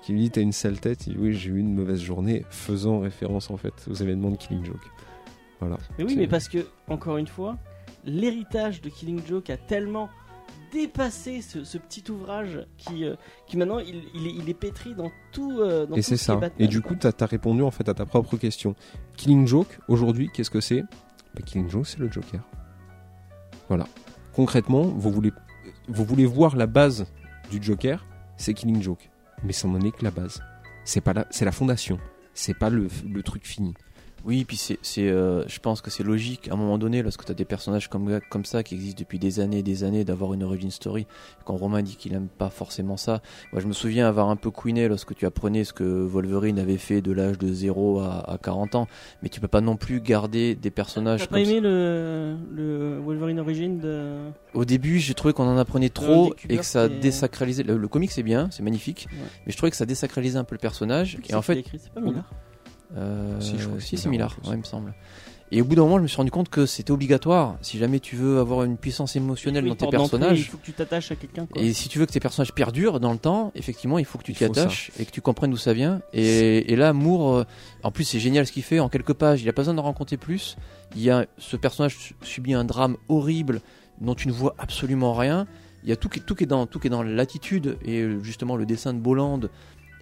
qui 0.04 0.12
lui 0.14 0.20
dit 0.22 0.30
T'as 0.32 0.42
une 0.42 0.52
sale 0.52 0.80
tête 0.80 1.08
Il 1.08 1.14
dit 1.14 1.20
Oui, 1.20 1.34
j'ai 1.34 1.50
eu 1.50 1.58
une 1.60 1.74
mauvaise 1.74 2.02
journée, 2.02 2.46
faisant 2.50 3.00
référence 3.00 3.50
en 3.50 3.58
fait 3.58 3.74
aux 3.90 3.94
événements 3.96 4.30
de 4.32 4.38
Killing 4.38 4.64
Joke. 4.66 4.92
Voilà. 5.60 5.78
Mais 5.98 6.04
oui, 6.04 6.16
mais 6.18 6.28
parce 6.28 6.48
que, 6.50 6.68
encore 6.90 7.18
une 7.18 7.28
fois, 7.28 7.58
l'héritage 8.06 8.82
de 8.82 8.90
Killing 8.90 9.22
Joke 9.26 9.50
a 9.50 9.58
tellement 9.58 10.10
dépassé 10.74 11.42
ce, 11.42 11.64
ce 11.64 11.78
petit 11.78 12.04
ouvrage 12.12 12.66
qui, 12.78 13.06
euh, 13.06 13.16
qui 13.48 13.58
maintenant 13.58 13.80
il, 13.80 14.04
il, 14.16 14.28
est, 14.28 14.32
il 14.34 14.50
est 14.50 14.54
pétri 14.56 14.94
dans 14.96 15.12
tout. 15.32 15.60
euh, 15.62 15.86
dans 15.86 15.96
Et 15.96 16.02
c'est 16.02 16.18
ce 16.18 16.26
ça. 16.26 16.36
Batman, 16.36 16.52
Et 16.60 16.68
du 16.68 16.82
quoi. 16.82 16.92
coup, 16.92 16.98
t'as 17.00 17.12
as 17.18 17.26
répondu 17.28 17.62
en 17.62 17.72
fait 17.72 17.88
à 17.88 17.94
ta 17.94 18.06
propre 18.06 18.36
question. 18.38 18.76
Killing 19.16 19.48
Joke, 19.48 19.80
aujourd'hui, 19.88 20.30
qu'est-ce 20.34 20.50
que 20.52 20.60
c'est? 20.62 20.82
Bah, 21.36 21.42
Killing 21.46 21.70
Joke, 21.70 21.86
c'est 21.88 22.00
le 22.00 22.12
Joker. 22.12 22.42
Voilà. 23.70 23.86
Concrètement, 24.34 24.82
vous 24.82 25.12
voulez, 25.12 25.32
vous 25.88 26.04
voulez 26.04 26.26
voir 26.26 26.56
la 26.56 26.66
base 26.68 27.06
du 27.52 27.62
Joker, 27.62 28.06
c'est 28.36 28.54
Killing 28.56 28.82
Joke. 28.82 29.10
Mais 29.44 29.54
ça 29.54 29.68
n'en 29.68 29.80
est 29.82 29.92
que 29.92 30.04
la 30.04 30.12
base. 30.12 30.42
C'est 30.86 31.02
pas 31.02 31.14
la, 31.14 31.28
c'est 31.30 31.46
la 31.46 31.52
fondation. 31.52 32.00
C'est 32.34 32.58
pas 32.58 32.70
le, 32.70 32.88
le 33.08 33.24
truc 33.24 33.46
fini. 33.46 33.74
Oui, 34.26 34.46
puis 34.46 34.56
c'est, 34.58 34.78
euh, 35.00 35.44
je 35.48 35.60
pense 35.60 35.82
que 35.82 35.90
c'est 35.92 36.04
logique 36.04 36.48
à 36.50 36.54
un 36.54 36.56
moment 36.56 36.78
donné, 36.78 37.02
lorsque 37.04 37.26
tu 37.26 37.32
as 37.32 37.36
des 37.36 37.44
personnages 37.44 37.90
comme, 37.90 38.20
comme 38.30 38.46
ça 38.46 38.64
qui 38.64 38.74
existent 38.76 39.00
depuis 39.02 39.20
des 39.20 39.42
années 39.42 39.60
et 39.60 39.64
des 39.64 39.84
années, 39.84 40.06
d'avoir 40.06 40.34
une 40.34 40.44
origin 40.44 40.72
story. 40.72 41.06
Quand 41.44 41.56
Romain 41.58 41.82
dit 41.82 41.98
qu'il 41.98 42.14
aime 42.14 42.30
pas 42.30 42.50
forcément 42.50 42.96
ça, 42.96 43.22
moi 43.52 43.62
je 43.62 43.68
me 43.68 43.74
souviens 43.74 44.08
avoir 44.08 44.30
un 44.30 44.38
peu 44.38 44.50
couiné 44.50 44.88
lorsque 44.88 45.14
tu 45.14 45.26
apprenais 45.26 45.66
ce 45.66 45.74
que 45.74 45.84
Wolverine 45.84 46.58
avait 46.58 46.78
fait 46.78 47.02
de 47.02 47.12
l'âge 47.12 47.38
de 47.38 47.52
0 47.52 48.00
à, 48.00 48.32
à 48.32 48.38
40 48.38 48.76
ans, 48.76 48.88
mais 49.22 49.30
tu 49.30 49.42
peux 49.42 49.50
pas 49.50 49.60
non 49.62 49.76
plus 49.76 50.00
garder 50.00 50.56
des 50.56 50.72
personnages 50.72 51.22
T'as 51.22 51.28
pas 51.28 51.40
aimé 51.42 51.60
le, 51.60 52.38
le 52.56 53.00
Wolverine 53.00 53.40
Origin 53.42 53.78
de. 53.80 54.16
Au 54.54 54.64
début, 54.64 55.00
j'ai 55.00 55.16
trouvé 55.16 55.34
qu'on 55.34 55.48
en 55.48 55.58
apprenait 55.58 55.90
trop 55.90 56.34
et 56.50 56.58
que 56.58 56.64
ça 56.66 56.88
désacralisait. 56.88 57.64
Le, 57.64 57.76
le 57.78 57.88
comic 57.90 58.10
c'est 58.12 58.24
bien, 58.24 58.48
c'est 58.52 58.64
magnifique, 58.64 59.08
Ouais. 59.12 59.18
mais 59.46 59.52
je 59.52 59.58
trouvais 59.58 59.72
que 59.72 59.76
ça 59.78 59.86
désacralisait 59.86 60.38
un 60.38 60.44
peu 60.46 60.56
le 60.56 60.60
personnage. 60.60 61.18
Et 61.30 61.34
en 61.36 61.42
fait, 61.42 61.64
C'est 61.78 61.92
pas 61.92 62.00
Euh, 62.96 63.40
Si, 63.40 63.58
je 63.58 63.66
crois 63.66 63.78
que 63.78 63.84
si, 63.84 63.98
c'est 63.98 64.08
ouais, 64.10 64.18
il 64.52 64.58
me 64.58 64.64
semble. 64.64 64.94
Et 65.52 65.62
au 65.62 65.66
bout 65.66 65.76
d'un 65.76 65.84
moment, 65.84 65.98
je 65.98 66.04
me 66.04 66.08
suis 66.08 66.18
rendu 66.18 66.32
compte 66.32 66.50
que 66.50 66.66
c'était 66.66 66.90
obligatoire. 66.90 67.58
Si 67.62 67.78
jamais 67.78 68.00
tu 68.00 68.16
veux 68.16 68.40
avoir 68.40 68.64
une 68.64 68.76
puissance 68.76 69.16
émotionnelle 69.16 69.64
Oui, 69.66 69.70
dans 69.70 69.76
tes 69.76 69.86
d'entrée, 69.86 69.98
Il 69.98 70.10
personnages, 70.10 70.50
faut 70.50 70.58
que 70.58 70.66
tu 70.66 70.74
t'attaches 70.74 71.12
à 71.12 71.16
quelqu'un. 71.16 71.48
et 71.56 71.74
si 71.74 71.90
tu 71.90 72.00
veux 72.00 72.08
que 72.08 72.12
tes 72.12 72.20
personnages 72.20 72.54
perdurent 72.54 73.00
dans 73.00 73.12
le 73.12 73.20
temps, 73.20 73.52
effectivement, 73.54 74.00
il 74.00 74.06
faut 74.06 74.18
que 74.18 74.24
tu 74.24 74.34
t'y 74.34 74.40
ça. 74.40 74.46
attaches 74.46 74.90
et 74.98 75.06
que 75.06 75.12
tu 75.12 75.22
comprennes 75.22 75.52
d'où 75.52 75.58
ça 75.58 75.74
vient. 75.74 76.02
Et, 76.12 76.74
et 76.74 76.76
là, 76.76 76.92
Moore, 76.94 77.36
euh, 77.36 77.44
en 77.84 77.92
plus, 77.92 78.04
c'est 78.04 78.20
génial 78.20 78.48
ce 78.48 78.52
qu'il 78.52 78.64
fait. 78.64 78.80
En 78.80 78.90
quelques 78.90 79.14
pages, 79.14 79.44
il 79.44 79.50
a 79.50 79.54
pas 79.54 79.62
besoin 79.62 79.76
d'en 79.76 79.84
raconter 79.84 80.18
plus. 80.18 80.56
Il 80.96 81.04
y 81.04 81.12
a 81.12 81.28
ce 81.38 81.56
personnage 81.56 81.98
su- 81.98 82.16
subit 82.24 82.56
un 82.56 82.64
drame 82.64 82.98
horrible 83.08 83.62
dont 84.02 84.16
tu 84.16 84.28
ne 84.28 84.34
vois 84.34 84.56
absolument 84.58 85.14
rien. 85.14 85.46
Il 85.84 85.90
y 85.90 85.92
a 85.92 85.98
tout 85.98 86.10
qui, 86.10 86.20
tout 86.22 86.34
qui 86.34 86.46
est 86.46 86.48
dans 86.48 86.66
tout 86.66 86.80
qui 86.80 86.88
est 86.88 86.90
dans 86.90 87.04
l'attitude 87.04 87.78
et 87.86 88.00
euh, 88.00 88.24
justement 88.24 88.56
le 88.56 88.66
dessin 88.66 88.92
de 88.94 89.00
Bolland 89.00 89.42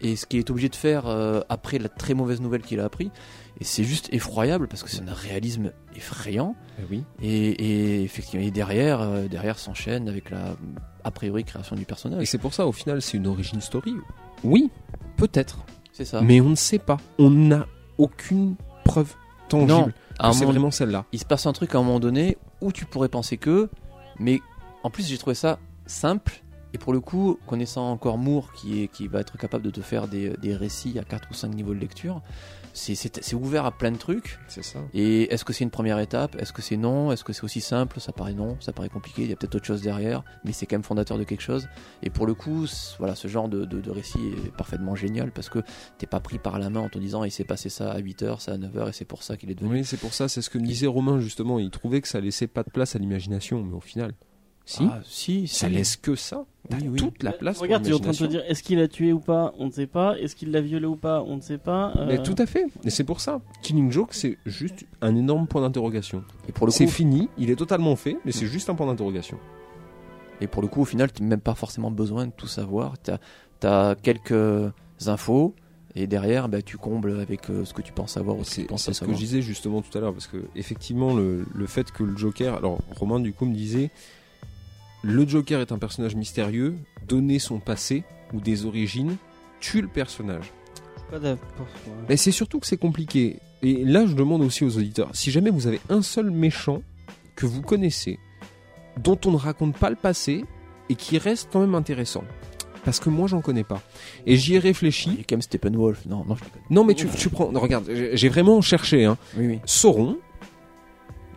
et 0.01 0.15
ce 0.15 0.25
qu'il 0.25 0.39
est 0.39 0.49
obligé 0.49 0.67
de 0.69 0.75
faire 0.75 1.07
euh, 1.07 1.41
après 1.49 1.77
la 1.79 1.89
très 1.89 2.13
mauvaise 2.13 2.41
nouvelle 2.41 2.61
qu'il 2.61 2.79
a 2.79 2.85
appris. 2.85 3.11
Et 3.59 3.63
c'est 3.63 3.83
juste 3.83 4.09
effroyable 4.11 4.67
parce 4.67 4.81
que 4.83 4.89
c'est 4.89 5.07
un 5.07 5.13
réalisme 5.13 5.71
effrayant. 5.95 6.55
Eh 6.79 6.83
oui. 6.89 7.03
Et, 7.21 7.49
et 7.49 8.03
effectivement, 8.03 8.45
et 8.45 8.51
derrière, 8.51 9.01
euh, 9.01 9.27
derrière 9.27 9.59
s'enchaîne 9.59 10.09
avec 10.09 10.29
la 10.31 10.55
a 11.03 11.11
priori 11.11 11.43
création 11.43 11.75
du 11.75 11.83
Et 11.83 11.85
personnage. 11.85 12.25
c'est 12.27 12.37
pour 12.39 12.53
ça, 12.53 12.65
au 12.67 12.71
final, 12.71 13.01
c'est 13.01 13.17
une 13.17 13.27
origin 13.27 13.61
story. 13.61 13.93
Oui, 14.43 14.69
peut-être. 15.17 15.59
C'est 15.93 16.05
ça. 16.05 16.21
Mais 16.21 16.41
on 16.41 16.49
ne 16.49 16.55
sait 16.55 16.79
pas. 16.79 16.97
On 17.19 17.29
n'a 17.29 17.67
aucune 17.97 18.55
preuve 18.85 19.13
tangible. 19.49 19.69
non, 19.69 19.91
à 20.17 20.31
c'est 20.33 20.39
moment- 20.41 20.51
vraiment 20.51 20.71
celle-là. 20.71 21.05
il 21.11 21.19
se 21.19 21.25
passe 21.25 21.45
un 21.45 21.53
truc 21.53 21.75
à 21.75 21.77
un 21.77 21.83
moment 21.83 21.99
donné 21.99 22.37
où 22.61 22.71
tu 22.71 22.85
pourrais 22.85 23.09
penser 23.09 23.37
que, 23.37 23.69
mais 24.17 24.39
en 24.83 24.89
plus 24.89 25.07
j'ai 25.07 25.17
trouvé 25.17 25.35
ça 25.35 25.59
simple. 25.85 26.41
Et 26.73 26.77
pour 26.77 26.93
le 26.93 26.99
coup, 27.01 27.37
connaissant 27.47 27.91
encore 27.91 28.17
Moore, 28.17 28.53
qui, 28.53 28.83
est, 28.83 28.87
qui 28.87 29.07
va 29.07 29.19
être 29.19 29.37
capable 29.37 29.63
de 29.63 29.69
te 29.71 29.81
faire 29.81 30.07
des, 30.07 30.29
des 30.41 30.55
récits 30.55 30.97
à 30.99 31.03
4 31.03 31.27
ou 31.29 31.33
5 31.33 31.53
niveaux 31.53 31.73
de 31.73 31.79
lecture, 31.79 32.21
c'est- 32.73 33.33
ouvert 33.33 33.65
à 33.65 33.71
plein 33.71 33.91
de 33.91 33.97
trucs. 33.97 34.39
C'est 34.47 34.63
ça. 34.63 34.79
Et 34.93 35.23
est-ce 35.33 35.43
que 35.43 35.51
c'est 35.51 35.65
une 35.65 35.69
première 35.71 35.99
étape? 35.99 36.35
Est-ce 36.39 36.53
que 36.53 36.61
c'est 36.61 36.77
non? 36.77 37.11
Est-ce 37.11 37.23
que 37.25 37.33
c'est 37.33 37.43
aussi 37.43 37.59
simple? 37.59 37.99
Ça 37.99 38.13
paraît 38.13 38.33
non, 38.33 38.55
ça 38.61 38.71
paraît 38.71 38.87
compliqué, 38.89 39.23
il 39.23 39.29
y 39.29 39.33
a 39.33 39.35
peut-être 39.35 39.55
autre 39.55 39.65
chose 39.65 39.81
derrière, 39.81 40.23
mais 40.45 40.53
c'est 40.53 40.65
quand 40.65 40.75
même 40.75 40.83
fondateur 40.83 41.17
de 41.17 41.23
quelque 41.25 41.41
chose. 41.41 41.67
Et 42.03 42.09
pour 42.09 42.25
le 42.25 42.33
coup, 42.33 42.65
voilà, 42.99 43.15
ce 43.15 43.27
genre 43.27 43.49
de, 43.49 43.65
de- 43.65 43.81
de 43.81 43.91
récit 43.91 44.19
est 44.45 44.51
parfaitement 44.55 44.95
génial 44.95 45.31
parce 45.31 45.49
que 45.49 45.59
t'es 45.97 46.07
pas 46.07 46.21
pris 46.21 46.39
par 46.39 46.57
la 46.59 46.69
main 46.69 46.79
en 46.81 46.89
te 46.89 46.97
disant 46.99 47.23
il 47.25 47.31
s'est 47.31 47.43
passé 47.43 47.67
ça 47.69 47.91
à 47.91 47.99
8h, 47.99 48.39
ça 48.39 48.53
à 48.53 48.57
9h 48.57 48.89
et 48.89 48.93
c'est 48.93 49.03
pour 49.05 49.23
ça 49.23 49.35
qu'il 49.35 49.51
est 49.51 49.55
devenu. 49.55 49.79
Oui, 49.79 49.83
c'est 49.85 49.99
pour 49.99 50.13
ça, 50.13 50.29
c'est 50.29 50.41
ce 50.41 50.49
que 50.49 50.57
me 50.57 50.65
disait 50.65 50.87
Romain 50.87 51.19
justement. 51.19 51.59
Il 51.59 51.69
trouvait 51.71 51.99
que 51.99 52.07
ça 52.07 52.21
laissait 52.21 52.47
pas 52.47 52.63
de 52.63 52.69
place 52.69 52.95
à 52.95 52.99
l'imagination, 52.99 53.61
mais 53.63 53.73
au 53.75 53.81
final, 53.81 54.13
si, 54.65 54.83
Ah, 54.89 54.99
si, 55.03 55.47
ça 55.47 55.67
si. 55.67 55.73
laisse 55.73 55.95
que 55.97 56.15
ça. 56.15 56.45
T'as 56.69 56.77
Oui, 56.77 56.89
oui. 56.89 56.97
toute 56.99 57.23
la 57.23 57.31
place. 57.33 57.55
pour 57.57 57.63
Regarde, 57.63 57.83
tu 57.83 57.89
es 57.89 57.93
en 57.93 57.99
train 57.99 58.11
de 58.11 58.17
te 58.17 58.23
dire 58.25 58.43
est-ce 58.47 58.61
qu'il 58.63 58.79
a 58.79 58.87
tué 58.87 59.11
ou 59.11 59.19
pas 59.19 59.53
On 59.57 59.65
ne 59.65 59.71
sait 59.71 59.87
pas. 59.87 60.17
Est-ce 60.19 60.35
qu'il 60.35 60.51
l'a 60.51 60.61
violé 60.61 60.85
ou 60.85 60.95
pas 60.95 61.23
On 61.23 61.35
ne 61.35 61.41
sait 61.41 61.57
pas. 61.57 61.91
Euh, 61.97 62.05
Mais 62.07 62.21
tout 62.21 62.35
à 62.37 62.45
fait. 62.45 62.65
Et 62.83 62.89
c'est 62.89 63.03
pour 63.03 63.19
ça. 63.19 63.41
Killing 63.63 63.91
Joke, 63.91 64.13
c'est 64.13 64.37
juste 64.45 64.85
un 65.01 65.15
énorme 65.15 65.47
point 65.47 65.61
d'interrogation. 65.61 66.23
Et 66.47 66.51
pour 66.51 66.67
le 66.67 66.71
C'est 66.71 66.85
coup, 66.85 66.91
fini, 66.91 67.29
il 67.37 67.49
est 67.49 67.55
totalement 67.55 67.95
fait, 67.95 68.17
mais 68.25 68.31
c'est 68.31 68.45
juste 68.45 68.69
un 68.69 68.75
point 68.75 68.85
d'interrogation. 68.87 69.37
Et 70.39 70.47
pour 70.47 70.61
le 70.61 70.67
coup, 70.67 70.81
au 70.81 70.85
final, 70.85 71.11
tu 71.11 71.23
n'as 71.23 71.29
même 71.29 71.41
pas 71.41 71.55
forcément 71.55 71.91
besoin 71.91 72.27
de 72.27 72.31
tout 72.31 72.47
savoir. 72.47 72.93
Tu 73.01 73.11
as, 73.67 73.95
quelques 74.01 74.71
infos 75.07 75.53
et 75.93 76.07
derrière, 76.07 76.47
bah, 76.47 76.61
tu 76.61 76.77
combles 76.77 77.19
avec 77.19 77.49
euh, 77.49 77.65
ce 77.65 77.73
que 77.73 77.81
tu 77.81 77.91
penses 77.91 78.13
ce 78.13 78.19
que 78.19 78.43
C'est 78.77 78.93
ce 78.93 79.03
que 79.03 79.11
je 79.11 79.17
disais 79.17 79.41
justement 79.41 79.81
tout 79.81 79.95
à 79.97 80.01
l'heure, 80.01 80.13
parce 80.13 80.27
que 80.27 80.37
effectivement, 80.55 81.13
le, 81.13 81.45
le 81.53 81.67
fait 81.67 81.91
que 81.91 82.03
le 82.03 82.15
Joker. 82.15 82.55
Alors, 82.55 82.79
Romain, 82.97 83.19
du 83.19 83.33
coup, 83.33 83.45
me 83.45 83.53
disait 83.53 83.91
le 85.03 85.27
Joker 85.27 85.61
est 85.61 85.71
un 85.71 85.77
personnage 85.79 86.15
mystérieux, 86.15 86.75
donner 87.07 87.39
son 87.39 87.59
passé 87.59 88.03
ou 88.33 88.39
des 88.39 88.65
origines 88.65 89.17
tue 89.59 89.81
le 89.81 89.87
personnage. 89.87 90.51
Mais 92.07 92.17
c'est 92.17 92.31
surtout 92.31 92.59
que 92.59 92.67
c'est 92.67 92.77
compliqué. 92.77 93.39
Et 93.61 93.83
là, 93.83 94.05
je 94.05 94.13
demande 94.13 94.41
aussi 94.41 94.63
aux 94.63 94.77
auditeurs 94.77 95.09
si 95.13 95.29
jamais 95.31 95.49
vous 95.49 95.67
avez 95.67 95.79
un 95.89 96.01
seul 96.01 96.31
méchant 96.31 96.81
que 97.35 97.45
vous 97.45 97.61
connaissez, 97.61 98.17
dont 98.97 99.19
on 99.25 99.31
ne 99.31 99.37
raconte 99.37 99.75
pas 99.77 99.89
le 99.89 99.95
passé 99.95 100.45
et 100.89 100.95
qui 100.95 101.17
reste 101.17 101.49
quand 101.51 101.59
même 101.59 101.75
intéressant. 101.75 102.23
Parce 102.83 102.99
que 102.99 103.09
moi, 103.09 103.27
j'en 103.27 103.41
connais 103.41 103.63
pas. 103.63 103.81
Et 104.25 104.37
j'y 104.37 104.53
ai 104.53 104.55
Il 104.55 104.57
y 104.57 104.59
réfléchi. 104.59 105.09
a 105.11 105.23
quand 105.23 105.33
même 105.33 105.41
Steppenwolf. 105.43 106.05
Non, 106.07 106.25
non, 106.25 106.35
je. 106.35 106.43
Non, 106.71 106.83
mais 106.83 106.95
tu, 106.95 107.07
tu 107.09 107.29
prends. 107.29 107.51
Regarde, 107.53 107.87
j'ai 108.13 108.29
vraiment 108.29 108.59
cherché. 108.61 109.05
Hein. 109.05 109.17
Oui, 109.37 109.45
oui. 109.47 109.59
Sauron, 109.65 110.17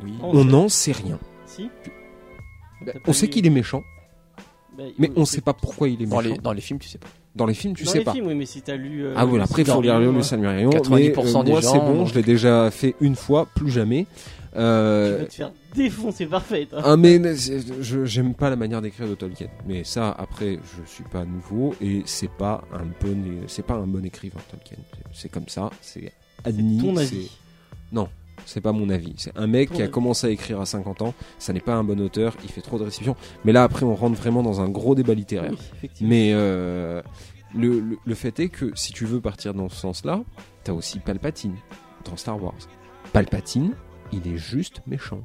oui. 0.02 0.14
On 0.22 0.44
n'en 0.44 0.70
sait 0.70 0.92
rien. 0.92 1.18
Si 1.46 1.68
On 3.06 3.12
sait 3.12 3.28
qu'il 3.28 3.46
est 3.46 3.50
méchant, 3.50 3.82
Bah, 4.76 4.84
mais 4.98 5.10
on 5.16 5.24
c'est- 5.24 5.36
sait 5.36 5.40
pas 5.40 5.52
pourquoi 5.54 5.88
il 5.88 6.02
est 6.02 6.06
Dans 6.06 6.18
méchant. 6.22 6.34
les, 6.34 6.38
dans 6.40 6.52
les 6.52 6.60
films, 6.60 6.78
tu 6.78 6.88
sais 6.88 6.98
pas. 6.98 7.06
Dans 7.36 7.46
les 7.46 7.54
films, 7.54 7.74
tu 7.74 7.84
Dans 7.84 7.90
sais 7.90 7.98
les 7.98 8.04
pas. 8.04 8.12
films, 8.12 8.26
oui, 8.28 8.34
mais 8.34 8.46
si 8.46 8.62
t'as 8.62 8.76
lu. 8.76 9.04
euh, 9.04 9.14
Ah 9.16 9.26
oui, 9.26 9.40
après 9.40 9.62
il 9.62 9.68
faut 9.68 9.82
lire 9.82 9.98
le 9.98 10.06
euh, 10.08 10.22
Silmarillion. 10.22 10.70
90% 10.70 10.84
mais, 10.94 11.18
euh, 11.18 11.32
moi 11.32 11.60
des 11.60 11.66
c'est 11.66 11.72
gens, 11.74 11.84
bon, 11.86 11.94
donc- 11.98 12.06
je 12.08 12.14
l'ai 12.14 12.22
déjà 12.22 12.70
fait 12.70 12.94
une 13.00 13.16
fois, 13.16 13.46
plus 13.54 13.70
jamais. 13.70 14.06
Tu 14.52 14.60
Euh, 14.60 15.18
vas 15.22 15.24
te 15.26 15.34
faire 15.34 15.52
défoncer 15.74 16.26
parfait. 16.26 16.66
toi. 16.66 16.80
ah 16.84 16.96
mais 16.96 17.18
mais 17.18 17.34
c'est- 17.34 17.82
je 17.82 18.04
j'aime 18.04 18.34
pas 18.34 18.50
la 18.50 18.54
manière 18.54 18.80
d'écrire 18.80 19.08
de 19.08 19.16
Tolkien. 19.16 19.48
Mais 19.66 19.82
ça 19.82 20.14
après 20.16 20.60
je 20.62 20.88
suis 20.88 21.02
pas 21.02 21.24
nouveau 21.24 21.74
et 21.80 22.02
c'est 22.06 22.30
pas 22.30 22.62
un 22.72 22.84
bon 23.04 23.20
c'est 23.48 23.66
pas 23.66 23.74
un 23.74 23.86
bon 23.88 24.04
écrivain 24.04 24.38
Tolkien. 24.48 24.76
C'est- 24.92 25.22
C'est 25.22 25.28
comme 25.28 25.48
ça, 25.48 25.70
c'est 25.80 26.12
admis. 26.44 26.78
Ton 26.80 26.94
c'est- 26.94 27.02
avis. 27.02 27.30
C'est 28.46 28.60
pas 28.60 28.72
mon 28.72 28.90
avis. 28.90 29.14
C'est 29.16 29.36
un 29.36 29.46
mec 29.46 29.70
qui 29.72 29.82
a 29.82 29.88
commencé 29.88 30.26
à 30.26 30.30
écrire 30.30 30.60
à 30.60 30.66
50 30.66 31.02
ans. 31.02 31.14
Ça 31.38 31.52
n'est 31.52 31.60
pas 31.60 31.74
un 31.74 31.84
bon 31.84 32.00
auteur. 32.00 32.36
Il 32.44 32.50
fait 32.50 32.60
trop 32.60 32.78
de 32.78 32.84
réceptions. 32.84 33.16
Mais 33.44 33.52
là 33.52 33.62
après 33.64 33.84
on 33.84 33.94
rentre 33.94 34.16
vraiment 34.16 34.42
dans 34.42 34.60
un 34.60 34.68
gros 34.68 34.94
débat 34.94 35.14
littéraire. 35.14 35.52
Oui. 35.82 35.90
Mais 36.00 36.30
euh, 36.34 37.02
le, 37.54 37.80
le, 37.80 37.98
le 38.04 38.14
fait 38.14 38.38
est 38.40 38.48
que 38.48 38.72
si 38.74 38.92
tu 38.92 39.06
veux 39.06 39.20
partir 39.20 39.54
dans 39.54 39.68
ce 39.68 39.76
sens-là, 39.76 40.22
t'as 40.64 40.72
aussi 40.72 40.98
Palpatine 40.98 41.54
dans 42.04 42.16
Star 42.16 42.42
Wars. 42.42 42.54
Palpatine, 43.12 43.72
il 44.12 44.26
est 44.26 44.36
juste 44.36 44.82
méchant. 44.86 45.20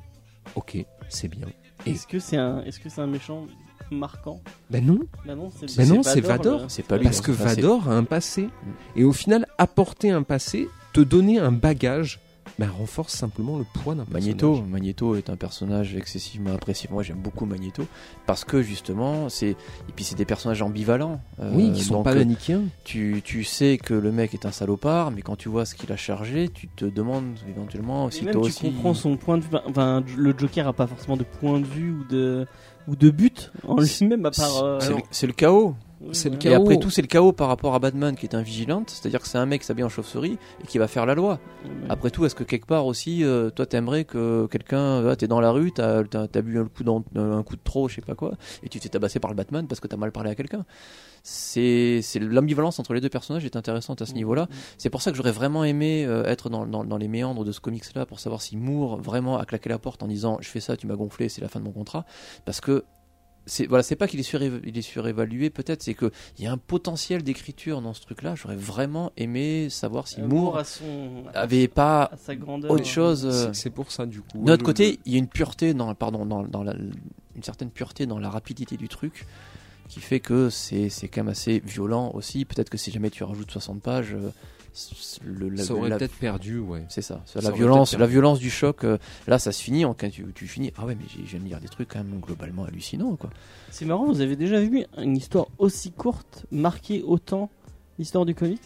Ok, 0.55 0.77
c'est 1.09 1.27
bien. 1.27 1.47
Et 1.85 1.91
Est-ce 1.91 2.07
que 2.07 2.19
c'est 2.19 2.37
un, 2.37 2.61
est-ce 2.63 2.79
que 2.79 2.89
c'est 2.89 3.01
un 3.01 3.07
méchant 3.07 3.45
marquant? 3.91 4.41
Ben 4.69 4.85
non, 4.85 4.99
Bah 5.25 5.35
non, 5.35 5.49
c'est 5.55 5.75
Ben 5.77 5.87
non, 5.89 6.03
c'est 6.03 6.21
Vador. 6.21 6.65
C'est 6.69 6.83
pas 6.83 6.97
lui. 6.97 7.05
parce 7.05 7.19
hein, 7.19 7.23
que 7.23 7.31
Vador 7.31 7.89
a 7.89 7.95
un 7.95 8.03
passé. 8.03 8.49
Et 8.95 9.03
au 9.03 9.13
final, 9.13 9.47
apporter 9.57 10.11
un 10.11 10.23
passé, 10.23 10.69
te 10.93 11.01
donner 11.01 11.39
un 11.39 11.51
bagage 11.51 12.19
bah, 12.57 12.67
renforce 12.75 13.13
simplement 13.13 13.57
le 13.57 13.65
poids 13.65 13.95
d'un 13.95 14.05
personnage. 14.05 14.25
Magneto, 14.25 14.61
Magneto 14.67 15.15
est 15.15 15.29
un 15.29 15.35
personnage 15.35 15.95
excessivement 15.95 16.53
apprécié. 16.53 16.89
Moi, 16.91 17.03
j'aime 17.03 17.17
beaucoup 17.19 17.45
Magneto 17.45 17.85
parce 18.25 18.43
que 18.45 18.61
justement, 18.61 19.29
c'est 19.29 19.49
et 19.51 19.55
puis 19.95 20.03
c'est 20.03 20.15
des 20.17 20.25
personnages 20.25 20.61
ambivalents. 20.61 21.21
euh, 21.39 21.51
Oui, 21.53 21.71
qui 21.73 21.83
sont 21.83 22.03
pas 22.03 22.11
euh, 22.13 22.19
manichéens. 22.19 22.63
tu, 22.83 23.21
tu 23.23 23.43
sais 23.43 23.77
que 23.77 23.93
le 23.93 24.11
mec 24.11 24.33
est 24.33 24.45
un 24.45 24.51
salopard, 24.51 25.11
mais 25.11 25.21
quand 25.21 25.35
tu 25.35 25.49
vois 25.49 25.65
ce 25.65 25.75
qu'il 25.75 25.91
a 25.91 25.97
chargé, 25.97 26.49
tu 26.49 26.67
te 26.67 26.85
demandes 26.85 27.35
éventuellement 27.49 28.07
Et 28.09 28.11
si 28.11 28.21
toi 28.23 28.31
tu 28.31 28.37
aussi. 28.39 28.61
comprends 28.71 28.93
son 28.93 29.17
point 29.17 29.37
de 29.37 29.43
vue. 29.43 29.49
Enfin, 29.67 30.03
le 30.17 30.33
Joker 30.37 30.67
a 30.67 30.73
pas 30.73 30.87
forcément 30.87 31.17
de 31.17 31.23
point 31.23 31.59
de 31.59 31.65
vue 31.65 31.91
ou 31.91 32.03
de 32.05 32.47
ou 32.87 32.95
de 32.95 33.09
but 33.11 33.51
en 33.67 33.75
lui-même 33.79 34.25
à 34.25 34.31
part. 34.31 34.63
euh, 34.63 34.79
C'est 34.79 34.89
le, 34.89 35.01
c'est 35.11 35.27
le 35.27 35.33
chaos. 35.33 35.75
C'est 36.11 36.29
le. 36.29 36.35
Et 36.35 36.39
Chaos. 36.39 36.61
après 36.61 36.77
tout, 36.77 36.89
c'est 36.89 37.01
le 37.01 37.07
chaos 37.07 37.31
par 37.33 37.47
rapport 37.49 37.75
à 37.75 37.79
Batman 37.79 38.15
qui 38.15 38.25
est 38.25 38.35
un 38.35 38.41
vigilante, 38.41 38.89
c'est-à-dire 38.89 39.21
que 39.21 39.27
c'est 39.27 39.37
un 39.37 39.45
mec 39.45 39.61
qui 39.61 39.67
s'habille 39.67 39.83
en 39.83 39.89
chauve-souris 39.89 40.37
et 40.63 40.67
qui 40.67 40.77
va 40.77 40.87
faire 40.87 41.05
la 41.05 41.15
loi. 41.15 41.39
Ouais. 41.65 41.69
Après 41.89 42.09
tout, 42.11 42.25
est-ce 42.25 42.35
que 42.35 42.43
quelque 42.43 42.65
part 42.65 42.85
aussi, 42.85 43.23
euh, 43.23 43.49
toi, 43.49 43.65
t'aimerais 43.65 44.05
que 44.05 44.47
quelqu'un, 44.47 45.15
t'es 45.15 45.27
dans 45.27 45.41
la 45.41 45.51
rue, 45.51 45.71
t'as 45.71 46.03
t'as- 46.03 46.27
t'as 46.27 46.41
bu 46.41 46.59
un 46.59 46.65
coup, 46.65 46.83
dans- 46.83 47.03
un 47.15 47.43
coup 47.43 47.55
de 47.55 47.61
trop, 47.63 47.87
je 47.89 47.95
sais 47.95 48.01
pas 48.01 48.15
quoi, 48.15 48.33
et 48.63 48.69
tu 48.69 48.79
t'es 48.79 48.89
tabassé 48.89 49.19
par 49.19 49.29
le 49.31 49.35
Batman 49.35 49.67
parce 49.67 49.79
que 49.79 49.87
t'as 49.87 49.97
mal 49.97 50.11
parlé 50.11 50.29
à 50.29 50.35
quelqu'un. 50.35 50.65
C'est 51.23 51.99
c'est 52.01 52.19
l'ambivalence 52.19 52.79
entre 52.79 52.93
les 52.93 53.01
deux 53.01 53.09
personnages 53.09 53.43
est 53.43 53.55
intéressante 53.57 54.01
à 54.01 54.05
ce 54.05 54.13
niveau-là. 54.13 54.47
C'est 54.77 54.89
pour 54.89 55.01
ça 55.01 55.11
que 55.11 55.17
j'aurais 55.17 55.31
vraiment 55.33 55.63
aimé 55.65 56.05
euh, 56.05 56.23
être 56.25 56.49
dans, 56.49 56.65
dans, 56.65 56.85
dans 56.85 56.97
les 56.97 57.07
méandres 57.09 57.43
de 57.43 57.51
ce 57.51 57.59
comics-là 57.59 58.05
pour 58.05 58.19
savoir 58.21 58.41
si 58.41 58.55
Moore 58.55 59.01
vraiment 59.01 59.37
a 59.37 59.45
claqué 59.45 59.67
la 59.69 59.79
porte 59.79 60.01
en 60.01 60.07
disant 60.07 60.37
je 60.39 60.47
fais 60.47 60.61
ça, 60.61 60.77
tu 60.77 60.87
m'as 60.87 60.95
gonflé, 60.95 61.27
c'est 61.27 61.41
la 61.41 61.49
fin 61.49 61.59
de 61.59 61.65
mon 61.65 61.71
contrat, 61.71 62.05
parce 62.45 62.61
que 62.61 62.85
c'est 63.45 63.65
voilà, 63.67 63.81
c'est 63.83 63.95
pas 63.95 64.07
qu'il 64.07 64.19
est, 64.19 64.23
suréva- 64.23 64.59
il 64.65 64.77
est 64.77 64.81
surévalué 64.83 65.49
peut-être, 65.49 65.81
c'est 65.81 65.93
que 65.95 66.11
il 66.37 66.43
y 66.43 66.47
a 66.47 66.51
un 66.51 66.57
potentiel 66.57 67.23
d'écriture 67.23 67.81
dans 67.81 67.93
ce 67.93 68.01
truc-là. 68.01 68.35
J'aurais 68.35 68.55
vraiment 68.55 69.11
aimé 69.17 69.69
savoir 69.69 70.07
si 70.07 70.21
Euh, 70.21 70.27
Moore 70.27 70.57
à 70.57 70.63
son 70.63 71.23
avait 71.33 71.67
pas 71.67 72.03
à 72.11 72.17
sa 72.17 72.35
grandeur. 72.35 72.71
autre 72.71 72.85
chose. 72.85 73.25
euh, 73.25 73.31
C'est- 73.53 73.61
C'est 73.63 73.69
pour 73.71 73.91
ça, 73.91 74.05
du 74.05 74.21
coup. 74.21 74.43
D'un 74.43 74.53
autre 74.53 74.63
côté, 74.65 74.99
il 75.05 75.13
y 75.13 75.15
a 75.15 75.19
une 75.19 75.27
pureté 75.27 75.73
dans, 75.73 75.93
pardon, 75.95 76.25
dans, 76.25 76.43
dans 76.43 76.63
la- 76.63 76.75
une 76.75 77.43
certaine 77.43 77.69
pureté 77.71 78.05
dans 78.05 78.19
la 78.19 78.29
rapidité 78.29 78.77
du 78.77 78.87
truc 78.87 79.25
qui 79.87 79.99
fait 80.01 80.19
que 80.19 80.49
c'est 80.51 80.89
c'est 80.89 81.07
quand 81.07 81.21
même 81.23 81.29
assez 81.31 81.59
violent 81.65 82.11
aussi. 82.13 82.45
Peut-être 82.45 82.69
que 82.69 82.77
si 82.77 82.91
jamais 82.91 83.09
tu 83.09 83.23
rajoutes 83.23 83.49
60 83.49 83.81
pages, 83.81 84.13
euh, 84.13 84.29
le, 85.25 85.49
la- 85.49 85.63
ça 85.63 85.73
aurait 85.73 85.89
peut-être 85.97 86.15
perdu, 86.15 86.59
ouais. 86.59 86.85
c'est 86.89 87.01
ça, 87.01 87.21
la 87.35 87.51
violence, 87.51 87.91
peut-être 87.91 87.99
la 87.99 88.07
violence 88.07 88.39
du 88.39 88.49
choc. 88.49 88.83
euh, 88.83 88.97
là, 89.27 89.39
ça 89.39 89.51
se 89.51 89.61
finit. 89.61 89.85
En, 89.85 89.93
tu, 89.93 90.25
tu 90.35 90.47
finis, 90.47 90.71
ah 90.77 90.85
ouais, 90.85 90.95
mais 90.95 91.05
j'ai- 91.07 91.25
je 91.25 91.31
viens 91.31 91.39
de 91.39 91.45
lire 91.45 91.59
des 91.59 91.67
trucs 91.67 91.89
quand 91.89 91.99
même 92.03 92.19
globalement 92.19 92.65
hallucinants, 92.65 93.15
quoi. 93.15 93.29
C'est 93.71 93.85
marrant, 93.85 94.05
vous 94.05 94.21
avez 94.21 94.35
déjà 94.35 94.59
vu 94.59 94.83
une 94.97 95.15
histoire 95.17 95.47
aussi 95.57 95.91
courte 95.91 96.45
marquer 96.51 97.03
autant 97.03 97.49
l'histoire 97.97 98.25
du 98.25 98.33
comics? 98.35 98.61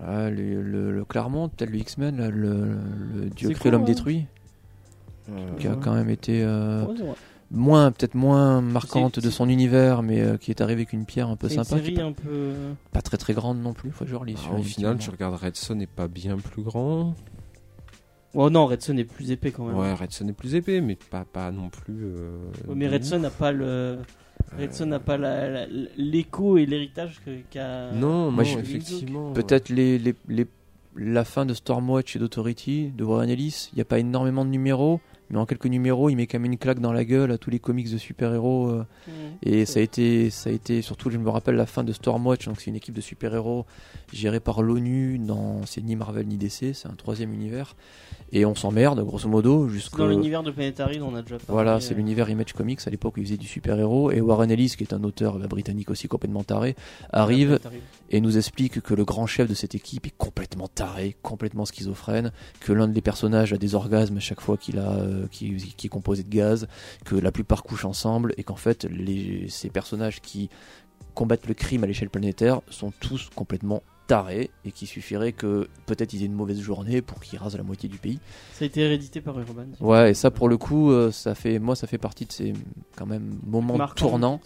Ah, 0.00 0.30
le, 0.30 0.62
le- 0.62 0.92
le 0.92 1.04
Claremont, 1.04 1.48
tel 1.48 1.70
le 1.70 1.78
X-Men, 1.78 2.28
le, 2.28 2.76
le 3.14 3.30
Dieu 3.30 3.50
crée 3.50 3.70
l'homme 3.70 3.82
hein 3.82 3.86
détruit, 3.86 4.26
qui 5.58 5.66
a 5.66 5.74
quand 5.74 5.92
même 5.94 6.08
été 6.08 6.42
euh, 6.44 6.84
Ouais. 6.86 7.14
Moins, 7.50 7.90
peut-être 7.92 8.14
moins 8.14 8.60
marquante 8.60 9.16
C'est- 9.16 9.20
de 9.26 9.30
son 9.30 9.48
univers, 9.48 10.02
mais 10.02 10.20
euh, 10.20 10.36
qui 10.36 10.50
est 10.50 10.60
arrivé 10.60 10.82
avec 10.82 10.92
une 10.92 11.04
pierre 11.06 11.28
un 11.28 11.36
peu 11.36 11.48
une 11.52 11.62
sympa. 11.64 11.76
un 12.02 12.12
peu. 12.12 12.52
pas 12.92 13.00
très 13.02 13.16
très 13.16 13.32
grande 13.34 13.60
non 13.62 13.72
plus, 13.72 13.90
faut 13.90 14.04
que 14.04 14.10
je 14.10 14.16
relise. 14.16 14.38
Alors, 14.46 14.60
au 14.60 14.62
final, 14.62 14.98
tu 14.98 15.10
regardes 15.10 15.34
Red 15.34 15.56
Son 15.56 15.74
n'est 15.76 15.86
pas 15.86 16.08
bien 16.08 16.36
plus 16.36 16.62
grand. 16.62 17.14
Oh 18.34 18.50
non, 18.50 18.66
Red 18.66 18.82
Son 18.82 18.96
est 18.98 19.04
plus 19.04 19.30
épais 19.30 19.50
quand 19.50 19.64
même. 19.66 19.76
Ouais, 19.76 19.92
Red 19.94 20.12
Son 20.12 20.28
est 20.28 20.32
plus 20.32 20.54
épais, 20.54 20.80
mais 20.80 20.96
pas, 20.96 21.24
pas 21.24 21.50
non 21.50 21.70
plus. 21.70 22.04
euh, 22.04 22.30
Ouais, 22.68 22.74
mais 22.74 22.86
de 22.86 22.92
Red 22.92 23.02
ouf. 23.02 23.08
Son 23.08 23.18
n'a 23.20 23.30
pas 23.30 23.52
le. 23.52 23.98
Red 24.58 24.74
Son 24.74 24.86
n'a 24.86 24.98
pas 25.00 25.16
la- 25.16 25.48
la- 25.66 25.66
l'écho 25.96 26.56
et 26.58 26.66
l'héritage 26.66 27.20
que- 27.24 27.38
qu'a. 27.50 27.90
Non, 27.92 28.30
Moi, 28.30 28.44
non, 28.44 28.50
je- 28.50 28.58
effectivement. 28.58 29.32
Peut-être 29.32 29.70
les, 29.70 29.98
les, 29.98 30.14
les- 30.28 30.46
la 30.96 31.24
fin 31.24 31.46
de 31.46 31.54
Stormwatch 31.54 32.16
et 32.16 32.18
d'Authority 32.18 32.90
de 32.96 33.04
Warren 33.04 33.28
Ellis, 33.30 33.70
il 33.72 33.76
n'y 33.76 33.82
a 33.82 33.84
pas 33.84 33.98
énormément 33.98 34.44
de 34.44 34.50
numéros, 34.50 35.00
mais 35.30 35.38
en 35.38 35.46
quelques 35.46 35.66
numéros, 35.66 36.10
il 36.10 36.16
met 36.16 36.26
quand 36.26 36.38
même 36.38 36.52
une 36.52 36.58
claque 36.58 36.80
dans 36.80 36.92
la 36.92 37.04
gueule 37.04 37.30
à 37.30 37.38
tous 37.38 37.50
les 37.50 37.58
comics 37.58 37.90
de 37.90 37.98
super-héros. 37.98 38.70
euh, 38.70 38.84
et 39.42 39.66
ça 39.66 39.80
a 39.80 39.82
été, 39.82 40.30
ça 40.30 40.50
a 40.50 40.52
été 40.52 40.82
surtout, 40.82 41.10
je 41.10 41.18
me 41.18 41.30
rappelle 41.30 41.56
la 41.56 41.66
fin 41.66 41.84
de 41.84 41.92
Stormwatch, 41.92 42.46
donc 42.46 42.60
c'est 42.60 42.70
une 42.70 42.76
équipe 42.76 42.94
de 42.94 43.00
super-héros 43.00 43.66
gérée 44.12 44.40
par 44.40 44.62
l'ONU, 44.62 45.18
dans 45.18 45.64
c'est 45.66 45.82
ni 45.82 45.96
Marvel 45.96 46.26
ni 46.26 46.36
DC, 46.36 46.74
c'est 46.74 46.86
un 46.86 46.96
troisième 46.96 47.32
univers, 47.32 47.76
et 48.32 48.44
on 48.44 48.54
s'emmerde 48.54 49.00
grosso 49.04 49.28
modo 49.28 49.68
jusqu'au 49.68 49.98
Dans 49.98 50.08
l'univers 50.08 50.42
de 50.42 50.50
Planetary, 50.50 51.00
on 51.00 51.14
a 51.14 51.22
déjà 51.22 51.36
parlé. 51.36 51.44
Voilà, 51.48 51.80
c'est 51.80 51.94
euh, 51.94 51.96
l'univers 51.96 52.28
Image 52.28 52.52
Comics 52.52 52.80
à 52.86 52.90
l'époque 52.90 53.16
où 53.16 53.20
il 53.20 53.26
faisait 53.26 53.36
du 53.38 53.46
super-héros. 53.46 54.10
Et 54.10 54.20
Warren 54.20 54.50
Ellis, 54.50 54.74
qui 54.76 54.84
est 54.84 54.92
un 54.92 55.02
auteur 55.04 55.38
bah, 55.38 55.46
britannique 55.46 55.90
aussi 55.90 56.08
complètement 56.08 56.44
taré, 56.44 56.76
arrive 57.12 57.58
et 58.10 58.20
nous 58.20 58.36
explique 58.36 58.80
que 58.80 58.94
le 58.94 59.04
grand 59.04 59.26
chef 59.26 59.48
de 59.48 59.54
cette 59.54 59.74
équipe 59.74 60.06
est 60.06 60.14
complètement 60.16 60.68
taré, 60.68 61.16
complètement 61.22 61.64
schizophrène, 61.64 62.32
que 62.60 62.72
l'un 62.72 62.88
des 62.88 63.00
personnages 63.00 63.52
a 63.52 63.56
des 63.56 63.74
orgasmes 63.74 64.18
à 64.18 64.20
chaque 64.20 64.40
fois 64.40 64.56
qu'il 64.56 64.78
a, 64.78 64.90
euh, 64.90 65.17
qui, 65.26 65.56
est 65.84 65.88
composé 65.88 66.22
de 66.22 66.28
gaz, 66.28 66.68
que 67.04 67.14
la 67.14 67.32
plupart 67.32 67.62
couchent 67.62 67.84
ensemble 67.84 68.34
et 68.36 68.44
qu'en 68.44 68.56
fait 68.56 68.86
ces 69.48 69.70
personnages 69.70 70.20
qui 70.20 70.50
combattent 71.14 71.46
le 71.46 71.54
crime 71.54 71.84
à 71.84 71.86
l'échelle 71.86 72.10
planétaire 72.10 72.60
sont 72.70 72.92
tous 73.00 73.30
complètement 73.34 73.82
tarés 74.08 74.50
et 74.64 74.72
qu'il 74.72 74.88
suffirait 74.88 75.32
que 75.32 75.68
peut-être 75.86 76.12
ils 76.14 76.22
aient 76.22 76.26
une 76.26 76.32
mauvaise 76.32 76.58
journée 76.60 77.02
pour 77.02 77.20
qu'ils 77.20 77.38
rasent 77.38 77.56
la 77.56 77.62
moitié 77.62 77.88
du 77.88 77.98
pays. 77.98 78.18
Ça 78.52 78.64
a 78.64 78.66
été 78.66 78.80
hérédité 78.80 79.20
par 79.20 79.38
Urban. 79.38 79.66
Ouais, 79.80 80.10
et 80.10 80.14
ça 80.14 80.30
pour 80.32 80.48
le 80.48 80.56
coup, 80.56 80.90
euh, 80.90 81.12
ça 81.12 81.34
fait, 81.36 81.58
moi 81.60 81.76
ça 81.76 81.86
fait 81.86 81.98
partie 81.98 82.24
de 82.24 82.32
ces 82.32 82.54
quand 82.96 83.06
même 83.06 83.38
moments 83.46 83.76
Marquant, 83.76 84.08
tournants. 84.08 84.40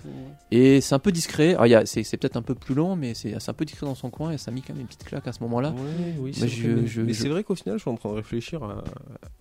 Et 0.50 0.80
c'est 0.82 0.94
un 0.94 0.98
peu 0.98 1.12
discret. 1.12 1.54
Alors, 1.54 1.66
il 1.66 1.70
y 1.70 1.74
a- 1.74 1.86
c'est 1.86 2.02
c'est 2.02 2.16
peut-être 2.18 2.36
un 2.36 2.42
peu 2.42 2.54
plus 2.54 2.74
long, 2.74 2.96
mais 2.96 3.14
c'est 3.14 3.34
c'est 3.40 3.50
un 3.50 3.54
peu 3.54 3.64
discret 3.64 3.86
dans 3.86 3.94
son 3.94 4.10
coin 4.10 4.32
et 4.32 4.36
ça 4.38 4.50
a 4.50 4.54
mis 4.54 4.60
quand 4.62 4.72
même 4.74 4.80
une 4.82 4.86
petite 4.88 5.04
claque 5.04 5.26
à 5.28 5.32
ce 5.32 5.42
moment-là. 5.44 5.70
Ouais, 5.70 6.14
oui, 6.18 6.32
Mais 6.40 6.48
c'est 6.48 7.28
vrai, 7.28 7.40
je- 7.40 7.40
qu'au 7.46 7.54
final, 7.54 7.76
je 7.78 7.82
suis 7.82 7.90
en 7.90 7.94
train 7.94 8.10
de 8.10 8.14
réfléchir 8.16 8.62
à, 8.64 8.84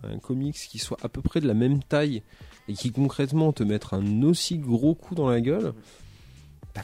à 0.03 0.07
un 0.07 0.19
comics 0.19 0.56
qui 0.56 0.77
soit 0.77 0.98
à 1.03 1.10
peu 1.10 1.22
près 1.22 1.41
de 1.41 1.48
la 1.48 1.53
même 1.56 1.81
taille 1.84 2.22
et 2.69 2.73
qui 2.73 2.91
concrètement 2.91 3.52
te 3.53 3.64
mettre 3.64 3.95
un 3.95 4.22
aussi 4.23 4.60
gros 4.60 4.93
coup 4.95 5.15
dans 5.15 5.27
la 5.27 5.41
gueule. 5.41 5.73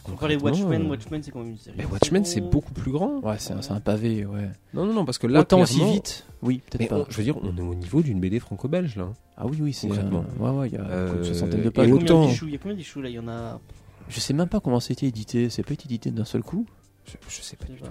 On 0.09 0.15
parlait 0.15 0.35
concrètement, 0.35 0.45
Watchmen, 0.67 0.85
euh, 0.85 0.89
Watchmen 0.89 1.23
c'est 1.23 1.31
quand 1.31 1.39
même 1.39 1.49
une 1.51 1.57
série. 1.57 1.75
mais 1.77 1.85
Watchmen, 1.85 2.25
c'est 2.25 2.41
beaucoup 2.41 2.73
plus 2.73 2.91
grand. 2.91 3.19
Ouais, 3.19 3.35
c'est 3.39 3.53
un, 3.53 3.61
c'est 3.61 3.71
un 3.71 3.79
pavé, 3.79 4.25
ouais. 4.25 4.49
Non, 4.73 4.85
non, 4.85 4.93
non, 4.93 5.05
parce 5.05 5.17
que 5.17 5.27
là, 5.27 5.39
Autant 5.41 5.61
aussi 5.61 5.83
vite, 5.83 6.25
oui, 6.41 6.61
peut-être 6.69 6.89
pas. 6.89 6.97
on- 6.97 7.05
je 7.09 7.15
veux 7.17 7.23
dire, 7.23 7.37
on 7.41 7.55
est 7.57 7.61
au 7.61 7.75
niveau 7.75 8.01
d'une 8.01 8.19
BD 8.19 8.39
franco-belge 8.39 8.95
là. 8.97 9.09
Ah 9.37 9.45
oui, 9.45 9.57
oui, 9.61 9.73
c'est. 9.73 9.87
Concrètement. 9.87 10.25
euh, 10.39 10.43
ouais, 10.43 10.59
ouais, 10.59 10.67
il 10.69 10.73
y 10.73 10.77
a 10.77 10.81
Euh, 10.85 11.17
une 11.17 11.23
soixantaine 11.23 11.51
de 11.51 11.57
Il 11.59 11.65
y 11.65 11.67
a 11.67 11.71
pages. 11.71 11.87
Il 11.87 12.49
y 12.51 12.55
a 12.55 12.57
combien 12.57 12.75
d'issues 12.75 13.01
là 13.01 13.09
Il 13.09 13.15
y 13.15 13.19
en 13.19 13.27
a. 13.27 13.59
Je 14.09 14.19
sais 14.19 14.33
même 14.33 14.47
pas 14.49 14.59
comment 14.59 14.79
c'était 14.79 15.07
édité. 15.07 15.49
C'est 15.49 15.63
pas 15.63 15.73
été 15.73 15.85
édité 15.85 16.11
d'un 16.11 16.25
seul 16.25 16.41
coup. 16.43 16.65
Je, 17.05 17.13
je 17.29 17.41
sais 17.41 17.55
pas 17.55 17.65
du 17.65 17.75
tout. 17.75 17.85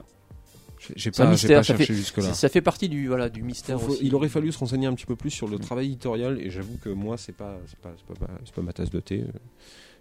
J'ai- 0.95 1.11
pas, 1.11 1.27
mystère, 1.29 1.59
pas 1.59 1.63
ça 1.63 1.73
cherché 1.73 1.87
fait- 1.87 1.95
jusque 1.95 2.19
là. 2.19 2.33
Ça, 2.35 2.49
fait 2.49 2.61
partie 2.61 2.89
du, 2.89 3.09
voilà, 3.09 3.29
du 3.29 3.43
mystère 3.43 3.81
Faut- 3.81 3.87
faut- 3.87 3.93
aussi. 3.95 4.07
il 4.07 4.15
aurait 4.15 4.29
fallu 4.29 4.53
se 4.53 4.59
renseigner 4.59 4.87
un 4.87 4.95
petit 4.95 5.07
peu 5.07 5.17
plus 5.17 5.31
sur 5.31 5.49
le 5.49 5.57
Mm. 5.57 5.61
travail 5.61 5.87
éditorial 5.87 6.39
et 6.41 6.49
j'avoue 6.51 6.77
que 6.81 6.91
moi 6.91 7.17
c'est 7.17 7.33
pas 7.33 7.57
c'est 7.67 7.79
pas 7.79 7.93
c'est 7.97 8.17
pas, 8.19 8.27
pas 8.55 8.63
ma 8.63 8.73
tasse 8.73 8.91
de 8.91 9.01
thé 9.01 9.23
euh. 9.23 9.33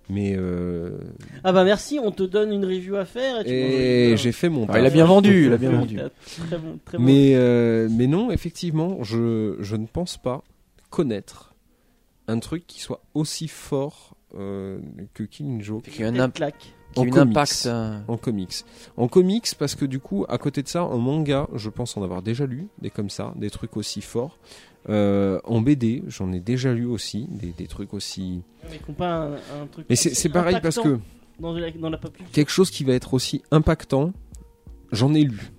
Mais 0.09 0.35
euh, 0.37 0.97
Ah 1.43 1.51
bah 1.51 1.63
merci, 1.63 1.99
on 2.01 2.11
te 2.11 2.23
donne 2.23 2.51
une 2.53 2.65
review 2.65 2.95
à 2.95 3.05
faire. 3.05 3.41
Et, 3.41 3.43
tu 3.45 3.51
et 3.51 4.17
j'ai 4.17 4.31
fait 4.31 4.49
mon 4.49 4.65
Ah, 4.69 4.79
il 4.79 4.85
a 4.85 4.89
bien 4.89 5.05
vendu, 5.05 5.45
il 5.47 5.53
a 5.53 5.57
bien 5.57 5.71
vendu. 5.77 5.97
Très 6.47 6.57
bon, 6.57 6.79
très 6.85 6.97
bon. 6.97 7.03
mais 7.03 7.31
euh, 7.35 7.87
mais 7.91 8.07
non 8.07 8.31
effectivement 8.31 9.03
je 9.03 9.55
je 9.59 9.75
ne 9.75 9.85
pense 9.87 10.17
pas 10.17 10.43
connaître 10.89 11.53
un 12.27 12.39
truc 12.39 12.65
qui 12.67 12.79
soit 12.81 13.01
aussi 13.13 13.47
fort 13.47 14.15
euh, 14.37 14.79
que 15.13 15.23
Killing 15.23 15.61
Joke 15.61 15.83
Qui 15.83 16.03
a 16.03 16.07
un, 16.07 16.11
Tête 16.11 16.21
imp- 16.21 16.33
claque. 16.33 16.57
qui 16.93 16.99
a 16.99 17.01
en 17.01 17.05
une 17.05 17.11
comics. 17.11 17.31
impact. 17.37 17.63
euh, 17.67 17.99
en 18.07 18.17
comics. 18.17 18.53
En 18.97 19.07
comics, 19.07 19.47
parce 19.59 19.75
que 19.75 19.85
du 19.85 19.99
coup, 19.99 20.25
à 20.27 20.37
côté 20.37 20.61
de 20.63 20.67
ça, 20.67 20.83
en 20.83 20.97
manga, 20.97 21.47
je 21.53 21.69
pense 21.69 21.95
en 21.97 22.03
avoir 22.03 22.21
déjà 22.21 22.45
lu 22.45 22.67
des 22.81 22.89
comme 22.89 23.09
ça, 23.09 23.33
des 23.37 23.49
trucs 23.49 23.77
aussi 23.77 24.01
forts. 24.01 24.37
Euh, 24.89 25.39
en 25.45 25.61
BD, 25.61 26.03
j'en 26.07 26.31
ai 26.31 26.39
déjà 26.39 26.73
lu 26.73 26.85
aussi, 26.85 27.27
des, 27.31 27.51
des 27.51 27.67
trucs 27.67 27.93
aussi. 27.93 28.41
Mais 28.69 28.77
qu'on 28.79 28.93
pas 28.93 29.15
un, 29.15 29.33
un 29.33 29.67
truc. 29.71 29.85
Mais 29.89 29.95
c'est 29.95 30.29
pareil 30.29 30.57
parce 30.61 30.77
que 30.79 30.99
Dans 31.39 31.53
la, 31.53 31.71
dans 31.71 31.89
la 31.89 31.97
pop 31.97 32.13
culture. 32.15 32.31
quelque 32.31 32.51
chose 32.51 32.69
qui 32.69 32.83
va 32.83 32.93
être 32.93 33.13
aussi 33.13 33.41
impactant, 33.51 34.13
j'en 34.91 35.13
ai 35.13 35.23
lu. 35.23 35.51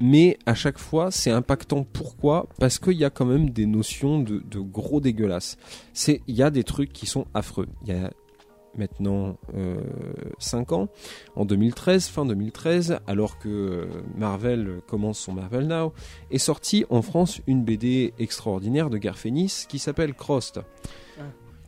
Mais 0.00 0.38
à 0.46 0.54
chaque 0.54 0.78
fois, 0.78 1.10
c'est 1.10 1.30
impactant. 1.32 1.84
Pourquoi? 1.92 2.48
Parce 2.60 2.78
qu'il 2.78 2.92
y 2.96 3.04
a 3.04 3.10
quand 3.10 3.26
même 3.26 3.50
des 3.50 3.66
notions 3.66 4.20
de, 4.20 4.38
de 4.48 4.60
gros 4.60 5.00
dégueulasses. 5.00 5.56
C'est, 5.92 6.20
il 6.28 6.36
y 6.36 6.42
a 6.42 6.50
des 6.50 6.62
trucs 6.62 6.92
qui 6.92 7.06
sont 7.06 7.26
affreux. 7.34 7.66
Il 7.84 7.88
y 7.88 7.96
a 7.96 8.12
maintenant 8.78 9.36
5 10.38 10.72
ans, 10.72 10.88
en 11.36 11.44
2013, 11.44 12.06
fin 12.06 12.24
2013, 12.24 12.98
alors 13.06 13.38
que 13.38 13.48
euh, 13.48 13.86
Marvel 14.16 14.80
commence 14.86 15.18
son 15.18 15.32
Marvel 15.32 15.66
Now, 15.66 15.92
est 16.30 16.38
sortie 16.38 16.84
en 16.90 17.02
France 17.02 17.40
une 17.46 17.64
BD 17.64 18.14
extraordinaire 18.18 18.90
de 18.90 18.98
Garfénis 18.98 19.64
qui 19.68 19.78
s'appelle 19.78 20.14
Crost. 20.14 20.60
Ah. 21.18 21.22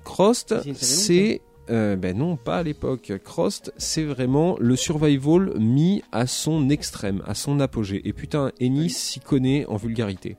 Crost, 0.05 0.55
C'est 0.63 0.75
c'est 0.75 1.41
euh, 1.71 1.95
ben 1.95 2.17
non, 2.17 2.37
pas 2.37 2.59
à 2.59 2.63
l'époque. 2.65 3.13
Crost, 3.23 3.73
c'est 3.77 4.03
vraiment 4.03 4.57
le 4.59 4.75
survival 4.75 5.53
mis 5.59 6.03
à 6.11 6.27
son 6.27 6.69
extrême, 6.69 7.23
à 7.27 7.35
son 7.35 7.61
apogée. 7.61 8.01
Et 8.09 8.13
putain, 8.13 8.51
Ennis 8.61 8.91
s'y 8.91 9.21
connaît 9.21 9.67
en 9.67 9.77
vulgarité. 9.77 10.37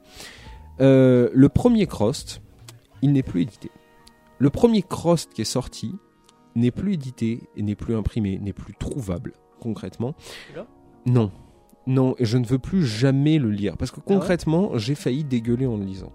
Euh, 0.81 1.29
le 1.33 1.47
premier 1.47 1.87
Crost, 1.87 2.41
il 3.01 3.13
n'est 3.13 3.23
plus 3.23 3.43
édité. 3.43 3.71
Le 4.39 4.49
premier 4.49 4.81
Crost 4.81 5.31
qui 5.33 5.41
est 5.41 5.45
sorti 5.45 5.95
n'est 6.55 6.71
plus 6.71 6.93
édité 6.93 7.49
n'est 7.57 7.75
plus 7.75 7.95
imprimé, 7.95 8.39
n'est 8.39 8.53
plus 8.53 8.73
trouvable 8.77 9.33
concrètement. 9.59 10.15
Celui-là 10.47 10.67
Non. 11.05 11.31
Non, 11.87 12.15
et 12.19 12.25
je 12.25 12.37
ne 12.37 12.45
veux 12.45 12.59
plus 12.59 12.85
jamais 12.85 13.39
le 13.39 13.49
lire. 13.49 13.75
Parce 13.77 13.89
que 13.91 13.97
Ah 14.01 14.09
ouais? 14.09 14.15
concrètement, 14.15 14.77
j'ai 14.77 14.95
failli 14.95 15.23
dégueuler 15.23 15.65
en 15.65 15.77
le 15.77 15.83
lisant. 15.85 16.11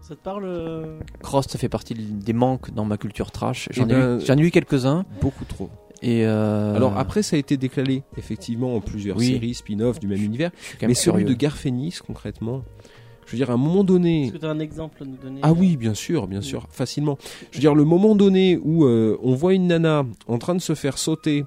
Ça 0.00 0.14
te 0.16 0.20
parle 0.20 0.44
euh, 0.44 1.00
Cross, 1.22 1.46
ça 1.48 1.58
fait 1.58 1.68
partie 1.68 1.94
des 1.94 2.32
manques 2.34 2.70
dans 2.72 2.84
ma 2.84 2.96
culture 2.98 3.30
trash. 3.30 3.68
J'en 3.72 3.82
Eh 3.88 3.92
ai, 3.92 3.94
ben, 3.94 4.18
lu- 4.18 4.24
j'en 4.26 4.34
ai 4.36 4.40
lu 4.42 4.50
quelques-uns. 4.50 5.04
Beaucoup 5.20 5.44
trop. 5.46 5.70
Et 6.02 6.26
euh, 6.26 6.74
Alors 6.74 6.98
après, 6.98 7.22
ça 7.22 7.36
a 7.36 7.38
été 7.38 7.56
déclaré 7.56 8.02
effectivement 8.18 8.74
en 8.76 8.80
plusieurs 8.80 9.16
Oui. 9.16 9.28
séries, 9.28 9.54
spin-off 9.54 9.98
du 10.00 10.06
même 10.06 10.22
univers. 10.22 10.50
Mais 10.82 10.92
celui 10.92 11.22
curieux. 11.22 11.28
de 11.34 11.34
Garfénis, 11.40 11.96
concrètement, 12.06 12.62
veux 13.34 13.38
dire, 13.38 13.50
à 13.50 13.54
un 13.54 13.58
moment 13.58 13.84
donné. 13.84 14.24
Est-ce 14.24 14.32
que 14.32 14.38
tu 14.38 14.46
as 14.46 14.50
un 14.50 14.58
exemple 14.58 15.02
à 15.02 15.06
nous 15.06 15.16
donner 15.16 15.40
Ah 15.42 15.52
oui, 15.52 15.76
bien 15.76 15.94
sûr, 15.94 16.26
bien 16.26 16.40
sûr, 16.40 16.66
facilement. 16.70 17.18
Je 17.50 17.56
veux 17.58 17.60
dire, 17.60 17.74
le 17.74 17.84
moment 17.84 18.14
donné 18.14 18.58
où 18.62 18.84
euh, 18.84 19.18
on 19.22 19.34
voit 19.34 19.54
une 19.54 19.66
nana 19.68 20.04
en 20.26 20.38
train 20.38 20.54
de 20.54 20.60
se 20.60 20.74
faire 20.74 20.98
sauter 20.98 21.44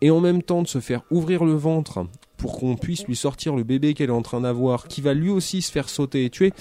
et 0.00 0.10
en 0.10 0.20
même 0.20 0.42
temps 0.42 0.62
de 0.62 0.68
se 0.68 0.78
faire 0.80 1.02
ouvrir 1.10 1.44
le 1.44 1.54
ventre 1.54 2.06
pour 2.36 2.58
qu'on 2.58 2.76
puisse 2.76 3.04
lui 3.06 3.16
sortir 3.16 3.56
le 3.56 3.64
bébé 3.64 3.94
qu'elle 3.94 4.10
est 4.10 4.12
en 4.12 4.22
train 4.22 4.40
d'avoir, 4.40 4.86
qui 4.86 5.00
va 5.00 5.12
lui 5.14 5.28
aussi 5.30 5.60
se 5.62 5.72
faire 5.72 5.88
sauter 5.88 6.24
et 6.24 6.30
tuer. 6.30 6.52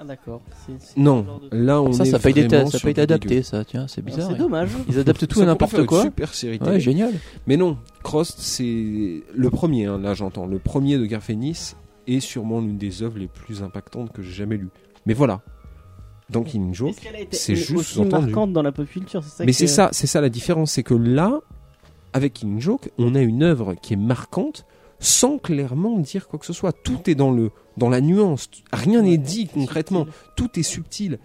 Ah 0.00 0.04
d'accord. 0.04 0.40
C'est- 0.66 0.72
c'est 0.80 0.96
Non, 1.00 1.24
de- 1.52 1.56
là 1.56 1.80
on 1.80 1.92
ça, 1.92 2.02
est 2.02 2.10
ça 2.10 2.18
été, 2.42 2.56
vraiment 2.56 2.70
ça 2.70 2.78
ça. 3.44 3.64
Tiens, 3.64 3.86
c'est 3.86 4.00
Ah, 4.00 4.10
bizarre. 4.10 4.26
C'est 4.26 4.32
ouais. 4.32 4.38
dommage. 4.38 4.70
Ils 4.88 4.98
adaptent 4.98 5.20
tout 5.20 5.26
Ça 5.26 5.34
pourrait 5.34 5.46
n'importe 5.46 5.72
une 5.74 5.86
quoi. 5.86 6.02
Super 6.02 6.34
série 6.34 6.58
télé. 6.58 6.70
Ouais, 6.72 6.80
génial. 6.80 7.12
Mais 7.46 7.56
non, 7.56 7.76
Crost, 8.02 8.40
c'est 8.40 9.22
le 9.32 9.50
premier, 9.50 9.84
hein, 9.86 9.98
là 9.98 10.14
j'entends, 10.14 10.46
le 10.46 10.58
premier 10.58 10.98
de 10.98 11.06
Garfénis 11.06 11.74
est 12.06 12.20
sûrement 12.20 12.60
l'une 12.60 12.78
des 12.78 13.02
œuvres 13.02 13.18
les 13.18 13.28
plus 13.28 13.62
impactantes 13.62 14.12
que 14.12 14.22
j'ai 14.22 14.32
jamais 14.32 14.56
lues. 14.56 14.70
Mais 15.06 15.14
voilà. 15.14 15.40
Dans 16.30 16.42
Killing 16.42 16.72
Joke, 16.74 16.94
c'est 17.32 17.56
juste 17.56 17.72
aussi 17.72 18.00
entendu. 18.00 18.26
marquante 18.26 18.52
dans 18.52 18.62
la 18.62 18.72
pop 18.72 18.86
culture 18.88 19.22
c'est 19.22 19.30
ça 19.30 19.44
Mais 19.44 19.52
que- 19.52 19.58
c'est 19.58 19.66
ça, 19.66 19.90
c'est 19.92 20.06
ça 20.06 20.20
la 20.22 20.30
différence, 20.30 20.72
c'est 20.72 20.82
que 20.82 20.94
là, 20.94 21.40
avec 22.14 22.32
Killing 22.34 22.60
Joke, 22.60 22.90
on 22.96 23.14
a 23.14 23.20
une 23.20 23.42
œuvre 23.42 23.74
qui 23.74 23.92
est 23.94 23.96
marquante 23.98 24.64
sans 24.98 25.36
clairement 25.38 25.98
dire 25.98 26.28
quoi 26.28 26.38
que 26.38 26.46
ce 26.46 26.52
soit. 26.52 26.72
Tout 26.72 27.10
est 27.10 27.14
dans 27.14 27.32
le 27.32 27.50
dans 27.76 27.88
la 27.88 28.00
nuance, 28.00 28.48
rien 28.72 29.02
n'est 29.02 29.16
dit 29.18 29.46
concrètement, 29.48 30.06
tout 30.36 30.58
est 30.58 30.62
subtil. 30.62 31.18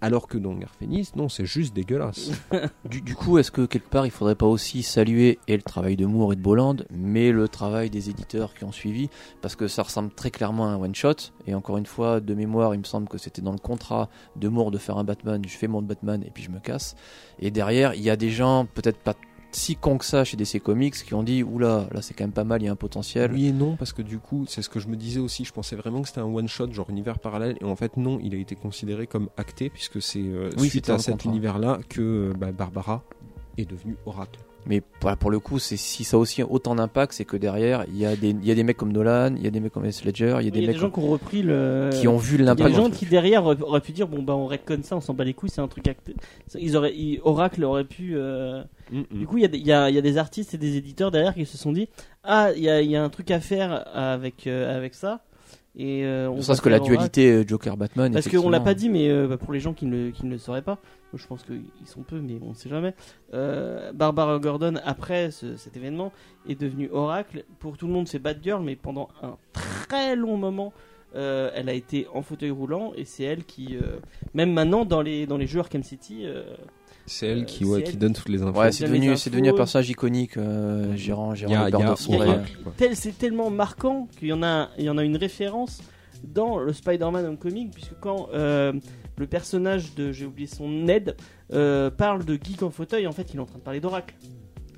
Alors 0.00 0.28
que 0.28 0.36
dans 0.36 0.54
Garfénis, 0.54 1.10
non, 1.16 1.28
c'est 1.28 1.46
juste 1.46 1.74
dégueulasse. 1.74 2.30
Du, 2.84 3.00
du 3.00 3.14
coup, 3.14 3.38
est-ce 3.38 3.50
que 3.50 3.66
quelque 3.66 3.88
part 3.88 4.06
il 4.06 4.10
faudrait 4.10 4.34
pas 4.34 4.46
aussi 4.46 4.82
saluer 4.82 5.38
et 5.48 5.56
le 5.56 5.62
travail 5.62 5.96
de 5.96 6.06
Moore 6.06 6.32
et 6.32 6.36
de 6.36 6.40
Bolland, 6.40 6.76
mais 6.90 7.32
le 7.32 7.48
travail 7.48 7.90
des 7.90 8.10
éditeurs 8.10 8.54
qui 8.54 8.64
ont 8.64 8.72
suivi? 8.72 9.08
Parce 9.40 9.56
que 9.56 9.66
ça 9.66 9.82
ressemble 9.82 10.12
très 10.12 10.30
clairement 10.30 10.66
à 10.66 10.70
un 10.70 10.76
one-shot. 10.76 11.32
Et 11.46 11.54
encore 11.54 11.78
une 11.78 11.86
fois, 11.86 12.20
de 12.20 12.34
mémoire, 12.34 12.74
il 12.74 12.78
me 12.78 12.84
semble 12.84 13.08
que 13.08 13.18
c'était 13.18 13.42
dans 13.42 13.52
le 13.52 13.58
contrat 13.58 14.08
de 14.36 14.48
Moore 14.48 14.70
de 14.70 14.78
faire 14.78 14.98
un 14.98 15.04
Batman. 15.04 15.42
Je 15.46 15.56
fais 15.56 15.68
mon 15.68 15.82
Batman 15.82 16.22
et 16.24 16.30
puis 16.30 16.44
je 16.44 16.50
me 16.50 16.60
casse. 16.60 16.94
Et 17.38 17.50
derrière, 17.50 17.94
il 17.94 18.02
y 18.02 18.10
a 18.10 18.16
des 18.16 18.30
gens, 18.30 18.66
peut-être 18.66 18.98
pas 18.98 19.14
si 19.56 19.74
cons 19.74 19.96
que 19.96 20.04
ça 20.04 20.22
chez 20.22 20.36
DC 20.36 20.62
Comics, 20.62 20.94
qui 20.94 21.14
ont 21.14 21.22
dit 21.22 21.42
Oula, 21.42 21.88
là 21.90 22.02
c'est 22.02 22.12
quand 22.12 22.24
même 22.24 22.32
pas 22.32 22.44
mal, 22.44 22.60
il 22.62 22.66
y 22.66 22.68
a 22.68 22.72
un 22.72 22.76
potentiel. 22.76 23.32
Oui 23.32 23.46
et 23.46 23.52
non, 23.52 23.76
parce 23.76 23.92
que 23.92 24.02
du 24.02 24.18
coup, 24.18 24.44
c'est 24.46 24.60
ce 24.60 24.68
que 24.68 24.80
je 24.80 24.88
me 24.88 24.96
disais 24.96 25.18
aussi. 25.18 25.44
Je 25.44 25.52
pensais 25.52 25.76
vraiment 25.76 26.02
que 26.02 26.08
c'était 26.08 26.20
un 26.20 26.24
one 26.24 26.46
shot, 26.46 26.72
genre 26.72 26.90
univers 26.90 27.18
parallèle, 27.18 27.56
et 27.60 27.64
en 27.64 27.74
fait 27.74 27.96
non, 27.96 28.18
il 28.22 28.34
a 28.34 28.38
été 28.38 28.54
considéré 28.54 29.06
comme 29.06 29.30
acté 29.36 29.70
puisque 29.70 30.02
c'est 30.02 30.20
euh, 30.20 30.50
Oui, 30.58 30.68
suite 30.68 30.90
à 30.90 30.98
cet 30.98 31.24
univers-là 31.24 31.80
que 31.88 32.00
euh, 32.00 32.32
bah, 32.38 32.52
Barbara 32.52 33.02
est 33.56 33.64
devenue 33.64 33.96
Oracle. 34.04 34.40
Mais 34.68 34.82
voilà, 35.00 35.16
pour 35.16 35.30
le 35.30 35.38
coup, 35.38 35.58
c'est 35.60 35.76
si 35.76 36.02
ça 36.02 36.16
a 36.16 36.20
aussi 36.20 36.42
autant 36.42 36.74
d'impact, 36.74 37.12
c'est 37.12 37.24
que 37.24 37.36
derrière, 37.36 37.84
il 37.88 37.96
y, 37.98 38.04
a 38.04 38.16
des- 38.16 38.30
il 38.30 38.44
y 38.44 38.50
a 38.50 38.54
des 38.56 38.64
mecs 38.64 38.76
comme 38.76 38.92
Nolan, 38.92 39.34
il 39.36 39.42
y 39.44 39.46
a 39.46 39.50
des 39.50 39.60
mecs 39.60 39.72
comme 39.72 39.84
S. 39.84 40.04
Ledger, 40.04 40.36
il 40.40 40.44
y 40.44 40.48
a 40.48 40.50
des 40.50 40.60
y 40.60 40.64
a 40.64 40.66
mecs 40.66 40.76
des 40.76 40.80
gens 40.80 40.90
qui 40.90 40.98
ont 40.98 41.06
repris 41.08 41.42
le. 41.42 41.90
qui 41.92 42.08
ont 42.08 42.16
vu 42.16 42.34
Il 42.34 42.40
y 42.40 42.42
a 42.42 42.46
l'impact. 42.46 42.68
des 42.70 42.74
gens 42.74 42.90
qui 42.90 43.06
derrière 43.06 43.44
auraient, 43.46 43.80
pu 43.80 43.92
dire 43.92 44.08
bon 44.08 44.22
bah 44.22 44.34
on 44.34 44.46
redconne 44.46 44.82
ça, 44.82 44.96
on 44.96 45.00
s'en 45.00 45.14
bat 45.14 45.22
les 45.24 45.34
couilles, 45.34 45.50
c'est 45.50 45.60
un 45.60 45.68
truc 45.68 45.86
acté. 45.86 46.14
Ils 46.58 46.76
auraient, 46.76 46.94
ils- 46.96 47.20
Oracle 47.22 47.62
aurait 47.64 47.84
pu. 47.84 48.12
euh, 48.16 48.62
Mm. 48.92 49.02
Du 49.18 49.26
coup 49.26 49.36
il 49.38 49.42
y, 49.42 49.44
a 49.44 49.48
des- 49.48 49.58
il 49.58 49.66
y, 49.66 49.72
a, 49.72 49.90
y 49.90 49.98
a 49.98 50.00
des 50.00 50.16
artistes 50.18 50.54
et 50.54 50.58
des 50.58 50.76
éditeurs 50.76 51.10
derrière 51.10 51.34
qui 51.34 51.44
se 51.44 51.58
sont 51.58 51.72
dit 51.72 51.88
ah 52.22 52.50
il 52.56 52.62
y 52.62 52.68
a, 52.70 52.80
il 52.82 52.88
y 52.90 52.94
a 52.96 53.02
un 53.02 53.08
truc 53.08 53.30
à 53.32 53.40
faire 53.40 53.84
avec 53.96 54.46
euh, 54.46 54.76
avec 54.76 54.94
ça 54.94 55.22
et 55.76 56.04
euh, 56.06 56.28
on 56.30 56.40
serait-ce 56.42 56.62
que 56.62 56.68
la 56.68 56.78
dualité 56.96 57.44
Joker-Batman. 57.46 58.12
Parce 58.12 58.28
qu'on 58.28 58.50
l'a 58.50 58.60
pas 58.64 58.74
dit, 58.74 58.88
mais 58.88 59.08
euh, 59.10 59.26
bah, 59.28 59.36
pour 59.36 59.52
les 59.52 59.60
gens 59.60 59.74
qui 59.74 59.86
ne, 59.86 60.06
le- 60.06 60.10
qui 60.10 60.24
ne 60.26 60.30
le 60.32 60.38
sauraient 60.38 60.62
pas, 60.62 60.78
moi, 61.12 61.20
je 61.22 61.26
pense 61.26 61.42
qu'ils 61.44 61.62
sont 61.86 62.02
peu, 62.02 62.18
mais 62.20 62.38
on 62.42 62.50
ne 62.50 62.54
sait 62.54 62.68
jamais. 62.68 62.94
Euh, 63.34 63.92
Barbara 63.92 64.38
Gordon, 64.38 64.74
après 64.84 65.30
ce- 65.30 65.56
cet 65.56 65.76
événement, 65.76 66.12
est 66.48 66.60
devenue 66.60 66.88
Oracle. 66.92 67.44
Pour 67.58 67.76
tout 67.76 67.86
le 67.86 67.92
monde, 67.92 68.08
c'est 68.08 68.18
Batgirl, 68.18 68.62
mais 68.62 68.74
pendant 68.76 69.08
un 69.22 69.36
très 69.52 70.16
long 70.16 70.36
moment, 70.36 70.72
euh, 71.14 71.50
elle 71.54 71.68
a 71.68 71.72
été 71.74 72.06
en 72.12 72.22
fauteuil 72.22 72.50
roulant, 72.50 72.92
et 72.96 73.04
c'est 73.04 73.24
elle 73.24 73.44
qui, 73.44 73.76
euh, 73.76 73.98
même 74.34 74.52
maintenant 74.52 74.84
dans 74.84 75.02
les, 75.02 75.26
dans 75.26 75.36
les 75.36 75.46
jeux 75.46 75.60
Arkham 75.60 75.82
City, 75.82 76.26
C'est 77.06 77.28
elle 77.28 77.40
Euh, 77.40 77.44
qui, 77.44 77.64
ouais, 77.64 77.78
c'est 77.78 77.84
qui 77.84 77.90
elle 77.92 77.98
donne 77.98 78.12
toutes 78.12 78.28
les 78.28 78.42
infos. 78.42 78.58
Ouais, 78.58 78.72
c'est 78.72 78.84
devenu, 78.84 79.16
c'est 79.16 79.30
devenu 79.30 79.50
un 79.50 79.54
personnage 79.54 79.88
iconique, 79.88 80.36
euh, 80.36 80.94
gérant, 80.96 81.34
gérant 81.34 81.52
c'est 82.94 83.16
tellement 83.16 83.50
marquant 83.50 84.08
qu'il 84.18 84.28
y 84.28 84.32
en 84.32 84.42
a, 84.42 84.70
il 84.78 84.84
y 84.84 84.90
en 84.90 84.98
a 84.98 85.04
une 85.04 85.16
référence 85.16 85.80
dans 86.24 86.58
le 86.58 86.72
Spider-Man 86.72 87.24
Homecoming, 87.26 87.70
puisque 87.70 87.98
quand 88.00 88.28
euh, 88.34 88.72
le 89.16 89.26
personnage 89.26 89.94
de, 89.94 90.12
j'ai 90.12 90.26
oublié 90.26 90.48
son 90.48 90.68
Ned, 90.68 91.16
euh, 91.52 91.90
parle 91.90 92.24
de 92.24 92.34
geek 92.34 92.62
en 92.62 92.70
fauteuil, 92.70 93.06
en 93.06 93.12
fait, 93.12 93.32
il 93.32 93.36
est 93.36 93.40
en 93.40 93.46
train 93.46 93.58
de 93.58 93.62
parler 93.64 93.80
d'Oracle. 93.80 94.14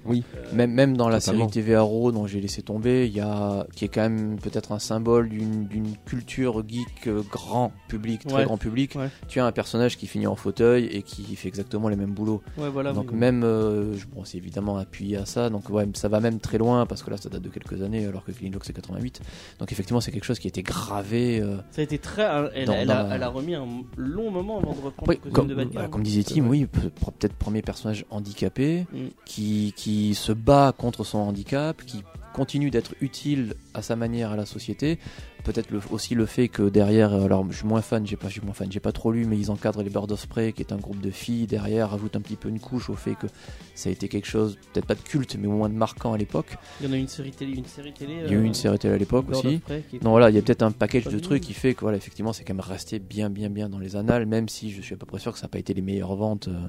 Oui. 0.08 0.24
Même, 0.52 0.72
même 0.72 0.96
dans 0.96 1.08
la 1.08 1.20
Totalement. 1.20 1.48
série 1.48 1.52
TV 1.64 1.74
Arrow 1.74 2.12
dont 2.12 2.26
j'ai 2.26 2.40
laissé 2.40 2.62
tomber, 2.62 3.06
il 3.06 3.12
y 3.14 3.20
a 3.20 3.66
qui 3.74 3.84
est 3.84 3.88
quand 3.88 4.00
même 4.02 4.38
peut-être 4.40 4.72
un 4.72 4.78
symbole 4.78 5.28
d'une 5.28 5.94
culture 6.06 6.62
geek 6.66 7.06
euh, 7.06 7.22
grand 7.30 7.72
public, 7.88 8.24
très 8.26 8.38
Ouais. 8.38 8.44
grand 8.44 8.56
public. 8.56 8.94
Ouais. 8.96 9.08
Tu 9.28 9.40
as 9.40 9.46
un 9.46 9.52
personnage 9.52 9.96
qui 9.96 10.06
finit 10.06 10.26
en 10.26 10.36
fauteuil 10.36 10.86
et 10.86 11.02
qui 11.02 11.22
fait 11.36 11.48
exactement 11.48 11.88
les 11.88 11.96
mêmes 11.96 12.12
boulots. 12.12 12.42
Ouais, 12.56 12.68
voilà. 12.70 12.92
donc 12.92 13.10
oui. 13.12 13.16
même, 13.18 13.42
euh, 13.44 13.94
bon, 14.14 14.24
c'est 14.24 14.38
évidemment 14.38 14.76
appuyé 14.78 15.16
à 15.18 15.26
ça. 15.26 15.50
Donc 15.50 15.68
ouais, 15.70 15.86
ça 15.94 16.08
va 16.08 16.20
même 16.20 16.38
très 16.40 16.58
loin 16.58 16.86
parce 16.86 17.02
que 17.02 17.10
là, 17.10 17.16
ça 17.16 17.28
date 17.28 17.42
de 17.42 17.48
quelques 17.48 17.82
années, 17.82 18.06
alors 18.06 18.24
que 18.24 18.32
Killing 18.32 18.52
Joke 18.52 18.64
c'est 18.64 18.72
88. 18.72 19.20
Donc 19.58 19.70
effectivement, 19.72 20.00
c'est 20.00 20.10
quelque 20.12 20.24
chose 20.24 20.38
qui 20.38 20.46
a 20.46 20.50
été 20.50 20.62
gravé. 20.62 21.40
euh, 21.40 21.56
Ça 21.70 21.80
a 21.80 21.84
été 21.84 21.98
très. 21.98 22.22
Elle, 22.54 22.66
Dans- 22.66 22.72
elle 22.74 22.86
dans 22.88 22.94
a, 22.94 23.02
la- 23.08 23.14
elle 23.16 23.22
a 23.22 23.28
remis 23.28 23.54
un 23.54 23.66
long 23.96 24.30
moment 24.30 24.58
avant 24.58 24.72
de 24.72 24.80
reprendre 24.80 25.08
Oui, 25.08 25.18
comme, 25.32 25.48
de 25.48 25.54
bah, 25.54 25.88
comme 25.90 26.02
disait 26.02 26.22
Tim, 26.22 26.46
oui, 26.46 26.66
pe- 26.66 26.88
peut-être 26.88 27.34
premier 27.34 27.62
personnage 27.62 28.04
handicapé 28.10 28.86
Mm. 28.92 28.96
qui, 29.24 29.72
qui 29.76 29.97
se 30.14 30.32
bat 30.32 30.74
contre 30.76 31.04
son 31.04 31.18
handicap, 31.18 31.82
qui 31.84 32.02
continue 32.34 32.70
d'être 32.70 32.94
utile 33.00 33.54
à 33.74 33.82
sa 33.82 33.96
manière 33.96 34.30
à 34.30 34.36
la 34.36 34.46
société. 34.46 34.98
Peut-être 35.44 35.70
aussi 35.90 36.14
le 36.14 36.26
fait 36.26 36.48
que 36.48 36.68
derrière, 36.68 37.12
euh, 37.14 37.24
alors 37.24 37.44
je 37.50 37.56
suis 37.56 37.66
moins 37.66 37.80
fan, 37.80 38.06
j'ai 38.06 38.16
pas, 38.16 38.28
je 38.28 38.34
suis 38.34 38.40
moins 38.42 38.52
fan, 38.54 38.70
j'ai 38.70 38.80
pas 38.80 38.92
trop 38.92 39.10
lu, 39.12 39.24
mais 39.24 39.36
ils 39.38 39.50
encadrent 39.50 39.82
les 39.82 39.90
Birds 39.90 40.10
of 40.12 40.26
Prey, 40.28 40.52
qui 40.52 40.62
est 40.62 40.72
un 40.72 40.76
groupe 40.76 41.00
de 41.00 41.10
filles. 41.10 41.46
Derrière, 41.46 41.90
rajoutent 41.90 42.16
un 42.16 42.20
petit 42.20 42.36
peu 42.36 42.48
une 42.48 42.60
couche 42.60 42.90
au 42.90 42.94
fait 42.94 43.14
que 43.14 43.26
ça 43.74 43.88
a 43.88 43.92
été 43.92 44.08
quelque 44.08 44.26
chose, 44.26 44.58
peut-être 44.72 44.86
pas 44.86 44.94
de 44.94 45.00
culte, 45.00 45.36
mais 45.40 45.46
au 45.48 45.52
moins 45.52 45.68
de 45.68 45.74
marquant 45.74 46.12
à 46.12 46.18
l'époque. 46.18 46.56
Il 46.80 46.86
y 46.86 46.90
en 46.90 46.92
a 46.92 46.96
une 46.96 47.08
série 47.08 47.30
télé. 47.30 47.56
Une 47.56 47.64
série 47.64 47.92
télé 47.92 48.22
Il 48.26 48.30
y 48.30 48.34
a 48.34 48.38
eu 48.38 48.42
euh, 48.42 48.44
une 48.44 48.54
série 48.54 48.78
télé 48.78 48.94
à 48.94 48.98
l'époque 48.98 49.30
aussi. 49.30 49.60
Non, 50.02 50.10
voilà, 50.10 50.28
il 50.30 50.36
y 50.36 50.38
a 50.38 50.42
peut-être 50.42 50.62
un 50.62 50.70
package 50.72 51.04
de 51.04 51.18
trucs 51.18 51.42
qui 51.42 51.54
fait 51.54 51.74
que, 51.74 51.80
voilà, 51.80 51.96
effectivement, 51.96 52.32
c'est 52.32 52.44
quand 52.44 52.54
même 52.54 52.60
resté 52.60 52.98
bien, 52.98 53.30
bien, 53.30 53.48
bien 53.48 53.68
dans 53.68 53.78
les 53.78 53.96
annales, 53.96 54.26
même 54.26 54.48
si 54.48 54.70
je 54.70 54.82
suis 54.82 54.94
à 54.94 54.96
peu 54.98 55.06
près 55.06 55.18
sûr 55.18 55.32
que 55.32 55.38
ça 55.38 55.46
n'a 55.46 55.50
pas 55.50 55.58
été 55.58 55.72
les 55.74 55.82
meilleures 55.82 56.14
ventes. 56.14 56.48
euh, 56.48 56.66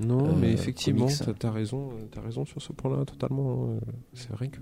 Non, 0.00 0.26
Euh, 0.26 0.32
mais 0.40 0.52
effectivement, 0.52 1.06
t'as 1.06 1.32
t'as 1.34 1.50
raison, 1.50 1.90
euh, 1.92 2.06
t'as 2.10 2.20
raison 2.20 2.44
sur 2.44 2.60
ce 2.60 2.72
point-là, 2.72 3.04
totalement. 3.04 3.68
euh, 3.70 3.80
C'est 4.12 4.30
vrai 4.32 4.48
que, 4.48 4.58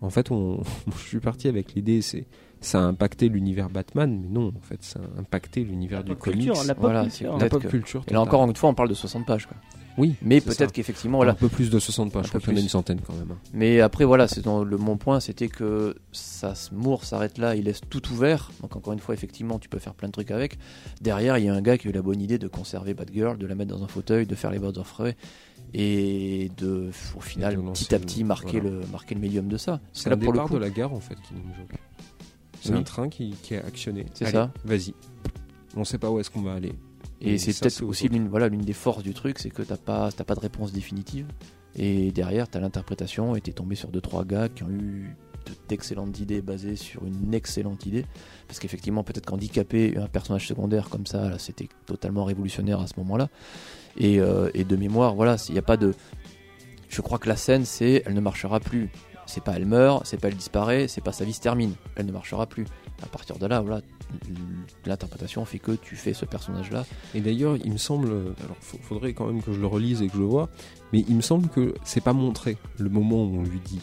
en 0.00 0.10
fait, 0.10 0.30
on, 0.30 0.62
je 0.96 1.02
suis 1.06 1.20
parti 1.20 1.48
avec 1.48 1.74
l'idée, 1.74 2.02
c'est 2.02 2.26
ça 2.60 2.80
a 2.80 2.82
impacté 2.82 3.28
l'univers 3.28 3.70
Batman, 3.70 4.20
mais 4.22 4.28
non, 4.28 4.48
en 4.56 4.60
fait, 4.60 4.82
ça 4.82 5.00
a 5.00 5.20
impacté 5.20 5.64
l'univers 5.64 6.02
du 6.04 6.14
comics, 6.16 6.40
culture, 6.44 6.64
la 6.64 6.74
pop 6.74 6.82
Voilà, 6.84 7.02
culture. 7.02 7.36
la 7.38 7.48
pop 7.48 7.66
culture. 7.68 8.04
Et 8.08 8.12
là 8.12 8.20
encore, 8.20 8.44
une 8.48 8.54
fois, 8.56 8.70
on 8.70 8.74
parle 8.74 8.88
de 8.88 8.94
60 8.94 9.26
pages. 9.26 9.46
Quoi. 9.46 9.56
Oui, 9.98 10.14
Mais 10.22 10.40
c'est 10.40 10.56
peut-être 10.56 10.72
qu'effectivement, 10.72 11.18
voilà. 11.18 11.32
un 11.32 11.34
peu 11.34 11.48
plus 11.48 11.70
de 11.70 11.78
60 11.78 12.12
pages, 12.12 12.20
Un 12.20 12.22
je 12.24 12.28
crois 12.28 12.40
qu'il 12.40 12.50
y 12.50 12.54
en 12.54 12.58
a 12.58 12.60
une 12.62 12.68
centaine 12.68 13.00
quand 13.00 13.14
même. 13.14 13.30
hein. 13.30 13.38
Mais 13.52 13.80
après, 13.80 14.04
voilà, 14.04 14.26
c'est 14.28 14.40
dans 14.42 14.64
le, 14.64 14.76
mon 14.78 14.96
point, 14.96 15.20
c'était 15.20 15.48
que 15.48 15.96
ça, 16.12 16.54
se- 16.54 16.74
Moore 16.74 17.04
s'arrête 17.04 17.38
là, 17.38 17.54
il 17.56 17.64
laisse 17.64 17.80
tout 17.88 18.02
ouvert. 18.12 18.50
Donc 18.62 18.76
encore 18.76 18.92
une 18.92 18.98
fois, 19.00 19.14
effectivement, 19.14 19.58
tu 19.58 19.68
peux 19.68 19.78
faire 19.78 19.94
plein 19.94 20.08
de 20.08 20.12
trucs 20.12 20.30
avec. 20.30 20.58
Derrière, 21.00 21.38
il 21.38 21.44
y 21.44 21.48
a 21.48 21.54
un 21.54 21.62
gars 21.62 21.76
qui 21.78 21.86
a 21.88 21.90
eu 21.90 21.94
la 21.94 22.02
bonne 22.02 22.20
idée 22.20 22.38
de 22.38 22.48
conserver 22.48 22.94
Batgirl, 22.94 23.36
de 23.38 23.46
la 23.46 23.54
mettre 23.54 23.74
dans 23.76 23.82
un 23.84 23.88
fauteuil, 23.88 24.26
de 24.26 24.34
faire 24.34 24.50
les 24.50 24.58
Birds 24.58 24.78
of 24.78 24.88
Prey 24.92 25.16
et 25.74 26.50
de, 26.58 26.90
au 27.16 27.20
final, 27.20 27.56
de 27.56 27.60
petit 27.70 27.94
à 27.94 27.98
petit, 27.98 28.24
marquer, 28.24 28.60
voilà. 28.60 28.76
le, 28.80 28.86
marquer 28.92 29.14
le 29.14 29.20
médium 29.20 29.48
de 29.48 29.56
ça. 29.56 29.80
C'est 29.92 30.10
le 30.10 30.16
départ 30.16 30.48
de 30.48 30.58
la 30.58 30.70
gare, 30.70 30.92
en 30.92 31.00
fait, 31.00 31.16
Killing 31.28 31.44
Joke. 31.58 31.78
C'est 32.60 32.72
Oui. 32.72 32.78
un 32.78 32.82
train 32.82 33.08
qui, 33.08 33.34
qui 33.42 33.54
est 33.54 33.64
actionné. 33.64 34.06
C'est 34.14 34.30
ça. 34.30 34.52
Vas-y. 34.64 34.94
On 35.76 35.84
sait 35.84 35.98
pas 35.98 36.10
où 36.10 36.20
est-ce 36.20 36.30
qu'on 36.30 36.42
va 36.42 36.52
aller. 36.52 36.72
Et 37.24 37.38
c'est 37.38 37.52
peut-être 37.60 37.82
aussi 37.88 38.08
l'une 38.08 38.28
voilà, 38.28 38.48
l'une 38.48 38.62
des 38.62 38.72
forces 38.72 39.02
du 39.02 39.14
truc, 39.14 39.38
c'est 39.38 39.50
que 39.50 39.62
t'as 39.62 39.76
pas, 39.76 40.10
pas 40.10 40.34
de 40.34 40.40
réponse 40.40 40.72
définitive. 40.72 41.26
Et 41.76 42.10
derrière, 42.12 42.48
t'as 42.48 42.60
l'interprétation 42.60 43.34
et 43.36 43.40
t'es 43.40 43.52
tombé 43.52 43.74
sur 43.76 43.88
deux 43.90 44.00
trois 44.00 44.24
gars 44.24 44.48
qui 44.48 44.62
ont 44.62 44.70
eu 44.70 45.16
de- 45.46 45.52
d'excellentes 45.68 46.18
idées 46.20 46.42
basées 46.42 46.76
sur 46.76 47.04
une 47.06 47.32
excellente 47.32 47.86
idée. 47.86 48.04
Parce 48.46 48.58
qu'effectivement, 48.60 49.02
peut-être 49.04 49.24
qu'handicaper 49.26 49.96
un 49.96 50.06
personnage 50.06 50.46
secondaire 50.46 50.88
comme 50.90 51.06
ça, 51.06 51.30
là, 51.30 51.38
c'était 51.38 51.68
totalement 51.86 52.24
révolutionnaire 52.24 52.80
à 52.80 52.86
ce 52.86 52.94
moment-là. 52.98 53.28
Et, 53.96 54.20
euh, 54.20 54.50
et 54.54 54.64
de 54.64 54.76
mémoire, 54.76 55.14
voilà, 55.14 55.36
il 55.48 55.52
n'y 55.52 55.58
a 55.58 55.62
pas 55.62 55.76
de. 55.78 55.94
Je 56.88 57.00
crois 57.00 57.18
que 57.18 57.28
la 57.28 57.36
scène, 57.36 57.64
c'est 57.64 58.02
elle 58.04 58.14
ne 58.14 58.20
marchera 58.20 58.60
plus. 58.60 58.90
C'est 59.26 59.42
pas 59.42 59.52
elle 59.56 59.66
meurt, 59.66 60.04
c'est 60.06 60.20
pas 60.20 60.28
elle 60.28 60.36
disparaît, 60.36 60.88
c'est 60.88 61.00
pas 61.00 61.12
sa 61.12 61.24
vie 61.24 61.32
se 61.32 61.40
termine. 61.40 61.72
Elle 61.96 62.06
ne 62.06 62.12
marchera 62.12 62.46
plus. 62.46 62.66
À 63.02 63.06
partir 63.06 63.38
de 63.38 63.46
là, 63.46 63.60
voilà, 63.60 63.80
l'interprétation 64.86 65.44
fait 65.44 65.58
que 65.58 65.72
tu 65.72 65.96
fais 65.96 66.14
ce 66.14 66.24
personnage-là. 66.24 66.86
Et 67.14 67.20
d'ailleurs, 67.20 67.56
il 67.64 67.72
me 67.72 67.78
semble, 67.78 68.08
alors 68.44 68.56
faudrait 68.60 69.12
quand 69.12 69.26
même 69.26 69.42
que 69.42 69.52
je 69.52 69.60
le 69.60 69.66
relise 69.66 70.02
et 70.02 70.06
que 70.06 70.14
je 70.14 70.18
le 70.18 70.24
vois, 70.26 70.48
mais 70.92 71.04
il 71.08 71.16
me 71.16 71.20
semble 71.22 71.48
que 71.48 71.74
c'est 71.84 72.00
pas 72.02 72.12
montré 72.12 72.56
le 72.78 72.88
moment 72.88 73.24
où 73.24 73.38
on 73.40 73.42
lui 73.42 73.58
dit 73.64 73.80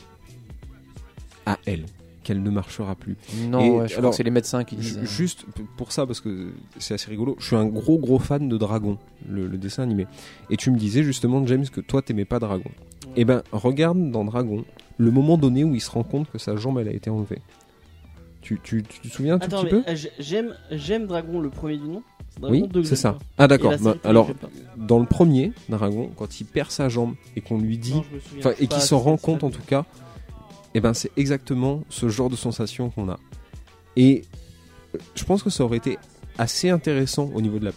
à 1.46 1.58
elle, 1.66 1.86
qu'elle 2.24 2.44
ne 2.44 2.50
marchera 2.50 2.96
plus. 2.96 3.18
Non, 3.50 3.60
Et 3.60 3.70
ouais, 3.72 3.88
je 3.88 3.94
crois 3.94 4.00
alors, 4.00 4.12
que 4.12 4.18
c'est 4.18 4.24
les 4.24 4.32
médecins 4.32 4.64
qui 4.64 4.76
disent. 4.76 5.00
Juste 5.04 5.46
p- 5.56 5.64
pour 5.78 5.92
ça, 5.92 6.06
parce 6.06 6.22
que 6.22 6.52
c'est 6.78 6.94
assez 6.94 7.10
rigolo, 7.10 7.36
je 7.40 7.46
suis 7.48 7.56
un 7.56 7.66
gros 7.66 7.98
gros 7.98 8.20
fan 8.20 8.48
de 8.48 8.58
Dragon, 8.58 8.98
le, 9.28 9.48
le 9.48 9.58
dessin 9.58 9.84
animé. 9.84 10.08
Et 10.50 10.58
tu 10.58 10.72
me 10.72 10.78
disais 10.78 11.04
justement, 11.04 11.46
James, 11.48 11.68
que 11.68 11.82
toi 11.82 12.02
t'aimais 12.02 12.26
pas 12.26 12.40
Dragon. 12.40 12.70
Eh 13.16 13.26
ben, 13.26 13.42
regarde 13.52 14.12
dans 14.12 14.24
Dragon, 14.24 14.64
le 14.98 15.12
moment 15.12 15.38
donné 15.38 15.64
où 15.64 15.74
il 15.76 15.82
se 15.82 15.90
rend 15.92 16.04
compte 16.04 16.30
que 16.32 16.38
sa 16.38 16.56
jambe 16.56 16.78
elle 16.80 16.90
a 16.90 16.94
été 16.94 17.10
enlevée. 17.10 17.42
Tu, 18.42 18.60
tu, 18.64 18.84
tu 18.84 19.00
te 19.02 19.08
souviens 19.08 19.36
un 19.36 19.40
tout 19.40 19.46
Attends, 19.46 19.64
petit 19.64 19.76
mais 19.76 19.82
peu 19.84 19.92
euh, 19.92 19.96
j'ai- 19.96 20.12
j'aime, 20.20 20.56
j'aime 20.72 21.08
Dragon, 21.08 21.40
le 21.40 21.50
premier 21.50 21.78
du 21.78 21.88
nom. 21.88 22.04
Dragon 22.40 22.54
Oui, 22.54 22.68
2 22.70 22.82
que 22.82 22.88
c'est 22.88 22.96
ça. 22.96 23.14
pas. 23.14 23.20
Ah 23.38 23.46
Et 23.46 23.48
d'accord. 23.50 23.74
bah, 23.82 23.96
alors, 24.06 24.30
dans 24.78 25.00
le 25.00 25.06
premier 25.06 25.52
Dragon, 25.68 26.10
quand 26.16 26.40
il 26.40 26.46
perd 26.46 26.72
sa 26.72 26.88
jambe 26.88 27.16
et 27.36 27.42
qu'on 27.42 27.58
lui 27.60 27.78
dit, 27.78 28.02
enfin, 28.38 28.54
et 28.60 28.68
qu'il 28.68 28.82
s'en 28.82 29.00
rend 29.00 29.18
compte 29.18 29.44
en 29.44 29.50
tout 29.50 29.62
cas, 29.68 29.86
eh 30.74 30.80
ben 30.80 30.94
c'est 30.94 31.12
exactement 31.18 31.84
ce 31.90 32.08
genre 32.08 32.30
de 32.30 32.36
sensation 32.38 32.90
qu'on 32.92 33.10
a. 33.10 33.20
Et 33.98 34.24
euh, 34.96 35.00
je 35.16 35.24
pense 35.26 35.44
que 35.44 35.50
ça 35.50 35.66
aurait 35.66 35.78
été 35.78 35.98
assez 36.38 36.70
intéressant 36.70 37.30
au 37.34 37.42
niveau 37.42 37.60
de 37.60 37.66
la 37.66 37.72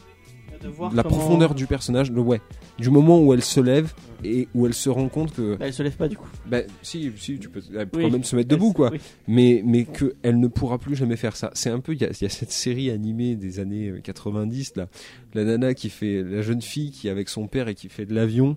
de 0.62 0.68
la 0.96 1.02
comment- 1.02 1.16
profondeur 1.16 1.54
du 1.56 1.66
personnage, 1.66 2.12
le 2.12 2.20
ouais, 2.20 2.40
du 2.78 2.90
moment 2.90 3.18
où 3.20 3.34
elle 3.34 3.42
se 3.42 3.58
lève 3.58 3.92
et 4.24 4.48
où 4.54 4.66
elle 4.66 4.74
se 4.74 4.88
rend 4.88 5.08
compte 5.08 5.34
que, 5.34 5.56
Bah, 5.56 5.66
elle 5.66 5.72
se 5.72 5.82
lève 5.82 5.96
pas 5.96 6.08
du 6.08 6.16
coup. 6.16 6.28
bah, 6.46 6.60
si, 6.82 7.10
si, 7.16 7.38
tu 7.38 7.48
peux, 7.48 7.60
elle 7.76 7.88
Oui. 7.94 8.10
même 8.10 8.24
se 8.24 8.36
mettre 8.36 8.48
debout 8.48 8.68
Elle- 8.68 8.74
quoi, 8.74 8.90
oui. 8.92 9.00
mais 9.28 9.62
mais 9.64 9.84
que 9.84 10.14
elle 10.22 10.38
ne 10.40 10.46
pourra 10.48 10.78
plus 10.78 10.94
jamais 10.96 11.16
faire 11.16 11.36
ça. 11.36 11.50
C'est 11.54 11.70
un 11.70 11.80
peu, 11.80 11.92
il 11.94 12.00
y 12.00 12.04
y 12.04 12.06
a 12.26 12.28
cette 12.28 12.52
série 12.52 12.90
animée 12.90 13.34
des 13.36 13.58
années 13.60 13.88
euh, 13.88 14.00
90 14.00 14.76
là, 14.76 14.88
la 15.34 15.44
nana 15.44 15.74
qui 15.74 15.88
fait 15.90 16.22
la 16.22 16.42
jeune 16.42 16.62
fille 16.62 16.90
qui 16.90 17.08
est 17.08 17.10
avec 17.10 17.28
son 17.28 17.46
père 17.48 17.68
et 17.68 17.74
qui 17.74 17.88
fait 17.88 18.06
de 18.06 18.14
l'avion. 18.14 18.56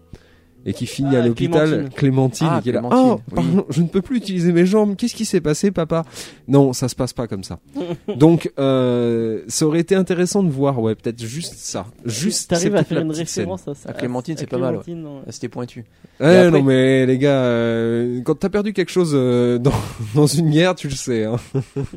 Et 0.68 0.74
qui 0.74 0.88
finit 0.88 1.16
Ah, 1.16 1.20
à 1.20 1.28
l'hôpital, 1.28 1.68
Clémentine. 1.70 1.90
Clémentine, 1.96 2.48
Ah, 2.50 2.58
et 2.60 2.64
qui 2.64 2.70
est 2.70 2.72
là. 2.72 2.80
Clémentine, 2.82 3.12
Oh, 3.12 3.20
oui. 3.30 3.36
pardon, 3.36 3.66
je 3.70 3.82
ne 3.84 3.88
peux 3.88 4.02
plus 4.02 4.18
utiliser 4.18 4.52
mes 4.52 4.66
jambes. 4.66 4.96
Qu'est-ce 4.96 5.14
qui 5.14 5.26
s'est 5.26 5.40
passé, 5.42 5.70
papa? 5.70 6.04
Non, 6.48 6.74
ça 6.74 6.88
se 6.88 6.96
passe 6.96 7.14
pas 7.14 7.28
comme 7.28 7.44
ça. 7.44 7.60
Donc, 8.16 8.52
euh, 8.58 9.44
ça 9.48 9.68
aurait 9.68 9.82
été 9.82 9.94
intéressant 9.94 10.42
de 10.42 10.50
voir, 10.50 10.82
ouais, 10.82 10.96
peut-être 10.96 11.24
juste 11.24 11.54
ça, 11.56 11.86
juste. 12.04 12.50
T'arrives 12.50 12.76
à 12.76 12.84
faire 12.84 13.02
une 13.02 13.14
scène. 13.14 13.20
référence 13.44 13.68
à 13.68 13.76
ça. 13.76 13.90
À 13.90 13.94
Clémentine, 13.94 14.36
c'est 14.38 14.48
pas 14.48 14.58
mal, 14.58 14.78
ouais. 14.78 14.84
Clémentine, 14.84 15.04
non. 15.08 15.22
Ah, 15.28 15.32
C'était 15.32 15.50
pointu. 15.50 15.86
Ouais, 16.20 16.38
après- 16.38 16.52
non 16.52 16.64
mais 16.64 17.06
les 17.06 17.18
gars, 17.20 17.44
euh, 17.44 18.22
quand 18.24 18.36
t'as 18.40 18.50
perdu 18.50 18.74
quelque 18.74 18.92
chose 18.92 19.12
euh, 19.14 19.60
dans, 19.60 19.72
dans 20.16 20.26
une 20.28 20.50
guerre, 20.50 20.74
tu 20.74 20.88
le 20.88 20.96
sais. 20.96 21.26
Hein. 21.26 21.36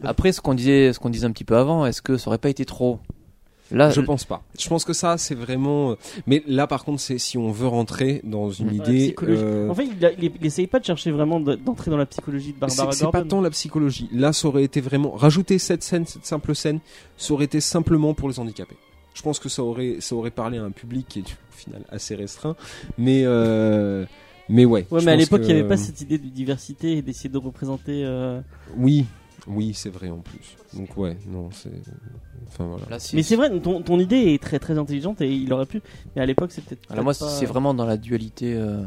Après, 0.04 0.32
ce 0.32 0.40
qu'on 0.42 0.54
disait, 0.54 0.92
ce 0.92 0.98
qu'on 0.98 1.08
disait 1.10 1.26
un 1.26 1.30
petit 1.32 1.44
peu 1.44 1.56
avant, 1.56 1.86
est-ce 1.86 2.02
que 2.02 2.16
ça 2.18 2.28
aurait 2.28 2.38
pas 2.38 2.50
été 2.50 2.64
trop? 2.66 2.98
Là, 3.70 3.90
Je 3.90 4.00
pense 4.00 4.24
pas. 4.24 4.42
Je 4.58 4.66
pense 4.68 4.84
que 4.84 4.92
ça, 4.94 5.18
c'est 5.18 5.34
vraiment. 5.34 5.96
Mais 6.26 6.42
là, 6.46 6.66
par 6.66 6.84
contre, 6.84 7.00
c'est 7.00 7.18
si 7.18 7.36
on 7.36 7.50
veut 7.50 7.66
rentrer 7.66 8.20
dans 8.24 8.50
une 8.50 8.74
idée. 8.74 9.14
euh, 9.22 9.68
En 9.68 9.74
fait, 9.74 9.86
il, 9.86 10.04
a- 10.06 10.12
il, 10.12 10.32
il 10.40 10.46
essaye 10.46 10.66
pas 10.66 10.78
de 10.80 10.84
chercher 10.86 11.10
vraiment 11.10 11.38
de- 11.38 11.54
d'entrer 11.54 11.90
dans 11.90 11.96
la 11.98 12.06
psychologie 12.06 12.52
de 12.54 12.58
Barbara 12.58 12.92
c'est 12.92 12.98
c'est 13.04 13.10
pas 13.10 13.22
tant 13.24 13.40
la 13.42 13.50
psychologie. 13.50 14.08
Là, 14.12 14.32
ça 14.32 14.48
aurait 14.48 14.64
été 14.64 14.80
vraiment 14.80 15.10
rajouter 15.10 15.58
cette 15.58 15.82
scène, 15.82 16.06
cette 16.06 16.24
simple 16.24 16.54
scène, 16.54 16.80
ça 17.18 17.34
aurait 17.34 17.44
été 17.44 17.60
simplement 17.60 18.14
pour 18.14 18.28
les 18.30 18.38
handicapés. 18.40 18.76
Je 19.14 19.22
pense 19.22 19.38
que 19.38 19.48
ça 19.48 19.62
aurait, 19.62 19.96
ça 20.00 20.14
aurait 20.14 20.30
parlé 20.30 20.58
à 20.58 20.62
un 20.64 20.70
public 20.70 21.06
qui 21.08 21.18
est 21.18 21.22
au 21.22 21.56
final 21.56 21.82
assez 21.90 22.14
restreint, 22.14 22.54
mais 22.96 23.22
euh, 23.24 24.06
mais 24.48 24.64
ouais. 24.64 24.86
Ouais, 24.90 25.00
mais 25.04 25.12
à 25.12 25.16
l'époque, 25.16 25.40
il 25.42 25.46
n'y 25.48 25.52
que- 25.54 25.58
avait 25.58 25.68
pas 25.68 25.76
cette 25.76 26.00
idée 26.00 26.16
de 26.18 26.28
diversité 26.28 26.96
et 26.96 27.02
d'essayer 27.02 27.28
de 27.28 27.36
représenter. 27.38 28.02
euh, 28.04 28.40
Oui, 28.76 29.04
oui, 29.46 29.72
c'est 29.74 29.90
vrai 29.90 30.10
en 30.10 30.18
plus. 30.18 30.56
Donc 30.74 30.96
ouais, 30.96 31.16
non, 31.28 31.50
c'est. 31.52 31.70
Enfin 32.48 32.66
voilà. 32.66 32.84
là, 32.90 32.98
Mais 33.14 33.22
c'est 33.22 33.36
vrai, 33.36 33.50
ton, 33.60 33.82
ton 33.82 33.98
idée 33.98 34.34
est 34.34 34.42
très 34.42 34.58
très 34.58 34.78
intelligente 34.78 35.20
et 35.20 35.32
il 35.32 35.52
aurait 35.52 35.66
pu. 35.66 35.80
Mais 36.16 36.22
à 36.22 36.26
l'époque, 36.26 36.50
c'est 36.52 36.64
peut-être. 36.64 36.90
Alors 36.90 37.04
moi, 37.04 37.14
pas- 37.14 37.28
c'est 37.28 37.46
vraiment 37.46 37.74
dans 37.74 37.84
la 37.86 37.96
dualité 37.96 38.54
euh, 38.54 38.82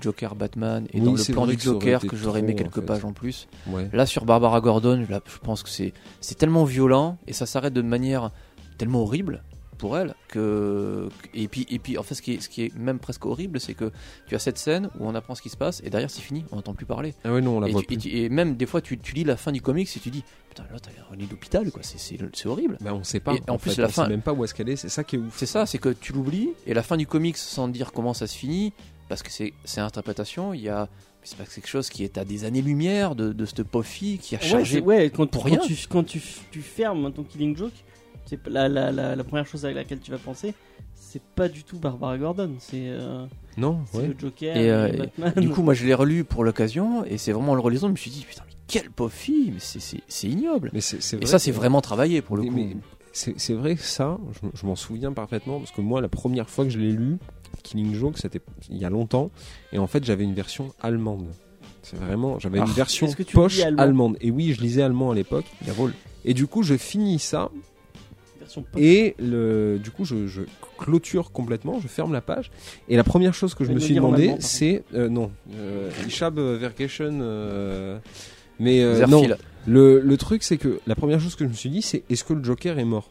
Joker-Batman 0.00 0.86
et 0.92 0.98
Oui, 1.00 1.04
dans 1.06 1.12
le 1.12 1.16
c'est 1.18 1.32
plan 1.32 1.46
du 1.46 1.58
Joker 1.58 2.00
que 2.06 2.16
j'aurais 2.16 2.40
aimé 2.40 2.52
en 2.54 2.56
quelques 2.56 2.74
fait. 2.76 2.82
pages 2.82 3.04
en 3.04 3.12
plus. 3.12 3.48
Ouais. 3.68 3.88
Là, 3.92 4.06
sur 4.06 4.24
Barbara 4.24 4.60
Gordon, 4.60 5.06
là, 5.08 5.20
je 5.26 5.38
pense 5.38 5.62
que 5.62 5.68
c'est 5.68 5.92
c'est 6.20 6.36
tellement 6.36 6.64
violent 6.64 7.18
et 7.26 7.32
ça 7.32 7.46
s'arrête 7.46 7.72
de 7.74 7.82
manière 7.82 8.30
tellement 8.78 9.02
horrible 9.02 9.42
pour 9.82 9.98
elle 9.98 10.14
que 10.28 11.08
et 11.34 11.48
puis 11.48 11.66
et 11.68 11.78
puis 11.80 11.98
en 11.98 12.02
fait 12.04 12.14
ce 12.14 12.22
qui 12.22 12.34
est 12.34 12.40
ce 12.40 12.48
qui 12.48 12.62
est 12.62 12.74
même 12.76 12.98
presque 13.00 13.26
horrible 13.26 13.58
c'est 13.58 13.74
que 13.74 13.90
tu 14.28 14.34
as 14.34 14.38
cette 14.38 14.56
scène 14.58 14.88
où 15.00 15.06
on 15.08 15.14
apprend 15.16 15.34
ce 15.34 15.42
qui 15.42 15.48
se 15.48 15.56
passe 15.56 15.82
et 15.84 15.90
derrière 15.90 16.08
c'est 16.10 16.22
fini 16.22 16.44
on 16.52 16.56
n'entend 16.56 16.72
plus 16.74 16.86
parler 16.86 17.14
Ah 17.24 17.32
ouais, 17.32 17.40
non, 17.40 17.56
on 17.56 17.60
la 17.60 17.68
et, 17.68 17.72
voit 17.72 17.80
tu- 17.80 17.86
plus. 17.88 17.94
et 17.96 17.98
tu- 17.98 18.16
et 18.16 18.28
même 18.28 18.54
des 18.56 18.66
fois 18.66 18.80
tu, 18.80 18.96
tu 18.98 19.12
lis 19.14 19.24
la 19.24 19.36
fin 19.36 19.50
du 19.50 19.60
comics 19.60 19.88
et 19.96 20.00
tu 20.00 20.10
dis 20.10 20.22
putain 20.48 20.64
là 20.72 20.78
t'as 20.80 20.90
un 21.12 21.16
lit 21.16 21.26
d'hôpital 21.26 21.70
quoi 21.72 21.82
c'est 21.82 21.98
c'est 21.98 22.16
c'est 22.32 22.46
horrible 22.48 22.78
Bah, 22.80 22.94
on 22.94 23.02
sait 23.04 23.20
pas. 23.20 23.34
Et 23.34 23.42
en 23.50 23.58
plus, 23.58 23.74
fait, 23.74 23.82
la 23.82 23.88
on 23.88 23.90
fin- 23.90 24.04
sait 24.04 24.10
même 24.10 24.22
pas 24.22 24.32
où 24.32 24.44
est-ce 24.44 24.54
qu'elle 24.54 24.68
est. 24.68 24.76
C'est 24.76 24.88
ça 24.88 25.02
qui 25.04 25.16
est 25.16 25.18
ouf. 25.18 25.36
c'est 25.36 25.46
ça 25.46 25.66
c'est 25.66 25.78
que 25.78 25.88
tu 25.88 26.12
l'oublies 26.12 26.50
et 26.66 26.74
la 26.74 26.82
fin 26.82 26.96
du 26.96 27.06
comics 27.06 27.36
sans 27.36 27.66
dire 27.68 27.92
comment 27.92 28.14
ça 28.14 28.26
se 28.26 28.36
finit 28.38 28.72
parce 29.08 29.22
que 29.24 29.30
c'est 29.32 29.52
c'est 29.64 29.80
interprétation 29.80 30.54
il 30.54 30.60
y 30.62 30.68
a 30.68 30.88
c'est 31.24 31.36
pas 31.38 31.44
quelque 31.44 31.68
chose 31.68 31.88
qui 31.88 32.02
est 32.04 32.18
à 32.18 32.24
des 32.24 32.44
années 32.44 32.62
lumière 32.62 33.14
de, 33.14 33.32
de 33.32 33.46
cette 33.46 33.62
pauvre 33.64 33.84
fille 33.86 34.18
qui 34.18 34.34
a 34.36 34.38
Ouais, 34.38 34.44
chargé 34.44 34.80
ouais, 34.80 35.10
quand, 35.10 35.28
pour 35.30 35.42
quand 35.44 35.50
rien. 35.50 35.58
tu, 35.60 35.76
quand 35.88 36.02
tu, 36.02 36.20
tu 36.50 36.60
fermes 36.62 37.12
ton 37.12 37.22
Killing 37.22 37.56
Joke, 37.56 37.70
c'est 38.44 38.50
la, 38.50 38.68
la, 38.68 38.90
la, 38.92 39.16
la 39.16 39.24
première 39.24 39.46
chose 39.46 39.64
à 39.66 39.72
laquelle 39.72 40.00
tu 40.00 40.10
vas 40.10 40.18
penser, 40.18 40.54
c'est 40.94 41.22
pas 41.22 41.48
du 41.48 41.64
tout 41.64 41.78
Barbara 41.78 42.16
Gordon, 42.18 42.52
c'est 42.58 42.84
euh, 42.88 43.26
Non, 43.56 43.80
c'est 43.90 43.98
ouais. 43.98 44.06
le 44.08 44.14
Joker 44.18 44.56
Et, 44.56 44.64
et, 44.66 44.70
euh, 44.70 44.88
Batman. 44.96 45.32
Du 45.36 45.48
coup, 45.50 45.62
moi, 45.62 45.74
je 45.74 45.84
l'ai 45.84 45.94
relu 45.94 46.24
pour 46.24 46.44
l'occasion, 46.44 47.04
et 47.04 47.18
c'est 47.18 47.32
vraiment 47.32 47.52
en 47.52 47.54
le 47.54 47.60
relisant, 47.60 47.88
je 47.88 47.92
me 47.92 47.96
suis 47.96 48.10
dit, 48.10 48.24
putain, 48.28 48.42
mais 48.46 48.54
quelle 48.66 48.90
pauvre 48.90 49.12
fille, 49.12 49.50
mais 49.52 49.60
c'est- 49.60 49.80
c'est 49.80 50.00
c'est 50.08 50.28
ignoble. 50.28 50.70
Mais 50.72 50.80
c'est 50.80 51.02
c'est 51.02 51.16
Et 51.16 51.20
vrai 51.20 51.26
ça, 51.26 51.38
c'est 51.38 51.50
vraiment 51.50 51.80
travaillé 51.82 52.22
pour 52.22 52.36
le 52.36 52.44
Mais- 52.44 52.48
coup. 52.48 52.54
mais 52.56 52.76
c'est 53.12 53.38
c'est 53.38 53.52
vrai 53.54 53.76
que 53.76 53.82
ça, 53.82 54.18
je, 54.42 54.48
je 54.58 54.66
m'en 54.66 54.76
souviens 54.76 55.12
parfaitement 55.12 55.58
parce 55.58 55.70
que 55.72 55.82
moi, 55.82 56.00
la 56.00 56.08
première 56.08 56.48
fois 56.48 56.64
que 56.64 56.70
je 56.70 56.78
l'ai 56.78 56.92
lu, 56.92 57.18
Killing 57.62 57.94
Joke, 57.94 58.16
c'était 58.18 58.40
il 58.70 58.78
y 58.78 58.84
a 58.86 58.90
longtemps, 58.90 59.30
et 59.72 59.78
en 59.78 59.86
fait, 59.86 60.02
j'avais 60.04 60.24
une 60.24 60.34
version 60.34 60.72
allemande. 60.80 61.26
C'est 61.82 61.96
vraiment, 61.98 62.38
j'avais 62.38 62.60
Ah. 62.60 62.64
une 62.66 62.72
version 62.72 63.12
que 63.12 63.22
tu 63.24 63.34
poche 63.34 63.60
allemande. 63.60 64.16
Et 64.20 64.30
oui, 64.30 64.54
je 64.54 64.60
lisais 64.62 64.82
allemand 64.82 65.10
à 65.10 65.14
l'époque. 65.14 65.44
Et 66.24 66.32
du 66.32 66.46
coup, 66.46 66.62
je 66.62 66.76
finis 66.76 67.18
ça, 67.18 67.50
Version 68.52 68.62
pop. 68.62 68.80
et 68.80 69.14
le, 69.18 69.78
du 69.82 69.90
coup, 69.90 70.04
je, 70.04 70.26
je 70.26 70.42
clôture 70.78 71.32
complètement, 71.32 71.80
je 71.80 71.88
ferme 71.88 72.12
la 72.12 72.20
page. 72.20 72.50
Et 72.88 72.96
la 72.96 73.04
première 73.04 73.34
chose 73.34 73.54
que 73.54 73.64
je 73.64 73.68
Mais 73.70 73.76
me 73.76 73.80
suis 73.80 73.94
demandé, 73.94 74.34
c'est 74.40 74.82
euh, 74.94 75.08
non, 75.08 75.30
euh, 75.56 75.90
Verkation, 76.60 77.18
euh, 77.20 77.98
mais 78.58 78.82
euh, 78.82 78.96
Sehr 78.96 79.08
non. 79.08 79.24
Le, 79.66 80.00
le 80.00 80.16
truc, 80.16 80.42
c'est 80.42 80.56
que 80.56 80.80
la 80.86 80.94
première 80.96 81.20
chose 81.20 81.36
que 81.36 81.44
je 81.44 81.48
me 81.48 81.54
suis 81.54 81.70
dit, 81.70 81.82
c'est 81.82 82.02
est-ce 82.10 82.24
que 82.24 82.32
le 82.32 82.42
Joker 82.42 82.78
est 82.78 82.84
mort? 82.84 83.08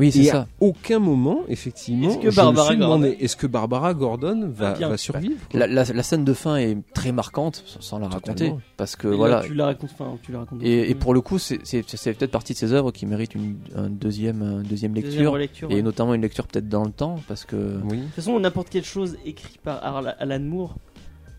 Oui, 0.00 0.10
c'est 0.10 0.20
Et 0.24 0.30
à 0.30 0.32
ça. 0.32 0.48
aucun 0.60 0.98
moment, 0.98 1.40
effectivement, 1.48 2.08
Est-ce 2.08 2.18
que 2.18 2.30
je 2.30 2.36
Barbara 2.36 2.64
me 2.64 2.70
suis 2.70 2.80
demandé 2.80 3.08
Gordon- 3.10 3.18
est-ce 3.24 3.36
que 3.36 3.46
Barbara 3.46 3.94
Gordon 3.94 4.48
va, 4.52 4.74
Ah, 4.82 4.88
va 4.88 4.96
survivre 4.96 5.36
La, 5.54 5.66
la- 5.68 5.84
la 5.84 6.02
scène 6.02 6.24
de 6.24 6.32
fin 6.32 6.56
est 6.56 6.76
très 6.94 7.12
marquante, 7.12 7.62
sans- 7.66 7.80
sans 7.80 7.98
la 7.98 8.06
raconter, 8.08 8.32
Totalement. 8.46 8.60
parce 8.76 8.96
que 8.96 9.06
Et 9.08 9.10
là, 9.12 9.16
voilà. 9.16 9.42
tu 9.44 9.54
la 9.54 9.66
racontes, 9.66 9.90
enfin, 9.92 10.16
tu 10.22 10.32
la 10.32 10.38
racontes. 10.40 10.60
Et, 10.62 10.90
et 10.90 10.94
pour 10.94 11.14
le 11.14 11.20
coup, 11.20 11.38
c'est 11.38 11.58
peut-être 11.58 12.30
partie 12.30 12.54
de 12.54 12.58
ces 12.58 12.72
œuvres 12.72 12.90
qui 12.92 13.06
méritent 13.06 13.34
une 13.34 13.56
un 13.76 13.88
deuxième, 13.90 14.62
deuxième 14.68 14.92
Deuxième 14.94 15.36
lecture, 15.36 15.70
et 15.70 15.74
ouais. 15.76 15.82
notamment 15.82 16.14
une 16.14 16.22
lecture 16.22 16.46
peut-être 16.46 16.68
dans 16.68 16.84
le 16.84 16.90
temps, 16.90 17.20
parce 17.28 17.44
que. 17.44 17.78
Oui. 17.84 17.98
De 17.98 18.02
toute 18.04 18.14
façon, 18.14 18.40
n'importe 18.40 18.70
quelle 18.70 18.84
chose 18.84 19.16
écrite 19.26 19.58
par 19.60 19.80
Alan 20.18 20.40
Moore 20.40 20.76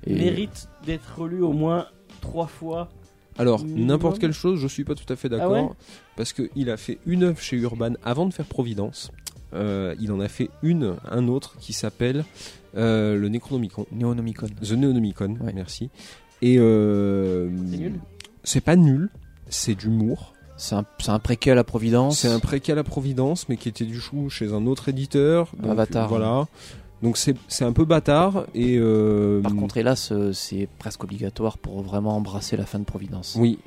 et- 0.05 0.13
mérite 0.13 0.67
d'être 0.85 1.17
relue 1.19 1.41
au 1.41 1.51
moins 1.53 1.87
trois 2.21 2.47
fois. 2.47 2.89
Alors, 3.41 3.63
Minimum. 3.63 3.87
n'importe 3.87 4.19
quelle 4.19 4.33
chose, 4.33 4.59
je 4.59 4.67
suis 4.67 4.83
pas 4.83 4.95
tout 4.95 5.11
à 5.11 5.15
fait 5.15 5.29
d'accord. 5.29 5.55
Ah 5.55 5.61
ouais 5.63 5.69
parce 6.15 6.33
qu'il 6.33 6.69
a 6.69 6.77
fait 6.77 6.99
une 7.07 7.23
œuvre 7.23 7.39
chez 7.39 7.57
Urban 7.57 7.93
avant 8.03 8.25
de 8.27 8.33
faire 8.33 8.45
Providence. 8.45 9.11
Euh, 9.53 9.95
il 9.99 10.11
en 10.11 10.19
a 10.19 10.27
fait 10.27 10.49
une, 10.61 10.95
un 11.09 11.27
autre 11.27 11.55
qui 11.59 11.73
s'appelle 11.73 12.23
euh, 12.77 13.17
le 13.17 13.27
Necronomicon. 13.29 13.85
Neonomicon. 13.91 14.47
The 14.61 14.71
Necronomicon, 14.73 15.37
Ouais. 15.41 15.51
merci. 15.53 15.89
Et 16.41 16.57
euh, 16.59 17.49
C'est 17.69 17.77
nul 17.77 17.99
c'est 18.43 18.61
pas 18.61 18.75
nul, 18.75 19.09
c'est 19.49 19.75
d'humour. 19.75 20.33
C'est 20.57 20.75
un, 20.75 20.85
c'est 20.99 21.09
un 21.09 21.19
préquel 21.19 21.57
à 21.57 21.63
Providence. 21.63 22.19
C'est 22.19 22.27
un 22.27 22.39
préquel 22.39 22.77
à 22.77 22.83
Providence, 22.83 23.49
mais 23.49 23.57
qui 23.57 23.67
était 23.69 23.85
du 23.85 23.99
coup 23.99 24.29
chez 24.29 24.53
un 24.53 24.67
autre 24.67 24.89
éditeur. 24.89 25.49
Donc, 25.57 25.71
Avatar. 25.71 26.07
Voilà. 26.07 26.47
Donc 27.01 27.17
c'est 27.17 27.35
c'est 27.47 27.65
un 27.65 27.73
peu 27.73 27.85
bâtard 27.85 28.45
et 28.53 28.77
euh, 28.77 29.41
Par 29.41 29.55
contre, 29.55 29.77
hélas, 29.77 30.11
euh, 30.11 30.33
c'est 30.33 30.67
presque 30.77 31.03
obligatoire 31.03 31.57
pour 31.57 31.81
vraiment 31.81 32.15
embrasser 32.15 32.57
la 32.57 32.65
fin 32.65 32.79
de 32.79 32.83
Providence. 32.85 33.35
oui. 33.39 33.59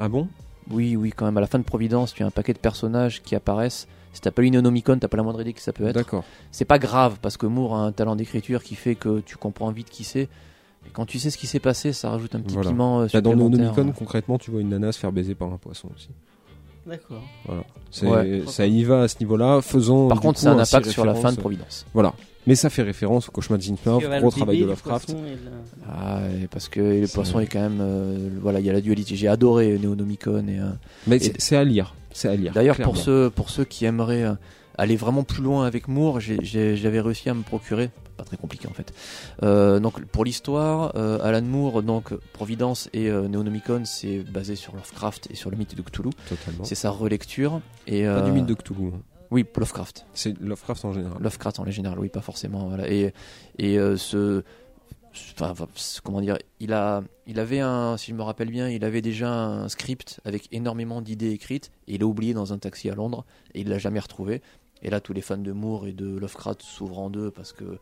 Ah 0.00 0.08
bon? 0.08 0.28
Oui, 0.70 0.94
oui, 0.96 1.10
quand 1.16 1.24
même. 1.24 1.36
À 1.38 1.40
la 1.40 1.46
fin 1.48 1.58
de 1.58 1.64
Providence, 1.64 2.14
tu 2.14 2.22
as 2.22 2.26
un 2.26 2.30
paquet 2.30 2.52
de 2.52 2.58
personnages 2.58 3.22
qui 3.22 3.34
apparaissent. 3.34 3.88
Si 4.12 4.20
t'as 4.20 4.30
pas 4.30 4.42
une 4.42 4.54
Neonomicon, 4.54 4.98
t'as 4.98 5.08
pas 5.08 5.16
la 5.16 5.22
moindre 5.22 5.40
idée 5.40 5.52
que 5.52 5.60
ça 5.60 5.72
peut 5.72 5.86
être. 5.86 5.94
D'accord. 5.94 6.24
C'est 6.52 6.64
pas 6.66 6.78
grave 6.78 7.18
parce 7.20 7.36
que 7.36 7.46
Moore 7.46 7.74
a 7.74 7.80
un 7.80 7.90
talent 7.92 8.14
d'écriture 8.16 8.62
qui 8.62 8.74
fait 8.74 8.94
que 8.94 9.20
tu 9.20 9.36
comprends 9.36 9.70
vite 9.72 9.90
qui 9.90 10.04
c'est. 10.04 10.28
Et 10.86 10.90
quand 10.92 11.04
tu 11.06 11.18
sais 11.18 11.30
ce 11.30 11.38
qui 11.38 11.46
s'est 11.46 11.58
passé, 11.58 11.92
ça 11.92 12.10
rajoute 12.10 12.34
un 12.34 12.40
petit 12.40 12.54
Voilà. 12.54 12.70
piment 12.70 13.00
euh, 13.00 13.06
Là, 13.12 13.20
dans 13.20 13.30
supplémentaire. 13.30 13.66
Necronomicon, 13.66 13.98
concrètement, 13.98 14.38
tu 14.38 14.50
vois 14.50 14.60
une 14.60 14.68
nana 14.68 14.92
se 14.92 14.98
faire 14.98 15.10
baiser 15.10 15.34
par 15.34 15.52
un 15.52 15.56
poisson 15.56 15.88
aussi. 15.96 16.10
D'accord. 16.86 17.22
Voilà. 17.44 17.62
Ouais. 18.02 18.42
Ça 18.46 18.66
y 18.66 18.84
va 18.84 19.02
à 19.02 19.08
ce 19.08 19.16
niveau-là, 19.20 19.60
faisant. 19.62 20.08
Par 20.08 20.20
contre, 20.20 20.38
coup, 20.38 20.44
ça 20.44 20.52
a 20.52 20.54
un 20.54 20.58
impact 20.58 20.86
sur 20.90 21.04
la 21.04 21.14
fin 21.14 21.32
de 21.32 21.38
Providence. 21.38 21.86
Voilà. 21.92 22.14
Mais 22.48 22.54
ça 22.56 22.70
fait 22.70 22.82
référence 22.82 23.28
au 23.28 23.30
cauchemar 23.30 23.58
de 23.58 23.62
que, 23.64 24.20
gros 24.20 24.30
travail 24.30 24.60
de 24.60 24.64
Lovecraft. 24.66 25.14
Ah, 25.88 26.20
et 26.42 26.46
parce 26.48 26.68
que 26.68 26.80
le 26.80 27.06
poisson 27.06 27.38
est 27.40 27.46
quand 27.46 27.60
même. 27.60 27.78
euh, 27.80 28.28
voilà, 28.40 28.58
il 28.60 28.66
y 28.66 28.70
a 28.70 28.72
la 28.72 28.80
dualité. 28.80 29.14
J'ai 29.16 29.28
adoré 29.28 29.78
Neonomicon. 29.78 30.46
Et, 30.48 30.58
euh, 30.58 30.70
Mais 31.06 31.16
Et- 31.16 31.32
c'est 31.38 31.56
à 31.56 31.62
lire. 31.64 31.94
C'est 32.12 32.28
à 32.28 32.34
lire. 32.36 32.52
D'ailleurs, 32.52 32.76
pour 32.78 32.96
ceux, 32.96 33.30
pour 33.30 33.50
ceux 33.50 33.64
qui 33.64 33.84
aimeraient 33.84 34.24
euh, 34.24 34.34
aller 34.76 34.96
vraiment 34.96 35.22
plus 35.24 35.42
loin 35.42 35.66
avec 35.66 35.88
Moore, 35.88 36.20
j'avais 36.20 37.00
réussi 37.00 37.28
à 37.28 37.34
me 37.34 37.42
procurer, 37.42 37.90
pas 38.16 38.24
très 38.24 38.36
compliqué 38.36 38.66
en 38.68 38.72
fait. 38.72 38.92
Euh, 39.42 39.78
donc 39.80 40.02
pour 40.06 40.24
l'histoire, 40.24 40.92
euh, 40.96 41.18
Alan 41.22 41.42
Moore, 41.42 41.82
donc 41.82 42.14
Providence 42.32 42.88
et 42.92 43.08
euh, 43.10 43.28
Neonomicon, 43.28 43.82
c'est 43.84 44.18
basé 44.20 44.56
sur 44.56 44.74
Lovecraft 44.74 45.28
et 45.30 45.36
sur 45.36 45.50
le 45.50 45.56
mythe 45.56 45.76
de 45.76 45.82
Cthulhu. 45.82 46.10
Totalement. 46.28 46.64
C'est 46.64 46.74
sa 46.76 46.90
relecture. 46.90 47.60
Et, 47.86 48.04
Pas 48.04 48.22
du 48.22 48.32
mythe 48.32 48.46
de 48.46 48.54
Cthulhu. 48.54 48.88
hein. 48.94 49.00
Oui, 49.30 49.44
Lovecraft. 49.56 50.06
C'est 50.14 50.38
Lovecraft 50.40 50.84
en 50.84 50.92
général. 50.92 51.22
Lovecraft 51.22 51.58
en 51.60 51.70
général, 51.70 51.98
oui, 51.98 52.08
pas 52.08 52.20
forcément. 52.22 52.68
Voilà. 52.68 52.90
Et, 52.90 53.12
et 53.58 53.78
euh, 53.78 53.96
ce, 53.98 54.42
enfin, 55.34 55.50
enfin, 55.50 55.66
ce- 55.74 56.00
comment 56.00 56.20
dire, 56.22 56.38
il 56.60 56.72
a, 56.72 57.02
il 57.26 57.38
avait 57.38 57.60
un, 57.60 57.96
si 57.98 58.10
je 58.12 58.16
me 58.16 58.22
rappelle 58.22 58.50
bien, 58.50 58.68
il 58.70 58.84
avait 58.84 59.02
déjà 59.02 59.30
un 59.30 59.68
script 59.68 60.20
avec 60.24 60.48
énormément 60.52 61.02
d'idées 61.02 61.30
écrites 61.30 61.70
et 61.88 61.94
il 61.96 62.00
l'a 62.00 62.06
oublié 62.06 62.32
dans 62.32 62.52
un 62.54 62.58
taxi 62.58 62.88
à 62.88 62.94
Londres 62.94 63.26
et 63.54 63.60
il 63.60 63.68
l'a 63.68 63.78
jamais 63.78 64.00
retrouvé. 64.00 64.40
Et 64.80 64.90
là, 64.90 65.00
tous 65.00 65.12
les 65.12 65.20
fans 65.22 65.36
de 65.36 65.52
Moore 65.52 65.86
et 65.86 65.92
de 65.92 66.06
Lovecraft 66.16 66.62
s'ouvrent 66.62 67.00
en 67.00 67.10
deux 67.10 67.30
parce 67.30 67.52
que 67.52 67.78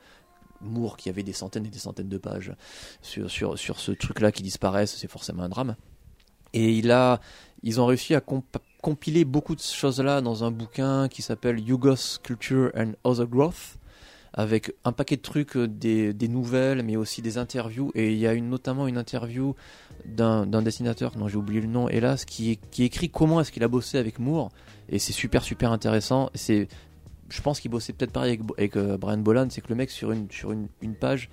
Moore, 0.62 0.96
qui 0.96 1.10
avait 1.10 1.22
des 1.22 1.34
centaines 1.34 1.66
et 1.66 1.70
des 1.70 1.78
centaines 1.78 2.08
de 2.08 2.18
pages 2.18 2.54
sur, 3.02 3.30
sur, 3.30 3.58
sur 3.58 3.78
ce 3.78 3.92
truc-là 3.92 4.32
qui 4.32 4.42
disparaissent, 4.42 4.96
c'est 4.96 5.10
forcément 5.10 5.42
un 5.42 5.48
drame. 5.50 5.76
Et 6.56 6.82
ils 7.62 7.80
ont 7.80 7.86
réussi 7.86 8.14
à 8.14 8.20
comp- 8.20 8.56
compiler 8.80 9.26
beaucoup 9.26 9.54
de 9.54 9.60
choses-là 9.60 10.22
dans 10.22 10.42
un 10.42 10.50
bouquin 10.50 11.06
qui 11.08 11.20
s'appelle 11.20 11.60
Yugos 11.60 12.18
Culture 12.22 12.70
and 12.74 12.92
Other 13.04 13.26
Growth, 13.26 13.76
avec 14.32 14.72
un 14.84 14.92
paquet 14.92 15.16
de 15.16 15.20
trucs, 15.20 15.54
euh, 15.58 15.68
des, 15.68 16.28
nouvelles, 16.28 16.82
mais 16.82 16.96
aussi 16.96 17.20
des 17.20 17.36
interviews. 17.36 17.92
Et 17.94 18.12
il 18.12 18.18
y 18.18 18.26
a 18.26 18.32
une, 18.32 18.48
notamment 18.48 18.88
une 18.88 18.96
interview 18.96 19.54
d'un 20.06 20.46
dessinateur, 20.46 21.10
dont 21.10 21.28
j'ai 21.28 21.36
oublié 21.36 21.60
le 21.60 21.66
nom, 21.66 21.90
hélas, 21.90 22.24
qui, 22.24 22.58
qui 22.70 22.84
écrit 22.84 23.10
comment 23.10 23.42
est-ce 23.42 23.52
qu'il 23.52 23.62
a 23.62 23.68
bossé 23.68 23.98
avec 23.98 24.18
Moore. 24.18 24.50
Et 24.88 24.98
c'est 24.98 25.12
super, 25.12 25.42
super 25.42 25.72
intéressant. 25.72 26.30
Je 26.34 27.42
pense 27.42 27.60
qu'il 27.60 27.70
bossait 27.70 27.92
peut-être 27.92 28.12
pareil 28.12 28.40
avec, 28.56 28.76
euh, 28.76 28.96
Brian 28.96 29.18
Boland, 29.18 29.48
c'est 29.50 29.60
que 29.60 29.68
le 29.68 29.74
mec, 29.74 29.90
sur 29.90 30.10
une, 30.10 30.30
sur 30.30 30.52
une 30.52 30.94
page, 30.98 31.28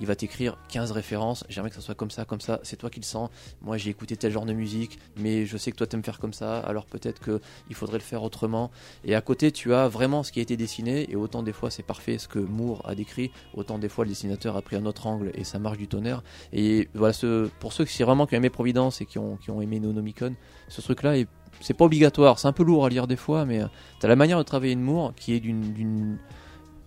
il 0.00 0.06
va 0.06 0.16
t'écrire 0.16 0.56
15 0.68 0.92
références. 0.92 1.44
J'aimerais 1.48 1.70
que 1.70 1.76
ça 1.76 1.82
soit 1.82 1.94
comme 1.94 2.10
ça, 2.10 2.24
comme 2.24 2.40
ça. 2.40 2.60
C'est 2.62 2.76
toi 2.76 2.90
qui 2.90 3.00
le 3.00 3.04
sens. 3.04 3.30
Moi, 3.62 3.76
j'ai 3.76 3.90
écouté 3.90 4.16
tel 4.16 4.32
genre 4.32 4.46
de 4.46 4.52
musique, 4.52 4.98
mais 5.16 5.46
je 5.46 5.56
sais 5.56 5.70
que 5.70 5.76
toi, 5.76 5.86
t'aimes 5.86 6.04
faire 6.04 6.18
comme 6.18 6.32
ça. 6.32 6.58
Alors 6.60 6.86
peut-être 6.86 7.20
que 7.20 7.40
il 7.68 7.74
faudrait 7.74 7.98
le 7.98 8.02
faire 8.02 8.22
autrement. 8.22 8.70
Et 9.04 9.14
à 9.14 9.20
côté, 9.20 9.52
tu 9.52 9.74
as 9.74 9.88
vraiment 9.88 10.22
ce 10.22 10.32
qui 10.32 10.40
a 10.40 10.42
été 10.42 10.56
dessiné. 10.56 11.10
Et 11.10 11.16
autant 11.16 11.42
des 11.42 11.52
fois, 11.52 11.70
c'est 11.70 11.82
parfait 11.82 12.18
ce 12.18 12.28
que 12.28 12.38
Moore 12.38 12.82
a 12.88 12.94
décrit. 12.94 13.30
Autant 13.54 13.78
des 13.78 13.88
fois, 13.88 14.04
le 14.04 14.10
dessinateur 14.10 14.56
a 14.56 14.62
pris 14.62 14.76
un 14.76 14.86
autre 14.86 15.06
angle 15.06 15.30
et 15.34 15.44
ça 15.44 15.58
marche 15.58 15.78
du 15.78 15.88
tonnerre. 15.88 16.22
Et 16.52 16.88
voilà, 16.94 17.12
ce, 17.12 17.48
pour 17.60 17.72
ceux 17.72 17.84
qui 17.84 18.02
vraiment 18.02 18.26
qui 18.26 18.34
ont 18.34 18.38
aimé 18.38 18.50
Providence 18.50 19.00
et 19.00 19.06
qui 19.06 19.18
ont, 19.18 19.36
qui 19.36 19.50
ont 19.50 19.60
aimé 19.60 19.80
Nonomicon, 19.80 20.34
ce 20.68 20.80
truc-là 20.80 21.18
est 21.18 21.28
c'est 21.60 21.74
pas 21.74 21.86
obligatoire, 21.86 22.38
c'est 22.38 22.46
un 22.46 22.52
peu 22.52 22.62
lourd 22.62 22.86
à 22.86 22.88
lire 22.88 23.06
des 23.06 23.16
fois, 23.16 23.44
mais 23.44 23.60
euh, 23.60 23.66
t'as 23.98 24.06
la 24.06 24.16
manière 24.16 24.38
de 24.38 24.44
travailler 24.44 24.76
de 24.76 24.80
Moore 24.80 25.12
qui 25.16 25.34
est 25.34 25.40
d'une 25.40 26.18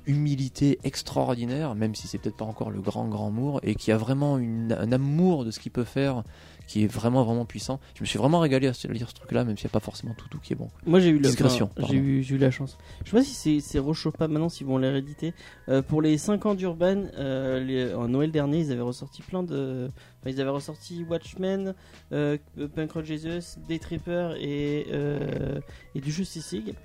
humilité 0.06 0.80
extraordinaire, 0.84 1.76
même 1.76 1.96
si 1.96 2.08
c'est 2.08 2.18
peut-être 2.18 2.38
pas 2.38 2.46
encore 2.46 2.72
le 2.72 2.82
grand 2.82 3.08
grand 3.08 3.32
Moore, 3.32 3.60
et 3.64 3.76
qui 3.76 3.92
a 3.92 3.98
vraiment 3.98 4.36
un 4.36 4.92
amour 4.92 5.46
de 5.46 5.52
ce 5.52 5.60
qu'il 5.60 5.72
peut 5.72 5.84
faire 5.84 6.24
qui 6.72 6.86
est 6.86 6.88
vraiment 6.88 7.26
vraiment 7.26 7.44
puissant. 7.44 7.82
Je 7.96 8.02
me 8.02 8.06
suis 8.06 8.18
vraiment 8.18 8.40
régalé 8.40 8.68
à 8.68 8.72
lire 8.94 9.10
ce 9.10 9.14
truc-là, 9.14 9.44
même 9.44 9.58
s'il 9.58 9.66
n'y 9.66 9.72
a 9.72 9.74
pas 9.74 9.82
forcément 9.82 10.14
tout 10.18 10.30
tout 10.30 10.40
qui 10.42 10.54
est 10.54 10.56
bon. 10.56 10.70
Moi 10.86 11.02
j'ai 11.02 11.10
eu, 11.10 11.20
Discrétion, 11.20 11.70
j'ai 11.90 12.38
la 12.38 12.50
chance. 12.50 12.78
Je 13.04 13.10
sais 13.12 13.18
pas 13.18 13.24
si 13.26 13.62
c'est, 13.62 13.80
pas 14.18 14.30
maintenant 14.30 14.48
s'ils 14.48 14.68
vont 14.68 14.78
les 14.78 14.90
rééditer. 14.90 15.34
Euh, 15.68 15.82
pour 15.82 16.02
les 16.02 16.18
5 16.18 16.46
ans 16.46 16.56
d'Urban, 16.56 17.04
euh, 17.18 17.94
en 17.96 18.08
Noël 18.08 18.32
dernier, 18.32 18.60
ils 18.60 18.72
avaient 18.72 18.80
ressorti 18.80 19.22
plein 19.22 19.44
de. 19.44 19.90
Enfin, 20.22 20.30
ils 20.30 20.40
avaient 20.40 20.50
ressorti 20.50 21.04
Watchmen, 21.10 21.74
euh, 22.14 22.38
Punk 22.76 22.92
Rock 22.94 23.04
Jesus, 23.06 23.60
Day 23.68 23.80
Tripper 23.80 24.36
et, 24.40 24.86
euh, 24.94 25.60
et 25.94 26.00
du 26.00 26.10
Justice 26.12 26.54
League. 26.54 26.76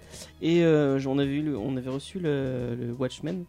Et 0.42 0.64
euh, 0.64 0.98
on, 1.06 1.18
avait 1.18 1.34
eu 1.36 1.42
le- 1.42 1.56
on 1.58 1.76
avait 1.76 1.90
reçu 1.90 2.18
le, 2.18 2.74
le 2.74 2.92
Watchmen. 2.92 3.44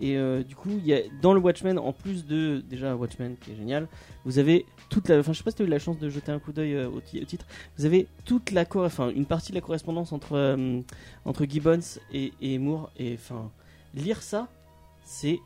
Et 0.00 0.16
euh, 0.16 0.42
du 0.42 0.56
coup, 0.56 0.70
il 0.70 0.86
y 0.86 0.94
a, 0.94 1.00
dans 1.20 1.32
le 1.34 1.40
Watchmen, 1.40 1.78
en 1.78 1.92
plus 1.92 2.26
de 2.26 2.62
déjà 2.68 2.96
Watchmen 2.96 3.36
qui 3.40 3.52
est 3.52 3.56
génial, 3.56 3.86
vous 4.24 4.38
avez 4.38 4.66
toute 4.88 5.08
la. 5.08 5.18
Enfin, 5.20 5.32
je 5.32 5.38
sais 5.38 5.44
pas 5.44 5.50
si 5.50 5.56
tu 5.58 5.62
as 5.62 5.66
eu 5.66 5.68
la 5.68 5.78
chance 5.78 5.98
de 5.98 6.08
jeter 6.08 6.32
un 6.32 6.38
coup 6.38 6.52
d'œil 6.52 6.74
euh, 6.74 6.88
au, 6.88 7.00
ti- 7.00 7.20
au 7.20 7.24
titre. 7.24 7.46
Vous 7.78 7.84
avez 7.84 8.08
toute 8.24 8.50
la 8.50 8.64
cor- 8.64 8.84
enfin 8.84 9.10
une 9.10 9.26
partie 9.26 9.52
de 9.52 9.56
la 9.56 9.60
correspondance 9.60 10.12
entre 10.12 10.32
euh, 10.36 10.80
entre 11.24 11.44
Gibbons 11.44 11.78
et, 12.12 12.32
et 12.40 12.58
Moore 12.58 12.90
et 12.98 13.14
enfin 13.14 13.50
lire 13.94 14.22
ça, 14.22 14.48
c'est 15.04 15.38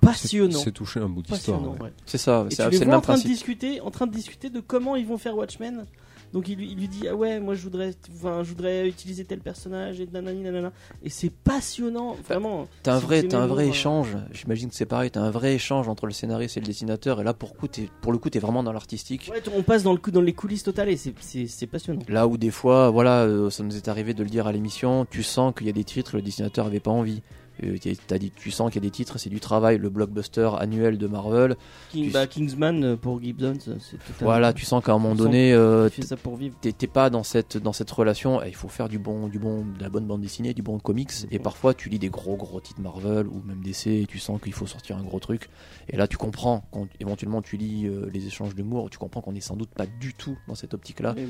passionnant. 0.00 0.58
C'est 0.58 0.72
toucher 0.72 1.00
un 1.00 1.08
bout 1.08 1.22
d'histoire. 1.22 1.60
Ouais. 1.72 1.80
ouais. 1.80 1.92
C'est 2.06 2.18
ça, 2.18 2.46
Et 2.50 2.54
c'est 2.54 2.70
le 2.70 2.76
vois 2.86 2.86
en 2.86 2.90
même 2.98 3.00
train 3.02 3.14
de 3.18 3.22
discuter, 3.22 3.80
en 3.80 3.90
train 3.90 4.06
de 4.06 4.12
discuter 4.12 4.50
de 4.50 4.60
comment 4.60 4.96
ils 4.96 5.06
vont 5.06 5.18
faire 5.18 5.36
Watchmen. 5.36 5.86
Donc 6.32 6.48
il 6.48 6.56
lui, 6.56 6.70
il 6.70 6.78
lui 6.78 6.88
dit 6.88 7.08
ah 7.08 7.14
ouais 7.14 7.40
moi 7.40 7.54
je 7.54 7.62
voudrais, 7.62 7.94
enfin 8.14 8.42
je 8.42 8.50
voudrais 8.50 8.88
utiliser 8.88 9.24
tel 9.24 9.40
personnage 9.40 10.00
et 10.00 10.06
nanani 10.12 10.42
nanana. 10.42 10.72
Et 11.02 11.10
c'est 11.10 11.30
passionnant 11.30 12.16
vraiment. 12.26 12.68
T'as 12.82 12.94
un 12.94 12.98
vrai, 12.98 13.22
t'as 13.22 13.38
un 13.38 13.46
vrai 13.46 13.68
échange. 13.68 14.16
J'imagine 14.32 14.68
que 14.68 14.74
c'est 14.74 14.86
pareil. 14.86 15.10
T'as 15.10 15.22
un 15.22 15.30
vrai 15.30 15.54
échange 15.54 15.88
entre 15.88 16.06
le 16.06 16.12
scénariste 16.12 16.56
et 16.56 16.60
le 16.60 16.66
dessinateur. 16.66 17.20
Et 17.20 17.24
là, 17.24 17.34
pour, 17.34 17.56
coup, 17.56 17.68
pour 18.00 18.12
le 18.12 18.18
coup, 18.18 18.30
t'es 18.30 18.38
vraiment 18.38 18.62
dans 18.62 18.72
l'artistique. 18.72 19.30
Ouais, 19.32 19.42
on 19.54 19.62
passe 19.62 19.82
dans 19.82 19.92
le 19.92 19.98
coup 19.98 20.10
dans 20.10 20.20
les 20.20 20.32
coulisses 20.34 20.62
totales 20.62 20.88
et 20.88 20.96
c'est 20.96 21.14
c'est 21.20 21.46
c'est 21.46 21.66
passionnant. 21.66 22.02
Là 22.08 22.26
où 22.26 22.36
des 22.36 22.50
fois, 22.50 22.90
voilà, 22.90 23.22
euh, 23.22 23.50
ça 23.50 23.62
nous 23.62 23.76
est 23.76 23.88
arrivé 23.88 24.14
de 24.14 24.22
le 24.22 24.28
dire 24.28 24.46
à 24.46 24.52
l'émission, 24.52 25.06
tu 25.10 25.22
sens 25.22 25.54
qu'il 25.56 25.66
y 25.66 25.70
a 25.70 25.72
des 25.72 25.84
titres, 25.84 26.16
le 26.16 26.22
dessinateur 26.22 26.66
avait 26.66 26.80
pas 26.80 26.90
envie. 26.90 27.22
Euh, 27.64 27.76
t'as 28.06 28.18
dit, 28.18 28.30
tu 28.30 28.50
sens 28.50 28.70
qu'il 28.70 28.82
y 28.82 28.86
a 28.86 28.88
des 28.88 28.92
titres, 28.92 29.18
c'est 29.18 29.30
du 29.30 29.40
travail, 29.40 29.78
le 29.78 29.90
blockbuster 29.90 30.50
annuel 30.58 30.98
de 30.98 31.06
Marvel. 31.06 31.56
King, 31.90 32.06
Tu- 32.06 32.10
bah, 32.12 32.26
Kingsman 32.26 32.84
euh, 32.84 32.96
pour 32.96 33.20
Gibbons, 33.22 33.54
c'est 33.58 33.70
totalement. 33.98 34.14
Voilà, 34.20 34.52
tu 34.52 34.64
sens 34.64 34.82
qu'à 34.84 34.92
un 34.92 34.98
moment 34.98 35.14
donné, 35.14 35.52
euh, 35.52 35.88
t'es 35.88 36.86
pas 36.86 37.10
dans 37.10 37.22
cette 37.22 37.56
dans 37.56 37.72
cette 37.72 37.90
relation. 37.90 38.42
eh, 38.42 38.48
Il 38.48 38.54
faut 38.54 38.68
faire 38.68 38.88
du 38.88 38.98
bon, 38.98 39.28
du 39.28 39.38
bon, 39.38 39.64
de 39.64 39.82
la 39.82 39.88
bonne 39.88 40.06
bande 40.06 40.20
dessinée, 40.20 40.54
du 40.54 40.62
bon 40.62 40.78
comics. 40.78 41.10
Et 41.30 41.38
parfois, 41.38 41.74
tu 41.74 41.88
lis 41.88 41.98
des 41.98 42.10
gros 42.10 42.36
gros 42.36 42.60
titres 42.60 42.80
Marvel 42.80 43.26
ou 43.26 43.42
même 43.44 43.60
DC, 43.62 43.86
et 43.88 44.06
tu 44.06 44.18
sens 44.18 44.40
qu'il 44.40 44.52
faut 44.52 44.66
sortir 44.66 44.96
un 44.96 45.02
gros 45.02 45.18
truc. 45.20 45.48
Et 45.88 45.96
là, 45.96 46.06
tu 46.06 46.16
comprends 46.16 46.64
quand 46.70 46.86
éventuellement 47.00 47.42
tu 47.42 47.56
lis 47.56 47.86
euh, 47.86 48.08
les 48.12 48.26
échanges 48.26 48.54
d'humour, 48.54 48.90
tu 48.90 48.98
comprends 48.98 49.20
qu'on 49.20 49.34
est 49.34 49.40
sans 49.40 49.56
doute 49.56 49.70
pas 49.70 49.86
du 50.00 50.14
tout 50.14 50.36
dans 50.46 50.54
cette 50.54 50.74
optique-là, 50.74 51.14
bah. 51.14 51.22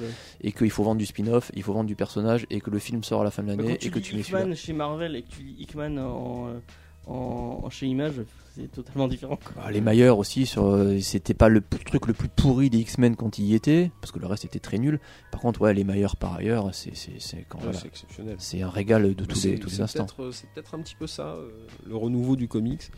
et 0.43 0.53
qu'il 0.53 0.71
faut 0.71 0.83
vendre 0.83 0.99
du 0.99 1.07
spin-off, 1.07 1.51
il 1.55 1.63
faut 1.63 1.73
vendre 1.73 1.87
du 1.87 1.95
personnage, 1.97 2.47
et 2.51 2.61
que 2.61 2.71
le 2.71 2.79
film 2.79 3.03
sort 3.05 3.21
à 3.21 3.25
la 3.25 3.31
fin 3.31 3.43
de 3.43 3.49
Bah, 3.49 3.55
l'année, 3.57 3.73
quand 3.75 3.79
tu 3.79 3.87
et 3.87 3.91
que 3.91 3.99
lis 3.99 4.03
tu 4.05 4.15
mets 4.17 4.21
Hickman 4.23 4.55
chez 4.55 4.73
Marvel 4.73 5.15
et 5.17 5.23
que 5.23 5.29
tu 5.31 5.43
lis 5.43 5.57
Hickman 5.61 5.97
en, 5.99 6.18
en, 6.19 7.13
en 7.13 7.71
chez 7.71 7.87
Image, 7.87 8.15
c'est 8.55 8.71
totalement 8.71 9.09
différent. 9.09 9.37
quoi. 9.37 9.63
Bah, 9.65 9.71
les 9.71 9.81
meilleurs 9.81 10.19
aussi, 10.19 10.45
sur, 10.47 10.67
euh, 10.67 10.99
c'était 11.01 11.33
pas 11.35 11.49
le 11.49 11.61
truc 11.63 12.07
le 12.07 12.13
plus 12.13 12.29
pourri 12.29 12.71
des 12.71 12.79
X-Men 12.79 13.17
quand 13.17 13.39
il 13.39 13.45
y 13.47 13.55
était, 13.55 13.91
parce 14.01 14.11
que 14.13 14.19
le 14.19 14.27
reste 14.27 14.45
était 14.45 14.59
très 14.59 14.79
nul. 14.79 14.99
Par 15.31 15.41
contre, 15.41 15.61
ouais, 15.63 15.73
les 15.75 15.85
meilleurs 15.85 16.17
par 16.17 16.35
ailleurs, 16.35 16.75
c'est 16.75 16.95
c'est- 16.97 17.19
c'est 17.21 17.45
quand 17.49 17.59
Ouais, 17.59 17.65
voilà. 17.67 17.79
C'est 17.79 17.87
exceptionnel. 17.89 18.37
C'est 18.39 18.63
un 18.63 18.69
régal 18.71 19.03
de 19.03 19.09
Mais 19.09 19.27
tous 19.27 19.45
les, 19.45 19.59
tous 19.59 19.69
les 19.71 19.77
c'est 19.77 19.83
instants. 19.83 20.05
peut-être, 20.07 20.23
euh, 20.25 20.33
C'est 20.33 20.51
peut-être 20.51 20.75
un 20.75 20.81
petit 20.81 20.97
peu 20.97 21.07
ça, 21.07 21.29
euh, 21.35 21.49
le 21.87 21.97
renouveau 21.97 22.37
du 22.37 22.49
comics. 22.49 22.91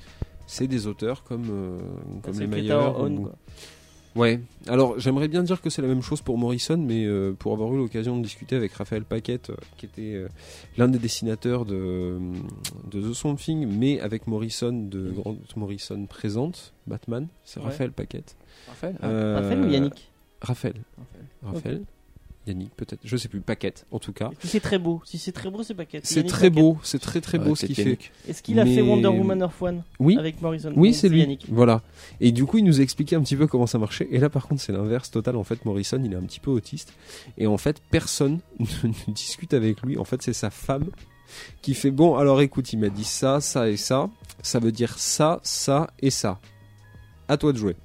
C'est 0.47 0.67
des 0.67 0.87
auteurs 0.89 1.23
comme, 1.23 1.47
euh, 1.51 1.79
comme 2.23 2.41
les. 2.41 2.73
On, 2.73 3.07
ou-. 3.17 3.31
Ouais. 4.16 4.41
Alors 4.66 4.99
j'aimerais 4.99 5.28
bien 5.28 5.43
dire 5.45 5.61
que 5.62 5.70
c'est 5.70 5.82
la 5.82 5.89
même 5.89 6.03
chose 6.03 6.20
pour 6.20 6.37
Morrison, 6.37 6.77
mais 6.77 7.05
euh, 7.05 7.32
pour 7.32 7.53
avoir 7.53 7.73
eu 7.73 7.77
l'occasion 7.77 8.16
de 8.19 8.23
discuter 8.23 8.57
avec 8.57 8.73
Raphaël 8.73 9.05
Paquette, 9.05 9.51
euh, 9.51 9.57
qui 9.77 9.87
était 9.87 10.15
euh, 10.15 10.28
l'un 10.77 10.89
des 10.89 10.99
dessinateurs 10.99 11.65
de, 11.65 12.19
de 12.91 13.01
The 13.01 13.15
Swamp 13.15 13.37
Thing, 13.37 13.66
mais 13.66 14.01
avec 14.01 14.27
Morrison 14.27 14.73
de 14.73 15.11
Grant 15.12 15.37
Morrison 15.57 16.07
présente, 16.07 16.73
Batman, 16.87 17.28
c'est 17.45 17.61
Ouais. 17.61 17.66
Raphaël 17.66 17.93
Paquette. 17.93 18.37
Raphaël 18.69 18.97
Raphaël 19.01 19.61
ou 19.65 19.69
Yannick? 19.70 20.11
Raphaël. 20.41 20.74
Raphaël. 21.45 21.82
Yannick 22.47 22.75
peut-être, 22.75 23.01
je 23.05 23.17
sais 23.17 23.29
plus, 23.29 23.41
Paquette 23.41 23.87
en 23.91 23.99
tout 23.99 24.12
cas. 24.12 24.31
Si 24.41 24.49
c'est 24.49 24.61
très 24.61 24.79
beau, 24.79 25.03
si 25.05 25.19
c'est 25.19 25.33
très 25.33 25.51
beau, 25.51 25.62
c'est 25.62 25.75
Paquette. 25.75 26.07
C'est 26.07 26.17
Yannick 26.17 26.33
très 26.33 26.49
Paquette. 26.51 26.62
beau, 26.65 26.79
c'est 26.83 26.99
très 26.99 27.21
très 27.21 27.39
beau 27.39 27.51
Ouais, 27.51 27.55
ce 27.57 27.67
qu'il 27.67 27.75
fait. 27.75 27.99
Est-ce 28.29 28.43
qu'il 28.43 28.59
a 28.59 28.65
fait 28.67 28.81
Wonder 28.83 29.09
Woman 29.09 29.41
Earth 29.41 29.61
One 29.61 29.83
Oui, 29.99 30.17
avec 30.19 30.41
Morrison 30.41 30.73
Oui, 30.75 30.95
c'est 30.95 31.09
lui. 31.09 31.21
Yannick. 31.21 31.47
Voilà. 31.49 31.83
Et 32.21 32.33
du 32.33 32.45
coup, 32.47 32.59
il 32.59 32.65
nous 32.65 32.81
a 32.81 32.83
expliqué 32.83 33.15
un 33.17 33.23
petit 33.23 33.37
peu 33.37 33.47
comment 33.47 33.67
ça 33.67 33.79
marchait. 33.79 34.09
Et 34.11 34.19
là, 34.19 34.31
par 34.31 34.49
contre, 34.49 34.61
c'est 34.62 34.73
l'inverse 34.73 35.11
total. 35.11 35.37
En 35.37 35.45
fait, 35.45 35.65
Morrison, 35.65 36.01
il 36.05 36.12
est 36.12 36.17
un 36.17 36.23
petit 36.23 36.41
peu 36.41 36.51
autiste. 36.51 36.93
Et 37.39 37.47
en 37.47 37.59
fait, 37.59 37.81
personne 37.91 38.41
ne 38.59 39.12
discute 39.12 39.53
avec 39.55 39.83
lui. 39.83 39.99
En 39.99 40.05
fait, 40.05 40.23
c'est 40.23 40.33
sa 40.33 40.51
femme 40.51 40.87
qui 41.62 41.75
fait 41.75 41.91
Bon, 41.91 42.17
alors 42.17 42.41
écoute, 42.41 42.73
il 42.73 42.79
m'a 42.79 42.89
dit 42.89 43.05
ça, 43.05 43.41
ça 43.41 43.69
et 43.69 43.77
ça. 43.77 44.09
Ça 44.43 44.59
veut 44.59 44.73
dire 44.73 44.99
ça, 44.99 45.41
ça 45.43 45.91
et 46.01 46.11
ça. 46.11 46.41
À 47.29 47.37
toi 47.37 47.53
de 47.53 47.59
jouer. 47.59 47.77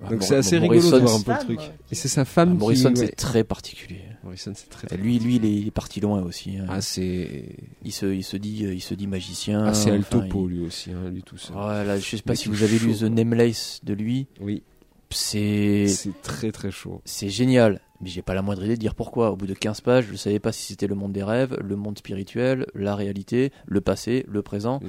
Donc 0.00 0.08
Ah, 0.12 0.14
Mor- 0.14 0.22
c'est 0.22 0.36
assez 0.36 0.58
rigolo 0.58 0.80
de 0.80 0.86
Morrison, 0.86 0.98
voir 1.04 1.14
un 1.14 1.18
c'est- 1.18 1.24
peu 1.46 1.52
le 1.52 1.56
truc. 1.58 1.70
Et 1.90 1.94
c'est 1.94 2.08
sa 2.08 2.22
Ah, 2.22 2.24
femme 2.24 2.56
Morrison, 2.56 2.90
qui. 2.92 3.00
c'est 3.00 3.08
très 3.16 3.44
particulier. 3.44 4.00
Morrison, 4.24 4.52
c'est 4.54 4.68
très. 4.70 4.96
Lui, 4.96 5.18
lui, 5.18 5.36
il 5.36 5.66
est, 5.66 5.70
parti 5.70 6.00
loin 6.00 6.22
aussi. 6.22 6.56
hein. 6.58 6.64
Ah, 6.68 6.80
c'est. 6.80 7.54
il 7.84 7.92
se, 7.92 8.06
il 8.06 8.24
se 8.24 8.36
dit, 8.38 8.64
euh, 8.64 8.72
il 8.74 8.80
se 8.80 8.94
dit 8.94 9.06
magicien. 9.06 9.64
Ah, 9.66 9.74
c'est 9.74 9.90
Al 9.90 10.00
enfin, 10.00 10.20
Topo, 10.20 10.48
il- 10.48 10.56
lui 10.56 10.66
aussi, 10.66 10.90
hein, 10.90 11.10
lui 11.10 11.22
tout 11.22 11.36
seul. 11.36 11.54
Ouais, 11.56 11.84
là, 11.84 11.98
je 11.98 12.04
sais 12.04 12.16
pas 12.22 12.32
Mais 12.32 12.36
si 12.36 12.48
vous 12.48 12.62
avez 12.62 12.78
lu 12.78 12.94
The. 12.94 13.02
Nameless 13.02 13.80
de 13.84 13.92
lui. 13.92 14.26
Oui, 14.40 14.62
C'est, 15.10 15.86
c'est 15.88 16.22
très 16.22 16.50
très 16.52 16.70
chaud. 16.70 17.02
c'est 17.04 17.28
génial. 17.28 17.80
Mais 18.00 18.08
j'ai 18.08 18.22
pas 18.22 18.34
la 18.34 18.42
moindre 18.42 18.64
idée 18.64 18.76
de 18.76 18.80
dire 18.80 18.94
pourquoi. 18.94 19.30
Au 19.30 19.36
bout 19.36 19.46
de 19.46 19.54
15 19.54 19.82
pages, 19.82 20.06
je 20.10 20.16
savais 20.16 20.38
pas 20.38 20.52
si 20.52 20.64
c'était 20.64 20.86
le 20.86 20.94
monde 20.94 21.12
des 21.12 21.22
rêves, 21.22 21.56
le 21.60 21.76
monde 21.76 21.98
spirituel, 21.98 22.66
la 22.74 22.94
réalité, 22.94 23.52
le 23.66 23.80
passé, 23.80 24.24
le 24.28 24.42
présent. 24.42 24.80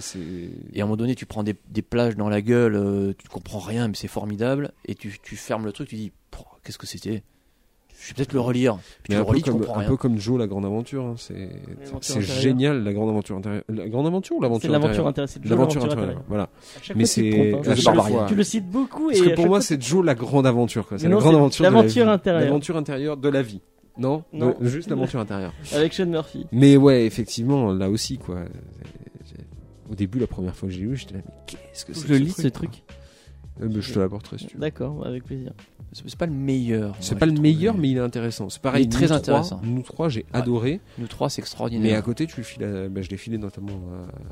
Et 0.73 0.79
à 0.79 0.83
un 0.83 0.88
moment 0.88 0.97
donné, 0.97 1.15
tu 1.15 1.25
prends 1.25 1.43
des, 1.43 1.55
des 1.69 1.81
plages 1.81 2.15
dans 2.15 2.29
la 2.29 2.41
gueule, 2.41 2.75
euh, 2.75 3.13
tu 3.17 3.27
comprends 3.27 3.59
rien, 3.59 3.88
mais 3.88 3.95
c'est 3.95 4.07
formidable. 4.07 4.71
Et 4.85 4.95
tu, 4.95 5.17
tu 5.21 5.35
fermes 5.35 5.65
le 5.65 5.73
truc, 5.73 5.89
tu 5.89 5.95
dis, 5.95 6.11
qu'est-ce 6.63 6.77
que 6.77 6.88
c'était? 6.88 7.23
Je 8.03 8.07
vais 8.07 8.14
peut-être 8.15 8.34
le 8.34 8.40
relire. 8.40 8.78
Puis 9.03 9.14
Mais 9.14 9.15
tu 9.15 9.15
un 9.15 9.19
le 9.19 9.26
peu, 9.26 9.30
relis, 9.32 9.41
comme, 9.44 9.53
comprends 9.60 9.76
un 9.76 9.80
rien. 9.80 9.90
peu 9.90 9.98
comme 9.98 10.18
Joe, 10.18 10.40
la 10.40 10.48
grande 10.48 10.65
aventure. 10.65 11.03
hein, 11.06 11.15
C'est 11.18 12.22
génial, 12.22 12.84
la 12.84 12.94
grande 12.94 13.10
aventure 13.10 13.38
intérieure. 13.38 13.64
La 13.69 13.88
grande 13.90 14.07
aventure 14.07 14.36
ou 14.38 14.40
C'est 14.40 14.44
l'aventure 14.44 14.72
l'aventure 14.72 15.07
intérieure 15.07 15.30
L'aventure 15.45 15.82
l'aventure 15.82 15.99
intérieure, 16.03 16.23
voilà. 16.28 16.49
Mais 16.95 17.06
c'est 17.06 17.53
hein. 17.53 17.61
Tu 17.64 17.69
le- 17.69 18.02
fois. 18.02 18.26
Tu 18.28 18.36
le 18.36 18.44
cites 18.44 18.69
beaucoup 18.69 19.11
et 19.11 19.14
Parce 19.18 19.28
que 19.30 19.36
pour 19.36 19.45
moi, 19.48 19.61
c'est 19.61 19.82
Joe, 19.82 20.03
la 20.03 20.15
grande 20.15 20.48
aventure. 20.48 20.88
C'est 20.98 21.07
la 21.07 21.15
grande 21.18 21.36
aventure 21.36 21.64
de 21.65 21.69
la 21.69 21.76
l'aventure 21.78 22.06
vie. 22.06 22.11
intérieure. 22.11 22.44
L'aventure 22.45 22.78
intérieure 22.78 23.18
de 23.18 23.30
la 23.30 23.41
vie. 23.41 23.61
Non, 23.98 24.23
Non. 24.34 24.56
Juste 24.61 24.90
l'aventure 24.90 25.19
intérieure. 25.19 25.53
avec 25.76 25.94
Sean 25.94 26.07
Murphy. 26.07 26.48
Mais 26.52 26.78
ouais, 26.78 27.06
effectivement, 27.06 27.72
là 27.72 27.90
aussi, 27.90 28.18
quoi. 28.18 28.38
Au 29.91 29.95
début, 29.95 30.19
la 30.19 30.28
première 30.28 30.56
fois 30.56 30.69
que 30.69 30.73
j'ai 30.76 30.82
lu, 30.82 30.95
j'étais 30.95 31.15
là, 31.15 31.19
mais 31.26 31.34
qu'est-ce 31.45 31.86
que 31.86 31.94
c'est 31.94 32.07
que 32.07 32.14
je 32.14 32.19
que 32.19 32.23
lis 32.23 32.32
ce 32.32 32.48
truc. 32.48 32.84
Mais 33.69 33.81
Je 33.81 33.93
te 33.93 33.99
l'apporterai 33.99 34.38
si 34.38 34.47
tu 34.47 34.55
veux. 34.55 34.61
D'accord, 34.61 35.05
avec 35.05 35.23
plaisir. 35.23 35.51
C'est 35.93 36.15
pas 36.17 36.25
le 36.25 36.31
meilleur. 36.31 36.95
C'est 37.01 37.17
pas 37.19 37.25
le 37.25 37.33
meilleur, 37.33 37.77
mais 37.77 37.89
il 37.89 37.97
est 37.97 38.01
intéressant. 38.01 38.49
C'est 38.49 38.61
pareil, 38.61 38.83
Il 38.83 38.88
est 38.88 38.91
très 38.91 39.07
nous 39.07 39.11
intéressant. 39.11 39.57
Trois, 39.57 39.67
nous 39.69 39.81
trois, 39.81 40.07
j'ai 40.09 40.25
adoré. 40.31 40.79
Nous 40.97 41.07
trois, 41.07 41.29
c'est 41.29 41.41
Mais 41.41 41.43
à 41.43 41.45
extraordinaire. 41.45 42.03
côté, 42.03 42.27
tu 42.27 42.38
le 42.38 42.43
files 42.43 42.63
à- 42.63 42.88
bah, 42.88 43.01
je 43.01 43.09
l'ai 43.09 43.17
filé 43.17 43.38
notamment 43.38 43.73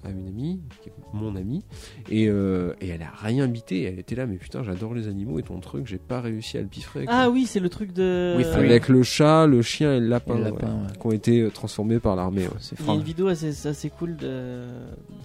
à, 0.03 0.07
à 0.07 0.11
une 0.11 0.25
amie, 0.27 0.61
qui 0.81 0.87
est 0.87 0.93
mon 1.11 1.35
amie, 1.35 1.65
et, 2.09 2.29
euh, 2.29 2.73
et 2.79 2.87
elle 2.87 3.01
a 3.01 3.11
rien 3.21 3.45
bité. 3.49 3.83
Elle 3.83 3.99
était 3.99 4.15
là, 4.15 4.25
mais 4.25 4.37
putain, 4.37 4.63
j'adore 4.63 4.93
les 4.93 5.09
animaux 5.09 5.37
et 5.37 5.43
ton 5.43 5.59
truc, 5.59 5.85
j'ai 5.87 5.97
pas 5.97 6.21
réussi 6.21 6.57
à 6.57 6.61
le 6.61 6.67
piffrer. 6.67 7.03
quoi. 7.03 7.13
Ah 7.13 7.29
oui, 7.29 7.45
c'est 7.45 7.59
le 7.59 7.67
truc 7.67 7.91
de. 7.91 8.35
Oui, 8.37 8.45
oui. 8.47 8.55
Avec 8.57 8.87
le 8.87 9.03
chat, 9.03 9.45
le 9.45 9.61
chien 9.61 9.93
et 9.95 9.99
le 9.99 10.07
lapin, 10.07 10.35
Et 10.35 10.37
le 10.37 10.43
lapin, 10.45 10.67
ouais. 10.67 10.97
qui 10.97 11.07
ont 11.07 11.11
été 11.11 11.41
euh, 11.41 11.49
transformés 11.49 11.99
par 11.99 12.15
l'armée. 12.15 12.45
Il 12.79 12.87
y 12.87 12.89
a 12.89 12.93
une 12.93 13.01
vidéo 13.01 13.27
assez, 13.27 13.67
assez 13.67 13.89
cool 13.89 14.15
de, 14.15 14.61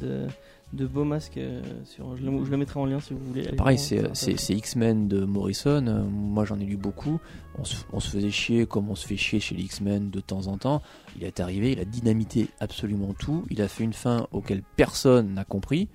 de, 0.01 0.27
de 0.75 0.87
Beau 0.87 1.05
Masque 1.05 1.37
euh, 1.37 1.63
sur. 1.85 2.17
Je 2.17 2.25
le, 2.25 2.45
je 2.45 2.51
le 2.51 2.57
mettrai 2.57 2.81
en 2.81 2.87
lien 2.87 3.01
si 3.01 3.15
vous 3.15 3.25
voulez. 3.25 3.45
Pareil, 3.53 3.79
c'est, 3.79 4.51
X-Men 4.51 5.09
de 5.09 5.25
Morrison. 5.25 5.87
Euh, 5.87 6.03
Moi, 6.05 6.45
j'en 6.45 6.59
ai 6.59 6.65
lu 6.65 6.77
beaucoup. 6.77 7.21
On 7.59 7.65
se, 7.65 7.77
on 7.93 8.01
se 8.01 8.11
faisait 8.11 8.31
chier 8.31 8.67
comme 8.67 8.91
on 8.91 8.95
se 8.95 9.07
fait 9.07 9.17
chier 9.17 9.41
chez 9.41 9.55
les 9.55 9.63
X-Men 9.63 10.11
de 10.11 10.21
temps 10.21 10.49
en 10.49 10.59
temps. 10.59 10.83
Il 11.17 11.25
est 11.25 11.41
arrivé, 11.41 11.73
il 11.73 11.81
a 11.81 11.85
dynamité 11.85 12.49
absolument 12.61 13.15
tout. 13.15 13.45
Il 13.51 13.63
a 13.63 13.69
fait 13.69 13.85
une 13.85 13.93
fin 13.93 14.27
auquel 14.33 14.63
personne 14.77 15.35
n'a 15.35 15.45
compris. 15.45 15.89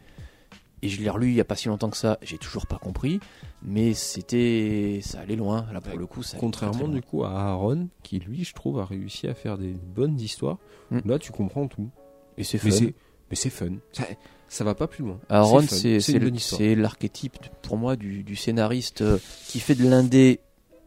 Et 0.81 0.87
je 0.87 1.01
l'ai 1.01 1.09
relu 1.09 1.27
il 1.27 1.33
y 1.35 1.41
a 1.41 1.45
pas 1.45 1.55
si 1.55 1.67
longtemps 1.67 1.89
que 1.89 1.97
ça. 1.97 2.17
J'ai 2.21 2.37
toujours 2.37 2.65
pas 2.65 2.77
compris. 2.77 3.19
Mais 3.61 3.93
c'était. 3.93 5.01
Ça 5.03 5.19
allait 5.19 5.35
loin. 5.35 5.65
Là, 5.73 5.81
pour 5.81 5.97
le 5.97 6.05
coup, 6.05 6.23
ça 6.23 6.37
Contrairement 6.39 6.77
très, 6.77 6.83
très 6.85 6.93
du 6.93 7.01
coup 7.01 7.23
à 7.25 7.31
Aaron, 7.31 7.89
qui 8.01 8.19
lui, 8.19 8.45
je 8.45 8.53
trouve, 8.53 8.79
a 8.79 8.85
réussi 8.85 9.27
à 9.27 9.33
faire 9.33 9.57
des 9.57 9.73
bonnes 9.73 10.19
histoires. 10.19 10.57
Hmm. 10.91 10.99
Là, 11.05 11.19
tu 11.19 11.33
comprends 11.33 11.67
tout. 11.67 11.89
Et 12.37 12.43
c'est 12.45 12.63
Mais 12.63 12.71
fun. 12.71 12.77
c'est, 12.77 12.95
mais 13.29 13.35
c'est 13.35 13.49
fun. 13.49 13.73
Ça, 13.91 14.05
ça 14.49 14.63
va 14.65 14.75
pas 14.75 14.87
plus 14.87 15.03
loin. 15.05 15.17
Aaron, 15.29 15.61
c'est, 15.61 16.75
l'archétype 16.75 17.37
pour 17.61 17.77
moi 17.77 17.95
du, 17.95 18.23
du 18.23 18.35
scénariste 18.35 19.01
euh, 19.01 19.17
qui 19.47 19.59
fait 19.59 19.75
de 19.75 19.87
l'indé 19.87 20.39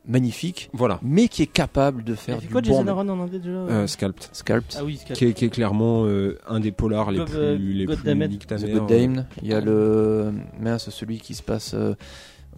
magnifique, 0.05 0.69
Voilà. 0.73 0.99
mais 1.01 1.29
qui 1.29 1.43
est 1.43 1.47
capable 1.47 2.03
de 2.03 2.17
faire 2.17 2.39
du 2.39 2.49
quoi 2.49 2.61
bon 2.61 2.67
Jason 2.67 2.89
Aaron 2.89 3.09
en 3.09 3.21
anglais 3.21 3.39
déjà 3.39 3.51
Euh, 3.57 3.87
Scalped. 3.87 4.25
sculpt. 4.33 4.77
Ah 4.77 4.85
oui, 4.85 4.97
Scat. 4.97 5.15
Qui 5.15 5.27
est, 5.27 5.33
qui 5.33 5.45
est 5.45 5.49
clairement 5.49 6.05
euh, 6.07 6.39
un 6.49 6.59
des 6.59 6.73
polars 6.73 7.13
les 7.13 7.19
God- 7.19 7.29
plus, 7.29 7.39
euh, 7.39 7.57
les 7.57 7.85
God 7.87 7.99
plus 7.99 8.11
euh, 8.11 8.81
Dame. 8.89 9.27
Il 9.43 9.49
y 9.49 9.55
a 9.55 9.61
le 9.61 10.33
mince 10.61 10.91
celui 10.91 11.21
qui 11.21 11.35
se 11.35 11.43
passe 11.45 11.75
euh, 11.75 11.95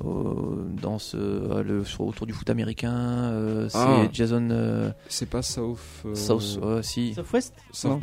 dans 0.03 0.99
ce 0.99 1.17
euh, 1.19 1.63
le 1.63 1.83
autour 1.99 2.27
du 2.27 2.33
foot 2.33 2.49
américain. 2.51 2.95
euh, 2.95 3.69
c'est 3.69 3.77
Ah. 3.79 4.09
Jason 4.13 4.49
euh, 4.51 4.91
C'est 5.09 5.29
pas 5.29 5.43
South. 5.43 5.79
euh, 6.07 6.15
South, 6.15 6.59
si. 6.83 7.13
Southwest 7.15 7.55
South 7.73 8.01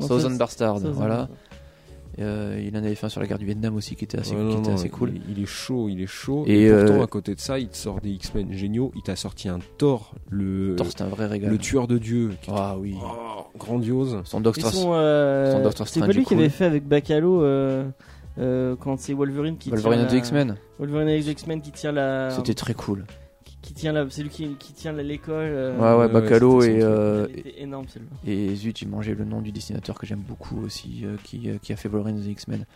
Non, 0.00 0.06
Southern 0.06 0.36
Bastard, 0.36 0.78
voilà. 0.80 1.28
Euh, 2.20 2.62
il 2.64 2.76
en 2.76 2.80
avait 2.84 2.94
fait 2.94 3.06
un 3.06 3.08
sur 3.08 3.20
la 3.20 3.26
guerre 3.26 3.38
du 3.38 3.44
Vietnam 3.44 3.74
aussi 3.74 3.96
qui 3.96 4.04
était 4.04 4.18
assez, 4.18 4.34
Ouais, 4.34 4.38
qui 4.38 4.54
non, 4.54 4.60
était 4.60 4.70
non, 4.70 4.74
assez 4.76 4.88
cool. 4.88 5.12
Il, 5.14 5.36
il 5.36 5.42
est 5.42 5.46
chaud, 5.46 5.88
il 5.88 6.00
est 6.00 6.06
chaud. 6.06 6.44
Et, 6.46 6.66
Et, 6.66 6.70
pourtant, 6.70 7.00
euh, 7.00 7.02
à 7.02 7.06
côté 7.06 7.34
de 7.34 7.40
ça, 7.40 7.58
il 7.58 7.68
te 7.68 7.76
sort 7.76 8.00
des 8.00 8.10
X-Men 8.10 8.52
géniaux. 8.52 8.92
Il 8.94 9.02
t'a 9.02 9.16
sorti 9.16 9.48
un 9.48 9.58
Thor, 9.78 10.14
le, 10.30 10.76
Thor, 10.76 10.86
c'est 10.88 11.02
un 11.02 11.08
vrai 11.08 11.26
régal. 11.26 11.50
le 11.50 11.58
tueur 11.58 11.88
de 11.88 11.98
Dieu. 11.98 12.30
Ah 12.48 12.76
oui. 12.78 12.94
Oh, 13.02 13.44
grandiose. 13.58 14.20
Son 14.24 14.40
Doctor 14.40 14.70
euh, 14.94 15.70
C'est 15.86 16.00
pas 16.00 16.06
lui 16.08 16.18
qui 16.22 16.24
cool. 16.34 16.38
avait 16.38 16.48
fait 16.48 16.64
avec 16.66 16.86
Bacalo 16.86 17.42
euh, 17.42 17.84
euh, 18.38 18.76
quand 18.78 18.98
c'est 19.00 19.12
Wolverine 19.12 19.56
qui 19.58 19.70
Wolverine 19.70 20.06
the 20.06 20.12
la- 20.12 20.18
X-Men. 20.18 20.56
Wolverine 20.78 21.08
X-Men 21.08 21.60
qui 21.60 21.72
tient 21.72 21.92
la. 21.92 22.30
C'était 22.30 22.54
très 22.54 22.74
cool. 22.74 23.04
Qui, 23.64 23.74
tient 23.74 23.92
la. 23.92 24.06
C'est 24.10 24.22
lui 24.22 24.28
qui, 24.30 24.48
qui 24.58 24.72
tient 24.72 24.92
l'école. 24.92 25.34
euh, 25.48 25.76
Ouais, 25.78 26.06
ouais, 26.06 26.06
ouais, 26.14 26.20
Bacalo 26.20 26.62
et, 26.62 26.78
euh, 26.82 27.26
était 27.34 27.62
énorme. 27.62 27.86
Et 28.26 28.54
zut, 28.54 28.76
j'ai 28.78 28.86
mangé 28.86 29.14
le 29.14 29.24
nom 29.24 29.40
du 29.40 29.52
dessinateur 29.52 29.98
que 29.98 30.06
j'aime 30.06 30.20
beaucoup 30.26 30.62
aussi, 30.64 31.00
euh, 31.04 31.16
qui, 31.24 31.48
euh, 31.50 31.56
qui 31.60 31.72
a 31.72 31.76
fait 31.76 31.88
Wolverine 31.88 32.18
et 32.18 32.22
the 32.22 32.32
X-Men. 32.32 32.66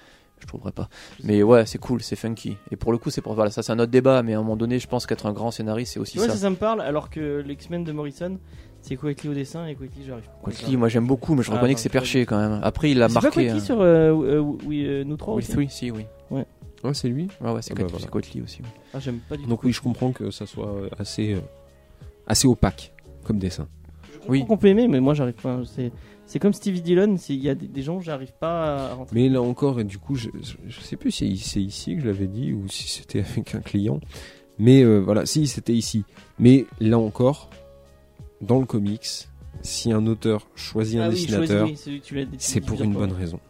Je 0.40 0.46
trouverais 0.46 0.70
pas. 0.72 0.88
Mais 1.24 1.42
ouais, 1.42 1.66
c'est 1.66 1.78
cool, 1.78 2.00
c'est 2.00 2.14
funky. 2.14 2.56
Et 2.70 2.76
pour 2.76 2.92
le 2.92 2.98
coup, 2.98 3.10
c'est 3.10 3.20
pour. 3.20 3.34
Voilà, 3.34 3.50
ça 3.50 3.62
c'est 3.62 3.72
un 3.72 3.78
autre 3.80 3.90
débat, 3.90 4.22
mais 4.22 4.34
à 4.34 4.38
un 4.38 4.42
moment 4.42 4.56
donné, 4.56 4.78
je 4.78 4.86
pense 4.86 5.04
qu'être 5.04 5.26
un 5.26 5.32
grand 5.32 5.50
scénariste, 5.50 5.94
c'est 5.94 6.00
aussi 6.00 6.12
Tu 6.12 6.18
vois, 6.18 6.28
ça. 6.28 6.34
ça, 6.34 6.38
ça 6.40 6.50
me 6.50 6.54
parle, 6.56 6.80
alors 6.80 7.10
que 7.10 7.42
l'X-Men 7.44 7.82
de 7.82 7.90
Morrison, 7.90 8.38
c'est 8.80 8.94
Quietly 8.96 9.28
au 9.30 9.34
dessin 9.34 9.66
et 9.66 9.74
Quietly, 9.74 10.04
j'arrive 10.06 10.24
pas. 10.24 10.50
Quickly, 10.50 10.76
moi 10.76 10.88
j'aime 10.88 11.06
beaucoup, 11.08 11.34
mais 11.34 11.42
je 11.42 11.50
Ah, 11.50 11.54
reconnais 11.54 11.72
non, 11.72 11.74
que 11.74 11.80
c'est 11.80 11.88
perché 11.88 12.24
quand 12.24 12.38
même. 12.38 12.60
Après, 12.62 12.90
il 12.92 13.02
a 13.02 13.08
C'est 13.08 13.14
pas 13.14 13.20
marqué. 13.22 13.40
Quietly 13.46 13.58
hein. 13.58 13.60
sur 13.60 13.80
euh, 13.80 14.10
euh, 14.12 14.38
oui, 14.64 14.84
euh, 14.86 15.02
nous 15.04 15.16
trois 15.16 15.34
Oui, 15.34 15.42
aussi 15.42 15.56
oui, 15.56 15.66
si, 15.68 15.90
oui. 15.90 16.04
Ouais, 16.30 16.46
c'est 16.92 17.08
lui. 17.08 17.28
Ouais, 17.40 17.50
ouais, 17.52 17.62
c'est 17.62 17.72
Ah 17.72 17.82
bah 17.82 17.86
voilà. 17.90 18.06
aussi. 18.44 18.60
Ah, 18.94 19.00
j'aime 19.00 19.18
pas 19.28 19.36
du 19.36 19.42
tout. 19.44 19.48
Donc 19.48 19.64
oui, 19.64 19.72
je 19.72 19.80
comprends 19.80 20.12
que 20.12 20.30
ça 20.30 20.46
soit 20.46 20.68
euh, 20.72 20.88
assez, 20.98 21.34
euh, 21.34 21.40
assez 22.26 22.46
opaque 22.48 22.92
comme 23.24 23.38
dessin. 23.38 23.68
Je 24.04 24.12
comprends 24.18 24.32
Oui. 24.32 24.46
qu'on 24.46 24.56
peut 24.56 24.68
aimer, 24.68 24.88
mais 24.88 25.00
moi 25.00 25.14
j'arrive 25.14 25.34
pas. 25.34 25.60
C'est, 25.64 25.90
c'est 26.26 26.38
comme 26.38 26.52
Stevie 26.52 26.82
Dillon, 26.82 27.16
c'est- 27.18 27.34
il 27.34 27.42
y 27.42 27.48
a 27.48 27.54
des, 27.54 27.66
des 27.68 27.82
gens, 27.82 28.00
j'arrive 28.00 28.32
pas 28.38 28.90
à 28.90 28.94
rentrer. 28.94 29.14
Mais 29.20 29.28
là 29.28 29.42
encore, 29.42 29.80
et 29.80 29.84
du 29.84 29.98
coup, 29.98 30.14
je, 30.14 30.28
je, 30.42 30.54
je 30.68 30.80
sais 30.80 30.96
plus 30.96 31.10
si 31.10 31.36
c'est 31.38 31.60
ici 31.62 31.94
que 31.96 32.02
je 32.02 32.06
l'avais 32.06 32.26
dit 32.26 32.52
ou 32.52 32.68
si 32.68 32.88
c'était 32.88 33.20
avec 33.20 33.54
un 33.54 33.60
client. 33.60 34.00
Mais 34.58 34.82
euh, 34.82 34.98
voilà, 34.98 35.24
si 35.26 35.46
c'était 35.46 35.74
ici. 35.74 36.04
Mais 36.38 36.66
là 36.80 36.98
encore, 36.98 37.48
dans 38.40 38.58
le 38.58 38.66
comics, 38.66 39.06
si 39.62 39.92
un 39.92 40.06
auteur 40.06 40.46
choisit 40.54 40.98
un 41.00 41.04
Ah 41.04 41.08
oui, 41.08 41.14
dessinateur, 41.14 41.66
choisis, 41.66 41.70
oui, 41.70 41.76
celui 41.84 42.00
que 42.00 42.04
tu 42.06 42.14
l'as 42.14 42.24
dit- 42.24 42.36
c'est 42.38 42.60
pour 42.60 42.80
une 42.82 42.92
bonne 42.92 43.12
raison. 43.12 43.40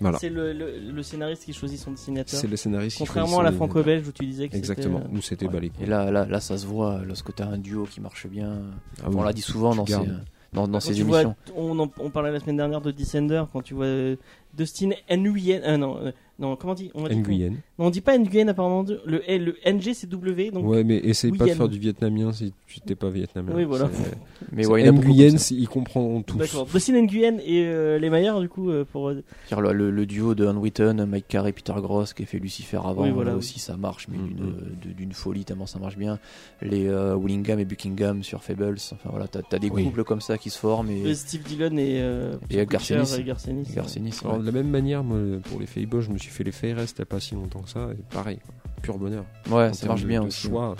Voilà. 0.00 0.18
C'est 0.18 0.28
le, 0.28 0.52
le, 0.52 0.78
le 0.78 1.02
scénariste 1.02 1.44
qui 1.44 1.52
choisit 1.52 1.78
son 1.78 1.90
dessinateur. 1.90 2.38
C'est 2.38 2.46
le 2.46 2.56
scénariste 2.56 2.96
qui 2.98 3.02
Contrairement 3.04 3.40
à 3.40 3.42
la 3.42 3.52
franco-belge 3.52 4.06
où 4.08 4.12
tu 4.12 4.24
disais 4.26 4.48
que 4.48 4.56
Exactement, 4.56 4.98
c'était, 4.98 5.08
euh, 5.10 5.14
nous 5.14 5.22
c'était 5.22 5.46
Ouais. 5.48 5.70
Et 5.80 5.86
là, 5.86 6.10
là, 6.10 6.24
là, 6.26 6.40
ça 6.40 6.56
se 6.58 6.66
voit 6.66 7.00
lorsque 7.06 7.34
t'as 7.34 7.46
un 7.46 7.58
duo 7.58 7.84
qui 7.84 8.00
marche 8.00 8.26
bien. 8.26 8.60
Ah 9.02 9.06
On 9.08 9.18
oui. 9.18 9.24
l'a 9.24 9.32
dit 9.32 9.42
souvent 9.42 9.70
tu 9.72 9.76
dans 9.78 9.86
ces, 9.86 9.92
gardes. 9.92 10.24
dans, 10.52 10.68
dans 10.68 10.80
ces 10.80 10.94
tu 10.94 11.02
vois, 11.02 11.22
émissions. 11.22 11.36
on, 11.56 11.78
en- 11.80 11.90
on 11.98 12.10
parlait 12.10 12.30
la 12.32 12.38
semaine 12.40 12.56
dernière 12.58 12.80
de 12.80 12.90
Descender, 12.90 13.42
quand 13.52 13.62
tu 13.62 13.74
vois 13.74 13.86
euh, 13.86 14.16
Dustin 14.54 14.90
Nguyen, 15.10 15.62
euh, 15.64 15.76
non, 15.76 15.98
euh, 15.98 16.12
non, 16.38 16.56
comment 16.56 16.72
on 16.72 16.76
dit 16.76 16.90
on, 16.94 17.04
a 17.06 17.08
dit 17.08 17.50
Non, 17.78 17.86
on 17.86 17.90
dit 17.90 18.00
pas 18.00 18.18
Nguyen 18.18 18.48
apparemment, 18.48 18.84
le, 19.06 19.20
le 19.28 19.54
NG 19.64 19.92
c'est 19.94 20.08
W, 20.08 20.50
donc 20.50 20.66
Ouais, 20.66 20.82
mais 20.82 20.96
essaye 20.96 21.30
pas 21.30 21.44
de 21.46 21.50
faire 21.52 21.68
du 21.68 21.78
vietnamien 21.78 22.32
si 22.32 22.52
tu 22.66 22.80
t'es 22.80 22.96
pas 22.96 23.08
vietnamien. 23.08 23.52
Oui, 23.54 23.64
voilà. 23.64 23.88
Mais 24.52 24.66
ouais. 24.66 24.90
Nguyen, 24.90 25.36
ils 25.50 25.68
comprendront 25.68 26.22
tous. 26.22 26.36
d'accord. 26.38 26.66
Dustin 26.66 27.00
Nguyen 27.02 27.38
et 27.38 27.64
euh, 27.66 27.98
les 27.98 28.10
meilleurs 28.10 28.40
du 28.40 28.48
coup 28.48 28.70
euh, 28.70 28.84
pour 28.84 29.08
euh, 29.10 29.22
Dire 29.48 29.60
Le, 29.60 29.72
le- 29.72 29.90
le 29.90 30.06
duo 30.06 30.34
de 30.34 30.46
Han 30.46 30.56
Wheaton, 30.56 31.06
Mike 31.06 31.28
Carey, 31.28 31.52
Peter 31.52 31.74
Gross 31.76 32.14
qui 32.14 32.24
a 32.24 32.26
fait 32.26 32.38
Lucifer 32.38 32.78
avant, 32.84 33.04
Oui, 33.04 33.10
voilà, 33.10 33.30
là 33.30 33.36
oui. 33.36 33.38
aussi 33.38 33.58
ça 33.60 33.76
marche, 33.76 34.08
mais 34.08 34.18
Mhm. 34.18 34.94
d'une 34.96 35.12
folie 35.12 35.44
tellement 35.44 35.66
ça 35.66 35.78
marche 35.78 35.96
bien. 35.96 36.18
Les 36.62 36.86
euh, 36.88 37.14
Willingham 37.14 37.60
et 37.60 37.64
Buckingham 37.64 38.22
sur 38.24 38.42
Fables, 38.42 38.76
enfin 38.92 39.08
voilà, 39.10 39.28
t'as 39.28 39.40
as 39.52 39.58
des 39.58 39.70
Oui. 39.70 39.84
couples 39.84 40.02
comme 40.04 40.20
ça 40.20 40.36
qui 40.38 40.50
se 40.50 40.58
forment 40.58 40.90
et, 40.90 41.14
Steve 41.14 41.42
Dillon 41.44 41.76
et 41.76 42.00
euh, 42.00 42.32
Et 42.50 42.64
Garcenis. 42.66 43.22
Garcenis. 43.24 43.68
Garcenis. 43.74 44.10
ouais. 44.24 44.30
Alors, 44.30 44.40
de 44.40 44.46
la 44.46 44.52
même 44.52 44.68
manière, 44.70 45.04
moi, 45.04 45.18
pour 45.44 45.60
les 45.60 45.66
Fable, 45.66 46.00
je 46.00 46.10
me 46.10 46.18
suis 46.18 46.30
fait 46.30 46.42
les 46.44 46.52
Fairest 46.52 46.96
il 46.96 47.00
y 47.00 47.02
a 47.02 47.06
pas 47.06 47.20
si 47.20 47.34
longtemps 47.34 47.62
ça, 47.68 47.88
et 47.92 48.02
pareil, 48.14 48.38
pur 48.82 48.98
bonheur. 48.98 49.24
Ouais, 49.50 49.68
En 49.68 49.72
ça 49.72 49.86
marche 49.86 50.02
de- 50.02 50.08
bien 50.08 50.22
de 50.22 50.26
aussi. 50.28 50.48
choix, 50.48 50.76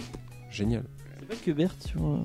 génial. 0.51 0.85
C'est 1.21 1.27
pas 1.29 1.35
que 1.37 1.51
Bert 1.53 1.75
sur. 1.87 2.05
euh, 2.05 2.19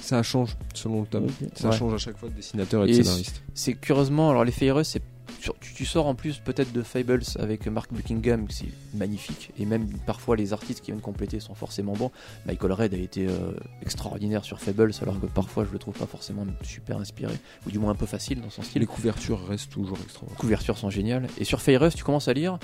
Ça 0.00 0.22
change 0.22 0.56
selon 0.74 1.00
le 1.00 1.06
tome. 1.06 1.26
Ça 1.54 1.70
Ouais. 1.70 1.76
change 1.76 1.94
à 1.94 1.98
chaque 1.98 2.16
fois 2.18 2.28
de 2.28 2.34
dessinateur 2.34 2.84
et 2.84 2.86
de 2.86 2.92
Et 2.92 3.02
scénariste. 3.02 3.42
C'est 3.54 3.74
curieusement, 3.74 4.30
alors 4.30 4.44
les 4.44 4.52
Fairies, 4.52 4.84
c'est 4.84 5.02
tu, 5.40 5.50
tu 5.60 5.84
sors 5.84 6.06
en 6.06 6.14
plus 6.16 6.38
peut-être 6.38 6.72
de 6.72 6.82
Fables 6.82 7.22
avec 7.38 7.66
Mark 7.68 7.92
Buckingham, 7.92 8.46
c'est 8.50 8.66
magnifique, 8.94 9.50
et 9.58 9.66
même 9.66 9.86
parfois 10.06 10.36
les 10.36 10.52
artistes 10.52 10.80
qui 10.80 10.90
viennent 10.90 11.00
compléter 11.02 11.38
sont 11.38 11.54
forcément 11.54 11.92
bons. 11.92 12.10
Michael 12.46 12.72
Red 12.72 12.94
a 12.94 12.96
été 12.96 13.26
euh, 13.28 13.52
extraordinaire 13.82 14.44
sur 14.44 14.58
Fables, 14.60 14.92
alors 15.02 15.20
que 15.20 15.26
parfois 15.26 15.64
je 15.64 15.70
le 15.70 15.78
trouve 15.78 15.94
pas 15.94 16.06
forcément 16.06 16.44
super 16.62 16.98
inspiré, 16.98 17.34
ou 17.66 17.70
du 17.70 17.78
moins 17.78 17.92
un 17.92 17.96
peu 17.96 18.06
facile 18.06 18.40
dans 18.40 18.50
son 18.50 18.62
style. 18.62 18.80
Les 18.80 18.86
couvertures 18.86 19.46
restent 19.46 19.70
toujours 19.70 19.96
Les 19.98 20.02
extraordinaires. 20.04 20.38
couvertures 20.40 20.78
sont 20.78 20.90
géniales. 20.90 21.28
Et 21.38 21.44
sur 21.44 21.60
Fairus, 21.60 21.94
tu 21.94 22.02
commences 22.04 22.28
à 22.28 22.32
lire. 22.32 22.58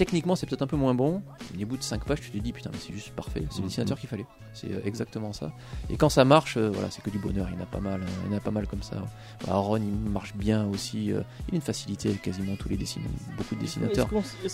Techniquement, 0.00 0.34
c'est 0.34 0.46
peut-être 0.46 0.62
un 0.62 0.66
peu 0.66 0.78
moins 0.78 0.94
bon. 0.94 1.20
Les 1.58 1.66
bouts 1.66 1.76
de 1.76 1.82
5 1.82 2.04
pages, 2.06 2.22
tu 2.22 2.30
te 2.30 2.38
dis 2.38 2.52
putain, 2.54 2.70
mais 2.72 2.78
c'est 2.80 2.94
juste 2.94 3.10
parfait. 3.10 3.42
C'est 3.50 3.56
le 3.58 3.62
Mhm. 3.64 3.68
dessinateur 3.68 3.98
qu'il 4.00 4.08
fallait. 4.08 4.24
C'est 4.54 4.72
euh, 4.72 4.80
exactement 4.86 5.34
ça. 5.34 5.52
Et 5.90 5.98
quand 5.98 6.08
ça 6.08 6.24
marche, 6.24 6.56
euh, 6.56 6.70
voilà, 6.72 6.90
c'est 6.90 7.02
que 7.02 7.10
du 7.10 7.18
bonheur. 7.18 7.48
Il 7.50 7.54
y 7.54 7.58
en 7.58 7.62
a 7.62 7.66
pas 7.66 7.80
mal. 7.80 8.00
hein. 8.02 8.06
Il 8.24 8.30
y 8.30 8.34
en 8.34 8.38
a 8.38 8.40
pas 8.40 8.50
mal 8.50 8.66
comme 8.66 8.82
ça. 8.82 8.96
Aaron, 9.46 9.76
il 9.76 10.10
marche 10.10 10.34
bien 10.34 10.64
aussi. 10.68 11.12
euh, 11.12 11.20
il 11.48 11.52
a 11.52 11.56
une 11.56 11.60
facilité 11.60 12.08
avec 12.08 12.22
quasiment 12.22 12.56
tous 12.56 12.70
les 12.70 12.78
dessinateurs, 12.78 13.12
beaucoup 13.36 13.54
de 13.56 13.60
dessinateurs. 13.60 14.08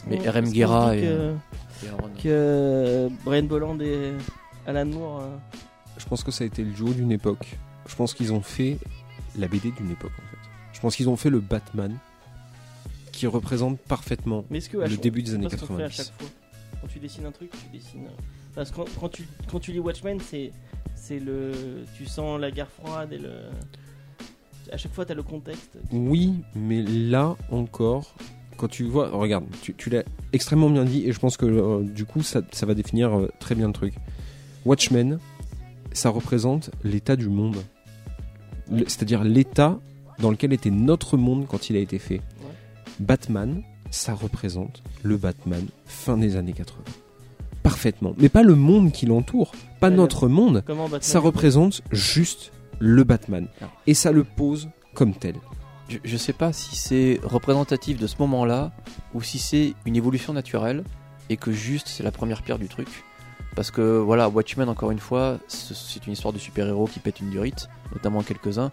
Mais 0.08 0.18
RM 0.28 0.50
Guerra 0.50 0.96
et, 0.96 1.00
que, 1.02 1.06
euh, 1.06 1.34
Et 1.84 1.88
Aaron, 1.90 2.08
que 2.08 2.22
euh, 2.26 3.08
Brian 3.24 3.44
Bolland 3.44 3.78
et 3.80 4.14
Alan 4.66 4.84
Moore. 4.86 5.20
euh, 5.20 5.36
Je 5.96 6.06
pense 6.06 6.24
que 6.24 6.32
ça 6.32 6.42
a 6.42 6.46
été 6.48 6.64
le 6.64 6.72
duo 6.72 6.88
d'une 6.92 7.12
époque. 7.12 7.56
Je 7.86 7.94
pense 7.94 8.14
qu'ils 8.14 8.32
ont 8.32 8.42
fait 8.42 8.78
la 9.38 9.46
BD 9.46 9.70
d'une 9.70 9.92
époque 9.92 10.10
en 10.18 10.28
fait. 10.32 10.38
Je 10.72 10.80
pense 10.80 10.96
qu'ils 10.96 11.08
ont 11.08 11.16
fait 11.16 11.30
le 11.30 11.38
Batman 11.40 11.96
qui 13.16 13.26
représente 13.26 13.78
parfaitement 13.78 14.44
Mais 14.50 14.60
que 14.60 14.76
le 14.76 14.96
début 14.96 15.22
des 15.22 15.34
années 15.34 15.48
pas 15.48 15.56
ce 15.56 15.64
qu'on 15.64 15.76
fait 15.76 15.84
à 15.84 15.88
90. 15.88 15.96
chaque 15.96 16.18
fois. 16.18 16.28
Quand 16.80 16.88
tu 16.88 16.98
dessines 16.98 17.26
un 17.26 17.32
truc, 17.32 17.50
tu 17.50 17.76
dessines. 17.76 18.08
Parce 18.54 18.70
que 18.70 18.76
quand, 18.76 18.86
quand 19.00 19.08
tu, 19.08 19.26
quand 19.50 19.60
tu 19.60 19.72
lis 19.72 19.80
Watchmen, 19.80 20.18
c'est 20.20 20.52
c'est 20.94 21.18
le. 21.18 21.52
Tu 21.96 22.06
sens 22.06 22.40
la 22.40 22.50
guerre 22.50 22.70
froide 22.70 23.12
et 23.12 23.18
le. 23.18 23.30
À 24.72 24.76
chaque 24.76 24.92
fois, 24.92 25.04
t'as 25.04 25.14
le 25.14 25.22
contexte. 25.22 25.78
Oui, 25.92 26.34
mais 26.54 26.82
là 26.82 27.36
encore, 27.50 28.14
quand 28.56 28.68
tu 28.68 28.84
vois, 28.84 29.10
regarde, 29.10 29.44
tu, 29.62 29.74
tu 29.74 29.90
l'as 29.90 30.02
extrêmement 30.32 30.70
bien 30.70 30.84
dit 30.84 31.06
et 31.06 31.12
je 31.12 31.20
pense 31.20 31.36
que 31.36 31.46
euh, 31.46 31.82
du 31.84 32.04
coup 32.04 32.22
ça, 32.22 32.42
ça 32.50 32.66
va 32.66 32.74
définir 32.74 33.16
euh, 33.16 33.30
très 33.38 33.54
bien 33.54 33.68
le 33.68 33.72
truc. 33.72 33.94
Watchmen, 34.64 35.18
ça 35.92 36.10
représente 36.10 36.70
l'état 36.82 37.16
du 37.16 37.28
monde. 37.28 37.58
C'est-à-dire 38.88 39.22
l'état 39.22 39.78
dans 40.18 40.30
lequel 40.30 40.52
était 40.52 40.70
notre 40.70 41.16
monde 41.16 41.46
quand 41.46 41.70
il 41.70 41.76
a 41.76 41.78
été 41.78 42.00
fait. 42.00 42.20
Batman, 43.00 43.62
ça 43.90 44.14
représente 44.14 44.82
le 45.02 45.16
Batman 45.16 45.66
fin 45.86 46.16
des 46.16 46.36
années 46.36 46.52
80. 46.52 46.82
Parfaitement. 47.62 48.14
Mais 48.18 48.28
pas 48.28 48.42
le 48.42 48.54
monde 48.54 48.92
qui 48.92 49.06
l'entoure, 49.06 49.52
pas 49.80 49.90
Ouais, 49.90 49.96
notre 49.96 50.28
monde. 50.28 50.62
Comment 50.66 50.84
Batman 50.84 51.02
Ça 51.02 51.20
représente 51.20 51.82
juste 51.90 52.52
le 52.78 53.04
Batman. 53.04 53.48
Ah. 53.60 53.66
Et 53.86 53.94
ça 53.94 54.12
le 54.12 54.24
pose 54.24 54.68
comme 54.94 55.14
tel. 55.14 55.34
Je, 55.88 55.98
je 56.04 56.16
sais 56.16 56.32
pas 56.32 56.52
si 56.52 56.76
c'est 56.76 57.20
représentatif 57.22 57.98
de 57.98 58.06
ce 58.06 58.16
moment-là 58.20 58.72
ou 59.14 59.22
si 59.22 59.38
c'est 59.38 59.74
une 59.84 59.96
évolution 59.96 60.32
naturelle 60.32 60.84
et 61.28 61.36
que 61.36 61.52
juste 61.52 61.88
c'est 61.88 62.02
la 62.02 62.12
première 62.12 62.42
pierre 62.42 62.58
du 62.58 62.68
truc. 62.68 62.88
Parce 63.56 63.70
que 63.70 63.98
voilà, 63.98 64.28
Watchmen, 64.28 64.68
encore 64.68 64.90
une 64.90 64.98
fois, 64.98 65.38
c'est 65.48 66.06
une 66.06 66.12
histoire 66.12 66.32
de 66.34 66.38
super-héros 66.38 66.86
qui 66.86 67.00
pète 67.00 67.20
une 67.20 67.30
durite, 67.30 67.68
notamment 67.92 68.22
quelques-uns. 68.22 68.70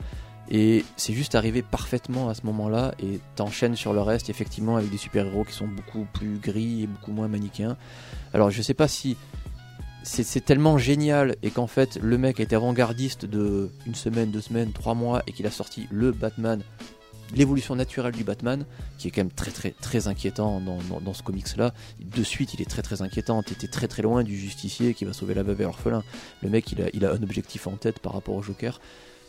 Et 0.53 0.85
c'est 0.97 1.13
juste 1.13 1.34
arrivé 1.34 1.63
parfaitement 1.63 2.30
à 2.30 2.35
ce 2.35 2.45
moment-là 2.45 2.93
et 2.99 3.19
t'enchaînes 3.35 3.75
sur 3.75 3.91
le 3.91 4.01
reste, 4.01 4.30
effectivement, 4.30 4.77
avec 4.77 4.91
des 4.91 4.97
super-héros 4.97 5.45
qui 5.45 5.53
sont 5.53 5.67
beaucoup 5.67 6.05
plus 6.13 6.38
gris 6.38 6.84
et 6.84 6.88
beaucoup 6.88 7.11
moins 7.11 7.27
manichéens. 7.27 7.75
Alors 8.35 8.51
je 8.51 8.61
sais 8.61 8.75
pas 8.75 8.88
si 8.88 9.17
c'est 10.03 10.45
tellement 10.45 10.77
génial 10.77 11.38
et 11.41 11.49
qu'en 11.49 11.65
fait 11.65 11.97
le 12.01 12.17
mec 12.17 12.39
a 12.39 12.43
été 12.43 12.55
avant-gardiste 12.55 13.25
de 13.25 13.71
une 13.88 13.95
semaine, 13.95 14.30
deux 14.30 14.41
semaines, 14.41 14.73
trois 14.73 14.93
mois 14.93 15.23
et 15.25 15.31
qu'il 15.31 15.47
a 15.47 15.51
sorti 15.51 15.88
le 15.91 16.11
Batman 16.11 16.61
l'évolution 17.34 17.75
naturelle 17.75 18.13
du 18.13 18.23
Batman, 18.23 18.65
qui 18.99 19.07
est 19.07 19.11
quand 19.11 19.21
même 19.21 19.31
très 19.31 19.49
très 19.49 19.71
très 19.71 20.07
inquiétant 20.07 20.61
dans, 20.61 21.13
ce 21.13 21.23
comics 21.23 21.57
là. 21.57 21.73
De 21.99 22.21
suite, 22.21 22.53
il 22.53 22.61
est 22.61 22.69
très 22.69 22.84
très 22.84 23.01
inquiétant. 23.01 23.41
T'étais 23.41 23.67
très 23.67 23.88
très 23.88 24.03
loin 24.03 24.23
du 24.23 24.38
justicier 24.38 24.93
qui 24.93 25.05
va 25.05 25.13
sauver 25.13 25.34
la 25.34 25.41
veuve 25.41 25.61
et 25.61 25.63
l'orphelin. 25.63 26.03
Le 26.41 26.49
mec, 26.49 26.71
il 26.93 27.05
a 27.05 27.11
un 27.11 27.23
objectif 27.23 27.65
en 27.65 27.75
tête 27.75 27.99
par 27.99 28.13
rapport 28.13 28.35
au 28.35 28.43
Joker. 28.43 28.80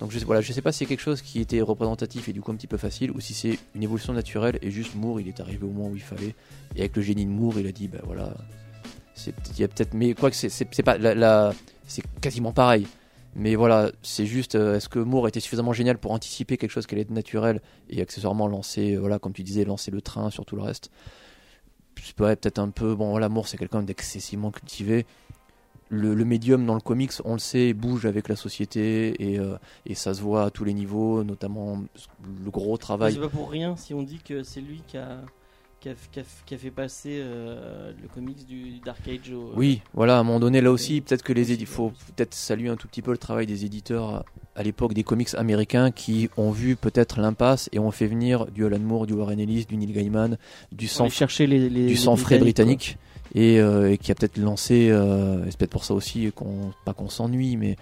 Donc 0.00 0.10
je 0.10 0.18
voilà, 0.24 0.40
je 0.40 0.52
sais 0.52 0.62
pas 0.62 0.72
si 0.72 0.78
c'est 0.78 0.86
quelque 0.86 1.00
chose 1.00 1.22
qui 1.22 1.40
était 1.40 1.60
représentatif 1.60 2.28
et 2.28 2.32
du 2.32 2.40
coup 2.40 2.50
un 2.50 2.56
petit 2.56 2.66
peu 2.66 2.76
facile, 2.76 3.10
ou 3.12 3.20
si 3.20 3.32
c'est 3.32 3.58
une 3.74 3.82
évolution 3.82 4.12
naturelle 4.12 4.58
et 4.60 4.70
juste 4.70 4.94
Moore, 4.96 5.20
il 5.20 5.28
est 5.28 5.40
arrivé 5.40 5.64
au 5.64 5.70
moment 5.70 5.88
où 5.88 5.96
il 5.96 6.02
fallait. 6.02 6.34
Et 6.74 6.80
avec 6.80 6.96
le 6.96 7.02
génie 7.02 7.24
de 7.24 7.30
Moore, 7.30 7.58
il 7.60 7.66
a 7.66 7.72
dit, 7.72 7.88
ben 7.88 8.00
voilà, 8.04 8.34
il 9.26 9.60
y 9.60 9.64
a 9.64 9.68
peut-être, 9.68 9.94
mais 9.94 10.14
quoi 10.14 10.30
que 10.30 10.36
c'est, 10.36 10.82
pas, 10.82 10.98
c'est 11.86 12.02
quasiment 12.20 12.52
pareil. 12.52 12.86
Mais 13.36 13.56
voilà, 13.56 13.90
c'est 14.02 14.26
juste, 14.26 14.54
euh, 14.54 14.76
est-ce 14.76 14.88
que 14.88 15.00
Moore 15.00 15.26
était 15.26 15.40
suffisamment 15.40 15.72
génial 15.72 15.98
pour 15.98 16.12
anticiper 16.12 16.56
quelque 16.56 16.70
chose 16.70 16.86
qui 16.86 16.94
allait 16.94 17.02
être 17.02 17.10
naturel 17.10 17.60
et 17.90 18.00
accessoirement 18.00 18.46
lancer, 18.46 18.94
euh, 18.94 19.00
voilà, 19.00 19.18
comme 19.18 19.32
tu 19.32 19.42
disais, 19.42 19.64
lancer 19.64 19.90
le 19.90 20.00
train 20.00 20.30
sur 20.30 20.44
tout 20.44 20.54
le 20.54 20.62
reste? 20.62 20.90
Pas- 22.16 22.36
peut-être 22.36 22.58
un 22.60 22.70
peu, 22.70 22.94
bon, 22.94 23.10
voilà, 23.10 23.28
Moore 23.28 23.48
c'est 23.48 23.56
quelqu'un 23.56 23.82
d'excessivement 23.82 24.50
cultivé. 24.50 25.04
Le, 25.94 26.14
le 26.14 26.24
médium 26.24 26.64
dans 26.66 26.74
le 26.74 26.80
comics, 26.80 27.12
on 27.24 27.34
le 27.34 27.38
sait, 27.38 27.72
bouge 27.72 28.06
avec 28.06 28.28
la 28.28 28.36
société 28.36 29.14
et, 29.32 29.38
euh, 29.38 29.56
et 29.86 29.94
ça 29.94 30.14
se 30.14 30.20
voit 30.22 30.44
à 30.44 30.50
tous 30.50 30.64
les 30.64 30.74
niveaux, 30.74 31.22
notamment 31.24 31.82
le 32.44 32.50
gros 32.50 32.76
travail. 32.76 33.14
C'est 33.14 33.20
pas 33.20 33.28
pour 33.28 33.50
rien 33.50 33.76
si 33.76 33.94
on 33.94 34.02
dit 34.02 34.18
que 34.24 34.42
c'est 34.42 34.60
lui 34.60 34.82
qui 34.86 34.96
a, 34.96 35.20
qui 35.80 35.88
a, 35.90 35.94
qui 36.12 36.20
a- 36.20 36.24
qui 36.46 36.54
a 36.54 36.58
fait 36.58 36.70
passer 36.70 37.18
euh, 37.22 37.92
le 38.00 38.08
comics 38.08 38.46
du 38.46 38.80
Dark 38.84 39.00
Age 39.08 39.30
au. 39.32 39.52
Oui, 39.56 39.82
voilà, 39.92 40.16
à 40.16 40.20
un 40.20 40.22
moment 40.24 40.40
donné, 40.40 40.60
là 40.60 40.70
aussi, 40.70 41.00
peut-être 41.00 41.22
que 41.22 41.32
les 41.32 41.52
éditeurs, 41.52 41.74
faut 41.74 41.92
peut-être 42.14 42.34
saluer 42.34 42.68
un 42.70 42.76
tout 42.76 42.88
petit 42.88 43.02
peu 43.02 43.10
le 43.12 43.18
travail 43.18 43.46
des 43.46 43.64
éditeurs 43.64 44.24
à 44.56 44.62
l'époque 44.62 44.94
des 44.94 45.02
comics 45.02 45.34
américains 45.36 45.90
qui 45.90 46.30
ont 46.36 46.50
vu 46.52 46.76
peut-être 46.76 47.20
l'impasse 47.20 47.68
et 47.72 47.78
ont 47.80 47.90
fait 47.90 48.06
venir 48.06 48.46
du 48.46 48.64
Alan 48.64 48.78
Moore, 48.78 49.06
du 49.06 49.12
Warren 49.12 49.40
Ellis, 49.40 49.66
du 49.66 49.76
Neil 49.76 49.92
Gaiman, 49.92 50.38
du 50.70 50.86
Sans 50.86 51.04
sang, 51.04 51.10
chercher 51.10 51.46
les, 51.48 51.68
les 51.68 51.86
du 51.86 51.96
sang 51.96 52.14
frais 52.16 52.38
britannique 52.38 52.96
et, 53.34 53.60
euh, 53.60 53.90
et 53.92 53.98
qui 53.98 54.12
a 54.12 54.14
peut-être 54.14 54.36
lancé, 54.38 54.88
euh, 54.90 55.44
et 55.44 55.50
c'est 55.50 55.56
peut-être 55.58 55.70
pour 55.70 55.84
ça 55.84 55.94
aussi 55.94 56.30
qu'on, 56.34 56.72
pas 56.84 56.92
qu'on 56.92 57.08
s'ennuie, 57.08 57.56
mais 57.56 57.76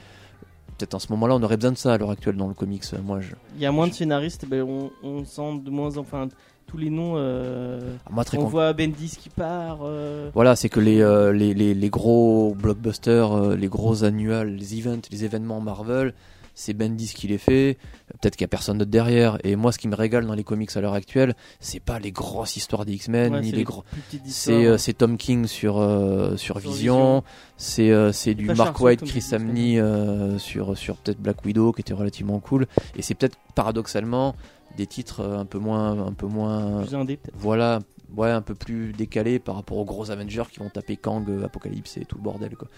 peut-être 0.79 0.95
en 0.95 0.99
ce 0.99 1.09
moment-là, 1.11 1.35
on 1.37 1.43
aurait 1.43 1.57
besoin 1.57 1.73
de 1.73 1.77
ça 1.79 1.93
à 1.95 1.99
l'heure 1.99 2.11
actuelle 2.11 2.37
dans 2.37 2.49
le 2.49 2.55
comics. 2.55 2.85
Moi, 3.05 3.21
je, 3.21 3.31
quoi. 3.31 3.39
Il 3.57 3.63
y 3.63 3.67
a 3.67 3.73
moins 3.73 3.87
de 3.89 3.93
scénaristes, 3.93 4.47
ben, 4.49 4.63
on, 4.63 4.91
on 5.03 5.25
sent 5.25 5.61
de 5.65 5.71
moins 5.71 5.97
en 5.97 6.01
enfin 6.01 6.29
tous 6.67 6.79
les 6.79 6.89
noms. 6.91 7.15
euh, 7.17 7.97
moi 8.11 8.25
très 8.25 8.39
on 8.39 8.43
con- 8.45 8.49
voit 8.49 8.73
Bendis 8.73 9.17
qui 9.21 9.29
part. 9.29 9.81
euh, 9.83 10.31
Voilà, 10.33 10.57
c'est 10.57 10.71
que 10.71 10.81
les, 10.81 11.03
euh, 11.03 11.31
les, 11.33 11.53
les, 11.53 11.75
les 11.75 11.91
gros 11.91 12.55
blockbusters, 12.59 13.33
euh, 13.33 13.57
les 13.57 13.69
gros 13.69 14.05
annuals, 14.05 14.49
les 14.57 14.79
events, 14.79 15.03
les 15.11 15.25
événements 15.25 15.61
Marvel, 15.61 16.15
c'est 16.55 16.75
Bendis 16.75 17.13
qui 17.15 17.29
les 17.29 17.39
fait. 17.39 17.79
Peut-être 18.21 18.37
qu'il 18.37 18.43
y 18.43 18.45
a 18.45 18.49
personne 18.49 18.79
d'autre 18.79 18.91
derrière. 18.91 19.39
Et 19.45 19.57
moi, 19.57 19.73
ce 19.73 19.79
qui 19.79 19.89
me 19.89 19.95
régale 19.95 20.27
dans 20.27 20.35
les 20.35 20.45
comics 20.45 20.75
à 20.77 20.81
l'heure 20.81 20.95
actuelle, 20.95 21.35
c'est 21.61 21.81
pas 21.81 21.99
les 21.99 22.13
grosses 22.13 22.57
histoires 22.57 22.85
des 22.85 22.93
X-Men, 22.95 23.35
ouais, 23.35 23.41
ni 23.41 23.53
les 23.53 23.65
gros. 23.65 23.83
plus 23.91 24.01
petites 24.03 24.27
C'est 24.27 24.67
euh, 24.67 24.77
Tom 24.97 25.17
King 25.17 25.47
sur 25.47 25.79
euh, 25.79 26.37
sur, 26.37 26.61
Sur 26.61 26.71
Vision, 26.71 27.25
c'est 27.57 27.91
euh, 27.91 28.13
c'est 28.13 28.35
du 28.35 28.47
Mark 28.47 28.79
White, 28.81 29.05
Chris 29.05 29.25
euh, 29.33 30.39
sur 30.39 30.77
sur 30.77 30.97
peut-être 30.97 31.21
Black 31.21 31.45
Widow 31.45 31.73
qui 31.73 31.81
était 31.81 31.95
relativement 31.95 32.41
cool. 32.41 32.67
Et 32.97 33.03
c'est 33.03 33.15
peut-être 33.15 33.39
paradoxalement 33.55 34.35
des 34.77 34.87
titres 34.87 35.21
euh, 35.21 35.39
un 35.39 35.45
peu 35.45 35.59
moins 35.59 36.07
un 36.07 36.13
peu 36.13 36.27
moins 36.27 36.83
plus 36.83 36.95
indé, 36.95 37.17
peut-être. 37.17 37.35
voilà, 37.37 37.81
ouais, 38.17 38.31
un 38.31 38.43
peu 38.43 38.55
plus 38.55 38.93
décalé 38.93 39.39
par 39.39 39.55
rapport 39.57 39.79
aux 39.79 39.85
gros 39.85 40.11
Avengers 40.11 40.45
qui 40.51 40.61
vont 40.61 40.71
taper 40.71 40.97
Kang, 40.97 41.29
euh, 41.29 41.45
Apocalypse 41.45 41.97
et 41.97 42.05
tout 42.05 42.17
le 42.17 42.23
bordel 42.23 42.57
quoi. 42.57 42.69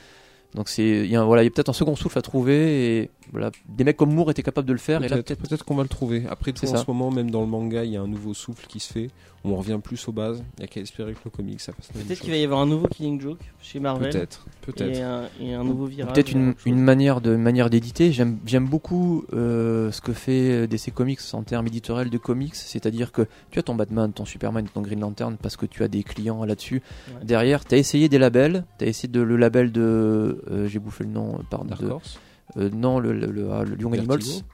Donc 0.55 0.69
c'est 0.69 0.83
il 0.87 1.07
y 1.07 1.17
a 1.17 1.21
un- 1.21 1.25
voilà, 1.25 1.43
il 1.43 1.47
y 1.47 1.49
a 1.49 1.51
peut-être 1.51 1.69
un 1.71 1.73
second 1.75 1.97
souffle 1.97 2.19
à 2.19 2.23
trouver 2.23 2.99
et 3.01 3.11
voilà, 3.33 3.51
des 3.69 3.83
mecs 3.85 3.97
comme 3.97 4.15
Moore 4.15 4.31
étaient 4.31 4.43
capables 4.45 4.69
de 4.69 4.73
le 4.73 4.79
faire 4.79 5.03
et 5.03 5.09
là 5.09 5.17
Peut-être 5.23 5.65
qu'on 5.65 5.75
va 5.75 5.83
le 5.83 5.89
trouver. 5.89 6.25
Après 6.31 6.53
tout, 6.53 6.65
en 6.67 6.69
ça. 6.69 6.77
ce 6.79 6.85
moment, 6.87 7.11
même 7.11 7.31
dans 7.31 7.41
le 7.41 7.49
manga, 7.49 7.85
il 7.85 7.91
y 7.91 7.97
a 7.97 8.01
un 8.01 8.07
nouveau 8.07 8.35
souffle 8.35 8.67
qui 8.69 8.79
se 8.81 8.93
fait. 8.93 9.11
On 9.47 9.57
revient 9.57 9.79
plus 9.83 10.09
aux 10.09 10.13
bases. 10.13 10.43
Il 10.57 10.61
n'y 10.61 10.65
a 10.65 10.69
qu'à 10.69 10.81
espérer 10.81 11.13
que 11.13 11.19
le 11.25 11.31
comic 11.31 11.61
ça 11.61 11.73
même 11.95 12.05
Peut-être 12.07 12.21
qu'il 12.21 12.31
va 12.31 12.37
y 12.39 12.45
avoir 12.45 12.61
un 12.61 12.67
nouveau 12.67 12.87
Killing 12.89 13.21
Joke 13.21 13.41
chez 13.61 13.79
Marvel. 13.79 14.11
Peut-être, 14.11 14.47
peut-être. 14.63 14.99
et 15.41 15.53
un 15.55 15.63
nouveau 15.65 15.85
virage. 15.85 16.13
peut-être 16.15 16.33
une, 16.33 16.55
une 16.65 16.81
manière 16.81 17.21
de 17.21 17.37
manière 17.37 17.69
d'éditer. 17.69 18.11
J'aime 18.11 18.39
j'aime 18.47 18.67
beaucoup 18.67 19.25
euh, 19.35 19.93
ce 19.93 20.01
que 20.01 20.13
fait 20.15 20.67
DC 20.67 20.93
Comics 20.95 21.21
en 21.35 21.43
termes 21.43 21.67
éditoriels 21.67 22.09
de 22.11 22.17
comics, 22.19 22.55
c'est-à-dire 22.55 23.13
que 23.13 23.27
tu 23.51 23.59
as 23.59 23.63
ton 23.63 23.75
Batman, 23.75 24.13
ton 24.13 24.25
Superman, 24.25 24.67
ton 24.73 24.81
Green 24.81 25.01
Lantern 25.01 25.37
parce 25.37 25.57
que 25.59 25.67
tu 25.67 25.83
as 25.83 25.89
des 25.89 26.03
clients 26.05 26.45
là-dessus. 26.45 26.81
Ouais. 27.09 27.25
Derrière, 27.25 27.65
tu 27.67 27.75
as 27.75 27.79
essayé 27.79 28.09
des 28.09 28.19
labels, 28.19 28.65
tu 28.79 28.85
as 28.87 28.89
essayé 28.89 29.09
de 29.13 29.21
le 29.21 29.37
label 29.37 29.73
de 29.73 30.43
euh, 30.51 30.67
j'ai 30.69 30.79
bouffé 30.79 31.05
le 31.05 31.11
nom 31.11 31.41
pardon 31.51 31.67
Dark 31.67 31.83
de- 31.83 31.89
Horse. 31.91 32.19
euh, 32.57 32.71
non 32.73 32.99
le, 32.99 33.13
le, 33.13 33.27
le, 33.27 33.51
ah, 33.53 33.63
le 33.65 33.79
Young 33.79 33.95
Vertigo. 33.95 34.13
Animals. 34.15 34.45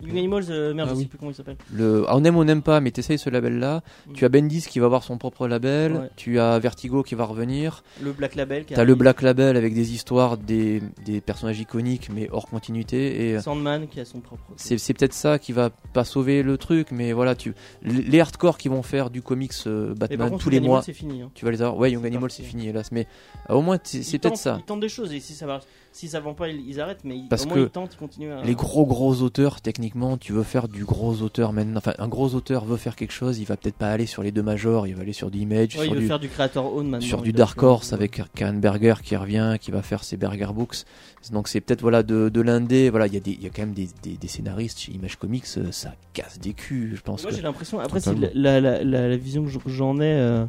Young 0.00 0.16
Animals, 0.16 0.44
euh, 0.50 0.74
merde, 0.74 0.88
Ah 0.90 0.94
je 0.94 0.98
oui. 0.98 1.02
sais 1.04 1.08
plus 1.08 1.18
comment 1.18 1.30
il 1.30 1.34
s'appelle. 1.34 1.56
Le, 1.72 2.04
ah, 2.08 2.16
on 2.16 2.24
aime 2.24 2.36
ou 2.36 2.40
on 2.40 2.44
n'aime 2.44 2.62
pas, 2.62 2.80
mais 2.80 2.90
t'essayes 2.92 3.18
ce 3.18 3.30
label-là. 3.30 3.82
Mm. 4.06 4.12
Tu 4.12 4.24
as 4.24 4.28
Bendis 4.28 4.62
qui 4.68 4.78
va 4.78 4.86
avoir 4.86 5.02
son 5.02 5.18
propre 5.18 5.48
label. 5.48 5.92
Ouais. 5.94 6.10
Tu 6.16 6.38
as 6.38 6.58
Vertigo 6.58 7.02
qui 7.02 7.14
va 7.16 7.24
revenir. 7.24 7.82
Le 8.02 8.12
Black 8.12 8.34
Label. 8.36 8.64
T'as 8.64 8.84
le. 8.84 8.94
Black 8.94 9.22
Label 9.22 9.56
avec 9.56 9.74
des 9.74 9.92
histoires, 9.94 10.36
des, 10.36 10.82
des 11.04 11.20
personnages 11.20 11.58
iconiques, 11.60 12.10
mais 12.14 12.28
hors 12.32 12.46
continuité. 12.48 13.28
Et 13.30 13.36
euh, 13.36 13.40
Sandman 13.40 13.88
qui 13.88 13.98
a 14.00 14.04
son 14.04 14.20
propre. 14.20 14.42
c'est, 14.56 14.78
c'est 14.78 14.94
peut-être 14.94 15.14
ça 15.14 15.38
qui 15.38 15.52
va 15.52 15.70
pas 15.70 16.04
sauver 16.04 16.42
le 16.42 16.56
truc, 16.58 16.90
mais 16.92 17.12
voilà, 17.12 17.34
tu, 17.34 17.54
les 17.82 18.20
hardcore 18.20 18.58
qui 18.58 18.68
vont 18.68 18.82
faire 18.82 19.10
du 19.10 19.22
comics 19.22 19.52
euh, 19.66 19.94
Batman 19.94 20.30
contre, 20.30 20.44
tous 20.44 20.50
les 20.50 20.60
mois, 20.60 20.78
Animals, 20.78 20.94
fini. 20.94 21.22
hein. 21.22 21.30
tu 21.34 21.44
vas 21.44 21.50
les 21.50 21.62
avoir. 21.62 21.78
Ouais, 21.78 21.90
Young 21.90 22.02
C'est 22.02 22.06
Animal, 22.08 22.22
parti. 22.28 22.42
c'est 22.42 22.48
fini, 22.48 22.68
hélas. 22.68 22.92
Mais 22.92 23.06
au 23.48 23.62
moins, 23.62 23.78
c'est, 23.82 24.18
peut-être 24.18 24.36
ça. 24.36 24.56
Ils 24.60 24.64
tentent 24.64 24.80
des 24.80 24.88
choses 24.88 25.12
et 25.12 25.20
si 25.20 25.34
ça 25.34 25.46
va, 25.46 25.60
si 25.98 26.08
ça 26.08 26.20
vend 26.20 26.34
pas, 26.34 26.48
ils, 26.48 26.60
ils 26.68 26.80
arrêtent. 26.80 27.00
Mais 27.04 27.16
ils- 27.16 27.28
Parce 27.28 27.44
au 27.44 27.48
moins 27.48 27.56
que 27.56 27.60
ils 27.62 27.68
tentent, 27.70 27.94
ils 27.94 27.98
continuent 27.98 28.32
à. 28.32 28.42
Les 28.42 28.54
gros 28.54 28.86
gros 28.86 29.22
auteurs, 29.22 29.60
techniquement, 29.60 30.16
tu 30.16 30.32
veux 30.32 30.42
faire 30.42 30.68
du 30.68 30.84
gros 30.84 31.22
auteur 31.22 31.52
maintenant. 31.52 31.78
Enfin, 31.78 31.94
un 31.98 32.08
gros 32.08 32.34
auteur 32.34 32.64
veut 32.64 32.76
faire 32.76 32.96
quelque 32.96 33.12
chose, 33.12 33.38
il 33.38 33.44
va 33.44 33.56
peut-être 33.56 33.76
pas 33.76 33.90
aller 33.90 34.06
sur 34.06 34.22
les 34.22 34.30
deux 34.32 34.42
majors, 34.42 34.86
il 34.86 34.94
va 34.94 35.02
aller 35.02 35.12
sur 35.12 35.30
du 35.30 35.38
Image, 35.38 35.76
Ouais, 35.76 35.84
il 35.84 35.86
sur 35.86 35.94
veut 35.94 36.00
du, 36.00 36.06
faire 36.06 36.18
du 36.18 36.28
creator 36.28 36.74
own 36.74 36.88
maintenant. 36.88 37.06
sur 37.06 37.20
du 37.22 37.32
Dark 37.32 37.62
Horse 37.62 37.92
avec 37.92 38.22
Karen 38.34 38.60
Berger 38.60 38.94
qui 39.02 39.16
revient, 39.16 39.56
qui 39.60 39.70
va 39.70 39.82
faire 39.82 40.04
ses 40.04 40.16
Berger 40.16 40.52
Books. 40.54 40.84
Donc 41.32 41.48
c'est 41.48 41.60
peut-être 41.60 41.82
voilà 41.82 42.02
de, 42.02 42.28
de 42.28 42.40
l'indé. 42.40 42.90
Voilà, 42.90 43.06
il 43.08 43.14
y 43.14 43.16
a 43.16 43.20
des, 43.20 43.32
il 43.32 43.42
y 43.42 43.46
a 43.46 43.50
quand 43.50 43.62
même 43.62 43.74
des, 43.74 43.88
des, 44.02 44.16
des 44.16 44.28
scénaristes 44.28 44.78
chez 44.78 44.92
Image 44.92 45.16
Comics, 45.16 45.44
euh, 45.56 45.72
ça 45.72 45.92
casse 46.12 46.38
des 46.38 46.52
culs, 46.54 46.94
je 46.96 47.02
pense. 47.02 47.22
Moi 47.22 47.30
que- 47.32 47.36
j'ai 47.36 47.42
l'impression, 47.42 47.80
après 47.80 48.00
c'est 48.00 48.14
la, 48.34 48.60
la, 48.60 48.82
la, 48.84 49.08
la 49.08 49.16
vision 49.16 49.44
que 49.44 49.50
j'en 49.70 49.96
ai 50.00 50.04
euh, 50.04 50.44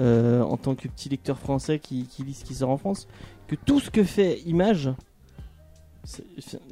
euh, 0.00 0.40
en 0.42 0.56
tant 0.56 0.74
que 0.74 0.88
petit 0.88 1.08
lecteur 1.10 1.38
français 1.38 1.78
qui, 1.78 2.06
qui 2.06 2.22
lit 2.24 2.32
ce 2.34 2.44
qui 2.44 2.54
sort 2.54 2.70
en 2.70 2.78
France, 2.78 3.08
que 3.56 3.64
tout 3.64 3.80
ce 3.80 3.90
que 3.90 4.04
fait 4.04 4.40
Image, 4.46 4.90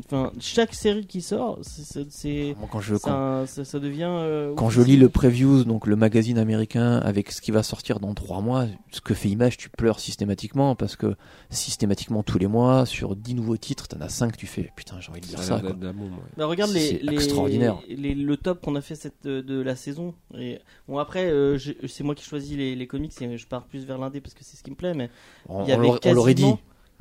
enfin 0.07 0.32
chaque 0.40 0.74
série 0.74 1.07
qui 1.07 1.20
sort, 1.20 1.61
c'est- 1.62 2.57
quand 2.73 2.81
je 2.81 2.97
quand, 2.97 3.12
un- 3.12 3.47
ça, 3.47 3.65
ça 3.65 3.78
devient. 3.78 4.09
euh, 4.11 4.55
quand 4.57 4.70
je 4.70 4.82
lis 4.82 4.97
le 4.97 5.09
previews, 5.09 5.62
donc 5.62 5.86
le 5.86 5.94
magazine 5.94 6.36
américain 6.36 6.97
avec 6.98 7.31
ce 7.31 7.40
qui 7.40 7.52
va 7.52 7.62
sortir 7.62 8.01
dans 8.01 8.12
trois 8.15 8.40
mois, 8.40 8.66
ce 8.90 9.01
que 9.01 9.15
fait 9.15 9.28
Image, 9.28 9.57
tu 9.57 9.69
pleures 9.69 10.01
systématiquement 10.01 10.74
parce 10.74 10.97
que 10.97 11.15
systématiquement 11.48 12.24
tous 12.24 12.39
les 12.40 12.48
mois 12.48 12.86
sur 12.86 13.15
10 13.15 13.35
nouveaux 13.35 13.57
titres, 13.57 13.86
t'en 13.86 14.01
as 14.01 14.09
5 14.09 14.36
tu 14.36 14.48
fais 14.48 14.73
putain 14.74 14.97
j'ai 14.98 15.11
envie 15.12 15.20
de 15.20 15.32
a 15.32 15.39
ça. 15.43 15.61
quoi. 15.61 15.74
bombe, 15.74 16.01
ouais. 16.01 16.19
Bah, 16.36 16.47
regarde 16.47 16.73
les, 16.73 16.81
C'est 16.81 16.98
les- 17.05 17.12
extraordinaire. 17.15 17.78
les- 17.89 18.16
le 18.16 18.36
top 18.36 18.61
qu'on 18.65 18.74
a 18.74 18.81
fait 18.81 18.97
cette, 18.97 19.23
de, 19.23 19.40
de 19.40 19.61
la 19.61 19.77
saison. 19.77 20.12
Et, 20.36 20.59
bon, 20.89 20.98
après, 20.98 21.31
euh, 21.31 21.57
c'est 21.86 22.02
moi 22.02 22.16
qui 22.16 22.24
choisis 22.24 22.57
les, 22.57 22.74
les 22.74 22.86
comics 22.89 23.12
et 23.23 23.36
je 23.39 23.47
pars 23.47 23.65
plus 23.65 23.85
vers 23.86 23.98
l'indé 23.98 24.20
parce 24.20 24.35
que 24.35 24.43
c'est 24.43 24.57
ce 24.57 24.65
qui 24.65 24.70
me 24.73 24.77
plaît. 24.77 24.94
Mais 24.94 25.09
On, 25.48 25.62
on 25.62 26.12
l'aurait 26.12 26.35
dit. 26.35 26.52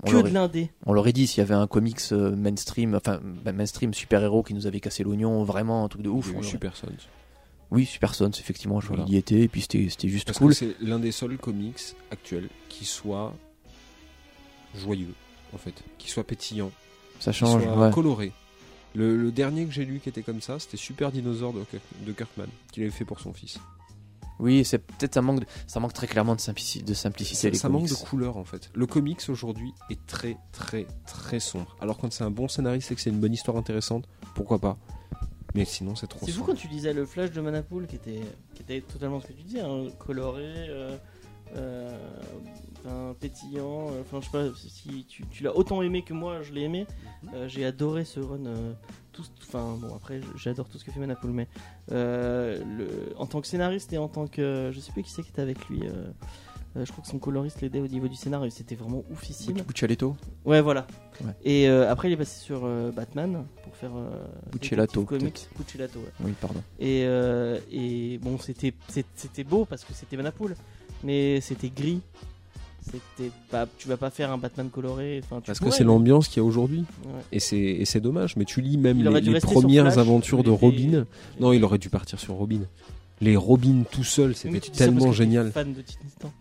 On 0.03 0.07
que 0.07 0.11
l'aurait- 0.13 0.29
de 0.29 0.33
l'indé. 0.33 0.69
On 0.85 0.93
l'aurait 0.93 1.13
dit 1.13 1.27
s'il 1.27 1.39
y 1.39 1.41
avait 1.41 1.53
un 1.55 1.67
comics 1.67 1.99
euh, 2.11 2.35
mainstream, 2.35 2.95
enfin 2.95 3.19
bah, 3.43 3.51
mainstream 3.51 3.93
super-héros 3.93 4.43
qui 4.43 4.53
nous 4.53 4.65
avait 4.67 4.79
cassé 4.79 5.03
l'oignon, 5.03 5.43
vraiment 5.43 5.83
un 5.83 5.87
truc 5.89 6.01
de 6.03 6.09
ouf. 6.09 6.31
L'aurait- 6.31 6.43
Super 6.47 6.75
Sons. 6.75 6.87
Oui, 7.71 7.85
Super 7.85 8.15
Sons, 8.15 8.31
effectivement, 8.31 8.79
je 8.79 8.87
Voilà. 8.87 9.03
il 9.07 9.13
y 9.13 9.17
était, 9.17 9.41
et 9.41 9.47
puis 9.47 9.61
c'était 9.61 9.87
c'était 9.89 10.07
juste 10.09 10.25
Parce 10.25 10.39
cool. 10.39 10.49
que 10.49 10.55
c'est 10.55 10.75
l'un 10.81 10.97
des 10.99 11.11
seuls 11.11 11.37
comics 11.37 11.79
actuels 12.11 12.49
qui 12.67 12.85
soit 12.85 13.33
joyeux, 14.75 15.13
en 15.53 15.57
fait, 15.57 15.73
qui 15.97 16.09
soit 16.09 16.23
pétillant, 16.23 16.71
Ça 17.19 17.31
qui 17.31 17.39
change, 17.39 17.63
soit 17.63 17.77
ouais. 17.87 17.91
coloré. 17.91 18.31
Le, 18.95 19.15
le 19.17 19.31
dernier 19.31 19.65
que 19.65 19.71
j'ai 19.71 19.85
lu 19.85 19.99
qui 19.99 20.09
était 20.09 20.23
comme 20.23 20.41
ça, 20.41 20.57
c'était 20.59 20.77
Super 20.77 21.11
Dinosaure 21.11 21.53
de, 21.53 21.63
Kirk- 21.63 21.83
de 22.05 22.11
Kirkman, 22.11 22.47
qu'il 22.71 22.81
avait 22.83 22.91
fait 22.91 23.05
pour 23.05 23.19
son 23.19 23.33
fils. 23.33 23.59
Oui, 24.39 24.63
c'est 24.63 24.77
peut-être 24.79 25.13
ça 25.15 25.21
manque, 25.21 25.41
de- 25.41 25.45
ça 25.67 25.79
manque 25.79 25.93
très 25.93 26.07
clairement 26.07 26.33
de, 26.35 26.39
simplici- 26.41 26.81
de 26.83 26.93
simplicité. 26.93 27.35
Ça, 27.37 27.49
les 27.49 27.57
ça 27.57 27.69
manque 27.69 27.87
de 27.89 27.93
couleur 27.93 28.37
en 28.37 28.45
fait. 28.45 28.69
Le 28.73 28.85
comics 28.87 29.21
aujourd'hui 29.29 29.73
est 29.89 29.99
très 30.07 30.37
très 30.53 30.87
très 31.05 31.39
sombre. 31.39 31.75
Alors 31.81 31.97
quand 31.97 32.11
c'est 32.13 32.23
un 32.23 32.31
bon 32.31 32.47
scénariste 32.47 32.91
et 32.91 32.95
que 32.95 33.01
c'est 33.01 33.09
une 33.09 33.19
bonne 33.19 33.33
histoire 33.33 33.57
intéressante, 33.57 34.07
pourquoi 34.35 34.59
pas? 34.59 34.77
Mais 35.55 35.65
sinon 35.65 35.95
c'est 35.95 36.07
trop 36.07 36.25
C'est 36.25 36.31
fou 36.31 36.43
quand 36.43 36.53
tu 36.55 36.67
disais 36.67 36.93
le 36.93 37.05
flash 37.05 37.31
de 37.31 37.41
Manapool 37.41 37.87
qui 37.87 37.95
était, 37.97 38.21
qui 38.53 38.61
était 38.61 38.81
totalement 38.81 39.19
ce 39.19 39.27
que 39.27 39.33
tu 39.33 39.43
dis, 39.43 39.59
hein, 39.59 39.87
coloré, 39.97 40.43
euh, 40.45 40.95
euh, 41.55 41.97
enfin, 42.85 43.15
pétillant. 43.19 43.87
euh, 43.91 44.01
Enfin, 44.01 44.19
je 44.21 44.25
sais 44.25 44.31
pas 44.31 44.55
si 44.57 45.05
tu, 45.05 45.25
tu 45.31 45.43
l'as 45.43 45.55
autant 45.55 45.81
aimé 45.81 46.01
que 46.03 46.13
moi, 46.13 46.41
je 46.41 46.53
l'ai 46.53 46.61
aimé. 46.61 46.85
Euh, 47.33 47.47
J'ai 47.47 47.65
adoré 47.65 48.05
ce 48.05 48.19
run. 48.19 48.45
euh, 48.45 48.73
tout, 49.11 49.23
enfin, 49.41 49.75
bon, 49.81 49.93
après, 49.95 50.21
j'adore 50.37 50.67
tout 50.69 50.77
ce 50.77 50.85
que 50.85 50.91
fait 50.91 50.99
Manapool, 50.99 51.31
mais 51.31 51.47
euh, 51.91 52.63
le, 52.77 52.87
en 53.17 53.25
tant 53.25 53.41
que 53.41 53.47
scénariste 53.47 53.91
et 53.93 53.97
en 53.97 54.07
tant 54.07 54.27
que. 54.27 54.71
Je 54.73 54.79
sais 54.79 54.91
plus 54.91 55.03
qui 55.03 55.11
c'est 55.11 55.23
qui 55.23 55.29
était 55.29 55.41
avec 55.41 55.67
lui. 55.67 55.81
euh, 55.85 56.11
je 56.75 56.89
crois 56.91 57.01
que 57.01 57.09
son 57.09 57.17
coloriste 57.17 57.61
l'aidait 57.61 57.79
au 57.81 57.87
niveau 57.87 58.07
du 58.07 58.15
scénario, 58.15 58.49
c'était 58.51 58.75
vraiment 58.75 59.03
oufissime. 59.11 59.57
Buc- 59.57 59.65
Buccialetto 59.65 60.15
Ouais, 60.45 60.61
voilà. 60.61 60.85
Ouais. 61.25 61.33
Et 61.43 61.67
euh, 61.67 61.91
après, 61.91 62.09
il 62.09 62.13
est 62.13 62.17
passé 62.17 62.39
sur 62.39 62.61
euh, 62.63 62.91
Batman 62.91 63.43
pour 63.63 63.75
faire. 63.75 63.91
Detective 64.53 65.05
Comics. 65.05 65.47
ouais. 65.97 66.11
Oui, 66.25 66.33
pardon. 66.39 66.61
Et, 66.79 67.01
et 67.71 68.19
bon, 68.19 68.37
c'était 68.37 69.43
beau 69.43 69.65
parce 69.65 69.83
que 69.83 69.93
c'était 69.93 70.15
Manapool, 70.15 70.55
mais 71.03 71.41
c'était 71.41 71.69
gris. 71.69 72.01
C'était 72.91 73.31
pas, 73.51 73.67
tu 73.77 73.87
vas 73.87 73.97
pas 73.97 74.09
faire 74.09 74.31
un 74.31 74.37
Batman 74.37 74.69
coloré. 74.69 75.21
Enfin, 75.23 75.41
tu 75.41 75.47
Parce 75.47 75.59
que 75.59 75.69
c'est 75.69 75.83
mais- 75.83 75.87
l'ambiance 75.87 76.27
qu'il 76.27 76.37
y 76.37 76.39
a 76.39 76.43
aujourd'hui. 76.43 76.85
Ouais. 77.05 77.39
Et 77.39 77.85
c'est 77.85 77.99
dommage. 77.99 78.35
Mais 78.35 78.45
tu 78.45 78.61
lis 78.61 78.77
même 78.77 78.99
Il 78.99 79.07
les, 79.07 79.39
premières 79.39 79.85
Flash, 79.85 79.97
aventures 79.97 80.43
de 80.43 80.49
il 80.51 80.55
Robin. 80.55 81.05
Non, 81.39 81.53
il 81.53 81.63
aurait 81.63 81.77
dû 81.77 81.89
partir 81.89 82.19
sur 82.19 82.33
Robin. 82.35 82.61
Les 83.21 83.35
Robin 83.35 83.83
tout 83.91 84.05
seul, 84.05 84.33
c'était 84.33 84.59
tellement 84.59 85.11
génial. 85.11 85.51
Fan 85.51 85.73
de. 85.73 85.83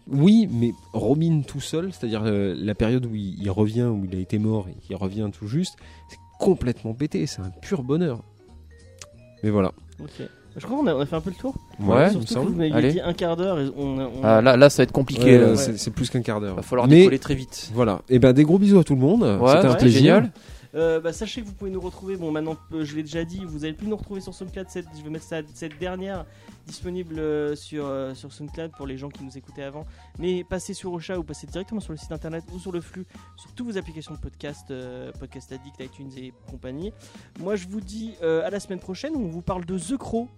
Oui, 0.06 0.48
mais 0.50 0.72
Robin 0.92 1.42
tout 1.46 1.60
seul, 1.60 1.92
c'est-à-dire 1.92 2.22
euh, 2.24 2.54
la 2.56 2.74
période 2.76 3.04
où 3.04 3.14
il, 3.16 3.42
il 3.42 3.50
revient, 3.50 3.82
où 3.82 4.04
il 4.04 4.16
a 4.16 4.20
été 4.20 4.38
mort 4.38 4.68
et 4.68 4.74
qu'il 4.86 4.94
revient 4.94 5.28
tout 5.36 5.48
juste, 5.48 5.74
c'est 6.08 6.18
complètement 6.38 6.94
pété. 6.94 7.26
C'est 7.26 7.40
un 7.40 7.50
pur 7.50 7.82
bonheur. 7.82 8.22
Mais 9.42 9.50
voilà. 9.50 9.72
Je 10.59 10.66
crois 10.66 10.78
qu'on 10.78 10.86
a, 10.86 10.94
on 10.94 11.01
a 11.01 11.06
fait 11.06 11.16
un 11.16 11.20
peu 11.20 11.30
le 11.30 11.36
tour. 11.36 11.55
Ouais, 11.80 11.97
il 11.97 12.05
me 12.06 12.10
Surtout 12.10 12.24
que 12.26 12.30
semble. 12.32 12.52
vous 12.52 12.74
Allez. 12.76 12.93
dit 12.93 13.01
un 13.01 13.12
quart 13.12 13.36
d'heure 13.36 13.59
et 13.60 13.66
on, 13.76 13.98
a- 13.98 14.05
on 14.05 14.10
Ah, 14.24 14.40
là, 14.43 14.56
là, 14.56 14.68
ça 14.70 14.78
va 14.78 14.85
être 14.85 14.93
compliqué. 14.93 15.39
Ouais, 15.39 15.47
là. 15.51 15.56
c'est 15.56 15.78
c'est 15.78 15.90
plus 15.90 16.10
qu'un 16.10 16.20
quart 16.22 16.40
d'heure. 16.40 16.56
Va 16.56 16.62
falloir 16.62 16.89
Mais 16.89 16.97
décoller 17.01 17.18
très 17.18 17.35
vite. 17.35 17.70
voilà. 17.74 18.01
Et 18.09 18.18
ben 18.18 18.32
des 18.32 18.43
gros 18.44 18.59
bisous 18.59 18.78
à 18.78 18.85
tout 18.85 18.94
le 18.94 19.01
monde. 19.01 19.22
Ouais, 19.22 19.52
C'était 19.56 19.68
un 19.68 19.74
plaisir. 19.74 20.01
génial. 20.01 20.30
Euh, 20.74 21.01
bah, 21.01 21.12
sachez 21.12 21.43
que 21.43 21.47
vous 21.47 21.55
pouvez 21.55 21.70
nous 21.70 21.81
retrouver. 21.81 22.16
Bon, 22.16 22.31
maintenant, 22.31 22.57
euh, 22.73 22.85
je 22.85 22.95
l'ai 22.95 23.03
déjà 23.03 23.24
dit, 23.24 23.45
vous 23.45 23.65
allez 23.65 23.74
plus 23.74 23.86
nous 23.86 23.97
retrouver 23.97 24.20
sur 24.20 24.35
SoundCloud. 24.35 24.69
Cette, 24.69 24.86
je 24.97 25.03
vais 25.03 25.11
mettre 25.11 25.24
cette 25.24 25.78
dernière 25.78 26.27
disponible 26.66 27.19
euh, 27.19 27.57
sur, 27.57 27.90
sur 28.15 28.32
SoundCloud 28.32 28.73
pour 28.73 28.86
les 28.86 28.99
gens 28.99 29.09
qui 29.09 29.24
nous 29.24 29.36
écoutaient 29.36 29.62
avant. 29.62 29.85
Mais 30.19 30.45
passez 30.45 30.74
sur 30.74 30.93
Ocha 30.93 31.19
ou 31.19 31.23
passez 31.23 31.47
directement 31.47 31.81
sur 31.81 31.93
le 31.93 31.99
site 31.99 32.12
internet 32.12 32.45
ou 32.53 32.59
sur 32.59 32.73
le 32.73 32.81
flux, 32.81 33.07
sur 33.36 33.53
toutes 33.53 33.66
vos 33.66 33.78
applications 33.78 34.15
de 34.15 34.20
podcast, 34.20 34.73
Podcast 35.19 35.53
Addict, 35.53 35.81
iTunes 35.81 36.11
et 36.16 36.32
compagnie. 36.51 36.93
Moi, 37.40 37.57
je 37.57 37.66
vous 37.69 37.81
dis 37.81 38.15
à 38.23 38.51
la 38.51 38.61
semaine 38.61 38.81
prochaine 38.81 39.15
où 39.16 39.20
on 39.20 39.28
vous 39.28 39.43
parle 39.43 39.65
de 39.65 39.78
The 39.78 39.97
Crow. 39.97 40.28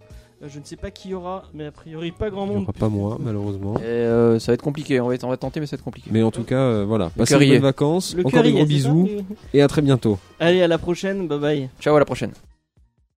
Euh, 0.42 0.46
je 0.48 0.58
ne 0.58 0.64
sais 0.64 0.76
pas 0.76 0.90
qui 0.90 1.10
y 1.10 1.14
aura, 1.14 1.42
mais 1.52 1.66
a 1.66 1.70
priori 1.70 2.12
pas 2.12 2.30
grand 2.30 2.46
Il 2.46 2.50
n'y 2.50 2.54
monde. 2.56 2.62
aura 2.64 2.72
pas 2.72 2.88
moi, 2.88 3.18
malheureusement. 3.20 3.76
Et, 3.78 3.82
euh, 3.84 4.38
ça 4.38 4.52
va 4.52 4.54
être 4.54 4.62
compliqué. 4.62 4.98
On 5.00 5.08
va, 5.08 5.14
être- 5.14 5.24
on 5.24 5.28
va 5.28 5.36
tenter, 5.36 5.60
mais 5.60 5.66
ça 5.66 5.76
va 5.76 5.80
être 5.80 5.84
compliqué. 5.84 6.08
Mais 6.12 6.22
en 6.22 6.30
tout 6.30 6.44
cas, 6.44 6.56
euh, 6.60 6.84
voilà. 6.86 7.10
Passez 7.10 7.34
de 7.38 7.44
bonnes 7.46 7.58
vacances. 7.58 8.14
Le 8.16 8.26
Encore 8.26 8.42
des 8.42 8.52
gros 8.52 8.64
bisous. 8.64 9.06
Et 9.52 9.60
à 9.60 9.68
très 9.68 9.82
bientôt. 9.82 10.18
Allez, 10.38 10.62
à 10.62 10.68
la 10.68 10.78
prochaine. 10.78 11.28
Bye 11.28 11.38
bye. 11.38 11.68
Ciao, 11.80 11.94
à 11.94 11.98
la 11.98 12.04
prochaine. 12.06 12.32